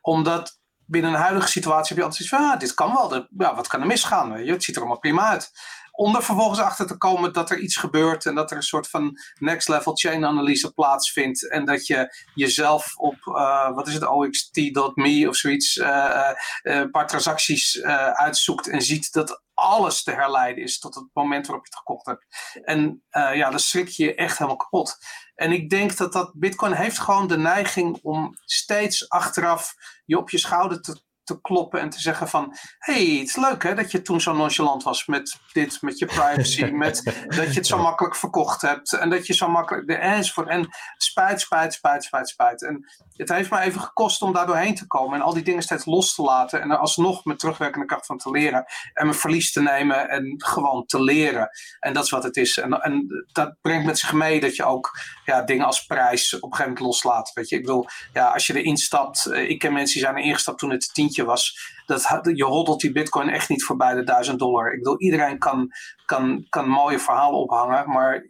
Omdat 0.00 0.57
binnen 0.88 1.12
een 1.12 1.20
huidige 1.20 1.48
situatie 1.48 1.88
heb 1.88 1.96
je 1.96 2.02
altijd 2.02 2.28
zoiets 2.28 2.46
van, 2.46 2.54
ah, 2.54 2.60
dit 2.60 2.74
kan 2.74 2.92
wel, 2.92 3.26
ja, 3.38 3.54
wat 3.54 3.66
kan 3.66 3.80
er 3.80 3.86
misgaan? 3.86 4.44
Je? 4.44 4.52
Het 4.52 4.64
ziet 4.64 4.74
er 4.74 4.80
allemaal 4.80 5.00
prima 5.00 5.28
uit. 5.28 5.50
Om 5.90 6.16
er 6.16 6.22
vervolgens 6.22 6.60
achter 6.60 6.86
te 6.86 6.96
komen 6.96 7.32
dat 7.32 7.50
er 7.50 7.58
iets 7.58 7.76
gebeurt 7.76 8.26
en 8.26 8.34
dat 8.34 8.50
er 8.50 8.56
een 8.56 8.62
soort 8.62 8.88
van 8.88 9.18
next 9.38 9.68
level 9.68 9.96
chain 9.96 10.24
analyse 10.24 10.72
plaatsvindt. 10.72 11.50
En 11.50 11.64
dat 11.64 11.86
je 11.86 12.14
jezelf 12.34 12.96
op, 12.96 13.16
uh, 13.26 13.74
wat 13.74 13.88
is 13.88 13.94
het, 13.94 14.06
oxt.me 14.06 15.28
of 15.28 15.36
zoiets, 15.36 15.76
uh, 15.76 15.86
uh, 15.86 16.30
een 16.62 16.90
paar 16.90 17.06
transacties 17.06 17.82
uitzoekt 18.12 18.68
en 18.68 18.82
ziet 18.82 19.12
dat 19.12 19.42
alles 19.58 20.02
te 20.02 20.10
herleiden 20.10 20.62
is 20.62 20.78
tot 20.78 20.94
het 20.94 21.08
moment 21.12 21.46
waarop 21.46 21.66
je 21.66 21.70
het 21.70 21.78
gekocht 21.78 22.06
hebt. 22.06 22.26
En 22.64 23.04
ja, 23.10 23.50
dan 23.50 23.58
schrik 23.58 23.88
je 23.88 24.14
echt 24.14 24.38
helemaal 24.38 24.58
kapot. 24.58 24.96
En 25.34 25.52
ik 25.52 25.70
denk 25.70 25.96
dat 25.96 26.12
dat 26.12 26.32
Bitcoin 26.34 26.72
heeft 26.72 26.98
gewoon 26.98 27.26
de 27.26 27.38
neiging 27.38 27.98
om 28.02 28.34
steeds 28.44 29.08
achteraf 29.08 29.74
je 30.04 30.18
op 30.18 30.30
je 30.30 30.38
schouder 30.38 30.82
te 30.82 31.06
te 31.28 31.40
kloppen 31.40 31.80
en 31.80 31.90
te 31.90 32.00
zeggen 32.00 32.28
van... 32.28 32.56
hey, 32.78 33.04
het 33.04 33.28
is 33.28 33.36
leuk 33.36 33.62
hè, 33.62 33.74
dat 33.74 33.90
je 33.90 34.02
toen 34.02 34.20
zo 34.20 34.32
nonchalant 34.32 34.82
was 34.82 35.06
met 35.06 35.38
dit, 35.52 35.82
met 35.82 35.98
je 35.98 36.06
privacy... 36.06 36.64
met 36.84 37.02
dat 37.26 37.46
je 37.46 37.58
het 37.58 37.66
zo 37.66 37.78
makkelijk 37.78 38.16
verkocht 38.16 38.62
hebt 38.62 38.92
en 38.92 39.10
dat 39.10 39.26
je 39.26 39.34
zo 39.34 39.48
makkelijk... 39.48 39.86
De 39.86 39.94
enzovoort. 39.94 40.48
En 40.48 40.68
spijt, 40.96 41.40
spijt, 41.40 41.72
spijt, 41.72 42.04
spijt, 42.04 42.28
spijt. 42.28 42.62
En 42.62 42.86
het 43.12 43.28
heeft 43.28 43.50
me 43.50 43.60
even 43.60 43.80
gekost 43.80 44.22
om 44.22 44.32
daar 44.32 44.46
doorheen 44.46 44.74
te 44.74 44.86
komen... 44.86 45.14
en 45.14 45.24
al 45.24 45.34
die 45.34 45.42
dingen 45.42 45.62
steeds 45.62 45.84
los 45.84 46.14
te 46.14 46.22
laten... 46.22 46.60
en 46.60 46.70
er 46.70 46.76
alsnog 46.76 47.24
met 47.24 47.38
terugwerkende 47.38 47.86
kracht 47.86 48.06
van 48.06 48.18
te 48.18 48.30
leren... 48.30 48.64
en 48.94 49.06
mijn 49.06 49.18
verlies 49.18 49.52
te 49.52 49.62
nemen 49.62 50.08
en 50.08 50.34
gewoon 50.36 50.86
te 50.86 51.02
leren. 51.02 51.48
En 51.80 51.92
dat 51.92 52.04
is 52.04 52.10
wat 52.10 52.22
het 52.22 52.36
is. 52.36 52.58
En, 52.58 52.72
en 52.72 53.06
dat 53.32 53.54
brengt 53.60 53.86
met 53.86 53.98
zich 53.98 54.12
mee 54.12 54.40
dat 54.40 54.56
je 54.56 54.64
ook 54.64 54.98
ja, 55.24 55.42
dingen 55.42 55.66
als 55.66 55.86
prijs 55.86 56.34
op 56.34 56.42
een 56.42 56.56
gegeven 56.56 56.72
moment 56.72 56.86
loslaat. 56.86 57.30
Weet 57.34 57.48
je, 57.48 57.56
ik 57.56 57.62
bedoel, 57.62 57.86
ja, 58.12 58.28
als 58.28 58.46
je 58.46 58.54
erin 58.54 58.76
stapt... 58.76 59.26
Eh, 59.26 59.48
ik 59.48 59.58
ken 59.58 59.72
mensen 59.72 59.94
die 59.94 60.04
zijn 60.04 60.16
er 60.16 60.24
ingestapt 60.24 60.58
toen 60.58 60.70
het 60.70 60.94
tientje 60.94 61.17
was. 61.24 61.72
Dat, 61.86 62.20
je 62.34 62.44
hoddelt 62.44 62.80
die 62.80 62.92
bitcoin 62.92 63.28
echt 63.28 63.48
niet 63.48 63.64
voorbij 63.64 63.94
de 63.94 64.04
1000 64.04 64.38
dollar. 64.38 64.72
Ik 64.72 64.78
bedoel, 64.78 65.00
iedereen 65.00 65.38
kan, 65.38 65.72
kan, 66.04 66.46
kan 66.48 66.68
mooie 66.68 66.98
verhalen 66.98 67.38
ophangen, 67.38 67.90
maar 67.90 68.26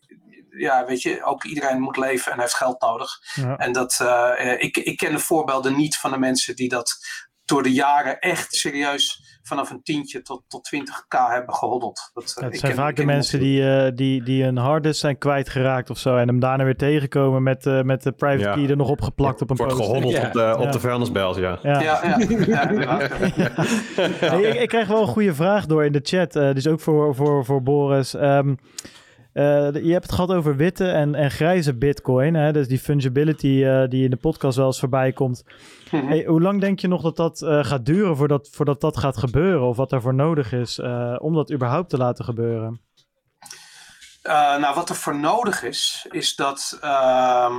ja, 0.51 0.85
weet 0.87 1.03
je, 1.03 1.25
ook 1.25 1.45
iedereen 1.45 1.81
moet 1.81 1.97
leven 1.97 2.33
en 2.33 2.41
heeft 2.41 2.55
geld 2.55 2.81
nodig. 2.81 3.11
En 3.57 3.73
dat, 3.73 3.99
uh, 4.03 4.55
ik, 4.59 4.77
ik 4.77 4.97
ken 4.97 5.13
de 5.13 5.19
voorbeelden 5.19 5.77
niet 5.77 5.97
van 5.97 6.11
de 6.11 6.19
mensen 6.19 6.57
die 6.57 6.69
dat 6.69 6.97
door 7.49 7.63
de 7.63 7.73
jaren 7.73 8.19
echt 8.19 8.55
serieus 8.55 9.39
vanaf 9.43 9.71
een 9.71 9.83
tientje 9.83 10.23
tot, 10.23 10.43
tot 10.49 10.71
20k 10.75 11.17
hebben 11.31 11.55
gehoddeld. 11.55 12.11
Dat, 12.15 12.37
uh, 12.39 12.45
het 12.45 12.59
zijn 12.59 12.75
vaak 12.75 12.97
de 12.97 13.05
mensen 13.05 13.41
die, 13.41 13.61
uh, 13.61 13.89
die, 13.95 14.23
die 14.23 14.45
een 14.45 14.57
harddisk 14.57 15.01
zijn 15.01 15.19
kwijtgeraakt 15.19 15.91
of 15.91 15.99
zo 15.99 16.17
en 16.17 16.29
hem 16.29 16.41
daarna 16.41 16.65
weer 16.65 16.77
tegenkomen 16.77 17.43
met, 17.43 17.67
uh, 17.67 17.83
met 17.83 18.03
de 18.03 18.13
private 18.13 18.49
ja. 18.49 18.55
key 18.55 18.69
er 18.69 18.77
nog 18.77 18.89
opgeplakt 18.89 19.43
op 19.43 19.51
een 19.51 19.57
Wordt 19.57 19.73
gehoddeld 19.73 20.13
ja. 20.13 20.27
op 20.27 20.33
de, 20.33 20.55
op 20.57 20.65
ja. 20.65 20.71
de 20.71 20.81
vuilnisbelt, 20.81 21.37
ja. 21.37 21.59
Ja, 21.63 21.81
ja. 21.81 22.01
hey, 24.19 24.43
ik, 24.49 24.61
ik, 24.61 24.69
krijg 24.69 24.89
wel 24.89 25.01
een 25.01 25.07
goede 25.07 25.35
vraag 25.35 25.67
door 25.67 25.85
in 25.85 25.93
de 25.93 26.01
chat, 26.03 26.33
dus 26.33 26.67
ook 26.67 26.81
voor, 26.81 27.15
voor, 27.15 27.45
voor 27.45 27.63
Boris. 27.63 28.15
Um, 28.15 28.49
uh, 28.49 28.55
je 29.83 29.93
hebt 29.93 30.05
het 30.05 30.13
gehad 30.13 30.33
over 30.33 30.57
witte 30.57 30.89
en, 30.89 31.15
en 31.15 31.31
grijze 31.31 31.75
bitcoin. 31.75 32.35
Hè? 32.35 32.53
Dus 32.53 32.69
die 32.69 32.79
fungibility 32.79 33.47
uh, 33.47 33.89
die 33.89 34.05
in 34.05 34.11
de 34.11 34.17
podcast 34.17 34.57
wel 34.57 34.67
eens 34.67 34.79
voorbij 34.79 35.13
komt. 35.13 35.43
Mm 35.91 36.01
-hmm. 36.01 36.09
hey, 36.09 36.25
hoe 36.25 36.43
lang 36.43 36.61
denk 36.61 36.79
je 36.79 36.89
nog 36.89 37.03
dat 37.03 37.17
dat 37.17 37.41
uh, 37.41 37.65
gaat 37.65 37.87
duren 37.87 38.17
voordat, 38.17 38.49
voordat 38.53 38.81
dat 38.81 38.97
gaat 38.97 39.17
gebeuren? 39.17 39.69
Of 39.69 39.77
wat 39.77 39.91
daarvoor 39.91 40.15
nodig 40.15 40.53
is 40.53 40.81
om 41.19 41.35
dat 41.35 41.53
überhaupt 41.53 41.91
te 41.91 41.97
laten 41.97 42.25
gebeuren? 42.25 42.81
nou, 44.61 44.75
wat 44.75 44.89
er 44.89 44.95
voor 44.95 45.17
nodig 45.17 45.63
is, 45.63 46.07
is 46.11 46.37
dat... 46.37 46.79
Uh, 46.85 47.51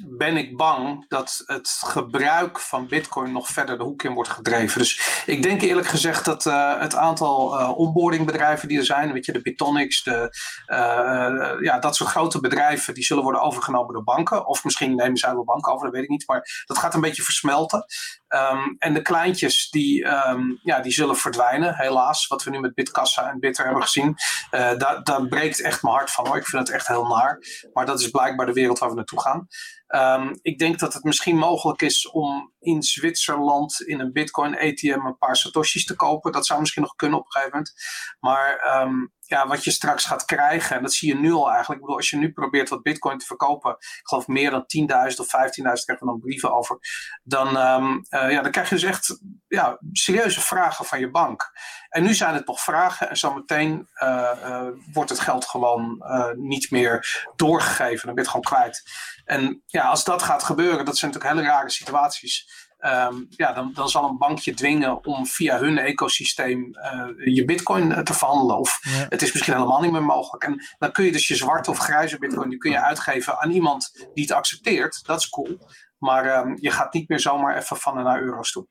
ben 0.00 0.36
ik 0.36 0.56
bang 0.56 1.04
dat 1.08 1.42
het 1.46 1.68
gebruik 1.84 2.60
van 2.60 2.88
Bitcoin 2.88 3.32
nog 3.32 3.48
verder 3.48 3.78
de 3.78 3.84
hoek 3.84 4.02
in 4.02 4.12
wordt 4.12 4.30
gedreven. 4.30 4.78
Dus 4.78 5.22
ik 5.26 5.42
denk 5.42 5.62
eerlijk 5.62 5.86
gezegd 5.86 6.24
dat 6.24 6.46
uh, 6.46 6.80
het 6.80 6.94
aantal 6.94 7.60
uh, 7.60 7.78
onboardingbedrijven 7.78 8.68
die 8.68 8.78
er 8.78 8.84
zijn, 8.84 9.12
weet 9.12 9.24
je, 9.24 9.32
de 9.32 9.42
Bitonics, 9.42 10.02
de, 10.02 10.36
uh, 10.66 11.60
ja, 11.60 11.78
dat 11.78 11.96
soort 11.96 12.10
grote 12.10 12.40
bedrijven, 12.40 12.94
die 12.94 13.04
zullen 13.04 13.22
worden 13.22 13.42
overgenomen 13.42 13.92
door 13.92 14.04
banken. 14.04 14.46
Of 14.46 14.64
misschien 14.64 14.94
nemen 14.94 15.16
zij 15.16 15.34
wel 15.34 15.44
banken 15.44 15.72
over, 15.72 15.84
dat 15.84 15.94
weet 15.94 16.04
ik 16.04 16.10
niet. 16.10 16.26
Maar 16.26 16.64
dat 16.66 16.78
gaat 16.78 16.94
een 16.94 17.00
beetje 17.00 17.22
versmelten. 17.22 17.84
Um, 18.28 18.76
en 18.78 18.94
de 18.94 19.02
kleintjes, 19.02 19.70
die, 19.70 20.06
um, 20.06 20.60
ja, 20.62 20.80
die 20.80 20.92
zullen 20.92 21.16
verdwijnen, 21.16 21.74
helaas. 21.74 22.26
Wat 22.26 22.42
we 22.42 22.50
nu 22.50 22.60
met 22.60 22.74
Bitkassa 22.74 23.30
en 23.30 23.40
Bitter 23.40 23.64
hebben 23.64 23.82
gezien. 23.82 24.16
daar, 24.50 25.02
daar 25.02 25.26
breekt 25.28 25.60
echt 25.60 25.82
mijn 25.82 25.94
hart 25.94 26.10
van 26.10 26.26
hoor. 26.26 26.36
Ik 26.36 26.46
vind 26.46 26.66
het 26.66 26.76
echt 26.76 26.86
heel 26.86 27.06
naar. 27.06 27.38
Maar 27.72 27.86
dat 27.86 28.00
is 28.00 28.10
blijkbaar 28.10 28.46
de 28.46 28.52
wereld 28.52 28.78
waar 28.78 28.88
we 28.88 28.94
naartoe 28.94 29.20
gaan. 29.20 29.48
Um, 29.94 30.38
ik 30.42 30.58
denk 30.58 30.78
dat 30.78 30.94
het 30.94 31.04
misschien 31.04 31.36
mogelijk 31.36 31.82
is 31.82 32.10
om 32.10 32.51
in 32.62 32.82
Zwitserland 32.82 33.80
in 33.80 34.00
een 34.00 34.12
Bitcoin 34.12 34.54
ATM 34.58 35.06
een 35.06 35.18
paar 35.18 35.36
Satoshis 35.36 35.84
te 35.84 35.96
kopen. 35.96 36.32
Dat 36.32 36.46
zou 36.46 36.60
misschien 36.60 36.82
nog 36.82 36.94
kunnen 36.94 37.18
op 37.18 37.24
een 37.24 37.32
gegeven 37.32 37.56
moment. 37.56 37.72
Maar 38.20 38.80
um, 38.82 39.12
ja, 39.32 39.46
wat 39.46 39.64
je 39.64 39.70
straks 39.70 40.04
gaat 40.04 40.24
krijgen, 40.24 40.76
en 40.76 40.82
dat 40.82 40.92
zie 40.92 41.08
je 41.08 41.20
nu 41.20 41.32
al 41.32 41.50
eigenlijk. 41.50 41.80
Ik 41.80 41.80
bedoel, 41.80 41.96
als 41.96 42.10
je 42.10 42.16
nu 42.16 42.32
probeert 42.32 42.68
wat 42.68 42.82
Bitcoin 42.82 43.18
te 43.18 43.26
verkopen, 43.26 43.70
ik 43.70 44.00
geloof 44.02 44.26
meer 44.26 44.50
dan 44.50 44.64
10.000 45.10 45.16
of 45.16 45.26
15.000 45.26 45.62
krijgen 45.62 45.82
we 45.84 46.04
dan 46.04 46.20
brieven 46.20 46.54
over. 46.54 46.78
Dan, 47.22 47.56
um, 47.56 48.04
uh, 48.10 48.30
ja, 48.30 48.42
dan 48.42 48.50
krijg 48.50 48.68
je 48.68 48.74
dus 48.74 48.84
echt 48.84 49.20
ja, 49.48 49.78
serieuze 49.92 50.40
vragen 50.40 50.84
van 50.84 51.00
je 51.00 51.10
bank. 51.10 51.50
En 51.88 52.02
nu 52.02 52.14
zijn 52.14 52.34
het 52.34 52.46
nog 52.46 52.60
vragen 52.60 53.08
en 53.08 53.16
zometeen 53.16 53.88
uh, 54.02 54.68
wordt 54.92 55.10
het 55.10 55.20
geld 55.20 55.44
gewoon 55.44 56.04
niet 56.36 56.70
meer 56.70 57.22
doorgegeven. 57.36 58.06
Dan 58.06 58.14
ben 58.14 58.24
je 58.24 58.30
het 58.30 58.40
gewoon 58.40 58.60
kwijt. 58.60 58.82
En 59.24 59.62
ja, 59.66 59.88
als 59.88 60.04
dat 60.04 60.22
gaat 60.22 60.42
gebeuren, 60.42 60.84
dat 60.84 60.98
zijn 60.98 61.10
natuurlijk 61.10 61.40
hele 61.40 61.54
rare 61.54 61.70
situaties. 61.70 62.51
Um, 62.84 63.26
ja, 63.28 63.52
dan, 63.52 63.70
dan 63.74 63.88
zal 63.88 64.08
een 64.08 64.18
bankje 64.18 64.54
dwingen 64.54 65.06
om 65.06 65.26
via 65.26 65.58
hun 65.58 65.78
ecosysteem 65.78 66.70
uh, 66.72 67.34
je 67.34 67.44
bitcoin 67.44 68.04
te 68.04 68.14
verhandelen. 68.14 68.58
Of 68.58 68.80
ja. 68.82 69.06
het 69.08 69.22
is 69.22 69.32
misschien 69.32 69.54
helemaal 69.54 69.80
niet 69.80 69.92
meer 69.92 70.02
mogelijk. 70.02 70.44
En 70.44 70.64
dan 70.78 70.92
kun 70.92 71.04
je 71.04 71.12
dus 71.12 71.28
je 71.28 71.36
zwarte 71.36 71.70
of 71.70 71.78
grijze 71.78 72.18
bitcoin 72.18 72.48
die 72.48 72.58
kun 72.58 72.70
je 72.70 72.82
uitgeven 72.82 73.38
aan 73.38 73.50
iemand 73.50 74.08
die 74.14 74.24
het 74.24 74.32
accepteert. 74.32 75.00
Dat 75.06 75.20
is 75.20 75.28
cool. 75.28 75.58
Maar 75.98 76.46
um, 76.46 76.58
je 76.60 76.70
gaat 76.70 76.92
niet 76.92 77.08
meer 77.08 77.20
zomaar 77.20 77.56
even 77.56 77.76
van 77.76 77.98
en 77.98 78.04
naar 78.04 78.22
euro's 78.22 78.52
toe. 78.52 78.66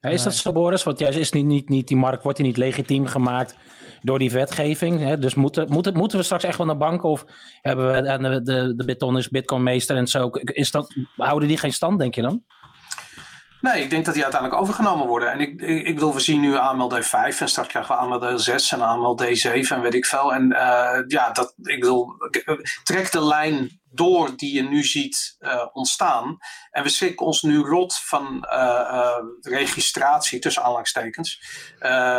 Ja, 0.00 0.08
is 0.08 0.22
dat 0.22 0.34
zo, 0.34 0.52
Boris? 0.52 0.82
Want 0.82 0.98
juist 0.98 1.18
is 1.18 1.32
niet, 1.32 1.46
niet, 1.46 1.68
niet, 1.68 1.88
die 1.88 1.96
markt 1.96 2.22
wordt 2.22 2.38
niet 2.38 2.56
legitiem 2.56 3.06
gemaakt 3.06 3.56
door 4.02 4.18
die 4.18 4.30
wetgeving. 4.30 5.00
Hè? 5.00 5.18
Dus 5.18 5.34
moeten, 5.34 5.72
moeten, 5.72 5.96
moeten 5.96 6.18
we 6.18 6.24
straks 6.24 6.44
echt 6.44 6.58
wel 6.58 6.66
naar 6.66 6.76
banken? 6.76 7.08
Of 7.08 7.24
hebben 7.60 7.92
we 7.92 8.02
de, 8.02 8.42
de, 8.42 8.74
de 8.76 8.84
Biton 8.84 9.18
is 9.18 9.28
Bitcoinmeester 9.28 9.96
en 9.96 10.06
zo? 10.06 10.28
Is 10.32 10.70
dat, 10.70 10.94
houden 11.16 11.48
die 11.48 11.58
geen 11.58 11.72
stand, 11.72 11.98
denk 11.98 12.14
je 12.14 12.22
dan? 12.22 12.44
Nee, 13.60 13.82
ik 13.82 13.90
denk 13.90 14.04
dat 14.04 14.14
die 14.14 14.22
uiteindelijk 14.22 14.62
overgenomen 14.62 15.06
worden. 15.06 15.32
En 15.32 15.40
ik, 15.40 15.60
ik, 15.60 15.94
bedoel, 15.94 16.14
we 16.14 16.20
zien 16.20 16.40
nu 16.40 16.56
AML 16.56 16.92
D5 16.94 17.38
en 17.38 17.48
straks 17.48 17.68
krijgen 17.68 17.94
we 17.94 18.00
AML 18.00 18.38
D6 18.38 18.54
en 18.68 18.82
AML 18.82 19.20
D7 19.22 19.68
en 19.68 19.80
weet 19.80 19.94
ik 19.94 20.06
veel. 20.06 20.34
En 20.34 20.50
uh, 20.52 20.98
ja, 21.06 21.30
dat, 21.30 21.54
ik 21.62 21.80
bedoel, 21.80 22.16
trek 22.82 23.12
de 23.12 23.24
lijn 23.24 23.80
door 23.90 24.36
die 24.36 24.54
je 24.54 24.62
nu 24.62 24.84
ziet 24.84 25.36
uh, 25.38 25.66
ontstaan. 25.72 26.38
En 26.70 26.82
we 26.82 26.88
schrikken 26.88 27.26
ons 27.26 27.42
nu 27.42 27.58
rot 27.58 27.98
van 27.98 28.46
uh, 28.52 28.58
uh, 28.58 29.18
registratie, 29.40 30.38
tussen 30.38 30.62
aanhalingstekens, 30.62 31.42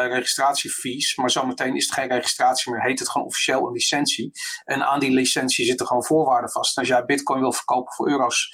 registratiefees. 0.09 1.15
Maar 1.15 1.31
zometeen 1.31 1.75
is 1.75 1.85
het 1.85 1.93
geen 1.93 2.07
registratie 2.07 2.71
meer, 2.71 2.81
heet 2.81 2.99
het 2.99 3.09
gewoon 3.09 3.27
officieel 3.27 3.67
een 3.67 3.73
licentie. 3.73 4.31
En 4.63 4.87
aan 4.87 4.99
die 4.99 5.11
licentie 5.11 5.65
zitten 5.65 5.87
gewoon 5.87 6.05
voorwaarden 6.05 6.51
vast. 6.51 6.77
Als 6.77 6.87
jij 6.87 7.05
bitcoin 7.05 7.39
wil 7.39 7.53
verkopen 7.53 7.93
voor 7.93 8.09
euro's 8.09 8.53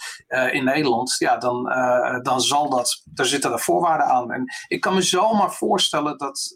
in 0.51 0.63
Nederland, 0.63 1.15
ja, 1.17 1.37
dan, 1.37 1.63
dan 2.21 2.41
zal 2.41 2.69
dat, 2.69 3.01
daar 3.05 3.25
zitten 3.25 3.51
er 3.51 3.59
voorwaarden 3.59 4.07
aan. 4.07 4.31
En 4.31 4.43
ik 4.67 4.81
kan 4.81 4.93
me 4.93 5.01
zomaar 5.01 5.53
voorstellen 5.53 6.17
dat 6.17 6.55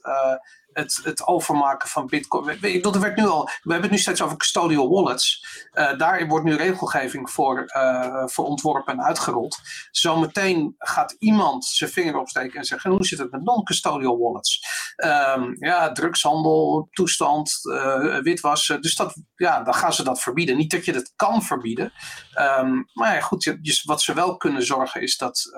het, 0.73 0.99
het 1.03 1.27
overmaken 1.27 1.89
van 1.89 2.05
bitcoin. 2.07 2.49
Ik 2.49 2.61
bedoel, 2.61 2.93
er 2.93 2.99
werd 2.99 3.17
nu 3.17 3.27
al, 3.27 3.43
we 3.43 3.71
hebben 3.71 3.81
het 3.81 3.91
nu 3.91 3.97
steeds 3.97 4.21
over 4.21 4.37
custodial 4.37 4.89
wallets. 4.89 5.45
Eh 5.71 5.97
daar 5.97 6.27
wordt 6.27 6.45
nu 6.45 6.55
regelgeving 6.55 7.29
voor, 7.31 7.63
eh, 7.65 8.23
voor 8.27 8.45
ontworpen 8.45 8.93
en 8.93 9.03
uitgerold. 9.03 9.57
Zometeen 9.91 10.75
gaat 10.77 11.15
iemand 11.19 11.65
zijn 11.65 11.89
vinger 11.89 12.17
opsteken 12.17 12.59
en 12.59 12.65
zeggen: 12.65 12.91
hoe 12.91 13.05
zit 13.05 13.19
het 13.19 13.31
met 13.31 13.43
non-custodial 13.43 14.17
wallets? 14.19 14.61
Ehm, 14.95 15.55
ja, 15.59 15.91
drugshandel, 15.91 16.87
toestand, 16.91 17.51
eh, 17.71 18.17
witwassen. 18.17 18.81
Dus 18.81 18.95
dat, 18.95 19.15
ja, 19.35 19.63
dan 19.63 19.73
gaan 19.73 19.93
ze 19.93 20.03
dat 20.03 20.21
verbieden. 20.21 20.57
Niet 20.57 20.71
dat 20.71 20.85
je 20.85 20.93
dat 20.93 21.13
kan 21.15 21.43
verbieden. 21.43 21.91
Ehm, 22.33 22.71
maar 22.93 23.15
ja, 23.15 23.21
goed, 23.21 23.43
je- 23.43 23.81
wat 23.83 24.01
ze 24.01 24.13
wel 24.13 24.37
kunnen 24.37 24.65
zorgen 24.65 25.01
is 25.01 25.17
dat 25.17 25.51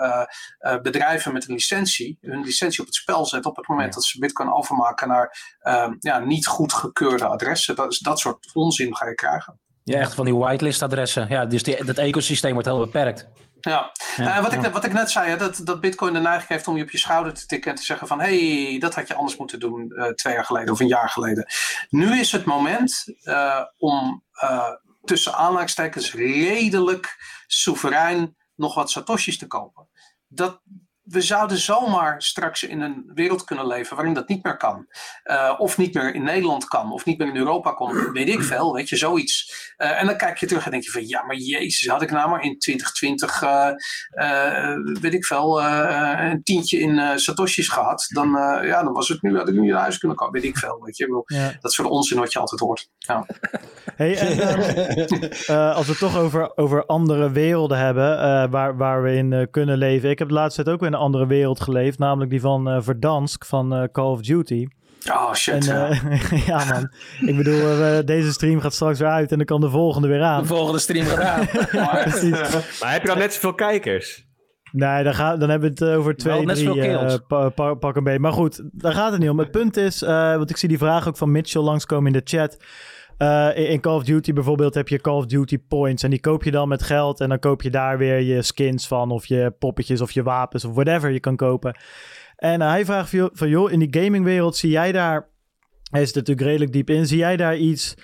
bedrijven 0.82 1.34
met 1.34 1.48
een 1.48 1.54
licentie 1.54 2.18
hun 2.22 2.42
licentie 2.44 2.80
op 2.80 2.86
het 2.86 2.96
spel 2.96 3.26
zetten 3.26 3.52
op 3.52 3.58
het 3.58 3.68
moment 3.68 3.94
dat 3.94 4.04
ze 4.04 4.20
bitcoin 4.20 4.54
overmaken 4.54 5.01
naar 5.08 5.56
ehm, 5.60 5.94
ja, 6.00 6.20
niet 6.20 6.48
goedgekeurde 6.48 7.26
adressen. 7.26 7.76
Dat, 7.76 7.92
is, 7.92 8.00
dat 8.00 8.20
soort 8.20 8.50
onzin 8.54 8.96
ga 8.96 9.08
je 9.08 9.16
krijgen. 9.16 9.60
Ja, 9.84 10.00
echt 10.00 10.14
van 10.14 10.26
die 10.26 10.36
whitelist 10.36 10.82
adressen. 10.82 11.26
Ja, 11.30 11.46
dus 11.46 11.64
die, 11.64 11.86
dat 11.86 11.98
ecosysteem 11.98 12.54
wordt 12.54 12.68
heel 12.68 12.80
beperkt. 12.80 13.28
Ja, 13.62 13.92
Ja, 14.16 14.38
Eh, 14.38 14.42
wat, 14.42 14.54
ik, 14.54 14.62
wat 14.62 14.86
ik 14.86 14.94
net 14.94 15.12
zei, 15.12 15.30
hè, 15.30 15.38
dat, 15.38 15.62
dat 15.64 15.82
Bitcoin 15.82 16.14
de 16.14 16.20
neiging 16.20 16.50
heeft 16.50 16.68
om 16.68 16.78
je 16.78 16.84
op 16.84 16.92
je 16.92 16.98
schouder 16.98 17.34
te 17.34 17.46
tikken 17.46 17.72
en 17.72 17.78
te 17.78 17.84
zeggen 17.84 18.08
van 18.08 18.20
hé, 18.20 18.70
hey, 18.70 18.80
dat 18.80 18.96
had 18.96 19.08
je 19.08 19.14
anders 19.14 19.38
moeten 19.38 19.60
doen 19.60 19.92
eh, 19.92 20.08
twee 20.08 20.34
jaar 20.34 20.46
geleden 20.46 20.74
of 20.74 20.80
een 20.80 20.88
jaar 20.88 21.10
geleden. 21.10 21.46
Nu 21.90 22.20
is 22.20 22.32
het 22.32 22.46
moment 22.46 23.06
eh, 23.22 23.62
om 23.78 24.24
tussen 25.04 25.34
aanhalingstekens 25.34 26.14
redelijk 26.14 27.16
soeverein 27.48 28.36
nog 28.56 28.76
wat 28.76 28.92
satoshis 28.92 29.38
te 29.38 29.48
kopen. 29.48 29.90
Dat, 30.28 30.62
we 31.04 31.22
zouden 31.22 31.58
zomaar 31.58 32.22
straks 32.22 32.64
in 32.64 32.82
een 32.82 33.12
wereld 33.14 33.44
kunnen 33.44 33.68
leven 33.68 33.96
waarin 33.96 34.14
dat 34.14 34.28
niet 34.28 34.44
meer 34.44 34.58
kan. 34.58 34.88
Eh, 35.24 35.56
of 35.58 35.78
niet 35.78 35.94
meer 35.94 36.16
in 36.16 36.24
Nederland 36.24 36.66
kan, 36.66 36.92
of 36.92 37.06
niet 37.06 37.18
meer 37.18 37.28
in 37.28 37.36
Europa 37.36 37.72
kan, 37.72 38.12
weet 38.12 38.30
ik 38.30 38.44
veel, 38.44 38.74
weet 38.74 38.90
je, 38.90 38.96
zoiets. 38.96 39.54
Eh, 39.78 40.00
en 40.00 40.06
dan 40.06 40.18
kijk 40.18 40.38
je 40.38 40.46
terug 40.46 40.66
en 40.66 40.72
denk 40.72 40.84
je 40.84 40.92
van, 40.92 41.08
ja, 41.08 41.24
maar 41.24 41.36
jezus, 41.36 41.88
had 41.88 42.02
ik 42.02 42.12
nou 42.12 42.30
maar 42.30 42.44
in 42.44 42.60
2020, 42.60 43.42
eh, 43.42 44.76
weet 45.02 45.14
ik 45.14 45.26
veel, 45.26 45.64
een 45.64 46.44
tientje 46.44 46.80
in 46.80 47.20
satoshis 47.20 47.68
gehad, 47.68 48.06
dan, 48.14 48.30
ja, 48.64 48.84
dan 48.84 48.94
was 48.94 49.08
het 49.08 49.22
nu, 49.22 49.38
had 49.38 49.50
ik 49.50 49.56
nu 49.56 49.72
naar 49.72 49.82
huis 49.82 49.98
kunnen 49.98 50.18
komen, 50.18 50.34
weet 50.34 50.50
ik 50.50 50.58
veel, 50.58 50.82
weet 50.84 50.98
je. 50.98 51.04
Ik 51.04 51.10
bedoel, 51.10 51.24
Ja. 51.26 51.52
Dat 51.60 51.74
soort 51.74 51.90
onzin 51.90 52.20
wat 52.20 52.34
je 52.34 52.40
altijd 52.40 52.62
hoort. 52.62 52.90
Ja. 52.98 53.26
Hey, 53.96 54.18
en, 54.18 54.40
als 55.76 55.86
we 55.86 55.92
het 55.92 56.00
toch 56.00 56.18
over, 56.18 56.58
over 56.58 56.86
andere 56.86 57.32
werelden 57.32 57.78
hebben 57.78 58.50
waar, 58.50 58.78
waar 58.78 59.04
we 59.04 59.16
in 59.16 59.48
kunnen 59.52 59.78
leven. 59.78 60.10
Ik 60.10 60.20
heb 60.20 60.28
de 60.28 60.34
laatste 60.34 60.64
tijd 60.64 60.76
ook 60.76 60.82
weer 60.82 60.94
een 60.94 61.01
andere 61.02 61.28
wereld 61.28 61.62
geleefd, 61.62 62.00
namelijk 62.00 62.32
die 62.32 62.42
van 62.42 62.70
eh, 62.70 62.78
Verdansk 62.82 63.46
van 63.46 63.74
eh, 63.76 63.84
Call 63.92 64.06
of 64.12 64.22
Duty. 64.22 64.68
Oh 65.12 65.34
shit. 65.34 65.54
En, 65.54 65.76
ja. 65.76 65.90
eh, 65.90 66.48
ja 66.48 66.66
man, 66.66 66.92
ik 67.30 67.38
bedoel, 67.38 67.60
eh, 67.60 67.78
we- 67.78 68.02
deze 68.06 68.32
stream 68.32 68.60
gaat 68.60 68.74
straks 68.74 69.00
weer 69.00 69.10
uit 69.10 69.32
en 69.32 69.38
dan 69.38 69.46
kan 69.46 69.62
de 69.62 69.70
volgende 69.70 70.08
weer 70.08 70.24
aan. 70.24 70.42
De 70.42 70.48
volgende 70.48 70.80
stream 70.80 71.06
gedaan. 71.06 71.46
Precies. 72.10 72.80
Maar 72.82 72.92
heb 72.92 73.02
je 73.02 73.08
dan 73.08 73.18
net 73.18 73.34
zoveel 73.34 73.54
kijkers? 73.54 74.30
Nee, 74.72 75.04
dan, 75.04 75.14
ga, 75.14 75.38
dan 75.38 75.50
hebben 75.50 75.74
we 75.74 75.86
het 75.86 75.96
over 75.98 76.16
twee, 76.16 76.46
drie 76.46 76.82
eh, 76.82 77.16
pa- 77.28 77.50
pa- 77.50 77.74
pak 77.74 77.96
een 77.96 78.04
beetje. 78.04 78.20
Maar 78.20 78.32
goed, 78.34 78.62
daar 78.72 78.94
gaat 78.94 79.12
het 79.12 79.22
niet 79.22 79.30
om. 79.30 79.40
Het 79.40 79.52
punt 79.52 79.78
is, 79.78 80.02
eh, 80.02 80.36
want 80.36 80.50
ik 80.50 80.58
zie 80.58 80.70
die 80.70 80.78
vraag 80.78 81.08
ook 81.08 81.18
van 81.18 81.32
Mitchell 81.32 81.62
langskomen 81.62 82.14
in 82.14 82.14
de 82.14 82.38
chat. 82.38 82.58
Eh, 83.22 83.70
in, 83.72 83.80
Call 83.80 83.96
of 83.96 84.04
Duty 84.04 84.34
bijvoorbeeld 84.34 84.74
heb 84.74 84.88
je 84.88 85.02
Call 85.02 85.16
of 85.16 85.26
Duty 85.26 85.58
points. 85.68 86.04
En 86.04 86.10
die 86.10 86.20
koop 86.20 86.44
je 86.44 86.52
dan 86.52 86.68
met 86.68 86.84
geld. 86.84 87.20
En 87.20 87.30
dan 87.30 87.40
koop 87.40 87.62
je 87.62 87.70
daar 87.70 87.98
weer 87.98 88.20
je 88.20 88.42
skins 88.42 88.88
van. 88.88 89.12
Of 89.12 89.26
je 89.26 89.54
poppetjes 89.60 90.02
of 90.02 90.12
je 90.12 90.24
wapens 90.24 90.66
of 90.66 90.74
whatever 90.74 91.12
je 91.12 91.20
kan 91.20 91.36
kopen. 91.36 91.80
En 92.36 92.62
eh, 92.62 92.70
hij 92.70 92.86
vraagt 92.86 93.16
van, 93.34 93.50
joh- 93.50 93.72
in 93.72 93.80
die 93.80 94.04
gamingwereld 94.04 94.56
zie 94.56 94.70
jij 94.70 94.92
daar... 94.92 95.30
Hij 95.92 96.02
er 96.02 96.12
natuurlijk 96.14 96.48
redelijk 96.48 96.72
diep 96.72 96.90
in. 96.90 97.08
Zie 97.08 97.18
jij 97.18 97.38
daar 97.38 97.58
iets 97.58 97.96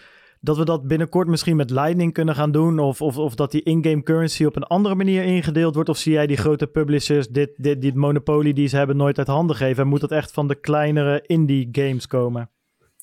dat 0.42 0.58
we 0.58 0.66
dat 0.66 0.88
binnenkort 0.88 1.28
misschien 1.28 1.56
met 1.56 1.70
Lightning 1.70 2.14
kunnen 2.14 2.36
gaan 2.36 2.52
doen? 2.52 2.80
Of, 2.80 3.02
of, 3.02 3.18
of 3.18 3.36
dat 3.36 3.52
die 3.52 3.64
in-game 3.64 4.04
currency 4.04 4.46
op 4.46 4.56
een 4.56 4.64
andere 4.64 4.96
manier 4.96 5.24
ingedeeld 5.24 5.74
wordt? 5.74 5.90
Of 5.90 5.98
zie 5.98 6.14
jij 6.14 6.28
die 6.28 6.38
grote 6.38 6.68
publishers 6.68 7.28
dit, 7.28 7.50
dit, 7.56 7.82
dit 7.82 7.96
monopolie 7.96 8.54
die 8.54 8.68
ze 8.68 8.78
hebben 8.78 8.98
nooit 8.98 9.18
uit 9.18 9.28
handen 9.28 9.56
geven? 9.56 9.84
En 9.84 9.90
moet 9.90 10.02
dat 10.02 10.12
echt 10.12 10.32
van 10.32 10.48
de 10.48 10.56
kleinere 10.56 11.24
indie 11.26 11.70
games 11.72 12.08
komen? 12.08 12.50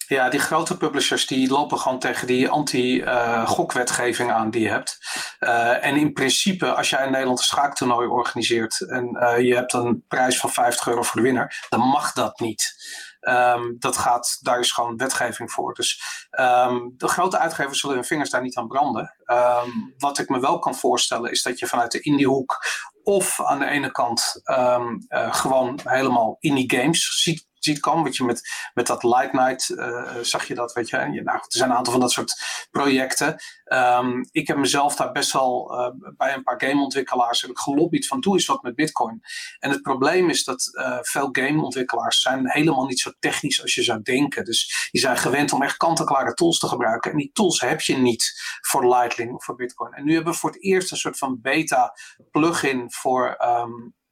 Ja, 0.06 0.28
die 0.28 0.40
grote 0.40 0.76
publishers 0.76 1.26
die 1.26 1.50
lopen 1.50 1.78
gewoon 1.78 1.98
tegen 1.98 2.26
die 2.26 2.48
anti-gokwetgeving 2.48 4.32
aan 4.32 4.50
die 4.50 4.62
je 4.62 4.68
hebt. 4.68 4.98
Eh, 5.38 5.84
en 5.84 5.96
in 5.96 6.12
principe, 6.12 6.74
als 6.74 6.90
jij 6.90 7.04
in 7.04 7.10
Nederland 7.10 7.38
een 7.38 7.44
schaaktoernooi 7.44 8.08
organiseert 8.08 8.80
en 8.88 9.16
eh, 9.16 9.40
je 9.40 9.54
hebt 9.54 9.72
een 9.72 10.04
prijs 10.08 10.38
van 10.38 10.50
50 10.50 10.86
euro 10.86 11.02
voor 11.02 11.20
de 11.20 11.26
winnaar, 11.26 11.66
dan 11.68 11.80
mag 11.80 12.12
dat 12.12 12.40
niet. 12.40 12.74
Ehm, 13.20 13.62
dat 13.78 13.96
gaat, 13.96 14.38
daar 14.40 14.58
is 14.58 14.72
gewoon 14.72 14.96
wetgeving 14.96 15.52
voor. 15.52 15.74
Dus 15.74 16.02
ehm, 16.30 16.78
de 16.96 17.08
grote 17.08 17.38
uitgevers 17.38 17.80
zullen 17.80 17.96
hun 17.96 18.04
vingers 18.04 18.30
daar 18.30 18.42
niet 18.42 18.56
aan 18.56 18.68
branden. 18.68 19.14
Ehm, 19.24 19.70
wat 19.98 20.18
ik 20.18 20.28
me 20.28 20.40
wel 20.40 20.58
kan 20.58 20.74
voorstellen 20.74 21.30
is 21.30 21.42
dat 21.42 21.58
je 21.58 21.66
vanuit 21.66 21.92
de 21.92 22.00
indiehoek 22.00 22.64
of 23.02 23.40
aan 23.40 23.58
de 23.58 23.66
ene 23.66 23.90
kant 23.90 24.40
eh, 24.44 24.80
gewoon 25.34 25.80
helemaal 25.84 26.36
indie 26.40 26.72
games 26.76 27.22
ziet, 27.22 27.46
ziet 27.64 27.80
komen. 27.80 28.04
Wat 28.04 28.16
je 28.16 28.24
met, 28.24 28.70
met 28.74 28.86
dat 28.86 29.02
Light 29.02 29.32
Night 29.32 29.70
eh, 29.70 30.16
zag 30.22 30.48
je 30.48 30.54
dat, 30.54 30.72
weet 30.72 30.88
je. 30.88 30.96
Nou, 30.96 31.38
er 31.38 31.44
zijn 31.48 31.70
een 31.70 31.76
aantal 31.76 31.92
van 31.92 32.00
dat 32.00 32.10
soort 32.10 32.34
projecten. 32.70 33.36
Ehm, 33.64 34.24
ik 34.30 34.46
heb 34.46 34.56
mezelf 34.56 34.96
daar 34.96 35.12
best 35.12 35.32
wel 35.32 35.72
eh, 35.72 35.90
bij 36.16 36.34
een 36.34 36.42
paar 36.42 36.60
gameontwikkelaars 36.60 37.46
gelobbyd 37.52 38.06
van 38.06 38.20
doe 38.20 38.34
eens 38.34 38.46
wat 38.46 38.62
met 38.62 38.74
bitcoin. 38.74 39.20
En 39.58 39.70
het 39.70 39.82
probleem 39.82 40.30
is 40.30 40.44
dat 40.44 40.70
eh, 40.72 40.98
veel 41.00 41.28
gameontwikkelaars 41.32 42.20
zijn 42.20 42.50
helemaal 42.50 42.86
niet 42.86 43.00
zo 43.00 43.12
technisch 43.18 43.62
als 43.62 43.74
je 43.74 43.82
zou 43.82 44.02
denken. 44.02 44.44
Dus 44.44 44.88
die 44.90 45.00
zijn 45.00 45.16
gewend 45.16 45.52
om 45.52 45.62
echt 45.62 45.76
kant-en-klare 45.76 46.34
tools 46.34 46.58
te 46.58 46.68
gebruiken. 46.68 47.10
En 47.10 47.16
die 47.16 47.30
tools 47.32 47.60
heb 47.60 47.80
je 47.80 47.96
niet 47.96 48.32
voor 48.60 48.88
Lightning 48.88 49.34
of 49.34 49.44
voor 49.44 49.54
bitcoin. 49.54 49.92
En 49.92 50.04
nu 50.04 50.14
hebben 50.14 50.32
we 50.32 50.38
voor 50.38 50.50
het 50.50 50.62
eerst 50.62 50.90
een 50.90 50.96
soort 50.96 51.18
van 51.18 51.40
beta 51.40 51.94
plugin 52.30 52.92
voor... 52.92 53.34
ehm, 53.38 53.70
eh, 53.70 54.03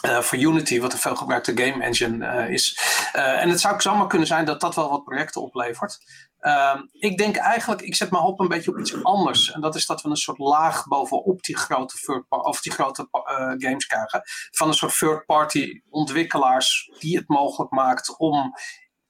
voor 0.00 0.38
Unity, 0.38 0.80
wat 0.80 0.92
een 0.92 0.98
veelgebruikte 0.98 1.56
game 1.56 1.84
engine 1.84 2.26
eh, 2.26 2.48
is. 2.48 2.78
Eh, 3.12 3.42
en 3.42 3.48
het 3.48 3.60
zou 3.60 3.80
zomaar 3.80 4.06
kunnen 4.06 4.26
zijn 4.26 4.44
dat 4.44 4.60
dat 4.60 4.74
wel 4.74 4.90
wat 4.90 5.04
projecten 5.04 5.42
oplevert. 5.42 5.98
Ehm, 6.38 6.82
ik 6.92 7.18
denk 7.18 7.36
eigenlijk, 7.36 7.80
ik 7.82 7.94
zet 7.94 8.10
mijn 8.10 8.22
hoop 8.22 8.40
een 8.40 8.48
beetje 8.48 8.70
op 8.70 8.78
iets 8.78 9.04
anders. 9.04 9.52
En 9.52 9.60
dat 9.60 9.74
is 9.74 9.86
dat 9.86 10.02
we 10.02 10.08
een 10.08 10.16
soort 10.16 10.38
laag 10.38 10.86
bovenop 10.86 11.42
die 11.42 11.56
grote, 11.56 12.24
of 12.28 12.60
die 12.60 12.72
grote 12.72 13.08
eh, 13.10 13.36
games 13.36 13.86
krijgen. 13.86 14.22
Van 14.50 14.68
een 14.68 14.74
soort 14.74 14.98
third-party 14.98 15.80
ontwikkelaars 15.90 16.90
die 16.98 17.16
het 17.16 17.28
mogelijk 17.28 17.70
maakt 17.70 18.18
om 18.18 18.54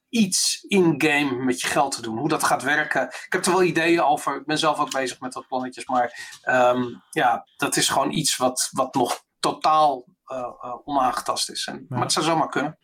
iets 0.09 0.63
in-game 0.67 1.43
met 1.43 1.61
je 1.61 1.67
geld 1.67 1.91
te 1.95 2.01
doen. 2.01 2.17
Hoe 2.17 2.29
dat 2.29 2.43
gaat 2.43 2.63
werken. 2.63 3.03
Ik 3.07 3.27
heb 3.29 3.45
er 3.45 3.51
wel 3.51 3.63
ideeën 3.63 4.01
over. 4.01 4.35
Ik 4.35 4.45
ben 4.45 4.57
zelf 4.57 4.79
ook 4.79 4.91
bezig 4.91 5.19
met 5.19 5.33
wat 5.33 5.47
plannetjes. 5.47 5.85
Maar 5.85 6.39
ehm, 6.41 6.83
ja, 7.09 7.47
dat 7.57 7.75
is 7.75 7.89
gewoon 7.89 8.11
iets 8.11 8.37
wat, 8.37 8.69
wat 8.71 8.93
nog 8.93 9.23
totaal 9.39 10.05
eh, 10.22 10.22
eh, 10.22 10.22
onaangetast 10.83 11.49
is. 11.49 11.67
En, 11.67 11.85
Maar 11.89 12.01
het 12.01 12.11
zou 12.11 12.25
zomaar 12.25 12.49
kunnen. 12.49 12.77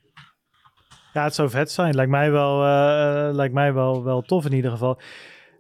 Ja, 1.14 1.24
het 1.24 1.36
zou 1.36 1.50
vet 1.50 1.72
zijn. 1.72 1.96
Lijkt 1.96 2.12
mij 2.12 2.32
wel, 2.32 2.64
eh, 2.64 3.34
lijkt 3.34 3.54
mij 3.54 3.74
wel, 3.74 4.04
wel 4.04 4.22
tof 4.22 4.46
in 4.46 4.54
ieder 4.54 4.72
geval. 4.72 5.00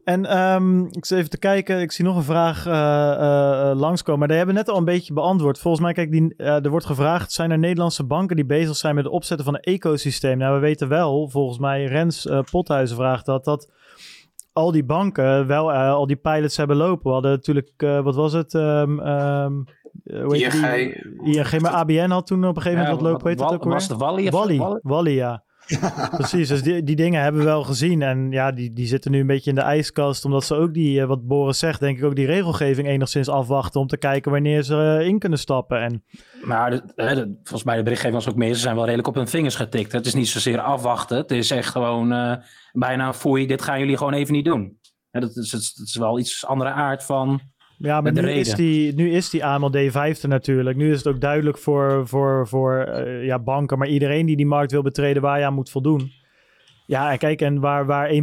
En 0.04 0.26
ehm, 0.26 0.86
ik 0.86 1.06
zit 1.06 1.18
even 1.18 1.30
te 1.30 1.38
kijken. 1.38 1.80
Ik 1.80 1.92
zie 1.92 2.06
nog 2.06 2.16
een 2.16 2.24
vraag 2.24 2.66
eh, 2.66 2.74
eh, 3.12 3.70
eh, 3.70 3.78
langskomen. 3.80 4.20
Maar 4.20 4.28
die 4.28 4.38
hebben 4.38 4.56
we 4.56 4.62
net 4.62 4.70
al 4.70 4.78
een 4.78 4.86
beetje 4.86 5.14
beantwoord. 5.14 5.60
Volgens 5.60 5.84
mij, 5.84 5.94
kijk, 5.94 6.12
die, 6.12 6.34
eh, 6.38 6.64
er 6.64 6.70
wordt 6.70 6.86
gevraagd... 6.86 7.32
zijn 7.32 7.52
er 7.52 7.58
Nederlandse 7.58 8.04
banken 8.04 8.36
die 8.36 8.46
bezig 8.46 8.76
zijn 8.76 8.96
met 8.96 9.04
het 9.04 9.14
opzetten 9.14 9.46
van 9.46 9.56
een 9.56 9.62
ecosysteem? 9.62 10.38
Nou, 10.38 10.54
we 10.54 10.60
weten 10.60 10.88
wel, 10.88 11.30
volgens 11.30 11.60
mij, 11.60 11.86
Rens 11.86 12.28
eh, 12.28 12.40
Pothuizen 12.52 12.96
vraagt 12.98 13.26
dat... 13.26 13.44
dat 13.44 13.70
al 14.54 14.72
die 14.72 14.84
banken 14.86 15.48
wel 15.48 15.72
eh, 15.74 15.90
al 15.94 16.08
die 16.08 16.16
pilots 16.16 16.58
hebben 16.58 16.76
lopen. 16.78 17.04
We 17.06 17.12
hadden 17.12 17.32
natuurlijk, 17.32 17.72
eh, 17.78 18.00
wat 18.02 18.16
was 18.16 18.34
het? 18.34 18.52
Hoe 20.04 20.36
heet 20.38 20.52
die? 20.52 21.36
ING, 21.36 21.60
maar 21.62 21.72
ABN 21.72 22.10
had 22.10 22.28
toen 22.28 22.46
op 22.46 22.56
een 22.56 22.62
gegeven 22.62 22.78
moment 22.84 22.88
Ja, 22.98 23.04
wat 23.04 23.12
lopen. 23.12 23.26
Weet 23.28 23.38
dat 23.38 23.48
Wal- 23.50 23.56
ook 23.58 23.64
was 23.64 23.88
het 23.88 23.98
Wally 23.98 24.28
of- 24.28 24.34
Wally, 24.34 24.58
Wally? 24.58 24.80
Wally, 24.84 25.12
ja. 25.16 25.44
Precies, 26.12 26.48
dus 26.48 26.64
die, 26.64 26.84
die 26.84 26.96
dingen 26.96 27.22
hebben 27.22 27.42
we 27.42 27.48
wel 27.48 27.64
gezien. 27.64 28.02
En 28.02 28.32
ja, 28.32 28.52
die, 28.52 28.74
die 28.74 28.88
zitten 28.88 29.12
nu 29.12 29.20
een 29.20 29.28
beetje 29.28 29.50
in 29.50 29.56
de 29.56 29.62
ijskast. 29.62 30.26
Omdat 30.26 30.44
ze 30.44 30.56
ook 30.56 30.74
die, 30.74 31.02
eh, 31.02 31.08
wat 31.08 31.28
Boris 31.28 31.60
zegt, 31.60 31.80
denk 31.80 31.98
ik 31.98 32.04
ook 32.04 32.16
die 32.16 32.26
regelgeving 32.26 32.88
enigszins 32.88 33.30
afwachten. 33.30 33.82
Om 33.82 33.88
te 33.88 33.98
kijken 33.98 34.32
wanneer 34.32 34.64
ze 34.64 34.98
eh, 35.00 35.08
in 35.08 35.20
kunnen 35.20 35.40
stappen. 35.40 35.82
En 35.82 36.04
Maar 36.44 36.82
volgens 37.44 37.64
mij 37.64 37.76
de 37.76 37.84
berichtgeving 37.84 38.24
was 38.24 38.30
ook 38.30 38.40
meer. 38.40 38.54
Ze 38.54 38.60
zijn 38.60 38.76
wel 38.76 38.84
redelijk 38.84 39.08
op 39.08 39.16
hun 39.16 39.28
vingers 39.28 39.56
getikt. 39.56 39.92
Het 39.92 40.06
is 40.06 40.14
niet 40.14 40.28
zozeer 40.28 40.60
afwachten. 40.60 41.18
Het 41.18 41.32
is 41.32 41.52
echt 41.52 41.70
gewoon 41.70 42.12
eh, 42.12 42.36
bijna 42.72 43.14
foei. 43.14 43.48
Dit 43.48 43.62
gaan 43.62 43.80
jullie 43.80 43.98
gewoon 43.98 44.14
even 44.14 44.34
niet 44.34 44.46
doen. 44.46 44.78
Hè, 45.12 45.20
dat, 45.20 45.36
is, 45.36 45.50
dat 45.50 45.88
is 45.88 45.96
wel 45.96 46.20
iets 46.20 46.46
andere 46.46 46.70
aard 46.70 47.04
van 47.04 47.42
Ja, 47.82 48.02
maar 48.02 48.12
nu 48.12 48.22
reden. 48.22 48.40
is, 48.40 48.54
die, 48.54 48.94
nu 48.94 49.12
is 49.12 49.30
die 49.30 49.46
AML 49.46 49.72
D5 49.78 50.22
er 50.22 50.28
natuurlijk. 50.28 50.78
Nu 50.78 50.92
is 50.92 50.98
het 50.98 51.08
ook 51.08 51.22
duidelijk 51.22 51.58
voor, 51.58 52.08
voor, 52.08 52.48
voor 52.48 52.78
eh, 52.78 53.26
ja, 53.26 53.40
banken, 53.40 53.78
maar 53.78 53.88
iedereen 53.88 54.26
die 54.26 54.36
die 54.36 54.46
markt 54.46 54.72
wil 54.72 54.82
betreden 54.82 55.22
waar 55.22 55.40
je 55.40 55.46
aan 55.46 55.54
moet 55.54 55.70
voldoen. 55.70 56.12
Ja, 56.86 57.12
en 57.12 57.18
kijk, 57.18 57.42
en 57.42 57.60
waar, 57.60 57.86
waar 57.86 58.10
1,7 58.10 58.18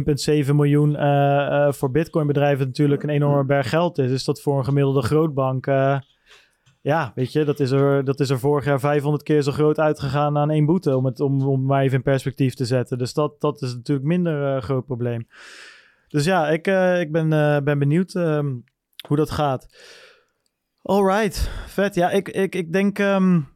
miljoen 0.55 0.95
eh, 0.95 1.65
eh, 1.65 1.73
voor 1.73 1.91
Bitcoin 1.91 2.27
bedrijven 2.27 2.65
natuurlijk 2.65 3.03
een 3.03 3.09
enorme 3.09 3.45
berg 3.45 3.69
geld 3.69 3.97
is, 3.97 4.11
is 4.11 4.23
dat 4.23 4.41
voor 4.41 4.57
een 4.57 4.65
gemiddelde 4.65 5.01
grootbank. 5.01 5.65
ja, 6.81 7.11
weet 7.15 7.31
je, 7.31 7.43
dat 7.43 7.59
is, 7.59 7.71
er, 7.71 8.03
dat 8.03 8.19
is 8.19 8.29
er 8.29 8.39
vorig 8.39 8.65
jaar 8.65 8.79
500 8.79 9.23
keer 9.23 9.41
zo 9.41 9.51
groot 9.51 9.79
uitgegaan 9.79 10.37
aan 10.37 10.49
één 10.49 10.65
boete. 10.65 10.97
Om 10.97 11.05
het 11.05 11.19
om, 11.19 11.41
om 11.41 11.65
maar 11.65 11.81
even 11.83 11.97
in 11.97 12.03
perspectief 12.03 12.53
te 12.53 12.65
zetten. 12.65 12.97
Dus 12.97 13.13
dat, 13.13 13.41
dat 13.41 13.61
is 13.61 13.73
natuurlijk 13.75 14.07
minder 14.07 14.55
uh, 14.55 14.61
groot 14.61 14.85
probleem. 14.85 15.27
Dus 16.07 16.25
ja, 16.25 16.49
ik, 16.49 16.67
uh, 16.67 16.99
ik 16.99 17.11
ben, 17.11 17.31
uh, 17.31 17.57
ben 17.59 17.79
benieuwd 17.79 18.13
um, 18.13 18.63
hoe 19.07 19.17
dat 19.17 19.31
gaat. 19.31 19.67
Alright, 20.81 21.49
vet. 21.65 21.95
Ja, 21.95 22.09
ik, 22.09 22.29
ik, 22.29 22.55
ik 22.55 22.73
denk. 22.73 22.99
Um, 22.99 23.49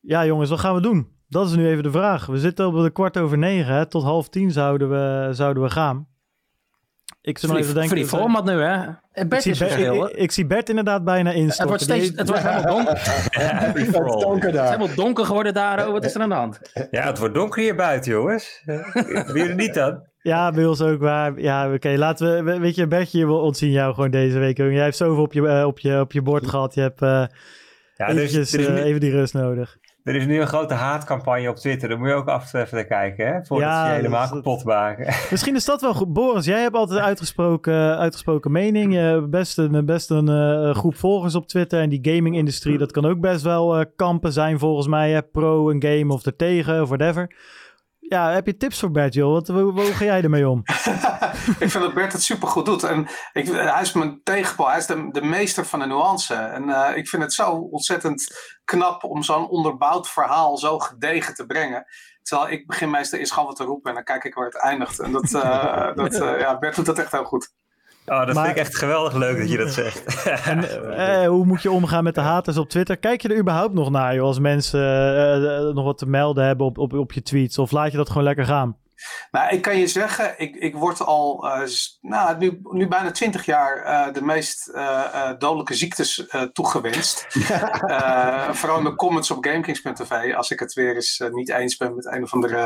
ja, 0.00 0.26
jongens, 0.26 0.50
wat 0.50 0.60
gaan 0.60 0.74
we 0.74 0.80
doen? 0.80 1.08
Dat 1.28 1.48
is 1.48 1.56
nu 1.56 1.68
even 1.68 1.82
de 1.82 1.90
vraag. 1.90 2.26
We 2.26 2.38
zitten 2.38 2.66
op 2.66 2.82
de 2.82 2.90
kwart 2.90 3.18
over 3.18 3.38
negen. 3.38 3.88
Tot 3.88 4.02
half 4.02 4.28
tien 4.28 4.50
zouden 4.50 4.90
we, 4.90 5.28
zouden 5.32 5.62
we 5.62 5.70
gaan. 5.70 6.08
Ik 7.24 7.38
zou 7.38 7.56
even 7.56 7.74
denken... 7.74 7.88
Voor 7.88 7.96
die 7.96 8.06
format 8.06 8.44
nu, 8.44 8.52
hè? 8.52 8.86
Bert 9.26 9.44
ik, 9.44 9.54
zie 9.54 9.66
Bert, 9.66 10.10
ik, 10.10 10.16
ik, 10.16 10.32
zie 10.32 10.46
Bert 10.46 10.68
inderdaad 10.68 11.04
bijna 11.04 11.30
instorten. 11.30 11.74
Het 11.74 11.86
wordt, 11.86 12.02
steeds, 12.02 12.18
het 12.18 12.28
wordt 12.28 12.42
helemaal 12.42 12.74
donker. 12.74 12.94
ja, 13.40 13.72
het, 13.72 13.90
wordt 13.90 14.20
donker 14.20 14.52
daar. 14.52 14.62
het 14.62 14.72
is 14.72 14.76
helemaal 14.76 15.04
donker 15.04 15.24
geworden 15.24 15.54
daar. 15.54 15.86
Oh, 15.86 15.92
wat 15.92 16.04
is 16.04 16.14
er 16.14 16.20
aan 16.20 16.28
de 16.28 16.34
hand? 16.34 16.60
Ja, 16.90 17.06
het 17.06 17.18
wordt 17.18 17.34
donker 17.34 17.62
hier 17.62 17.74
buiten, 17.74 18.12
jongens. 18.12 18.62
Wie 19.32 19.48
er 19.48 19.54
niet 19.54 19.74
dan? 19.74 20.02
Ja, 20.18 20.50
bij 20.50 20.66
ons 20.66 20.80
ook 20.80 21.00
waar. 21.00 21.40
Ja, 21.40 21.64
oké. 21.66 21.74
Okay, 21.74 21.96
laten 21.96 22.44
we... 22.44 22.58
Weet 22.58 22.74
je, 22.74 22.86
Bertje 22.86 23.26
wil 23.26 23.40
ontzien 23.40 23.70
jou 23.70 23.94
gewoon 23.94 24.10
deze 24.10 24.38
week. 24.38 24.56
Jij 24.56 24.82
hebt 24.82 24.96
zoveel 24.96 25.22
op 25.22 25.32
je, 25.32 25.40
uh, 25.40 25.66
op 25.66 25.78
je, 25.78 26.00
op 26.00 26.12
je 26.12 26.22
bord 26.22 26.46
gehad. 26.46 26.74
Je 26.74 26.80
hebt 26.80 27.02
uh, 27.02 27.24
ja, 27.96 28.08
eventjes, 28.08 28.50
dus, 28.50 28.68
uh, 28.68 28.84
even 28.84 29.00
die 29.00 29.10
rust 29.10 29.34
nodig. 29.34 29.76
Er 30.04 30.14
is 30.14 30.26
nu 30.26 30.40
een 30.40 30.46
grote 30.46 30.74
haatcampagne 30.74 31.48
op 31.48 31.56
Twitter. 31.56 31.88
Daar 31.88 31.98
moet 31.98 32.08
je 32.08 32.14
ook 32.14 32.28
af 32.28 32.52
even 32.52 32.86
kijken, 32.86 33.26
hè? 33.26 33.44
Voordat 33.44 33.68
ja, 33.68 33.88
je 33.88 33.94
helemaal 33.94 34.28
kapot 34.28 34.64
maken. 34.64 35.14
Misschien 35.30 35.54
is 35.54 35.64
dat 35.64 35.80
wel 35.80 35.94
goed. 35.94 36.12
Boris, 36.12 36.44
jij 36.44 36.60
hebt 36.60 36.76
altijd 36.76 37.00
uitgesproken, 37.00 37.98
uitgesproken 37.98 38.52
mening. 38.52 38.92
Je 38.92 38.98
hebt 38.98 39.30
best 39.30 39.58
een, 39.58 39.86
best 39.86 40.10
een 40.10 40.30
uh, 40.30 40.74
groep 40.74 40.96
volgers 40.96 41.34
op 41.34 41.48
Twitter. 41.48 41.80
En 41.80 41.88
die 41.88 42.14
gaming-industrie, 42.14 42.78
dat 42.78 42.92
kan 42.92 43.04
ook 43.04 43.20
best 43.20 43.42
wel 43.42 43.78
uh, 43.78 43.84
kampen 43.96 44.32
zijn 44.32 44.58
volgens 44.58 44.86
mij. 44.86 45.10
Hè? 45.10 45.22
Pro 45.22 45.70
een 45.70 45.82
game 45.82 46.12
of 46.12 46.26
ertegen 46.26 46.82
of 46.82 46.88
whatever. 46.88 47.30
Ja, 48.08 48.30
heb 48.30 48.46
je 48.46 48.56
tips 48.56 48.80
voor 48.80 48.90
Bert, 48.90 49.14
joh? 49.14 49.32
Wat, 49.32 49.48
hoe, 49.48 49.72
hoe 49.72 49.92
ga 49.92 50.04
jij 50.04 50.22
ermee 50.22 50.48
om? 50.48 50.62
ik 51.64 51.70
vind 51.70 51.72
dat 51.72 51.94
Bert 51.94 52.12
het 52.12 52.22
supergoed 52.22 52.66
doet. 52.66 52.82
En 52.82 53.06
ik, 53.32 53.46
hij 53.46 53.82
is 53.82 53.92
mijn 53.92 54.20
tegenpol. 54.22 54.68
Hij 54.68 54.78
is 54.78 54.86
de, 54.86 55.08
de 55.10 55.22
meester 55.22 55.64
van 55.64 55.78
de 55.78 55.86
nuance. 55.86 56.34
En 56.34 56.68
uh, 56.68 56.90
ik 56.94 57.08
vind 57.08 57.22
het 57.22 57.32
zo 57.32 57.50
ontzettend 57.50 58.36
knap 58.64 59.04
om 59.04 59.22
zo'n 59.22 59.48
onderbouwd 59.48 60.08
verhaal 60.08 60.56
zo 60.56 60.78
gedegen 60.78 61.34
te 61.34 61.46
brengen. 61.46 61.84
Terwijl 62.22 62.50
ik 62.50 62.66
begin 62.66 62.90
meestal 62.90 63.18
eerst 63.18 63.32
gewoon 63.32 63.48
wat 63.48 63.56
te 63.56 63.64
roepen 63.64 63.88
en 63.88 63.94
dan 63.94 64.04
kijk 64.04 64.24
ik 64.24 64.34
waar 64.34 64.46
het 64.46 64.62
eindigt. 64.62 65.00
En 65.00 65.12
dat, 65.12 65.30
uh, 65.30 65.94
dat 65.94 66.14
uh, 66.14 66.40
ja, 66.44 66.58
Bert 66.58 66.76
doet 66.76 66.86
dat 66.86 66.98
echt 66.98 67.12
heel 67.12 67.24
goed. 67.24 67.52
Oh, 68.06 68.26
dat 68.26 68.36
vind 68.36 68.48
ik 68.48 68.56
echt 68.56 68.76
geweldig 68.76 69.14
leuk 69.14 69.38
dat 69.38 69.50
je 69.50 69.56
dat 69.56 69.72
zegt. 69.72 70.22
en 70.50 70.64
eh, 70.96 71.28
hoe 71.28 71.46
moet 71.46 71.62
je 71.62 71.70
omgaan 71.70 72.04
met 72.04 72.14
de 72.14 72.20
haters 72.20 72.56
op 72.56 72.68
Twitter? 72.68 72.96
Kijk 72.96 73.22
je 73.22 73.28
er 73.28 73.38
überhaupt 73.38 73.74
nog 73.74 73.90
naar, 73.90 74.14
joh, 74.14 74.26
als 74.26 74.38
mensen 74.38 74.80
uh, 75.42 75.74
nog 75.74 75.84
wat 75.84 75.98
te 75.98 76.06
melden 76.06 76.44
hebben 76.44 76.66
op, 76.66 76.78
op, 76.78 76.92
op 76.92 77.12
je 77.12 77.22
tweets? 77.22 77.58
Of 77.58 77.70
laat 77.70 77.90
je 77.90 77.96
dat 77.96 78.08
gewoon 78.08 78.24
lekker 78.24 78.44
gaan? 78.44 78.76
Nou, 79.30 79.54
ik 79.54 79.62
kan 79.62 79.78
je 79.78 79.86
zeggen, 79.86 80.34
ik, 80.36 80.56
ik 80.56 80.74
word 80.74 81.00
al 81.00 81.46
uh, 81.46 81.68
nou, 82.00 82.38
nu, 82.38 82.60
nu 82.62 82.88
bijna 82.88 83.10
twintig 83.10 83.44
jaar 83.44 83.86
uh, 83.86 84.12
de 84.12 84.22
meest 84.22 84.70
uh, 84.74 85.30
dodelijke 85.38 85.74
ziektes 85.74 86.26
toegewenst. 86.52 87.26
vooral 88.58 88.78
in 88.78 88.84
de 88.84 88.94
comments 88.96 89.30
op 89.30 89.44
GameKings.tv, 89.44 90.34
als 90.34 90.50
ik 90.50 90.60
het 90.60 90.72
weer 90.72 90.94
eens 90.94 91.22
niet 91.32 91.50
eens 91.50 91.76
ben 91.76 91.94
met 91.94 92.06
een 92.06 92.22
of 92.22 92.32
andere, 92.32 92.58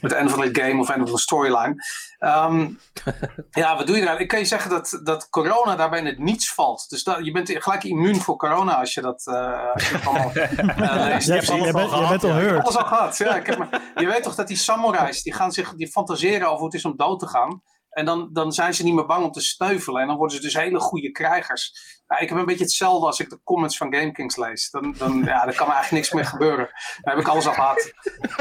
met 0.00 0.12
een 0.12 0.26
of 0.26 0.32
andere 0.32 0.62
game 0.62 0.80
of 0.80 0.88
een 0.88 0.94
of 0.94 1.00
andere 1.00 1.18
storyline. 1.18 1.74
Um, 2.20 2.78
ja, 3.50 3.76
wat 3.76 3.86
doe 3.86 3.96
je 3.96 4.04
daar? 4.04 4.20
Ik 4.20 4.28
kan 4.28 4.38
je 4.38 4.44
zeggen 4.44 4.70
dat, 4.70 5.00
dat 5.04 5.28
corona 5.28 5.76
daarbij 5.76 5.98
in 5.98 6.06
het 6.06 6.18
niets 6.18 6.52
valt. 6.52 6.86
Dus 6.88 7.04
dat, 7.04 7.24
je 7.24 7.32
bent 7.32 7.50
gelijk 7.50 7.84
immuun 7.84 8.20
voor 8.20 8.36
corona 8.36 8.78
als 8.78 8.94
je 8.94 9.00
dat, 9.00 9.26
als 9.74 9.88
je 9.88 9.98
allemaal 10.04 10.32
leest. 11.08 11.26
Je, 11.26 11.34
je, 11.34 11.40
je, 11.40 11.72
bent, 11.72 11.90
je 11.90 12.06
bent 12.08 12.24
al 12.24 12.60
alles 12.60 12.76
al 12.76 12.84
gehad. 12.84 13.18
Ja, 13.18 13.36
ik 13.36 13.46
heb 13.46 13.58
maar, 13.58 13.82
je 13.94 14.06
weet 14.06 14.22
toch 14.22 14.34
dat 14.34 14.48
die 14.48 14.56
samurais, 14.56 15.22
die 15.22 15.32
gaan 15.32 15.52
zich, 15.52 15.74
die 15.74 15.88
fantaseren 15.88 16.46
over 16.46 16.58
hoe 16.58 16.66
het 16.66 16.74
is 16.74 16.84
om 16.84 16.96
dood 16.96 17.18
te 17.18 17.26
gaan. 17.26 17.62
En 17.90 18.04
dan, 18.04 18.28
dan 18.32 18.52
zijn 18.52 18.74
ze 18.74 18.84
niet 18.84 18.94
meer 18.94 19.06
bang 19.06 19.24
om 19.24 19.32
te 19.32 19.40
sneuvelen. 19.40 20.00
En 20.00 20.06
dan 20.06 20.16
worden 20.16 20.36
ze 20.36 20.42
dus 20.42 20.54
hele 20.54 20.80
goede 20.80 21.10
krijgers. 21.10 21.72
ik 22.18 22.28
heb 22.28 22.38
een 22.38 22.44
beetje 22.44 22.64
hetzelfde 22.64 23.06
als 23.06 23.20
ik 23.20 23.30
de 23.30 23.40
comments 23.44 23.76
van 23.76 23.94
GameKings 23.94 24.36
lees. 24.36 24.70
Dan, 24.70 24.94
dan, 24.98 25.24
ja, 25.24 25.44
dan 25.44 25.54
kan 25.54 25.66
er 25.66 25.72
eigenlijk 25.72 25.90
niks 25.90 26.12
meer 26.12 26.24
gebeuren. 26.24 26.70
Dan 27.00 27.14
heb 27.14 27.18
ik 27.18 27.28
alles 27.28 27.46
al 27.46 27.52
gehad. 27.52 27.92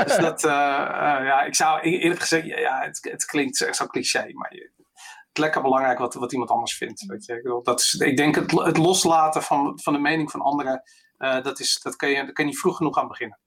Dus 0.06 0.18
dat, 0.28 0.44
uh, 0.44 0.52
uh, 0.52 1.26
ja, 1.26 1.42
ik 1.42 1.56
zou 1.56 1.80
eerlijk 1.82 2.20
gezegd, 2.20 2.46
ja, 2.46 2.82
het, 2.82 3.00
het 3.12 3.26
klinkt 3.26 3.68
zo 3.72 3.88
cliché, 3.88 4.32
maar 4.34 4.56
je, 4.56 4.72
het 5.30 5.38
is 5.38 5.42
lekker 5.42 5.62
belangrijk 5.62 6.00
wat, 6.00 6.14
wat 6.14 6.32
iemand 6.32 6.50
anders 6.50 6.78
vindt. 6.78 7.06
Weet 7.06 7.26
je. 7.26 7.34
Ik, 7.34 7.44
bedoel, 7.44 7.64
dat 7.64 7.80
is, 7.80 7.94
ik 7.94 8.18
denk 8.18 8.36
het, 8.36 8.52
het 8.52 8.78
loslaten 8.78 9.44
van, 9.44 9.80
van 9.82 9.94
de 9.94 10.00
mening 10.00 10.32
van 10.32 10.42
anderen, 10.42 10.84
uh, 11.18 11.44
dat, 11.44 11.60
is, 11.60 11.80
dat, 11.84 11.96
kan 11.96 12.10
je, 12.10 12.16
daar 12.16 12.34
kan 12.34 12.46
je 12.46 12.52
niet 12.52 12.60
vroeg 12.60 12.78
genoeg 12.78 12.98
aan 12.98 13.08
beginnen. 13.08 13.40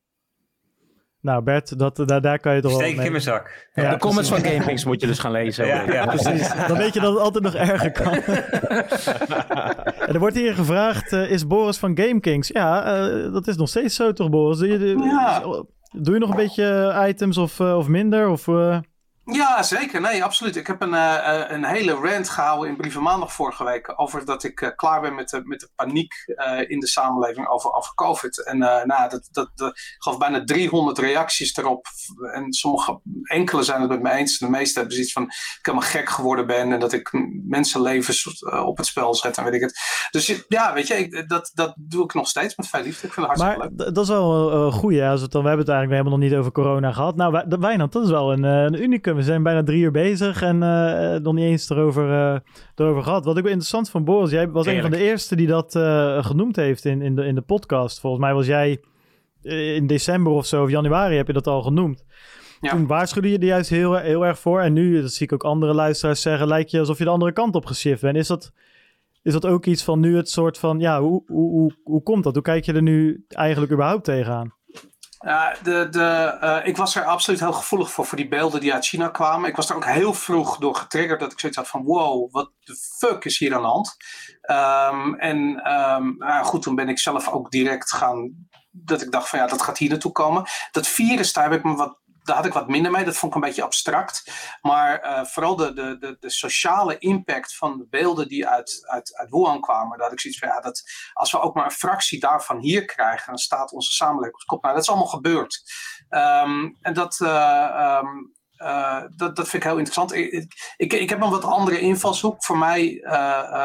Nou 1.23 1.43
Bert, 1.43 1.79
dat, 1.79 2.03
daar, 2.07 2.21
daar 2.21 2.39
kan 2.39 2.55
je 2.55 2.61
toch 2.61 2.73
Steek 2.73 2.97
in 2.97 3.11
mijn 3.11 3.23
zak. 3.23 3.69
Ja, 3.75 3.91
de 3.91 3.99
comments 3.99 4.29
van 4.29 4.41
GameKings 4.41 4.85
moet 4.85 5.01
je 5.01 5.07
dus 5.07 5.19
gaan 5.19 5.31
lezen. 5.31 5.67
Ja, 5.73 5.93
ja, 5.93 6.07
precies. 6.07 6.55
Dan 6.69 6.77
weet 6.77 6.95
je 6.95 7.01
dat 7.01 7.13
het 7.13 7.23
altijd 7.23 7.45
nog 7.45 7.55
erger 7.55 7.93
kan. 7.93 8.13
er 10.15 10.19
wordt 10.19 10.37
hier 10.37 10.55
gevraagd, 10.55 11.13
uh, 11.13 11.31
is 11.31 11.47
Boris 11.47 11.79
van 11.79 11.97
GameKings? 11.97 12.49
Ja, 12.49 13.07
uh, 13.09 13.33
dat 13.33 13.47
is 13.47 13.57
nog 13.57 13.69
steeds 13.69 13.95
zo 13.95 14.13
toch 14.13 14.31
Boris? 14.31 14.59
Doe 14.59 14.69
je, 14.69 14.97
ja. 14.99 15.41
doe 15.91 16.15
je 16.15 16.21
nog 16.21 16.31
een 16.31 16.37
beetje 16.37 16.95
items 17.09 17.39
of, 17.39 17.59
uh, 17.59 17.77
of 17.77 17.89
minder? 17.89 18.29
Of, 18.29 18.47
ja, 19.25 19.63
zeker. 19.63 20.01
Nee, 20.01 20.25
absoluut. 20.25 20.57
Ik 20.57 20.67
heb 20.67 20.83
een, 20.83 20.93
uh, 20.93 21.45
een 21.49 21.65
hele 21.65 21.93
rant 21.93 22.29
gehouden 22.29 22.69
in 22.69 22.77
Brieven 22.77 23.03
Maandag 23.03 23.33
vorige 23.33 23.65
week. 23.65 23.93
Over 23.97 24.25
dat 24.25 24.45
ik 24.45 24.61
uh, 24.61 24.69
klaar 24.77 25.01
ben 25.01 25.15
met 25.15 25.29
de, 25.29 25.41
met 25.45 25.61
de 25.61 25.69
paniek 25.75 26.15
uh, 26.27 26.71
in 26.71 26.81
de 26.81 26.87
samenleving 26.87 27.49
over, 27.49 27.73
over 27.73 27.95
COVID. 27.95 28.45
En 28.45 28.59
nou, 28.59 29.09
dat, 29.09 29.29
dat, 29.31 29.51
dat 29.55 29.81
gaf 29.99 30.19
bijna 30.19 30.45
300 30.45 30.99
reacties 30.99 31.57
erop. 31.57 31.87
En 32.33 32.53
sommige, 32.53 33.01
enkele 33.23 33.63
zijn 33.63 33.81
het 33.81 33.91
met 33.91 34.03
me 34.03 34.11
eens. 34.11 34.39
De 34.39 34.51
meeste 34.51 34.79
hebben 34.79 34.95
zoiets 34.95 35.13
van 35.13 35.23
ik 35.23 35.59
helemaal 35.63 35.89
gek 35.89 36.09
geworden 36.09 36.47
ben. 36.47 36.73
En 36.73 36.81
dat 36.81 36.93
ik 36.93 37.11
mensenlevens 37.49 38.43
op 38.45 38.77
het 38.77 38.87
spel 38.87 39.15
zet 39.15 39.39
en 39.39 39.45
weet 39.45 39.55
ik 39.55 39.61
het. 39.61 39.81
Dus 40.11 40.45
ja, 40.49 40.73
weet 40.73 40.87
je, 40.87 40.95
ik, 40.95 41.29
dat, 41.29 41.51
dat 41.55 41.75
doe 41.77 42.05
ik 42.05 42.15
nog 42.15 42.29
steeds 42.29 42.57
met 42.57 42.69
veel 42.69 42.83
liefde. 42.83 43.07
Ik 43.07 43.13
vind 43.13 43.27
het 43.27 43.39
hartstikke 43.39 43.59
maar 43.59 43.87
leuk. 43.87 43.95
dat 43.95 44.05
is 44.05 44.11
wel 44.11 44.53
een 44.53 44.71
dan, 45.31 45.43
we 45.43 45.49
hebben 45.49 45.67
het 45.67 45.75
eigenlijk 45.75 45.91
helemaal 45.91 46.19
nog 46.19 46.29
niet 46.29 46.35
over 46.35 46.53
corona 46.53 46.93
gehad. 46.93 47.17
Nou, 47.17 47.45
Wijnand, 47.59 47.93
dat 47.93 48.05
is 48.05 48.11
wel 48.11 48.33
een, 48.33 48.43
een 48.43 48.83
unicum 48.83 49.12
we 49.15 49.23
zijn 49.23 49.43
bijna 49.43 49.63
drie 49.63 49.83
uur 49.83 49.91
bezig 49.91 50.43
en 50.43 50.57
uh, 50.63 51.15
nog 51.17 51.35
niet 51.35 51.45
eens 51.45 51.71
erover, 51.71 52.09
uh, 52.09 52.39
erover 52.75 53.03
gehad. 53.03 53.25
Wat 53.25 53.37
ik 53.37 53.43
wel 53.43 53.53
interessant 53.53 53.91
van 53.91 54.05
Boris, 54.05 54.31
jij 54.31 54.51
was 54.51 54.67
Eerlijk. 54.67 54.85
een 54.85 54.91
van 54.91 55.01
de 55.01 55.07
eerste 55.07 55.37
die 55.37 55.47
dat 55.47 55.75
uh, 55.75 56.25
genoemd 56.25 56.57
heeft 56.57 56.85
in, 56.85 57.03
in, 57.03 57.15
de, 57.15 57.25
in 57.25 57.35
de 57.35 57.41
podcast. 57.41 58.01
Volgens 58.01 58.23
mij 58.23 58.35
was 58.35 58.47
jij 58.47 58.81
in 59.43 59.87
december 59.87 60.33
of 60.33 60.47
zo, 60.47 60.63
of 60.63 60.71
januari 60.71 61.17
heb 61.17 61.27
je 61.27 61.33
dat 61.33 61.47
al 61.47 61.63
genoemd. 61.63 62.05
Ja. 62.61 62.71
Toen 62.71 62.87
waarschuwde 62.87 63.31
je 63.31 63.39
er 63.39 63.45
juist 63.45 63.71
heel, 63.71 63.95
heel 63.95 64.27
erg 64.27 64.39
voor. 64.39 64.61
En 64.61 64.73
nu, 64.73 65.01
dat 65.01 65.13
zie 65.13 65.27
ik 65.27 65.33
ook 65.33 65.45
andere 65.45 65.75
luisteraars 65.75 66.21
zeggen, 66.21 66.47
lijkt 66.47 66.71
je 66.71 66.79
alsof 66.79 66.99
je 66.99 67.05
de 67.05 67.11
andere 67.11 67.33
kant 67.33 67.55
op 67.55 67.67
geshift 67.67 68.01
bent. 68.03 68.17
Is 68.17 68.27
dat, 68.27 68.53
is 69.23 69.33
dat 69.33 69.47
ook 69.47 69.67
iets 69.67 69.85
van 69.85 70.01
nu 70.01 70.17
het 70.17 70.31
soort 70.31 70.59
van, 70.59 70.79
ja, 70.79 71.01
hoe, 71.01 71.23
hoe, 71.27 71.51
hoe, 71.51 71.73
hoe 71.83 72.03
komt 72.03 72.25
dat? 72.25 72.35
Hoe 72.35 72.43
kijk 72.43 72.65
je 72.65 72.73
er 72.73 72.83
nu 72.83 73.25
eigenlijk 73.29 73.73
überhaupt 73.73 74.05
tegenaan? 74.05 74.55
Ja, 75.23 75.57
de, 75.63 75.89
de, 75.91 76.39
uh, 76.43 76.67
ik 76.67 76.77
was 76.77 76.95
er 76.95 77.05
absoluut 77.05 77.41
heel 77.41 77.53
gevoelig 77.53 77.91
voor, 77.91 78.07
voor 78.07 78.17
die 78.17 78.29
beelden 78.29 78.61
die 78.61 78.73
uit 78.73 78.87
China 78.87 79.09
kwamen. 79.09 79.49
Ik 79.49 79.57
was 79.57 79.71
er 79.71 79.77
ook 79.77 79.85
heel 79.85 80.15
vroeg 80.15 80.59
door 80.59 80.75
getriggerd 80.75 81.21
dat 81.21 81.33
ik 81.33 81.41
zoiets 81.41 81.59
had 81.59 81.69
van 81.69 81.85
wow, 81.85 82.33
wat 82.33 82.51
de 82.61 82.77
fuck 82.99 83.25
is 83.25 83.39
hier 83.39 83.55
aan 83.55 83.63
de 83.63 83.69
hand? 83.69 83.97
Um, 84.51 85.15
en 85.15 85.53
nou 86.19 86.45
goed, 86.45 86.63
toen 86.63 86.75
ben 86.75 86.89
ik 86.89 86.99
zelf 86.99 87.29
ook 87.29 87.51
direct 87.51 87.93
gaan, 87.93 88.49
dat 88.71 89.03
ik 89.03 89.11
dacht 89.11 89.29
van 89.29 89.39
ja, 89.39 89.47
dat 89.47 89.63
gaat 89.63 89.79
hier 89.79 89.91
naartoe 89.91 90.13
komen. 90.13 90.45
Dat 90.71 90.89
virus, 90.89 91.33
daar 91.33 91.51
heb 91.51 91.59
ik 91.59 91.65
me 91.65 91.75
wat 91.75 91.99
daar 92.23 92.37
had 92.37 92.47
ik 92.47 92.53
wat 92.53 92.69
minder 92.69 92.91
mee. 92.91 93.05
Dat 93.05 93.17
vond 93.17 93.35
ik 93.35 93.43
een 93.43 93.49
beetje 93.49 93.63
abstract. 93.63 94.33
Maar 94.61 95.05
uh, 95.05 95.25
vooral 95.25 95.57
de, 95.57 95.73
de, 95.73 96.17
de, 96.21 96.31
sociale 96.31 96.99
impact 96.99 97.57
van 97.57 97.79
de 97.79 97.87
beelden 97.91 98.29
die 98.29 98.49
uit, 98.49 98.87
uit, 98.87 99.17
uit 99.17 99.31
Wuhan 99.31 99.61
kwamen. 99.61 100.01
Had 100.01 100.13
ik 100.13 100.21
zoiets 100.21 100.41
van, 100.41 100.49
ja, 100.49 100.61
dat, 100.61 100.83
als 101.13 101.33
we 101.33 101.41
ook 101.41 101.55
maar 101.55 101.65
een 101.65 101.71
fractie 101.71 102.21
daarvan 102.21 102.59
hier 102.59 102.85
krijgen, 102.85 103.27
dan 103.27 103.39
staat 103.39 103.73
onze 103.73 103.93
samenleving 103.93 104.35
op 104.35 104.47
kop. 104.47 104.63
Nou, 104.63 104.75
dat 104.75 104.83
is 104.83 104.89
allemaal 104.89 105.07
gebeurd. 105.07 105.63
Um, 106.11 106.79
en 106.81 106.95
dat, 106.95 107.19
uh, 107.23 107.99
um, 108.03 108.33
uh, 108.57 109.03
dat, 109.17 109.37
dat 109.37 109.49
vind 109.49 109.63
ik 109.63 109.69
heel 109.69 109.79
interessant. 109.79 110.13
Ik, 110.13 110.55
ik, 110.77 110.93
ik 110.93 111.11
heb 111.11 111.21
een 111.21 111.31
wat 111.31 111.45
andere 111.45 111.81
invalshoek. 111.81 112.45
Voor 112.45 112.59
mij, 112.59 113.05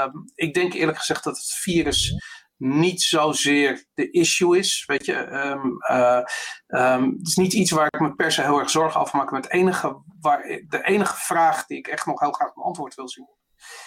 um, 0.04 0.32
ik 0.36 0.54
denk 0.54 0.74
eerlijk 0.74 0.98
gezegd 0.98 1.24
dat 1.24 1.38
het 1.38 1.54
virus 1.54 2.16
niet 2.58 3.02
zozeer 3.02 3.86
de 3.94 4.12
issue 4.12 4.58
is. 4.58 4.84
Weet 4.86 5.06
je, 5.06 5.16
um, 5.16 5.78
uh, 5.92 6.22
um, 6.68 7.16
het 7.18 7.28
is 7.28 7.36
niet 7.36 7.54
iets 7.54 7.72
waar 7.72 7.88
ik 7.90 8.00
me 8.00 8.16
per 8.16 8.32
se 8.32 8.42
heel 8.42 8.60
erg 8.60 8.70
zorgen 8.70 9.02
over 9.02 9.18
maak. 9.18 9.32
Maar 9.32 9.42
het 9.42 9.52
enige, 9.52 10.02
waar, 10.20 10.42
de 10.68 10.82
enige 10.84 11.16
vraag 11.16 11.66
die 11.66 11.78
ik 11.78 11.88
echt 11.88 12.06
nog 12.06 12.20
heel 12.20 12.32
graag 12.32 12.54
beantwoord 12.54 12.96
wil 12.96 13.10
zien, 13.10 13.30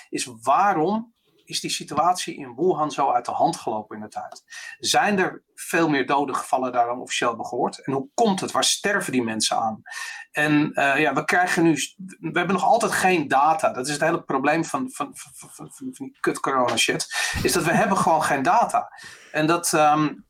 is 0.09 0.29
waarom 0.43 1.15
is 1.51 1.61
die 1.61 1.71
situatie 1.71 2.37
in 2.37 2.55
Wuhan 2.55 2.91
zo 2.91 3.11
uit 3.11 3.25
de 3.25 3.33
hand 3.33 3.57
gelopen 3.57 3.97
in 3.97 4.03
de 4.03 4.09
tijd? 4.09 4.43
Zijn 4.79 5.19
er 5.19 5.43
veel 5.55 5.89
meer 5.89 6.07
doden 6.07 6.35
gevallen 6.35 6.73
daar 6.73 6.87
dan 6.87 7.01
officieel 7.01 7.29
hebben 7.29 7.47
gehoord? 7.47 7.85
En 7.85 7.93
hoe 7.93 8.09
komt 8.15 8.41
het? 8.41 8.51
Waar 8.51 8.65
sterven 8.65 9.13
die 9.13 9.23
mensen 9.23 9.57
aan? 9.57 9.83
En 10.31 10.71
uh, 10.75 10.99
ja, 10.99 11.15
we 11.15 11.25
krijgen 11.25 11.63
nu, 11.63 11.75
we 12.21 12.39
hebben 12.39 12.53
nog 12.55 12.65
altijd 12.65 12.93
geen 12.93 13.29
data. 13.29 13.73
Dat 13.73 13.87
is 13.87 13.93
het 13.93 14.03
hele 14.03 14.23
probleem 14.23 14.65
van, 14.65 14.91
van, 14.91 15.11
van, 15.15 15.51
van, 15.51 15.71
van 15.73 15.91
die 15.93 16.17
kut 16.21 16.41
corona 16.41 16.77
shit. 16.77 17.07
Is 17.43 17.53
dat 17.53 17.65
we 17.65 17.73
hebben 17.73 17.97
gewoon 17.97 18.23
geen 18.23 18.43
data. 18.43 18.93
En 19.33 19.47
dat, 19.47 19.73
um, 19.73 20.27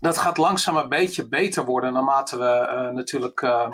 dat 0.00 0.18
gaat 0.18 0.36
langzaam 0.36 0.76
een 0.76 0.88
beetje 0.88 1.28
beter 1.28 1.64
worden 1.64 1.92
naarmate 1.92 2.38
we 2.38 2.84
uh, 2.88 2.94
natuurlijk 2.94 3.40
uh, 3.40 3.68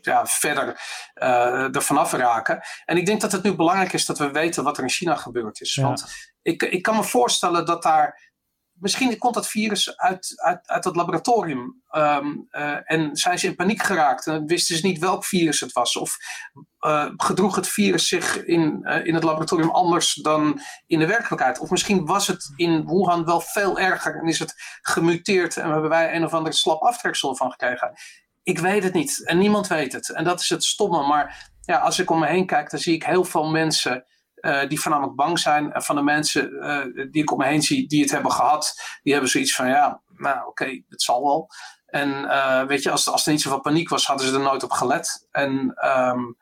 ja, 0.00 0.26
verder 0.26 0.80
uh, 1.14 1.74
er 1.74 1.82
vanaf 1.82 2.12
raken. 2.12 2.60
En 2.84 2.96
ik 2.96 3.06
denk 3.06 3.20
dat 3.20 3.32
het 3.32 3.42
nu 3.42 3.54
belangrijk 3.54 3.92
is 3.92 4.06
dat 4.06 4.18
we 4.18 4.30
weten 4.30 4.64
wat 4.64 4.76
er 4.76 4.82
in 4.82 4.90
China 4.90 5.14
gebeurd 5.14 5.60
is. 5.60 5.74
Ja. 5.74 5.82
Want 5.82 6.04
ik, 6.42 6.62
ik 6.62 6.82
kan 6.82 6.96
me 6.96 7.04
voorstellen 7.04 7.66
dat 7.66 7.82
daar. 7.82 8.34
Misschien 8.78 9.18
komt 9.18 9.34
dat 9.34 9.48
virus 9.48 9.96
uit, 9.96 10.32
uit, 10.42 10.68
uit 10.68 10.84
het 10.84 10.96
laboratorium. 10.96 11.82
Um, 11.90 12.48
uh, 12.50 12.90
en 12.90 13.16
zijn 13.16 13.38
ze 13.38 13.46
in 13.46 13.54
paniek 13.54 13.82
geraakt 13.82 14.26
en 14.26 14.46
wisten 14.46 14.76
ze 14.76 14.86
niet 14.86 14.98
welk 14.98 15.24
virus 15.24 15.60
het 15.60 15.72
was. 15.72 15.96
Of 15.96 16.16
gedroeg 17.16 17.56
het 17.56 17.68
virus 17.68 18.08
zich 18.08 18.44
in, 18.44 18.82
in 19.04 19.14
het 19.14 19.24
laboratorium 19.24 19.70
anders 19.70 20.14
dan 20.14 20.60
in 20.86 20.98
de 20.98 21.06
werkelijkheid. 21.06 21.58
Of 21.58 21.70
misschien 21.70 22.06
was 22.06 22.26
het 22.26 22.52
in 22.56 22.86
Wuhan 22.86 23.24
wel 23.24 23.40
veel 23.40 23.78
erger 23.78 24.16
en 24.16 24.28
is 24.28 24.38
het 24.38 24.54
gemuteerd 24.80 25.56
en 25.56 25.70
hebben 25.70 25.90
wij 25.90 26.14
een 26.14 26.24
of 26.24 26.34
ander 26.34 26.52
slap 26.52 26.82
aftreksel 26.82 27.36
van 27.36 27.50
gekregen 27.50 27.92
ik 28.46 28.58
weet 28.58 28.82
het 28.82 28.92
niet. 28.92 29.24
En 29.24 29.38
niemand 29.38 29.66
weet 29.66 29.92
het. 29.92 30.10
En 30.10 30.24
dat 30.24 30.40
is 30.40 30.48
het 30.48 30.64
stomme. 30.64 31.06
Maar 31.06 31.50
ja, 31.60 31.78
als 31.78 31.98
ik 31.98 32.10
om 32.10 32.18
me 32.18 32.26
heen 32.26 32.46
kijk, 32.46 32.70
dan 32.70 32.80
zie 32.80 32.94
ik 32.94 33.04
heel 33.04 33.24
veel 33.24 33.50
mensen 33.50 34.04
uh, 34.40 34.68
die 34.68 34.80
voornamelijk 34.80 35.16
bang 35.16 35.38
zijn. 35.38 35.72
En 35.72 35.82
van 35.82 35.96
de 35.96 36.02
mensen 36.02 36.52
uh, 36.52 37.10
die 37.10 37.22
ik 37.22 37.32
om 37.32 37.38
me 37.38 37.46
heen 37.46 37.62
zie, 37.62 37.88
die 37.88 38.02
het 38.02 38.10
hebben 38.10 38.32
gehad, 38.32 38.74
die 39.02 39.12
hebben 39.12 39.30
zoiets 39.30 39.54
van, 39.54 39.68
ja, 39.68 40.02
nou 40.06 40.46
oké, 40.46 40.82
het 40.88 41.02
zal 41.02 41.22
wel. 41.22 41.48
En 41.86 42.08
uh, 42.08 42.62
weet 42.62 42.82
je, 42.82 42.90
als, 42.90 43.08
als 43.08 43.26
er 43.26 43.32
niet 43.32 43.40
zoveel 43.40 43.60
paniek 43.60 43.88
was, 43.88 44.06
hadden 44.06 44.26
ze 44.26 44.34
er 44.34 44.40
nooit 44.40 44.62
op 44.62 44.70
gelet. 44.70 45.26
En 45.30 45.74
um, 45.88 46.36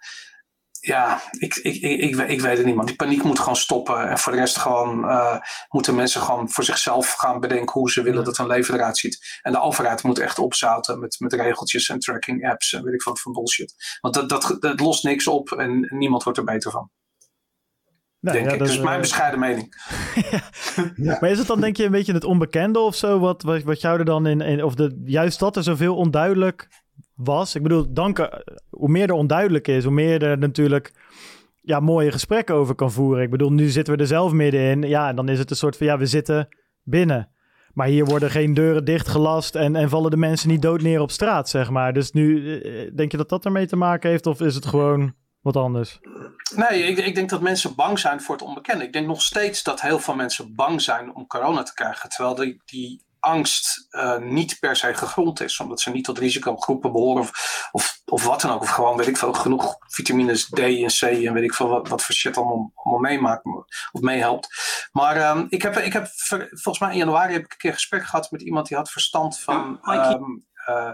ja, 0.86 1.22
ik, 1.38 1.54
ik, 1.54 1.82
ik, 1.82 2.16
ik, 2.16 2.40
weet 2.40 2.56
het 2.56 2.66
niet, 2.66 2.74
man. 2.74 2.86
Die 2.86 2.96
paniek 2.96 3.22
moet 3.22 3.38
gewoon 3.38 3.56
stoppen. 3.56 4.08
En 4.08 4.18
voor 4.18 4.32
de 4.32 4.38
rest 4.38 4.56
gewoon 4.56 5.04
uh, 5.04 5.36
moeten 5.68 5.94
mensen 5.94 6.20
gewoon 6.20 6.50
voor 6.50 6.64
zichzelf 6.64 7.12
gaan 7.12 7.40
bedenken 7.40 7.72
hoe 7.72 7.90
ze 7.90 8.02
willen 8.02 8.24
dat 8.24 8.36
hun 8.36 8.46
leven 8.46 8.74
eruit 8.74 8.98
ziet. 8.98 9.38
En 9.42 9.52
de 9.52 9.60
overheid 9.60 10.02
moet 10.02 10.18
echt 10.18 10.38
opzouten 10.38 10.98
met, 10.98 11.16
met 11.18 11.32
regeltjes 11.32 11.88
en 11.88 11.98
tracking 11.98 12.50
apps 12.50 12.72
en 12.72 12.82
weet 12.82 12.94
ik 12.94 13.02
wat 13.02 13.20
van 13.20 13.32
bullshit. 13.32 13.74
Want 14.00 14.14
dat, 14.14 14.28
dat, 14.28 14.56
dat 14.60 14.80
lost 14.80 15.04
niks 15.04 15.26
op 15.26 15.52
en 15.52 15.86
niemand 15.90 16.22
wordt 16.22 16.38
er 16.38 16.44
beter 16.44 16.70
van. 16.70 16.90
Nou, 18.20 18.36
denk 18.36 18.48
ja, 18.48 18.52
ik. 18.52 18.58
Dat 18.58 18.68
is 18.68 18.78
mijn 18.78 19.00
bescheiden 19.00 19.40
mening. 19.40 19.74
ja. 20.96 21.18
Maar 21.20 21.30
is 21.30 21.38
het 21.38 21.46
dan 21.46 21.60
denk 21.60 21.76
je 21.76 21.84
een 21.84 21.90
beetje 21.90 22.12
het 22.12 22.24
onbekende 22.24 22.78
of 22.78 22.94
zo? 22.94 23.18
Wat, 23.18 23.42
wat, 23.42 23.62
wat 23.62 23.80
jou 23.80 23.98
er 23.98 24.04
dan 24.04 24.26
in, 24.26 24.40
in 24.40 24.64
of 24.64 24.74
de, 24.74 25.02
juist 25.04 25.38
dat 25.38 25.56
er 25.56 25.62
zoveel 25.62 25.96
onduidelijk 25.96 26.83
was. 27.14 27.54
Ik 27.54 27.62
bedoel, 27.62 27.92
dank, 27.92 28.28
hoe 28.70 28.88
meer 28.88 29.08
er 29.08 29.14
onduidelijk 29.14 29.68
is, 29.68 29.84
hoe 29.84 29.92
meer 29.92 30.22
er 30.22 30.38
natuurlijk 30.38 30.92
ja, 31.60 31.80
mooie 31.80 32.12
gesprekken 32.12 32.54
over 32.54 32.74
kan 32.74 32.92
voeren. 32.92 33.22
Ik 33.22 33.30
bedoel, 33.30 33.52
nu 33.52 33.68
zitten 33.68 33.94
we 33.94 34.00
er 34.00 34.06
zelf 34.06 34.32
middenin. 34.32 34.88
Ja, 34.88 35.08
en 35.08 35.16
dan 35.16 35.28
is 35.28 35.38
het 35.38 35.50
een 35.50 35.56
soort 35.56 35.76
van, 35.76 35.86
ja, 35.86 35.98
we 35.98 36.06
zitten 36.06 36.48
binnen. 36.82 37.28
Maar 37.72 37.86
hier 37.86 38.04
worden 38.04 38.30
geen 38.30 38.54
deuren 38.54 38.84
dichtgelast 38.84 39.54
en, 39.54 39.76
en 39.76 39.88
vallen 39.88 40.10
de 40.10 40.16
mensen 40.16 40.48
niet 40.48 40.62
dood 40.62 40.82
neer 40.82 41.00
op 41.00 41.10
straat, 41.10 41.48
zeg 41.48 41.70
maar. 41.70 41.92
Dus 41.92 42.12
nu, 42.12 42.58
eh, 42.60 42.90
denk 42.96 43.10
je 43.10 43.16
dat 43.16 43.28
dat 43.28 43.44
ermee 43.44 43.66
te 43.66 43.76
maken 43.76 44.10
heeft 44.10 44.26
of 44.26 44.40
is 44.40 44.54
het 44.54 44.66
gewoon 44.66 45.14
wat 45.40 45.56
anders? 45.56 46.00
Nee, 46.56 46.82
ik, 46.82 46.98
ik, 46.98 47.14
denk 47.14 47.30
dat 47.30 47.40
mensen 47.40 47.74
bang 47.74 47.98
zijn 47.98 48.20
voor 48.20 48.34
het 48.34 48.44
onbekende. 48.44 48.84
Ik 48.84 48.92
denk 48.92 49.06
nog 49.06 49.22
steeds 49.22 49.62
dat 49.62 49.80
heel 49.80 49.98
veel 49.98 50.14
mensen 50.14 50.54
bang 50.54 50.82
zijn 50.82 51.14
om 51.14 51.26
corona 51.26 51.62
te 51.62 51.74
krijgen. 51.74 52.08
Terwijl 52.08 52.34
die, 52.34 52.62
die 52.64 53.04
angst 53.24 53.86
uh, 53.90 54.16
niet 54.16 54.58
per 54.60 54.76
se 54.76 54.94
gegrond 54.94 55.40
is. 55.40 55.60
Omdat 55.60 55.80
ze 55.80 55.90
niet 55.90 56.04
tot 56.04 56.18
risicogroepen 56.18 56.92
behoren 56.92 57.22
of, 57.22 57.68
of, 57.72 58.00
of 58.04 58.24
wat 58.24 58.40
dan 58.40 58.50
ook. 58.50 58.62
Of 58.62 58.68
gewoon, 58.68 58.96
weet 58.96 59.06
ik 59.06 59.16
veel, 59.16 59.32
genoeg 59.32 59.76
vitamines 59.86 60.48
D 60.48 60.58
en 60.58 60.86
C 60.86 61.02
en 61.02 61.32
weet 61.32 61.44
ik 61.44 61.54
veel 61.54 61.68
wat, 61.68 61.88
wat 61.88 62.02
voor 62.02 62.14
shit 62.14 62.36
allemaal, 62.36 62.72
allemaal 62.74 63.00
meemaakt 63.00 63.44
of 63.92 64.00
meehelpt. 64.00 64.48
Maar 64.92 65.36
um, 65.36 65.46
ik, 65.48 65.62
heb, 65.62 65.76
ik 65.76 65.92
heb, 65.92 66.06
volgens 66.50 66.78
mij 66.78 66.90
in 66.90 66.98
januari 66.98 67.32
heb 67.32 67.44
ik 67.44 67.52
een 67.52 67.58
keer 67.58 67.70
een 67.70 67.76
gesprek 67.76 68.04
gehad 68.04 68.30
met 68.30 68.42
iemand 68.42 68.68
die 68.68 68.76
had 68.76 68.90
verstand 68.90 69.38
van... 69.38 69.80
Um, 69.84 70.46
uh, 70.68 70.90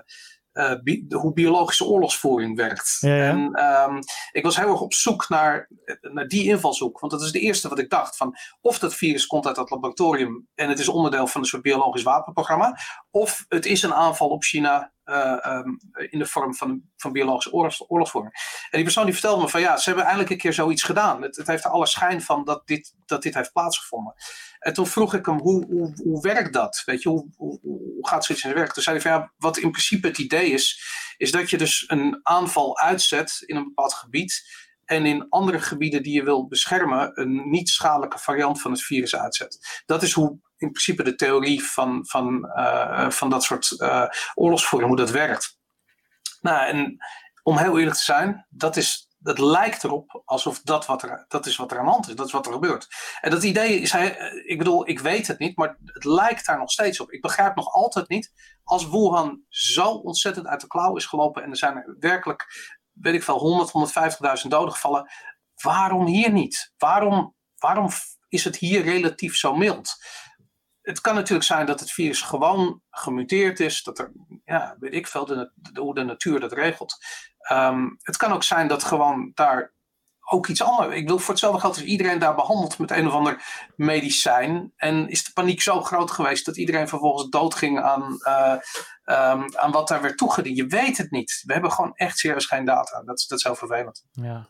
uh, 0.60 0.82
bi 0.82 1.04
hoe 1.08 1.32
biologische 1.32 1.84
oorlogsvoering 1.84 2.56
werkt. 2.56 2.96
Ja, 3.00 3.14
ja. 3.14 3.28
En 3.28 3.64
um, 3.64 3.98
ik 4.32 4.42
was 4.42 4.56
heel 4.56 4.68
erg 4.68 4.80
op 4.80 4.94
zoek 4.94 5.28
naar, 5.28 5.68
naar 6.00 6.26
die 6.26 6.48
invalshoek. 6.48 7.00
Want 7.00 7.12
dat 7.12 7.22
is 7.22 7.32
de 7.32 7.40
eerste 7.40 7.68
wat 7.68 7.78
ik 7.78 7.90
dacht. 7.90 8.16
Van 8.16 8.36
of 8.60 8.78
dat 8.78 8.94
virus 8.94 9.26
komt 9.26 9.46
uit 9.46 9.56
dat 9.56 9.70
laboratorium 9.70 10.48
en 10.54 10.68
het 10.68 10.78
is 10.78 10.88
onderdeel 10.88 11.26
van 11.26 11.40
een 11.40 11.46
soort 11.46 11.62
biologisch 11.62 12.02
wapenprogramma. 12.02 12.78
Of 13.10 13.44
het 13.48 13.66
is 13.66 13.82
een 13.82 13.94
aanval 13.94 14.28
op 14.28 14.42
China 14.42 14.92
um, 15.10 15.78
in 16.10 16.18
de 16.18 16.26
vorm 16.26 16.54
van, 16.54 16.82
van 16.96 17.12
biologische 17.12 17.52
oorlogs, 17.52 17.84
oorlogsvoering. 17.88 18.34
En 18.34 18.68
die 18.70 18.82
persoon 18.82 19.04
die 19.04 19.12
vertelde 19.12 19.42
me 19.42 19.48
van 19.48 19.60
ja, 19.60 19.76
ze 19.76 19.84
hebben 19.84 20.04
eindelijk 20.04 20.32
een 20.32 20.38
keer 20.38 20.52
zoiets 20.52 20.82
gedaan. 20.82 21.22
Het, 21.22 21.36
het 21.36 21.46
heeft 21.46 21.64
er 21.64 21.70
alle 21.70 21.86
schijn 21.86 22.22
van 22.22 22.44
dat 22.44 22.66
dit, 22.66 22.94
dat 23.06 23.22
dit 23.22 23.34
heeft 23.34 23.52
plaatsgevonden. 23.52 24.14
En 24.58 24.72
toen 24.72 24.86
vroeg 24.86 25.14
ik 25.14 25.26
hem, 25.26 25.38
hoe, 25.38 25.66
hoe, 25.66 25.92
hoe 26.02 26.22
werkt 26.22 26.52
dat? 26.52 26.82
Weet 26.84 27.02
je, 27.02 27.08
hoe, 27.08 27.28
hoe, 27.36 27.80
gaat 28.00 28.24
zoiets 28.24 28.44
in 28.44 28.54
werk? 28.54 28.72
Toen 28.72 28.82
zei 28.82 28.96
hij 28.96 29.10
van 29.10 29.20
ja, 29.20 29.32
wat 29.36 29.58
in 29.58 29.70
principe 29.70 30.06
het 30.06 30.18
idee 30.18 30.50
is, 30.50 30.82
is 31.16 31.30
dat 31.30 31.50
je 31.50 31.58
dus 31.58 31.84
een 31.86 32.20
aanval 32.22 32.78
uitzet 32.78 33.42
in 33.46 33.56
een 33.56 33.64
bepaald 33.64 33.94
gebied. 33.94 34.42
En 34.84 35.06
in 35.06 35.28
andere 35.28 35.60
gebieden 35.60 36.02
die 36.02 36.12
je 36.12 36.22
wil 36.22 36.46
beschermen, 36.46 37.20
een 37.20 37.50
niet 37.50 37.68
schadelijke 37.68 38.18
variant 38.18 38.60
van 38.60 38.70
het 38.70 38.82
virus 38.82 39.16
uitzet. 39.16 39.82
Dat 39.86 40.02
is 40.02 40.12
hoe 40.12 40.38
in 40.60 40.70
principe 40.70 41.02
de 41.02 41.14
theorie 41.14 41.64
van, 41.64 42.06
van, 42.06 42.52
uh, 42.56 43.10
van 43.10 43.30
dat 43.30 43.44
soort 43.44 43.70
uh, 43.70 44.06
oorlogsvoering, 44.34 44.90
hoe 44.90 45.00
dat 45.00 45.10
werkt. 45.10 45.58
Nou, 46.40 46.66
en 46.66 46.96
om 47.42 47.56
heel 47.56 47.78
eerlijk 47.78 47.96
te 47.96 48.02
zijn, 48.04 48.46
dat 48.48 48.76
is 48.76 49.10
dat 49.22 49.38
lijkt 49.38 49.84
erop 49.84 50.22
alsof 50.24 50.60
dat, 50.60 50.86
wat 50.86 51.02
er, 51.02 51.24
dat 51.28 51.46
is 51.46 51.56
wat 51.56 51.72
er 51.72 51.78
aan 51.78 51.84
de 51.84 51.90
hand 51.90 52.08
is. 52.08 52.14
Dat 52.14 52.26
is 52.26 52.32
wat 52.32 52.46
er 52.46 52.52
gebeurt. 52.52 52.88
En 53.20 53.30
dat 53.30 53.42
idee 53.42 53.80
is, 53.80 53.94
ik 54.44 54.58
bedoel, 54.58 54.88
ik 54.88 55.00
weet 55.00 55.26
het 55.26 55.38
niet, 55.38 55.56
maar 55.56 55.76
het 55.84 56.04
lijkt 56.04 56.46
daar 56.46 56.58
nog 56.58 56.70
steeds 56.70 57.00
op. 57.00 57.10
Ik 57.10 57.20
begrijp 57.20 57.54
nog 57.54 57.72
altijd 57.72 58.08
niet, 58.08 58.32
als 58.64 58.88
Wuhan 58.88 59.44
zo 59.48 59.90
ontzettend 59.90 60.46
uit 60.46 60.60
de 60.60 60.66
klauw 60.66 60.96
is 60.96 61.06
gelopen 61.06 61.42
en 61.42 61.50
er 61.50 61.56
zijn 61.56 61.76
er 61.76 61.96
werkelijk, 61.98 62.46
weet 62.92 63.14
ik 63.14 63.22
veel, 63.22 63.38
100, 63.38 64.42
150.000 64.42 64.48
doden 64.48 64.72
gevallen. 64.72 65.10
Waarom 65.62 66.06
hier 66.06 66.32
niet? 66.32 66.72
Waarom, 66.78 67.34
waarom 67.58 67.88
is 68.28 68.44
het 68.44 68.56
hier 68.56 68.82
relatief 68.82 69.36
zo 69.36 69.54
mild? 69.54 69.96
Het 70.90 71.00
kan 71.00 71.14
natuurlijk 71.14 71.46
zijn 71.46 71.66
dat 71.66 71.80
het 71.80 71.90
virus 71.90 72.22
gewoon 72.22 72.82
gemuteerd 72.90 73.60
is, 73.60 73.82
dat 73.82 73.98
er, 73.98 74.12
ja, 74.44 74.76
weet 74.80 74.94
ik 74.94 75.06
veel, 75.06 75.24
de, 75.24 75.50
de, 75.54 75.80
hoe 75.80 75.94
de 75.94 76.02
natuur 76.02 76.40
dat 76.40 76.52
regelt. 76.52 76.96
Um, 77.52 77.96
het 78.02 78.16
kan 78.16 78.32
ook 78.32 78.42
zijn 78.42 78.68
dat 78.68 78.84
gewoon 78.84 79.30
daar 79.34 79.74
ook 80.30 80.46
iets 80.46 80.62
anders. 80.62 80.94
Ik 80.94 81.08
wil 81.08 81.18
voor 81.18 81.30
hetzelfde 81.30 81.60
geld 81.60 81.76
is 81.76 81.82
iedereen 81.82 82.18
daar 82.18 82.34
behandeld 82.34 82.78
met 82.78 82.90
een 82.90 83.06
of 83.06 83.12
ander 83.12 83.42
medicijn. 83.76 84.72
En 84.76 85.08
is 85.08 85.24
de 85.24 85.32
paniek 85.32 85.60
zo 85.60 85.82
groot 85.82 86.10
geweest 86.10 86.46
dat 86.46 86.56
iedereen 86.56 86.88
vervolgens 86.88 87.28
doodging 87.28 87.80
aan, 87.80 88.18
uh, 88.28 88.56
um, 89.04 89.56
aan 89.56 89.70
wat 89.70 89.88
daar 89.88 90.02
werd 90.02 90.18
toegediend. 90.18 90.56
Je 90.56 90.66
weet 90.66 90.98
het 90.98 91.10
niet. 91.10 91.42
We 91.46 91.52
hebben 91.52 91.72
gewoon 91.72 91.94
echt 91.94 92.18
serieus 92.18 92.46
geen 92.46 92.64
data. 92.64 93.02
Dat, 93.02 93.24
dat 93.28 93.38
is 93.38 93.44
heel 93.44 93.54
vervelend. 93.54 94.04
Ja. 94.12 94.48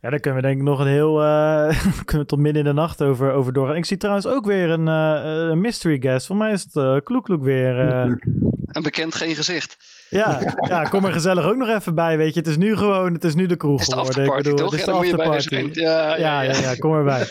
Ja, 0.00 0.10
daar 0.10 0.20
kunnen 0.20 0.40
we 0.40 0.46
denk 0.46 0.58
ik 0.60 0.66
nog 0.66 0.80
een 0.80 0.86
heel... 0.86 1.22
Uh, 1.68 1.84
kunnen 2.04 2.26
we 2.26 2.26
tot 2.26 2.38
midden 2.38 2.62
in 2.62 2.68
de 2.68 2.80
nacht 2.80 3.02
over, 3.02 3.32
over 3.32 3.52
doorgaan. 3.52 3.76
Ik 3.76 3.84
zie 3.84 3.96
trouwens 3.96 4.26
ook 4.26 4.46
weer 4.46 4.70
een, 4.70 4.86
een 4.86 5.60
mystery 5.60 6.00
guest. 6.00 6.26
Voor 6.26 6.36
mij 6.36 6.52
is 6.52 6.62
het 6.62 6.74
uh, 6.74 6.96
Kloek 7.04 7.24
Kloek 7.24 7.42
weer. 7.42 7.76
Een 7.76 8.82
bekend 8.82 9.14
geen 9.14 9.34
gezicht. 9.34 9.97
Ja, 10.10 10.56
ja, 10.68 10.82
kom 10.82 11.04
er 11.04 11.12
gezellig 11.12 11.44
ook 11.44 11.56
nog 11.56 11.68
even 11.68 11.94
bij, 11.94 12.16
weet 12.16 12.34
je. 12.34 12.40
Het 12.40 12.48
is 12.48 12.56
nu 12.56 12.76
gewoon, 12.76 13.12
het 13.12 13.24
is 13.24 13.34
nu 13.34 13.46
de 13.46 13.56
kroeg 13.56 13.84
geworden. 13.84 14.24
Ik 14.24 14.36
bedoel, 14.36 14.56
toch? 14.56 14.70
Het 14.70 14.80
is 14.80 14.86
de 14.86 14.92
afterparty. 14.92 15.68
Ja, 15.72 16.16
ja, 16.16 16.40
ja, 16.40 16.58
ja, 16.58 16.74
kom 16.74 16.94
erbij. 16.94 17.20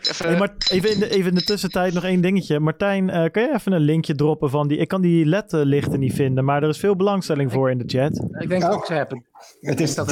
even, 0.00 0.26
hey, 0.26 0.38
maar 0.38 0.54
even, 0.70 0.92
in 0.92 0.98
de, 0.98 1.10
even 1.10 1.28
in 1.28 1.34
de 1.34 1.44
tussentijd 1.44 1.94
nog 1.94 2.04
één 2.04 2.20
dingetje. 2.20 2.60
Martijn, 2.60 3.08
uh, 3.08 3.24
kan 3.30 3.42
je 3.42 3.54
even 3.54 3.72
een 3.72 3.80
linkje 3.80 4.14
droppen 4.14 4.50
van 4.50 4.68
die... 4.68 4.78
Ik 4.78 4.88
kan 4.88 5.00
die 5.00 5.26
LED-lichten 5.26 6.00
niet 6.00 6.14
vinden, 6.14 6.44
maar 6.44 6.62
er 6.62 6.68
is 6.68 6.78
veel 6.78 6.96
belangstelling 6.96 7.52
voor 7.52 7.70
in 7.70 7.78
de 7.78 7.84
chat. 7.86 8.24
Ik 8.38 8.48
denk 8.48 8.64
ook 8.64 8.86
ze 8.86 8.92
hebben. 8.92 9.24
Het 9.60 9.80
is 9.80 9.94
dat 9.94 10.08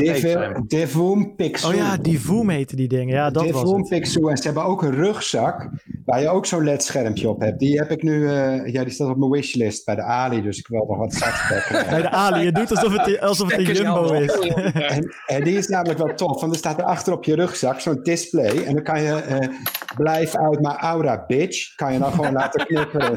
Devoom 0.66 1.34
Pixel. 1.36 1.68
Oh 1.68 1.74
ja, 1.74 1.96
Divoom 1.96 2.48
heten 2.48 2.76
die 2.76 2.88
dingen. 2.88 3.14
Ja, 3.14 3.30
dat 3.30 3.42
Devoom 3.42 3.62
was 3.62 3.72
het. 3.72 3.88
Pixel. 3.88 4.30
En 4.30 4.36
ze 4.36 4.42
hebben 4.42 4.64
ook 4.64 4.82
een 4.82 4.94
rugzak 4.94 5.68
waar 6.04 6.20
je 6.20 6.28
ook 6.28 6.46
zo'n 6.46 6.64
LED-schermpje 6.64 7.28
op 7.28 7.40
hebt. 7.40 7.58
Die 7.58 7.78
heb 7.78 7.90
ik 7.90 8.02
nu, 8.02 8.20
uh, 8.20 8.66
ja, 8.66 8.84
die 8.84 8.92
staat 8.92 9.08
op 9.08 9.16
mijn 9.16 9.30
wishlist 9.30 9.84
bij 9.84 9.94
de 9.94 10.02
Ali. 10.02 10.42
Dus 10.42 10.58
ik 10.58 10.66
wil 10.66 10.84
nog 10.88 10.98
wat 10.98 11.14
zakspekken. 11.14 11.84
de 12.10 12.16
Ali, 12.16 12.44
je 12.44 12.52
doet 12.52 12.70
alsof 12.70 12.96
het, 12.96 13.20
alsof 13.20 13.50
het 13.50 13.58
een 13.58 13.74
Jumbo 13.74 14.12
is. 14.12 14.32
en, 14.72 15.14
en, 15.26 15.44
die 15.44 15.58
is 15.58 15.68
namelijk 15.68 15.98
wel 15.98 16.14
tof, 16.14 16.40
want 16.40 16.52
er 16.52 16.58
staat 16.58 16.78
er 16.78 16.84
achter 16.84 17.12
op 17.12 17.24
je 17.24 17.34
rugzak 17.34 17.80
zo'n 17.80 18.02
display. 18.02 18.64
En 18.64 18.74
dan 18.74 18.82
kan 18.82 19.02
je 19.02 19.24
uh, 19.28 19.48
blijf 19.96 20.36
uit 20.36 20.60
mijn 20.60 20.76
aura, 20.76 21.24
bitch. 21.26 21.74
Kan 21.74 21.92
je 21.92 21.98
dan 21.98 22.12
gewoon 22.12 22.32
laten 22.42 22.66
knipperen. 22.66 23.14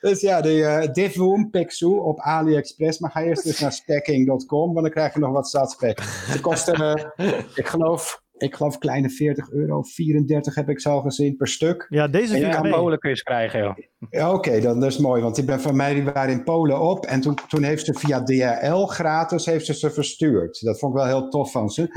Dus 0.00 0.20
ja, 0.20 0.40
de 0.40 0.54
uh, 0.54 0.92
Divoom 0.92 1.50
Pixel 1.50 1.92
op 1.92 2.20
AliExpress. 2.20 2.98
Maar 2.98 3.10
ga 3.10 3.22
eerst 3.22 3.44
dus 3.44 3.60
naar 3.60 3.72
stacking.com, 3.72 4.72
want 4.72 4.82
dan 4.82 4.90
krijg 4.90 5.14
je 5.14 5.20
nog 5.20 5.32
wat 5.32 5.48
zatspek. 5.48 6.02
Ze 6.02 6.40
kosten, 6.40 7.06
uh, 7.16 7.32
ik 7.54 7.66
geloof, 7.66 8.22
ik 8.36 8.54
geloof 8.54 8.78
kleine 8.78 9.10
40 9.10 9.50
euro, 9.50 9.82
34 9.82 10.54
heb 10.54 10.68
ik 10.68 10.80
zo 10.80 11.00
gezien 11.00 11.36
per 11.36 11.48
stuk. 11.48 11.86
Ja, 11.88 12.08
deze 12.08 12.38
ja, 12.38 12.60
mee. 12.60 12.72
Polen 12.72 12.98
kun 12.98 13.10
je 13.10 13.16
ze 13.16 13.22
krijgen, 13.22 13.60
joh. 13.60 13.76
Ja, 14.10 14.32
Oké, 14.32 14.60
dan 14.60 14.80
dat 14.80 14.90
is 14.90 14.98
mooi, 14.98 15.22
want 15.22 15.38
ik 15.38 15.46
ben 15.46 15.60
van 15.60 15.76
mij 15.76 15.94
die 15.94 16.04
waren 16.04 16.32
in 16.32 16.44
Polen 16.44 16.80
op 16.80 17.06
en 17.06 17.20
toen, 17.20 17.38
toen 17.48 17.62
heeft 17.62 17.84
ze 17.84 17.94
via 17.94 18.22
DHL 18.22 18.84
gratis 18.86 19.46
heeft 19.46 19.66
ze, 19.66 19.74
ze 19.74 19.90
verstuurd. 19.90 20.60
Dat 20.60 20.78
vond 20.78 20.94
ik 20.94 20.98
wel 20.98 21.08
heel 21.08 21.28
tof 21.28 21.50
van 21.50 21.70
ze. 21.70 21.88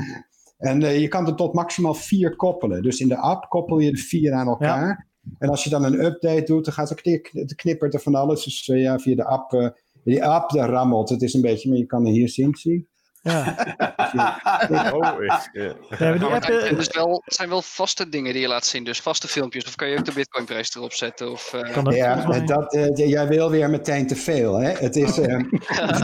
En 0.58 0.82
eh, 0.82 1.00
je 1.00 1.08
kan 1.08 1.26
er 1.26 1.34
tot 1.34 1.54
maximaal 1.54 1.94
vier 1.94 2.36
koppelen. 2.36 2.82
Dus 2.82 3.00
in 3.00 3.08
de 3.08 3.16
app 3.16 3.48
koppel 3.48 3.78
je 3.78 3.90
de 3.90 3.96
vier 3.96 4.32
aan 4.32 4.46
elkaar. 4.46 5.06
En 5.38 5.48
als 5.48 5.64
je 5.64 5.70
dan 5.70 5.84
een 5.84 6.04
update 6.04 6.44
doet, 6.44 6.64
dan 6.64 6.74
gaat 6.74 6.88
het 6.88 7.54
knippert 7.54 7.94
er 7.94 8.00
van 8.00 8.14
alles. 8.14 8.44
Dus 8.44 8.68
eh, 8.68 8.82
ja, 8.82 8.98
via 8.98 9.14
de 9.14 9.24
app, 9.24 9.52
eh, 9.52 9.68
die 10.04 10.24
app 10.24 10.50
rammelt. 10.50 11.08
Het 11.08 11.22
is 11.22 11.34
een 11.34 11.40
beetje, 11.40 11.68
maar 11.68 11.78
je 11.78 11.86
kan 11.86 12.06
er 12.06 12.12
hier 12.12 12.28
zien, 12.28 12.54
zie. 12.54 12.88
Ja. 13.28 13.56
Oh, 14.92 15.22
is, 15.22 15.48
die 15.52 16.24
app, 16.24 16.44
eh, 16.44 16.76
dus 16.76 16.88
wel, 16.88 17.22
het 17.24 17.34
zijn 17.34 17.48
wel 17.48 17.62
vaste 17.62 18.08
dingen 18.08 18.32
die 18.32 18.42
je 18.42 18.48
laat 18.48 18.66
zien, 18.66 18.84
dus 18.84 19.00
vaste 19.00 19.28
filmpjes. 19.28 19.64
Of 19.64 19.74
kan 19.74 19.88
je 19.88 19.98
ook 19.98 20.04
de 20.04 20.12
bitcoinprijs 20.12 20.74
erop 20.74 20.92
zetten? 20.92 21.30
Of, 21.32 21.52
eh, 21.52 21.72
kan 21.72 21.84
dat 21.84 21.94
Ja, 21.94 22.40
dat, 22.40 22.74
eh, 22.74 23.08
jij 23.08 23.28
wil 23.28 23.50
weer 23.50 23.70
meteen 23.70 24.06
te 24.06 24.16
veel, 24.16 24.54
hè? 24.60 24.70
Het 24.70 24.96
is... 24.96 25.18
eh, 25.18 25.38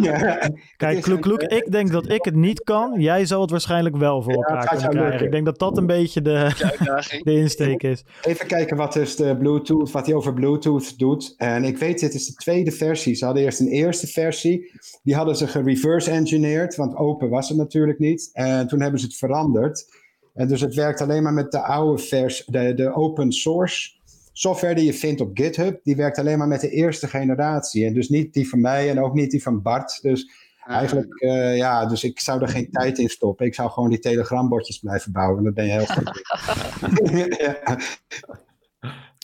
ja, 0.03 0.51
Kijk, 0.77 1.01
Kloek, 1.03 1.23
Kloek, 1.23 1.43
ik 1.43 1.73
denk 1.73 1.93
dat 1.93 2.11
ik 2.11 2.25
het 2.25 2.35
niet 2.35 2.63
kan. 2.65 3.01
Jij 3.01 3.27
zal 3.27 3.41
het 3.41 3.51
waarschijnlijk 3.51 3.97
wel 3.97 4.23
voor 4.23 4.33
elkaar 4.33 4.67
kunnen 4.69 4.89
krijgen. 4.89 5.09
lukken. 5.09 5.27
Ik 5.27 5.33
denk 5.33 5.45
dat 5.45 5.59
dat 5.59 5.77
een 5.79 5.87
beetje 5.87 6.23
de, 6.23 6.51
de 7.25 7.33
insteek 7.33 7.83
is. 7.83 8.05
Even 8.23 8.47
kijken 8.47 8.77
wat 8.77 8.93
dus 8.93 9.17
de 9.17 9.37
Bluetooth, 9.37 9.91
wat 9.91 10.07
hij 10.07 10.15
over 10.15 10.35
Bluetooth 10.35 10.99
doet. 10.99 11.35
En 11.37 11.65
ik 11.65 11.79
weet, 11.79 12.01
dit 12.01 12.15
is 12.15 12.27
de 12.27 12.35
tweede 12.35 12.71
versie. 12.71 13.15
Ze 13.15 13.25
hadden 13.25 13.43
eerst 13.43 13.61
een 13.61 13.69
eerste 13.69 14.07
versie. 14.07 14.71
Die 15.03 15.15
hadden 15.15 15.37
ze 15.37 15.47
gereverse 15.47 16.11
engineerd, 16.11 16.77
want 16.77 16.97
open 17.15 17.29
was 17.29 17.49
het 17.49 17.59
natuurlijk 17.59 17.99
niet. 17.99 18.31
En 18.33 18.67
toen 18.67 18.81
hebben 18.81 19.01
ze 19.01 19.07
het 19.07 19.17
veranderd. 19.17 19.87
En 20.35 20.49
dus 20.49 20.61
het 20.61 20.75
werkt 20.75 21.01
alleen 21.01 21.23
maar 21.23 21.33
met 21.33 21.53
de 21.53 21.63
oude 21.63 22.03
versie, 22.03 22.45
de, 22.53 22.75
de 22.75 22.95
open 22.95 23.33
source 23.33 23.91
software 24.33 24.75
die 24.75 24.85
je 24.85 24.95
vindt 24.95 25.21
op 25.21 25.31
GitHub. 25.35 25.81
Die 25.85 25.97
werkt 25.97 26.19
alleen 26.19 26.39
maar 26.39 26.49
met 26.49 26.61
de 26.61 26.71
eerste 26.71 27.09
generatie. 27.09 27.87
En 27.87 27.95
dus 27.95 28.09
niet 28.09 28.33
die 28.35 28.49
van 28.49 28.61
mij 28.61 28.91
en 28.91 29.01
ook 29.03 29.15
niet 29.15 29.31
die 29.31 29.43
van 29.43 29.63
Bart. 29.63 30.03
Dus 30.03 30.43
Ah. 30.65 30.77
eigenlijk, 30.77 31.21
eh, 31.21 31.57
ja, 31.57 31.87
dus 31.87 32.05
ik 32.05 32.21
zou 32.21 32.43
er 32.43 32.49
geen 32.49 32.71
tijd 32.71 32.99
in 32.99 33.09
stoppen. 33.09 33.47
Ik 33.47 33.55
zou 33.55 33.71
gewoon 33.71 33.91
die 33.91 33.99
Telegram-botjes 33.99 34.79
blijven 34.79 35.13
bouwen. 35.13 35.39
En 35.39 35.45
dat 35.45 35.55
ben 35.55 35.65
je 35.65 35.71
heel 35.71 35.87
goed. 35.87 36.23
ja. 37.39 37.57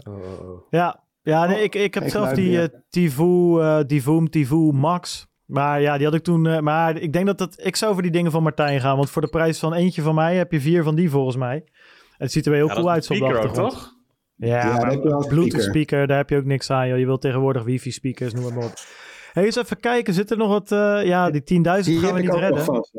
Oh. 0.09 0.67
Ja, 0.71 1.05
ja 1.23 1.47
nee, 1.47 1.63
ik, 1.63 1.75
ik 1.75 1.95
heb 1.95 2.03
Ik 2.03 2.11
zelf 2.11 2.33
die 2.33 2.61
eh 2.63 2.69
Tivoe, 2.91 3.61
eh 3.63 3.79
Tivoom, 3.79 4.31
Tivoe 4.31 4.73
Max. 4.73 5.27
Maar 5.51 5.81
ja, 5.81 5.97
die 5.97 6.07
had 6.07 6.15
ik 6.15 6.23
toen. 6.23 6.47
eh, 6.47 6.59
maar 6.59 6.97
ik 6.97 7.13
denk 7.13 7.27
dat 7.27 7.39
het. 7.41 7.61
Ik 7.65 7.77
zou 7.77 7.93
voor 7.93 8.03
die 8.03 8.11
dingen 8.11 8.31
van 8.31 8.43
Martijn 8.43 8.81
gaan. 8.81 8.97
Want 8.97 9.11
voor 9.11 9.23
de 9.23 9.29
prijs 9.29 9.59
van 9.59 9.75
eentje 9.75 10.03
van 10.03 10.15
mij 10.15 10.37
heb 10.37 10.53
je 10.53 10.61
vier 10.61 10.83
van 10.83 10.95
die 10.95 11.11
volgens 11.11 11.37
mij. 11.37 11.65
Het 12.17 12.33
ziet 12.33 12.45
er 12.45 12.51
weer 12.51 12.61
heel 12.61 12.69
Ja, 12.69 12.75
cool 12.75 12.87
dat 12.87 12.95
uit 12.95 13.03
is 13.03 13.09
zo 13.09 13.15
een 13.15 13.23
op 13.23 13.29
de 13.29 13.35
speaker 13.39 13.63
ook, 13.63 13.71
toch? 13.71 13.95
Ja, 14.37 14.77
maar 14.77 15.01
wel 15.01 15.01
Bluetooth 15.01 15.27
speaker. 15.49 15.63
speaker, 15.63 16.07
daar 16.07 16.17
heb 16.17 16.31
je 16.31 16.37
ook 16.37 16.45
niks 16.45 16.71
aan. 16.71 16.89
Joh. 16.89 16.99
Je 16.99 17.05
wilt 17.07 17.21
tegenwoordig 17.21 17.63
wifi 17.65 17.91
speakers, 17.91 18.33
noem 18.35 18.55
maar 18.55 18.65
op. 18.65 18.73
Hey, 19.33 19.45
eens 19.45 19.57
even 19.57 19.81
kijken, 19.81 20.15
zit 20.15 20.31
er 20.31 20.37
nog 20.37 20.49
wat... 20.49 20.73
eh, 20.73 21.01
ja, 21.05 21.31
die 21.31 21.41
10.000 21.41 21.47
Die 21.85 21.99
gaan 21.99 22.15
we 22.15 22.21
niet 22.21 22.35
redden. 22.35 22.65
vast. 22.65 22.91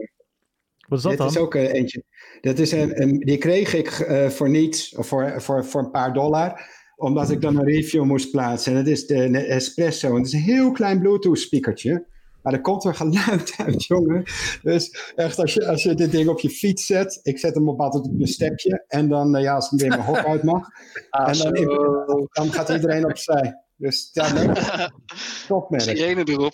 Wat 0.88 0.98
is 0.98 1.02
dat 1.04 1.12
Dit 1.12 1.18
dan? 1.18 1.28
is 1.30 1.38
ook 1.38 1.56
eh, 1.56 1.74
eentje. 1.74 2.04
Dat 2.42 2.60
is 2.60 2.72
een, 2.72 3.02
een- 3.02 3.20
die 3.20 3.38
kreeg 3.38 3.74
ik 3.74 3.88
eh, 3.88 4.28
voor 4.28 4.50
niets, 4.50 4.96
of 4.96 5.08
voor, 5.08 5.42
voor, 5.42 5.66
voor 5.66 5.82
een 5.84 5.92
paar 5.92 6.14
dollar, 6.14 6.62
omdat 6.96 7.32
ik 7.32 7.42
dan 7.42 7.56
een 7.58 7.66
review 7.66 8.04
moest 8.04 8.32
plaatsen. 8.32 8.72
En 8.72 8.78
dat 8.78 8.88
is 8.88 9.06
de 9.08 9.38
Espresso. 9.38 10.08
En 10.10 10.16
het 10.16 10.26
is 10.26 10.34
een 10.34 10.40
heel 10.40 10.72
klein 10.72 11.00
Bluetooth 11.00 11.40
speakertje. 11.40 12.06
Maar 12.44 12.54
er 12.54 12.62
komt 12.62 12.86
er 12.86 12.96
geluid 12.96 13.54
uit, 13.58 13.86
jongen. 13.86 14.24
Dus 14.62 15.14
echt, 15.16 15.40
als 15.40 15.54
je, 15.54 15.68
als 15.68 15.84
je 15.84 15.94
dit 15.94 16.12
ding 16.12 16.30
op 16.30 16.40
je 16.40 16.50
fiets 16.50 16.86
zet, 16.86 17.20
ik 17.24 17.40
zet 17.40 17.56
hem 17.56 17.70
op 17.70 17.80
altijd 17.80 18.06
op 18.06 18.20
een 18.20 18.28
stepje. 18.28 18.84
En 18.88 19.10
dan, 19.10 19.36
eh, 19.36 19.44
ja, 19.44 19.56
als 19.56 19.72
ik 19.72 19.80
weer 19.80 19.90
mijn 19.90 20.02
hok 20.02 20.26
uit 20.26 20.44
mag, 20.44 20.68
Ah, 21.10 21.28
en 21.28 21.54
dan, 21.66 22.30
dan 22.32 22.52
gaat 22.52 22.70
iedereen 22.70 23.06
opzij. 23.06 23.64
Dus 23.76 24.10
ja, 24.12 24.34
nee, 24.34 24.48
topmerk. 25.48 25.84
Sirene 25.84 26.24
erop. 26.24 26.54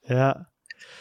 Ja, 0.00 0.52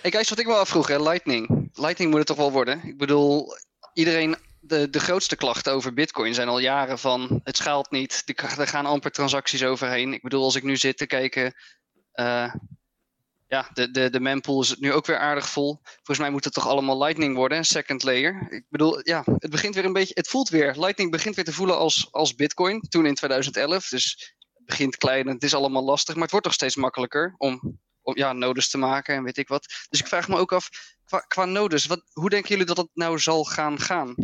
Hey 0.02 0.12
guys, 0.12 0.30
wat 0.30 0.40
ik 0.40 0.48
me 0.48 0.54
afvroeg, 0.54 0.88
hè, 0.88 1.02
Lightning. 1.02 1.70
Lightning 1.74 2.10
moet 2.10 2.20
het 2.20 2.28
toch 2.28 2.38
wel 2.38 2.52
worden? 2.52 2.84
Ik 2.84 2.98
bedoel, 2.98 3.48
iedereen, 3.94 4.36
de, 4.60 4.90
de 4.90 5.00
grootste 5.00 5.36
klachten 5.36 5.74
over 5.74 5.94
Bitcoin 5.94 6.34
zijn 6.34 6.48
al 6.48 6.60
jaren 6.60 7.00
van 7.00 7.42
het 7.44 7.58
schaalt 7.58 7.92
niet, 7.92 8.24
er 8.26 8.60
er 8.60 8.68
gaan 8.68 8.86
amper 8.86 9.12
transacties 9.12 9.64
overheen. 9.64 10.14
Ik 10.14 10.22
bedoel, 10.22 10.44
als 10.44 10.56
ik 10.56 10.64
nu 10.64 10.78
zit 10.78 10.98
te 10.98 11.06
kijken, 11.06 11.54
eh, 12.12 12.54
ja, 13.52 13.70
de, 13.74 13.92
de, 13.92 14.10
de 14.10 14.20
mempool 14.20 14.62
is 14.62 14.76
nu 14.78 14.94
ook 14.94 15.06
weer 15.06 15.18
aardig 15.18 15.50
vol. 15.50 15.80
Volgens 15.84 16.18
mij 16.18 16.30
moet 16.30 16.44
het 16.44 16.54
toch 16.54 16.68
allemaal 16.68 16.98
Lightning 16.98 17.36
worden, 17.36 17.66
second 17.66 18.04
layer. 18.04 18.48
Ik 18.50 18.66
bedoel, 18.70 19.00
ja, 19.04 19.24
het 19.38 19.50
begint 19.50 19.76
weer 19.76 19.86
een 19.86 19.94
beetje, 19.94 20.14
het 20.14 20.28
voelt 20.28 20.50
weer, 20.50 20.76
Lightning 20.78 21.12
begint 21.12 21.36
weer 21.36 21.46
te 21.46 21.54
voelen 21.54 21.78
als, 21.78 22.08
als 22.12 22.36
Bitcoin, 22.36 22.82
toen 22.82 23.06
in 23.06 23.16
2011. 23.16 23.88
Dus 23.88 24.34
het 24.54 24.66
begint 24.66 24.98
klein 24.98 25.28
en 25.28 25.34
het 25.34 25.44
is 25.44 25.54
allemaal 25.54 25.84
lastig, 25.84 26.14
maar 26.14 26.24
het 26.24 26.32
wordt 26.32 26.46
toch 26.46 26.56
steeds 26.56 26.76
makkelijker 26.76 27.36
om 27.38 27.80
om 28.04 28.18
ja, 28.18 28.34
nodes 28.34 28.70
te 28.70 28.78
maken 28.78 29.16
en 29.16 29.24
weet 29.24 29.38
ik 29.38 29.48
wat. 29.48 29.66
Dus 29.90 30.00
ik 30.00 30.08
vraag 30.08 30.28
me 30.28 30.38
ook 30.38 30.52
af, 30.52 30.70
qua, 31.04 31.20
qua 31.20 31.46
nodes, 31.46 31.86
wat, 31.86 32.04
hoe 32.14 32.30
denken 32.30 32.50
jullie 32.50 32.66
dat 32.66 32.78
het 32.78 32.90
nou 32.94 33.20
zal 33.20 33.44
gaan 33.44 33.80
gaan? 33.80 34.16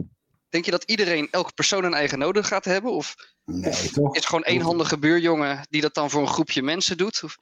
Denk 0.49 0.65
je 0.65 0.71
dat 0.71 0.83
iedereen, 0.83 1.27
elke 1.31 1.53
persoon 1.53 1.83
een 1.83 1.93
eigen 1.93 2.19
node 2.19 2.43
gaat 2.43 2.65
hebben? 2.65 2.91
Of 2.91 3.15
Nee, 3.45 3.89
toch? 3.91 4.13
is 4.13 4.19
het 4.19 4.25
gewoon 4.25 4.43
één 4.43 4.61
handige 4.61 4.97
buurjongen 4.97 5.67
die 5.69 5.81
dat 5.81 5.93
dan 5.93 6.09
voor 6.09 6.21
een 6.21 6.27
groepje 6.27 6.61
mensen 6.61 6.97
doet? 6.97 7.23
Of, 7.23 7.37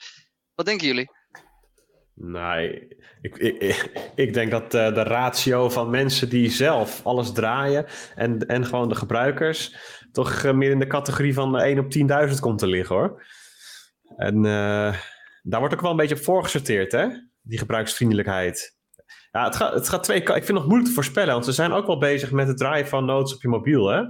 wat 0.55 0.65
denken 0.65 0.87
jullie? 0.87 1.09
Nee, 2.17 2.87
ik, 3.21 3.37
ik, 3.37 3.91
ik, 4.15 4.33
denk 4.33 4.51
dat 4.51 4.73
eh, 4.73 4.93
de 4.93 5.03
ratio 5.03 5.69
van 5.69 5.89
mensen 5.89 6.29
die 6.29 6.49
zelf 6.49 7.01
alles 7.05 7.31
draaien 7.31 7.85
en, 8.15 8.47
en 8.47 8.65
gewoon 8.65 8.89
de 8.89 8.95
gebruikers 8.95 9.75
toch 10.11 10.43
eh, 10.43 10.53
meer 10.53 10.71
in 10.71 10.79
de 10.79 10.87
categorie 10.87 11.33
van 11.33 11.59
1 11.59 11.79
op 11.79 12.29
10.000 12.29 12.39
komt 12.39 12.59
te 12.59 12.67
liggen 12.67 12.95
hoor. 12.95 13.23
En 14.17 14.35
eh, 14.45 14.95
daar 15.43 15.59
wordt 15.59 15.73
ook 15.73 15.81
wel 15.81 15.91
een 15.91 15.97
beetje 15.97 16.15
op 16.15 16.23
voorgesorteerd 16.23 16.91
hè, 16.91 17.07
die 17.41 17.57
gebruiksvriendelijkheid. 17.57 18.77
Ja, 19.31 19.43
het 19.43 19.55
gaat, 19.55 19.73
het 19.73 19.89
gaat 19.89 20.03
twee 20.03 20.19
Ik 20.19 20.27
vind 20.27 20.47
het 20.47 20.53
nog 20.53 20.65
moeilijk 20.65 20.87
te 20.87 20.95
voorspellen, 20.95 21.33
want 21.33 21.45
ze 21.45 21.51
zijn 21.51 21.71
ook 21.71 21.87
wel 21.87 21.97
bezig 21.97 22.31
met 22.31 22.47
het 22.47 22.57
draaien 22.57 22.87
van 22.87 23.05
nodes 23.05 23.35
op 23.35 23.41
je 23.41 23.47
mobiel 23.47 23.87
hè. 23.87 24.01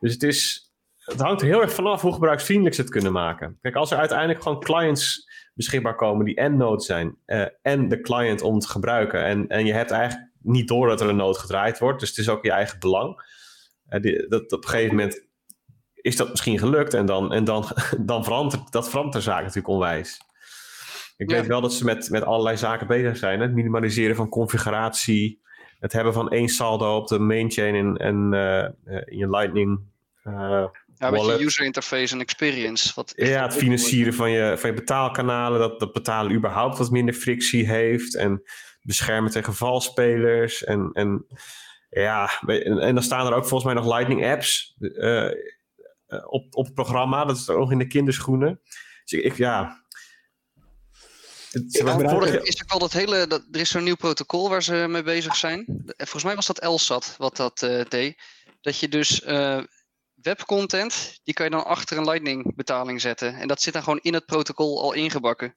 Dus 0.00 0.12
het 0.12 0.22
is, 0.22 0.69
het 1.10 1.20
hangt 1.20 1.40
er 1.40 1.46
heel 1.46 1.60
erg 1.62 1.72
vanaf 1.72 2.00
hoe 2.00 2.12
gebruiksvriendelijk 2.12 2.74
ze 2.74 2.80
het 2.80 2.90
kunnen 2.90 3.12
maken. 3.12 3.58
Kijk, 3.60 3.74
als 3.74 3.90
er 3.90 3.98
uiteindelijk 3.98 4.42
gewoon 4.42 4.60
clients 4.60 5.28
beschikbaar 5.54 5.94
komen 5.94 6.24
die 6.24 6.34
en 6.36 6.56
node 6.56 6.82
zijn 6.82 7.16
eh, 7.24 7.44
en 7.62 7.88
de 7.88 8.00
client 8.00 8.42
om 8.42 8.58
te 8.58 8.68
gebruiken. 8.68 9.24
En, 9.24 9.48
en 9.48 9.66
je 9.66 9.72
hebt 9.72 9.90
eigenlijk 9.90 10.30
niet 10.42 10.68
door 10.68 10.88
dat 10.88 11.00
er 11.00 11.08
een 11.08 11.16
node 11.16 11.38
gedraaid 11.38 11.78
wordt, 11.78 12.00
dus 12.00 12.08
het 12.08 12.18
is 12.18 12.28
ook 12.28 12.44
je 12.44 12.50
eigen 12.50 12.78
belang. 12.78 13.22
Eh, 13.88 14.00
die, 14.00 14.28
dat, 14.28 14.52
op 14.52 14.62
een 14.64 14.68
gegeven 14.68 14.96
moment 14.96 15.28
is 15.94 16.16
dat 16.16 16.30
misschien 16.30 16.58
gelukt 16.58 16.94
en 16.94 17.06
dan, 17.06 17.32
en 17.32 17.44
dan, 17.44 17.64
dan 17.98 18.24
verandert 18.24 18.72
dat 18.72 18.88
verandert 18.88 19.14
de 19.16 19.20
zaak 19.20 19.40
natuurlijk 19.40 19.68
onwijs. 19.68 20.20
Ik 21.16 21.30
Ja. 21.30 21.36
weet 21.36 21.46
wel 21.46 21.60
dat 21.60 21.72
ze 21.72 21.84
met, 21.84 22.10
met 22.10 22.22
allerlei 22.22 22.56
zaken 22.56 22.86
bezig 22.86 23.16
zijn. 23.16 23.38
hè. 23.38 23.44
Het 23.44 23.54
minimaliseren 23.54 24.16
van 24.16 24.28
configuratie, 24.28 25.40
het 25.78 25.92
hebben 25.92 26.12
van 26.12 26.30
één 26.30 26.48
saldo 26.48 26.96
op 26.96 27.08
de 27.08 27.18
main 27.18 27.50
chain 27.50 27.74
en, 27.74 27.96
en 27.96 28.34
eh, 28.34 29.00
in 29.04 29.18
je 29.18 29.30
Lightning. 29.30 29.80
Ja, 31.00 31.06
een 31.06 31.12
beetje 31.12 31.26
wallet. 31.26 31.46
user 31.46 31.64
interface 31.64 32.14
en 32.14 32.20
experience. 32.20 32.92
Wat 32.94 33.12
Ja, 33.16 33.42
het 33.42 33.54
financieren 33.54 34.14
van 34.14 34.30
je, 34.30 34.54
van 34.58 34.70
je 34.70 34.76
betaalkanalen, 34.76 35.58
dat, 35.58 35.80
dat 35.80 35.92
betalen 35.92 36.32
überhaupt 36.32 36.78
wat 36.78 36.90
minder 36.90 37.14
frictie 37.14 37.66
heeft. 37.68 38.14
En 38.14 38.42
beschermen 38.82 39.30
tegen 39.30 39.54
valspelers. 39.54 40.64
En, 40.64 40.90
en 40.92 41.26
ja, 41.90 42.30
en, 42.46 42.78
en 42.78 42.94
dan 42.94 43.02
staan 43.02 43.26
er 43.26 43.34
ook 43.34 43.46
volgens 43.46 43.64
mij 43.64 43.82
nog 43.82 43.92
Lightning 43.92 44.26
apps 44.26 44.74
eh, 44.78 45.26
eh, 45.26 45.32
op, 46.26 46.54
op 46.54 46.64
het 46.64 46.74
programma. 46.74 47.24
Dat 47.24 47.36
is 47.36 47.48
ook 47.48 47.58
nog 47.58 47.72
in 47.72 47.78
de 47.78 47.86
kinderschoenen. 47.86 48.60
Dus 49.04 49.20
ik, 49.20 49.36
ja. 49.36 49.84
Ja, 51.68 51.98
vorige- 51.98 52.42
is 52.42 52.62
ook 52.62 52.70
al 52.70 52.78
dat 52.78 52.92
hele, 52.92 53.26
dat, 53.26 53.42
er 53.52 53.60
is 53.60 53.70
zo'n 53.70 53.84
nieuw 53.84 53.96
protocol 53.96 54.48
waar 54.48 54.62
ze 54.62 54.86
mee 54.88 55.02
bezig 55.02 55.36
zijn. 55.36 55.64
Volgens 55.96 56.24
mij 56.24 56.34
was 56.34 56.46
dat 56.46 56.64
LSAT 56.64 57.14
wat 57.18 57.36
dat 57.36 57.62
eh, 57.62 57.84
deed. 57.88 58.22
Dat 58.60 58.78
je 58.78 58.88
dus 58.88 59.22
webcontent, 60.22 61.20
die 61.24 61.34
kan 61.34 61.44
je 61.44 61.50
dan 61.50 61.64
achter 61.64 61.96
een 61.96 62.04
Lightning 62.04 62.54
betaling 62.56 63.00
zetten. 63.00 63.34
En 63.34 63.48
dat 63.48 63.62
zit 63.62 63.72
dan 63.72 63.82
gewoon 63.82 63.98
in 64.02 64.14
het 64.14 64.26
protocol 64.26 64.82
al 64.82 64.92
ingebakken. 64.92 65.56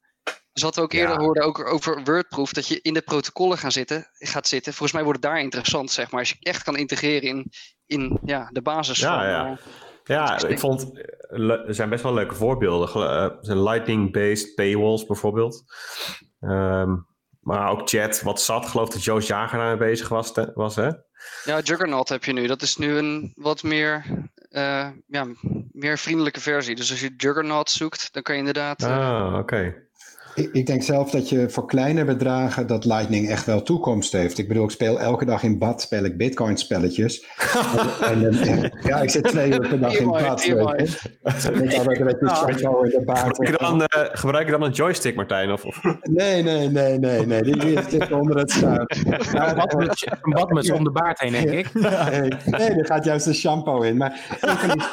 Dus 0.53 0.64
wat 0.64 0.75
we 0.75 0.82
ook 0.82 0.93
eerder 0.93 1.19
hoorden 1.19 1.43
ook 1.43 1.66
over 1.74 2.03
WordProof, 2.03 2.53
dat 2.53 2.67
je 2.67 2.80
in 2.82 2.93
de 2.93 3.01
protocollen 3.01 3.58
gaan 3.58 3.72
zitten, 3.72 4.08
gaat 4.14 4.48
zitten. 4.48 4.72
Volgens 4.74 4.92
mij 4.92 5.03
wordt 5.03 5.24
het 5.24 5.32
daar 5.32 5.42
interessant, 5.42 5.92
zeg 5.92 6.11
maar. 6.11 6.19
Als 6.19 6.30
je 6.30 6.35
echt 6.40 6.64
kan 6.64 6.75
integreren 6.77 7.30
in, 7.30 7.51
in 7.85 8.19
ja, 8.25 8.50
de 8.51 8.61
basis 8.61 9.00
Ja, 9.00 9.17
van... 9.17 9.27
ja. 9.27 9.45
eh, 9.51 9.58
Ja, 10.03 10.48
ik 10.48 10.59
vond 10.59 10.92
eh, 11.30 11.50
er 11.50 11.75
zijn 11.75 11.90
best 11.90 12.03
wel 12.03 12.14
leuke 12.14 12.35
voorbeelden. 12.35 12.90
Eh, 12.90 13.30
Lightning-based 13.64 14.56
paywalls 14.56 15.06
bijvoorbeeld. 15.06 15.64
Ehm, 16.40 16.95
maar 17.40 17.69
ook 17.69 17.90
chat, 17.90 18.22
wat 18.22 18.42
zat. 18.42 18.66
geloof 18.66 18.90
dat 18.90 19.03
Joost 19.03 19.27
Jager 19.27 19.58
daarmee 19.58 19.90
bezig 19.90 20.09
was, 20.09 20.32
was 20.53 20.75
hè? 20.75 20.90
Ja, 21.43 21.59
Juggernaut 21.59 22.09
heb 22.09 22.24
je 22.24 22.33
nu. 22.33 22.48
Dat 22.48 22.61
is 22.61 22.77
nu 22.77 22.98
een 22.98 23.32
wat 23.35 23.64
meer, 23.64 24.06
ja, 25.08 25.28
meer 25.72 25.98
vriendelijke 25.98 26.40
versie. 26.42 26.76
Dus 26.76 26.92
als 26.92 27.00
je 27.02 27.14
Juggernaut 27.18 27.70
zoekt, 27.70 28.14
dan 28.14 28.24
kan 28.24 28.34
je 28.34 28.40
inderdaad... 28.40 28.82
eh, 28.84 28.98
Ah, 28.98 29.38
oké. 29.38 29.88
Ik, 30.36 30.50
ik 30.53 30.66
denk 30.66 30.84
zelf 30.84 31.12
dat 31.12 31.30
je 31.30 31.50
voor 31.50 31.68
kleine 31.68 32.06
bedragen 32.06 32.68
dat 32.68 32.86
Lightning 32.86 33.30
echt 33.30 33.45
wel 33.45 33.62
toekomst 33.62 34.12
heeft. 34.12 34.38
Ik 34.38 34.48
bedoel, 34.48 34.64
ik 34.64 34.70
speel 34.70 35.00
elke 35.00 35.26
dag 35.26 35.44
in 35.44 35.58
bad, 35.58 35.82
speel 35.82 36.03
ik 36.03 36.18
bitcoin 36.18 36.58
spelletjes. 36.58 37.26
en, 38.12 38.26
en, 38.26 38.34
en, 38.34 38.80
ja, 38.84 39.02
ik 39.02 39.10
zit 39.10 39.24
twee 39.24 39.52
uur 39.52 39.68
per 39.68 39.80
dag 39.80 39.95
in 39.95 40.08
bad. 40.08 40.42
Gebruik 40.42 40.80
je, 43.48 43.56
dan, 43.58 43.84
eh, 43.86 44.02
gebruik 44.12 44.45
je 44.45 44.52
dan 44.52 44.62
een 44.62 44.72
joystick, 44.72 45.16
Martijn? 45.16 45.52
Of, 45.52 45.66
of? 45.66 45.82
Nee, 46.02 46.44
nee, 46.44 46.70
nee, 46.70 47.00
nee, 47.00 47.26
nee. 47.26 47.42
Die, 47.42 47.60
die 47.60 47.80
zit 47.90 48.12
onder 48.12 48.38
het 48.38 48.52
schuim. 48.52 48.86
Een 49.44 49.56
badmuts, 49.56 50.08
een 50.22 50.34
badmuts 50.34 50.72
om 50.72 50.84
de 50.84 50.92
baard 50.92 51.20
heen, 51.20 51.32
denk 51.32 51.50
ik. 51.50 51.74
Nee, 52.14 52.30
nee, 52.45 52.70
er 52.70 52.86
gaat 52.86 53.06
juist 53.06 53.26
een 53.26 53.36
shampoo 53.36 53.82
in. 53.82 53.98
Maar 53.98 54.38
een 54.42 54.58
van 54.58 54.70
die, 54.70 54.88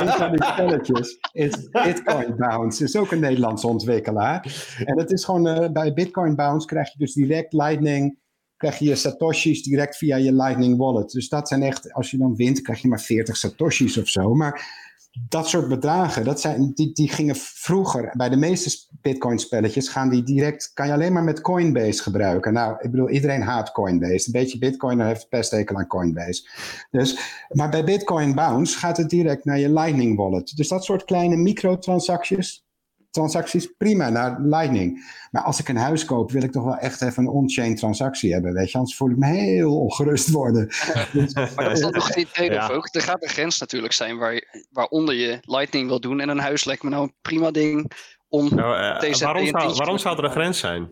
een 0.00 0.08
van 0.08 0.30
die 0.30 0.44
spelletjes 0.44 1.18
is 1.32 1.68
Bitcoin 1.70 2.34
Bounce. 2.36 2.84
is 2.84 2.96
ook 2.96 3.12
een 3.12 3.20
Nederlandse 3.20 3.66
ontwikkelaar. 3.66 4.44
En 4.84 4.98
het 4.98 5.10
is 5.10 5.24
gewoon, 5.24 5.46
eh, 5.46 5.70
bij 5.70 5.92
Bitcoin 5.92 6.34
Bounce 6.36 6.66
krijg 6.66 6.92
je 6.92 6.98
dus 6.98 7.14
direct 7.14 7.52
Lightning, 7.52 8.18
krijg 8.56 8.78
je 8.78 8.84
je 8.84 8.94
satoshis 8.94 9.62
direct 9.62 9.96
via 9.96 10.16
je 10.16 10.32
Lightning 10.32 10.76
wallet. 10.76 11.10
Dus 11.10 11.28
dat 11.28 11.48
zijn 11.48 11.62
echt, 11.62 11.92
als 11.92 12.10
je 12.10 12.18
dan 12.18 12.36
wint, 12.36 12.60
krijg 12.60 12.82
je 12.82 12.88
maar 12.88 13.00
40 13.00 13.36
satoshis 13.36 13.98
of 13.98 14.08
zo. 14.08 14.34
Maar 14.34 14.88
dat 15.28 15.48
soort 15.48 15.68
bedragen, 15.68 16.24
dat 16.24 16.40
zijn, 16.40 16.72
die, 16.74 16.92
die 16.92 17.08
gingen 17.08 17.36
vroeger, 17.36 18.14
bij 18.16 18.28
de 18.28 18.36
meeste 18.36 18.86
Bitcoin 19.00 19.38
spelletjes, 19.38 19.88
gaan 19.88 20.08
die 20.08 20.22
direct, 20.22 20.70
kan 20.74 20.86
je 20.86 20.92
alleen 20.92 21.12
maar 21.12 21.24
met 21.24 21.40
Coinbase 21.40 22.02
gebruiken. 22.02 22.52
Nou, 22.52 22.76
ik 22.80 22.90
bedoel, 22.90 23.10
iedereen 23.10 23.42
haat 23.42 23.72
Coinbase. 23.72 24.26
Een 24.26 24.32
beetje 24.32 24.58
Bitcoin 24.58 25.00
heeft 25.00 25.28
best 25.28 25.50
hekel 25.50 25.76
aan 25.76 25.86
Coinbase. 25.86 26.48
Dus, 26.90 27.20
maar 27.48 27.70
bij 27.70 27.84
Bitcoin 27.84 28.34
Bounce 28.34 28.78
gaat 28.78 28.96
het 28.96 29.10
direct 29.10 29.44
naar 29.44 29.58
je 29.58 29.72
Lightning 29.72 30.16
wallet. 30.16 30.56
Dus 30.56 30.68
dat 30.68 30.84
soort 30.84 31.04
kleine 31.04 31.36
microtransacties, 31.36 32.64
transacties, 33.10 33.66
prima 33.78 34.08
naar 34.08 34.40
Lightning. 34.40 35.04
Maar 35.30 35.42
als 35.42 35.60
ik 35.60 35.68
een 35.68 35.76
huis 35.76 36.04
koop, 36.04 36.30
wil 36.30 36.42
ik 36.42 36.52
toch 36.52 36.64
wel 36.64 36.76
echt 36.76 37.02
even 37.02 37.22
een 37.22 37.28
on-chain 37.28 37.74
transactie 37.76 38.32
hebben, 38.32 38.52
weet 38.52 38.70
je. 38.70 38.78
Anders 38.78 38.96
voel 38.96 39.10
ik 39.10 39.16
me 39.16 39.26
heel 39.26 39.78
ongerust 39.80 40.30
worden. 40.30 40.66
Dus- 41.12 41.34
Maar 41.34 41.54
dat 41.54 41.72
is 41.72 41.80
toch 41.80 42.06
het 42.14 42.16
idee 42.16 42.50
Ja. 42.50 42.68
ook. 42.68 42.88
Er 42.94 43.00
gaat 43.02 43.22
een 43.22 43.28
grens 43.28 43.58
natuurlijk 43.58 43.92
zijn 43.92 44.18
waar 44.18 44.34
je, 44.34 44.66
waaronder 44.70 45.14
je 45.14 45.38
Lightning 45.42 45.88
wil 45.88 46.00
doen. 46.00 46.20
En 46.20 46.28
een 46.28 46.38
huis 46.38 46.64
lijkt 46.64 46.82
me 46.82 46.90
nou 46.90 47.02
een 47.02 47.14
prima 47.22 47.50
ding 47.50 47.90
om 48.28 48.54
Nou, 48.54 48.76
eh, 48.76 49.10
TZT 49.10 49.20
waarom, 49.22 49.46
zou, 49.46 49.74
waarom 49.74 49.98
zou 49.98 50.18
er 50.18 50.24
een 50.24 50.30
grens 50.30 50.58
zijn? 50.58 50.88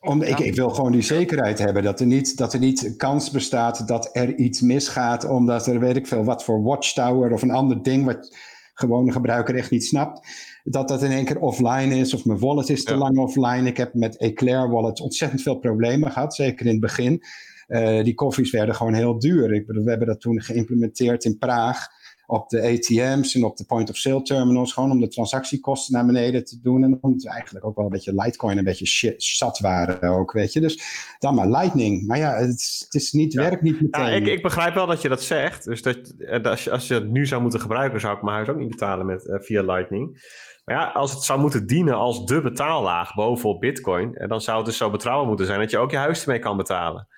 Om, 0.00 0.22
ik, 0.22 0.38
ik 0.38 0.54
wil 0.54 0.70
gewoon 0.70 0.92
die 0.92 1.02
zekerheid 1.02 1.58
hebben 1.58 1.82
dat 1.82 2.00
er, 2.00 2.06
niet, 2.06 2.36
dat 2.36 2.52
er 2.52 2.58
niet 2.58 2.84
een 2.84 2.96
kans 2.96 3.30
bestaat 3.30 3.88
dat 3.88 4.08
er 4.12 4.34
iets 4.34 4.60
misgaat, 4.60 5.24
omdat 5.24 5.66
er 5.66 5.80
weet 5.80 5.96
ik 5.96 6.06
veel 6.06 6.24
wat 6.24 6.44
voor 6.44 6.62
watchtower 6.62 7.32
of 7.32 7.42
een 7.42 7.50
ander 7.50 7.82
ding 7.82 8.04
wat 8.04 8.36
gewone 8.80 9.12
gebruiker 9.12 9.54
echt 9.54 9.70
niet 9.70 9.84
snapt, 9.84 10.28
dat 10.64 10.88
dat 10.88 11.02
in 11.02 11.10
één 11.10 11.24
keer 11.24 11.40
offline 11.40 11.94
is 11.98 12.14
of 12.14 12.24
mijn 12.24 12.38
wallet 12.38 12.68
is 12.68 12.84
te 12.84 12.92
Ja. 12.92 12.98
lang 12.98 13.18
offline. 13.18 13.68
Ik 13.68 13.76
heb 13.76 13.94
met 13.94 14.16
Eclair 14.16 14.70
Wallet 14.70 15.00
ontzettend 15.00 15.42
veel 15.42 15.58
problemen 15.58 16.10
gehad, 16.10 16.34
zeker 16.34 16.66
in 16.66 16.72
het 16.72 16.80
begin. 16.80 17.22
Eh, 17.66 18.04
die 18.04 18.14
koffies 18.14 18.50
werden 18.50 18.74
gewoon 18.74 18.94
heel 18.94 19.18
duur. 19.18 19.52
Ik 19.54 19.64
we 19.66 19.90
hebben 19.90 20.08
dat 20.08 20.20
toen 20.20 20.42
geïmplementeerd 20.42 21.24
in 21.24 21.38
Praag 21.38 21.86
op 22.30 22.48
de 22.48 22.62
ATM's 22.62 23.34
en 23.34 23.44
op 23.44 23.56
de 23.56 23.64
point-of-sale 23.64 24.22
terminals, 24.22 24.72
gewoon 24.72 24.90
om 24.90 25.00
de 25.00 25.08
transactiekosten 25.08 25.94
naar 25.94 26.06
beneden 26.06 26.44
te 26.44 26.60
doen. 26.62 26.84
En 26.84 26.98
omdat 27.00 27.22
we 27.22 27.30
eigenlijk 27.30 27.64
ook 27.64 27.76
wel 27.76 27.84
een 27.84 27.90
beetje 27.90 28.14
Litecoin 28.14 28.58
een 28.58 28.64
beetje 28.64 28.86
shit, 28.86 29.22
zat 29.22 29.58
waren 29.58 30.02
ook, 30.02 30.32
weet 30.32 30.52
je. 30.52 30.60
Dus 30.60 30.82
dan 31.18 31.34
maar 31.34 31.48
Lightning. 31.48 32.06
Maar 32.06 32.18
ja, 32.18 32.34
het 32.34 32.58
is, 32.58 32.82
het 32.84 33.02
is 33.02 33.12
niet, 33.12 33.34
werkt 33.34 33.62
niet 33.62 33.80
meteen. 33.80 34.04
Ja, 34.04 34.10
ik, 34.10 34.26
ik 34.26 34.42
begrijp 34.42 34.74
wel 34.74 34.86
dat 34.86 35.02
je 35.02 35.08
dat 35.08 35.22
zegt. 35.22 35.64
Dus 35.64 35.82
dat, 35.82 36.14
eh, 36.18 36.42
als, 36.42 36.64
je, 36.64 36.70
als 36.70 36.88
je 36.88 36.94
het 36.94 37.10
nu 37.10 37.26
zou 37.26 37.42
moeten 37.42 37.60
gebruiken, 37.60 38.00
zou 38.00 38.16
ik 38.16 38.22
mijn 38.22 38.36
huis 38.36 38.48
ook 38.48 38.58
niet 38.58 38.70
betalen 38.70 39.06
met, 39.06 39.28
eh, 39.28 39.40
via 39.40 39.62
Lightning. 39.62 40.28
Maar 40.64 40.76
ja, 40.76 40.86
als 40.86 41.12
het 41.12 41.22
zou 41.22 41.40
moeten 41.40 41.66
dienen 41.66 41.94
als 41.94 42.26
de 42.26 42.40
betaallaag 42.40 43.14
bovenop 43.14 43.60
Bitcoin, 43.60 44.14
eh, 44.14 44.28
dan 44.28 44.40
zou 44.40 44.56
het 44.56 44.66
dus 44.66 44.76
zo 44.76 44.90
betrouwbaar 44.90 45.28
moeten 45.28 45.46
zijn 45.46 45.58
dat 45.58 45.70
je 45.70 45.78
ook 45.78 45.90
je 45.90 45.96
huis 45.96 46.22
ermee 46.22 46.38
kan 46.38 46.56
betalen. 46.56 47.08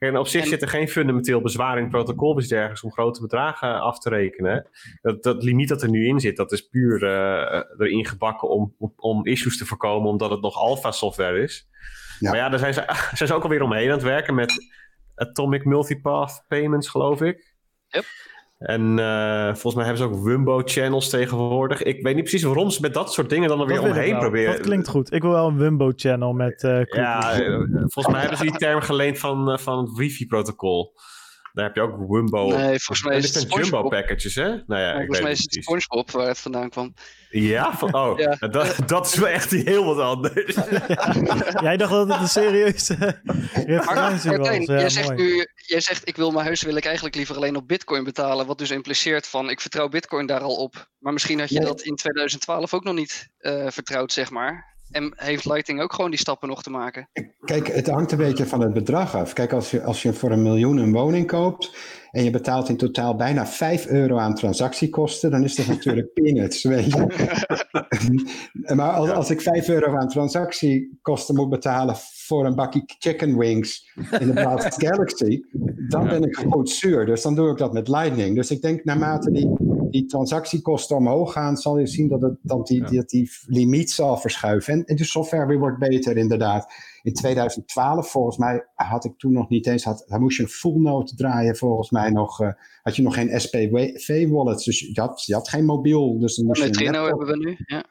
Kijk, 0.00 0.12
en 0.12 0.18
op 0.18 0.26
zich 0.26 0.42
En- 0.42 0.48
zit 0.48 0.62
er 0.62 0.68
geen 0.68 0.88
fundamenteel 0.88 1.40
bezwaar 1.40 1.76
in 1.76 1.82
het 1.82 1.92
protocol, 1.92 2.34
dus 2.34 2.48
dergelijks 2.48 2.82
om 2.82 2.92
grote 2.92 3.20
bedragen 3.20 3.80
af 3.80 3.98
te 3.98 4.08
rekenen. 4.08 4.68
Dat, 5.02 5.22
dat 5.22 5.42
limiet 5.42 5.68
dat 5.68 5.82
er 5.82 5.90
nu 5.90 6.06
in 6.06 6.20
zit, 6.20 6.36
dat 6.36 6.52
is 6.52 6.68
puur 6.68 7.04
eh, 7.04 7.62
erin 7.78 8.06
gebakken 8.06 8.48
om, 8.48 8.74
om, 8.78 8.92
om 8.96 9.26
issues 9.26 9.58
te 9.58 9.66
voorkomen, 9.66 10.10
omdat 10.10 10.30
het 10.30 10.40
nog 10.40 10.56
alpha 10.56 10.90
software 10.90 11.42
is. 11.42 11.68
Ja. 12.18 12.30
Maar 12.30 12.38
ja, 12.38 12.48
daar 12.48 12.58
zijn 12.58 12.74
ze, 12.74 12.84
zijn 13.16 13.28
ze 13.28 13.34
ook 13.34 13.42
alweer 13.42 13.62
omheen 13.62 13.86
aan 13.86 13.94
het 13.94 14.02
werken 14.02 14.34
met 14.34 14.52
Atomic 15.14 15.64
Multipath 15.64 16.44
Payments, 16.48 16.88
geloof 16.88 17.20
ik. 17.22 17.54
Yep. 17.88 18.04
En 18.60 18.98
eh, 18.98 19.44
volgens 19.44 19.74
mij 19.74 19.84
hebben 19.84 20.02
ze 20.02 20.08
ook 20.08 20.24
Wumbo 20.24 20.62
channels 20.64 21.08
tegenwoordig. 21.08 21.82
Ik 21.82 22.02
weet 22.02 22.14
niet 22.14 22.24
precies 22.24 22.42
waarom 22.42 22.70
ze 22.70 22.80
met 22.80 22.94
dat 22.94 23.12
soort 23.12 23.30
dingen 23.30 23.48
dan 23.48 23.60
er 23.60 23.66
weer 23.66 23.82
omheen 23.82 24.18
proberen. 24.18 24.52
Dat 24.52 24.60
klinkt 24.60 24.88
goed. 24.88 25.12
Ik 25.12 25.22
wil 25.22 25.30
wel 25.30 25.48
een 25.48 25.56
Wumbo-channel 25.56 26.32
met 26.32 26.64
eh 26.64 26.84
Ja, 26.84 27.32
eh, 27.32 27.58
volgens 27.68 28.06
mij 28.06 28.20
hebben 28.20 28.38
ze 28.38 28.44
die 28.44 28.56
term 28.56 28.80
geleend 28.80 29.18
van, 29.18 29.58
van 29.58 29.78
het 29.78 29.96
wifi-protocol. 29.96 30.92
Daar 31.52 31.64
heb 31.64 31.74
je 31.74 31.80
ook 31.80 31.96
Wumbo. 32.08 32.48
Nee, 32.48 32.78
volgens 32.80 33.02
mij 33.02 33.16
is 33.16 33.22
dit 33.32 33.34
het 33.34 33.50
zijn 33.52 33.62
jumbo 33.62 33.88
packages, 33.88 34.34
hè? 34.34 34.48
Nou 34.48 34.80
ja, 34.80 34.88
ik 34.88 34.94
volgens 34.94 35.08
weet 35.18 35.22
mij 35.22 35.30
het 35.30 35.38
is 35.38 35.44
het. 35.54 35.64
SpongeBob 35.64 36.10
waar 36.10 36.26
het 36.26 36.38
vandaan 36.38 36.70
kwam. 36.70 36.94
Ja, 37.30 37.76
van, 37.76 37.94
oh, 37.94 38.18
Ja. 38.40 38.48
Dat, 38.48 38.76
dat 38.86 39.06
is 39.06 39.14
wel 39.14 39.28
echt 39.28 39.50
heel 39.50 39.84
wat 39.84 39.98
anders. 39.98 40.54
Jij 41.62 41.76
dacht 41.76 41.90
dat 41.90 42.08
het 42.08 42.20
een 42.20 42.28
serieuze 42.28 42.94
referentie 43.54 44.30
Martijn, 44.30 44.58
was. 44.58 44.66
Ja, 44.66 44.78
jij, 44.78 44.88
zegt 44.88 45.08
mooi. 45.08 45.22
nu, 45.22 45.46
jij 45.54 45.80
zegt 45.80 46.08
ik 46.08 46.16
wil 46.16 46.30
mijn 46.30 46.44
huis 46.44 46.62
wil 46.62 46.76
ik 46.76 46.84
eigenlijk 46.84 47.14
liever 47.14 47.36
alleen 47.36 47.56
op 47.56 47.68
bitcoin 47.68 48.04
betalen. 48.04 48.46
Wat 48.46 48.58
dus 48.58 48.70
impliceert 48.70 49.26
van 49.26 49.50
ik 49.50 49.60
vertrouw 49.60 49.88
bitcoin 49.88 50.26
daar 50.26 50.40
al 50.40 50.56
op. 50.56 50.88
Maar 50.98 51.12
misschien 51.12 51.38
had 51.40 51.48
je 51.48 51.58
Nee. 51.58 51.68
dat 51.68 51.80
in 51.80 51.96
2012 51.96 52.74
ook 52.74 52.84
nog 52.84 52.94
niet 52.94 53.28
eh, 53.38 53.66
vertrouwd, 53.68 54.12
zeg 54.12 54.30
maar. 54.30 54.69
En 54.90 55.12
heeft 55.16 55.44
Lightning 55.44 55.80
ook 55.80 55.92
gewoon 55.92 56.10
die 56.10 56.18
stappen 56.18 56.48
nog 56.48 56.62
te 56.62 56.70
maken? 56.70 57.08
Kijk, 57.40 57.66
het 57.66 57.88
hangt 57.88 58.12
een 58.12 58.18
beetje 58.18 58.46
van 58.46 58.60
het 58.60 58.72
bedrag 58.72 59.14
af. 59.14 59.32
Kijk, 59.32 59.52
als 59.52 59.70
je, 59.70 59.82
als 59.82 60.02
je 60.02 60.12
voor 60.12 60.30
een 60.30 60.42
miljoen 60.42 60.76
een 60.76 60.92
woning 60.92 61.26
koopt 61.26 61.76
en 62.10 62.24
je 62.24 62.30
betaalt 62.30 62.68
in 62.68 62.76
totaal 62.76 63.16
bijna 63.16 63.46
5 63.46 63.86
euro 63.86 64.18
aan 64.18 64.34
transactiekosten, 64.34 65.30
dan 65.30 65.44
is 65.44 65.54
dat 65.54 65.66
natuurlijk 65.66 66.12
peanuts, 66.22 66.62
weet 66.64 66.92
je. 66.92 67.06
maar 68.74 68.92
als, 68.92 69.10
als 69.10 69.30
ik 69.30 69.40
5 69.40 69.68
euro 69.68 69.96
aan 69.96 70.08
transactiekosten 70.08 71.34
moet 71.34 71.48
betalen 71.48 71.96
voor 71.96 72.46
een 72.46 72.54
bakje 72.54 72.82
chicken 72.86 73.38
wings 73.38 73.90
in 74.18 74.26
de 74.26 74.32
Blauw 74.32 74.58
Galaxy, 74.86 75.40
dan 75.88 76.08
ben 76.08 76.22
ik 76.22 76.36
goed 76.36 76.70
zuur. 76.70 77.06
Dus 77.06 77.22
dan 77.22 77.34
doe 77.34 77.50
ik 77.50 77.58
dat 77.58 77.72
met 77.72 77.88
Lightning. 77.88 78.34
Dus 78.36 78.50
ik 78.50 78.62
denk 78.62 78.84
naarmate 78.84 79.30
die, 79.30 79.50
die 79.90 80.06
transactiekosten 80.06 80.96
omhoog 80.96 81.32
gaan, 81.32 81.56
zal 81.56 81.78
je 81.78 81.86
zien 81.86 82.08
dat, 82.08 82.22
het, 82.22 82.38
dat, 82.42 82.66
die, 82.66 82.82
dat 82.82 83.08
die 83.08 83.30
limiet 83.46 83.90
zal 83.90 84.16
verschuiven. 84.16 84.72
En, 84.72 84.84
en 84.84 84.96
de 84.96 85.04
software 85.04 85.46
weer 85.46 85.58
wordt 85.58 85.78
beter, 85.78 86.16
inderdaad. 86.16 86.72
In 87.02 87.12
2012, 87.12 88.10
volgens 88.10 88.36
mij, 88.36 88.66
had 88.74 89.04
ik 89.04 89.12
toen 89.18 89.32
nog 89.32 89.48
niet 89.48 89.66
eens, 89.66 89.84
had, 89.84 90.04
daar 90.08 90.20
moest 90.20 90.36
je 90.36 90.42
een 90.42 90.48
full 90.48 90.80
node 90.80 91.14
draaien, 91.14 91.56
volgens 91.56 91.90
mij 91.90 92.10
nog, 92.10 92.40
eh, 92.40 92.52
had 92.82 92.96
je 92.96 93.02
nog 93.02 93.14
geen 93.14 93.40
SPV-wallets, 93.40 94.64
dus 94.64 94.80
je 94.80 95.00
had, 95.00 95.24
je 95.24 95.34
had 95.34 95.48
geen 95.48 95.64
mobiel. 95.64 96.18
Dus 96.18 96.36
dan 96.36 96.46
moest 96.46 96.60
je 96.60 96.66
een 96.66 96.72
Neutrino 96.72 97.02
laptop- 97.02 97.18
hebben 97.18 97.38
we 97.38 97.44
nu. 97.48 97.56
Ja. 97.66 97.84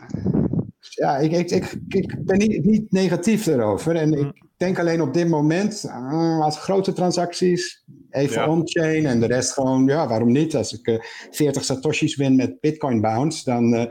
Ja, 0.79 1.17
ik, 1.17 1.31
ik, 1.31 1.51
ik, 1.51 1.71
ik 1.87 2.25
ben 2.25 2.37
niet, 2.37 2.65
niet 2.65 2.91
negatief 2.91 3.45
erover. 3.45 3.95
En 3.95 4.13
ik 4.13 4.31
denk 4.57 4.79
alleen 4.79 5.01
op 5.01 5.13
dit 5.13 5.27
moment, 5.27 5.85
ah, 5.89 6.39
als 6.41 6.59
grote 6.59 6.93
transacties, 6.93 7.83
even 8.09 8.41
Ja. 8.41 8.49
on-chain 8.49 9.05
en 9.05 9.19
de 9.19 9.25
rest 9.25 9.53
gewoon, 9.53 9.85
ja, 9.85 10.07
waarom 10.07 10.31
niet? 10.31 10.55
Als 10.55 10.73
ik 10.79 10.87
eh, 10.87 10.99
40 11.31 11.63
satoshis 11.63 12.15
win 12.15 12.35
met 12.35 12.59
Bitcoin 12.59 13.01
Bounce, 13.01 13.43
dan 13.43 13.73
eh, 13.73 13.85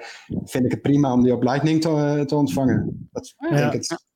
vind 0.45 0.65
ik 0.65 0.71
het 0.71 0.83
prima 0.83 1.13
om 1.13 1.23
die 1.23 1.33
op 1.33 1.43
Lightning 1.43 1.81
te, 1.81 1.89
eh, 1.89 2.21
te 2.21 2.35
ontvangen. 2.37 3.09
Dat 3.13 3.35
Ja. 3.39 3.57
denk 3.57 3.73
ik 3.73 3.81
het. 3.89 4.07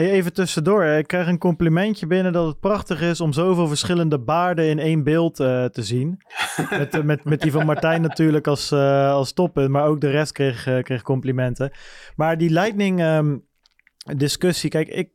Hey, 0.00 0.10
even 0.10 0.32
tussendoor. 0.32 0.84
Ik 0.84 1.06
krijg 1.06 1.26
een 1.26 1.38
complimentje 1.38 2.06
binnen 2.06 2.32
dat 2.32 2.46
het 2.46 2.60
prachtig 2.60 3.00
is 3.00 3.20
om 3.20 3.32
zoveel 3.32 3.68
verschillende 3.68 4.18
baarden 4.18 4.68
in 4.68 4.78
één 4.78 5.02
beeld 5.02 5.40
eh, 5.40 5.64
te 5.64 5.82
zien. 5.82 6.22
met, 6.70 6.94
eh, 6.94 7.02
met, 7.02 7.24
met 7.24 7.40
die 7.40 7.52
van 7.52 7.66
Martijn 7.66 8.02
natuurlijk 8.02 8.46
als, 8.46 8.72
eh, 8.72 9.12
als 9.12 9.32
toppunt, 9.32 9.68
maar 9.68 9.86
ook 9.86 10.00
de 10.00 10.10
rest 10.10 10.32
kreeg, 10.32 10.82
kreeg 10.82 11.02
complimenten. 11.02 11.70
Maar 12.16 12.38
die 12.38 12.50
Lightning 12.50 13.00
ehm, 13.00 13.36
discussie, 14.16 14.70
kijk, 14.70 14.88
ik, 14.88 15.10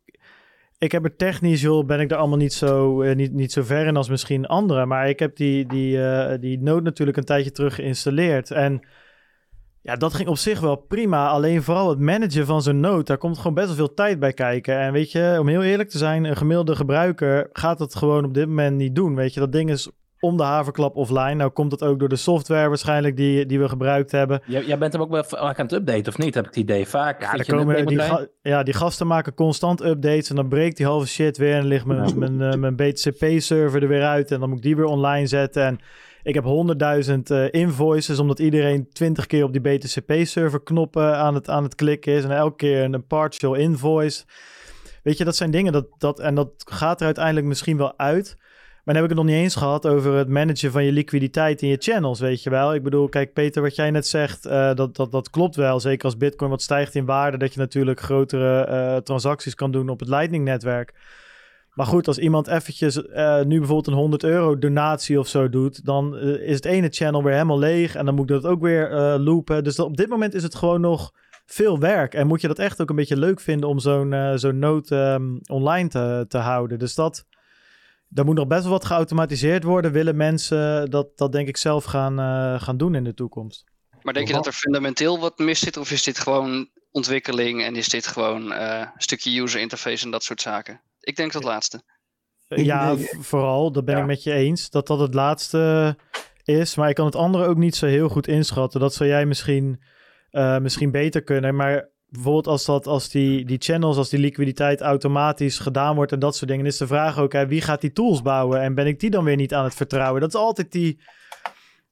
ik 0.77 0.91
heb 0.91 1.03
er 1.03 1.15
technisch, 1.15 1.61
joh, 1.61 1.85
ben 1.85 1.99
ik 1.99 2.11
er 2.11 2.17
allemaal 2.17 2.37
niet 2.37 2.53
zo, 2.53 3.01
niet, 3.13 3.33
niet 3.33 3.51
zo 3.51 3.63
ver 3.63 3.85
in 3.85 3.97
als 3.97 4.09
misschien 4.09 4.45
anderen. 4.45 4.87
Maar 4.87 5.09
ik 5.09 5.19
heb 5.19 5.35
die, 5.35 5.65
die, 5.65 5.99
die 6.39 6.59
node 6.59 6.81
natuurlijk 6.81 7.17
een 7.17 7.23
tijdje 7.23 7.51
terug 7.51 7.75
geïnstalleerd. 7.75 8.51
En 8.51 8.81
ja, 9.85 9.95
dat 9.95 10.13
ging 10.13 10.29
op 10.29 10.37
zich 10.37 10.59
wel 10.59 10.75
prima. 10.75 11.27
Alleen 11.29 11.63
vooral 11.63 11.89
het 11.89 11.99
managen 11.99 12.45
van 12.45 12.61
zo'n 12.61 12.79
node, 12.79 13.03
daar 13.03 13.17
komt 13.17 13.37
gewoon 13.37 13.53
best 13.53 13.67
wel 13.67 13.75
veel 13.75 13.93
tijd 13.93 14.19
bij 14.19 14.33
kijken. 14.33 14.79
En 14.79 14.93
weet 14.93 15.11
je, 15.11 15.37
om 15.39 15.47
heel 15.47 15.63
eerlijk 15.63 15.89
te 15.89 15.97
zijn, 15.97 16.23
een 16.23 16.37
gemiddelde 16.37 16.75
gebruiker 16.75 17.49
gaat 17.53 17.77
dat 17.77 17.95
gewoon 17.95 18.25
op 18.25 18.33
dit 18.33 18.47
moment 18.47 18.77
niet 18.77 18.95
doen. 18.95 19.15
Weet 19.15 19.33
je, 19.33 19.39
dat 19.39 19.51
ding 19.51 19.69
is 19.69 19.89
om 20.19 20.37
de 20.37 20.43
haverklap 20.43 20.95
offline. 20.95 21.33
Nou 21.33 21.49
komt 21.49 21.69
dat 21.69 21.83
ook 21.83 21.99
door 21.99 22.09
de 22.09 22.15
software 22.15 22.67
waarschijnlijk 22.67 23.17
die, 23.17 23.45
die 23.45 23.59
we 23.59 23.69
gebruikt 23.69 24.11
hebben. 24.11 24.41
Jij, 24.45 24.65
jij 24.65 24.77
bent 24.77 24.93
hem 24.93 25.01
ook 25.01 25.09
wel 25.09 25.23
vaak 25.23 25.59
aan 25.59 25.65
het 25.65 25.73
updaten, 25.75 26.07
of 26.07 26.17
niet? 26.17 26.33
Heb 26.33 26.43
ik 26.43 26.49
het 26.49 26.59
idee. 26.63 26.87
Vaak. 26.87 27.21
Ja, 27.21 27.43
komen, 27.43 27.85
die, 27.85 27.99
ga- 27.99 28.25
ja, 28.41 28.63
die 28.63 28.73
gasten 28.73 29.07
maken 29.07 29.33
constant 29.33 29.83
updates 29.83 30.29
en 30.29 30.35
dan 30.35 30.47
breekt 30.47 30.77
die 30.77 30.85
halve 30.85 31.07
shit 31.07 31.37
weer 31.37 31.55
en 31.55 31.65
ligt 31.65 31.85
mijn, 31.85 32.19
mijn, 32.19 32.41
eh, 32.41 32.57
mijn 32.59 32.75
BTCP-server 32.75 33.81
er 33.81 33.87
weer 33.87 34.03
uit 34.05 34.31
en 34.31 34.39
dan 34.39 34.49
moet 34.49 34.57
ik 34.57 34.63
die 34.63 34.75
weer 34.75 34.85
online 34.85 35.27
zetten. 35.27 35.63
En 35.63 35.79
Ik 36.25 36.33
heb 36.33 36.43
honderdduizend 36.43 37.31
uh, 37.31 37.45
invoices, 37.51 38.19
omdat 38.19 38.39
iedereen 38.39 38.89
twintig 38.89 39.27
keer 39.27 39.43
op 39.43 39.51
die 39.51 39.61
BTCP-server 39.61 40.63
knoppen 40.63 41.17
aan 41.17 41.35
het, 41.35 41.49
aan 41.49 41.63
het 41.63 41.75
klikken 41.75 42.13
is. 42.13 42.23
En 42.23 42.31
elke 42.31 42.55
keer 42.55 42.83
een 42.83 43.07
partial 43.07 43.53
invoice. 43.53 44.23
Weet 45.03 45.17
je, 45.17 45.23
dat 45.23 45.35
zijn 45.35 45.51
dingen 45.51 45.73
dat, 45.73 45.85
dat, 45.97 46.19
en 46.19 46.35
dat 46.35 46.49
gaat 46.57 46.99
er 46.99 47.05
uiteindelijk 47.05 47.45
misschien 47.45 47.77
wel 47.77 47.97
uit. 47.99 48.35
Maar 48.37 48.93
dan 48.93 49.03
heb 49.03 49.03
ik 49.03 49.17
het 49.17 49.25
nog 49.25 49.35
niet 49.35 49.43
eens 49.43 49.55
gehad 49.55 49.87
over 49.87 50.13
het 50.13 50.27
managen 50.27 50.71
van 50.71 50.83
je 50.83 50.91
liquiditeit 50.91 51.61
in 51.61 51.67
je 51.67 51.77
channels, 51.79 52.19
weet 52.19 52.43
je 52.43 52.49
wel. 52.49 52.73
Ik 52.73 52.83
bedoel, 52.83 53.09
kijk 53.09 53.33
Peter, 53.33 53.61
wat 53.61 53.75
jij 53.75 53.91
net 53.91 54.07
zegt, 54.07 54.45
uh, 54.45 54.73
dat, 54.73 54.95
dat, 54.95 55.11
dat 55.11 55.29
klopt 55.29 55.55
wel. 55.55 55.79
Zeker 55.79 56.05
als 56.05 56.17
bitcoin 56.17 56.49
wat 56.49 56.61
stijgt 56.61 56.95
in 56.95 57.05
waarde, 57.05 57.37
dat 57.37 57.53
je 57.53 57.59
natuurlijk 57.59 57.99
grotere 57.99 58.67
uh, 58.69 58.97
transacties 58.97 59.55
kan 59.55 59.71
doen 59.71 59.89
op 59.89 59.99
het 59.99 60.09
Lightning-netwerk. 60.09 60.93
Maar 61.75 61.85
goed, 61.85 62.07
als 62.07 62.17
iemand 62.17 62.47
eventjes 62.47 62.97
uh, 62.97 63.41
nu 63.41 63.57
bijvoorbeeld 63.57 63.87
een 63.87 63.93
100 63.93 64.23
euro 64.23 64.57
donatie 64.57 65.19
of 65.19 65.27
zo 65.27 65.49
doet, 65.49 65.85
dan 65.85 66.17
is 66.19 66.55
het 66.55 66.65
ene 66.65 66.89
channel 66.89 67.23
weer 67.23 67.33
helemaal 67.33 67.59
leeg 67.59 67.95
en 67.95 68.05
dan 68.05 68.15
moet 68.15 68.29
ik 68.29 68.41
dat 68.41 68.51
ook 68.51 68.61
weer 68.61 68.89
loopen. 69.19 69.63
Dus 69.63 69.79
op 69.79 69.97
dit 69.97 70.09
moment 70.09 70.33
is 70.33 70.43
het 70.43 70.55
gewoon 70.55 70.81
nog 70.81 71.11
veel 71.45 71.79
werk. 71.79 72.13
En 72.13 72.27
moet 72.27 72.41
je 72.41 72.47
dat 72.47 72.59
echt 72.59 72.81
ook 72.81 72.89
een 72.89 72.95
beetje 72.95 73.17
leuk 73.17 73.39
vinden 73.39 73.69
om 73.69 73.79
zo'n 73.79 74.33
zo'n 74.35 74.59
note 74.59 74.95
um, 74.95 75.39
online 75.47 75.89
te, 75.89 76.25
te 76.27 76.37
houden. 76.37 76.79
Dus 76.79 76.95
dat, 76.95 77.25
daar 78.07 78.25
moet 78.25 78.35
nog 78.35 78.47
best 78.47 78.61
wel 78.61 78.71
wat 78.71 78.85
geautomatiseerd 78.85 79.63
worden. 79.63 79.91
Willen 79.91 80.15
mensen 80.15 80.89
dat, 80.89 81.17
dat 81.17 81.31
denk 81.31 81.47
ik 81.47 81.57
zelf 81.57 81.83
gaan, 81.83 82.19
uh, 82.19 82.61
gaan 82.61 82.77
doen 82.77 82.95
in 82.95 83.03
de 83.03 83.13
toekomst. 83.13 83.63
Maar 84.01 84.13
denk 84.13 84.27
je 84.27 84.33
dat 84.33 84.45
er 84.45 84.53
fundamenteel 84.53 85.19
wat 85.19 85.37
mis 85.37 85.59
zit? 85.59 85.77
Of 85.77 85.91
is 85.91 86.03
dit 86.03 86.19
gewoon 86.19 86.69
ontwikkeling 86.91 87.63
en 87.63 87.75
is 87.75 87.89
dit 87.89 88.07
gewoon 88.07 88.51
uh, 88.51 88.79
een 88.79 89.01
stukje 89.01 89.41
user 89.41 89.61
interface 89.61 90.05
en 90.05 90.11
dat 90.11 90.23
soort 90.23 90.41
zaken? 90.41 90.81
Ik 91.05 91.15
denk 91.15 91.31
dat 91.31 91.43
laatste. 91.43 91.81
Ja, 92.47 92.95
vooral. 93.19 93.71
Dat 93.71 93.85
ben 93.85 93.95
ja. 93.95 94.01
ik 94.01 94.07
met 94.07 94.23
je 94.23 94.33
eens. 94.33 94.69
Dat 94.69 94.87
dat 94.87 94.99
het 94.99 95.13
laatste 95.13 95.97
is. 96.43 96.75
Maar 96.75 96.89
ik 96.89 96.95
kan 96.95 97.05
het 97.05 97.15
andere 97.15 97.47
ook 97.47 97.57
niet 97.57 97.75
zo 97.75 97.85
heel 97.85 98.09
goed 98.09 98.27
inschatten. 98.27 98.79
Dat 98.79 98.93
zou 98.93 99.09
jij 99.09 99.25
misschien, 99.25 99.81
uh, 100.31 100.57
misschien 100.57 100.91
beter 100.91 101.23
kunnen. 101.23 101.55
Maar 101.55 101.89
bijvoorbeeld 102.09 102.47
als, 102.47 102.65
dat, 102.65 102.87
als 102.87 103.09
die, 103.09 103.45
die 103.45 103.61
channels, 103.61 103.97
als 103.97 104.09
die 104.09 104.19
liquiditeit 104.19 104.81
automatisch 104.81 105.59
gedaan 105.59 105.95
wordt 105.95 106.11
en 106.11 106.19
dat 106.19 106.35
soort 106.35 106.49
dingen, 106.49 106.65
is 106.65 106.77
de 106.77 106.87
vraag 106.87 107.19
ook, 107.19 107.33
hè, 107.33 107.47
wie 107.47 107.61
gaat 107.61 107.81
die 107.81 107.91
tools 107.91 108.21
bouwen 108.21 108.61
en 108.61 108.75
ben 108.75 108.87
ik 108.87 108.99
die 108.99 109.09
dan 109.09 109.23
weer 109.23 109.35
niet 109.35 109.53
aan 109.53 109.63
het 109.63 109.75
vertrouwen? 109.75 110.21
Dat 110.21 110.29
is 110.29 110.39
altijd 110.39 110.71
die 110.71 111.01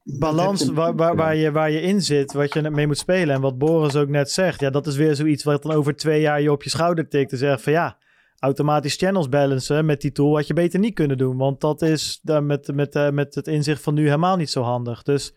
balans 0.04 0.70
waar, 0.70 0.96
waar, 0.96 1.16
waar, 1.16 1.36
je, 1.36 1.52
waar 1.52 1.72
je 1.72 1.82
in 1.82 2.02
zit, 2.02 2.34
wat 2.34 2.54
je 2.54 2.70
mee 2.70 2.88
moet 2.88 2.98
spelen. 2.98 3.36
En 3.36 3.42
wat 3.42 3.58
Boris 3.58 3.96
ook 3.96 4.10
net 4.10 4.32
zegt, 4.32 4.60
ja, 4.60 4.70
dat 4.70 4.88
is 4.88 4.96
weer 4.96 5.16
zoiets 5.16 5.44
wat 5.44 5.64
dan 5.64 5.72
over 5.72 5.96
twee 5.96 6.22
jaar 6.22 6.42
je 6.42 6.52
op 6.52 6.64
je 6.64 6.70
schouder 6.70 7.10
tikt 7.10 7.32
en 7.32 7.38
zegt 7.38 7.62
van 7.62 7.74
ja, 7.74 7.98
automatisch 8.44 8.96
channels 8.96 9.30
balancen 9.30 9.86
met 9.86 10.02
die 10.02 10.12
tool 10.12 10.36
had 10.36 10.48
je 10.48 10.54
beter 10.54 10.80
niet 10.80 10.94
kunnen 10.94 11.18
doen, 11.18 11.38
want 11.38 11.62
dat 11.62 11.82
is 11.82 12.20
met, 12.24 12.42
met, 12.42 12.76
met, 12.76 13.12
met 13.14 13.36
het 13.36 13.48
inzicht 13.48 13.82
van 13.82 13.94
nu 13.94 14.04
helemaal 14.04 14.36
niet 14.36 14.50
zo 14.50 14.62
handig. 14.62 15.04
Dus 15.04 15.36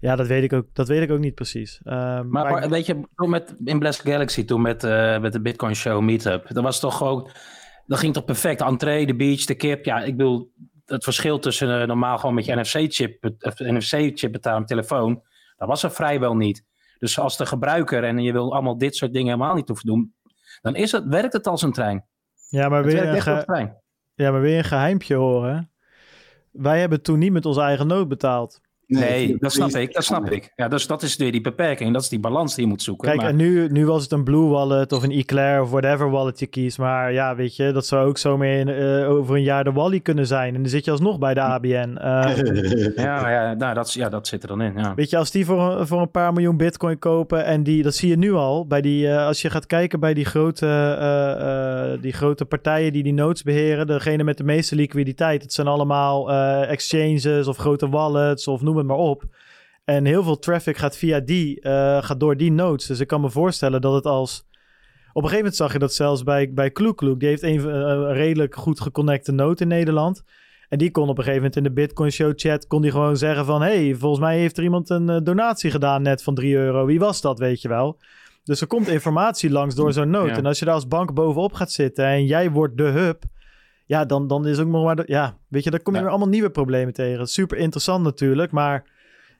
ja, 0.00 0.16
dat 0.16 0.26
weet 0.26 0.42
ik 0.42 0.52
ook, 0.52 0.66
dat 0.72 0.88
weet 0.88 1.02
ik 1.02 1.10
ook 1.10 1.18
niet 1.18 1.34
precies. 1.34 1.80
Uh, 1.84 1.92
maar, 1.92 2.28
maar, 2.28 2.68
weet 2.68 2.86
je, 2.86 3.00
met, 3.14 3.54
in 3.64 3.78
Blast 3.78 4.00
Galaxy 4.00 4.44
toen 4.44 4.62
met, 4.62 4.84
uh, 4.84 5.18
met 5.18 5.32
de 5.32 5.40
Bitcoin 5.40 5.74
Show 5.74 6.02
Meetup, 6.02 6.46
dat 6.48 6.62
was 6.62 6.80
toch 6.80 6.96
gewoon, 6.96 7.30
dat 7.86 7.98
ging 7.98 8.14
toch 8.14 8.24
perfect. 8.24 8.60
Entree, 8.60 9.06
de 9.06 9.16
beach, 9.16 9.44
de 9.44 9.54
kip. 9.54 9.84
Ja, 9.84 10.02
ik 10.02 10.16
bedoel, 10.16 10.52
het 10.84 11.04
verschil 11.04 11.38
tussen 11.38 11.80
uh, 11.80 11.86
normaal 11.86 12.18
gewoon 12.18 12.34
met 12.34 12.44
je 12.44 12.56
NFC-chip 12.56 13.30
NFC 13.56 14.30
betalen 14.32 14.60
op 14.60 14.66
telefoon, 14.66 15.22
dat 15.56 15.68
was 15.68 15.82
er 15.82 15.90
vrijwel 15.90 16.36
niet. 16.36 16.64
Dus 16.98 17.18
als 17.18 17.36
de 17.36 17.46
gebruiker 17.46 18.04
en 18.04 18.18
je 18.18 18.32
wil 18.32 18.52
allemaal 18.52 18.78
dit 18.78 18.96
soort 18.96 19.12
dingen 19.12 19.32
helemaal 19.32 19.54
niet 19.54 19.68
hoeven 19.68 19.86
doen, 19.86 20.14
dan 20.60 20.74
is 20.74 20.92
het, 20.92 21.04
werkt 21.06 21.32
het 21.32 21.46
als 21.46 21.62
een 21.62 21.72
trein. 21.72 22.04
Ja, 22.48 22.68
maar 22.68 22.82
weer 22.84 23.02
een, 23.08 23.22
ge- 23.22 23.30
ja, 24.14 24.30
maar 24.30 24.40
weer 24.40 24.58
een 24.58 24.64
geheimpje 24.64 25.14
horen. 25.14 25.70
Wij 26.50 26.80
hebben 26.80 27.02
toen 27.02 27.18
niet 27.18 27.32
met 27.32 27.46
onze 27.46 27.60
eigen 27.60 27.86
nood 27.86 28.08
betaald. 28.08 28.60
Nee, 28.86 29.36
dat 29.38 29.52
snap 29.52 29.70
ik. 29.70 29.92
Dat 29.92 30.04
snap 30.04 30.30
ik. 30.30 30.52
Ja, 30.54 30.68
dus 30.68 30.86
dat 30.86 31.02
is 31.02 31.16
weer 31.16 31.32
die 31.32 31.40
beperking. 31.40 31.92
Dat 31.92 32.02
is 32.02 32.08
die 32.08 32.20
balans 32.20 32.54
die 32.54 32.64
je 32.64 32.70
moet 32.70 32.82
zoeken. 32.82 33.08
Kijk, 33.08 33.20
maar... 33.20 33.28
en 33.28 33.36
nu, 33.36 33.68
nu 33.68 33.86
was 33.86 34.02
het 34.02 34.12
een 34.12 34.24
Blue 34.24 34.48
Wallet 34.48 34.92
of 34.92 35.02
een 35.02 35.10
Eclair 35.10 35.62
of 35.62 35.70
whatever 35.70 36.10
wallet 36.10 36.38
je 36.38 36.46
kiest. 36.46 36.78
Maar 36.78 37.12
ja, 37.12 37.36
weet 37.36 37.56
je, 37.56 37.72
dat 37.72 37.86
zou 37.86 38.08
ook 38.08 38.18
zo 38.18 38.36
meer 38.36 39.00
uh, 39.02 39.10
over 39.10 39.36
een 39.36 39.42
jaar 39.42 39.64
de 39.64 39.72
Wally 39.72 40.00
kunnen 40.00 40.26
zijn. 40.26 40.54
En 40.54 40.60
dan 40.60 40.70
zit 40.70 40.84
je 40.84 40.90
alsnog 40.90 41.18
bij 41.18 41.34
de 41.34 41.40
ABN. 41.40 41.98
Uh, 41.98 42.96
ja, 42.96 43.30
ja, 43.30 43.54
nou, 43.54 43.74
dat, 43.74 43.92
ja, 43.92 44.08
dat 44.08 44.26
zit 44.26 44.42
er 44.42 44.48
dan 44.48 44.62
in. 44.62 44.72
Ja. 44.76 44.94
Weet 44.94 45.10
je, 45.10 45.16
als 45.16 45.30
die 45.30 45.46
voor, 45.46 45.86
voor 45.86 46.00
een 46.00 46.10
paar 46.10 46.32
miljoen 46.32 46.56
bitcoin 46.56 46.98
kopen 46.98 47.44
en 47.44 47.62
die, 47.62 47.82
dat 47.82 47.94
zie 47.94 48.08
je 48.08 48.16
nu 48.16 48.32
al, 48.32 48.66
bij 48.66 48.80
die, 48.80 49.06
uh, 49.06 49.26
als 49.26 49.42
je 49.42 49.50
gaat 49.50 49.66
kijken 49.66 50.00
bij 50.00 50.14
die 50.14 50.24
grote, 50.24 50.64
die 52.00 52.12
grote 52.12 52.44
partijen 52.44 52.92
die 52.92 53.02
die 53.02 53.14
nodes 53.14 53.42
beheren, 53.42 53.86
degene 53.86 54.24
met 54.24 54.36
de 54.36 54.44
meeste 54.44 54.74
liquiditeit, 54.74 55.42
het 55.42 55.52
zijn 55.52 55.66
allemaal 55.66 56.32
exchanges 56.62 57.46
of 57.46 57.56
grote 57.56 57.88
wallets 57.88 58.48
of 58.48 58.60
noem 58.60 58.75
het 58.76 58.86
maar 58.86 58.96
op. 58.96 59.24
En 59.84 60.04
heel 60.04 60.22
veel 60.22 60.38
traffic 60.38 60.76
gaat 60.76 60.96
via 60.96 61.20
die, 61.20 61.60
uh, 61.60 62.02
gaat 62.02 62.20
door 62.20 62.36
die 62.36 62.52
nodes. 62.52 62.86
Dus 62.86 63.00
ik 63.00 63.06
kan 63.06 63.20
me 63.20 63.30
voorstellen 63.30 63.80
dat 63.80 63.94
het 63.94 64.06
als... 64.06 64.48
Op 65.12 65.22
een 65.22 65.28
gegeven 65.28 65.36
moment 65.36 65.56
zag 65.56 65.72
je 65.72 65.78
dat 65.78 65.94
zelfs 65.94 66.22
bij, 66.22 66.52
bij 66.52 66.70
Kloek 66.70 66.96
Kloek. 66.96 67.20
Die 67.20 67.28
heeft 67.28 67.42
een, 67.42 67.54
uh, 67.54 67.64
een 67.64 68.12
redelijk 68.12 68.54
goed 68.54 68.80
geconnecte 68.80 69.32
node 69.32 69.62
in 69.62 69.68
Nederland. 69.68 70.22
En 70.68 70.78
die 70.78 70.90
kon 70.90 71.08
op 71.08 71.18
een 71.18 71.24
gegeven 71.24 71.36
moment 71.36 71.56
in 71.56 71.62
de 71.62 71.72
Bitcoin 71.72 72.12
Show 72.12 72.32
chat... 72.36 72.66
kon 72.66 72.82
die 72.82 72.90
gewoon 72.90 73.16
zeggen 73.16 73.44
van... 73.44 73.62
hey, 73.62 73.94
volgens 73.94 74.20
mij 74.20 74.38
heeft 74.38 74.56
er 74.56 74.62
iemand 74.64 74.90
een 74.90 75.08
uh, 75.08 75.16
donatie 75.22 75.70
gedaan 75.70 76.02
net 76.02 76.22
van 76.22 76.34
3 76.34 76.54
euro. 76.54 76.86
Wie 76.86 76.98
was 76.98 77.20
dat, 77.20 77.38
weet 77.38 77.62
je 77.62 77.68
wel? 77.68 77.98
Dus 78.44 78.60
er 78.60 78.66
komt 78.66 78.88
informatie 78.88 79.50
langs 79.50 79.74
door 79.74 79.92
zo'n 79.92 80.10
node. 80.10 80.30
Ja. 80.30 80.36
En 80.36 80.46
als 80.46 80.58
je 80.58 80.64
daar 80.64 80.74
als 80.74 80.88
bank 80.88 81.14
bovenop 81.14 81.52
gaat 81.52 81.72
zitten... 81.72 82.04
en 82.04 82.26
jij 82.26 82.50
wordt 82.50 82.76
de 82.76 82.84
hub... 82.84 83.22
Ja, 83.86 84.04
dan, 84.04 84.26
dan 84.26 84.46
is 84.46 84.58
ook 84.58 84.68
nog 84.68 84.84
maar... 84.84 84.96
De, 84.96 85.02
ja, 85.06 85.38
weet 85.48 85.64
je, 85.64 85.70
dan 85.70 85.82
kom 85.82 85.92
je 85.92 85.98
ja. 85.98 86.04
weer 86.04 86.14
allemaal 86.14 86.32
nieuwe 86.32 86.50
problemen 86.50 86.94
tegen. 86.94 87.26
Super 87.26 87.58
interessant 87.58 88.04
natuurlijk, 88.04 88.52
maar 88.52 88.84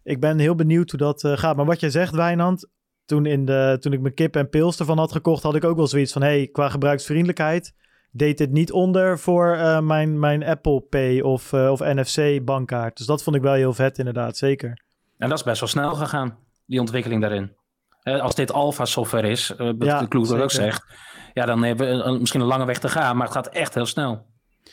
ik 0.03 0.21
ben 0.21 0.39
heel 0.39 0.55
benieuwd 0.55 0.91
hoe 0.91 0.99
dat 0.99 1.23
uh, 1.25 1.37
gaat. 1.37 1.57
Maar 1.57 1.65
wat 1.65 1.81
jij 1.81 1.91
zegt, 1.91 2.15
Wijnand, 2.15 2.69
toen, 3.05 3.27
in 3.27 3.45
de, 3.45 3.77
toen 3.81 3.93
ik 3.93 4.01
mijn 4.01 4.15
kip 4.15 4.37
en 4.37 4.49
pils 4.49 4.79
ervan 4.79 4.99
had 4.99 5.13
gekocht, 5.13 5.43
had 5.43 5.55
ik 5.55 5.65
ook 5.65 5.77
wel 5.77 5.87
zoiets 5.87 6.13
van: 6.13 6.23
hey, 6.23 6.49
qua 6.53 6.69
gebruiksvriendelijkheid 6.69 7.75
deed 8.11 8.39
dit 8.39 8.51
niet 8.51 8.73
onder 8.73 9.19
voor 9.19 9.55
uh, 9.55 9.81
mijn, 9.81 10.19
mijn 10.19 10.45
Apple 10.45 10.81
Pay 10.81 11.21
of, 11.21 11.53
uh, 11.53 11.71
of 11.71 11.81
NFC 11.81 12.45
bankkaart. 12.45 12.97
Dus 12.97 13.07
dat 13.07 13.23
vond 13.23 13.37
ik 13.37 13.43
wel 13.43 13.53
heel 13.53 13.73
vet, 13.73 13.99
inderdaad, 13.99 14.37
zeker. 14.37 14.85
En 15.19 15.29
dat 15.29 15.39
is 15.39 15.45
best 15.45 15.61
wel 15.61 15.69
snel 15.69 15.95
gegaan, 15.95 16.39
die 16.67 16.81
ontwikkeling 16.81 17.21
daarin. 17.21 17.57
als 18.03 18.35
dit 18.35 18.53
alpha 18.53 18.85
software 18.85 19.29
is, 19.29 19.55
wat 19.57 19.75
ja, 19.79 20.01
de 20.01 20.09
Kloek 20.09 20.31
ook 20.31 20.51
zegt, 20.51 20.85
ja, 21.33 21.47
dan 21.47 21.63
hebben 21.63 22.05
we 22.05 22.19
misschien 22.19 22.41
een 22.41 22.47
lange 22.47 22.65
weg 22.65 22.79
te 22.79 22.89
gaan, 22.89 23.17
maar 23.17 23.27
het 23.27 23.35
gaat 23.35 23.49
echt 23.49 23.75
heel 23.75 23.87
snel. 23.87 24.27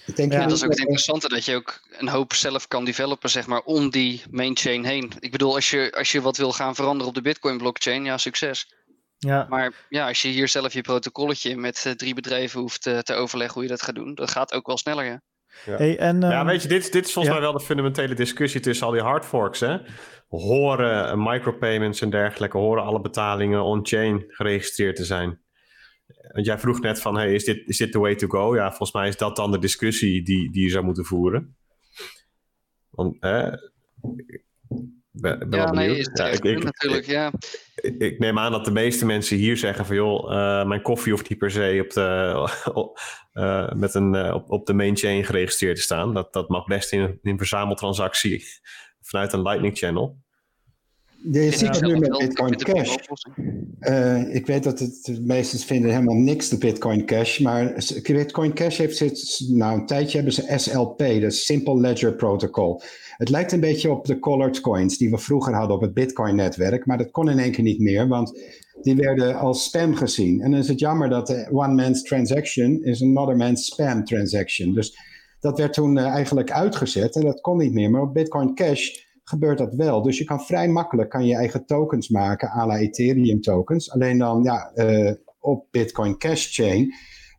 Ik 0.06 0.16
denk 0.16 0.32
ja, 0.32 0.44
dat 0.44 0.58
is 0.58 0.64
ook 0.64 0.70
het 0.70 0.80
interessante, 0.80 1.30
dat 1.30 1.46
je 1.46 1.56
ook 1.56 1.82
een 1.92 2.10
hoop 2.10 2.34
zelf 2.34 2.68
kan 2.68 2.86
developen, 2.86 3.30
zeg 3.30 3.48
maar, 3.48 3.62
om 3.62 3.90
die 3.90 4.24
main 4.30 4.58
chain 4.58 4.86
heen. 4.86 5.12
Ik 5.20 5.32
bedoel, 5.32 5.56
als 5.56 5.70
je, 5.70 5.94
als 5.98 6.12
je 6.12 6.22
wat 6.22 6.38
wil 6.38 6.52
gaan 6.52 6.76
veranderen 6.76 7.08
op 7.08 7.14
de 7.14 7.22
Bitcoin 7.22 7.58
blockchain, 7.58 8.06
ja, 8.06 8.18
succes. 8.18 8.74
Ja. 9.18 9.46
Maar 9.50 9.74
ja, 9.90 10.08
als 10.08 10.22
je 10.22 10.28
hier 10.28 10.48
zelf 10.48 10.74
je 10.74 10.82
protocolletje 10.82 11.58
met 11.58 11.84
uh, 11.88 11.94
drie 11.94 12.14
bedrijven 12.14 12.60
hoeft 12.60 12.82
te, 12.82 13.04
te 13.04 13.14
overleggen 13.14 13.54
hoe 13.54 13.64
je 13.64 13.70
dat 13.70 13.82
gaat 13.82 13.96
doen, 13.96 14.16
dat 14.16 14.32
gaat 14.32 14.54
ook 14.54 14.68
wel 14.68 14.78
sneller, 14.78 15.06
ja. 15.06 15.22
Ja, 15.66 15.76
hey, 15.76 16.00
en, 16.00 16.24
um, 16.24 16.32
ja 16.32 16.46
weet 16.46 16.62
je, 16.62 16.68
dit, 16.68 16.92
dit 16.92 17.06
is 17.06 17.14
volgens 17.14 17.36
ja. 17.36 17.40
mij 17.40 17.50
wel 17.50 17.60
de 17.60 17.66
fundamentele 17.66 18.16
discussie 18.16 18.62
tussen 18.62 18.86
al 18.86 18.92
die 18.92 19.02
hardforks. 19.02 19.60
Hè? 19.60 19.78
Horen 20.28 21.24
micropayments 21.24 22.02
en 22.02 22.10
dergelijke, 22.10 22.58
horen 22.58 22.84
alle 22.84 23.02
betalingen 23.02 23.64
on-chain 23.64 24.24
geregistreerd 24.28 24.96
te 24.96 25.06
zijn? 25.06 25.43
Want 26.32 26.46
jij 26.46 26.60
vroeg 26.60 26.82
net 26.82 27.02
van, 27.02 27.16
hey, 27.16 27.34
is 27.34 27.44
dit, 27.44 27.68
is 27.68 27.78
dit 27.78 27.92
the 27.92 28.00
way 28.00 28.16
to 28.16 28.28
go? 28.28 28.56
Ja, 28.56 28.68
volgens 28.70 28.92
mij 28.92 29.08
is 29.08 29.18
dat 29.18 29.36
dan 29.36 29.52
de 29.52 29.60
discussie 29.60 30.24
die, 30.24 30.52
die 30.52 30.64
je 30.64 30.70
zou 30.70 30.86
moeten 30.86 31.06
voeren. 31.06 31.56
Want, 32.90 33.16
hè, 33.20 33.50
ben, 35.12 35.50
ben 35.50 35.60
ja, 35.60 35.72
nee, 35.72 35.98
is 35.98 36.10
ja, 36.14 36.28
ik, 36.28 36.44
ik, 36.44 36.64
natuurlijk, 36.64 37.06
ja. 37.06 37.34
Ik, 37.76 37.98
ik, 37.98 38.20
neem 38.20 38.40
aan 38.40 38.52
dat 38.52 38.66
de 38.66 38.72
meeste 38.72 39.06
mensen 39.06 39.38
hier 39.38 39.58
zeggen 39.58 39.86
van, 39.86 39.96
joh, 39.96 40.32
uh, 40.32 40.66
mijn 40.68 40.82
koffie 40.82 41.12
hoeft 41.12 41.30
niet 41.30 41.38
per 41.38 41.52
se 41.52 41.80
op 41.84 41.90
de, 41.94 42.50
uh, 43.42 43.72
met 43.72 43.94
een, 43.94 44.14
uh, 44.14 44.34
op, 44.34 44.52
op 44.52 44.66
de 44.66 44.74
main 44.74 44.98
chain 44.98 45.24
geregistreerd 45.24 45.76
te 45.76 45.82
staan. 45.82 46.14
Dat, 46.14 46.34
dat 46.34 46.50
mag 46.50 46.66
best 46.66 46.92
in, 46.92 47.02
in 47.02 47.20
een 47.22 47.38
verzameltransactie 47.38 48.46
vanuit 49.10 49.34
een 49.34 49.42
Lightning 49.42 49.78
channel. 49.78 50.23
Je 51.32 51.52
ziet 51.52 51.76
het 51.76 51.82
nu 51.82 51.98
met 51.98 52.18
Bitcoin 52.18 52.56
Cash. 52.56 52.96
Uh, 53.80 54.36
ik 54.36 54.46
weet 54.46 54.64
dat 54.64 54.80
het 54.80 55.06
de 55.06 55.22
meesten 55.22 55.60
vinden 55.60 55.92
helemaal 55.92 56.16
niks, 56.16 56.50
de 56.50 56.58
Bitcoin 56.58 57.06
Cash. 57.06 57.40
Maar 57.40 57.74
Bitcoin 58.04 58.54
Cash 58.54 58.78
heeft 58.78 58.98
zit, 58.98 59.46
nou 59.50 59.80
een 59.80 59.86
tijdje 59.86 60.16
hebben 60.16 60.34
ze 60.34 60.54
SLP, 60.56 60.98
de 60.98 61.32
Simple 61.32 61.80
Ledger 61.80 62.16
Protocol. 62.16 62.82
Het 63.18 63.30
lijkt 63.30 63.52
een 63.52 63.60
beetje 63.60 63.92
op 63.92 64.06
de 64.06 64.20
colored 64.20 64.60
coins 64.60 64.98
die 64.98 65.10
we 65.10 65.18
vroeger 65.18 65.54
hadden 65.54 65.76
op 65.76 65.82
het 65.82 65.94
Bitcoin-netwerk. 65.94 66.86
Maar 66.86 66.98
dat 66.98 67.12
kon 67.12 67.30
in 67.30 67.40
één 67.40 67.52
keer 67.52 67.64
niet 67.64 67.80
meer, 67.80 68.08
want 68.08 68.40
die 68.82 68.96
werden 68.96 69.36
als 69.36 69.64
spam 69.64 69.96
gezien. 69.96 70.42
En 70.42 70.52
dan 70.52 70.60
is 70.60 70.68
het 70.68 70.80
jammer 70.80 71.10
dat 71.10 71.28
de 71.28 71.48
one 71.52 71.74
man's 71.74 72.02
transaction 72.02 72.84
is 72.84 73.02
another 73.02 73.36
man's 73.36 73.66
spam 73.66 74.06
transaction. 74.06 74.74
Dus 74.74 74.98
dat 75.40 75.58
werd 75.58 75.74
toen 75.74 75.98
uh, 75.98 76.06
eigenlijk 76.06 76.52
uitgezet 76.52 77.16
en 77.16 77.22
dat 77.22 77.42
kon 77.42 77.58
niet 77.58 77.74
meer. 77.74 77.90
Maar 77.90 78.02
op 78.02 78.14
Bitcoin 78.14 78.56
Cash 78.56 78.90
gebeurt 79.24 79.58
dat 79.58 79.74
wel. 79.74 80.02
Dus 80.02 80.18
je 80.18 80.24
kan 80.24 80.42
vrij 80.42 80.68
makkelijk 80.68 81.10
kan 81.10 81.26
je 81.26 81.36
eigen 81.36 81.66
tokens 81.66 82.10
maken, 82.10 82.50
à 82.50 82.66
la 82.66 82.78
Ethereum 82.78 83.42
tokens. 83.42 83.92
Alleen 83.92 84.18
dan 84.18 84.44
ja, 84.44 84.72
uh, 84.76 85.12
op 85.40 85.68
Bitcoin 85.72 86.18
Cash 86.18 86.56
Chain. 86.56 86.94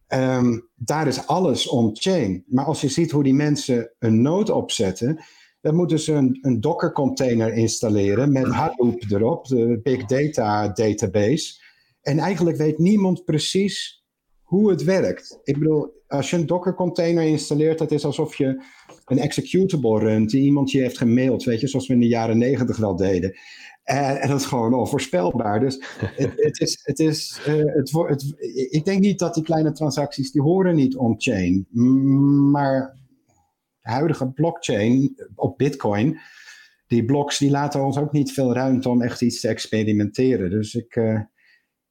Um, 0.08 0.68
daar 0.74 1.06
is 1.06 1.26
alles 1.26 1.68
on-chain. 1.68 2.44
Maar 2.46 2.64
als 2.64 2.80
je 2.80 2.88
ziet 2.88 3.10
hoe 3.10 3.22
die 3.22 3.34
mensen 3.34 3.94
een 3.98 4.22
node 4.22 4.54
opzetten, 4.54 5.24
dan 5.60 5.74
moeten 5.74 5.98
ze 5.98 6.12
een, 6.12 6.38
een 6.40 6.60
Docker 6.60 6.92
container 6.92 7.52
installeren 7.52 8.32
met 8.32 8.46
Hadoop 8.46 9.02
erop, 9.08 9.46
de 9.46 9.80
Big 9.82 10.04
Data 10.04 10.68
database. 10.68 11.62
En 12.00 12.18
eigenlijk 12.18 12.56
weet 12.56 12.78
niemand 12.78 13.24
precies 13.24 14.04
hoe 14.42 14.70
het 14.70 14.84
werkt. 14.84 15.38
Ik 15.42 15.58
bedoel, 15.58 16.02
als 16.06 16.30
je 16.30 16.36
een 16.36 16.46
Docker 16.46 16.74
container 16.74 17.24
installeert, 17.24 17.78
dat 17.78 17.90
is 17.90 18.04
alsof 18.04 18.36
je 18.36 18.62
een 19.04 19.18
executable 19.18 19.98
runt 19.98 20.30
die 20.30 20.42
iemand 20.42 20.70
je 20.70 20.80
heeft 20.80 20.98
gemaild, 20.98 21.44
weet 21.44 21.60
je, 21.60 21.68
zoals 21.68 21.86
we 21.86 21.94
in 21.94 22.00
de 22.00 22.06
jaren 22.06 22.38
negentig 22.38 22.76
wel 22.76 22.96
deden. 22.96 23.36
En, 23.84 24.20
en 24.20 24.28
dat 24.28 24.40
is 24.40 24.46
gewoon 24.46 24.74
onvoorspelbaar. 24.74 25.60
Dus 25.60 25.84
het, 26.16 26.32
het 26.36 26.60
is, 26.60 26.80
het 26.82 26.98
is, 26.98 27.40
eh, 27.46 27.54
het, 27.54 27.90
het, 27.92 28.34
ik 28.70 28.84
denk 28.84 29.00
niet 29.00 29.18
dat 29.18 29.34
die 29.34 29.42
kleine 29.42 29.72
transacties, 29.72 30.32
die 30.32 30.42
horen 30.42 30.74
niet 30.74 30.96
on-chain. 30.96 31.66
Mm, 31.70 32.50
Maar 32.50 32.96
de 33.82 33.90
huidige 33.90 34.30
blockchain 34.30 35.16
op 35.34 35.58
Bitcoin, 35.58 36.18
die 36.86 37.04
blocks, 37.04 37.38
die 37.38 37.50
laten 37.50 37.84
ons 37.84 37.98
ook 37.98 38.12
niet 38.12 38.32
veel 38.32 38.52
ruimte 38.52 38.88
om 38.88 39.02
echt 39.02 39.22
iets 39.22 39.40
te 39.40 39.48
experimenteren. 39.48 40.50
Dus 40.50 40.74
ik, 40.74 40.96
eh, 40.96 41.20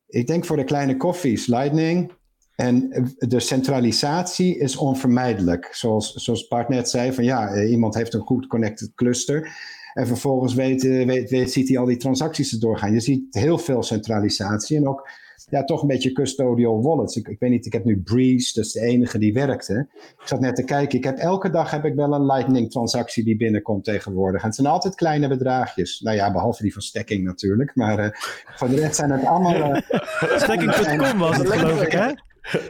ik 0.08 0.27
denk 0.27 0.45
voor 0.45 0.58
de 0.58 0.64
kleine 0.64 0.98
koffies, 0.98 1.48
Lightning. 1.48 2.11
En 2.56 2.90
de 3.17 3.40
centralisatie 3.40 4.57
is 4.57 4.75
onvermijdelijk. 4.75 5.69
Zoals, 5.72 6.14
zoals 6.14 6.48
Bart 6.48 6.69
net 6.69 6.90
zei, 6.90 7.14
van 7.14 7.23
ja, 7.23 7.53
eh, 7.53 7.72
iemand 7.72 7.95
heeft 7.95 8.14
een 8.14 8.22
goed 8.22 8.48
connected 8.48 8.91
cluster. 8.95 9.51
En 9.93 10.07
vervolgens 10.07 10.53
weet, 10.53 10.85
eh, 10.85 11.06
weet, 11.06 11.30
weet, 11.30 11.51
ziet 11.51 11.67
hij 11.67 11.77
al 11.77 11.85
die 11.85 11.98
transacties 11.98 12.51
er 12.53 12.59
doorgaan. 12.59 12.93
Je 12.93 12.99
ziet 12.99 13.33
heel 13.33 13.57
veel 13.57 13.83
centralisatie 13.83 14.77
en 14.77 14.88
ook 14.88 15.09
ja, 15.49 15.64
toch 15.64 15.82
een 15.82 15.88
beetje 15.88 16.11
custodial 16.11 16.82
wallets. 16.82 17.15
Ik, 17.15 17.27
ik 17.27 17.40
weet 17.40 17.49
niet, 17.49 17.65
ik 17.65 17.73
heb 17.73 17.85
nu 17.85 18.01
Breeze, 18.01 18.53
dat 18.53 18.65
is 18.65 18.72
de 18.72 18.82
enige 18.82 19.17
die 19.17 19.33
werkte. 19.33 19.88
Ik 20.19 20.27
zat 20.27 20.40
net 20.40 20.56
te 20.56 20.64
kijken, 20.64 20.98
ik 20.98 21.03
heb 21.03 21.17
elke 21.17 21.49
dag 21.49 21.72
heb 21.72 21.85
ik 21.85 21.95
wel 21.95 22.14
een 22.14 22.25
Lightning 22.25 22.72
transactie 22.72 23.23
die 23.23 23.38
binnenkomt 23.38 23.83
tegenwoordig. 23.83 24.41
En 24.41 24.48
het 24.48 24.56
zijn 24.56 24.67
altijd 24.67 24.95
kleine 24.95 25.27
bedragjes. 25.27 25.99
Nou 25.99 26.15
ja, 26.17 26.32
behalve 26.32 26.61
die 26.61 26.73
van 26.73 26.82
Stacking 26.82 27.23
natuurlijk. 27.23 27.75
Maar 27.75 27.99
eh, 27.99 28.09
voor 28.56 28.69
de 28.69 28.75
rest 28.75 28.95
zijn 28.95 29.11
het 29.11 29.25
allemaal... 29.25 29.73
eh, 29.73 30.38
Stacking.com 30.43 31.19
was 31.19 31.38
het 31.38 31.49
geloof 31.49 31.82
ik, 31.82 31.91
hè? 31.91 32.11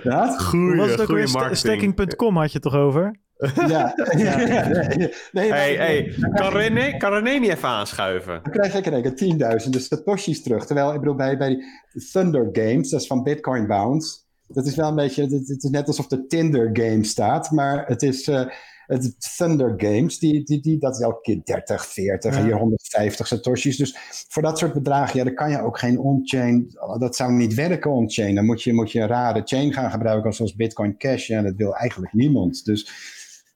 Wat? 0.03 0.41
Hoe 0.43 0.75
was 0.75 0.91
het 0.91 1.01
ook 1.01 1.07
weer? 1.07 1.27
Sta- 1.27 1.53
Stacking.com 1.53 2.37
had 2.37 2.51
je 2.51 2.53
het 2.53 2.61
toch 2.61 2.75
over? 2.75 3.21
Ja. 3.67 3.93
ja. 4.17 4.37
Nee, 4.37 5.09
nee, 5.31 5.51
hey, 5.51 5.75
hey, 5.75 6.15
kan 6.33 6.51
René, 6.51 6.97
kan 6.97 7.13
René 7.13 7.39
niet 7.39 7.49
even 7.49 7.69
aanschuiven? 7.69 8.39
Dan 8.43 8.51
krijg 8.51 8.75
ik 8.75 8.85
in 8.85 8.93
één 8.93 9.01
keer 9.01 9.15
tienduizenden 9.15 9.81
satoshis 9.81 10.43
terug. 10.43 10.65
Terwijl, 10.65 10.93
ik 10.93 10.99
bedoel, 10.99 11.15
bij, 11.15 11.37
bij 11.37 11.49
die 11.93 12.09
Thunder 12.11 12.49
Games, 12.51 12.89
dat 12.89 13.01
is 13.01 13.07
van 13.07 13.23
Bitcoin 13.23 13.67
Bounce. 13.67 14.17
Dat 14.47 14.65
is 14.67 14.75
wel 14.75 14.89
een 14.89 14.95
beetje, 14.95 15.21
het, 15.21 15.31
het 15.31 15.63
is 15.63 15.69
net 15.69 15.87
alsof 15.87 16.07
de 16.07 16.25
Tinder 16.25 16.69
game 16.73 17.03
staat. 17.03 17.51
Maar 17.51 17.85
het 17.87 18.03
is 18.03 18.27
eh, 18.27 18.45
het 18.87 19.35
Thunder 19.37 19.73
Games, 19.77 20.19
die, 20.19 20.43
die, 20.43 20.61
die, 20.61 20.77
dat 20.79 20.95
is 20.95 21.01
elke 21.01 21.21
keer 21.21 21.41
30, 21.43 21.85
40 21.85 22.31
en 22.31 22.37
Ja. 22.39 22.45
hier 22.45 22.57
150 22.57 23.27
satoshis. 23.27 23.77
Dus 23.77 23.97
voor 24.29 24.41
dat 24.41 24.57
soort 24.57 24.73
bedragen, 24.73 25.17
ja, 25.17 25.23
dan 25.23 25.35
kan 25.35 25.49
je 25.51 25.61
ook 25.61 25.79
geen 25.79 25.99
on-chain, 25.99 26.77
dat 26.99 27.15
zou 27.15 27.31
niet 27.31 27.53
werken 27.53 27.91
on-chain. 27.91 28.35
Dan 28.35 28.45
moet 28.45 28.63
je, 28.63 28.73
moet 28.73 28.91
je 28.91 28.99
een 28.99 29.07
rare 29.07 29.41
chain 29.45 29.73
gaan 29.73 29.91
gebruiken, 29.91 30.33
zoals 30.33 30.55
Bitcoin 30.55 30.97
Cash. 30.97 31.27
Ja, 31.27 31.41
dat 31.41 31.55
wil 31.55 31.75
eigenlijk 31.75 32.13
niemand. 32.13 32.65
Dus 32.65 32.89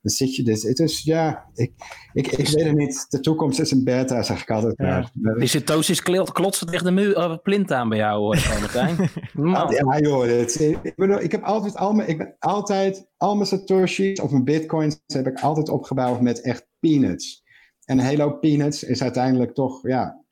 dan 0.08 0.16
zit 0.16 0.36
je 0.36 0.44
dus, 0.44 0.64
het 0.64 0.80
is, 0.80 1.04
ja, 1.04 1.46
ik, 1.54 1.72
ik, 2.14 2.28
ik 2.28 2.48
weet 2.48 2.66
het 2.66 2.76
niet. 2.76 3.06
De 3.10 3.20
toekomst 3.20 3.60
is 3.60 3.72
een 3.72 3.84
beta, 3.84 4.24
zeg 4.24 4.42
ik 4.42 4.50
altijd 4.50 4.78
maar. 4.78 5.12
Die 5.38 5.48
satoshis 5.48 6.02
kl- 6.02 6.22
klotsen 6.24 6.68
tegen 6.68 6.86
de 6.86 6.92
muur, 6.92 7.16
eh, 7.16 7.38
plint 7.44 7.72
aan 7.72 7.90
bij 7.90 7.98
jou, 7.98 8.20
hoor, 8.20 8.36
Martijn. 8.60 8.96
Man. 9.34 9.72
Ja, 9.74 10.00
joh, 10.00 10.26
het, 10.26 10.60
ik, 10.60 10.94
bedoel, 10.96 11.22
ik 11.22 11.32
heb 11.32 11.44
altijd 11.44 11.76
al 11.78 11.94
mijn, 11.94 12.10
ik 12.10 12.18
ben 12.18 12.36
altijd, 12.40 13.08
al 13.18 13.36
mijn 13.36 13.48
satoshis 13.48 14.20
of 14.22 14.32
mijn 14.32 14.44
bitcoins 14.44 15.00
heb 15.08 15.28
ik 15.28 15.40
altijd 15.40 15.70
opgebouwd 15.70 16.22
met 16.22 16.42
echt 16.42 16.68
peanuts. 16.80 17.44
En 17.86 18.00
een 18.00 18.06
hele 18.06 18.24
hoop 18.24 18.42
peanuts 18.42 18.84
is 18.84 19.02
uiteindelijk 19.02 19.54
toch, 19.54 19.88
ja, 19.88 20.24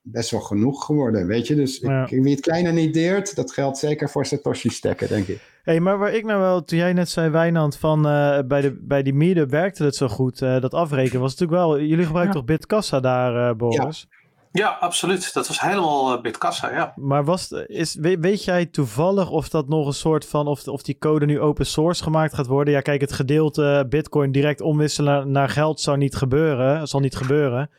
best 0.00 0.30
wel 0.30 0.40
genoeg 0.40 0.84
geworden, 0.84 1.26
weet 1.26 1.46
je. 1.46 1.54
Dus 1.54 1.78
ik- 1.78 1.88
Ja. 1.90 2.06
wie 2.08 2.30
het 2.30 2.40
kleine 2.40 2.72
niet 2.72 2.94
deert, 2.94 3.36
dat 3.36 3.52
geldt 3.52 3.78
zeker 3.78 4.10
voor 4.10 4.26
satoshi 4.26 4.68
stekken, 4.70 5.08
denk 5.08 5.26
ik. 5.26 5.52
Hey, 5.64 5.80
maar 5.80 5.98
waar 5.98 6.12
ik 6.12 6.24
nou 6.24 6.40
wel, 6.40 6.64
toen 6.64 6.78
jij 6.78 6.92
net 6.92 7.08
zei, 7.08 7.30
Wijnand, 7.30 7.76
van 7.76 8.06
eh, 8.08 8.38
bij, 8.46 8.60
de, 8.60 8.78
bij 8.80 9.02
die 9.02 9.14
meetup 9.14 9.50
werkte 9.50 9.84
het 9.84 9.96
zo 9.96 10.08
goed, 10.08 10.42
eh, 10.42 10.60
dat 10.60 10.74
afrekenen 10.74 11.20
was 11.20 11.30
natuurlijk 11.36 11.60
wel, 11.60 11.80
jullie 11.80 12.04
gebruiken 12.06 12.34
toch 12.34 12.44
Bitkassa 12.44 13.00
daar, 13.00 13.48
eh, 13.48 13.56
Boris? 13.56 14.08
Ja, 14.52 14.68
absoluut. 14.80 15.32
Dat 15.34 15.48
was 15.48 15.60
helemaal 15.60 16.16
uh, 16.16 16.22
Bitkassa, 16.22 16.72
ja. 16.74 16.92
Maar 16.96 17.24
was, 17.24 17.50
het- 17.50 17.68
is, 17.68 17.94
weet, 17.94 18.20
weet 18.20 18.44
jij 18.44 18.66
toevallig 18.66 19.30
of 19.30 19.48
dat 19.48 19.68
nog 19.68 19.86
een 19.86 19.92
soort 19.92 20.26
van, 20.26 20.46
of, 20.46 20.68
of 20.68 20.82
die 20.82 20.98
code 20.98 21.26
nu 21.26 21.40
open 21.40 21.66
source 21.66 22.02
gemaakt 22.02 22.34
gaat 22.34 22.46
worden? 22.46 22.74
Ja, 22.74 22.80
kijk, 22.80 23.00
het 23.00 23.12
gedeelte 23.12 23.86
Bitcoin 23.88 24.32
direct 24.32 24.60
omwisselen 24.60 25.30
naar 25.30 25.48
geld 25.48 25.80
zou 25.80 25.96
niet 25.96 26.16
gebeuren, 26.16 26.86
zal 26.88 27.00
niet 27.00 27.16
gebeuren. 27.16 27.70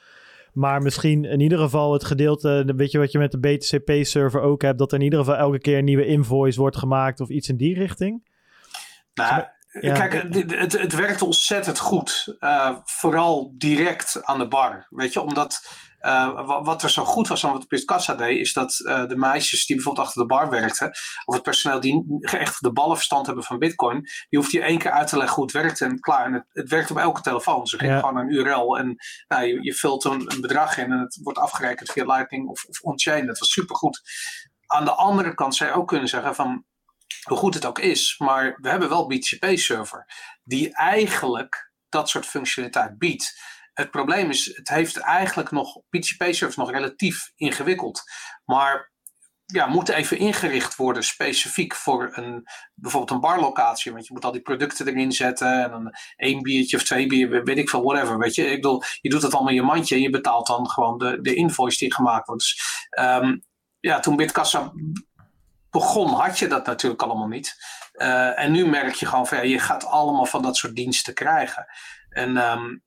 Maar 0.55 0.81
misschien 0.81 1.25
in 1.25 1.39
ieder 1.39 1.57
geval 1.57 1.93
het 1.93 2.03
gedeelte, 2.03 2.73
weet 2.75 2.91
je 2.91 2.97
wat 2.97 3.11
je 3.11 3.17
met 3.17 3.31
de 3.31 3.39
BTCP-server 3.39 4.41
ook 4.41 4.61
hebt, 4.61 4.77
dat 4.77 4.91
er 4.91 4.97
in 4.97 5.03
ieder 5.03 5.19
geval 5.19 5.35
elke 5.35 5.59
keer 5.59 5.77
een 5.77 5.85
nieuwe 5.85 6.05
invoice 6.05 6.59
wordt 6.59 6.77
gemaakt 6.77 7.19
of 7.19 7.29
iets 7.29 7.49
in 7.49 7.57
die 7.57 7.75
richting? 7.79 8.27
Nou, 9.13 9.43
Ja. 9.81 9.93
kijk, 9.93 10.13
het, 10.13 10.51
het, 10.51 10.79
het 10.81 10.95
werkt 10.95 11.21
ontzettend 11.21 11.79
goed. 11.79 12.35
Eh, 12.39 12.77
vooral 12.83 13.53
direct 13.57 14.21
aan 14.23 14.37
de 14.39 14.47
bar. 14.47 14.87
Weet 14.89 15.13
je, 15.13 15.21
omdat 15.21 15.67
eh, 16.05 16.45
wa- 16.45 16.61
wat 16.61 16.83
er 16.83 16.89
zo 16.89 17.05
goed 17.05 17.27
was 17.27 17.45
aan 17.45 17.51
wat 17.51 17.67
Bitkassa 17.67 18.15
deed, 18.15 18.39
is 18.39 18.53
dat 18.53 18.79
eh, 18.79 19.05
de 19.05 19.15
meisjes 19.17 19.65
die 19.65 19.75
bijvoorbeeld 19.75 20.05
achter 20.07 20.21
de 20.21 20.27
bar 20.27 20.49
werkten, 20.49 20.91
of 21.25 21.33
het 21.33 21.43
personeel 21.43 21.79
die 21.79 22.03
echt 22.21 22.61
de 22.61 22.71
ballenverstand 22.71 23.25
hebben 23.25 23.43
van 23.43 23.59
Bitcoin, 23.59 23.99
die 24.29 24.39
hoeft 24.39 24.51
je 24.51 24.61
één 24.61 24.77
keer 24.77 24.91
uit 24.91 25.07
te 25.07 25.17
leggen 25.17 25.35
hoe 25.35 25.43
het 25.43 25.53
werkt 25.53 25.81
en 25.81 25.99
klaar. 25.99 26.25
En 26.25 26.33
het, 26.33 26.45
het 26.51 26.69
werkt 26.69 26.91
op 26.91 26.97
elke 26.97 27.21
telefoon. 27.21 27.67
Ze 27.67 27.85
Ja. 27.85 27.99
gewoon 27.99 28.17
een 28.17 28.29
URL 28.33 28.77
en 28.77 28.95
nou, 29.27 29.43
je, 29.45 29.63
je 29.63 29.73
vult 29.73 30.03
een, 30.03 30.31
een 30.33 30.41
bedrag 30.41 30.77
in 30.77 30.91
en 30.91 30.99
het 30.99 31.19
wordt 31.23 31.39
afgerekend 31.39 31.91
via 31.91 32.05
Lightning 32.05 32.47
of, 32.47 32.63
of 32.65 32.79
on-chain. 32.81 33.25
Dat 33.27 33.39
was 33.39 33.51
supergoed. 33.51 34.01
Aan 34.65 34.85
de 34.85 34.91
andere 34.95 35.33
kant 35.33 35.55
zou 35.55 35.69
je 35.69 35.75
ook 35.75 35.87
kunnen 35.87 36.07
zeggen 36.09 36.35
van 36.35 36.65
hoe 37.27 37.37
goed 37.37 37.53
het 37.53 37.65
ook 37.65 37.79
is, 37.79 38.15
maar 38.17 38.57
we 38.61 38.69
hebben 38.69 38.89
wel 38.89 39.07
BTP-server 39.07 40.05
die 40.43 40.75
eigenlijk 40.75 41.71
dat 41.89 42.09
soort 42.09 42.25
functionaliteit 42.25 42.97
biedt. 42.97 43.53
Het 43.75 43.91
probleem 43.91 44.29
is, 44.29 44.45
het 44.55 44.69
heeft 44.69 44.97
eigenlijk 44.97 45.51
nog, 45.51 45.81
is 45.89 46.55
nog 46.55 46.71
relatief 46.71 47.31
ingewikkeld, 47.35 48.03
maar 48.45 48.93
ja, 49.45 49.67
moet 49.67 49.89
even 49.89 50.17
ingericht 50.17 50.75
worden 50.75 51.03
specifiek 51.03 51.75
voor 51.75 52.09
een, 52.11 52.43
bijvoorbeeld 52.73 53.11
een 53.11 53.29
barlocatie. 53.29 53.91
Want 53.91 54.07
je 54.07 54.13
moet 54.13 54.25
al 54.25 54.31
die 54.31 54.41
producten 54.41 54.87
erin 54.87 55.11
zetten 55.11 55.63
en 55.63 55.71
dan 55.71 55.93
één 56.15 56.41
biertje 56.41 56.77
of 56.77 56.83
twee 56.83 57.07
bier, 57.07 57.43
weet 57.43 57.57
ik 57.57 57.69
veel, 57.69 57.83
whatever. 57.83 58.17
Weet 58.17 58.35
je, 58.35 58.45
ik 58.45 58.61
bedoel, 58.61 58.83
je 59.01 59.09
doet 59.09 59.21
het 59.21 59.33
allemaal 59.33 59.51
in 59.51 59.57
je 59.57 59.61
mandje 59.61 59.95
en 59.95 60.01
je 60.01 60.09
betaalt 60.09 60.47
dan 60.47 60.69
gewoon 60.69 60.97
de, 60.97 61.21
de 61.21 61.35
invoice 61.35 61.77
die 61.77 61.93
gemaakt 61.93 62.27
wordt. 62.27 62.41
Dus 62.41 62.87
ehm, 62.89 63.37
ja, 63.79 63.99
toen 63.99 64.15
Bitkassa 64.15 64.71
begon, 65.69 66.09
had 66.09 66.39
je 66.39 66.47
dat 66.47 66.65
natuurlijk 66.65 67.01
allemaal 67.01 67.27
niet. 67.27 67.55
Eh, 67.91 68.39
en 68.39 68.51
nu 68.51 68.65
merk 68.65 68.93
je 68.93 69.05
gewoon 69.05 69.27
van 69.27 69.37
ja, 69.37 69.43
je 69.43 69.59
gaat 69.59 69.85
allemaal 69.85 70.25
van 70.25 70.41
dat 70.41 70.57
soort 70.57 70.75
diensten 70.75 71.13
krijgen. 71.13 71.65
En 72.09 72.37
ehm, 72.37 72.77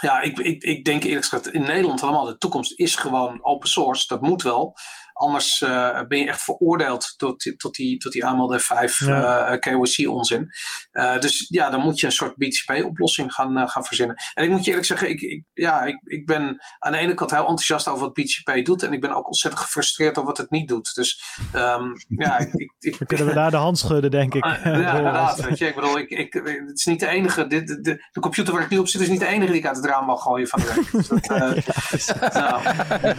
ja, 0.00 0.20
ik, 0.20 0.38
ik, 0.38 0.62
ik 0.62 0.84
denk 0.84 1.04
eerlijk 1.04 1.26
gezegd, 1.26 1.52
in 1.52 1.62
Nederland 1.62 2.02
allemaal, 2.02 2.24
de 2.24 2.38
toekomst 2.38 2.78
is 2.78 2.94
gewoon 2.94 3.44
open 3.44 3.68
source. 3.68 4.06
Dat 4.06 4.20
moet 4.20 4.42
wel. 4.42 4.76
Anders 5.18 5.62
eh, 5.62 6.00
ben 6.08 6.18
je 6.18 6.28
echt 6.28 6.42
veroordeeld 6.42 7.14
tot, 7.16 7.42
die- 7.42 7.56
tot 7.56 7.74
die, 7.74 7.98
tot 7.98 8.12
die 8.12 8.24
AML 8.26 8.58
5 8.58 8.98
Ja. 8.98 9.46
eh, 9.46 9.58
KYC 9.58 10.08
onzin. 10.08 10.50
Eh, 10.90 11.18
dus 11.18 11.46
ja, 11.48 11.70
dan 11.70 11.80
moet 11.80 12.00
je 12.00 12.06
een 12.06 12.12
soort 12.12 12.36
BTP-oplossing 12.36 13.32
gaan, 13.32 13.68
gaan 13.68 13.84
verzinnen. 13.84 14.16
En 14.34 14.44
ik 14.44 14.50
moet 14.50 14.60
je 14.64 14.68
eerlijk 14.68 14.86
zeggen, 14.86 15.10
ik, 15.10 15.20
ik, 15.20 15.42
ja, 15.52 15.82
ik, 15.84 16.00
ik 16.04 16.26
ben 16.26 16.58
aan 16.78 16.92
de 16.92 16.98
ene 16.98 17.14
kant 17.14 17.30
heel 17.30 17.40
enthousiast 17.40 17.88
over 17.88 18.00
wat 18.00 18.12
BTP 18.12 18.64
doet. 18.64 18.82
En 18.82 18.92
ik 18.92 19.00
ben 19.00 19.10
ook 19.16 19.26
ontzettend 19.26 19.62
gefrustreerd 19.62 20.16
over 20.16 20.28
wat 20.28 20.36
het 20.38 20.50
niet 20.50 20.68
doet. 20.68 20.94
Dus 20.94 21.22
ehm, 21.52 21.84
ja, 22.08 22.38
ik, 22.38 22.52
ik, 22.54 22.72
ik, 22.78 22.98
Dan 22.98 23.06
kunnen 23.06 23.26
we 23.26 23.32
daar 23.34 23.50
de 23.50 23.56
hand 23.56 23.78
schudden, 23.78 24.10
denk 24.10 24.34
ik. 24.34 24.44
ja, 24.44 24.62
Boris. 24.62 24.76
inderdaad. 24.96 25.40
Weet 25.40 25.58
je, 25.58 25.66
ik 25.66 25.74
bedoel, 25.74 25.98
ik, 25.98 26.10
ik, 26.10 26.32
het 26.66 26.78
is 26.78 26.84
niet 26.84 27.00
de 27.00 27.06
enige. 27.08 27.46
Dit, 27.46 27.66
de, 27.68 27.80
de, 27.80 28.04
de 28.12 28.20
computer 28.20 28.52
waar 28.54 28.62
ik 28.62 28.68
nu 28.70 28.78
op 28.78 28.88
zit, 28.88 29.00
is 29.00 29.08
niet 29.08 29.20
de 29.20 29.26
enige 29.26 29.50
die 29.52 29.60
ik 29.60 29.66
uit 29.66 29.76
het 29.76 29.84
raam 29.86 30.06
mag 30.06 30.22
gooien 30.22 30.48
van 30.48 30.60
de 30.60 30.72
week. 30.74 30.90
Dus 31.90 32.06
dat, 32.20 32.32
nou, 32.34 32.62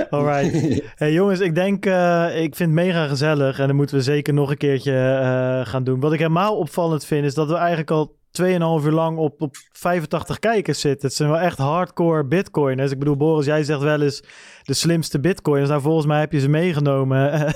Alright. 0.09 0.56
Hey 0.95 1.11
jongens, 1.11 1.40
ik 1.40 1.56
denk, 1.56 1.85
eh, 1.88 2.41
ik 2.41 2.56
vind 2.56 2.75
het 2.75 2.85
mega 2.85 3.07
gezellig 3.07 3.59
en 3.59 3.67
dat 3.67 3.75
moeten 3.75 3.95
we 3.95 4.01
zeker 4.01 4.33
nog 4.33 4.49
een 4.49 4.57
keertje 4.57 4.93
eh, 4.93 5.72
gaan 5.72 5.83
doen. 5.83 5.99
Wat 5.99 6.14
ik 6.14 6.19
helemaal 6.19 6.57
opvallend 6.57 7.06
vind, 7.06 7.25
is 7.25 7.33
dat 7.33 7.48
we 7.48 7.56
eigenlijk 7.56 7.91
al 7.91 8.16
2,5 8.41 8.85
uur 8.85 8.91
lang 8.91 9.17
op, 9.17 9.41
op 9.41 9.56
85 9.72 10.40
kijkers 10.40 10.80
zitten. 10.80 11.07
Het 11.07 11.17
zijn 11.17 11.30
wel 11.30 11.40
echt 11.40 11.57
hardcore 11.57 12.25
bitcoiners. 12.25 12.91
Ik 12.91 12.99
bedoel, 12.99 13.17
Boris, 13.17 13.45
jij 13.45 13.64
zegt 13.64 13.82
wel 13.82 14.01
eens 14.01 14.24
de 14.64 14.74
slimste 14.74 15.19
bitcoiners. 15.19 15.69
Nou, 15.69 15.82
volgens 15.82 16.06
mij 16.06 16.19
heb 16.19 16.32
je 16.32 16.40
ze 16.40 16.49
meegenomen. 16.49 17.32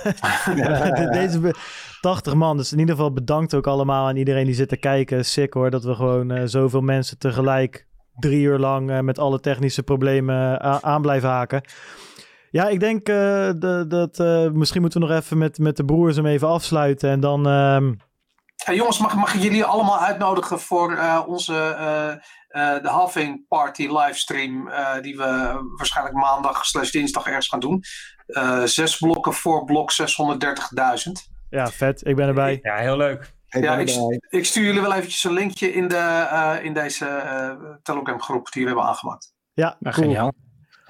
Deze 1.12 1.40
be- 1.40 1.56
80 2.02 2.34
man. 2.34 2.58
Dus 2.58 2.72
in 2.72 2.80
ieder 2.80 2.96
geval 2.96 3.14
bedankt 3.14 3.54
ook 3.54 3.68
allemaal 3.68 4.08
aan 4.08 4.16
iedereen 4.16 4.46
die 4.46 4.56
zit 4.56 4.70
te 4.70 4.78
kijken. 4.78 5.26
Sick 5.26 5.54
hoor, 5.54 5.70
dat 5.70 5.84
we 5.84 5.96
gewoon 5.96 6.32
eh, 6.32 6.42
zoveel 6.46 6.82
mensen 6.82 7.18
tegelijk 7.18 7.88
drie 8.20 8.42
uur 8.42 8.60
lang 8.60 9.02
met 9.02 9.20
alle 9.20 9.40
technische 9.40 9.84
problemen 9.84 10.62
aan 10.84 11.02
blijven 11.02 11.30
haken. 11.30 11.62
Ja, 12.52 12.68
ik 12.68 12.80
denk 12.80 13.08
eh, 13.08 13.16
de- 13.58 13.86
dat 13.88 14.20
eh, 14.20 14.50
misschien 14.50 14.82
moeten 14.82 15.02
we 15.02 15.08
nog 15.08 15.18
even 15.18 15.38
met, 15.38 15.58
met 15.60 15.78
de 15.78 15.86
broers 15.86 16.16
hem 16.16 16.26
even 16.26 16.48
afsluiten. 16.48 17.10
En 17.10 17.20
dan, 17.20 17.48
ehm, 17.48 17.94
Hey, 18.64 18.76
jongens, 18.76 19.00
mag, 19.00 19.16
mag 19.16 19.34
ik 19.34 19.42
jullie 19.42 19.64
allemaal 19.64 20.00
uitnodigen 20.00 20.60
voor 20.60 20.96
eh, 20.96 21.22
onze 21.28 21.54
eh, 21.56 22.10
eh, 22.48 22.84
de 22.84 22.90
halving 22.90 23.46
party 23.48 23.88
livestream 23.88 24.68
eh, 24.68 25.02
die 25.02 25.18
we 25.18 25.60
waarschijnlijk 25.78 26.16
maandag 26.18 26.66
slash 26.66 26.92
dinsdag 26.92 27.26
ergens 27.26 27.48
gaan 27.48 27.60
doen. 27.60 27.84
Eh, 28.26 28.64
zes 28.64 28.98
blokken 28.98 29.34
voor 29.34 29.64
blok 29.64 29.92
630.000. 29.92 31.30
Ja, 31.50 31.68
vet. 31.68 32.06
Ik 32.08 32.16
ben 32.16 32.28
erbij. 32.28 32.60
Ja, 32.62 32.76
heel 32.76 32.98
leuk. 32.98 33.34
Ja, 33.48 33.78
ik, 33.78 33.90
ik 34.30 34.46
stuur 34.46 34.64
jullie 34.64 34.82
wel 34.82 34.94
eventjes 34.94 35.24
een 35.24 35.34
linkje 35.34 35.74
in, 35.74 35.88
de, 35.88 35.96
eh, 36.32 36.54
in 36.64 36.74
deze 36.74 37.06
eh, 37.06 37.52
Telegram 37.84 38.22
groep 38.22 38.52
die 38.52 38.62
we 38.62 38.68
hebben 38.68 38.86
aangemaakt. 38.88 39.34
Ja, 39.54 39.76
Nou, 39.80 39.96
cool. 39.96 40.08
geniaal. 40.08 40.32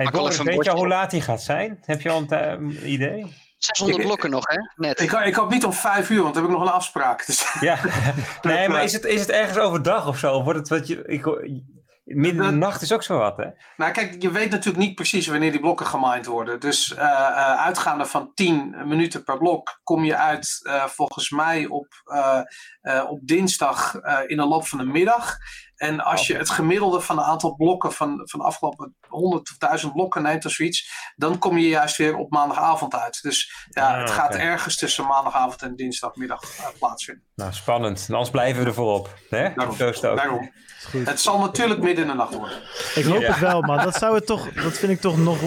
Hey, 0.04 0.12
Boris, 0.12 0.38
weet 0.38 0.46
je 0.46 0.50
al 0.52 0.56
bordje. 0.56 0.72
hoe 0.72 0.88
laat 0.88 1.12
die 1.12 1.22
gaat 1.22 1.42
zijn? 1.42 1.80
Heb 1.86 2.02
je 2.02 2.10
al 2.10 2.26
een 2.28 2.78
eh, 2.82 2.92
idee? 2.92 3.34
600 3.58 4.00
Ik- 4.00 4.06
blokken 4.06 4.30
nog, 4.30 4.48
hè? 4.48 4.58
Net. 4.76 5.00
Ik, 5.00 5.12
ik 5.12 5.36
hoop 5.36 5.50
niet 5.50 5.66
om 5.66 5.74
vijf 5.74 6.10
uur, 6.10 6.22
want 6.22 6.34
dan 6.34 6.44
heb 6.44 6.52
ik 6.52 6.58
nog 6.60 6.68
een 6.68 6.74
afspraak. 6.74 7.26
Dus, 7.26 7.56
Ja, 7.60 7.78
nee, 8.42 8.70
maar 8.70 8.84
is 8.84 8.94
het, 8.94 9.06
is 9.06 9.20
het 9.20 9.30
ergens 9.30 9.58
overdag 9.58 10.08
of 10.08 10.18
zo? 10.18 10.34
Of 10.34 10.44
Wordt 10.44 10.60
het 10.60 10.68
wat 10.70 10.88
je, 10.88 11.04
ik, 11.06 11.24
hoor- 11.24 11.48
midden 12.04 12.46
in 12.46 12.52
de 12.52 12.58
nacht 12.58 12.82
is 12.82 12.92
ook 12.94 13.04
zo 13.04 13.18
wat, 13.18 13.38
hè? 13.38 13.46
Nou, 13.78 13.92
kijk, 13.92 14.22
je 14.22 14.32
weet 14.32 14.50
natuurlijk 14.50 14.84
niet 14.86 14.96
precies 14.96 15.28
wanneer 15.28 15.52
die 15.52 15.60
blokken 15.60 15.86
gemined 15.86 16.26
worden. 16.26 16.60
Dus 16.60 16.94
eh, 16.96 17.06
eh, 17.06 17.56
uitgaande 17.66 18.06
van 18.06 18.32
10 18.34 18.76
minuten 18.88 19.24
per 19.24 19.38
blok 19.38 19.80
kom 19.84 20.04
je 20.04 20.16
uit 20.18 20.60
eh, 20.64 20.86
volgens 20.86 21.30
mij 21.30 21.66
op, 21.66 21.88
eh, 22.04 22.40
eh, 22.82 23.10
op 23.10 23.20
dinsdag 23.24 23.96
eh, 23.96 24.20
in 24.28 24.38
de 24.38 24.46
loop 24.46 24.68
van 24.68 24.78
de 24.78 24.86
middag. 24.86 25.38
En 25.82 26.00
als 26.04 26.28
je 26.28 26.36
het 26.38 26.50
gemiddelde 26.50 27.02
van 27.02 27.18
een 27.18 27.24
aantal 27.24 27.56
blokken 27.56 27.92
van, 27.92 28.22
van 28.24 28.40
de 28.40 28.46
afgelopen 28.46 28.96
100 29.08 29.50
of 29.52 29.58
1000 29.58 29.94
blokken 29.94 30.22
neemt 30.22 30.46
of 30.46 30.52
zoiets, 30.52 30.90
dan 31.16 31.38
kom 31.40 31.58
je 31.58 31.68
juist 31.68 31.98
weer 31.98 32.16
op 32.16 32.32
maandagavond 32.32 32.96
uit. 32.96 33.20
Dus 33.22 33.66
ja, 33.70 33.94
Ah, 33.94 34.00
het 34.00 34.12
gaat 34.12 34.36
ergens 34.36 34.78
tussen 34.78 35.06
maandagavond 35.06 35.62
en 35.62 35.76
dinsdagmiddag 35.76 36.42
eh, 36.44 36.66
plaatsvinden. 36.80 37.24
Nou, 37.36 37.54
spannend. 37.54 38.06
En 38.08 38.14
Anders 38.14 38.32
blijven 38.32 38.62
we 38.62 38.68
er 38.68 38.74
voorop. 38.74 39.14
Hè? 39.30 39.54
Daarom. 39.56 39.76
Zo 39.76 39.90
is 39.90 39.96
het 39.96 40.06
ook. 40.06 40.18
Daarom. 40.18 40.52
Het 40.92 41.20
zal 41.22 41.40
natuurlijk 41.40 41.82
midden 41.82 42.04
in 42.04 42.10
de 42.12 42.16
nacht 42.18 42.36
worden. 42.36 42.58
Ik 42.96 43.04
hoop 43.06 43.22
Ja. 43.22 43.28
het 43.32 43.40
wel, 43.40 43.62
man. 43.62 43.78
Dat 43.78 43.96
zou 43.96 44.16
het 44.16 44.26
toch, 44.26 44.54
dat 44.54 44.74
vind 44.78 44.92
ik 44.92 45.00
toch 45.02 45.18
nog, 45.18 45.38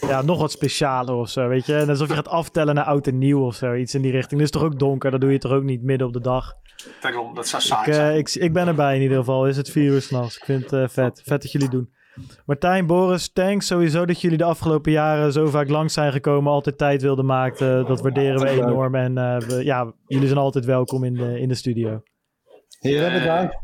ja, 0.00 0.22
nog 0.22 0.38
wat 0.38 0.52
specialer 0.52 1.14
of 1.14 1.28
zo, 1.28 1.48
weet 1.48 1.66
je. 1.66 1.72
Net 1.72 1.88
alsof 1.88 2.08
je 2.08 2.14
gaat 2.14 2.28
aftellen 2.28 2.74
naar 2.74 2.84
oud 2.84 3.06
en 3.06 3.18
nieuw 3.18 3.44
of 3.46 3.54
zo, 3.54 3.74
iets 3.74 3.94
in 3.94 4.02
die 4.02 4.12
richting. 4.12 4.40
Het 4.40 4.54
is 4.54 4.60
toch 4.60 4.70
ook 4.70 4.78
donker, 4.78 5.10
dat 5.10 5.20
doe 5.20 5.32
je 5.32 5.38
toch 5.38 5.52
ook 5.52 5.62
niet 5.62 5.82
midden 5.82 6.06
op 6.06 6.12
de 6.12 6.20
dag. 6.20 6.54
Daarom, 7.00 7.34
dat 7.34 7.48
zou 7.48 7.62
Ik, 7.62 7.68
saai 7.68 7.90
eh, 7.90 7.94
zijn. 7.94 8.16
ik, 8.16 8.34
ik 8.34 8.52
ben 8.52 8.68
erbij 8.68 8.96
in 8.96 9.02
ieder 9.02 9.18
geval, 9.18 9.46
is 9.46 9.56
het 9.56 9.70
vier 9.70 9.92
uur 9.92 10.02
s'nachts. 10.02 10.36
Ik 10.36 10.44
vind 10.44 10.70
het 10.70 10.72
eh, 10.72 10.88
vet. 10.88 11.22
Vet 11.24 11.42
dat 11.42 11.52
jullie 11.52 11.70
doen. 11.70 11.96
Martijn, 12.46 12.86
Boris, 12.86 13.32
thanks 13.32 13.66
sowieso 13.66 14.06
dat 14.06 14.20
jullie 14.20 14.38
de 14.38 14.44
afgelopen 14.44 14.92
jaren 14.92 15.32
zo 15.32 15.46
vaak 15.46 15.68
langs 15.68 15.94
zijn 15.94 16.12
gekomen, 16.12 16.52
altijd 16.52 16.78
tijd 16.78 17.02
wilden 17.02 17.24
maken. 17.24 17.86
Dat 17.86 18.00
waarderen 18.00 18.40
we 18.40 18.48
enorm 18.48 18.94
en 18.94 19.18
eh, 19.18 19.38
we, 19.38 19.64
ja, 19.64 19.92
jullie 20.06 20.26
zijn 20.26 20.38
altijd 20.38 20.64
welkom 20.64 21.04
in 21.04 21.14
de, 21.14 21.40
in 21.40 21.48
de 21.48 21.54
studio. 21.54 22.02
Heren, 22.78 23.12
bedankt. 23.12 23.56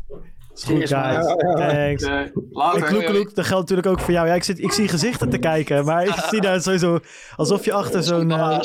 Is 0.53 0.63
goed, 0.63 0.87
guys. 0.87 1.25
Thanks. 1.55 2.03
Eh, 2.03 2.83
kloek, 2.89 3.05
kloek, 3.05 3.35
dat 3.35 3.45
geldt 3.45 3.69
natuurlijk 3.69 3.87
ook 3.87 3.99
voor 3.99 4.13
jou. 4.13 4.27
Ja, 4.27 4.33
ik, 4.33 4.43
zit, 4.43 4.59
ik 4.59 4.71
zie 4.71 4.87
gezichten 4.87 5.29
te 5.29 5.37
kijken, 5.37 5.85
maar 5.85 6.03
ik 6.03 6.15
zie 6.29 6.41
daar 6.41 6.61
sowieso 6.61 6.99
alsof 7.35 7.65
je 7.65 7.73
achter 7.73 8.03
zo'n 8.03 8.31
eh, 8.31 8.59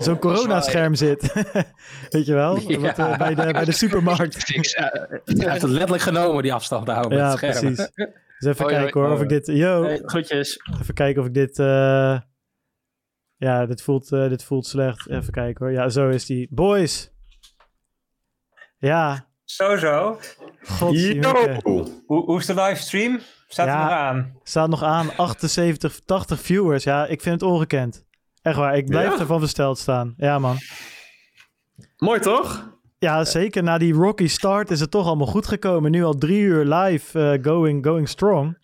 zo'n 0.06 0.18
coronascherm 0.18 0.94
zit. 0.94 1.32
Weet 2.10 2.26
je 2.26 2.34
wel? 2.34 2.58
Ja. 2.68 2.78
Wat, 2.78 2.98
eh, 2.98 3.18
bij, 3.18 3.34
de, 3.34 3.52
bij 3.52 3.64
de 3.64 3.72
supermarkt. 3.72 4.34
Hij 4.46 5.50
heeft 5.50 5.62
het 5.62 5.70
letterlijk 5.70 6.02
genomen, 6.02 6.42
die 6.42 6.52
afstand 6.52 6.86
te 6.86 6.92
houden 6.92 7.18
Ja, 7.18 7.30
met 7.30 7.40
het 7.40 7.54
scherm. 7.56 7.74
precies. 7.74 7.92
Dus 8.38 8.48
even 8.52 8.62
Hoi, 8.64 8.74
kijken 8.76 9.00
hoi. 9.00 9.06
hoor, 9.06 9.16
of 9.16 9.22
ik 9.22 9.28
dit... 9.28 9.46
Yo, 9.46 9.82
Hey, 9.82 10.00
groetjes. 10.04 10.58
even 10.80 10.94
kijken 10.94 11.22
of 11.22 11.28
ik 11.28 11.34
dit... 11.34 11.58
eh, 11.58 12.18
Ja, 13.36 13.66
dit 13.66 13.82
voelt, 13.82 14.12
eh, 14.12 14.28
dit 14.28 14.44
voelt 14.44 14.66
slecht. 14.66 15.08
Even 15.08 15.32
kijken 15.32 15.64
hoor. 15.66 15.74
Ja, 15.74 15.88
zo 15.88 16.08
is 16.08 16.26
die. 16.26 16.48
Boys! 16.50 17.10
Ja, 18.78 19.28
Zo, 19.44 19.76
zo. 19.76 20.18
godzijdank. 20.62 21.62
Hoe, 21.62 21.86
hoe 22.06 22.38
is 22.38 22.46
de 22.46 22.54
livestream? 22.54 23.20
Staat 23.48 23.66
er 23.66 23.72
Ja. 23.72 23.82
nog 23.82 23.92
aan? 23.92 24.32
Staat 24.42 24.68
nog 24.68 24.82
aan, 24.82 25.16
78, 25.16 26.00
80 26.04 26.40
viewers. 26.40 26.84
Ja, 26.84 27.06
ik 27.06 27.20
vind 27.20 27.40
het 27.40 27.50
ongekend. 27.50 28.04
Echt 28.42 28.56
waar, 28.56 28.76
ik 28.76 28.86
blijf 28.86 29.12
Ja? 29.14 29.18
ervan 29.20 29.38
versteld 29.38 29.78
staan. 29.78 30.14
Ja, 30.16 30.38
man. 30.38 30.56
Mooi 31.98 32.20
toch? 32.20 32.78
Ja, 32.98 33.24
zeker. 33.24 33.62
Na 33.62 33.78
die 33.78 33.92
rocky 33.94 34.26
start 34.28 34.70
is 34.70 34.80
het 34.80 34.90
toch 34.90 35.06
allemaal 35.06 35.26
goed 35.26 35.46
gekomen. 35.46 35.90
Nu 35.90 36.04
al 36.04 36.14
drie 36.14 36.40
uur 36.40 36.64
live, 36.64 37.20
eh, 37.20 37.44
going, 37.44 37.84
going 37.84 38.08
strong. 38.08 38.58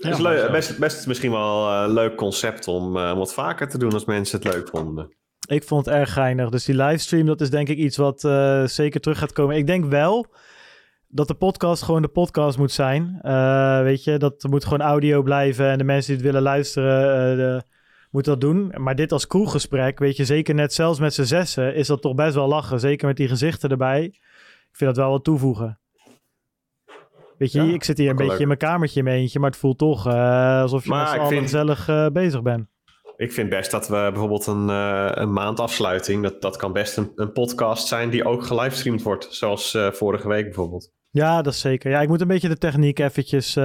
Is 0.00 0.18
leuk, 0.18 0.50
best, 0.50 0.78
best 0.78 1.06
misschien 1.06 1.30
wel 1.30 1.72
een 1.72 1.92
leuk 1.92 2.14
concept 2.16 2.68
om 2.68 2.96
eh, 2.96 3.12
wat 3.12 3.34
vaker 3.34 3.68
te 3.68 3.78
doen 3.78 3.92
als 3.92 4.04
mensen 4.04 4.40
het 4.42 4.54
leuk 4.54 4.68
vonden. 4.68 5.16
Ik 5.48 5.64
vond 5.64 5.86
het 5.86 5.94
erg 5.94 6.12
geinig. 6.12 6.50
Dus 6.50 6.64
die 6.64 6.74
livestream, 6.74 7.26
dat 7.26 7.40
is 7.40 7.50
denk 7.50 7.68
ik 7.68 7.76
iets 7.78 7.96
wat 7.96 8.24
eh, 8.24 8.64
zeker 8.64 9.00
terug 9.00 9.18
gaat 9.18 9.32
komen. 9.32 9.56
Ik 9.56 9.66
denk 9.66 9.84
wel 9.84 10.26
dat 11.08 11.28
de 11.28 11.34
podcast 11.34 11.82
gewoon 11.82 12.02
de 12.02 12.08
podcast 12.08 12.58
moet 12.58 12.72
zijn. 12.72 13.18
Eh, 13.22 13.82
weet 13.82 14.04
je, 14.04 14.16
dat 14.16 14.46
moet 14.50 14.64
gewoon 14.64 14.80
audio 14.80 15.22
blijven. 15.22 15.68
En 15.70 15.78
de 15.78 15.84
mensen 15.84 16.06
die 16.06 16.16
het 16.22 16.26
willen 16.32 16.42
luisteren, 16.42 17.30
eh, 17.30 17.36
de- 17.36 17.76
moeten 18.10 18.32
dat 18.32 18.40
doen. 18.40 18.72
Maar 18.76 18.94
dit 18.94 19.12
als 19.12 19.26
kroeggesprek, 19.26 19.98
weet 19.98 20.16
je, 20.16 20.24
zeker 20.24 20.54
net 20.54 20.72
zelfs 20.72 20.98
met 20.98 21.14
z'n 21.14 21.22
zessen, 21.22 21.74
is 21.74 21.86
dat 21.86 22.02
toch 22.02 22.14
best 22.14 22.34
wel 22.34 22.48
lachen. 22.48 22.80
Zeker 22.80 23.06
met 23.06 23.16
die 23.16 23.28
gezichten 23.28 23.70
erbij. 23.70 24.02
Ik 24.04 24.76
vind 24.76 24.94
dat 24.94 25.04
wel 25.04 25.10
wat 25.10 25.24
toevoegen. 25.24 25.78
Weet 27.38 27.52
je, 27.52 27.62
Ja, 27.62 27.72
ik 27.74 27.84
zit 27.84 27.98
hier 27.98 28.10
een 28.10 28.16
beetje 28.16 28.38
in 28.38 28.46
mijn 28.46 28.58
kamertje 28.58 28.98
in 28.98 29.04
mijn 29.04 29.18
eentje, 29.18 29.38
maar 29.38 29.50
het 29.50 29.58
voelt 29.58 29.78
toch 29.78 30.06
eh, 30.06 30.60
alsof 30.60 30.84
je 30.84 30.90
Maar 30.90 31.16
met 31.16 31.20
z'n 31.26 31.28
vind- 31.28 31.42
gezellig 31.42 31.88
eh, 31.88 32.06
bezig 32.06 32.42
bent. 32.42 32.66
Ik 33.16 33.32
vind 33.32 33.48
best 33.48 33.70
dat 33.70 33.88
we 33.88 33.94
bijvoorbeeld 34.10 34.46
een, 34.46 34.68
eh, 34.70 35.10
een 35.14 35.32
maandafsluiting, 35.32 36.22
dat, 36.22 36.40
dat 36.42 36.56
kan 36.56 36.72
best 36.72 36.96
een, 36.96 37.12
een 37.14 37.32
podcast 37.32 37.86
zijn 37.88 38.10
die 38.10 38.24
ook 38.24 38.44
gelivestreamd 38.44 39.02
wordt. 39.02 39.26
Zoals 39.30 39.78
vorige 39.92 40.28
week 40.28 40.44
bijvoorbeeld. 40.44 40.92
Ja, 41.10 41.42
dat 41.42 41.52
is 41.52 41.60
zeker. 41.60 41.90
Ja, 41.90 42.00
ik 42.00 42.08
moet 42.08 42.20
een 42.20 42.26
beetje 42.28 42.48
de 42.48 42.58
techniek 42.58 42.98
eventjes... 42.98 43.56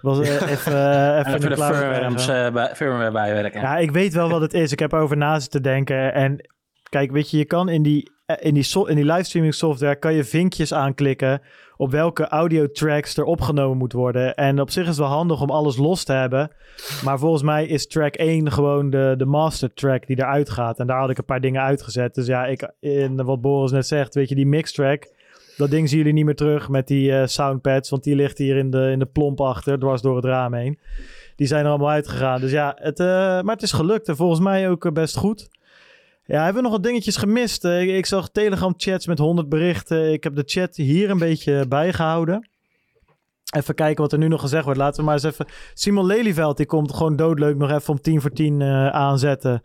was, 0.00 0.18
eh, 0.20 0.50
even, 0.50 0.72
eh, 0.72 1.18
even, 1.18 1.34
Even 1.34 1.50
in 1.50 2.16
de 2.16 2.60
eh, 2.60 2.74
firmware 2.74 3.10
bijwerken. 3.10 3.60
Ja, 3.60 3.76
ik 3.76 3.90
weet 3.90 4.12
wel 4.14 4.30
wat 4.30 4.40
het 4.40 4.54
is. 4.54 4.72
Ik 4.72 4.78
heb 4.78 4.92
erover 4.92 5.16
na 5.16 5.38
zitten 5.40 5.62
denken. 5.62 6.14
En 6.14 6.48
kijk, 6.88 7.10
weet 7.10 7.30
je, 7.30 7.36
je 7.38 7.44
kan 7.44 7.68
in 7.68 7.82
die, 7.82 8.10
in 8.40 8.54
die, 8.54 8.62
so- 8.62 8.84
in 8.84 8.96
die 8.96 9.04
livestreaming 9.04 9.54
software... 9.54 9.96
kan 9.96 10.14
je 10.14 10.24
vinkjes 10.24 10.74
aanklikken 10.74 11.40
op 11.76 11.90
welke 11.90 12.28
audio 12.28 12.70
tracks 12.70 13.16
er 13.16 13.24
opgenomen 13.24 13.76
moet 13.76 13.92
worden. 13.92 14.34
En 14.34 14.60
op 14.60 14.70
zich 14.70 14.82
is 14.82 14.88
het 14.88 14.98
wel 14.98 15.08
handig 15.08 15.40
om 15.40 15.50
alles 15.50 15.76
los 15.76 16.04
te 16.04 16.12
hebben. 16.12 16.50
Maar 17.04 17.18
volgens 17.18 17.42
mij 17.42 17.66
is 17.66 17.86
track 17.86 18.14
1 18.14 18.52
gewoon 18.52 18.90
de, 18.90 19.14
de 19.16 19.24
master 19.26 19.74
track 19.74 20.06
die 20.06 20.18
eruit 20.18 20.50
gaat. 20.50 20.78
En 20.78 20.86
daar 20.86 21.00
had 21.00 21.10
ik 21.10 21.18
een 21.18 21.24
paar 21.24 21.40
dingen 21.40 21.62
uitgezet. 21.62 22.14
Dus 22.14 22.26
ja, 22.26 22.46
ik, 22.46 22.70
in 22.80 23.24
wat 23.24 23.40
Boris 23.40 23.70
net 23.70 23.86
zegt, 23.86 24.14
weet 24.14 24.28
je, 24.28 24.34
die 24.34 24.46
mix 24.46 24.72
track... 24.72 25.16
Dat 25.58 25.70
ding 25.70 25.88
zien 25.88 25.98
jullie 25.98 26.12
niet 26.12 26.24
meer 26.24 26.34
terug 26.34 26.68
met 26.68 26.86
die 26.86 27.12
eh, 27.12 27.26
soundpads, 27.26 27.90
want 27.90 28.04
die 28.04 28.14
ligt 28.14 28.38
hier 28.38 28.56
in 28.56 28.70
de, 28.70 28.90
in 28.90 28.98
de 28.98 29.06
plomp 29.06 29.40
achter, 29.40 29.78
dwars 29.78 30.02
door 30.02 30.16
het 30.16 30.24
raam 30.24 30.54
heen. 30.54 30.78
Die 31.36 31.46
zijn 31.46 31.64
er 31.64 31.70
allemaal 31.70 31.90
uitgegaan. 31.90 32.40
Dus 32.40 32.50
ja, 32.50 32.76
het, 32.78 33.00
eh, 33.00 33.06
maar 33.06 33.54
het 33.54 33.62
is 33.62 33.72
gelukt 33.72 34.08
en 34.08 34.16
volgens 34.16 34.40
mij 34.40 34.70
ook 34.70 34.84
eh, 34.84 34.92
best 34.92 35.16
goed. 35.16 35.48
Ja, 36.24 36.44
hebben 36.44 36.54
we 36.54 36.68
nog 36.68 36.72
wat 36.72 36.82
dingetjes 36.82 37.16
gemist? 37.16 37.64
Ik, 37.64 38.06
zag 38.06 38.28
Telegram-chats 38.28 39.06
met 39.06 39.18
100 39.18 39.48
berichten. 39.48 40.12
Ik 40.12 40.24
heb 40.24 40.34
de 40.34 40.42
chat 40.46 40.76
hier 40.76 41.10
een 41.10 41.18
beetje 41.18 41.68
bijgehouden. 41.68 42.48
Even 43.56 43.74
kijken 43.74 44.02
wat 44.02 44.12
er 44.12 44.18
nu 44.18 44.28
nog 44.28 44.40
gezegd 44.40 44.64
wordt. 44.64 44.78
Laten 44.78 44.98
we 44.98 45.04
maar 45.04 45.14
eens 45.14 45.24
even... 45.24 45.46
Simon 45.74 46.06
Lelyveld, 46.06 46.56
die 46.56 46.66
komt 46.66 46.94
gewoon 46.94 47.16
doodleuk 47.16 47.56
nog 47.56 47.70
even 47.70 47.90
om 47.90 48.00
10 48.00 48.20
voor 48.20 48.30
10 48.30 48.62
eh, 48.62 48.88
aanzetten. 48.88 49.60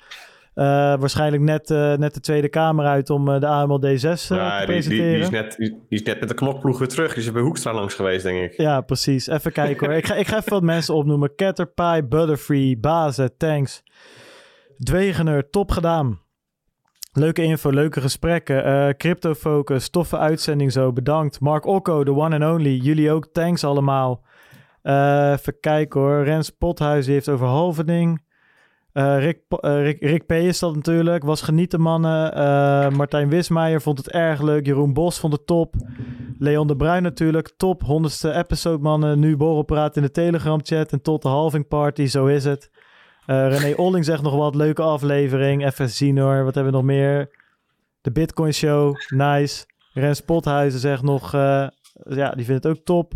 Eh, 0.54 0.66
waarschijnlijk 1.00 1.44
net, 1.44 1.72
eh, 1.72 1.94
net 1.94 2.14
de 2.14 2.20
Tweede 2.20 2.50
Kamer 2.50 2.86
uit 2.86 3.10
om 3.10 3.30
eh, 3.30 3.40
de 3.40 3.48
AMLD 3.48 3.88
6 3.96 4.30
eh, 4.30 4.38
Ja, 4.38 4.60
te 4.60 4.66
die, 4.66 4.66
die, 4.66 4.66
presenteren. 4.66 5.14
die, 5.14 5.22
is 5.22 5.30
net, 5.30 5.56
die, 5.58 5.86
is 5.90 6.04
net 6.04 6.20
met 6.20 6.30
de 6.30 6.36
knokploeg 6.36 6.80
weer 6.80 6.88
terug. 6.88 7.14
Die 7.14 7.24
is 7.24 7.32
bij 7.32 7.42
Hoekstra 7.42 7.74
langs 7.74 7.94
geweest, 7.94 8.24
denk 8.24 8.52
ik. 8.52 8.58
Ja, 8.58 8.82
precies. 8.82 9.28
Even 9.28 9.52
kijken 9.52 9.88
hoor. 9.88 9.96
Ik 9.96 10.06
ga, 10.06 10.16
ik 10.16 10.28
ga 10.28 10.38
even 10.38 10.52
wat 10.52 10.62
mensen 10.62 10.96
opnoemen. 10.96 11.36
Caterpie, 11.36 12.04
Butterfree, 12.08 12.78
Bazen, 12.78 13.38
Thanks. 13.38 13.84
Dwegener, 14.78 15.50
top 15.50 15.72
gedaan. 15.72 16.20
Leuke 17.14 17.44
info, 17.44 17.72
leuke 17.72 18.02
gesprekken. 18.02 18.98
Crypto 18.98 19.34
Focus, 19.34 19.90
toffe 19.90 20.18
uitzending 20.18 20.72
zo. 20.72 20.92
Bedankt. 20.94 21.40
Mark 21.40 21.66
Okko, 21.66 22.04
the 22.04 22.14
one 22.14 22.40
and 22.40 22.54
only. 22.54 22.76
Jullie 22.76 23.12
ook, 23.12 23.28
thanks 23.32 23.64
allemaal. 23.64 24.24
Even 24.84 25.60
kijken 25.60 26.00
hoor. 26.02 26.24
Rens 26.24 26.50
Pothuis 26.50 27.08
heeft 27.08 27.30
over 27.30 27.48
Halverding. 27.48 28.22
Eh 28.94 29.18
Rick, 29.20 29.40
eh, 29.50 29.82
Rick, 29.82 30.02
Rick 30.02 30.26
P. 30.26 30.32
is 30.32 30.60
dat 30.60 30.76
natuurlijk. 30.76 31.24
Was 31.24 31.42
genieten 31.42 31.82
mannen. 31.82 32.34
Eh, 32.34 32.90
Martijn 32.90 33.30
Wismeijer 33.30 33.82
vond 33.82 33.98
het 33.98 34.10
erg 34.10 34.42
leuk. 34.42 34.66
Jeroen 34.66 34.94
Bos 34.94 35.20
vond 35.20 35.34
het 35.34 35.48
top. 35.48 35.76
Leon 36.40 36.68
de 36.68 36.76
Bruin 36.76 37.04
natuurlijk. 37.04 37.54
Top. 37.58 37.82
Honderdste 37.82 38.34
episode 38.34 38.84
mannen. 38.84 39.20
Nu 39.20 39.38
borrelpraat 39.38 39.96
in 39.96 40.02
de 40.02 40.12
Telegram 40.12 40.60
chat. 40.64 40.92
En 40.92 41.02
tot 41.02 41.22
de 41.22 41.28
halving 41.28 41.68
party. 41.68 42.06
Zo 42.06 42.26
is 42.26 42.44
het. 42.44 42.72
René 43.26 43.74
Olling 43.84 44.06
zegt 44.06 44.22
nog 44.22 44.36
wat. 44.36 44.56
Leuke 44.56 44.82
aflevering. 44.82 45.66
Even 45.66 45.90
zien 45.90 46.18
hoor. 46.18 46.44
Wat 46.44 46.56
hebben 46.56 46.72
we 46.74 46.78
nog 46.80 46.88
meer? 46.88 47.30
De 48.02 48.12
Bitcoin 48.12 48.54
Show. 48.54 48.96
Nice. 49.08 49.66
Rens 49.94 50.22
Pothuizen 50.22 50.80
zegt 50.80 51.04
nog... 51.04 51.32
ja, 51.32 52.32
die 52.36 52.46
vindt 52.46 52.64
het 52.64 52.68
ook 52.68 52.84
top. 52.84 53.14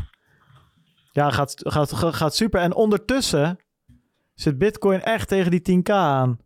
Ja, 1.12 1.30
gaat, 1.30 1.54
gaat, 1.56 1.94
gaat 1.94 2.36
super. 2.36 2.62
En 2.62 2.76
ondertussen 2.76 3.58
zit 4.40 4.58
Bitcoin 4.58 5.02
echt 5.02 5.28
tegen 5.28 5.52
die 5.52 5.80
10k 5.80 5.92
aan. 5.92 6.40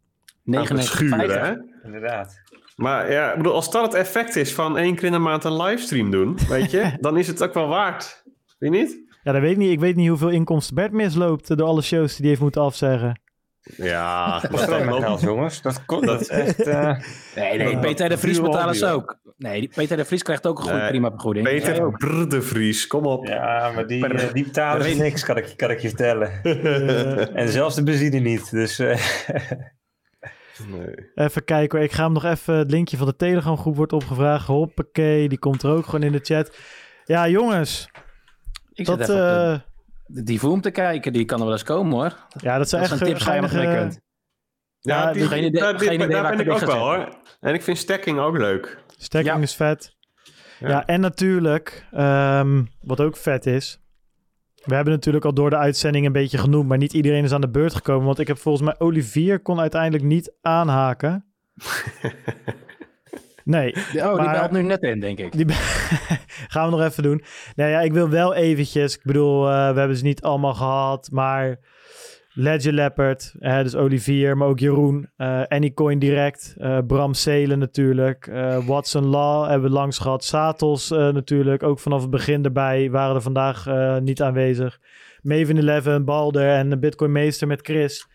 Aan 0.52 0.68
het 0.68 0.84
schuren, 0.84 1.46
hè? 1.46 1.54
Inderdaad. 1.84 2.42
Maar 2.76 3.12
ja, 3.12 3.32
ik 3.32 3.38
bedoel, 3.38 3.54
als 3.54 3.72
dat 3.72 3.84
het 3.84 3.94
effect 3.94 4.36
is 4.36 4.54
van 4.54 4.78
één 4.78 4.96
keer 4.96 5.04
in 5.04 5.12
de 5.12 5.18
maand 5.18 5.44
een 5.44 5.62
livestream 5.62 6.12
doen, 6.12 6.38
weet 6.48 6.72
je, 6.72 6.92
dan 7.02 7.18
is 7.18 7.28
het 7.28 7.44
ook 7.44 7.54
wel 7.54 7.68
waard. 7.68 8.24
Weet 8.58 8.74
je 8.74 8.80
niet? 8.80 9.10
Ja, 9.24 9.32
dat 9.32 9.42
weet 9.42 9.52
ik 9.52 9.58
niet. 9.58 9.72
Ik 9.72 9.80
weet 9.80 9.96
niet 9.96 10.10
hoeveel 10.10 10.30
inkomsten 10.30 10.76
Bert 10.76 10.92
misloopt 10.92 11.58
door 11.58 11.68
alle 11.68 11.82
shows 11.82 12.12
die 12.12 12.20
hij 12.20 12.30
heeft 12.30 12.42
moeten 12.42 12.62
afzeggen. 12.62 13.22
Ja, 13.62 14.40
Dat 14.40 14.60
geld, 14.62 15.22
jongens. 15.22 15.62
Dat, 15.62 15.86
kon, 15.86 16.06
dat 16.06 16.22
is 16.22 16.28
echt... 16.28 16.62
eh, 16.62 16.98
Nee, 17.36 17.58
nee, 17.58 17.80
Peter 17.80 18.10
de 18.10 18.18
Vries 18.18 18.42
betalen 18.42 18.76
ze 18.76 18.86
ook. 18.86 19.20
Nee, 19.38 19.68
Peter 19.76 19.98
de 19.98 20.06
Vries 20.06 20.24
krijgt 20.24 20.48
ook 20.48 20.58
een 20.58 20.64
goede 20.64 20.78
Nee, 20.80 20.88
prima 20.90 21.10
vergoeding. 21.10 21.46
Peter 21.46 21.74
Jij 21.76 21.84
ook. 21.84 21.98
Brr 21.98 22.28
de 22.30 22.42
Vries, 22.42 22.88
kom 22.88 23.06
op. 23.06 23.28
Ja, 23.28 23.72
maar 23.76 23.88
die, 23.88 24.00
Per- 24.08 24.16
eh, 24.16 24.34
die 24.34 24.44
betalen 24.44 24.88
per- 24.88 24.96
niks, 24.98 25.24
kan 25.24 25.38
ik, 25.38 25.54
kan 25.56 25.72
ik 25.72 25.80
je 25.80 25.88
vertellen. 25.88 26.42
en 27.42 27.50
zelfs 27.50 27.76
de 27.76 27.84
benzine 27.84 28.20
niet. 28.20 28.52
Dus 28.52 28.80
eh, 28.80 29.00
Nee. 30.68 31.12
Even 31.16 31.44
kijken 31.44 31.78
hoor. 31.78 31.88
Ik 31.88 31.94
ga 31.94 32.04
hem 32.04 32.14
nog 32.14 32.24
even... 32.26 32.56
Het 32.56 32.72
linkje 32.72 32.98
van 32.98 33.08
de 33.08 33.16
Telegram 33.16 33.58
groep 33.58 33.76
wordt 33.76 33.94
opgevraagd. 33.94 34.48
Hoppakee, 34.48 35.30
die 35.30 35.40
komt 35.40 35.64
er 35.64 35.70
ook 35.72 35.86
gewoon 35.86 36.04
in 36.04 36.12
de 36.12 36.20
chat. 36.24 36.56
Ja, 37.06 37.28
jongens. 37.28 37.90
Ik 38.74 38.86
zit 38.86 38.98
Dat, 38.98 39.10
even 39.10 39.64
de 40.14 40.24
Divoom 40.24 40.62
te 40.62 40.72
kijken, 40.72 41.14
die 41.14 41.26
kan 41.26 41.38
er 41.40 41.44
wel 41.44 41.54
eens 41.54 41.64
komen 41.64 41.94
hoor. 41.94 42.16
ja, 42.42 42.58
dat 42.58 42.70
zijn 42.70 42.82
Dat 42.82 42.92
echt 42.92 43.02
een 43.02 43.08
tip 43.08 43.18
waar 43.26 43.36
je 43.36 43.42
wat 43.42 43.52
mee 43.52 43.60
geinige- 43.62 43.82
kunt. 43.82 44.00
Ja, 44.80 45.02
Ja, 45.08 45.12
die, 45.14 45.28
geen 45.28 45.44
idee- 45.44 45.62
daar, 45.62 45.78
die- 45.78 45.88
geen 45.88 45.96
idee 45.96 46.08
daar 46.08 46.22
waar 46.24 46.36
ben 46.36 46.46
ik 46.46 46.52
ook 46.52 46.60
wel 46.60 46.78
hoor. 46.78 47.16
En 47.40 47.54
ik 47.54 47.62
vind 47.62 47.78
stacking 47.78 48.20
ook 48.20 48.38
leuk. 48.38 48.84
Stacking 48.98 49.36
Ja. 49.36 49.42
is 49.42 49.56
vet. 49.56 49.96
Ja. 50.60 50.68
Ja, 50.70 50.86
en 50.86 51.02
natuurlijk, 51.02 51.88
ehm, 51.92 52.64
wat 52.82 53.00
ook 53.02 53.18
vet 53.18 53.46
is. 53.46 53.80
We 54.66 54.76
hebben 54.76 54.94
natuurlijk 54.94 55.26
al 55.26 55.34
door 55.34 55.50
de 55.50 55.58
uitzending 55.58 56.06
een 56.06 56.12
beetje 56.12 56.38
genoemd, 56.38 56.68
maar 56.68 56.78
niet 56.78 56.94
iedereen 56.94 57.24
is 57.24 57.32
aan 57.32 57.42
de 57.42 57.50
beurt 57.50 57.74
gekomen. 57.74 58.06
Want 58.06 58.20
ik 58.20 58.28
heb 58.28 58.38
volgens 58.38 58.64
mij 58.66 58.76
Olivier 58.80 59.40
kon 59.40 59.60
uiteindelijk 59.60 60.04
niet 60.04 60.34
aanhaken. 60.42 61.26
Nee, 63.44 63.76
Oh, 64.06 64.20
die 64.20 64.32
belt 64.32 64.52
nu 64.52 64.62
net 64.62 64.82
in, 64.82 65.00
denk 65.00 65.20
ik. 65.20 65.32
die 65.32 65.46
gaan 66.54 66.70
we 66.70 66.78
nog 66.78 66.86
even 66.86 67.04
doen. 67.04 67.24
Nou 67.56 67.70
ja, 67.70 67.82
ik 67.82 67.94
wil 67.94 68.10
wel 68.10 68.34
eventjes, 68.34 68.96
ik 68.96 69.04
bedoel, 69.04 69.50
eh, 69.50 69.74
we 69.74 69.80
hebben 69.80 69.98
ze 69.98 70.04
niet 70.04 70.22
allemaal 70.22 70.54
gehad, 70.54 71.10
maar 71.12 71.60
Ledger 72.34 72.74
Leopard, 72.74 73.34
eh, 73.40 73.62
dus 73.62 73.76
Olivier, 73.76 74.38
maar 74.38 74.48
ook 74.48 74.60
Jeroen, 74.60 75.10
eh 75.18 75.42
Anycoin 75.48 76.00
Direct, 76.00 76.56
eh, 76.58 76.78
Bram 76.88 77.14
Selen 77.14 77.60
natuurlijk, 77.60 78.28
eh, 78.28 78.68
Watson 78.68 79.06
Law 79.06 79.50
hebben 79.50 79.70
we 79.70 79.76
langs 79.76 79.98
gehad, 79.98 80.24
Satos 80.24 80.90
natuurlijk, 80.90 81.64
ook 81.64 81.80
vanaf 81.80 82.02
het 82.02 82.10
begin 82.10 82.44
erbij, 82.44 82.92
waren 82.92 83.16
er 83.16 83.22
vandaag 83.22 83.66
niet 84.02 84.22
aanwezig. 84.22 84.80
Maven 85.22 85.68
11, 85.68 86.04
Balder 86.04 86.50
en 86.50 86.70
de 86.70 86.78
Bitcoin 86.78 87.12
Meester 87.12 87.48
met 87.48 87.60
Chris. 87.62 88.08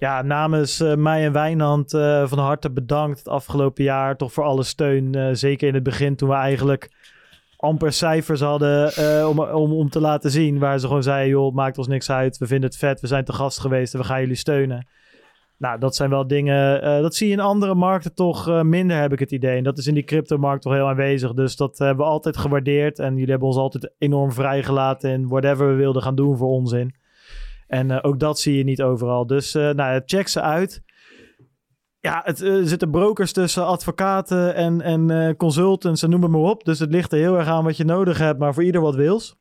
Ja, 0.00 0.22
namens 0.22 0.80
eh, 0.80 0.94
mij 0.94 1.24
en 1.24 1.32
Wijnand 1.32 1.94
eh, 1.94 2.26
van 2.26 2.38
harte 2.38 2.70
bedankt 2.70 3.18
het 3.18 3.28
afgelopen 3.28 3.84
jaar. 3.84 4.16
Toch 4.16 4.32
voor 4.32 4.44
alle 4.44 4.62
steun. 4.62 5.14
eh, 5.14 5.28
zeker 5.32 5.68
in 5.68 5.74
het 5.74 5.82
begin 5.82 6.16
toen 6.16 6.28
we 6.28 6.34
eigenlijk 6.34 6.90
amper 7.56 7.92
cijfers 7.92 8.40
hadden 8.40 8.92
om, 9.28 9.40
om, 9.40 9.72
om 9.72 9.90
te 9.90 10.00
laten 10.00 10.30
zien. 10.30 10.58
Waar 10.58 10.78
ze 10.78 10.86
gewoon 10.86 11.02
zeiden, 11.02 11.30
joh, 11.30 11.54
maakt 11.54 11.78
ons 11.78 11.86
niks 11.86 12.10
uit. 12.10 12.38
We 12.38 12.46
vinden 12.46 12.68
het 12.68 12.78
vet, 12.78 13.00
we 13.00 13.06
zijn 13.06 13.24
te 13.24 13.32
gast 13.32 13.60
geweest 13.60 13.94
en 13.94 14.00
we 14.00 14.06
gaan 14.06 14.20
jullie 14.20 14.34
steunen. 14.34 14.86
Nou, 15.58 15.78
dat 15.78 15.96
zijn 15.96 16.10
wel 16.10 16.26
dingen, 16.26 16.82
dat 17.02 17.14
zie 17.14 17.26
je 17.26 17.32
in 17.32 17.40
andere 17.40 17.74
markten 17.74 18.14
toch 18.14 18.62
minder, 18.62 19.00
heb 19.00 19.12
ik 19.12 19.18
het 19.18 19.32
idee. 19.32 19.56
En 19.56 19.64
dat 19.64 19.78
is 19.78 19.86
in 19.86 19.94
die 19.94 20.02
cryptomarkt 20.02 20.62
toch 20.62 20.72
heel 20.72 20.88
aanwezig. 20.88 21.32
Dus 21.32 21.56
dat 21.56 21.78
hebben 21.78 22.04
we 22.04 22.10
altijd 22.10 22.36
gewaardeerd. 22.36 22.98
En 22.98 23.14
jullie 23.14 23.30
hebben 23.30 23.48
ons 23.48 23.56
altijd 23.56 23.92
enorm 23.98 24.32
vrijgelaten 24.32 25.10
in 25.10 25.28
whatever 25.28 25.68
we 25.68 25.74
wilden 25.74 26.02
gaan 26.02 26.14
doen 26.14 26.36
voor 26.36 26.48
onzin. 26.48 26.94
En 27.70 27.90
eh, 27.90 27.98
ook 28.02 28.18
dat 28.20 28.38
zie 28.38 28.56
je 28.56 28.64
niet 28.64 28.82
overal. 28.82 29.26
Dus 29.26 29.54
eh, 29.54 29.70
nou, 29.70 30.02
check 30.04 30.28
ze 30.28 30.40
uit. 30.40 30.82
Ja, 32.00 32.20
het, 32.24 32.42
eh, 32.42 32.56
er 32.56 32.68
zitten 32.68 32.90
brokers 32.90 33.32
tussen, 33.32 33.66
advocaten 33.66 34.54
en, 34.54 34.80
en 34.80 35.10
eh, 35.10 35.36
consultants 35.36 36.02
en 36.02 36.10
noem 36.10 36.22
het 36.22 36.30
maar 36.30 36.40
op. 36.40 36.64
Dus 36.64 36.78
het 36.78 36.90
ligt 36.90 37.12
er 37.12 37.18
heel 37.18 37.38
erg 37.38 37.48
aan 37.48 37.64
wat 37.64 37.76
je 37.76 37.84
nodig 37.84 38.18
hebt, 38.18 38.38
maar 38.38 38.54
voor 38.54 38.64
ieder 38.64 38.80
wat 38.80 38.94
wils. 38.94 39.36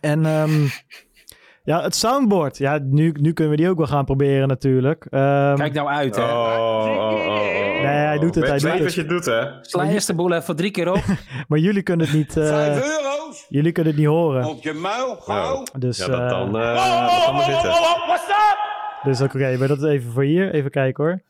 En 0.00 0.26
ehm, 0.26 0.66
ja, 1.70 1.82
het 1.82 1.94
soundboard. 1.94 2.58
Ja, 2.58 2.78
nu, 2.82 3.14
nu 3.20 3.32
kunnen 3.32 3.52
we 3.52 3.60
die 3.60 3.70
ook 3.70 3.76
wel 3.76 3.86
gaan 3.86 4.04
proberen 4.04 4.48
natuurlijk. 4.48 5.06
Ehm, 5.10 5.56
Kijk 5.56 5.72
nou 5.72 5.88
uit, 5.88 6.16
hè. 6.16 6.22
Oh, 6.22 6.30
oh, 6.30 6.86
oh, 6.86 7.26
oh. 7.26 7.61
Nee, 7.82 8.06
hij 8.06 8.18
doet 8.18 8.34
het, 8.34 8.44
hij 8.46 8.52
Weet, 8.58 8.62
doet 8.62 8.72
het. 8.72 8.82
wat 8.82 8.94
je 8.94 9.04
doet, 9.04 9.24
hè? 9.24 9.46
Sla 9.60 9.84
eerst 9.88 10.06
de 10.06 10.14
boel 10.14 10.32
even 10.32 10.56
drie 10.56 10.70
keer 10.70 10.92
op. 10.92 11.02
Maar 11.48 11.58
jullie 11.58 11.82
kunnen 11.82 12.06
het 12.06 12.14
niet, 12.16 12.36
eh, 12.36 12.46
Vijf 12.48 12.76
euro's 12.98 13.46
jullie 13.48 13.72
kunnen 13.72 13.92
het 13.92 14.00
niet 14.00 14.10
horen. 14.10 14.44
op 14.44 14.62
je 14.62 14.72
muil, 14.72 15.16
gauw. 15.16 15.62
Dus, 15.78 15.98
Ja, 15.98 16.06
dat 16.06 16.28
dan, 16.30 16.52
dat 16.52 17.24
kan 17.24 17.34
maar 17.34 17.44
zitten. 17.44 17.72
dus 19.02 19.20
oké, 19.20 19.56
maar 19.58 19.68
dat 19.68 19.82
is 19.82 19.88
even 19.88 20.12
voor 20.12 20.22
hier. 20.22 20.54
Even 20.54 20.70
kijken 20.70 21.04
hoor. 21.04 21.22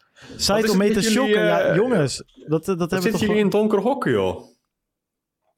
Om 0.71 0.77
mee 0.77 0.93
te. 0.93 1.27
Ja, 1.29 1.61
eh, 1.61 1.77
jongens, 1.77 2.17
dat, 2.47 2.49
dat 2.49 2.67
hebben 2.67 2.79
Wat 2.79 2.89
we 2.91 3.01
zitten 3.01 3.11
toch 3.13 3.21
jullie 3.21 3.43
in 3.45 3.51
donker 3.51 3.79
hokken, 3.79 4.13
joh? 4.13 4.51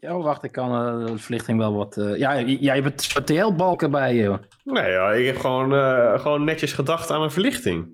Ja, 0.00 0.16
wacht, 0.18 0.44
ik 0.44 0.52
kan 0.52 0.70
eh, 1.00 1.06
de 1.06 1.18
verlichting 1.18 1.58
wel 1.58 1.74
wat... 1.74 1.96
eh, 1.96 2.16
ja, 2.18 2.40
jij 2.40 2.80
hebt 2.80 3.26
TL-balken 3.26 3.90
bij 3.90 4.14
je. 4.14 4.38
Nee, 4.64 4.90
ja, 4.90 5.10
ik 5.12 5.26
heb 5.26 5.36
gewoon, 5.38 5.74
eh, 5.74 6.18
gewoon 6.20 6.44
netjes 6.44 6.72
gedacht 6.72 7.10
aan 7.10 7.22
een 7.22 7.30
verlichting. 7.30 7.88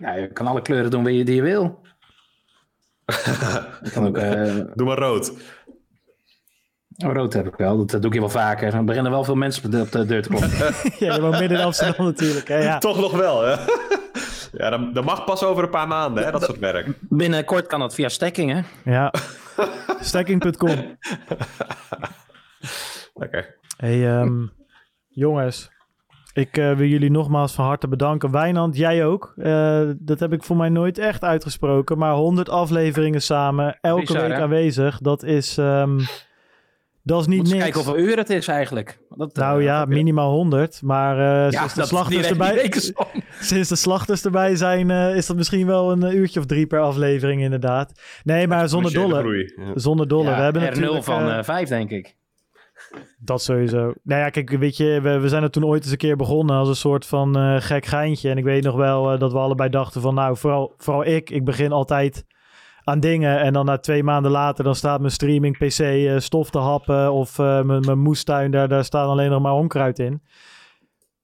Ja, 0.00 0.12
je 0.14 0.32
kan 0.32 0.46
alle 0.46 0.62
kleuren 0.62 0.90
doen 0.90 1.04
die 1.04 1.34
je, 1.34 1.42
wil. 1.42 1.80
Kan 3.92 4.06
ook, 4.06 4.16
eh, 4.16 4.54
Doe 4.74 4.86
maar 4.86 4.98
rood. 4.98 5.32
oh, 6.96 7.12
rood 7.12 7.32
heb 7.32 7.46
ik 7.46 7.54
wel, 7.54 7.76
dat, 7.76 7.90
dat 7.90 8.02
doe 8.02 8.12
ik 8.12 8.20
wel 8.20 8.28
vaker. 8.28 8.70
Dan 8.70 8.84
beginnen 8.84 9.12
wel 9.12 9.24
veel 9.24 9.34
mensen 9.34 9.64
op 9.64 9.90
de, 9.90 10.04
deur 10.04 10.22
te 10.22 10.28
komen. 10.28 10.50
ja, 10.98 11.14
je 11.14 11.20
woont 11.20 11.38
midden 11.38 11.58
in 11.58 11.64
Amsterdam 11.64 12.06
natuurlijk. 12.06 12.48
Hè? 12.48 12.58
Ja. 12.58 12.78
Toch 12.78 13.00
nog 13.00 13.12
wel, 13.12 13.42
hè? 13.42 13.56
ja, 14.52 14.70
dat, 14.70 14.94
dat 14.94 15.04
mag 15.04 15.24
pas 15.24 15.42
over 15.42 15.64
een 15.64 15.70
paar 15.70 15.88
maanden, 15.88 16.24
hè, 16.24 16.30
dat 16.30 16.42
soort 16.42 16.58
werk. 16.58 16.86
Binnenkort 17.00 17.66
kan 17.66 17.80
dat 17.80 17.94
via 17.94 18.08
stekking, 18.08 18.52
hè? 18.52 18.90
Ja. 18.90 19.12
Stacking.com. 20.00 20.98
Lekker. 23.14 23.58
Hey, 23.76 24.08
ehm, 24.08 24.46
jongens. 25.08 25.70
Ik 26.32 26.56
eh, 26.56 26.72
wil 26.76 26.86
jullie 26.86 27.10
nogmaals 27.10 27.52
van 27.52 27.64
harte 27.64 27.88
bedanken. 27.88 28.30
Wijnand, 28.30 28.76
jij 28.76 29.04
ook. 29.06 29.32
Eh, 29.36 29.82
dat 29.98 30.20
heb 30.20 30.32
ik 30.32 30.42
voor 30.42 30.56
mij 30.56 30.68
nooit 30.68 30.98
echt 30.98 31.24
uitgesproken. 31.24 31.98
Maar 31.98 32.12
100 32.14 32.48
afleveringen 32.48 33.22
samen, 33.22 33.78
elke 33.80 34.00
Bizar, 34.00 34.22
week 34.22 34.32
hè? 34.36 34.42
aanwezig. 34.42 34.98
Dat 34.98 35.22
is, 35.22 35.58
ehm, 35.58 35.98
dat 37.02 37.20
is 37.20 37.26
niet 37.26 37.36
Moet 37.36 37.46
eens 37.46 37.54
niks. 37.54 37.62
kijken 37.64 37.80
hoeveel 37.84 38.04
uur 38.04 38.16
het 38.16 38.30
is 38.30 38.48
eigenlijk. 38.48 38.98
Dat, 39.08 39.32
eh, 39.36 39.42
nou 39.44 39.62
ja, 39.62 39.78
dat- 39.78 39.88
minimaal 39.88 40.30
100. 40.32 40.82
Maar 40.82 41.18
eh, 41.18 41.50
Ja, 41.50 41.58
sinds, 41.58 41.74
de 41.74 41.84
slachters 41.86 42.28
erbij, 42.30 42.72
sinds 43.40 43.68
de 43.68 43.76
slachters 43.76 44.24
erbij 44.24 44.56
zijn, 44.56 44.90
eh, 44.90 45.16
is 45.16 45.26
dat 45.26 45.36
misschien 45.36 45.66
wel 45.66 45.92
een 45.92 46.02
eh, 46.02 46.14
uurtje 46.14 46.40
of 46.40 46.46
drie 46.46 46.66
per 46.66 46.80
aflevering 46.80 47.40
inderdaad. 47.42 48.00
Nee, 48.24 48.46
maar 48.48 48.68
zonder 48.68 48.92
dolle. 48.92 49.52
ja. 49.56 49.72
Zonder 49.74 50.08
dolle. 50.08 50.30
Ja, 50.30 50.36
We 50.36 50.42
hebben 50.42 50.62
R0 50.62 50.64
natuurlijk... 50.74 51.04
van 51.04 51.28
eh, 51.28 51.38
eh, 51.38 51.44
5, 51.44 51.68
denk 51.68 51.90
ik. 51.90 52.18
Dat 53.18 53.42
sowieso. 53.42 53.92
Nou 54.02 54.20
ja, 54.20 54.28
kijk, 54.28 54.50
weet 54.50 54.76
je, 54.76 55.00
we, 55.02 55.18
we 55.18 55.28
zijn 55.28 55.42
er 55.42 55.50
toen 55.50 55.64
ooit 55.64 55.82
eens 55.82 55.92
een 55.92 55.98
keer 55.98 56.16
begonnen 56.16 56.56
als 56.56 56.68
een 56.68 56.76
soort 56.76 57.06
van 57.06 57.36
eh, 57.36 57.56
gek 57.58 57.86
geintje. 57.86 58.30
En 58.30 58.36
ik 58.38 58.44
weet 58.44 58.64
nog 58.64 58.76
wel 58.76 59.12
eh, 59.12 59.18
dat 59.18 59.32
we 59.32 59.38
allebei 59.38 59.70
dachten 59.70 60.00
van, 60.00 60.14
nou, 60.14 60.36
vooral, 60.36 60.74
vooral 60.76 61.04
ik, 61.06 61.30
ik 61.30 61.44
begin 61.44 61.72
altijd 61.72 62.24
aan 62.84 63.00
dingen. 63.00 63.40
En 63.40 63.52
dan 63.52 63.64
na 63.64 63.78
twee 63.78 64.02
maanden 64.02 64.30
later, 64.30 64.64
dan 64.64 64.74
staat 64.74 65.00
mijn 65.00 65.12
streaming 65.12 65.56
PC 65.58 65.78
eh, 65.78 66.18
stof 66.18 66.50
te 66.50 66.58
happen. 66.58 67.12
Of 67.12 67.38
mijn, 67.38 67.66
mijn 67.66 67.98
moestuin, 67.98 68.50
daar, 68.50 68.68
daar 68.68 68.84
staat 68.84 69.06
alleen 69.08 69.30
nog 69.30 69.42
maar 69.42 69.52
onkruid 69.54 69.98
in. 69.98 70.22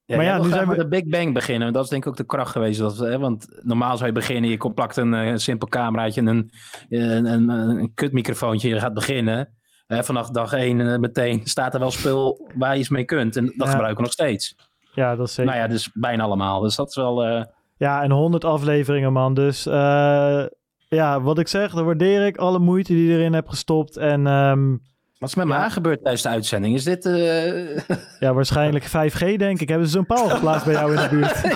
Ja, 0.05 0.17
Maar 0.17 0.25
ja, 0.25 0.39
nu 0.43 0.49
zijn 0.49 0.61
we- 0.61 0.67
met 0.69 0.79
de 0.79 0.89
Big 0.89 1.05
Bang 1.05 1.35
beginnen. 1.35 1.73
Dat 1.73 1.85
is 1.85 1.91
denk 1.91 2.03
ik 2.03 2.09
ook 2.09 2.17
de 2.17 2.25
kracht 2.27 2.51
geweest. 2.53 2.79
Dat, 2.79 2.99
hè, 2.99 3.19
want 3.19 3.49
normaal 3.63 3.97
zou 3.97 4.09
je 4.09 4.15
beginnen, 4.15 4.51
je 4.51 4.71
plakt 4.75 4.97
een, 4.97 5.13
een 5.13 5.41
simpel 5.41 5.69
cameraatje 5.69 6.21
en 6.21 6.27
een, 6.27 6.51
een, 6.89 7.25
een, 7.25 7.49
een 7.49 7.95
kutmicrofoontje. 7.95 8.69
Je 8.69 8.81
gaat 8.81 8.95
beginnen. 8.95 9.49
Hè, 9.87 10.05
vanaf 10.05 10.29
dag 10.31 10.53
één 10.53 11.01
meteen 11.01 11.41
staat 11.45 11.75
er 11.75 11.81
wel 11.81 11.91
spul 11.91 12.49
waar 12.55 12.73
je 12.75 12.81
iets 12.81 12.89
mee 12.89 13.05
kunt. 13.05 13.37
En 13.37 13.45
dat 13.45 13.55
Ja. 13.57 13.67
gebruiken 13.67 13.97
we 13.97 14.03
nog 14.03 14.13
steeds. 14.13 14.57
Ja, 14.95 15.17
dat 15.17 15.27
is 15.29 15.35
zeker. 15.35 15.53
Nou 15.53 15.65
ja, 15.65 15.69
dus 15.73 15.91
bijna 15.95 16.23
allemaal. 16.23 16.61
Dus 16.61 16.77
dat 16.77 16.89
is 16.89 16.95
wel... 16.97 17.25
eh, 17.25 17.45
Ja, 17.77 18.03
en 18.03 18.11
100 18.11 18.45
afleveringen, 18.45 19.13
man. 19.13 19.35
Dus 19.35 19.67
eh, 19.67 20.45
ja, 20.89 21.21
wat 21.21 21.39
ik 21.39 21.49
zeg, 21.49 21.73
dan 21.75 21.85
waardeer 21.85 22.27
ik 22.27 22.37
alle 22.37 22.59
moeite 22.59 22.93
die 22.93 23.07
je 23.09 23.15
erin 23.19 23.33
hebt 23.33 23.49
gestopt. 23.49 23.97
En 23.97 24.27
ehm, 24.27 24.77
wat 25.19 25.29
is 25.29 25.35
met 25.35 25.47
mij 25.47 25.71
gebeurd 25.71 26.01
tijdens 26.03 26.23
de 26.23 26.29
uitzending? 26.29 26.75
Is 26.75 26.85
dit... 26.85 27.07
eh, 27.07 27.77
ja, 28.21 28.35
waarschijnlijk 28.35 28.87
5G, 28.87 29.37
denk 29.37 29.61
ik. 29.61 29.69
Hebben 29.69 29.87
ze 29.87 29.93
zo'n 29.93 30.07
paal 30.07 30.29
geplaatst 30.29 30.65
bij 30.65 30.75
jou 30.75 30.97
in 30.97 31.03
de 31.03 31.09
buurt? 31.09 31.41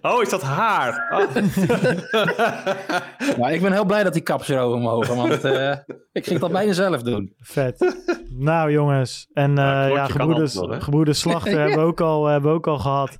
Oh, 0.00 0.22
is 0.22 0.28
dat 0.28 0.42
haar? 0.42 1.06
Oh. 1.10 1.34
nou, 3.38 3.52
ik 3.52 3.60
ben 3.62 3.72
heel 3.72 3.84
blij 3.84 4.02
dat 4.02 4.12
die 4.12 4.22
kaps 4.22 4.48
erover 4.48 4.80
mogen. 4.80 5.16
Want 5.16 5.44
eh, 5.44 5.76
ik 6.12 6.26
ging 6.26 6.40
dat 6.40 6.52
bijna 6.52 6.72
zelf 6.72 7.02
doen. 7.02 7.34
Vet. 7.38 7.94
Nou 8.28 8.72
jongens, 8.72 9.28
en 9.32 9.58
eh, 9.58 9.84
klokje 9.84 9.94
ja, 9.94 10.06
gebroeders, 10.06 10.54
nog, 10.54 10.70
hè? 10.70 10.80
gebroeders 10.80 11.20
Slachter 11.20 11.58
hebben, 11.58 11.78
we 11.78 11.84
ook 11.84 12.00
al, 12.00 12.26
hebben 12.26 12.50
we 12.50 12.56
ook 12.56 12.66
al 12.66 12.78
gehad. 12.78 13.18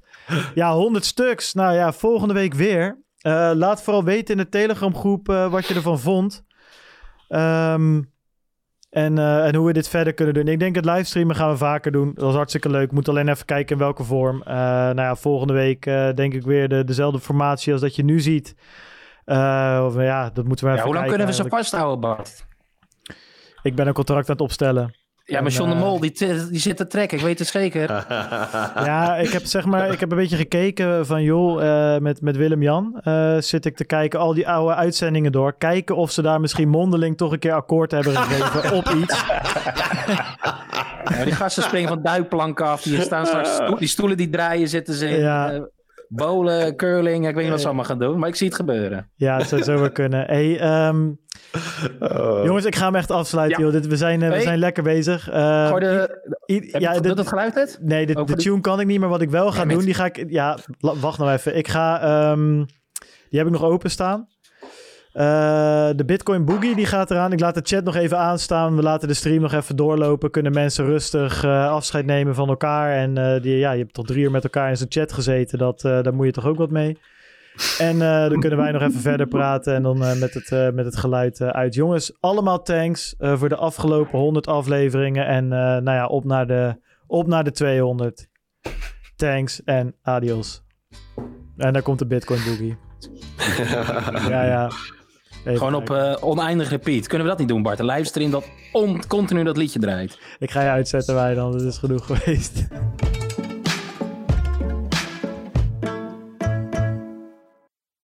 Ja, 0.55 0.75
100 0.75 1.05
stuks. 1.05 1.53
Nou 1.53 1.75
ja, 1.75 1.93
volgende 1.93 2.35
week 2.35 2.55
weer. 2.55 3.03
Eh, 3.19 3.51
laat 3.55 3.83
vooral 3.83 4.05
weten 4.05 4.37
in 4.37 4.43
de 4.43 4.49
Telegram 4.49 4.97
groep 4.97 5.29
eh, 5.29 5.51
wat 5.51 5.67
je 5.67 5.75
ervan 5.75 5.99
vond. 5.99 6.45
Ehm, 7.29 8.03
en, 8.95 9.19
eh, 9.19 9.47
en 9.47 9.55
hoe 9.55 9.67
we 9.67 9.73
dit 9.73 9.89
verder 9.89 10.15
kunnen 10.15 10.35
doen. 10.35 10.49
Ik 10.49 10.59
denk 10.59 10.75
het 10.75 10.85
livestreamen 10.85 11.37
gaan 11.37 11.51
we 11.51 11.57
vaker 11.57 11.93
doen. 11.93 12.13
Dat 12.15 12.29
is 12.29 12.35
hartstikke 12.35 12.71
leuk. 12.71 12.93
Moet 12.93 13.09
alleen 13.09 13.29
even 13.29 13.45
kijken 13.45 13.77
in 13.77 13.83
welke 13.83 14.05
vorm. 14.05 14.43
Eh, 14.43 14.55
nou 14.55 15.01
ja, 15.01 15.17
volgende 15.17 15.53
week 15.53 15.87
eh, 15.87 16.09
denk 16.15 16.35
ik 16.35 16.43
weer 16.43 16.69
de, 16.69 16.85
dezelfde 16.85 17.21
formatie 17.21 17.73
als 17.73 17.81
dat 17.81 17.97
je 17.97 18.05
nu 18.05 18.21
ziet. 18.21 18.55
Of, 19.27 19.95
ja, 19.95 20.31
dat 20.31 20.45
moeten 20.45 20.65
we 20.65 20.71
Ja, 20.71 20.77
even 20.77 20.85
hoe 20.85 20.95
lang 20.95 21.09
kunnen 21.09 21.27
we 21.27 21.33
ze 21.33 21.45
vasthouden, 21.49 22.01
Bart? 22.01 22.47
Ik 23.63 23.75
ben 23.75 23.87
een 23.87 23.93
contract 23.93 24.29
aan 24.29 24.35
het 24.35 24.45
opstellen. 24.45 24.95
Ja, 25.27 25.41
maar 25.41 25.51
John 25.51 25.69
de 25.69 25.75
eh, 25.75 25.81
Mol, 25.81 26.01
die, 26.01 26.13
die 26.51 26.61
zit 26.61 26.77
te 26.77 26.87
trekken, 26.87 27.19
ik 27.19 27.25
weet 27.25 27.39
het 27.39 27.49
zeker. 27.49 27.89
Ja, 28.85 29.17
ik 29.17 29.31
heb 29.31 29.45
zeg 29.45 29.65
maar, 29.65 29.93
ik 29.93 30.01
heb 30.01 30.11
een 30.11 30.17
beetje 30.17 30.37
gekeken 30.37 31.07
van 31.07 31.23
joh, 31.23 31.65
eh, 31.65 32.01
met, 32.01 32.21
met 32.21 32.37
Willem-Jan 32.37 33.01
eh, 33.01 33.37
zit 33.39 33.65
ik 33.65 33.77
te 33.77 33.85
kijken 33.85 34.21
al 34.21 34.35
die 34.35 34.49
oude 34.49 34.75
uitzendingen 34.75 35.33
door. 35.33 35.55
Kijken 35.59 35.97
of 35.97 36.11
ze 36.11 36.23
daar 36.23 36.41
misschien 36.41 36.69
mondeling 36.69 37.17
toch 37.17 37.33
een 37.33 37.39
keer 37.39 37.53
akkoord 37.53 37.91
hebben 37.91 38.17
gegeven 38.17 38.73
op 38.79 38.89
iets. 38.89 39.25
Ja, 41.05 41.25
die 41.25 41.35
gasten 41.35 41.63
springen 41.63 41.89
van 41.89 42.03
duikplanken 42.03 42.67
af. 42.67 42.83
Die 42.83 43.01
staan 43.01 43.27
straks, 43.27 43.59
die 43.79 43.89
stoelen 43.89 44.17
die 44.17 44.31
draaien 44.31 44.69
zitten 44.69 44.95
ze 44.95 45.09
in. 45.09 45.21
Ja. 45.21 45.69
Eh, 46.17 46.27
bowlen, 46.27 46.77
curling, 46.77 47.29
ik 47.29 47.35
weet 47.35 47.43
niet 47.43 47.53
wat 47.53 47.61
ze 47.61 47.67
allemaal 47.67 47.85
gaan 47.85 47.99
doen. 47.99 48.19
Maar 48.19 48.29
ik 48.29 48.35
zie 48.35 48.47
het 48.47 48.57
gebeuren. 48.57 49.11
Ja, 49.15 49.37
het 49.39 49.49
zou 49.49 49.63
zo 49.63 49.79
wel 49.79 49.91
kunnen. 50.03 50.25
Hey, 50.27 50.59
ehm, 50.61 51.11
jongens, 52.45 52.65
ik 52.65 52.75
ga 52.77 52.85
hem 52.87 52.95
echt 52.95 53.11
afsluiten. 53.11 53.59
Ja. 53.59 53.65
Joh. 53.65 53.75
Dit, 53.75 53.87
we, 53.87 53.97
zijn, 53.97 54.23
eh, 54.23 54.29
we 54.29 54.35
Hey. 54.35 54.43
zijn 54.43 54.59
lekker 54.59 54.83
bezig. 54.83 55.31
Eh, 55.31 55.67
Gooi 55.69 55.81
de, 55.81 56.23
i- 56.53 56.69
heb 56.73 56.81
ja, 56.81 57.01
dit- 57.01 57.19
het 57.19 57.29
geluid 57.29 57.57
uit? 57.57 57.79
Nee, 57.83 58.07
de, 58.07 58.25
tune 58.25 58.61
kan 58.61 58.81
ik 58.81 58.87
niet, 58.87 59.01
maar 59.01 59.09
wat 59.09 59.23
ik 59.23 59.31
wel 59.31 59.53
ga 59.53 59.65
doen, 59.65 59.85
die 59.85 59.95
ga 59.95 60.05
ik... 60.05 60.25
Ja, 60.29 60.59
wacht 60.79 61.19
nou 61.19 61.31
even. 61.33 61.57
Ik 61.57 61.69
ga... 61.69 62.01
ehm, 62.03 62.65
die 63.31 63.39
heb 63.43 63.47
ik 63.47 63.53
nog 63.53 63.63
openstaan. 63.63 64.29
Eh 65.15 65.91
de 65.97 66.05
Bitcoin 66.05 66.45
Boogie, 66.45 66.75
die 66.75 66.87
gaat 66.87 67.11
eraan. 67.11 67.33
Ik 67.33 67.41
laat 67.41 67.55
de 67.55 67.61
chat 67.63 67.85
nog 67.85 67.97
even 67.97 68.19
aanstaan. 68.19 68.77
We 68.77 68.83
laten 68.83 69.09
de 69.09 69.15
stream 69.15 69.41
nog 69.41 69.53
even 69.53 69.77
doorlopen. 69.77 70.31
Kunnen 70.31 70.53
mensen 70.53 70.85
rustig 70.85 71.45
eh, 71.45 71.71
afscheid 71.71 72.07
nemen 72.07 72.35
van 72.35 72.49
elkaar. 72.49 72.93
En 72.93 73.19
eh, 73.19 73.43
die, 73.43 73.57
ja, 73.57 73.73
je 73.73 73.83
hebt 73.83 73.95
tot 73.95 74.07
drie 74.07 74.25
uur 74.25 74.31
met 74.31 74.45
elkaar 74.45 74.69
in 74.69 74.77
zijn 74.77 74.93
chat 74.93 75.13
gezeten. 75.13 75.59
Dat, 75.59 75.81
daar 75.81 76.15
moet 76.15 76.27
je 76.27 76.33
toch 76.33 76.47
ook 76.47 76.57
wat 76.57 76.71
mee. 76.71 76.99
En 77.79 77.99
dan 77.99 78.41
kunnen 78.41 78.59
wij 78.59 78.73
nog 78.73 78.83
even 78.83 79.01
verder 79.01 79.27
praten 79.27 79.75
en 79.75 79.83
dan 79.83 79.99
met, 79.99 80.35
het, 80.35 80.75
met 80.75 80.85
het 80.85 80.97
geluid 80.97 81.41
uit. 81.41 81.75
Jongens, 81.75 82.17
allemaal 82.21 82.63
thanks 82.63 83.15
voor 83.19 83.49
de 83.49 83.57
afgelopen 83.57 84.19
100 84.19 84.47
afleveringen. 84.47 85.27
En 85.27 85.49
nou 85.49 85.91
ja, 85.91 86.07
op 86.07 86.25
naar, 86.25 86.47
de, 86.47 86.77
op 87.07 87.27
naar 87.27 87.45
de 87.45 87.51
200. 87.51 88.29
Thanks 89.17 89.63
en 89.65 89.95
adios. 90.03 90.63
En 91.57 91.73
daar 91.73 91.83
komt 91.83 91.99
de 91.99 92.07
Bitcoin 92.07 92.41
Boogie. 92.45 92.77
ja, 94.29 94.45
ja. 94.45 94.71
Even 95.45 95.59
Gewoon 95.59 95.75
op 95.75 95.91
eh, 95.91 96.17
oneindig 96.21 96.71
repeat. 96.71 97.07
Kunnen 97.07 97.23
we 97.27 97.33
dat 97.33 97.39
niet 97.39 97.49
doen, 97.49 97.63
Bart? 97.63 97.79
Een 97.79 97.87
livestream 97.87 98.31
dat 98.31 98.45
on- 98.73 99.07
continu 99.09 99.43
dat 99.45 99.57
liedje 99.57 99.79
draait. 99.79 100.19
Ik 100.39 100.51
ga 100.51 100.63
je 100.63 100.69
uitzetten, 100.69 101.15
wij 101.15 101.35
dan. 101.35 101.53
Dat 101.53 101.63
is 101.63 101.79
genoeg 101.79 102.07
geweest. 102.07 102.67